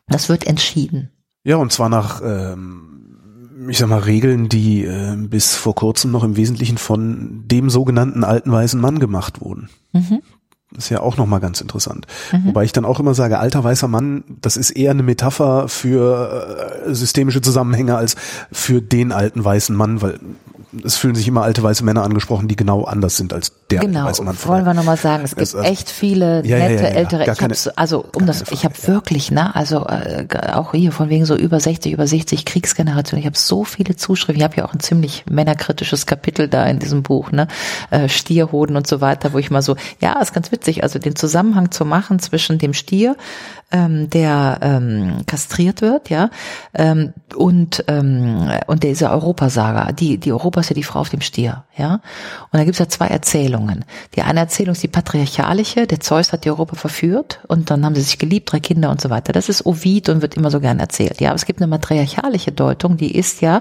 Das 0.06 0.28
wird 0.28 0.46
entschieden. 0.46 1.10
Ja, 1.44 1.56
und 1.56 1.72
zwar 1.72 1.88
nach, 1.88 2.20
ähm, 2.22 3.68
ich 3.70 3.78
sag 3.78 3.88
mal, 3.88 4.00
Regeln, 4.00 4.50
die 4.50 4.84
äh, 4.84 5.16
bis 5.16 5.54
vor 5.54 5.74
kurzem 5.74 6.10
noch 6.10 6.24
im 6.24 6.36
Wesentlichen 6.36 6.76
von 6.76 7.44
dem 7.46 7.70
sogenannten 7.70 8.22
alten 8.22 8.52
weißen 8.52 8.78
Mann 8.78 8.98
gemacht 8.98 9.40
wurden. 9.40 9.70
Mhm. 9.94 10.20
Das 10.74 10.84
ist 10.84 10.90
ja 10.90 11.00
auch 11.00 11.16
nochmal 11.16 11.40
ganz 11.40 11.60
interessant. 11.60 12.06
Wobei 12.44 12.64
ich 12.64 12.72
dann 12.72 12.86
auch 12.86 12.98
immer 12.98 13.12
sage, 13.12 13.38
alter 13.38 13.62
weißer 13.62 13.88
Mann, 13.88 14.24
das 14.40 14.56
ist 14.56 14.70
eher 14.70 14.92
eine 14.92 15.02
Metapher 15.02 15.68
für 15.68 16.84
äh, 16.86 16.94
systemische 16.94 17.42
Zusammenhänge 17.42 17.96
als 17.96 18.16
für 18.50 18.80
den 18.80 19.12
alten 19.12 19.44
weißen 19.44 19.76
Mann, 19.76 20.00
weil 20.00 20.18
es 20.84 20.96
fühlen 20.96 21.14
sich 21.14 21.26
immer 21.28 21.42
alte 21.42 21.62
weiße 21.62 21.84
Männer 21.84 22.02
angesprochen, 22.02 22.48
die 22.48 22.56
genau 22.56 22.84
anders 22.84 23.16
sind 23.16 23.32
als 23.32 23.52
der 23.70 23.80
Genau, 23.80 24.04
weiße 24.06 24.22
Mann. 24.22 24.36
wollen 24.44 24.64
wir 24.64 24.74
nochmal 24.74 24.96
sagen, 24.96 25.24
es 25.24 25.30
gibt 25.30 25.40
also- 25.40 25.60
echt 25.60 25.90
viele 25.90 26.44
Ja, 26.46 26.58
nette 26.58 26.74
ja, 26.74 26.88
ja, 26.90 26.94
ältere, 26.96 27.24
gar 27.24 27.34
ich 27.34 27.42
habe 27.42 27.54
keine- 27.54 27.76
also 27.78 28.04
um 28.14 28.26
das, 28.26 28.44
ich 28.50 28.64
habe 28.64 28.74
wirklich, 28.86 29.30
ne, 29.30 29.54
also 29.54 29.86
äh, 29.86 30.26
auch 30.52 30.72
hier 30.72 30.92
von 30.92 31.08
wegen 31.08 31.24
so 31.24 31.36
über 31.36 31.60
60, 31.60 31.92
über 31.92 32.06
60 32.06 32.44
Kriegsgeneration, 32.44 33.18
ich 33.20 33.26
habe 33.26 33.36
so 33.38 33.64
viele 33.64 33.96
Zuschriften, 33.96 34.36
ich 34.36 34.44
habe 34.44 34.56
ja 34.56 34.64
auch 34.66 34.74
ein 34.74 34.80
ziemlich 34.80 35.24
männerkritisches 35.30 36.06
Kapitel 36.06 36.48
da 36.48 36.66
in 36.66 36.78
diesem 36.78 37.02
Buch, 37.02 37.32
ne, 37.32 37.48
äh, 37.90 38.08
Stierhoden 38.08 38.76
und 38.76 38.86
so 38.86 39.00
weiter, 39.00 39.32
wo 39.32 39.38
ich 39.38 39.50
mal 39.50 39.62
so, 39.62 39.76
ja, 40.00 40.20
ist 40.20 40.32
ganz 40.34 40.52
witzig, 40.52 40.82
also 40.82 40.98
den 40.98 41.16
Zusammenhang 41.16 41.70
zu 41.70 41.84
machen 41.84 42.18
zwischen 42.18 42.58
dem 42.58 42.74
Stier 42.74 43.16
ähm, 43.72 44.10
der 44.10 44.58
ähm, 44.62 45.22
kastriert 45.26 45.80
wird, 45.82 46.10
ja, 46.10 46.30
ähm, 46.74 47.12
und 47.34 47.84
ähm, 47.88 48.50
und 48.66 48.82
der 48.82 48.90
ist 48.90 49.00
ja 49.00 49.12
Europasager. 49.12 49.92
Die 49.92 50.18
die 50.18 50.32
Europa 50.32 50.60
ist 50.60 50.70
ja 50.70 50.74
die 50.74 50.82
Frau 50.82 51.00
auf 51.00 51.08
dem 51.08 51.20
Stier, 51.20 51.64
ja. 51.76 51.94
Und 51.94 52.58
da 52.58 52.64
gibt's 52.64 52.78
ja 52.78 52.88
zwei 52.88 53.06
Erzählungen. 53.06 53.84
Die 54.14 54.22
eine 54.22 54.40
Erzählung 54.40 54.72
ist 54.72 54.82
die 54.82 54.88
patriarchalische. 54.88 55.86
Der 55.86 56.00
Zeus 56.00 56.32
hat 56.32 56.44
die 56.44 56.50
Europa 56.50 56.76
verführt 56.76 57.40
und 57.48 57.70
dann 57.70 57.84
haben 57.84 57.94
sie 57.94 58.02
sich 58.02 58.18
geliebt, 58.18 58.52
drei 58.52 58.60
Kinder 58.60 58.90
und 58.90 59.00
so 59.00 59.10
weiter. 59.10 59.32
Das 59.32 59.48
ist 59.48 59.66
Ovid 59.66 60.08
und 60.08 60.22
wird 60.22 60.36
immer 60.36 60.50
so 60.50 60.60
gern 60.60 60.78
erzählt. 60.78 61.20
Ja, 61.20 61.30
aber 61.30 61.36
es 61.36 61.46
gibt 61.46 61.60
eine 61.60 61.66
matriarchalische 61.68 62.52
Deutung, 62.52 62.96
die 62.96 63.16
ist 63.16 63.40
ja 63.40 63.60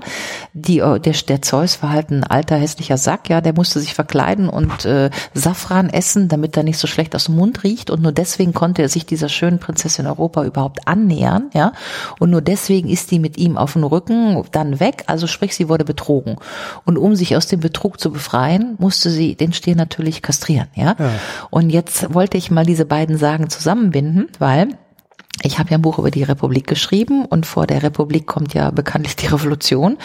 die 0.53 0.77
der, 0.79 0.99
der 0.99 1.41
Zeus 1.41 1.81
war 1.81 1.91
halt 1.91 2.11
ein 2.11 2.23
alter 2.23 2.57
hässlicher 2.57 2.97
Sack, 2.97 3.29
ja, 3.29 3.41
der 3.41 3.53
musste 3.53 3.79
sich 3.79 3.93
verkleiden 3.93 4.49
und 4.49 4.85
äh, 4.85 5.09
Safran 5.33 5.89
essen, 5.89 6.27
damit 6.27 6.57
er 6.57 6.63
nicht 6.63 6.77
so 6.77 6.87
schlecht 6.87 7.15
aus 7.15 7.25
dem 7.25 7.35
Mund 7.35 7.63
riecht 7.63 7.89
und 7.89 8.01
nur 8.01 8.11
deswegen 8.11 8.53
konnte 8.53 8.81
er 8.81 8.89
sich 8.89 9.05
dieser 9.05 9.29
schönen 9.29 9.59
Prinzessin 9.59 10.00
Europa 10.07 10.43
überhaupt 10.43 10.87
annähern, 10.87 11.49
ja, 11.53 11.73
und 12.19 12.29
nur 12.29 12.41
deswegen 12.41 12.89
ist 12.89 13.11
die 13.11 13.19
mit 13.19 13.37
ihm 13.37 13.57
auf 13.57 13.73
dem 13.73 13.83
Rücken 13.83 14.43
dann 14.51 14.79
weg, 14.79 15.03
also 15.07 15.27
sprich, 15.27 15.55
sie 15.55 15.69
wurde 15.69 15.85
betrogen 15.85 16.37
und 16.85 16.97
um 16.97 17.15
sich 17.15 17.35
aus 17.35 17.47
dem 17.47 17.59
Betrug 17.59 17.99
zu 17.99 18.11
befreien, 18.11 18.75
musste 18.79 19.09
sie 19.09 19.35
den 19.35 19.53
Stier 19.53 19.75
natürlich 19.75 20.21
kastrieren, 20.21 20.67
ja? 20.75 20.95
ja. 20.97 21.11
Und 21.49 21.69
jetzt 21.69 22.13
wollte 22.13 22.37
ich 22.37 22.51
mal 22.51 22.65
diese 22.65 22.85
beiden 22.85 23.17
Sagen 23.17 23.49
zusammenbinden, 23.49 24.29
weil 24.39 24.69
ich 25.43 25.59
habe 25.59 25.71
ja 25.71 25.77
ein 25.77 25.81
Buch 25.81 25.97
über 25.97 26.11
die 26.11 26.23
Republik 26.23 26.67
geschrieben 26.67 27.25
und 27.25 27.45
vor 27.45 27.65
der 27.65 27.83
Republik 27.83 28.27
kommt 28.27 28.53
ja 28.53 28.69
bekanntlich 28.71 29.15
die 29.15 29.27
Revolution 29.27 29.97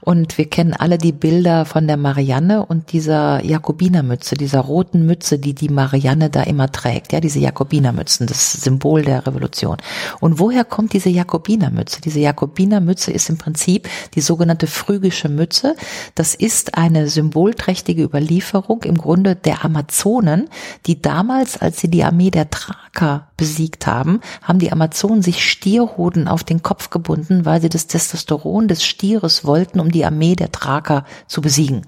und 0.00 0.36
wir 0.38 0.46
kennen 0.46 0.74
alle 0.74 0.98
die 0.98 1.12
Bilder 1.12 1.64
von 1.64 1.86
der 1.86 1.96
Marianne 1.96 2.66
und 2.66 2.92
dieser 2.92 3.42
Jakobinermütze, 3.44 4.34
dieser 4.34 4.60
roten 4.60 5.06
Mütze, 5.06 5.38
die 5.38 5.54
die 5.54 5.68
Marianne 5.68 6.30
da 6.30 6.42
immer 6.42 6.70
trägt, 6.70 7.12
ja, 7.12 7.20
diese 7.20 7.38
Jakobinermützen, 7.38 8.26
das 8.26 8.52
Symbol 8.52 9.02
der 9.02 9.26
Revolution. 9.26 9.78
Und 10.20 10.38
woher 10.38 10.64
kommt 10.64 10.92
diese 10.92 11.08
Jakobinermütze? 11.08 12.00
Diese 12.00 12.20
Jakobinermütze 12.20 13.12
ist 13.12 13.30
im 13.30 13.38
Prinzip 13.38 13.88
die 14.14 14.20
sogenannte 14.20 14.66
phrygische 14.66 15.28
Mütze. 15.28 15.74
Das 16.14 16.34
ist 16.34 16.76
eine 16.76 17.08
symbolträchtige 17.08 18.02
Überlieferung 18.02 18.82
im 18.82 18.98
Grunde 18.98 19.36
der 19.36 19.64
Amazonen, 19.64 20.48
die 20.86 21.00
damals, 21.00 21.60
als 21.60 21.80
sie 21.80 21.88
die 21.88 22.04
Armee 22.04 22.30
der 22.30 22.50
Thraker 22.50 23.28
besiegt 23.36 23.86
haben, 23.86 24.20
haben 24.42 24.58
die 24.58 24.70
Amazonen 24.70 24.81
sich 25.22 25.48
Stierhoden 25.48 26.28
auf 26.28 26.44
den 26.44 26.62
Kopf 26.62 26.90
gebunden, 26.90 27.44
weil 27.44 27.60
sie 27.60 27.68
das 27.68 27.86
Testosteron 27.86 28.68
des 28.68 28.84
Stieres 28.84 29.44
wollten, 29.44 29.80
um 29.80 29.90
die 29.90 30.04
Armee 30.04 30.34
der 30.34 30.50
Thraker 30.50 31.04
zu 31.26 31.40
besiegen. 31.40 31.82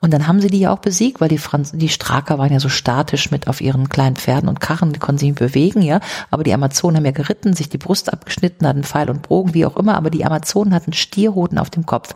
Und 0.00 0.12
dann 0.12 0.28
haben 0.28 0.40
sie 0.40 0.48
die 0.48 0.60
ja 0.60 0.72
auch 0.72 0.78
besiegt, 0.78 1.20
weil 1.20 1.28
die 1.28 1.38
Franz 1.38 1.72
die 1.74 1.88
Straker 1.88 2.38
waren 2.38 2.52
ja 2.52 2.60
so 2.60 2.68
statisch 2.68 3.30
mit 3.30 3.48
auf 3.48 3.60
ihren 3.60 3.88
kleinen 3.88 4.16
Pferden 4.16 4.48
und 4.48 4.60
Karren, 4.60 4.92
die 4.92 5.00
konnten 5.00 5.18
sich 5.18 5.30
nicht 5.30 5.38
bewegen, 5.38 5.82
ja. 5.82 6.00
Aber 6.30 6.44
die 6.44 6.54
Amazonen 6.54 6.96
haben 6.96 7.04
ja 7.04 7.10
geritten, 7.10 7.54
sich 7.54 7.68
die 7.68 7.78
Brust 7.78 8.12
abgeschnitten, 8.12 8.66
hatten 8.66 8.84
Pfeil 8.84 9.10
und 9.10 9.22
Bogen, 9.22 9.54
wie 9.54 9.66
auch 9.66 9.76
immer. 9.76 9.96
Aber 9.96 10.10
die 10.10 10.24
Amazonen 10.24 10.72
hatten 10.72 10.92
Stierhoden 10.92 11.58
auf 11.58 11.70
dem 11.70 11.84
Kopf. 11.84 12.14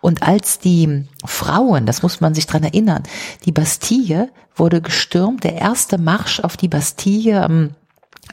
Und 0.00 0.22
als 0.22 0.58
die 0.58 1.06
Frauen, 1.24 1.86
das 1.86 2.02
muss 2.02 2.20
man 2.20 2.34
sich 2.34 2.46
dran 2.46 2.64
erinnern, 2.64 3.02
die 3.46 3.52
Bastille 3.52 4.28
wurde 4.54 4.82
gestürmt, 4.82 5.44
der 5.44 5.54
erste 5.54 5.96
Marsch 5.96 6.40
auf 6.40 6.56
die 6.58 6.68
Bastille 6.68 7.72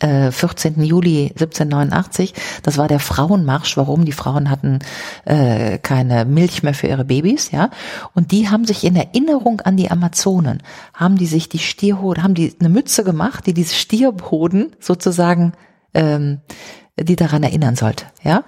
am 0.02 0.32
14. 0.32 0.80
Äh, 0.80 0.84
Juli 0.84 1.30
1789. 1.30 2.34
Das 2.64 2.78
war 2.78 2.88
der 2.88 3.00
Frauenmarsch. 3.00 3.78
Warum? 3.78 4.06
Die 4.06 4.12
Frauen 4.12 4.50
hatten 4.50 4.80
äh, 5.26 5.78
keine 5.80 6.26
Milch 6.26 6.64
mehr 6.64 6.74
für 6.74 6.88
ihre 6.88 7.06
Babys, 7.06 7.52
ja. 7.52 7.70
Und 8.14 8.32
die 8.32 8.50
haben 8.50 8.66
sich 8.66 8.84
in 8.84 8.96
Erinnerung 8.96 9.62
an 9.62 9.78
die 9.78 9.92
Amazonen, 9.92 10.64
haben 10.94 11.18
die 11.18 11.28
sich 11.28 11.50
die 11.50 11.60
Stierhoden, 11.60 12.24
haben 12.24 12.36
die 12.36 12.56
eine 12.60 12.70
Mütze 12.70 13.04
gemacht, 13.04 13.46
die 13.46 13.54
diese 13.54 13.76
Stierhoden 13.76 14.76
sozusagen 14.80 15.54
ähm, 15.94 16.40
die 17.04 17.16
daran 17.16 17.44
erinnern 17.44 17.76
sollte, 17.76 18.06
ja. 18.24 18.44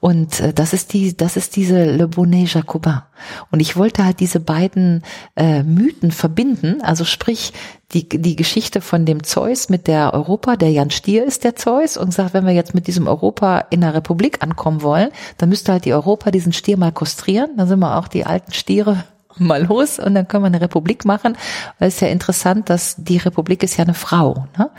Und 0.00 0.40
äh, 0.40 0.52
das 0.54 0.72
ist 0.72 0.92
die, 0.92 1.16
das 1.16 1.36
ist 1.36 1.56
diese 1.56 1.84
Le 1.84 2.08
Bonnet 2.08 2.52
Jacobin. 2.52 3.02
Und 3.50 3.60
ich 3.60 3.76
wollte 3.76 4.04
halt 4.04 4.20
diese 4.20 4.40
beiden 4.40 5.02
äh, 5.36 5.62
Mythen 5.62 6.10
verbinden, 6.10 6.80
also 6.82 7.04
sprich 7.04 7.52
die, 7.92 8.08
die 8.08 8.36
Geschichte 8.36 8.80
von 8.80 9.04
dem 9.04 9.24
Zeus 9.24 9.68
mit 9.68 9.86
der 9.86 10.14
Europa, 10.14 10.56
der 10.56 10.70
Jan 10.70 10.90
Stier 10.90 11.24
ist 11.24 11.42
der 11.42 11.56
Zeus 11.56 11.96
und 11.96 12.14
sagt, 12.14 12.34
wenn 12.34 12.46
wir 12.46 12.52
jetzt 12.52 12.74
mit 12.74 12.86
diesem 12.86 13.08
Europa 13.08 13.64
in 13.70 13.80
der 13.80 13.94
Republik 13.94 14.42
ankommen 14.42 14.82
wollen, 14.82 15.10
dann 15.38 15.48
müsste 15.48 15.72
halt 15.72 15.84
die 15.84 15.94
Europa 15.94 16.30
diesen 16.30 16.52
Stier 16.52 16.76
mal 16.76 16.92
kostrieren, 16.92 17.50
dann 17.56 17.66
sind 17.66 17.80
wir 17.80 17.96
auch 17.96 18.08
die 18.08 18.24
alten 18.24 18.52
Stiere 18.52 19.04
mal 19.36 19.64
los 19.64 19.98
und 19.98 20.14
dann 20.14 20.28
können 20.28 20.44
wir 20.44 20.48
eine 20.48 20.60
Republik 20.60 21.04
machen, 21.04 21.36
weil 21.78 21.88
es 21.88 21.94
ist 21.96 22.00
ja 22.00 22.08
interessant, 22.08 22.70
dass 22.70 22.96
die 22.96 23.18
Republik 23.18 23.62
ist 23.62 23.76
ja 23.76 23.84
eine 23.84 23.94
Frau, 23.94 24.46
ne? 24.56 24.70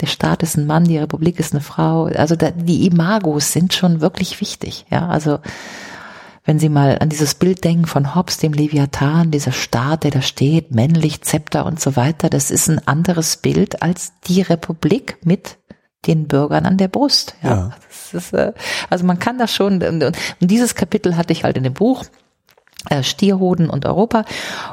der 0.00 0.06
Staat 0.06 0.42
ist 0.42 0.56
ein 0.56 0.66
Mann, 0.66 0.84
die 0.84 0.98
Republik 0.98 1.38
ist 1.38 1.52
eine 1.52 1.60
Frau. 1.60 2.04
Also 2.04 2.34
da, 2.34 2.50
die 2.50 2.86
Imagos 2.86 3.52
sind 3.52 3.74
schon 3.74 4.00
wirklich 4.00 4.40
wichtig. 4.40 4.86
Ja, 4.90 5.08
also 5.08 5.40
wenn 6.44 6.58
Sie 6.58 6.68
mal 6.68 6.98
an 6.98 7.10
dieses 7.10 7.34
Bild 7.34 7.64
denken 7.64 7.86
von 7.86 8.14
Hobbes, 8.14 8.38
dem 8.38 8.52
Leviathan, 8.52 9.30
dieser 9.30 9.52
Staat, 9.52 10.04
der 10.04 10.10
da 10.10 10.22
steht, 10.22 10.72
männlich, 10.72 11.22
Zepter 11.22 11.66
und 11.66 11.80
so 11.80 11.96
weiter, 11.96 12.30
das 12.30 12.50
ist 12.50 12.68
ein 12.68 12.86
anderes 12.86 13.36
Bild 13.36 13.82
als 13.82 14.12
die 14.26 14.42
Republik 14.42 15.18
mit 15.22 15.58
den 16.06 16.28
Bürgern 16.28 16.64
an 16.64 16.78
der 16.78 16.88
Brust. 16.88 17.34
Ja, 17.42 17.50
ja. 17.50 17.70
Ist, 18.12 18.32
äh, 18.32 18.52
also 18.88 19.04
man 19.04 19.18
kann 19.18 19.38
das 19.38 19.54
schon. 19.54 19.82
Und 19.82 20.16
dieses 20.40 20.74
Kapitel 20.74 21.16
hatte 21.16 21.32
ich 21.32 21.44
halt 21.44 21.56
in 21.56 21.64
dem 21.64 21.74
Buch. 21.74 22.04
Äh, 22.88 23.02
Stierhoden 23.02 23.68
und 23.68 23.84
Europa. 23.84 24.24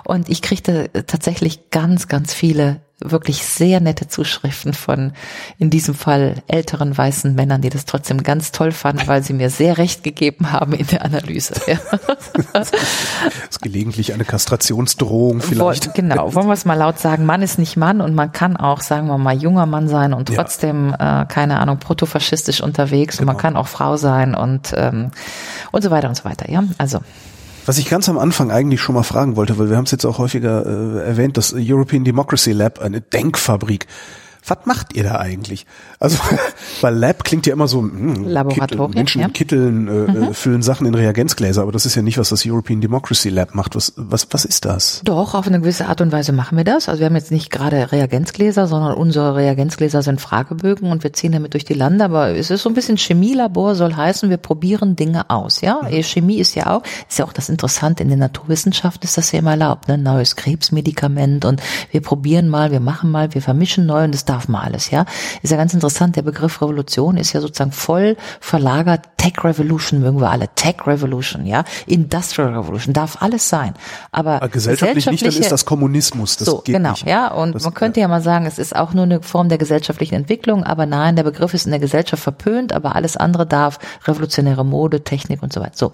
Und 0.05 0.29
ich 0.29 0.41
kriegte 0.41 0.89
tatsächlich 1.07 1.69
ganz, 1.71 2.07
ganz 2.07 2.33
viele 2.33 2.79
wirklich 3.00 3.43
sehr 3.43 3.80
nette 3.80 4.08
Zuschriften 4.08 4.74
von 4.74 5.14
in 5.59 5.69
diesem 5.69 5.93
Fall 5.93 6.42
älteren 6.48 6.98
weißen 6.98 7.35
Männern, 7.35 7.61
die 7.61 7.69
das 7.69 7.85
trotzdem 7.85 8.24
ganz 8.24 8.51
toll 8.51 8.72
fanden, 8.72 9.06
weil 9.06 9.22
sie 9.22 9.34
mir 9.34 9.51
sehr 9.51 9.77
recht 9.77 10.03
gegeben 10.03 10.51
haben 10.51 10.74
in 10.74 10.88
der 10.88 11.06
Analyse. 11.06 11.53
Das 12.53 12.72
ist 13.50 13.61
gelegentlich 13.61 14.14
eine 14.14 14.26
Kastrationsdrohung 14.26 15.42
vielleicht. 15.42 15.93
Genau, 15.93 16.34
wollen 16.34 16.48
wir 16.48 16.53
es 16.53 16.66
mal 16.66 16.74
laut 16.74 16.98
sagen, 16.98 17.26
Mann 17.26 17.42
ist 17.42 17.59
nicht 17.59 17.77
Mann 17.77 18.01
und 18.01 18.16
man 18.16 18.32
kann 18.32 18.58
auch, 18.58 18.82
sagen 18.82 19.08
wir 19.08 19.17
mal, 19.17 19.35
junger 19.38 19.66
Mann 19.66 19.88
sein 19.88 20.14
und 20.14 20.34
trotzdem, 20.34 20.95
ja. 20.98 21.24
äh, 21.24 21.26
keine 21.26 21.59
Ahnung, 21.59 21.77
protofaschistisch 21.77 22.61
unterwegs 22.61 23.17
genau. 23.17 23.32
und 23.32 23.35
man 23.35 23.42
kann 23.42 23.56
auch 23.56 23.67
Frau 23.67 23.98
sein 23.98 24.34
und, 24.34 24.74
ähm, 24.76 25.11
und 25.72 25.84
so 25.84 25.92
weiter 25.92 26.09
und 26.09 26.16
so 26.16 26.26
weiter. 26.26 26.50
Ja, 26.50 26.64
also. 26.77 27.00
Was 27.67 27.77
ich 27.77 27.89
ganz 27.89 28.07
am 28.07 28.17
Anfang 28.17 28.49
eigentlich 28.49 28.79
schon 28.79 28.95
mal 28.95 29.03
fragen 29.03 29.35
wollte, 29.35 29.57
weil 29.57 29.69
wir 29.69 29.75
haben 29.75 29.83
es 29.83 29.91
jetzt 29.91 30.05
auch 30.05 30.19
häufiger 30.19 30.65
äh, 30.65 31.05
erwähnt, 31.05 31.35
das 31.35 31.53
European 31.53 32.05
Democracy 32.05 32.53
Lab, 32.53 32.79
eine 32.79 33.01
Denkfabrik 33.01 33.87
was 34.48 34.59
macht 34.66 34.95
ihr 34.95 35.03
da 35.03 35.16
eigentlich? 35.16 35.66
Also, 36.00 36.17
weil 36.82 36.95
Lab 36.95 37.24
klingt 37.24 37.45
ja 37.45 37.53
immer 37.53 37.67
so, 37.67 37.82
hm, 37.82 38.26
Laboratorium. 38.26 38.92
Menschen 38.92 39.22
ja. 39.22 39.30
Kitteln 39.30 39.88
äh, 39.88 40.11
mhm. 40.11 40.34
füllen 40.34 40.61
Sachen 40.61 40.88
in 40.88 40.95
Reagenzgläser, 40.95 41.61
aber 41.61 41.72
das 41.72 41.85
ist 41.85 41.95
ja 41.95 42.01
nicht, 42.01 42.17
was 42.17 42.30
das 42.30 42.45
European 42.45 42.82
Democracy 42.82 43.30
Lab 43.30 43.56
macht. 43.56 43.76
Was, 43.76 43.93
was, 43.95 44.27
was 44.32 44.45
ist 44.45 44.66
das? 44.66 45.01
Doch, 45.03 45.34
auf 45.34 45.48
eine 45.48 45.59
gewisse 45.59 45.88
Art 45.88 46.01
und 46.01 46.11
Weise 46.11 46.32
machen 46.32 46.58
wir 46.58 46.64
das. 46.64 46.90
Also 46.90 47.00
wir 47.00 47.08
haben 47.08 47.16
jetzt 47.16 47.32
nicht 47.32 47.51
gerade 47.51 47.92
Reagenzgläser, 47.92 48.67
sondern 48.67 48.93
unsere 48.93 49.35
Reagenzgläser 49.35 50.01
sind 50.01 50.22
Fragebögen 50.22 50.92
und 50.92 51.03
wir 51.03 51.14
ziehen 51.14 51.32
damit 51.32 51.53
durch 51.53 51.66
die 51.66 51.74
Lande, 51.74 52.06
aber 52.06 52.30
es 52.30 52.50
ist 52.50 52.64
so 52.64 52.69
ein 52.69 52.76
bisschen 52.76 52.98
Chemielabor, 52.98 53.76
soll 53.76 53.95
heißen, 53.95 54.30
wir 54.30 54.38
probieren 54.38 54.95
Dinge 54.95 55.30
aus, 55.30 55.61
ja. 55.61 55.82
Mhm. 55.84 56.03
Chemie 56.03 56.40
ist 56.40 56.56
ja 56.56 56.76
auch, 56.76 56.84
ist 57.09 57.19
ja 57.19 57.26
auch 57.26 57.34
das 57.34 57.50
Interessante, 57.50 58.03
in 58.03 58.09
den 58.09 58.19
Naturwissenschaften 58.19 59.06
ist 59.06 59.17
das 59.17 59.32
ja 59.32 59.40
immer 59.40 59.51
erlaubt, 59.51 59.88
ne? 59.88 59.98
Neues 59.98 60.35
Krebsmedikament 60.35 61.45
und 61.45 61.61
wir 61.92 62.01
probieren 62.01 62.50
mal, 62.50 62.72
wir 62.72 62.80
machen 62.80 63.11
mal, 63.11 63.34
wir 63.34 63.42
vermischen 63.42 63.85
neu 63.85 64.03
und 64.03 64.14
das 64.14 64.26
darf 64.26 64.36
darf 64.38 64.48
man 64.48 64.61
alles, 64.61 64.91
ja. 64.91 65.06
Ist 65.41 65.49
ja 65.49 65.57
ganz 65.57 65.74
interessant, 65.74 66.16
der 66.16 66.22
Begriff 66.22 66.61
Revolution 66.61 67.17
ist 67.17 67.33
ja 67.33 67.41
sozusagen 67.41 67.72
voll 67.72 68.17
verlagert. 68.40 69.16
Tech 69.27 69.43
Revolution 69.43 69.99
mögen 69.99 70.22
wir 70.22 70.30
alle. 70.30 70.47
Tech 70.56 70.75
Revolution, 70.85 71.45
ja. 71.45 71.65
Industrial 71.85 72.56
Revolution, 72.56 72.93
darf 72.93 73.22
alles 73.22 73.49
sein. 73.49 73.73
Aber, 74.11 74.35
Aber 74.35 74.47
gesellschaftlich 74.47 75.06
nicht, 75.07 75.25
dann 75.25 75.33
ist 75.33 75.51
das 75.51 75.65
Kommunismus. 75.65 76.38
Das 76.38 76.47
so, 76.47 76.61
genau, 76.65 76.91
nicht. 76.91 77.06
ja. 77.06 77.33
Und 77.33 77.53
das, 77.53 77.64
man 77.64 77.73
könnte 77.73 77.99
ja 77.99 78.07
mal 78.07 78.22
sagen, 78.22 78.45
es 78.45 78.57
ist 78.57 78.75
auch 78.75 78.93
nur 78.93 79.03
eine 79.03 79.22
Form 79.22 79.49
der 79.49 79.57
gesellschaftlichen 79.57 80.15
Entwicklung, 80.15 80.64
aber 80.64 80.85
nein, 80.85 81.17
der 81.17 81.23
Begriff 81.23 81.53
ist 81.53 81.65
in 81.65 81.72
der 81.72 81.80
Gesellschaft 81.80 82.23
verpönt, 82.23 82.72
aber 82.72 82.95
alles 82.95 83.17
andere 83.17 83.45
darf 83.45 83.80
revolutionäre 84.06 84.64
Mode, 84.64 85.03
Technik 85.03 85.43
und 85.43 85.51
so 85.51 85.59
weiter. 85.59 85.75
So. 85.75 85.91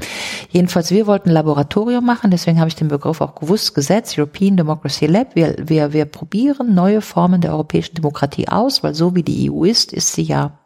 Jedenfalls, 0.51 0.91
wir 0.91 1.07
wollten 1.07 1.29
ein 1.29 1.33
Laboratorium 1.33 2.05
machen, 2.05 2.29
deswegen 2.29 2.59
habe 2.59 2.67
ich 2.67 2.75
den 2.75 2.87
Begriff 2.87 3.19
auch 3.19 3.33
gewusst 3.33 3.73
gesetzt, 3.73 4.17
European 4.17 4.57
Democracy 4.57 5.07
Lab. 5.07 5.35
Wir, 5.35 5.55
wir, 5.57 5.91
wir 5.91 6.05
probieren 6.05 6.75
neue 6.75 7.01
Formen 7.01 7.41
der 7.41 7.51
europäischen 7.51 7.95
Demokratie 7.95 8.47
aus, 8.47 8.83
weil 8.83 8.93
so 8.93 9.15
wie 9.15 9.23
die 9.23 9.49
EU 9.51 9.63
ist, 9.63 9.91
ist 9.91 10.13
sie 10.13 10.23
ja 10.23 10.59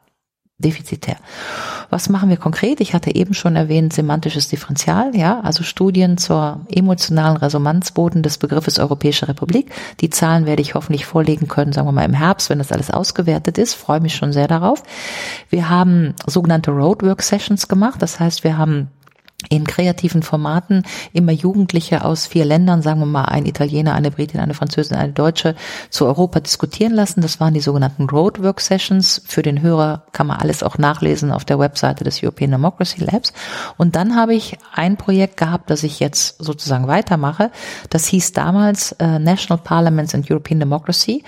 defizitär. 0.60 1.18
Was 1.92 2.10
machen 2.10 2.30
wir 2.30 2.38
konkret? 2.38 2.82
Ich 2.82 2.94
hatte 2.94 3.14
eben 3.14 3.36
schon 3.36 3.56
erwähnt, 3.56 3.94
semantisches 3.94 4.48
Differential, 4.48 5.16
ja, 5.16 5.40
also 5.42 5.64
Studien 5.64 6.18
zur 6.18 6.62
emotionalen 6.70 7.38
Resonanzboden 7.38 8.24
des 8.24 8.40
Begriffes 8.40 8.80
Europäische 8.80 9.28
Republik. 9.28 9.72
Die 10.02 10.10
Zahlen 10.10 10.48
werde 10.48 10.64
ich 10.64 10.74
hoffentlich 10.74 11.06
vorlegen 11.06 11.48
können, 11.48 11.74
sagen 11.74 11.88
wir 11.88 11.92
mal 11.92 12.06
im 12.06 12.14
Herbst, 12.14 12.50
wenn 12.50 12.58
das 12.58 12.72
alles 12.72 12.90
ausgewertet 12.90 13.60
ist. 13.60 13.76
Freue 13.76 14.00
mich 14.00 14.16
schon 14.16 14.34
sehr 14.34 14.48
darauf. 14.48 14.82
Wir 15.50 15.70
haben 15.70 16.16
sogenannte 16.26 16.72
Roadwork 16.72 17.22
Sessions 17.22 17.68
gemacht. 17.68 18.02
Das 18.02 18.20
heißt, 18.20 18.44
wir 18.44 18.58
haben 18.58 18.90
in 19.50 19.68
kreativen 19.68 20.24
Formaten 20.24 20.82
immer 21.14 21.32
Jugendliche 21.32 22.04
aus 22.04 22.26
vier 22.26 22.44
Ländern, 22.44 22.82
sagen 22.82 23.02
wir 23.02 23.06
mal 23.06 23.26
ein 23.26 23.46
Italiener, 23.46 23.94
eine 23.94 24.10
Britin, 24.10 24.40
eine 24.40 24.56
Französin, 24.56 24.98
eine 24.98 25.14
Deutsche, 25.14 25.56
zu 25.92 26.08
Europa 26.08 26.40
diskutieren 26.40 26.94
lassen. 26.94 27.22
Das 27.22 27.40
waren 27.40 27.54
die 27.54 27.60
sogenannten 27.60 28.10
Roadwork 28.10 28.60
Sessions. 28.60 29.22
Für 29.28 29.44
den 29.44 29.62
Hörer 29.62 30.06
kann 30.12 30.26
man 30.26 30.40
alles 30.40 30.64
auch 30.64 30.80
nachlesen 30.80 31.32
auf 31.32 31.46
der 31.46 31.60
Webseite 31.60 32.04
des 32.04 32.24
European 32.24 32.50
Democracy 32.50 33.04
Labs. 33.04 33.32
Und 33.78 33.96
dann 33.96 34.16
habe 34.16 34.34
ich 34.34 34.58
ein 34.74 34.98
Projekt 34.98 35.38
gehabt, 35.38 35.70
das 35.70 35.84
ich 35.84 36.00
jetzt 36.00 36.44
sozusagen 36.44 36.88
weitermache. 36.88 37.52
Das 37.92 38.08
hieß 38.08 38.34
damals 38.34 38.94
äh, 38.94 39.20
National 39.20 39.64
Parliaments 39.64 40.16
and 40.16 40.30
European 40.30 40.60
Democracy. 40.60 41.24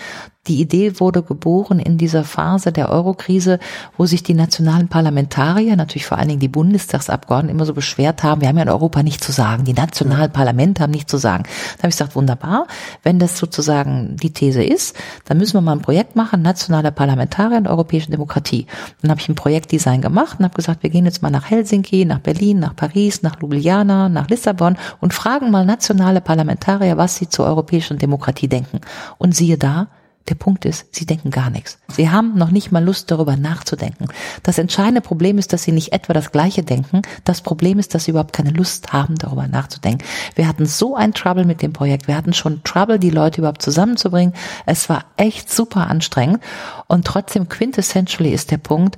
Die 0.49 0.59
Idee 0.59 0.99
wurde 0.99 1.21
geboren 1.21 1.77
in 1.77 1.99
dieser 1.99 2.23
Phase 2.23 2.71
der 2.71 2.89
Eurokrise, 2.89 3.59
wo 3.97 4.07
sich 4.07 4.23
die 4.23 4.33
nationalen 4.33 4.87
Parlamentarier, 4.87 5.75
natürlich 5.75 6.07
vor 6.07 6.17
allen 6.17 6.29
Dingen 6.29 6.39
die 6.39 6.47
Bundestagsabgeordneten, 6.47 7.55
immer 7.55 7.67
so 7.67 7.75
beschwert 7.75 8.23
haben, 8.23 8.41
wir 8.41 8.47
haben 8.47 8.57
ja 8.57 8.63
in 8.63 8.69
Europa 8.69 9.03
nichts 9.03 9.23
zu 9.23 9.31
sagen, 9.31 9.63
die 9.63 9.73
nationalen 9.73 10.31
Parlamente 10.31 10.81
haben 10.81 10.89
nichts 10.89 11.11
zu 11.11 11.17
sagen. 11.17 11.43
Da 11.43 11.83
habe 11.83 11.89
ich 11.89 11.97
gesagt, 11.97 12.15
wunderbar, 12.15 12.65
wenn 13.03 13.19
das 13.19 13.37
sozusagen 13.37 14.15
die 14.15 14.33
These 14.33 14.63
ist, 14.63 14.95
dann 15.25 15.37
müssen 15.37 15.53
wir 15.53 15.61
mal 15.61 15.73
ein 15.73 15.83
Projekt 15.83 16.15
machen, 16.15 16.41
nationale 16.41 16.91
Parlamentarier 16.91 17.59
und 17.59 17.67
europäische 17.67 18.09
Demokratie. 18.09 18.65
Dann 19.03 19.11
habe 19.11 19.21
ich 19.21 19.29
ein 19.29 19.35
Projektdesign 19.35 20.01
gemacht 20.01 20.39
und 20.39 20.45
habe 20.45 20.55
gesagt, 20.55 20.81
wir 20.81 20.89
gehen 20.89 21.05
jetzt 21.05 21.21
mal 21.21 21.29
nach 21.29 21.47
Helsinki, 21.47 22.05
nach 22.05 22.19
Berlin, 22.19 22.57
nach 22.57 22.75
Paris, 22.75 23.21
nach 23.21 23.39
Ljubljana, 23.39 24.09
nach 24.09 24.29
Lissabon 24.29 24.77
und 24.99 25.13
fragen 25.13 25.51
mal 25.51 25.63
nationale 25.63 26.21
Parlamentarier, 26.21 26.97
was 26.97 27.17
sie 27.17 27.29
zur 27.29 27.45
europäischen 27.45 27.99
Demokratie 27.99 28.47
denken. 28.47 28.81
Und 29.19 29.35
siehe 29.35 29.59
da, 29.59 29.89
der 30.27 30.35
Punkt 30.35 30.65
ist, 30.65 30.95
sie 30.95 31.05
denken 31.05 31.31
gar 31.31 31.49
nichts. 31.49 31.79
Sie 31.87 32.09
haben 32.09 32.37
noch 32.37 32.51
nicht 32.51 32.71
mal 32.71 32.83
Lust, 32.83 33.09
darüber 33.09 33.35
nachzudenken. 33.35 34.07
Das 34.43 34.59
entscheidende 34.59 35.01
Problem 35.01 35.37
ist, 35.37 35.53
dass 35.53 35.63
sie 35.63 35.71
nicht 35.71 35.91
etwa 35.91 36.13
das 36.13 36.31
Gleiche 36.31 36.61
denken. 36.61 37.01
Das 37.23 37.41
Problem 37.41 37.79
ist, 37.79 37.95
dass 37.95 38.03
sie 38.03 38.11
überhaupt 38.11 38.33
keine 38.33 38.51
Lust 38.51 38.93
haben, 38.93 39.15
darüber 39.15 39.47
nachzudenken. 39.47 40.05
Wir 40.35 40.47
hatten 40.47 40.65
so 40.65 40.95
ein 40.95 41.13
Trouble 41.13 41.45
mit 41.45 41.61
dem 41.61 41.73
Projekt. 41.73 42.07
Wir 42.07 42.15
hatten 42.15 42.33
schon 42.33 42.63
Trouble, 42.63 42.99
die 42.99 43.09
Leute 43.09 43.41
überhaupt 43.41 43.61
zusammenzubringen. 43.61 44.33
Es 44.65 44.87
war 44.89 45.05
echt 45.17 45.51
super 45.51 45.87
anstrengend. 45.87 46.43
Und 46.87 47.07
trotzdem 47.07 47.49
quintessentially 47.49 48.31
ist 48.31 48.51
der 48.51 48.57
Punkt, 48.57 48.97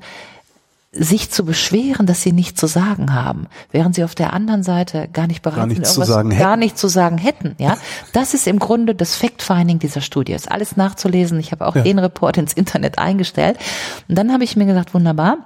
sich 0.93 1.31
zu 1.31 1.45
beschweren, 1.45 2.05
dass 2.05 2.21
sie 2.21 2.33
nichts 2.33 2.59
zu 2.59 2.67
sagen 2.67 3.13
haben, 3.13 3.47
während 3.71 3.95
sie 3.95 4.03
auf 4.03 4.13
der 4.13 4.33
anderen 4.33 4.61
Seite 4.61 5.07
gar 5.07 5.25
nicht 5.25 5.41
bereit 5.41 5.55
gar 5.57 5.67
sind, 5.67 5.77
nichts 5.79 5.93
zu 5.93 6.03
sagen 6.03 6.37
gar 6.37 6.57
nicht 6.57 6.77
zu 6.77 6.89
sagen 6.89 7.17
hätten. 7.17 7.55
Ja, 7.59 7.77
das 8.11 8.33
ist 8.33 8.45
im 8.45 8.59
Grunde 8.59 8.93
das 8.93 9.15
Fact-Finding 9.15 9.79
dieser 9.79 10.01
Studie. 10.01 10.33
Ist 10.33 10.51
alles 10.51 10.75
nachzulesen. 10.75 11.39
Ich 11.39 11.53
habe 11.53 11.65
auch 11.65 11.75
Ja. 11.75 11.83
den 11.83 11.97
Report 11.97 12.37
ins 12.37 12.51
Internet 12.51 12.99
eingestellt. 12.99 13.57
Und 14.09 14.17
dann 14.17 14.33
habe 14.33 14.43
ich 14.43 14.57
mir 14.57 14.65
gesagt, 14.65 14.93
wunderbar 14.93 15.37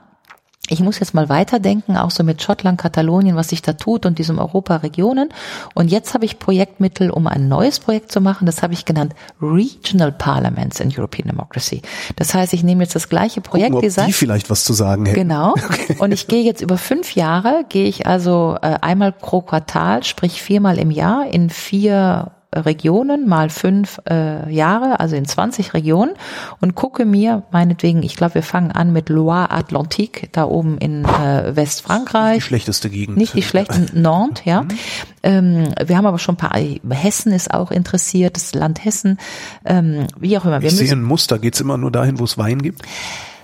ich 0.70 0.80
muss 0.80 1.00
jetzt 1.00 1.14
mal 1.14 1.30
weiterdenken, 1.30 1.96
auch 1.96 2.12
so 2.12 2.24
mit 2.24 2.42
Schottland, 2.42 2.80
Katalonien, 2.80 3.36
was 3.36 3.50
sich 3.50 3.62
da 3.62 3.74
tut 3.74 4.06
und 4.06 4.18
diesem 4.18 4.40
Europa-Regionen. 4.40 5.30
Und 5.74 5.92
jetzt 5.92 6.14
habe 6.14 6.26
ich 6.26 6.40
Projektmittel, 6.40 7.12
um 7.12 7.28
ein 7.28 7.48
neues 7.48 7.80
Projekt 7.80 8.12
zu 8.12 8.20
machen. 8.20 8.46
Das 8.46 8.64
habe 8.64 8.74
ich 8.74 8.86
genannt 8.86 9.14
Regional 9.42 10.12
Parliaments 10.12 10.80
in 10.80 10.92
European 10.96 11.30
Democracy. 11.30 11.82
Das 12.16 12.34
heißt, 12.34 12.54
ich 12.54 12.64
nehme 12.64 12.84
jetzt 12.84 12.96
das 12.96 13.10
gleiche 13.10 13.42
Gucken, 13.42 13.62
ob 13.66 13.72
Projektdesign. 13.72 14.08
die 14.08 14.14
vielleicht 14.14 14.50
was 14.50 14.64
zu 14.64 14.74
sagen 14.74 15.06
hätten. 15.06 15.20
Genau. 15.20 15.54
Und 16.00 16.12
ich 16.12 16.28
gehe 16.28 16.44
jetzt 16.44 16.62
über 16.62 16.78
fünf 16.78 17.16
Jahre, 17.16 17.66
gehe 17.70 17.88
ich 17.88 18.08
also 18.08 18.58
äh, 18.62 18.78
einmal 18.82 19.12
pro 19.12 19.42
Quartal, 19.42 20.04
sprich 20.04 20.42
viermal 20.42 20.80
im 20.80 20.90
Jahr 20.92 21.28
in 21.32 21.50
vier 21.50 22.32
Regionen 22.54 23.28
mal 23.28 23.50
fünf 23.50 24.00
äh, 24.10 24.52
Jahre, 24.54 25.00
also 25.00 25.16
in 25.16 25.26
20 25.26 25.74
Regionen 25.74 26.14
und 26.62 26.76
gucke 26.76 27.06
mir 27.06 27.44
meinetwegen, 27.52 28.04
ich 28.04 28.16
glaube, 28.16 28.36
wir 28.36 28.44
fangen 28.44 28.72
an 28.72 28.94
mit 28.94 29.10
Loire 29.10 29.52
Atlantique, 29.52 30.30
da 30.32 30.46
oben 30.46 30.78
in 30.78 31.06
äh, 31.06 31.52
Die 31.52 31.56
Westfrankreich. 31.56 32.44
schlechteste 32.44 32.90
Gegend. 32.90 33.18
Nicht 33.18 33.34
die 33.34 33.42
schlechten 33.42 33.90
Nantes, 34.02 34.46
ja. 34.46 34.66
Ähm, 35.24 35.74
wir 35.86 35.98
haben 35.98 36.06
aber 36.06 36.20
schon 36.20 36.36
ein 36.36 36.38
paar, 36.38 36.58
Hessen 36.90 37.32
ist 37.32 37.54
auch 37.54 37.72
interessiert, 37.72 38.36
das 38.38 38.54
Land 38.54 38.84
Hessen, 38.86 39.18
ähm, 39.66 40.08
wie 40.20 40.38
auch 40.38 40.46
immer. 40.46 40.62
Wir 40.62 40.70
Ich 40.70 40.76
sehe 40.76 40.92
ein 40.92 41.04
Muster. 41.04 41.40
Geht's 41.40 41.60
immer 41.60 41.78
nur 41.78 41.92
dahin, 41.92 42.20
wo 42.20 42.24
es 42.24 42.38
Wein 42.38 42.62
gibt? 42.62 42.82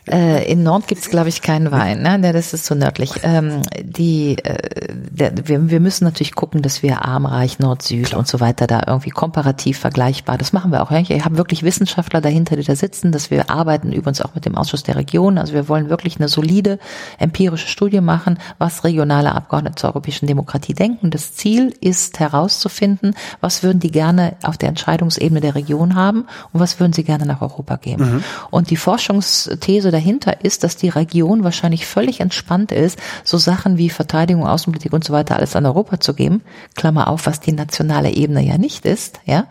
Äh, 0.10 0.52
in 0.52 0.64
Nantes 0.64 0.88
gibt's 0.88 1.10
glaube 1.10 1.30
ich, 1.30 1.42
keinen 1.42 1.72
Wein, 1.72 2.02
ne? 2.02 2.20
Das 2.34 2.54
ist 2.54 2.66
so 2.66 2.74
nördlich. 2.74 3.12
Ähm, 3.24 3.62
die, 3.84 4.38
äh, 4.44 4.94
der, 5.10 5.48
wir, 5.48 5.70
wir 5.70 5.80
müssen 5.80 6.06
natürlich 6.06 6.34
gucken, 6.34 6.62
dass 6.62 6.82
wir 6.82 7.06
arm, 7.06 7.26
reich, 7.26 7.60
Nord, 7.60 7.84
Süd 7.84 8.14
und 8.14 8.28
so 8.28 8.40
weiter 8.40 8.66
da 8.68 8.84
irgendwie 8.88 9.10
komparativ 9.10 9.78
vergleichbar. 9.78 10.38
Das 10.38 10.54
machen 10.54 10.72
wir 10.72 10.82
auch. 10.82 10.92
Ich 10.92 11.26
habe 11.26 11.38
wirklich 11.38 11.64
Wissenschaftler 11.64 12.22
dahinter, 12.22 12.56
die 12.56 12.64
da 12.64 12.76
sitzen, 12.76 13.12
dass 13.12 13.30
wir 13.30 13.50
arbeiten 13.50 13.92
übrigens 13.92 14.22
auch 14.22 14.34
mit 14.34 14.46
dem 14.46 14.56
Ausschuss 14.56 14.84
der 14.84 14.96
Region. 14.96 15.38
Also 15.38 15.54
wir 15.54 15.68
wollen 15.68 15.90
wirklich 15.90 16.18
eine 16.18 16.28
solide 16.28 16.80
empirische 17.20 17.68
Studie 17.68 18.02
machen, 18.02 18.40
was 18.58 18.84
regionale 18.84 19.34
Abgeordnete 19.34 19.76
zur 19.76 19.92
europäischen 19.92 20.28
Demokratie 20.28 20.74
denken. 20.74 21.12
Das 21.12 21.34
Ziel 21.34 21.74
ist 21.82 22.20
herauszufinden, 22.20 23.14
was 23.42 23.64
würden 23.64 23.80
die 23.80 23.92
gerne 23.92 24.36
auf 24.44 24.58
der 24.58 24.70
Entscheidungsebene 24.70 25.42
der 25.42 25.56
Region 25.56 25.96
haben 25.96 26.26
und 26.54 26.60
was 26.60 26.80
würden 26.80 26.94
sie 26.94 27.04
gerne 27.04 27.26
nach 27.26 27.42
Europa 27.42 27.76
geben. 27.76 28.24
Und 28.50 28.70
die 28.70 28.78
Forschungsthese 28.78 29.91
dahinter 29.92 30.44
ist, 30.44 30.64
dass 30.64 30.78
die 30.78 30.90
Region 30.90 31.44
wahrscheinlich 31.44 31.86
völlig 31.86 32.20
entspannt 32.20 32.72
ist, 32.72 33.00
so 33.24 33.38
Sachen 33.38 33.78
wie 33.78 33.90
Verteidigung, 33.90 34.48
Außenpolitik 34.48 34.94
und 34.94 35.04
so 35.04 35.14
weiter 35.14 35.36
alles 35.36 35.56
an 35.56 35.66
Europa 35.66 36.00
zu 36.00 36.14
geben. 36.14 36.42
Klammer 36.76 37.08
auf, 37.08 37.26
was 37.26 37.40
die 37.40 37.52
nationale 37.52 38.12
Ebene 38.12 38.42
ja 38.42 38.58
nicht 38.58 38.86
ist, 38.86 39.20
ja. 39.26 39.46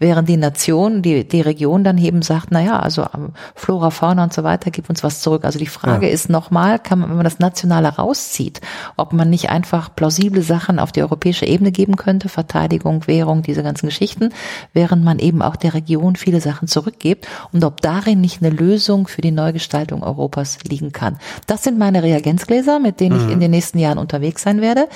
Während 0.00 0.28
die 0.28 0.36
Nation, 0.36 1.02
die, 1.02 1.26
die 1.26 1.40
Region 1.40 1.82
dann 1.82 1.98
eben 1.98 2.22
sagt, 2.22 2.48
na 2.50 2.60
ja, 2.60 2.78
also 2.78 3.02
ähm, 3.14 3.30
Flora, 3.56 3.90
Fauna 3.90 4.22
und 4.24 4.32
so 4.32 4.44
weiter, 4.44 4.70
gib 4.70 4.88
uns 4.88 5.02
was 5.02 5.20
zurück. 5.20 5.44
Also 5.44 5.58
die 5.58 5.66
Frage 5.66 6.06
Ja. 6.06 6.12
ist 6.12 6.28
nochmal, 6.30 6.78
kann 6.78 7.00
man, 7.00 7.08
wenn 7.10 7.16
man 7.16 7.24
das 7.24 7.40
Nationale 7.40 7.88
rauszieht, 7.88 8.60
ob 8.96 9.12
man 9.12 9.28
nicht 9.30 9.50
einfach 9.50 9.94
plausible 9.96 10.42
Sachen 10.42 10.78
auf 10.78 10.92
die 10.92 11.02
europäische 11.02 11.46
Ebene 11.46 11.72
geben 11.72 11.96
könnte, 11.96 12.28
Verteidigung, 12.28 13.06
Währung, 13.08 13.42
diese 13.42 13.62
ganzen 13.64 13.86
Geschichten, 13.86 14.30
während 14.72 15.02
man 15.02 15.18
eben 15.18 15.42
auch 15.42 15.56
der 15.56 15.74
Region 15.74 16.14
viele 16.14 16.40
Sachen 16.40 16.68
zurückgibt 16.68 17.26
und 17.52 17.64
ob 17.64 17.80
darin 17.80 18.20
nicht 18.20 18.42
eine 18.42 18.50
Lösung 18.54 19.08
für 19.08 19.20
die 19.22 19.30
Neugestaltung 19.32 19.77
Europas 20.02 20.58
liegen 20.64 20.92
kann. 20.92 21.18
Das 21.46 21.62
sind 21.62 21.78
meine 21.78 22.02
Reagenzgläser, 22.02 22.78
mit 22.78 23.00
denen 23.00 23.16
ich 23.16 23.32
in 23.32 23.40
den 23.40 23.50
nächsten 23.50 23.78
Jahren 23.78 23.98
unterwegs 23.98 24.42
sein 24.42 24.60
werde. 24.60 24.88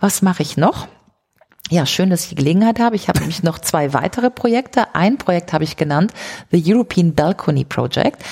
Was 0.00 0.22
mache 0.22 0.42
ich 0.42 0.56
noch? 0.56 0.88
Ja, 1.70 1.86
schön, 1.86 2.10
dass 2.10 2.24
ich 2.24 2.28
die 2.28 2.34
Gelegenheit 2.34 2.78
habe. 2.78 2.94
Ich 2.94 3.08
habe 3.08 3.20
nämlich 3.20 3.42
noch 3.42 3.58
zwei 3.58 3.94
weitere 3.94 4.28
Projekte. 4.28 4.94
Ein 4.94 5.16
Projekt 5.16 5.54
habe 5.54 5.64
ich 5.64 5.78
genannt, 5.78 6.12
The 6.50 6.62
European 6.62 7.14
Balcony 7.14 7.64
Project. 7.64 8.22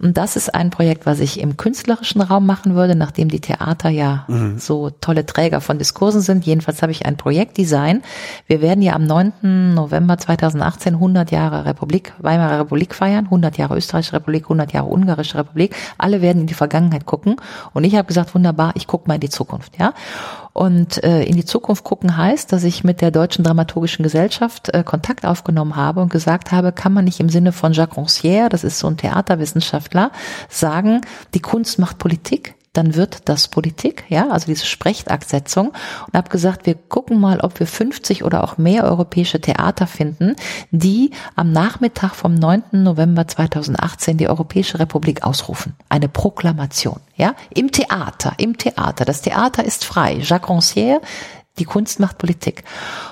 Und 0.00 0.16
das 0.16 0.34
ist 0.34 0.52
ein 0.56 0.70
Projekt, 0.70 1.06
was 1.06 1.20
ich 1.20 1.38
im 1.38 1.56
künstlerischen 1.56 2.20
Raum 2.20 2.46
machen 2.46 2.74
würde, 2.74 2.96
nachdem 2.96 3.28
die 3.28 3.38
Theater 3.38 3.90
ja 3.90 4.26
so 4.56 4.90
tolle 4.90 5.24
Träger 5.24 5.60
von 5.60 5.78
Diskursen 5.78 6.20
sind. 6.20 6.44
Jedenfalls 6.46 6.82
habe 6.82 6.90
ich 6.90 7.06
ein 7.06 7.16
Projektdesign. 7.16 8.02
Wir 8.48 8.60
werden 8.60 8.82
ja 8.82 8.94
am 8.94 9.04
9. 9.04 9.74
November 9.74 10.18
2018 10.18 10.94
100 10.94 11.30
Jahre 11.30 11.66
Republik, 11.66 12.12
Weimarer 12.18 12.58
Republik 12.58 12.96
feiern, 12.96 13.26
100 13.26 13.56
Jahre 13.56 13.76
Österreichische 13.76 14.14
Republik, 14.14 14.46
100 14.46 14.72
Jahre 14.72 14.88
Ungarische 14.88 15.38
Republik. 15.38 15.76
Alle 15.96 16.22
werden 16.22 16.40
in 16.40 16.46
die 16.48 16.54
Vergangenheit 16.54 17.06
gucken. 17.06 17.36
Und 17.72 17.84
ich 17.84 17.94
habe 17.94 18.08
gesagt, 18.08 18.34
wunderbar, 18.34 18.72
ich 18.74 18.88
gucke 18.88 19.06
mal 19.06 19.14
in 19.14 19.20
die 19.20 19.30
Zukunft, 19.30 19.78
ja. 19.78 19.94
Und 20.52 21.02
äh, 21.04 21.22
in 21.22 21.36
die 21.36 21.44
Zukunft 21.44 21.84
gucken 21.84 22.16
heißt, 22.16 22.52
dass 22.52 22.64
ich 22.64 22.82
mit 22.84 23.00
der 23.00 23.10
Deutschen 23.10 23.44
Dramaturgischen 23.44 24.02
Gesellschaft 24.02 24.68
äh, 24.74 24.82
Kontakt 24.82 25.24
aufgenommen 25.24 25.76
habe 25.76 26.00
und 26.00 26.10
gesagt 26.10 26.52
habe, 26.52 26.72
kann 26.72 26.92
man 26.92 27.04
nicht 27.04 27.20
im 27.20 27.28
Sinne 27.28 27.52
von 27.52 27.72
Jacques 27.72 27.96
Rancière, 27.96 28.48
das 28.48 28.64
ist 28.64 28.78
so 28.78 28.88
ein 28.88 28.96
Theaterwissenschaftler, 28.96 30.10
sagen, 30.48 31.02
die 31.34 31.40
Kunst 31.40 31.78
macht 31.78 31.98
Politik? 31.98 32.54
Dann 32.72 32.94
wird 32.94 33.28
das 33.28 33.48
Politik, 33.48 34.04
ja, 34.08 34.28
also 34.28 34.46
diese 34.46 34.64
Sprechtaktsetzung 34.64 35.68
und 36.06 36.14
habe 36.14 36.30
gesagt, 36.30 36.66
wir 36.66 36.74
gucken 36.74 37.18
mal, 37.18 37.40
ob 37.40 37.58
wir 37.58 37.66
50 37.66 38.22
oder 38.22 38.44
auch 38.44 38.58
mehr 38.58 38.84
europäische 38.84 39.40
Theater 39.40 39.88
finden, 39.88 40.36
die 40.70 41.10
am 41.34 41.50
Nachmittag 41.50 42.14
vom 42.14 42.34
9. 42.34 42.62
November 42.72 43.26
2018 43.26 44.18
die 44.18 44.28
Europäische 44.28 44.78
Republik 44.78 45.24
ausrufen. 45.24 45.74
Eine 45.88 46.08
Proklamation, 46.08 47.00
ja, 47.16 47.34
im 47.52 47.72
Theater, 47.72 48.34
im 48.38 48.56
Theater. 48.56 49.04
Das 49.04 49.22
Theater 49.22 49.64
ist 49.64 49.84
frei. 49.84 50.18
Jacques 50.20 50.48
Rancière 50.48 51.00
die 51.60 51.64
Kunst 51.64 52.00
macht 52.00 52.18
Politik. 52.18 52.64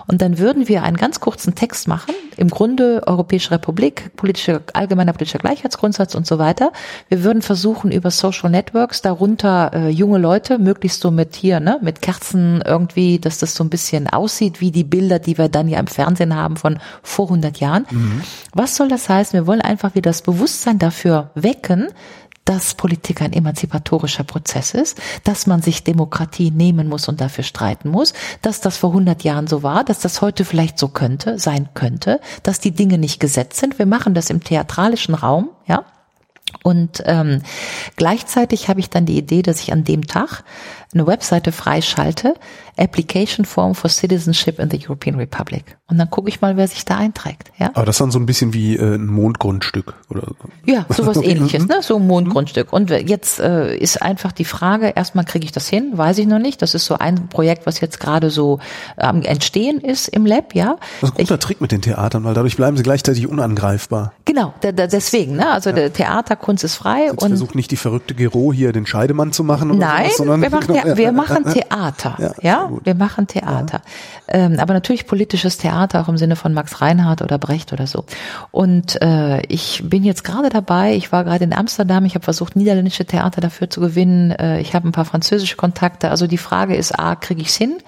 Und 0.07 0.23
dann 0.23 0.39
würden 0.39 0.69
wir 0.69 0.83
einen 0.83 0.97
ganz 0.97 1.21
kurzen 1.21 1.55
Text 1.55 1.87
machen, 1.87 2.15
im 2.37 2.49
Grunde 2.49 3.03
Europäische 3.07 3.51
Republik, 3.51 4.11
politische, 4.17 4.63
allgemeiner 4.73 5.13
politischer 5.13 5.39
Gleichheitsgrundsatz 5.39 6.15
und 6.15 6.27
so 6.27 6.39
weiter. 6.39 6.73
Wir 7.09 7.23
würden 7.23 7.43
versuchen, 7.43 7.93
über 7.93 8.11
Social 8.11 8.51
Networks 8.51 9.03
darunter 9.03 9.71
äh, 9.75 9.89
junge 9.91 10.19
Leute, 10.19 10.59
möglichst 10.59 11.03
so 11.03 11.11
mit 11.11 11.37
hier, 11.37 11.61
ne, 11.61 11.79
mit 11.83 12.01
Kerzen 12.01 12.63
irgendwie, 12.65 13.19
dass 13.19 13.39
das 13.39 13.55
so 13.55 13.63
ein 13.63 13.71
bisschen 13.71 14.09
aussieht 14.09 14.61
wie 14.61 14.71
die 14.71 14.85
Bilder, 14.85 15.19
die 15.19 15.37
wir 15.37 15.49
dann 15.49 15.69
ja 15.69 15.79
im 15.79 15.87
Fernsehen 15.87 16.35
haben 16.35 16.57
von 16.57 16.79
vor 17.03 17.27
100 17.27 17.61
Jahren. 17.61 17.87
Was 18.55 18.77
soll 18.77 18.89
das 18.89 19.09
heißen? 19.09 19.39
Wir 19.39 19.47
wollen 19.47 19.61
einfach 19.61 19.95
wieder 19.95 20.11
das 20.11 20.23
Bewusstsein 20.23 20.79
dafür 20.79 21.31
wecken, 21.35 21.89
dass 22.49 22.73
Politik 22.73 23.21
ein 23.21 23.35
emanzipatorischer 23.35 24.25
Prozess 24.25 24.73
ist, 24.73 24.99
dass 25.23 25.47
man 25.47 25.61
sich 25.61 25.85
Demokratie 25.85 26.51
nehmen 26.51 26.89
muss 26.89 27.07
und 27.07 27.21
dafür 27.21 27.45
streiten 27.45 27.91
muss, 27.91 28.15
dass 28.41 28.63
das 28.63 28.79
vor 28.79 28.89
100 28.91 29.23
Jahren 29.23 29.47
so 29.47 29.63
war, 29.63 29.85
dass 29.85 30.01
das 30.01 30.23
heute 30.23 30.47
vielleicht 30.47 30.79
so 30.79 30.89
könnte, 30.89 31.39
sein 31.39 31.69
könnte, 31.75 32.21
dass 32.45 32.59
die 32.59 32.71
Dinge 32.71 32.97
nicht 32.97 33.21
gesetzt 33.21 33.61
sind. 33.61 33.79
Wir 33.79 33.85
machen 33.85 34.15
das 34.15 34.31
im 34.31 34.43
theatralischen 34.43 35.15
Raum, 35.15 35.51
ja. 35.67 35.85
Und 36.63 37.03
ähm, 37.05 37.43
gleichzeitig 37.97 38.71
habe 38.71 38.81
ich 38.81 38.89
dann 38.89 39.05
die 39.05 39.19
Idee, 39.19 39.43
dass 39.43 39.61
ich 39.61 39.71
an 39.71 39.85
dem 39.85 40.07
Tag 40.07 40.43
eine 40.93 41.07
Webseite 41.07 41.53
freischalte, 41.53 42.35
Application 42.79 43.45
Form 43.45 43.75
for 43.75 43.91
Citizenship 43.91 44.59
in 44.59 44.71
the 44.71 44.79
European 44.79 45.17
Republic. 45.17 45.77
Und 45.91 45.99
dann 45.99 46.11
gucke 46.11 46.29
ich 46.29 46.41
mal, 46.41 46.57
wer 46.57 46.69
sich 46.69 46.85
da 46.85 46.99
einträgt. 46.99 47.51
Ja? 47.59 47.71
Aber 47.75 47.87
das 47.87 47.97
ist 47.97 48.01
dann 48.01 48.11
so 48.11 48.19
ein 48.19 48.27
bisschen 48.27 48.55
wie 48.55 48.77
äh, 48.77 48.95
ein 48.95 49.07
Mondgrundstück 49.07 49.95
oder 50.11 50.29
Ja, 50.65 50.87
sowas 50.89 51.17
ähnliches, 51.23 51.67
ne? 51.67 51.81
So 51.83 51.97
ein 51.97 52.07
Mondgrundstück. 52.07 52.73
Und 52.73 52.91
jetzt 52.91 53.41
äh, 53.41 53.77
ist 53.77 54.01
einfach 54.01 54.33
die 54.33 54.45
Frage, 54.45 54.93
erstmal 54.95 55.25
kriege 55.25 55.45
ich 55.45 55.53
das 55.53 55.69
hin, 55.69 55.93
weiß 55.97 56.19
ich 56.19 56.27
noch 56.27 56.39
nicht. 56.39 56.63
Das 56.63 56.75
ist 56.75 56.87
so 56.87 56.97
ein 56.99 57.29
Projekt, 57.29 57.67
was 57.67 57.81
jetzt 57.81 58.01
gerade 58.01 58.31
so 58.31 58.61
am 58.97 59.17
ähm, 59.17 59.23
Entstehen 59.23 59.81
ist 59.81 60.09
im 60.09 60.27
Lab, 60.27 60.55
ja. 60.55 60.77
Das 61.01 61.11
ist 61.11 61.17
ein 61.17 61.23
guter 61.25 61.35
ich, 61.35 61.41
Trick 61.41 61.61
mit 61.61 61.73
den 61.73 61.83
Theatern, 61.83 62.23
weil 62.25 62.35
dadurch 62.35 62.57
bleiben 62.57 62.77
sie 62.77 62.83
gleichzeitig 62.83 63.27
unangreifbar. 63.27 64.13
Genau, 64.27 64.55
da, 64.61 64.73
da, 64.73 64.87
deswegen, 64.87 65.37
ne? 65.37 65.51
Also 65.51 65.71
ja. 65.71 65.77
der 65.77 65.93
Theaterkunst 65.93 66.65
ist 66.65 66.77
frei. 66.77 67.07
Jetzt 67.07 67.23
und 67.23 67.31
versucht 67.31 67.55
nicht 67.55 67.71
die 67.71 67.77
verrückte 67.77 68.15
Gero 68.15 68.53
hier 68.53 68.73
den 68.73 68.87
Scheidemann 68.87 69.33
zu 69.33 69.43
machen 69.43 69.77
Nein, 69.79 70.05
sowas, 70.05 70.17
sondern 70.19 70.43
wir 70.43 70.51
machen, 70.51 70.75
ja, 70.87 70.97
wir 70.97 71.13
machen 71.13 71.45
Theater. 71.45 72.17
Ja, 72.19 72.33
ja? 72.41 72.71
wir 72.83 72.95
machen 72.95 73.27
Theater. 73.27 73.81
Ja. 74.29 74.35
Ähm, 74.35 74.59
aber 74.59 74.75
natürlich 74.75 75.07
politisches 75.07 75.59
Theater 75.59 76.01
auch 76.01 76.09
im 76.09 76.19
Sinne 76.19 76.37
von 76.37 76.53
Max 76.53 76.81
Reinhardt 76.81 77.23
oder 77.23 77.39
Brecht 77.39 77.73
oder 77.73 77.87
so. 77.87 78.05
Und 78.51 79.01
äh, 79.03 79.41
ich 79.47 79.83
bin 79.85 80.05
jetzt 80.05 80.25
gerade 80.25 80.49
dabei, 80.49 80.95
ich 80.95 81.13
war 81.13 81.25
gerade 81.25 81.45
in 81.45 81.53
Amsterdam, 81.53 82.05
ich 82.05 82.15
habe 82.15 82.25
versucht, 82.25 82.57
niederländische 82.57 83.05
Theater 83.05 83.41
dafür 83.41 83.71
zu 83.71 83.81
gewinnen. 83.81 84.33
Äh, 84.33 84.61
ich 84.61 84.75
habe 84.75 84.89
ein 84.89 84.93
paar 84.93 85.05
französische 85.05 85.57
Kontakte. 85.57 86.11
Also 86.11 86.27
die 86.27 86.39
Frage 86.39 86.77
ist, 86.77 86.99
A, 86.99 87.15
kriege 87.17 87.41
ich's 87.41 87.57
hin? 87.57 87.79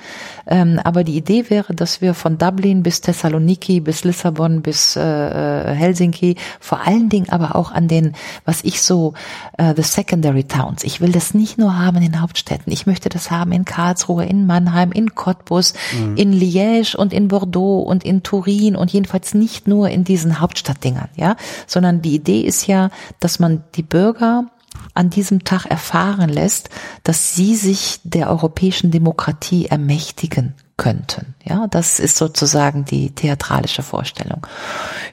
Ähm, 0.47 0.81
aber 0.83 1.05
die 1.05 1.17
Idee 1.17 1.49
wäre, 1.49 1.75
dass 1.75 2.01
wir 2.01 2.15
von 2.15 2.39
Dublin 2.39 2.83
bis 2.83 3.01
Thessaloniki, 3.01 3.81
bis 3.81 4.05
Lissabon, 4.05 4.62
bis 4.62 4.97
äh, 4.97 5.01
äh, 5.02 5.75
Helsinki, 5.75 6.36
vor 6.59 6.86
allen 6.86 7.09
Dingen 7.09 7.28
aber 7.28 7.55
auch 7.55 7.70
an 7.70 7.89
den, 7.89 8.15
was 8.44 8.65
ich 8.65 8.83
so, 8.83 9.15
äh, 9.59 9.75
the 9.77 9.83
secondary 9.83 10.44
towns. 10.44 10.83
Ich 10.85 11.01
will 11.01 11.12
das 11.12 11.35
nicht 11.35 11.59
nur 11.59 11.78
haben 11.78 11.99
in 11.99 12.02
den 12.02 12.20
Hauptstädten. 12.20 12.73
Ich 12.73 12.80
möchte 12.86 13.09
das 13.09 13.31
haben 13.31 13.52
in 13.52 13.65
Karlsruhe, 13.65 14.25
in 14.25 14.47
Mannheim, 14.47 14.92
in 14.92 15.15
Cottbus, 15.15 15.75
mhm. 15.99 16.17
in 16.17 16.33
Liège 16.33 16.97
und 16.97 17.12
in 17.12 17.28
Bordeaux 17.28 17.81
und 17.81 18.05
in 18.05 18.23
Turin 18.23 18.76
und 18.76 18.92
jedenfalls 18.92 19.34
nicht 19.34 19.68
nur 19.68 19.89
in 19.89 20.05
diesen 20.05 20.41
Hauptstadtdingern, 20.41 21.09
ja, 21.17 21.36
sondern 21.67 22.02
die 22.02 22.15
Idee 22.15 22.41
ist 22.41 22.67
ja, 22.67 22.91
dass 23.18 23.39
man 23.39 23.65
die 23.75 23.83
Bürger 23.83 24.47
an 24.94 25.10
diesem 25.10 25.44
Tag 25.44 25.67
erfahren 25.67 26.28
lässt, 26.28 26.70
dass 27.05 27.34
sie 27.34 27.55
sich 27.55 28.00
der 28.05 28.31
europäischen 28.31 28.91
Demokratie 28.91 29.67
ermächtigen 29.67 30.55
könnten. 30.76 31.34
Ja, 31.44 31.67
das 31.67 32.00
ist 32.00 32.17
sozusagen 32.17 32.84
die 32.84 33.15
theatralische 33.15 33.83
Vorstellung. 33.83 34.47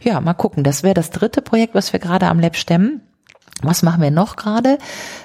Ja, 0.01 0.21
mal 0.21 0.33
gucken. 0.33 0.63
Das 0.63 0.83
wäre 0.83 0.93
das 0.93 1.09
dritte 1.09 1.41
Projekt, 1.41 1.75
was 1.75 1.91
wir 1.91 1.99
gerade 1.99 2.27
am 2.27 2.39
Lab 2.39 2.55
stemmen. 2.55 3.01
Was 3.63 3.81
machen 3.81 4.03
wir 4.03 4.11
noch 4.11 4.35
gerade? 4.35 4.77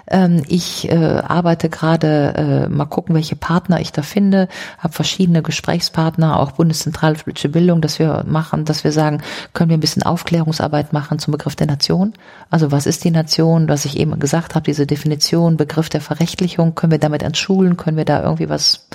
Ähm, 0.08 0.42
ich 0.48 0.90
äh, 0.90 0.94
arbeite 0.94 1.68
gerade, 1.68 2.66
äh, 2.66 2.68
mal 2.68 2.86
gucken, 2.86 3.14
welche 3.14 3.36
Partner 3.36 3.80
ich 3.80 3.92
da 3.92 4.00
finde, 4.00 4.48
habe 4.78 4.94
verschiedene 4.94 5.42
Gesprächspartner, 5.42 6.40
auch 6.40 6.52
Bundeszentrale 6.52 7.16
für 7.16 7.24
politische 7.24 7.50
Bildung, 7.50 7.82
dass 7.82 7.98
wir 7.98 8.24
machen, 8.26 8.64
dass 8.64 8.84
wir 8.84 8.92
sagen, 8.92 9.22
können 9.52 9.68
wir 9.68 9.76
ein 9.76 9.80
bisschen 9.80 10.02
Aufklärungsarbeit 10.02 10.94
machen 10.94 11.18
zum 11.18 11.32
Begriff 11.32 11.56
der 11.56 11.66
Nation? 11.66 12.14
Also 12.48 12.72
was 12.72 12.86
ist 12.86 13.04
die 13.04 13.10
Nation? 13.10 13.68
Was 13.68 13.84
ich 13.84 13.98
eben 13.98 14.18
gesagt 14.18 14.54
habe, 14.54 14.64
diese 14.64 14.86
Definition, 14.86 15.58
Begriff 15.58 15.90
der 15.90 16.00
Verrechtlichung, 16.00 16.74
können 16.74 16.92
wir 16.92 16.98
damit 16.98 17.22
entschulen? 17.22 17.76
Können 17.76 17.98
wir 17.98 18.06
da 18.06 18.22
irgendwie 18.22 18.48
was 18.48 18.86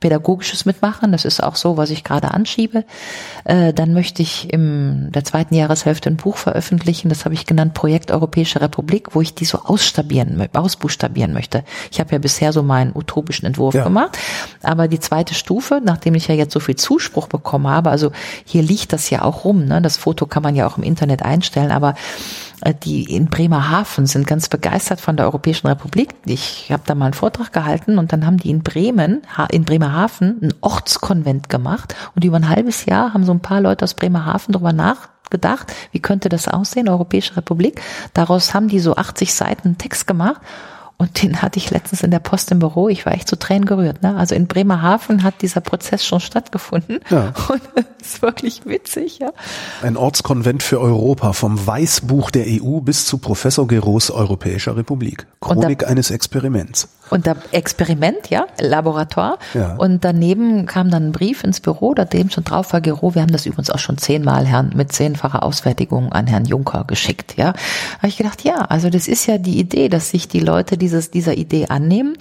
Pädagogisches 0.00 0.64
mitmachen. 0.64 1.12
Das 1.12 1.24
ist 1.24 1.42
auch 1.42 1.56
so, 1.56 1.76
was 1.76 1.90
ich 1.90 2.04
gerade 2.04 2.32
anschiebe. 2.32 2.84
Äh, 3.44 3.74
dann 3.74 3.92
möchte 3.92 4.22
ich 4.22 4.52
im 4.52 5.12
der 5.12 5.24
zweiten 5.24 5.54
Jahreshälfte 5.54 6.08
ein 6.08 6.16
Buch 6.16 6.38
veröffentlichen. 6.38 7.10
Das 7.10 7.24
habe 7.26 7.34
ich 7.34 7.46
genannt 7.46 7.74
Projekt 7.74 8.10
Europäische 8.10 8.60
Republik, 8.60 9.14
wo 9.14 9.20
ich 9.20 9.34
die 9.34 9.44
so 9.44 9.58
ausstabieren, 9.58 10.48
ausbuchstabieren 10.54 11.32
möchte. 11.34 11.64
Ich 11.90 12.00
habe 12.00 12.12
ja 12.12 12.18
bisher 12.18 12.52
so 12.52 12.62
meinen 12.62 12.92
utopischen 12.94 13.46
Entwurf 13.46 13.74
ja. 13.74 13.84
gemacht. 13.84 14.18
Aber 14.62 14.88
die 14.88 15.00
zweite 15.00 15.34
Stufe, 15.34 15.82
nachdem 15.84 16.14
ich 16.14 16.28
ja 16.28 16.34
jetzt 16.34 16.54
so 16.54 16.60
viel 16.60 16.76
Zuspruch 16.76 17.28
bekommen 17.28 17.68
habe, 17.68 17.90
also 17.90 18.10
hier 18.44 18.62
liegt 18.62 18.92
das 18.94 19.10
ja 19.10 19.22
auch 19.22 19.44
rum. 19.44 19.66
Ne? 19.66 19.82
Das 19.82 19.98
Foto 19.98 20.26
kann 20.26 20.42
man 20.42 20.56
ja 20.56 20.66
auch 20.66 20.78
im 20.78 20.82
Internet 20.82 21.22
einstellen, 21.22 21.70
aber 21.70 21.94
die 22.84 23.04
in 23.04 23.26
Bremerhaven 23.26 24.06
sind 24.06 24.26
ganz 24.26 24.48
begeistert 24.48 25.00
von 25.00 25.16
der 25.16 25.26
Europäischen 25.26 25.66
Republik. 25.66 26.10
Ich 26.26 26.70
habe 26.70 26.82
da 26.86 26.94
mal 26.94 27.06
einen 27.06 27.14
Vortrag 27.14 27.52
gehalten 27.52 27.98
und 27.98 28.12
dann 28.12 28.26
haben 28.26 28.36
die 28.36 28.50
in 28.50 28.62
Bremen, 28.62 29.22
in 29.50 29.64
Bremerhaven, 29.64 30.38
ein 30.42 30.54
Ortskonvent 30.60 31.48
gemacht 31.48 31.94
und 32.14 32.24
über 32.24 32.36
ein 32.36 32.48
halbes 32.48 32.86
Jahr 32.86 33.14
haben 33.14 33.24
so 33.24 33.32
ein 33.32 33.40
paar 33.40 33.60
Leute 33.60 33.84
aus 33.84 33.94
Bremerhaven 33.94 34.52
darüber 34.52 34.72
nachgedacht, 34.72 35.72
wie 35.92 36.00
könnte 36.00 36.28
das 36.28 36.48
aussehen, 36.48 36.88
Europäische 36.88 37.36
Republik. 37.36 37.80
Daraus 38.14 38.52
haben 38.52 38.68
die 38.68 38.80
so 38.80 38.96
80 38.96 39.32
Seiten 39.32 39.78
Text 39.78 40.06
gemacht 40.06 40.40
und 41.00 41.22
den 41.22 41.40
hatte 41.40 41.58
ich 41.58 41.70
letztens 41.70 42.02
in 42.02 42.10
der 42.10 42.18
Post 42.18 42.50
im 42.50 42.58
Büro. 42.58 42.90
Ich 42.90 43.06
war 43.06 43.14
echt 43.14 43.26
zu 43.26 43.38
Tränen 43.38 43.64
gerührt. 43.64 44.02
Ne? 44.02 44.16
Also 44.16 44.34
in 44.34 44.46
Bremerhaven 44.46 45.22
hat 45.22 45.40
dieser 45.40 45.62
Prozess 45.62 46.04
schon 46.04 46.20
stattgefunden. 46.20 47.00
Ja. 47.08 47.32
Und 47.48 47.62
das 47.74 47.84
ist 48.02 48.20
wirklich 48.20 48.66
witzig. 48.66 49.18
Ja. 49.18 49.30
Ein 49.80 49.96
Ortskonvent 49.96 50.62
für 50.62 50.78
Europa 50.78 51.32
vom 51.32 51.66
Weißbuch 51.66 52.30
der 52.30 52.44
EU 52.46 52.80
bis 52.80 53.06
zu 53.06 53.16
Professor 53.16 53.66
Geros 53.66 54.10
Europäischer 54.10 54.76
Republik. 54.76 55.26
Chronik 55.40 55.78
da, 55.78 55.86
eines 55.86 56.10
Experiments. 56.10 56.86
Und 57.08 57.26
da 57.26 57.34
Experiment, 57.50 58.28
ja, 58.28 58.46
Laboratoire. 58.60 59.38
Ja. 59.54 59.74
Und 59.76 60.04
daneben 60.04 60.66
kam 60.66 60.90
dann 60.90 61.08
ein 61.08 61.12
Brief 61.12 61.42
ins 61.42 61.60
Büro, 61.60 61.94
da 61.94 62.04
dem 62.04 62.30
schon 62.30 62.44
drauf 62.44 62.72
war 62.72 62.80
Gero. 62.80 63.14
Wir 63.14 63.22
haben 63.22 63.32
das 63.32 63.46
übrigens 63.46 63.70
auch 63.70 63.78
schon 63.78 63.98
zehnmal 63.98 64.46
Herrn 64.46 64.72
mit 64.74 64.92
zehnfacher 64.92 65.42
Ausfertigung 65.42 66.12
an 66.12 66.26
Herrn 66.26 66.44
Juncker 66.44 66.84
geschickt. 66.86 67.36
Ja, 67.36 67.54
habe 67.98 68.08
ich 68.08 68.16
gedacht, 68.18 68.44
ja, 68.44 68.66
also 68.66 68.90
das 68.90 69.08
ist 69.08 69.26
ja 69.26 69.38
die 69.38 69.58
Idee, 69.58 69.88
dass 69.88 70.10
sich 70.10 70.28
die 70.28 70.40
Leute 70.40 70.76
die 70.76 70.89
dieses, 70.90 71.10
dieser 71.10 71.36
Idee 71.36 71.66
annehmen. 71.66 72.14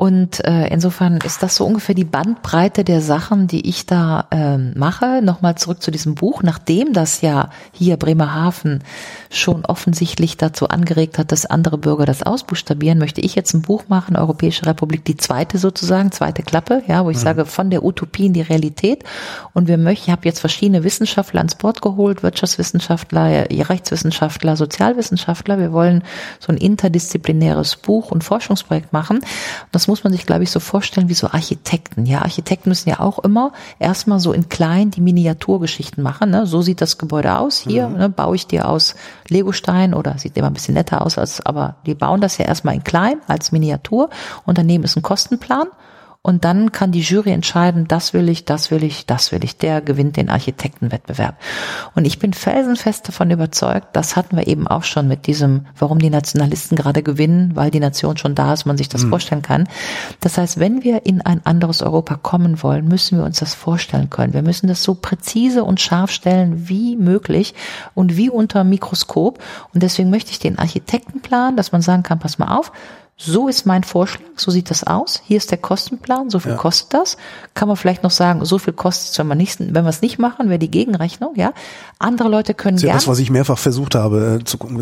Und 0.00 0.42
äh, 0.46 0.68
insofern 0.68 1.18
ist 1.18 1.42
das 1.42 1.56
so 1.56 1.66
ungefähr 1.66 1.94
die 1.94 2.06
Bandbreite 2.06 2.84
der 2.84 3.02
Sachen, 3.02 3.48
die 3.48 3.68
ich 3.68 3.84
da 3.84 4.28
ähm, 4.30 4.72
mache. 4.74 5.20
Nochmal 5.20 5.56
zurück 5.56 5.82
zu 5.82 5.90
diesem 5.90 6.14
Buch. 6.14 6.42
Nachdem 6.42 6.94
das 6.94 7.20
ja 7.20 7.50
hier 7.72 7.98
Bremerhaven 7.98 8.82
schon 9.28 9.66
offensichtlich 9.66 10.38
dazu 10.38 10.68
angeregt 10.68 11.18
hat, 11.18 11.32
dass 11.32 11.44
andere 11.44 11.76
Bürger 11.76 12.06
das 12.06 12.22
ausbuchstabieren, 12.22 12.98
möchte 12.98 13.20
ich 13.20 13.34
jetzt 13.34 13.52
ein 13.52 13.60
Buch 13.60 13.88
machen, 13.88 14.16
Europäische 14.16 14.64
Republik, 14.64 15.04
die 15.04 15.18
zweite 15.18 15.58
sozusagen, 15.58 16.12
zweite 16.12 16.44
Klappe, 16.44 16.82
ja, 16.86 17.04
wo 17.04 17.10
ich 17.10 17.18
mhm. 17.18 17.22
sage, 17.22 17.44
von 17.44 17.68
der 17.68 17.84
Utopie 17.84 18.24
in 18.24 18.32
die 18.32 18.40
Realität. 18.40 19.04
Und 19.52 19.68
wir 19.68 19.76
möchten, 19.76 20.04
ich 20.06 20.12
habe 20.12 20.24
jetzt 20.24 20.40
verschiedene 20.40 20.82
Wissenschaftler 20.82 21.40
ans 21.40 21.56
Board 21.56 21.82
geholt, 21.82 22.22
Wirtschaftswissenschaftler, 22.22 23.50
Rechtswissenschaftler, 23.50 24.56
Sozialwissenschaftler. 24.56 25.58
Wir 25.58 25.74
wollen 25.74 26.04
so 26.38 26.52
ein 26.52 26.56
interdisziplinäres 26.56 27.76
Buch 27.76 28.10
und 28.10 28.24
Forschungsprojekt 28.24 28.94
machen. 28.94 29.20
Das 29.72 29.89
muss 29.90 30.04
man 30.04 30.12
sich, 30.12 30.24
glaube 30.24 30.44
ich, 30.44 30.52
so 30.52 30.60
vorstellen 30.60 31.08
wie 31.08 31.14
so 31.14 31.26
Architekten. 31.26 32.06
Ja, 32.06 32.22
Architekten 32.22 32.68
müssen 32.68 32.88
ja 32.88 33.00
auch 33.00 33.18
immer 33.18 33.52
erstmal 33.80 34.20
so 34.20 34.32
in 34.32 34.48
klein 34.48 34.92
die 34.92 35.00
Miniaturgeschichten 35.00 36.00
machen. 36.00 36.30
Ne? 36.30 36.46
So 36.46 36.62
sieht 36.62 36.80
das 36.80 36.96
Gebäude 36.96 37.36
aus. 37.36 37.58
Hier 37.58 37.88
mhm. 37.88 37.98
ne, 37.98 38.08
baue 38.08 38.36
ich 38.36 38.46
dir 38.46 38.68
aus 38.68 38.94
Legostein 39.28 39.92
oder 39.92 40.16
sieht 40.16 40.36
immer 40.36 40.46
ein 40.46 40.54
bisschen 40.54 40.74
netter 40.74 41.04
aus, 41.04 41.18
als, 41.18 41.44
aber 41.44 41.74
die 41.86 41.94
bauen 41.94 42.20
das 42.20 42.38
ja 42.38 42.44
erstmal 42.44 42.76
in 42.76 42.84
klein 42.84 43.16
als 43.26 43.50
Miniatur 43.50 44.10
und 44.46 44.58
daneben 44.58 44.84
ist 44.84 44.96
ein 44.96 45.02
Kostenplan 45.02 45.66
und 46.22 46.44
dann 46.44 46.70
kann 46.70 46.92
die 46.92 47.00
Jury 47.00 47.30
entscheiden, 47.30 47.88
das 47.88 48.12
will 48.12 48.28
ich, 48.28 48.44
das 48.44 48.70
will 48.70 48.84
ich, 48.84 49.06
das 49.06 49.32
will 49.32 49.42
ich. 49.42 49.56
Der 49.56 49.80
gewinnt 49.80 50.18
den 50.18 50.28
Architektenwettbewerb. 50.28 51.40
Und 51.94 52.04
ich 52.04 52.18
bin 52.18 52.34
felsenfest 52.34 53.08
davon 53.08 53.30
überzeugt, 53.30 53.88
das 53.94 54.16
hatten 54.16 54.36
wir 54.36 54.46
eben 54.46 54.68
auch 54.68 54.82
schon 54.82 55.08
mit 55.08 55.26
diesem, 55.26 55.64
warum 55.78 55.98
die 55.98 56.10
Nationalisten 56.10 56.76
gerade 56.76 57.02
gewinnen, 57.02 57.52
weil 57.54 57.70
die 57.70 57.80
Nation 57.80 58.18
schon 58.18 58.34
da 58.34 58.52
ist, 58.52 58.66
man 58.66 58.76
sich 58.76 58.90
das 58.90 59.04
mhm. 59.04 59.08
vorstellen 59.08 59.40
kann. 59.40 59.66
Das 60.20 60.36
heißt, 60.36 60.60
wenn 60.60 60.84
wir 60.84 61.06
in 61.06 61.22
ein 61.22 61.46
anderes 61.46 61.80
Europa 61.80 62.16
kommen 62.16 62.62
wollen, 62.62 62.86
müssen 62.86 63.16
wir 63.16 63.24
uns 63.24 63.38
das 63.38 63.54
vorstellen 63.54 64.10
können. 64.10 64.34
Wir 64.34 64.42
müssen 64.42 64.66
das 64.68 64.82
so 64.82 64.94
präzise 64.94 65.64
und 65.64 65.80
scharf 65.80 66.10
stellen 66.10 66.68
wie 66.68 66.96
möglich 66.96 67.54
und 67.94 68.18
wie 68.18 68.28
unter 68.28 68.62
Mikroskop. 68.62 69.42
Und 69.72 69.82
deswegen 69.82 70.10
möchte 70.10 70.32
ich 70.32 70.38
den 70.38 70.58
Architektenplan, 70.58 71.56
dass 71.56 71.72
man 71.72 71.80
sagen 71.80 72.02
kann, 72.02 72.18
pass 72.18 72.38
mal 72.38 72.54
auf, 72.58 72.72
so 73.22 73.48
ist 73.48 73.66
mein 73.66 73.84
Vorschlag, 73.84 74.22
so 74.34 74.50
sieht 74.50 74.70
das 74.70 74.82
aus. 74.82 75.20
Hier 75.26 75.36
ist 75.36 75.50
der 75.50 75.58
Kostenplan, 75.58 76.30
so 76.30 76.38
viel 76.38 76.52
ja. 76.52 76.56
kostet 76.56 76.94
das. 76.94 77.18
Kann 77.52 77.68
man 77.68 77.76
vielleicht 77.76 78.02
noch 78.02 78.10
sagen, 78.10 78.46
so 78.46 78.56
viel 78.56 78.72
kostet 78.72 79.12
es, 79.12 79.18
wenn, 79.18 79.26
man 79.26 79.36
nicht, 79.36 79.60
wenn 79.60 79.84
wir 79.84 79.90
es 79.90 80.00
nicht 80.00 80.18
machen, 80.18 80.48
wäre 80.48 80.58
die 80.58 80.70
Gegenrechnung, 80.70 81.34
ja. 81.36 81.52
Andere 81.98 82.30
Leute 82.30 82.54
können. 82.54 82.76
Das 82.76 82.82
ist 82.82 82.88
ja 82.88 82.94
das, 82.94 83.08
was 83.08 83.18
ich 83.18 83.28
mehrfach 83.28 83.58
versucht 83.58 83.94
habe, 83.94 84.38
äh, 84.40 84.44
zu 84.44 84.56
gucken, 84.56 84.78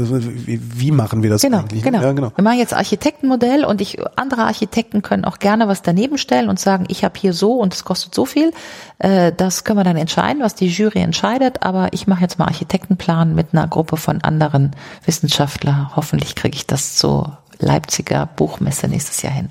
wie, 0.46 0.92
machen 0.92 1.24
wir 1.24 1.30
das 1.30 1.42
genau, 1.42 1.58
eigentlich? 1.58 1.82
Genau. 1.82 2.00
Ja, 2.00 2.12
genau. 2.12 2.30
Wir 2.32 2.44
machen 2.44 2.58
jetzt 2.58 2.74
Architektenmodell 2.74 3.64
und 3.64 3.80
ich, 3.80 3.98
andere 4.14 4.44
Architekten 4.44 5.02
können 5.02 5.24
auch 5.24 5.40
gerne 5.40 5.66
was 5.66 5.82
daneben 5.82 6.16
stellen 6.16 6.48
und 6.48 6.60
sagen, 6.60 6.84
ich 6.86 7.02
habe 7.02 7.18
hier 7.18 7.32
so 7.32 7.54
und 7.54 7.74
es 7.74 7.82
kostet 7.82 8.14
so 8.14 8.24
viel. 8.24 8.52
Äh, 8.98 9.32
das 9.36 9.64
können 9.64 9.80
wir 9.80 9.84
dann 9.84 9.96
entscheiden, 9.96 10.44
was 10.44 10.54
die 10.54 10.68
Jury 10.68 11.00
entscheidet, 11.00 11.64
aber 11.64 11.88
ich 11.92 12.06
mache 12.06 12.20
jetzt 12.20 12.38
mal 12.38 12.44
Architektenplan 12.44 13.34
mit 13.34 13.48
einer 13.50 13.66
Gruppe 13.66 13.96
von 13.96 14.22
anderen 14.22 14.76
Wissenschaftlern. 15.04 15.90
Hoffentlich 15.96 16.36
kriege 16.36 16.54
ich 16.54 16.68
das 16.68 16.94
zu 16.94 17.32
Leipziger 17.60 18.26
Buchmesse 18.26 18.88
nächstes 18.88 19.22
Jahr 19.22 19.32
hin. 19.32 19.48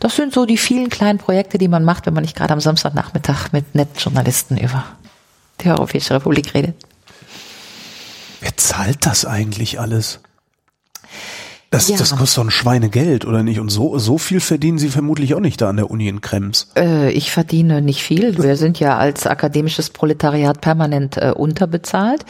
Das 0.00 0.16
sind 0.16 0.32
so 0.32 0.46
die 0.46 0.58
vielen 0.58 0.88
kleinen 0.90 1.18
Projekte, 1.18 1.58
die 1.58 1.68
man 1.68 1.84
macht, 1.84 2.06
wenn 2.06 2.14
man 2.14 2.22
nicht 2.22 2.36
gerade 2.36 2.52
am 2.52 2.60
Samstagnachmittag 2.60 3.52
mit 3.52 3.74
netten 3.74 3.98
Journalisten 3.98 4.56
über 4.56 4.84
die 5.60 5.68
Europäische 5.68 6.14
Republik 6.14 6.54
redet. 6.54 6.74
Wer 8.40 8.56
zahlt 8.56 9.06
das 9.06 9.24
eigentlich 9.24 9.80
alles? 9.80 10.20
Das, 11.70 11.88
Ja. 11.88 11.96
das 11.96 12.14
kostet 12.14 12.38
doch 12.38 12.44
ein 12.44 12.50
Schweinegeld, 12.52 13.24
oder 13.24 13.42
nicht? 13.42 13.58
Und 13.58 13.68
so, 13.68 13.98
so 13.98 14.16
viel 14.16 14.38
verdienen 14.38 14.78
Sie 14.78 14.90
vermutlich 14.90 15.34
auch 15.34 15.40
nicht 15.40 15.60
da 15.60 15.68
an 15.70 15.76
der 15.76 15.90
Uni 15.90 16.06
in 16.06 16.20
Krems. 16.20 16.68
Äh, 16.76 17.10
ich 17.10 17.32
verdiene 17.32 17.82
nicht 17.82 18.00
viel. 18.00 18.40
Wir 18.40 18.56
sind 18.56 18.78
ja 18.78 18.96
als 18.96 19.26
akademisches 19.26 19.90
Proletariat 19.90 20.60
permanent 20.60 21.16
äh, 21.16 21.32
unterbezahlt. 21.34 22.24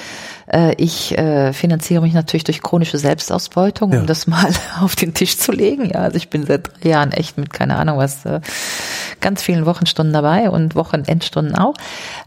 Äh, 0.47 0.75
ich 0.77 1.17
äh, 1.17 1.53
finanziere 1.53 2.03
mich 2.03 2.13
natürlich 2.15 2.45
durch 2.45 2.63
chronische 2.63 2.99
Selbstausbeutung, 2.99 3.93
Ja. 3.93 4.01
um 4.01 4.07
das 4.07 4.27
mal 4.27 4.51
auf 4.81 4.97
den 4.97 5.15
Tisch 5.15 5.39
zu 5.39 5.53
legen. 5.53 5.87
Ja, 5.91 6.01
also 6.01 6.17
ich 6.17 6.29
bin 6.31 6.45
seit 6.47 6.71
drei 6.83 6.91
Jahren 6.91 7.13
echt 7.13 7.39
mit 7.39 7.53
keine 7.53 7.77
Ahnung 7.77 7.99
was 7.99 8.25
äh, 8.27 8.41
ganz 9.21 9.43
vielen 9.43 9.67
Wochenstunden 9.67 10.13
dabei 10.13 10.51
und 10.51 10.75
Wochenendstunden 10.75 11.55
auch. 11.57 11.75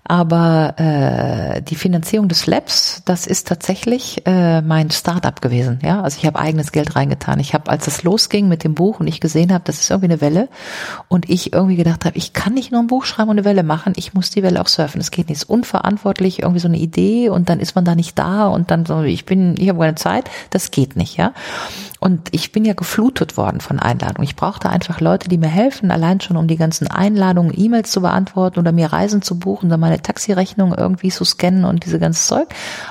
Aber 0.03 0.75
äh, 0.77 1.61
die 1.61 1.75
Finanzierung 1.75 2.27
des 2.29 2.47
Labs, 2.47 3.01
das 3.05 3.27
ist 3.27 3.47
tatsächlich 3.47 4.25
äh, 4.25 4.61
mein 4.61 4.89
Start-up 4.89 5.41
gewesen. 5.41 5.79
Ja, 5.83 6.01
also 6.01 6.17
ich 6.19 6.25
habe 6.25 6.39
eigenes 6.39 6.71
Geld 6.71 6.95
reingetan. 6.95 7.39
Ich 7.39 7.53
habe, 7.53 7.69
als 7.69 7.85
das 7.85 8.03
losging 8.03 8.47
mit 8.47 8.63
dem 8.63 8.73
Buch 8.73 8.99
und 8.99 9.07
ich 9.07 9.19
gesehen 9.19 9.53
habe, 9.53 9.63
das 9.65 9.79
ist 9.81 9.89
irgendwie 9.89 10.11
eine 10.11 10.21
Welle 10.21 10.47
und 11.09 11.29
ich 11.29 11.53
irgendwie 11.53 11.75
gedacht 11.75 12.05
habe, 12.05 12.17
ich 12.17 12.33
kann 12.33 12.53
nicht 12.53 12.71
nur 12.71 12.81
ein 12.81 12.87
Buch 12.87 13.03
schreiben 13.05 13.29
und 13.29 13.37
eine 13.37 13.45
Welle 13.45 13.63
machen, 13.63 13.93
ich 13.97 14.13
muss 14.13 14.29
die 14.29 14.43
Welle 14.43 14.61
auch 14.61 14.67
surfen. 14.67 15.01
Es 15.01 15.11
geht 15.11 15.27
nicht, 15.27 15.37
es 15.37 15.43
ist 15.43 15.49
unverantwortlich, 15.49 16.41
irgendwie 16.41 16.59
so 16.61 16.67
eine 16.69 16.77
Idee 16.77 17.29
und 17.29 17.49
dann 17.49 17.59
ist 17.59 17.75
man 17.75 17.83
da 17.83 17.93
nicht 17.95 18.06
da 18.15 18.47
und 18.47 18.71
dann 18.71 18.85
so, 18.85 19.03
ich 19.03 19.25
bin, 19.25 19.55
ich 19.57 19.69
habe 19.69 19.79
keine 19.79 19.95
Zeit, 19.95 20.29
das 20.49 20.71
geht 20.71 20.95
nicht, 20.95 21.17
ja. 21.17 21.33
Und 21.99 22.29
ich 22.31 22.51
bin 22.51 22.63
ja 22.63 22.73
geflutet 22.73 23.37
worden 23.37 23.59
von 23.59 23.79
Einladungen. 23.79 24.23
Ich 24.23 24.35
brauchte 24.35 24.69
einfach 24.69 25.01
Leute, 25.01 25.29
die 25.29 25.39
mir 25.39 25.47
helfen, 25.47 25.89
allein 25.89 26.21
schon 26.21 26.37
um 26.37 26.47
die 26.47 26.55
ganzen 26.55 26.87
Einladungen, 26.87 27.53
E-Mails 27.55 27.89
zu 27.89 28.01
beantworten 28.01 28.59
oder 28.59 28.71
mir 28.71 28.93
Reisen 28.93 29.23
zu 29.23 29.39
buchen, 29.39 29.69
dann 29.69 29.79
meine 29.79 30.01
Taxirechnung 30.01 30.75
irgendwie 30.75 31.09
zu 31.09 31.25
scannen 31.25 31.65
und 31.65 31.85
diese 31.85 31.97
ganze 31.97 32.27
Zeug. 32.27 32.49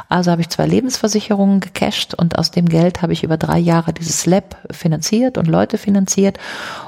Also 0.09 0.33
habe 0.33 0.41
ich 0.41 0.49
zwei 0.49 0.67
Lebensversicherungen 0.67 1.61
gecasht 1.61 2.15
und 2.15 2.37
aus 2.37 2.51
dem 2.51 2.69
Geld 2.69 3.03
habe 3.03 3.13
ich 3.13 3.23
über 3.23 3.37
drei 3.37 3.59
Jahre 3.59 3.93
dieses 3.93 4.27
Lab 4.27 4.57
finanziert 4.73 5.39
und 5.39 5.47
Leute 5.47 5.79
finanziert. 5.79 6.39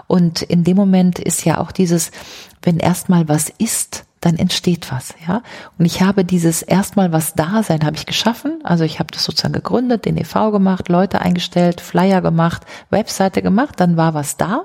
Und 0.09 0.43
in 0.43 0.65
dem 0.65 0.77
Moment 0.77 1.21
ist 1.21 1.45
ja 1.45 1.59
auch 1.59 1.71
dieses, 1.71 2.11
wenn 2.63 2.79
erstmal 2.79 3.29
was 3.29 3.49
ist, 3.59 4.08
dann 4.21 4.37
entsteht 4.37 4.91
was, 4.91 5.15
ja. 5.27 5.43
Und 5.79 5.85
ich 5.85 6.03
habe 6.03 6.25
dieses 6.25 6.63
erstmal 6.63 7.13
was 7.13 7.35
da 7.35 7.63
sein 7.63 7.85
habe 7.85 7.97
ich 7.97 8.07
geschaffen. 8.07 8.61
Also 8.65 8.85
ich 8.85 8.99
habe 8.99 9.11
das 9.13 9.25
sozusagen 9.25 9.53
gegründet, 9.55 10.05
den 10.05 10.17
EV 10.17 10.51
gemacht, 10.53 10.89
Leute 10.89 11.21
eingestellt, 11.21 11.81
Flyer 11.81 12.21
gemacht, 12.21 12.63
Webseite 12.91 13.43
gemacht, 13.43 13.75
dann 13.79 13.97
war 13.97 14.15
was 14.15 14.37
da. 14.37 14.65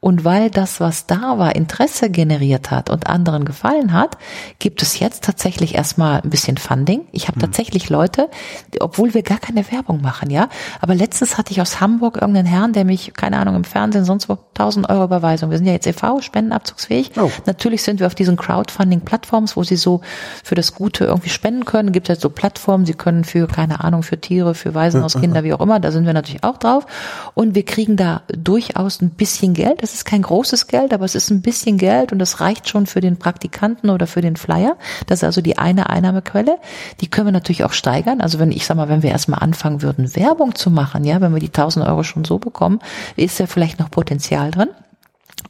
Und 0.00 0.24
weil 0.24 0.50
das, 0.50 0.80
was 0.80 1.06
da 1.06 1.38
war, 1.38 1.54
Interesse 1.54 2.08
generiert 2.08 2.70
hat 2.70 2.88
und 2.88 3.06
anderen 3.06 3.44
gefallen 3.44 3.92
hat, 3.92 4.16
gibt 4.58 4.80
es 4.82 4.98
jetzt 4.98 5.24
tatsächlich 5.24 5.74
erstmal 5.74 6.22
ein 6.22 6.30
bisschen 6.30 6.56
Funding. 6.56 7.02
Ich 7.12 7.28
habe 7.28 7.38
tatsächlich 7.38 7.90
Leute, 7.90 8.30
obwohl 8.80 9.12
wir 9.12 9.22
gar 9.22 9.38
keine 9.38 9.70
Werbung 9.70 10.00
machen, 10.00 10.30
ja. 10.30 10.48
Aber 10.80 10.94
letztens 10.94 11.36
hatte 11.36 11.52
ich 11.52 11.60
aus 11.60 11.80
Hamburg 11.80 12.16
irgendeinen 12.16 12.46
Herrn, 12.46 12.72
der 12.72 12.86
mich, 12.86 13.12
keine 13.14 13.38
Ahnung, 13.38 13.56
im 13.56 13.64
Fernsehen 13.64 14.06
sonst 14.06 14.30
wo 14.30 14.38
1000 14.54 14.88
Euro 14.88 15.04
Überweisung. 15.04 15.50
Wir 15.50 15.58
sind 15.58 15.66
ja 15.66 15.72
jetzt 15.72 15.86
e.V., 15.86 16.22
spendenabzugsfähig. 16.22 17.12
Oh. 17.20 17.30
Natürlich 17.44 17.82
sind 17.82 18.00
wir 18.00 18.06
auf 18.06 18.14
diesen 18.14 18.36
Crowdfunding-Plattforms, 18.36 19.56
wo 19.56 19.64
Sie 19.64 19.76
so 19.76 20.00
für 20.42 20.54
das 20.54 20.74
Gute 20.74 21.04
irgendwie 21.04 21.28
spenden 21.30 21.66
können. 21.66 21.92
Gibt 21.92 22.08
es 22.08 22.20
so 22.20 22.30
Plattformen, 22.30 22.86
Sie 22.86 22.94
können 22.94 23.24
für, 23.24 23.46
keine 23.46 23.84
Ahnung, 23.84 24.02
für 24.02 24.18
Tiere, 24.18 24.54
für 24.54 24.74
Waisenhauskinder, 24.74 25.44
wie 25.44 25.52
auch 25.52 25.60
immer, 25.60 25.78
da 25.78 25.92
sind 25.92 26.06
wir 26.06 26.14
natürlich 26.14 26.42
auch 26.42 26.56
drauf. 26.56 26.86
Und 27.34 27.54
wir 27.54 27.64
kriegen 27.64 27.96
da 27.96 28.22
durchaus 28.28 29.02
ein 29.02 29.10
bisschen 29.10 29.52
Geld. 29.52 29.82
Das 29.82 29.89
ist 29.94 30.04
kein 30.04 30.22
großes 30.22 30.66
Geld, 30.66 30.92
aber 30.92 31.04
es 31.04 31.14
ist 31.14 31.30
ein 31.30 31.42
bisschen 31.42 31.78
Geld 31.78 32.12
und 32.12 32.18
das 32.18 32.40
reicht 32.40 32.68
schon 32.68 32.86
für 32.86 33.00
den 33.00 33.18
Praktikanten 33.18 33.90
oder 33.90 34.06
für 34.06 34.20
den 34.20 34.36
Flyer. 34.36 34.76
Das 35.06 35.20
ist 35.20 35.24
also 35.24 35.40
die 35.40 35.58
eine 35.58 35.90
Einnahmequelle. 35.90 36.58
Die 37.00 37.08
können 37.08 37.28
wir 37.28 37.32
natürlich 37.32 37.64
auch 37.64 37.72
steigern. 37.72 38.20
Also 38.20 38.38
wenn 38.38 38.52
ich 38.52 38.66
sag 38.66 38.76
mal, 38.76 38.88
wenn 38.88 39.02
wir 39.02 39.10
erstmal 39.10 39.40
anfangen 39.40 39.82
würden, 39.82 40.14
Werbung 40.16 40.54
zu 40.54 40.70
machen, 40.70 41.04
ja, 41.04 41.20
wenn 41.20 41.32
wir 41.32 41.40
die 41.40 41.46
1000 41.46 41.86
Euro 41.86 42.02
schon 42.02 42.24
so 42.24 42.38
bekommen, 42.38 42.80
ist 43.16 43.38
ja 43.38 43.46
vielleicht 43.46 43.78
noch 43.78 43.90
Potenzial 43.90 44.50
drin. 44.50 44.68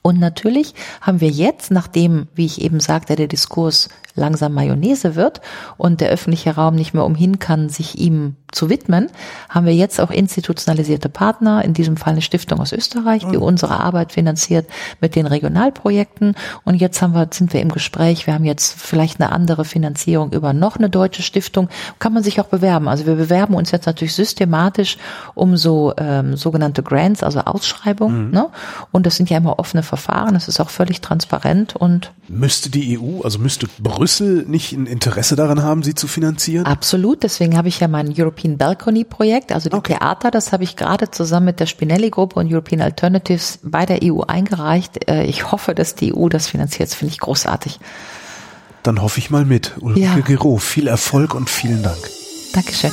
Und 0.03 0.19
natürlich 0.19 0.75
haben 1.01 1.21
wir 1.21 1.29
jetzt, 1.29 1.71
nachdem, 1.71 2.29
wie 2.35 2.47
ich 2.47 2.63
eben 2.63 2.81
sagte, 2.81 3.17
der 3.17 3.29
Diskurs 3.29 3.89
langsam 4.15 4.55
Mayonnaise 4.55 5.15
wird 5.15 5.41
und 5.77 6.01
der 6.01 6.11
öffentliche 6.11 6.55
Raum 6.55 6.75
nicht 6.75 6.95
mehr 6.95 7.05
umhin 7.05 7.39
kann, 7.39 7.69
sich 7.69 7.99
ihm 7.99 8.37
zu 8.53 8.69
widmen, 8.69 9.09
haben 9.49 9.67
wir 9.67 9.75
jetzt 9.75 10.01
auch 10.01 10.11
institutionalisierte 10.11 11.09
Partner, 11.09 11.65
in 11.65 11.75
diesem 11.75 11.97
Fall 11.97 12.15
eine 12.15 12.23
Stiftung 12.23 12.61
aus 12.61 12.73
Österreich, 12.73 13.25
die 13.27 13.37
unsere 13.37 13.79
Arbeit 13.79 14.13
finanziert 14.13 14.67
mit 15.01 15.15
den 15.15 15.27
Regionalprojekten. 15.27 16.35
Und 16.65 16.75
jetzt 16.75 17.01
haben 17.01 17.15
wir, 17.15 17.29
sind 17.31 17.53
wir 17.53 17.61
im 17.61 17.71
Gespräch, 17.71 18.27
wir 18.27 18.35
haben 18.35 18.45
jetzt 18.45 18.81
vielleicht 18.81 19.21
eine 19.21 19.33
andere 19.33 19.65
Finanzierung 19.65 20.33
über 20.33 20.53
noch 20.53 20.77
eine 20.77 20.91
deutsche 20.91 21.23
Stiftung. 21.23 21.69
Kann 21.99 22.13
man 22.13 22.23
sich 22.23 22.41
auch 22.41 22.47
bewerben. 22.47 22.89
Also 22.89 23.07
wir 23.07 23.15
bewerben 23.15 23.55
uns 23.55 23.71
jetzt 23.71 23.87
natürlich 23.87 24.15
systematisch 24.15 24.99
um 25.35 25.57
so 25.57 25.95
ähm, 25.97 26.37
sogenannte 26.37 26.83
Grants, 26.83 27.23
also 27.23 27.41
Ausschreibungen. 27.41 28.31
Ne? 28.31 28.49
Und 28.91 29.07
das 29.07 29.17
sind 29.17 29.31
ja 29.31 29.37
immer 29.39 29.59
offene 29.59 29.83
Verfahren, 29.83 30.35
das 30.35 30.49
ist 30.49 30.61
auch 30.61 30.71
völlig 30.71 31.01
transparent 31.01 31.77
und 31.77 32.13
Müsste 32.29 32.71
die 32.71 32.97
EU, 32.97 33.23
also 33.23 33.41
müsste 33.41 33.67
Brüssel 33.81 34.00
nicht 34.47 34.73
ein 34.73 34.87
Interesse 34.87 35.37
daran 35.37 35.63
haben, 35.63 35.83
sie 35.83 35.95
zu 35.95 36.09
finanzieren? 36.09 36.65
Absolut, 36.67 37.23
deswegen 37.23 37.57
habe 37.57 37.69
ich 37.69 37.81
ja 37.81 37.89
mein 37.89 38.13
European 38.17 38.57
Balcony 38.57 39.05
Projekt, 39.05 39.53
also 39.53 39.69
die 39.69 39.77
Okay. 39.77 39.95
Theater, 39.99 40.31
das 40.31 40.53
habe 40.53 40.65
ich 40.65 40.77
gerade 40.77 41.11
zusammen 41.11 41.47
mit 41.47 41.61
der 41.61 41.67
Spinelli-Gruppe 41.67 42.41
und 42.41 42.53
European 42.53 42.81
Alternatives 42.81 43.59
bei 43.63 43.87
der 43.87 44.01
EU 44.03 44.23
eingereicht. 44.23 45.09
Äh, 45.09 45.25
Ich 45.25 45.53
hoffe, 45.53 45.75
dass 45.75 45.95
die 45.95 46.15
EU 46.15 46.29
das 46.29 46.49
finanziert, 46.49 46.89
das 46.91 46.95
finde 46.95 47.13
ich 47.13 47.21
großartig. 47.21 47.79
Dann 48.83 49.03
hoffe 49.03 49.19
ich 49.19 49.31
mal 49.31 49.45
mit. 49.45 49.73
Ulrike 49.81 50.01
Ja. 50.01 50.17
Gero, 50.21 50.57
viel 50.57 50.87
Erfolg 50.89 51.35
und 51.35 51.51
vielen 51.51 51.83
Dank. 51.83 51.99
Dankeschön. 52.55 52.93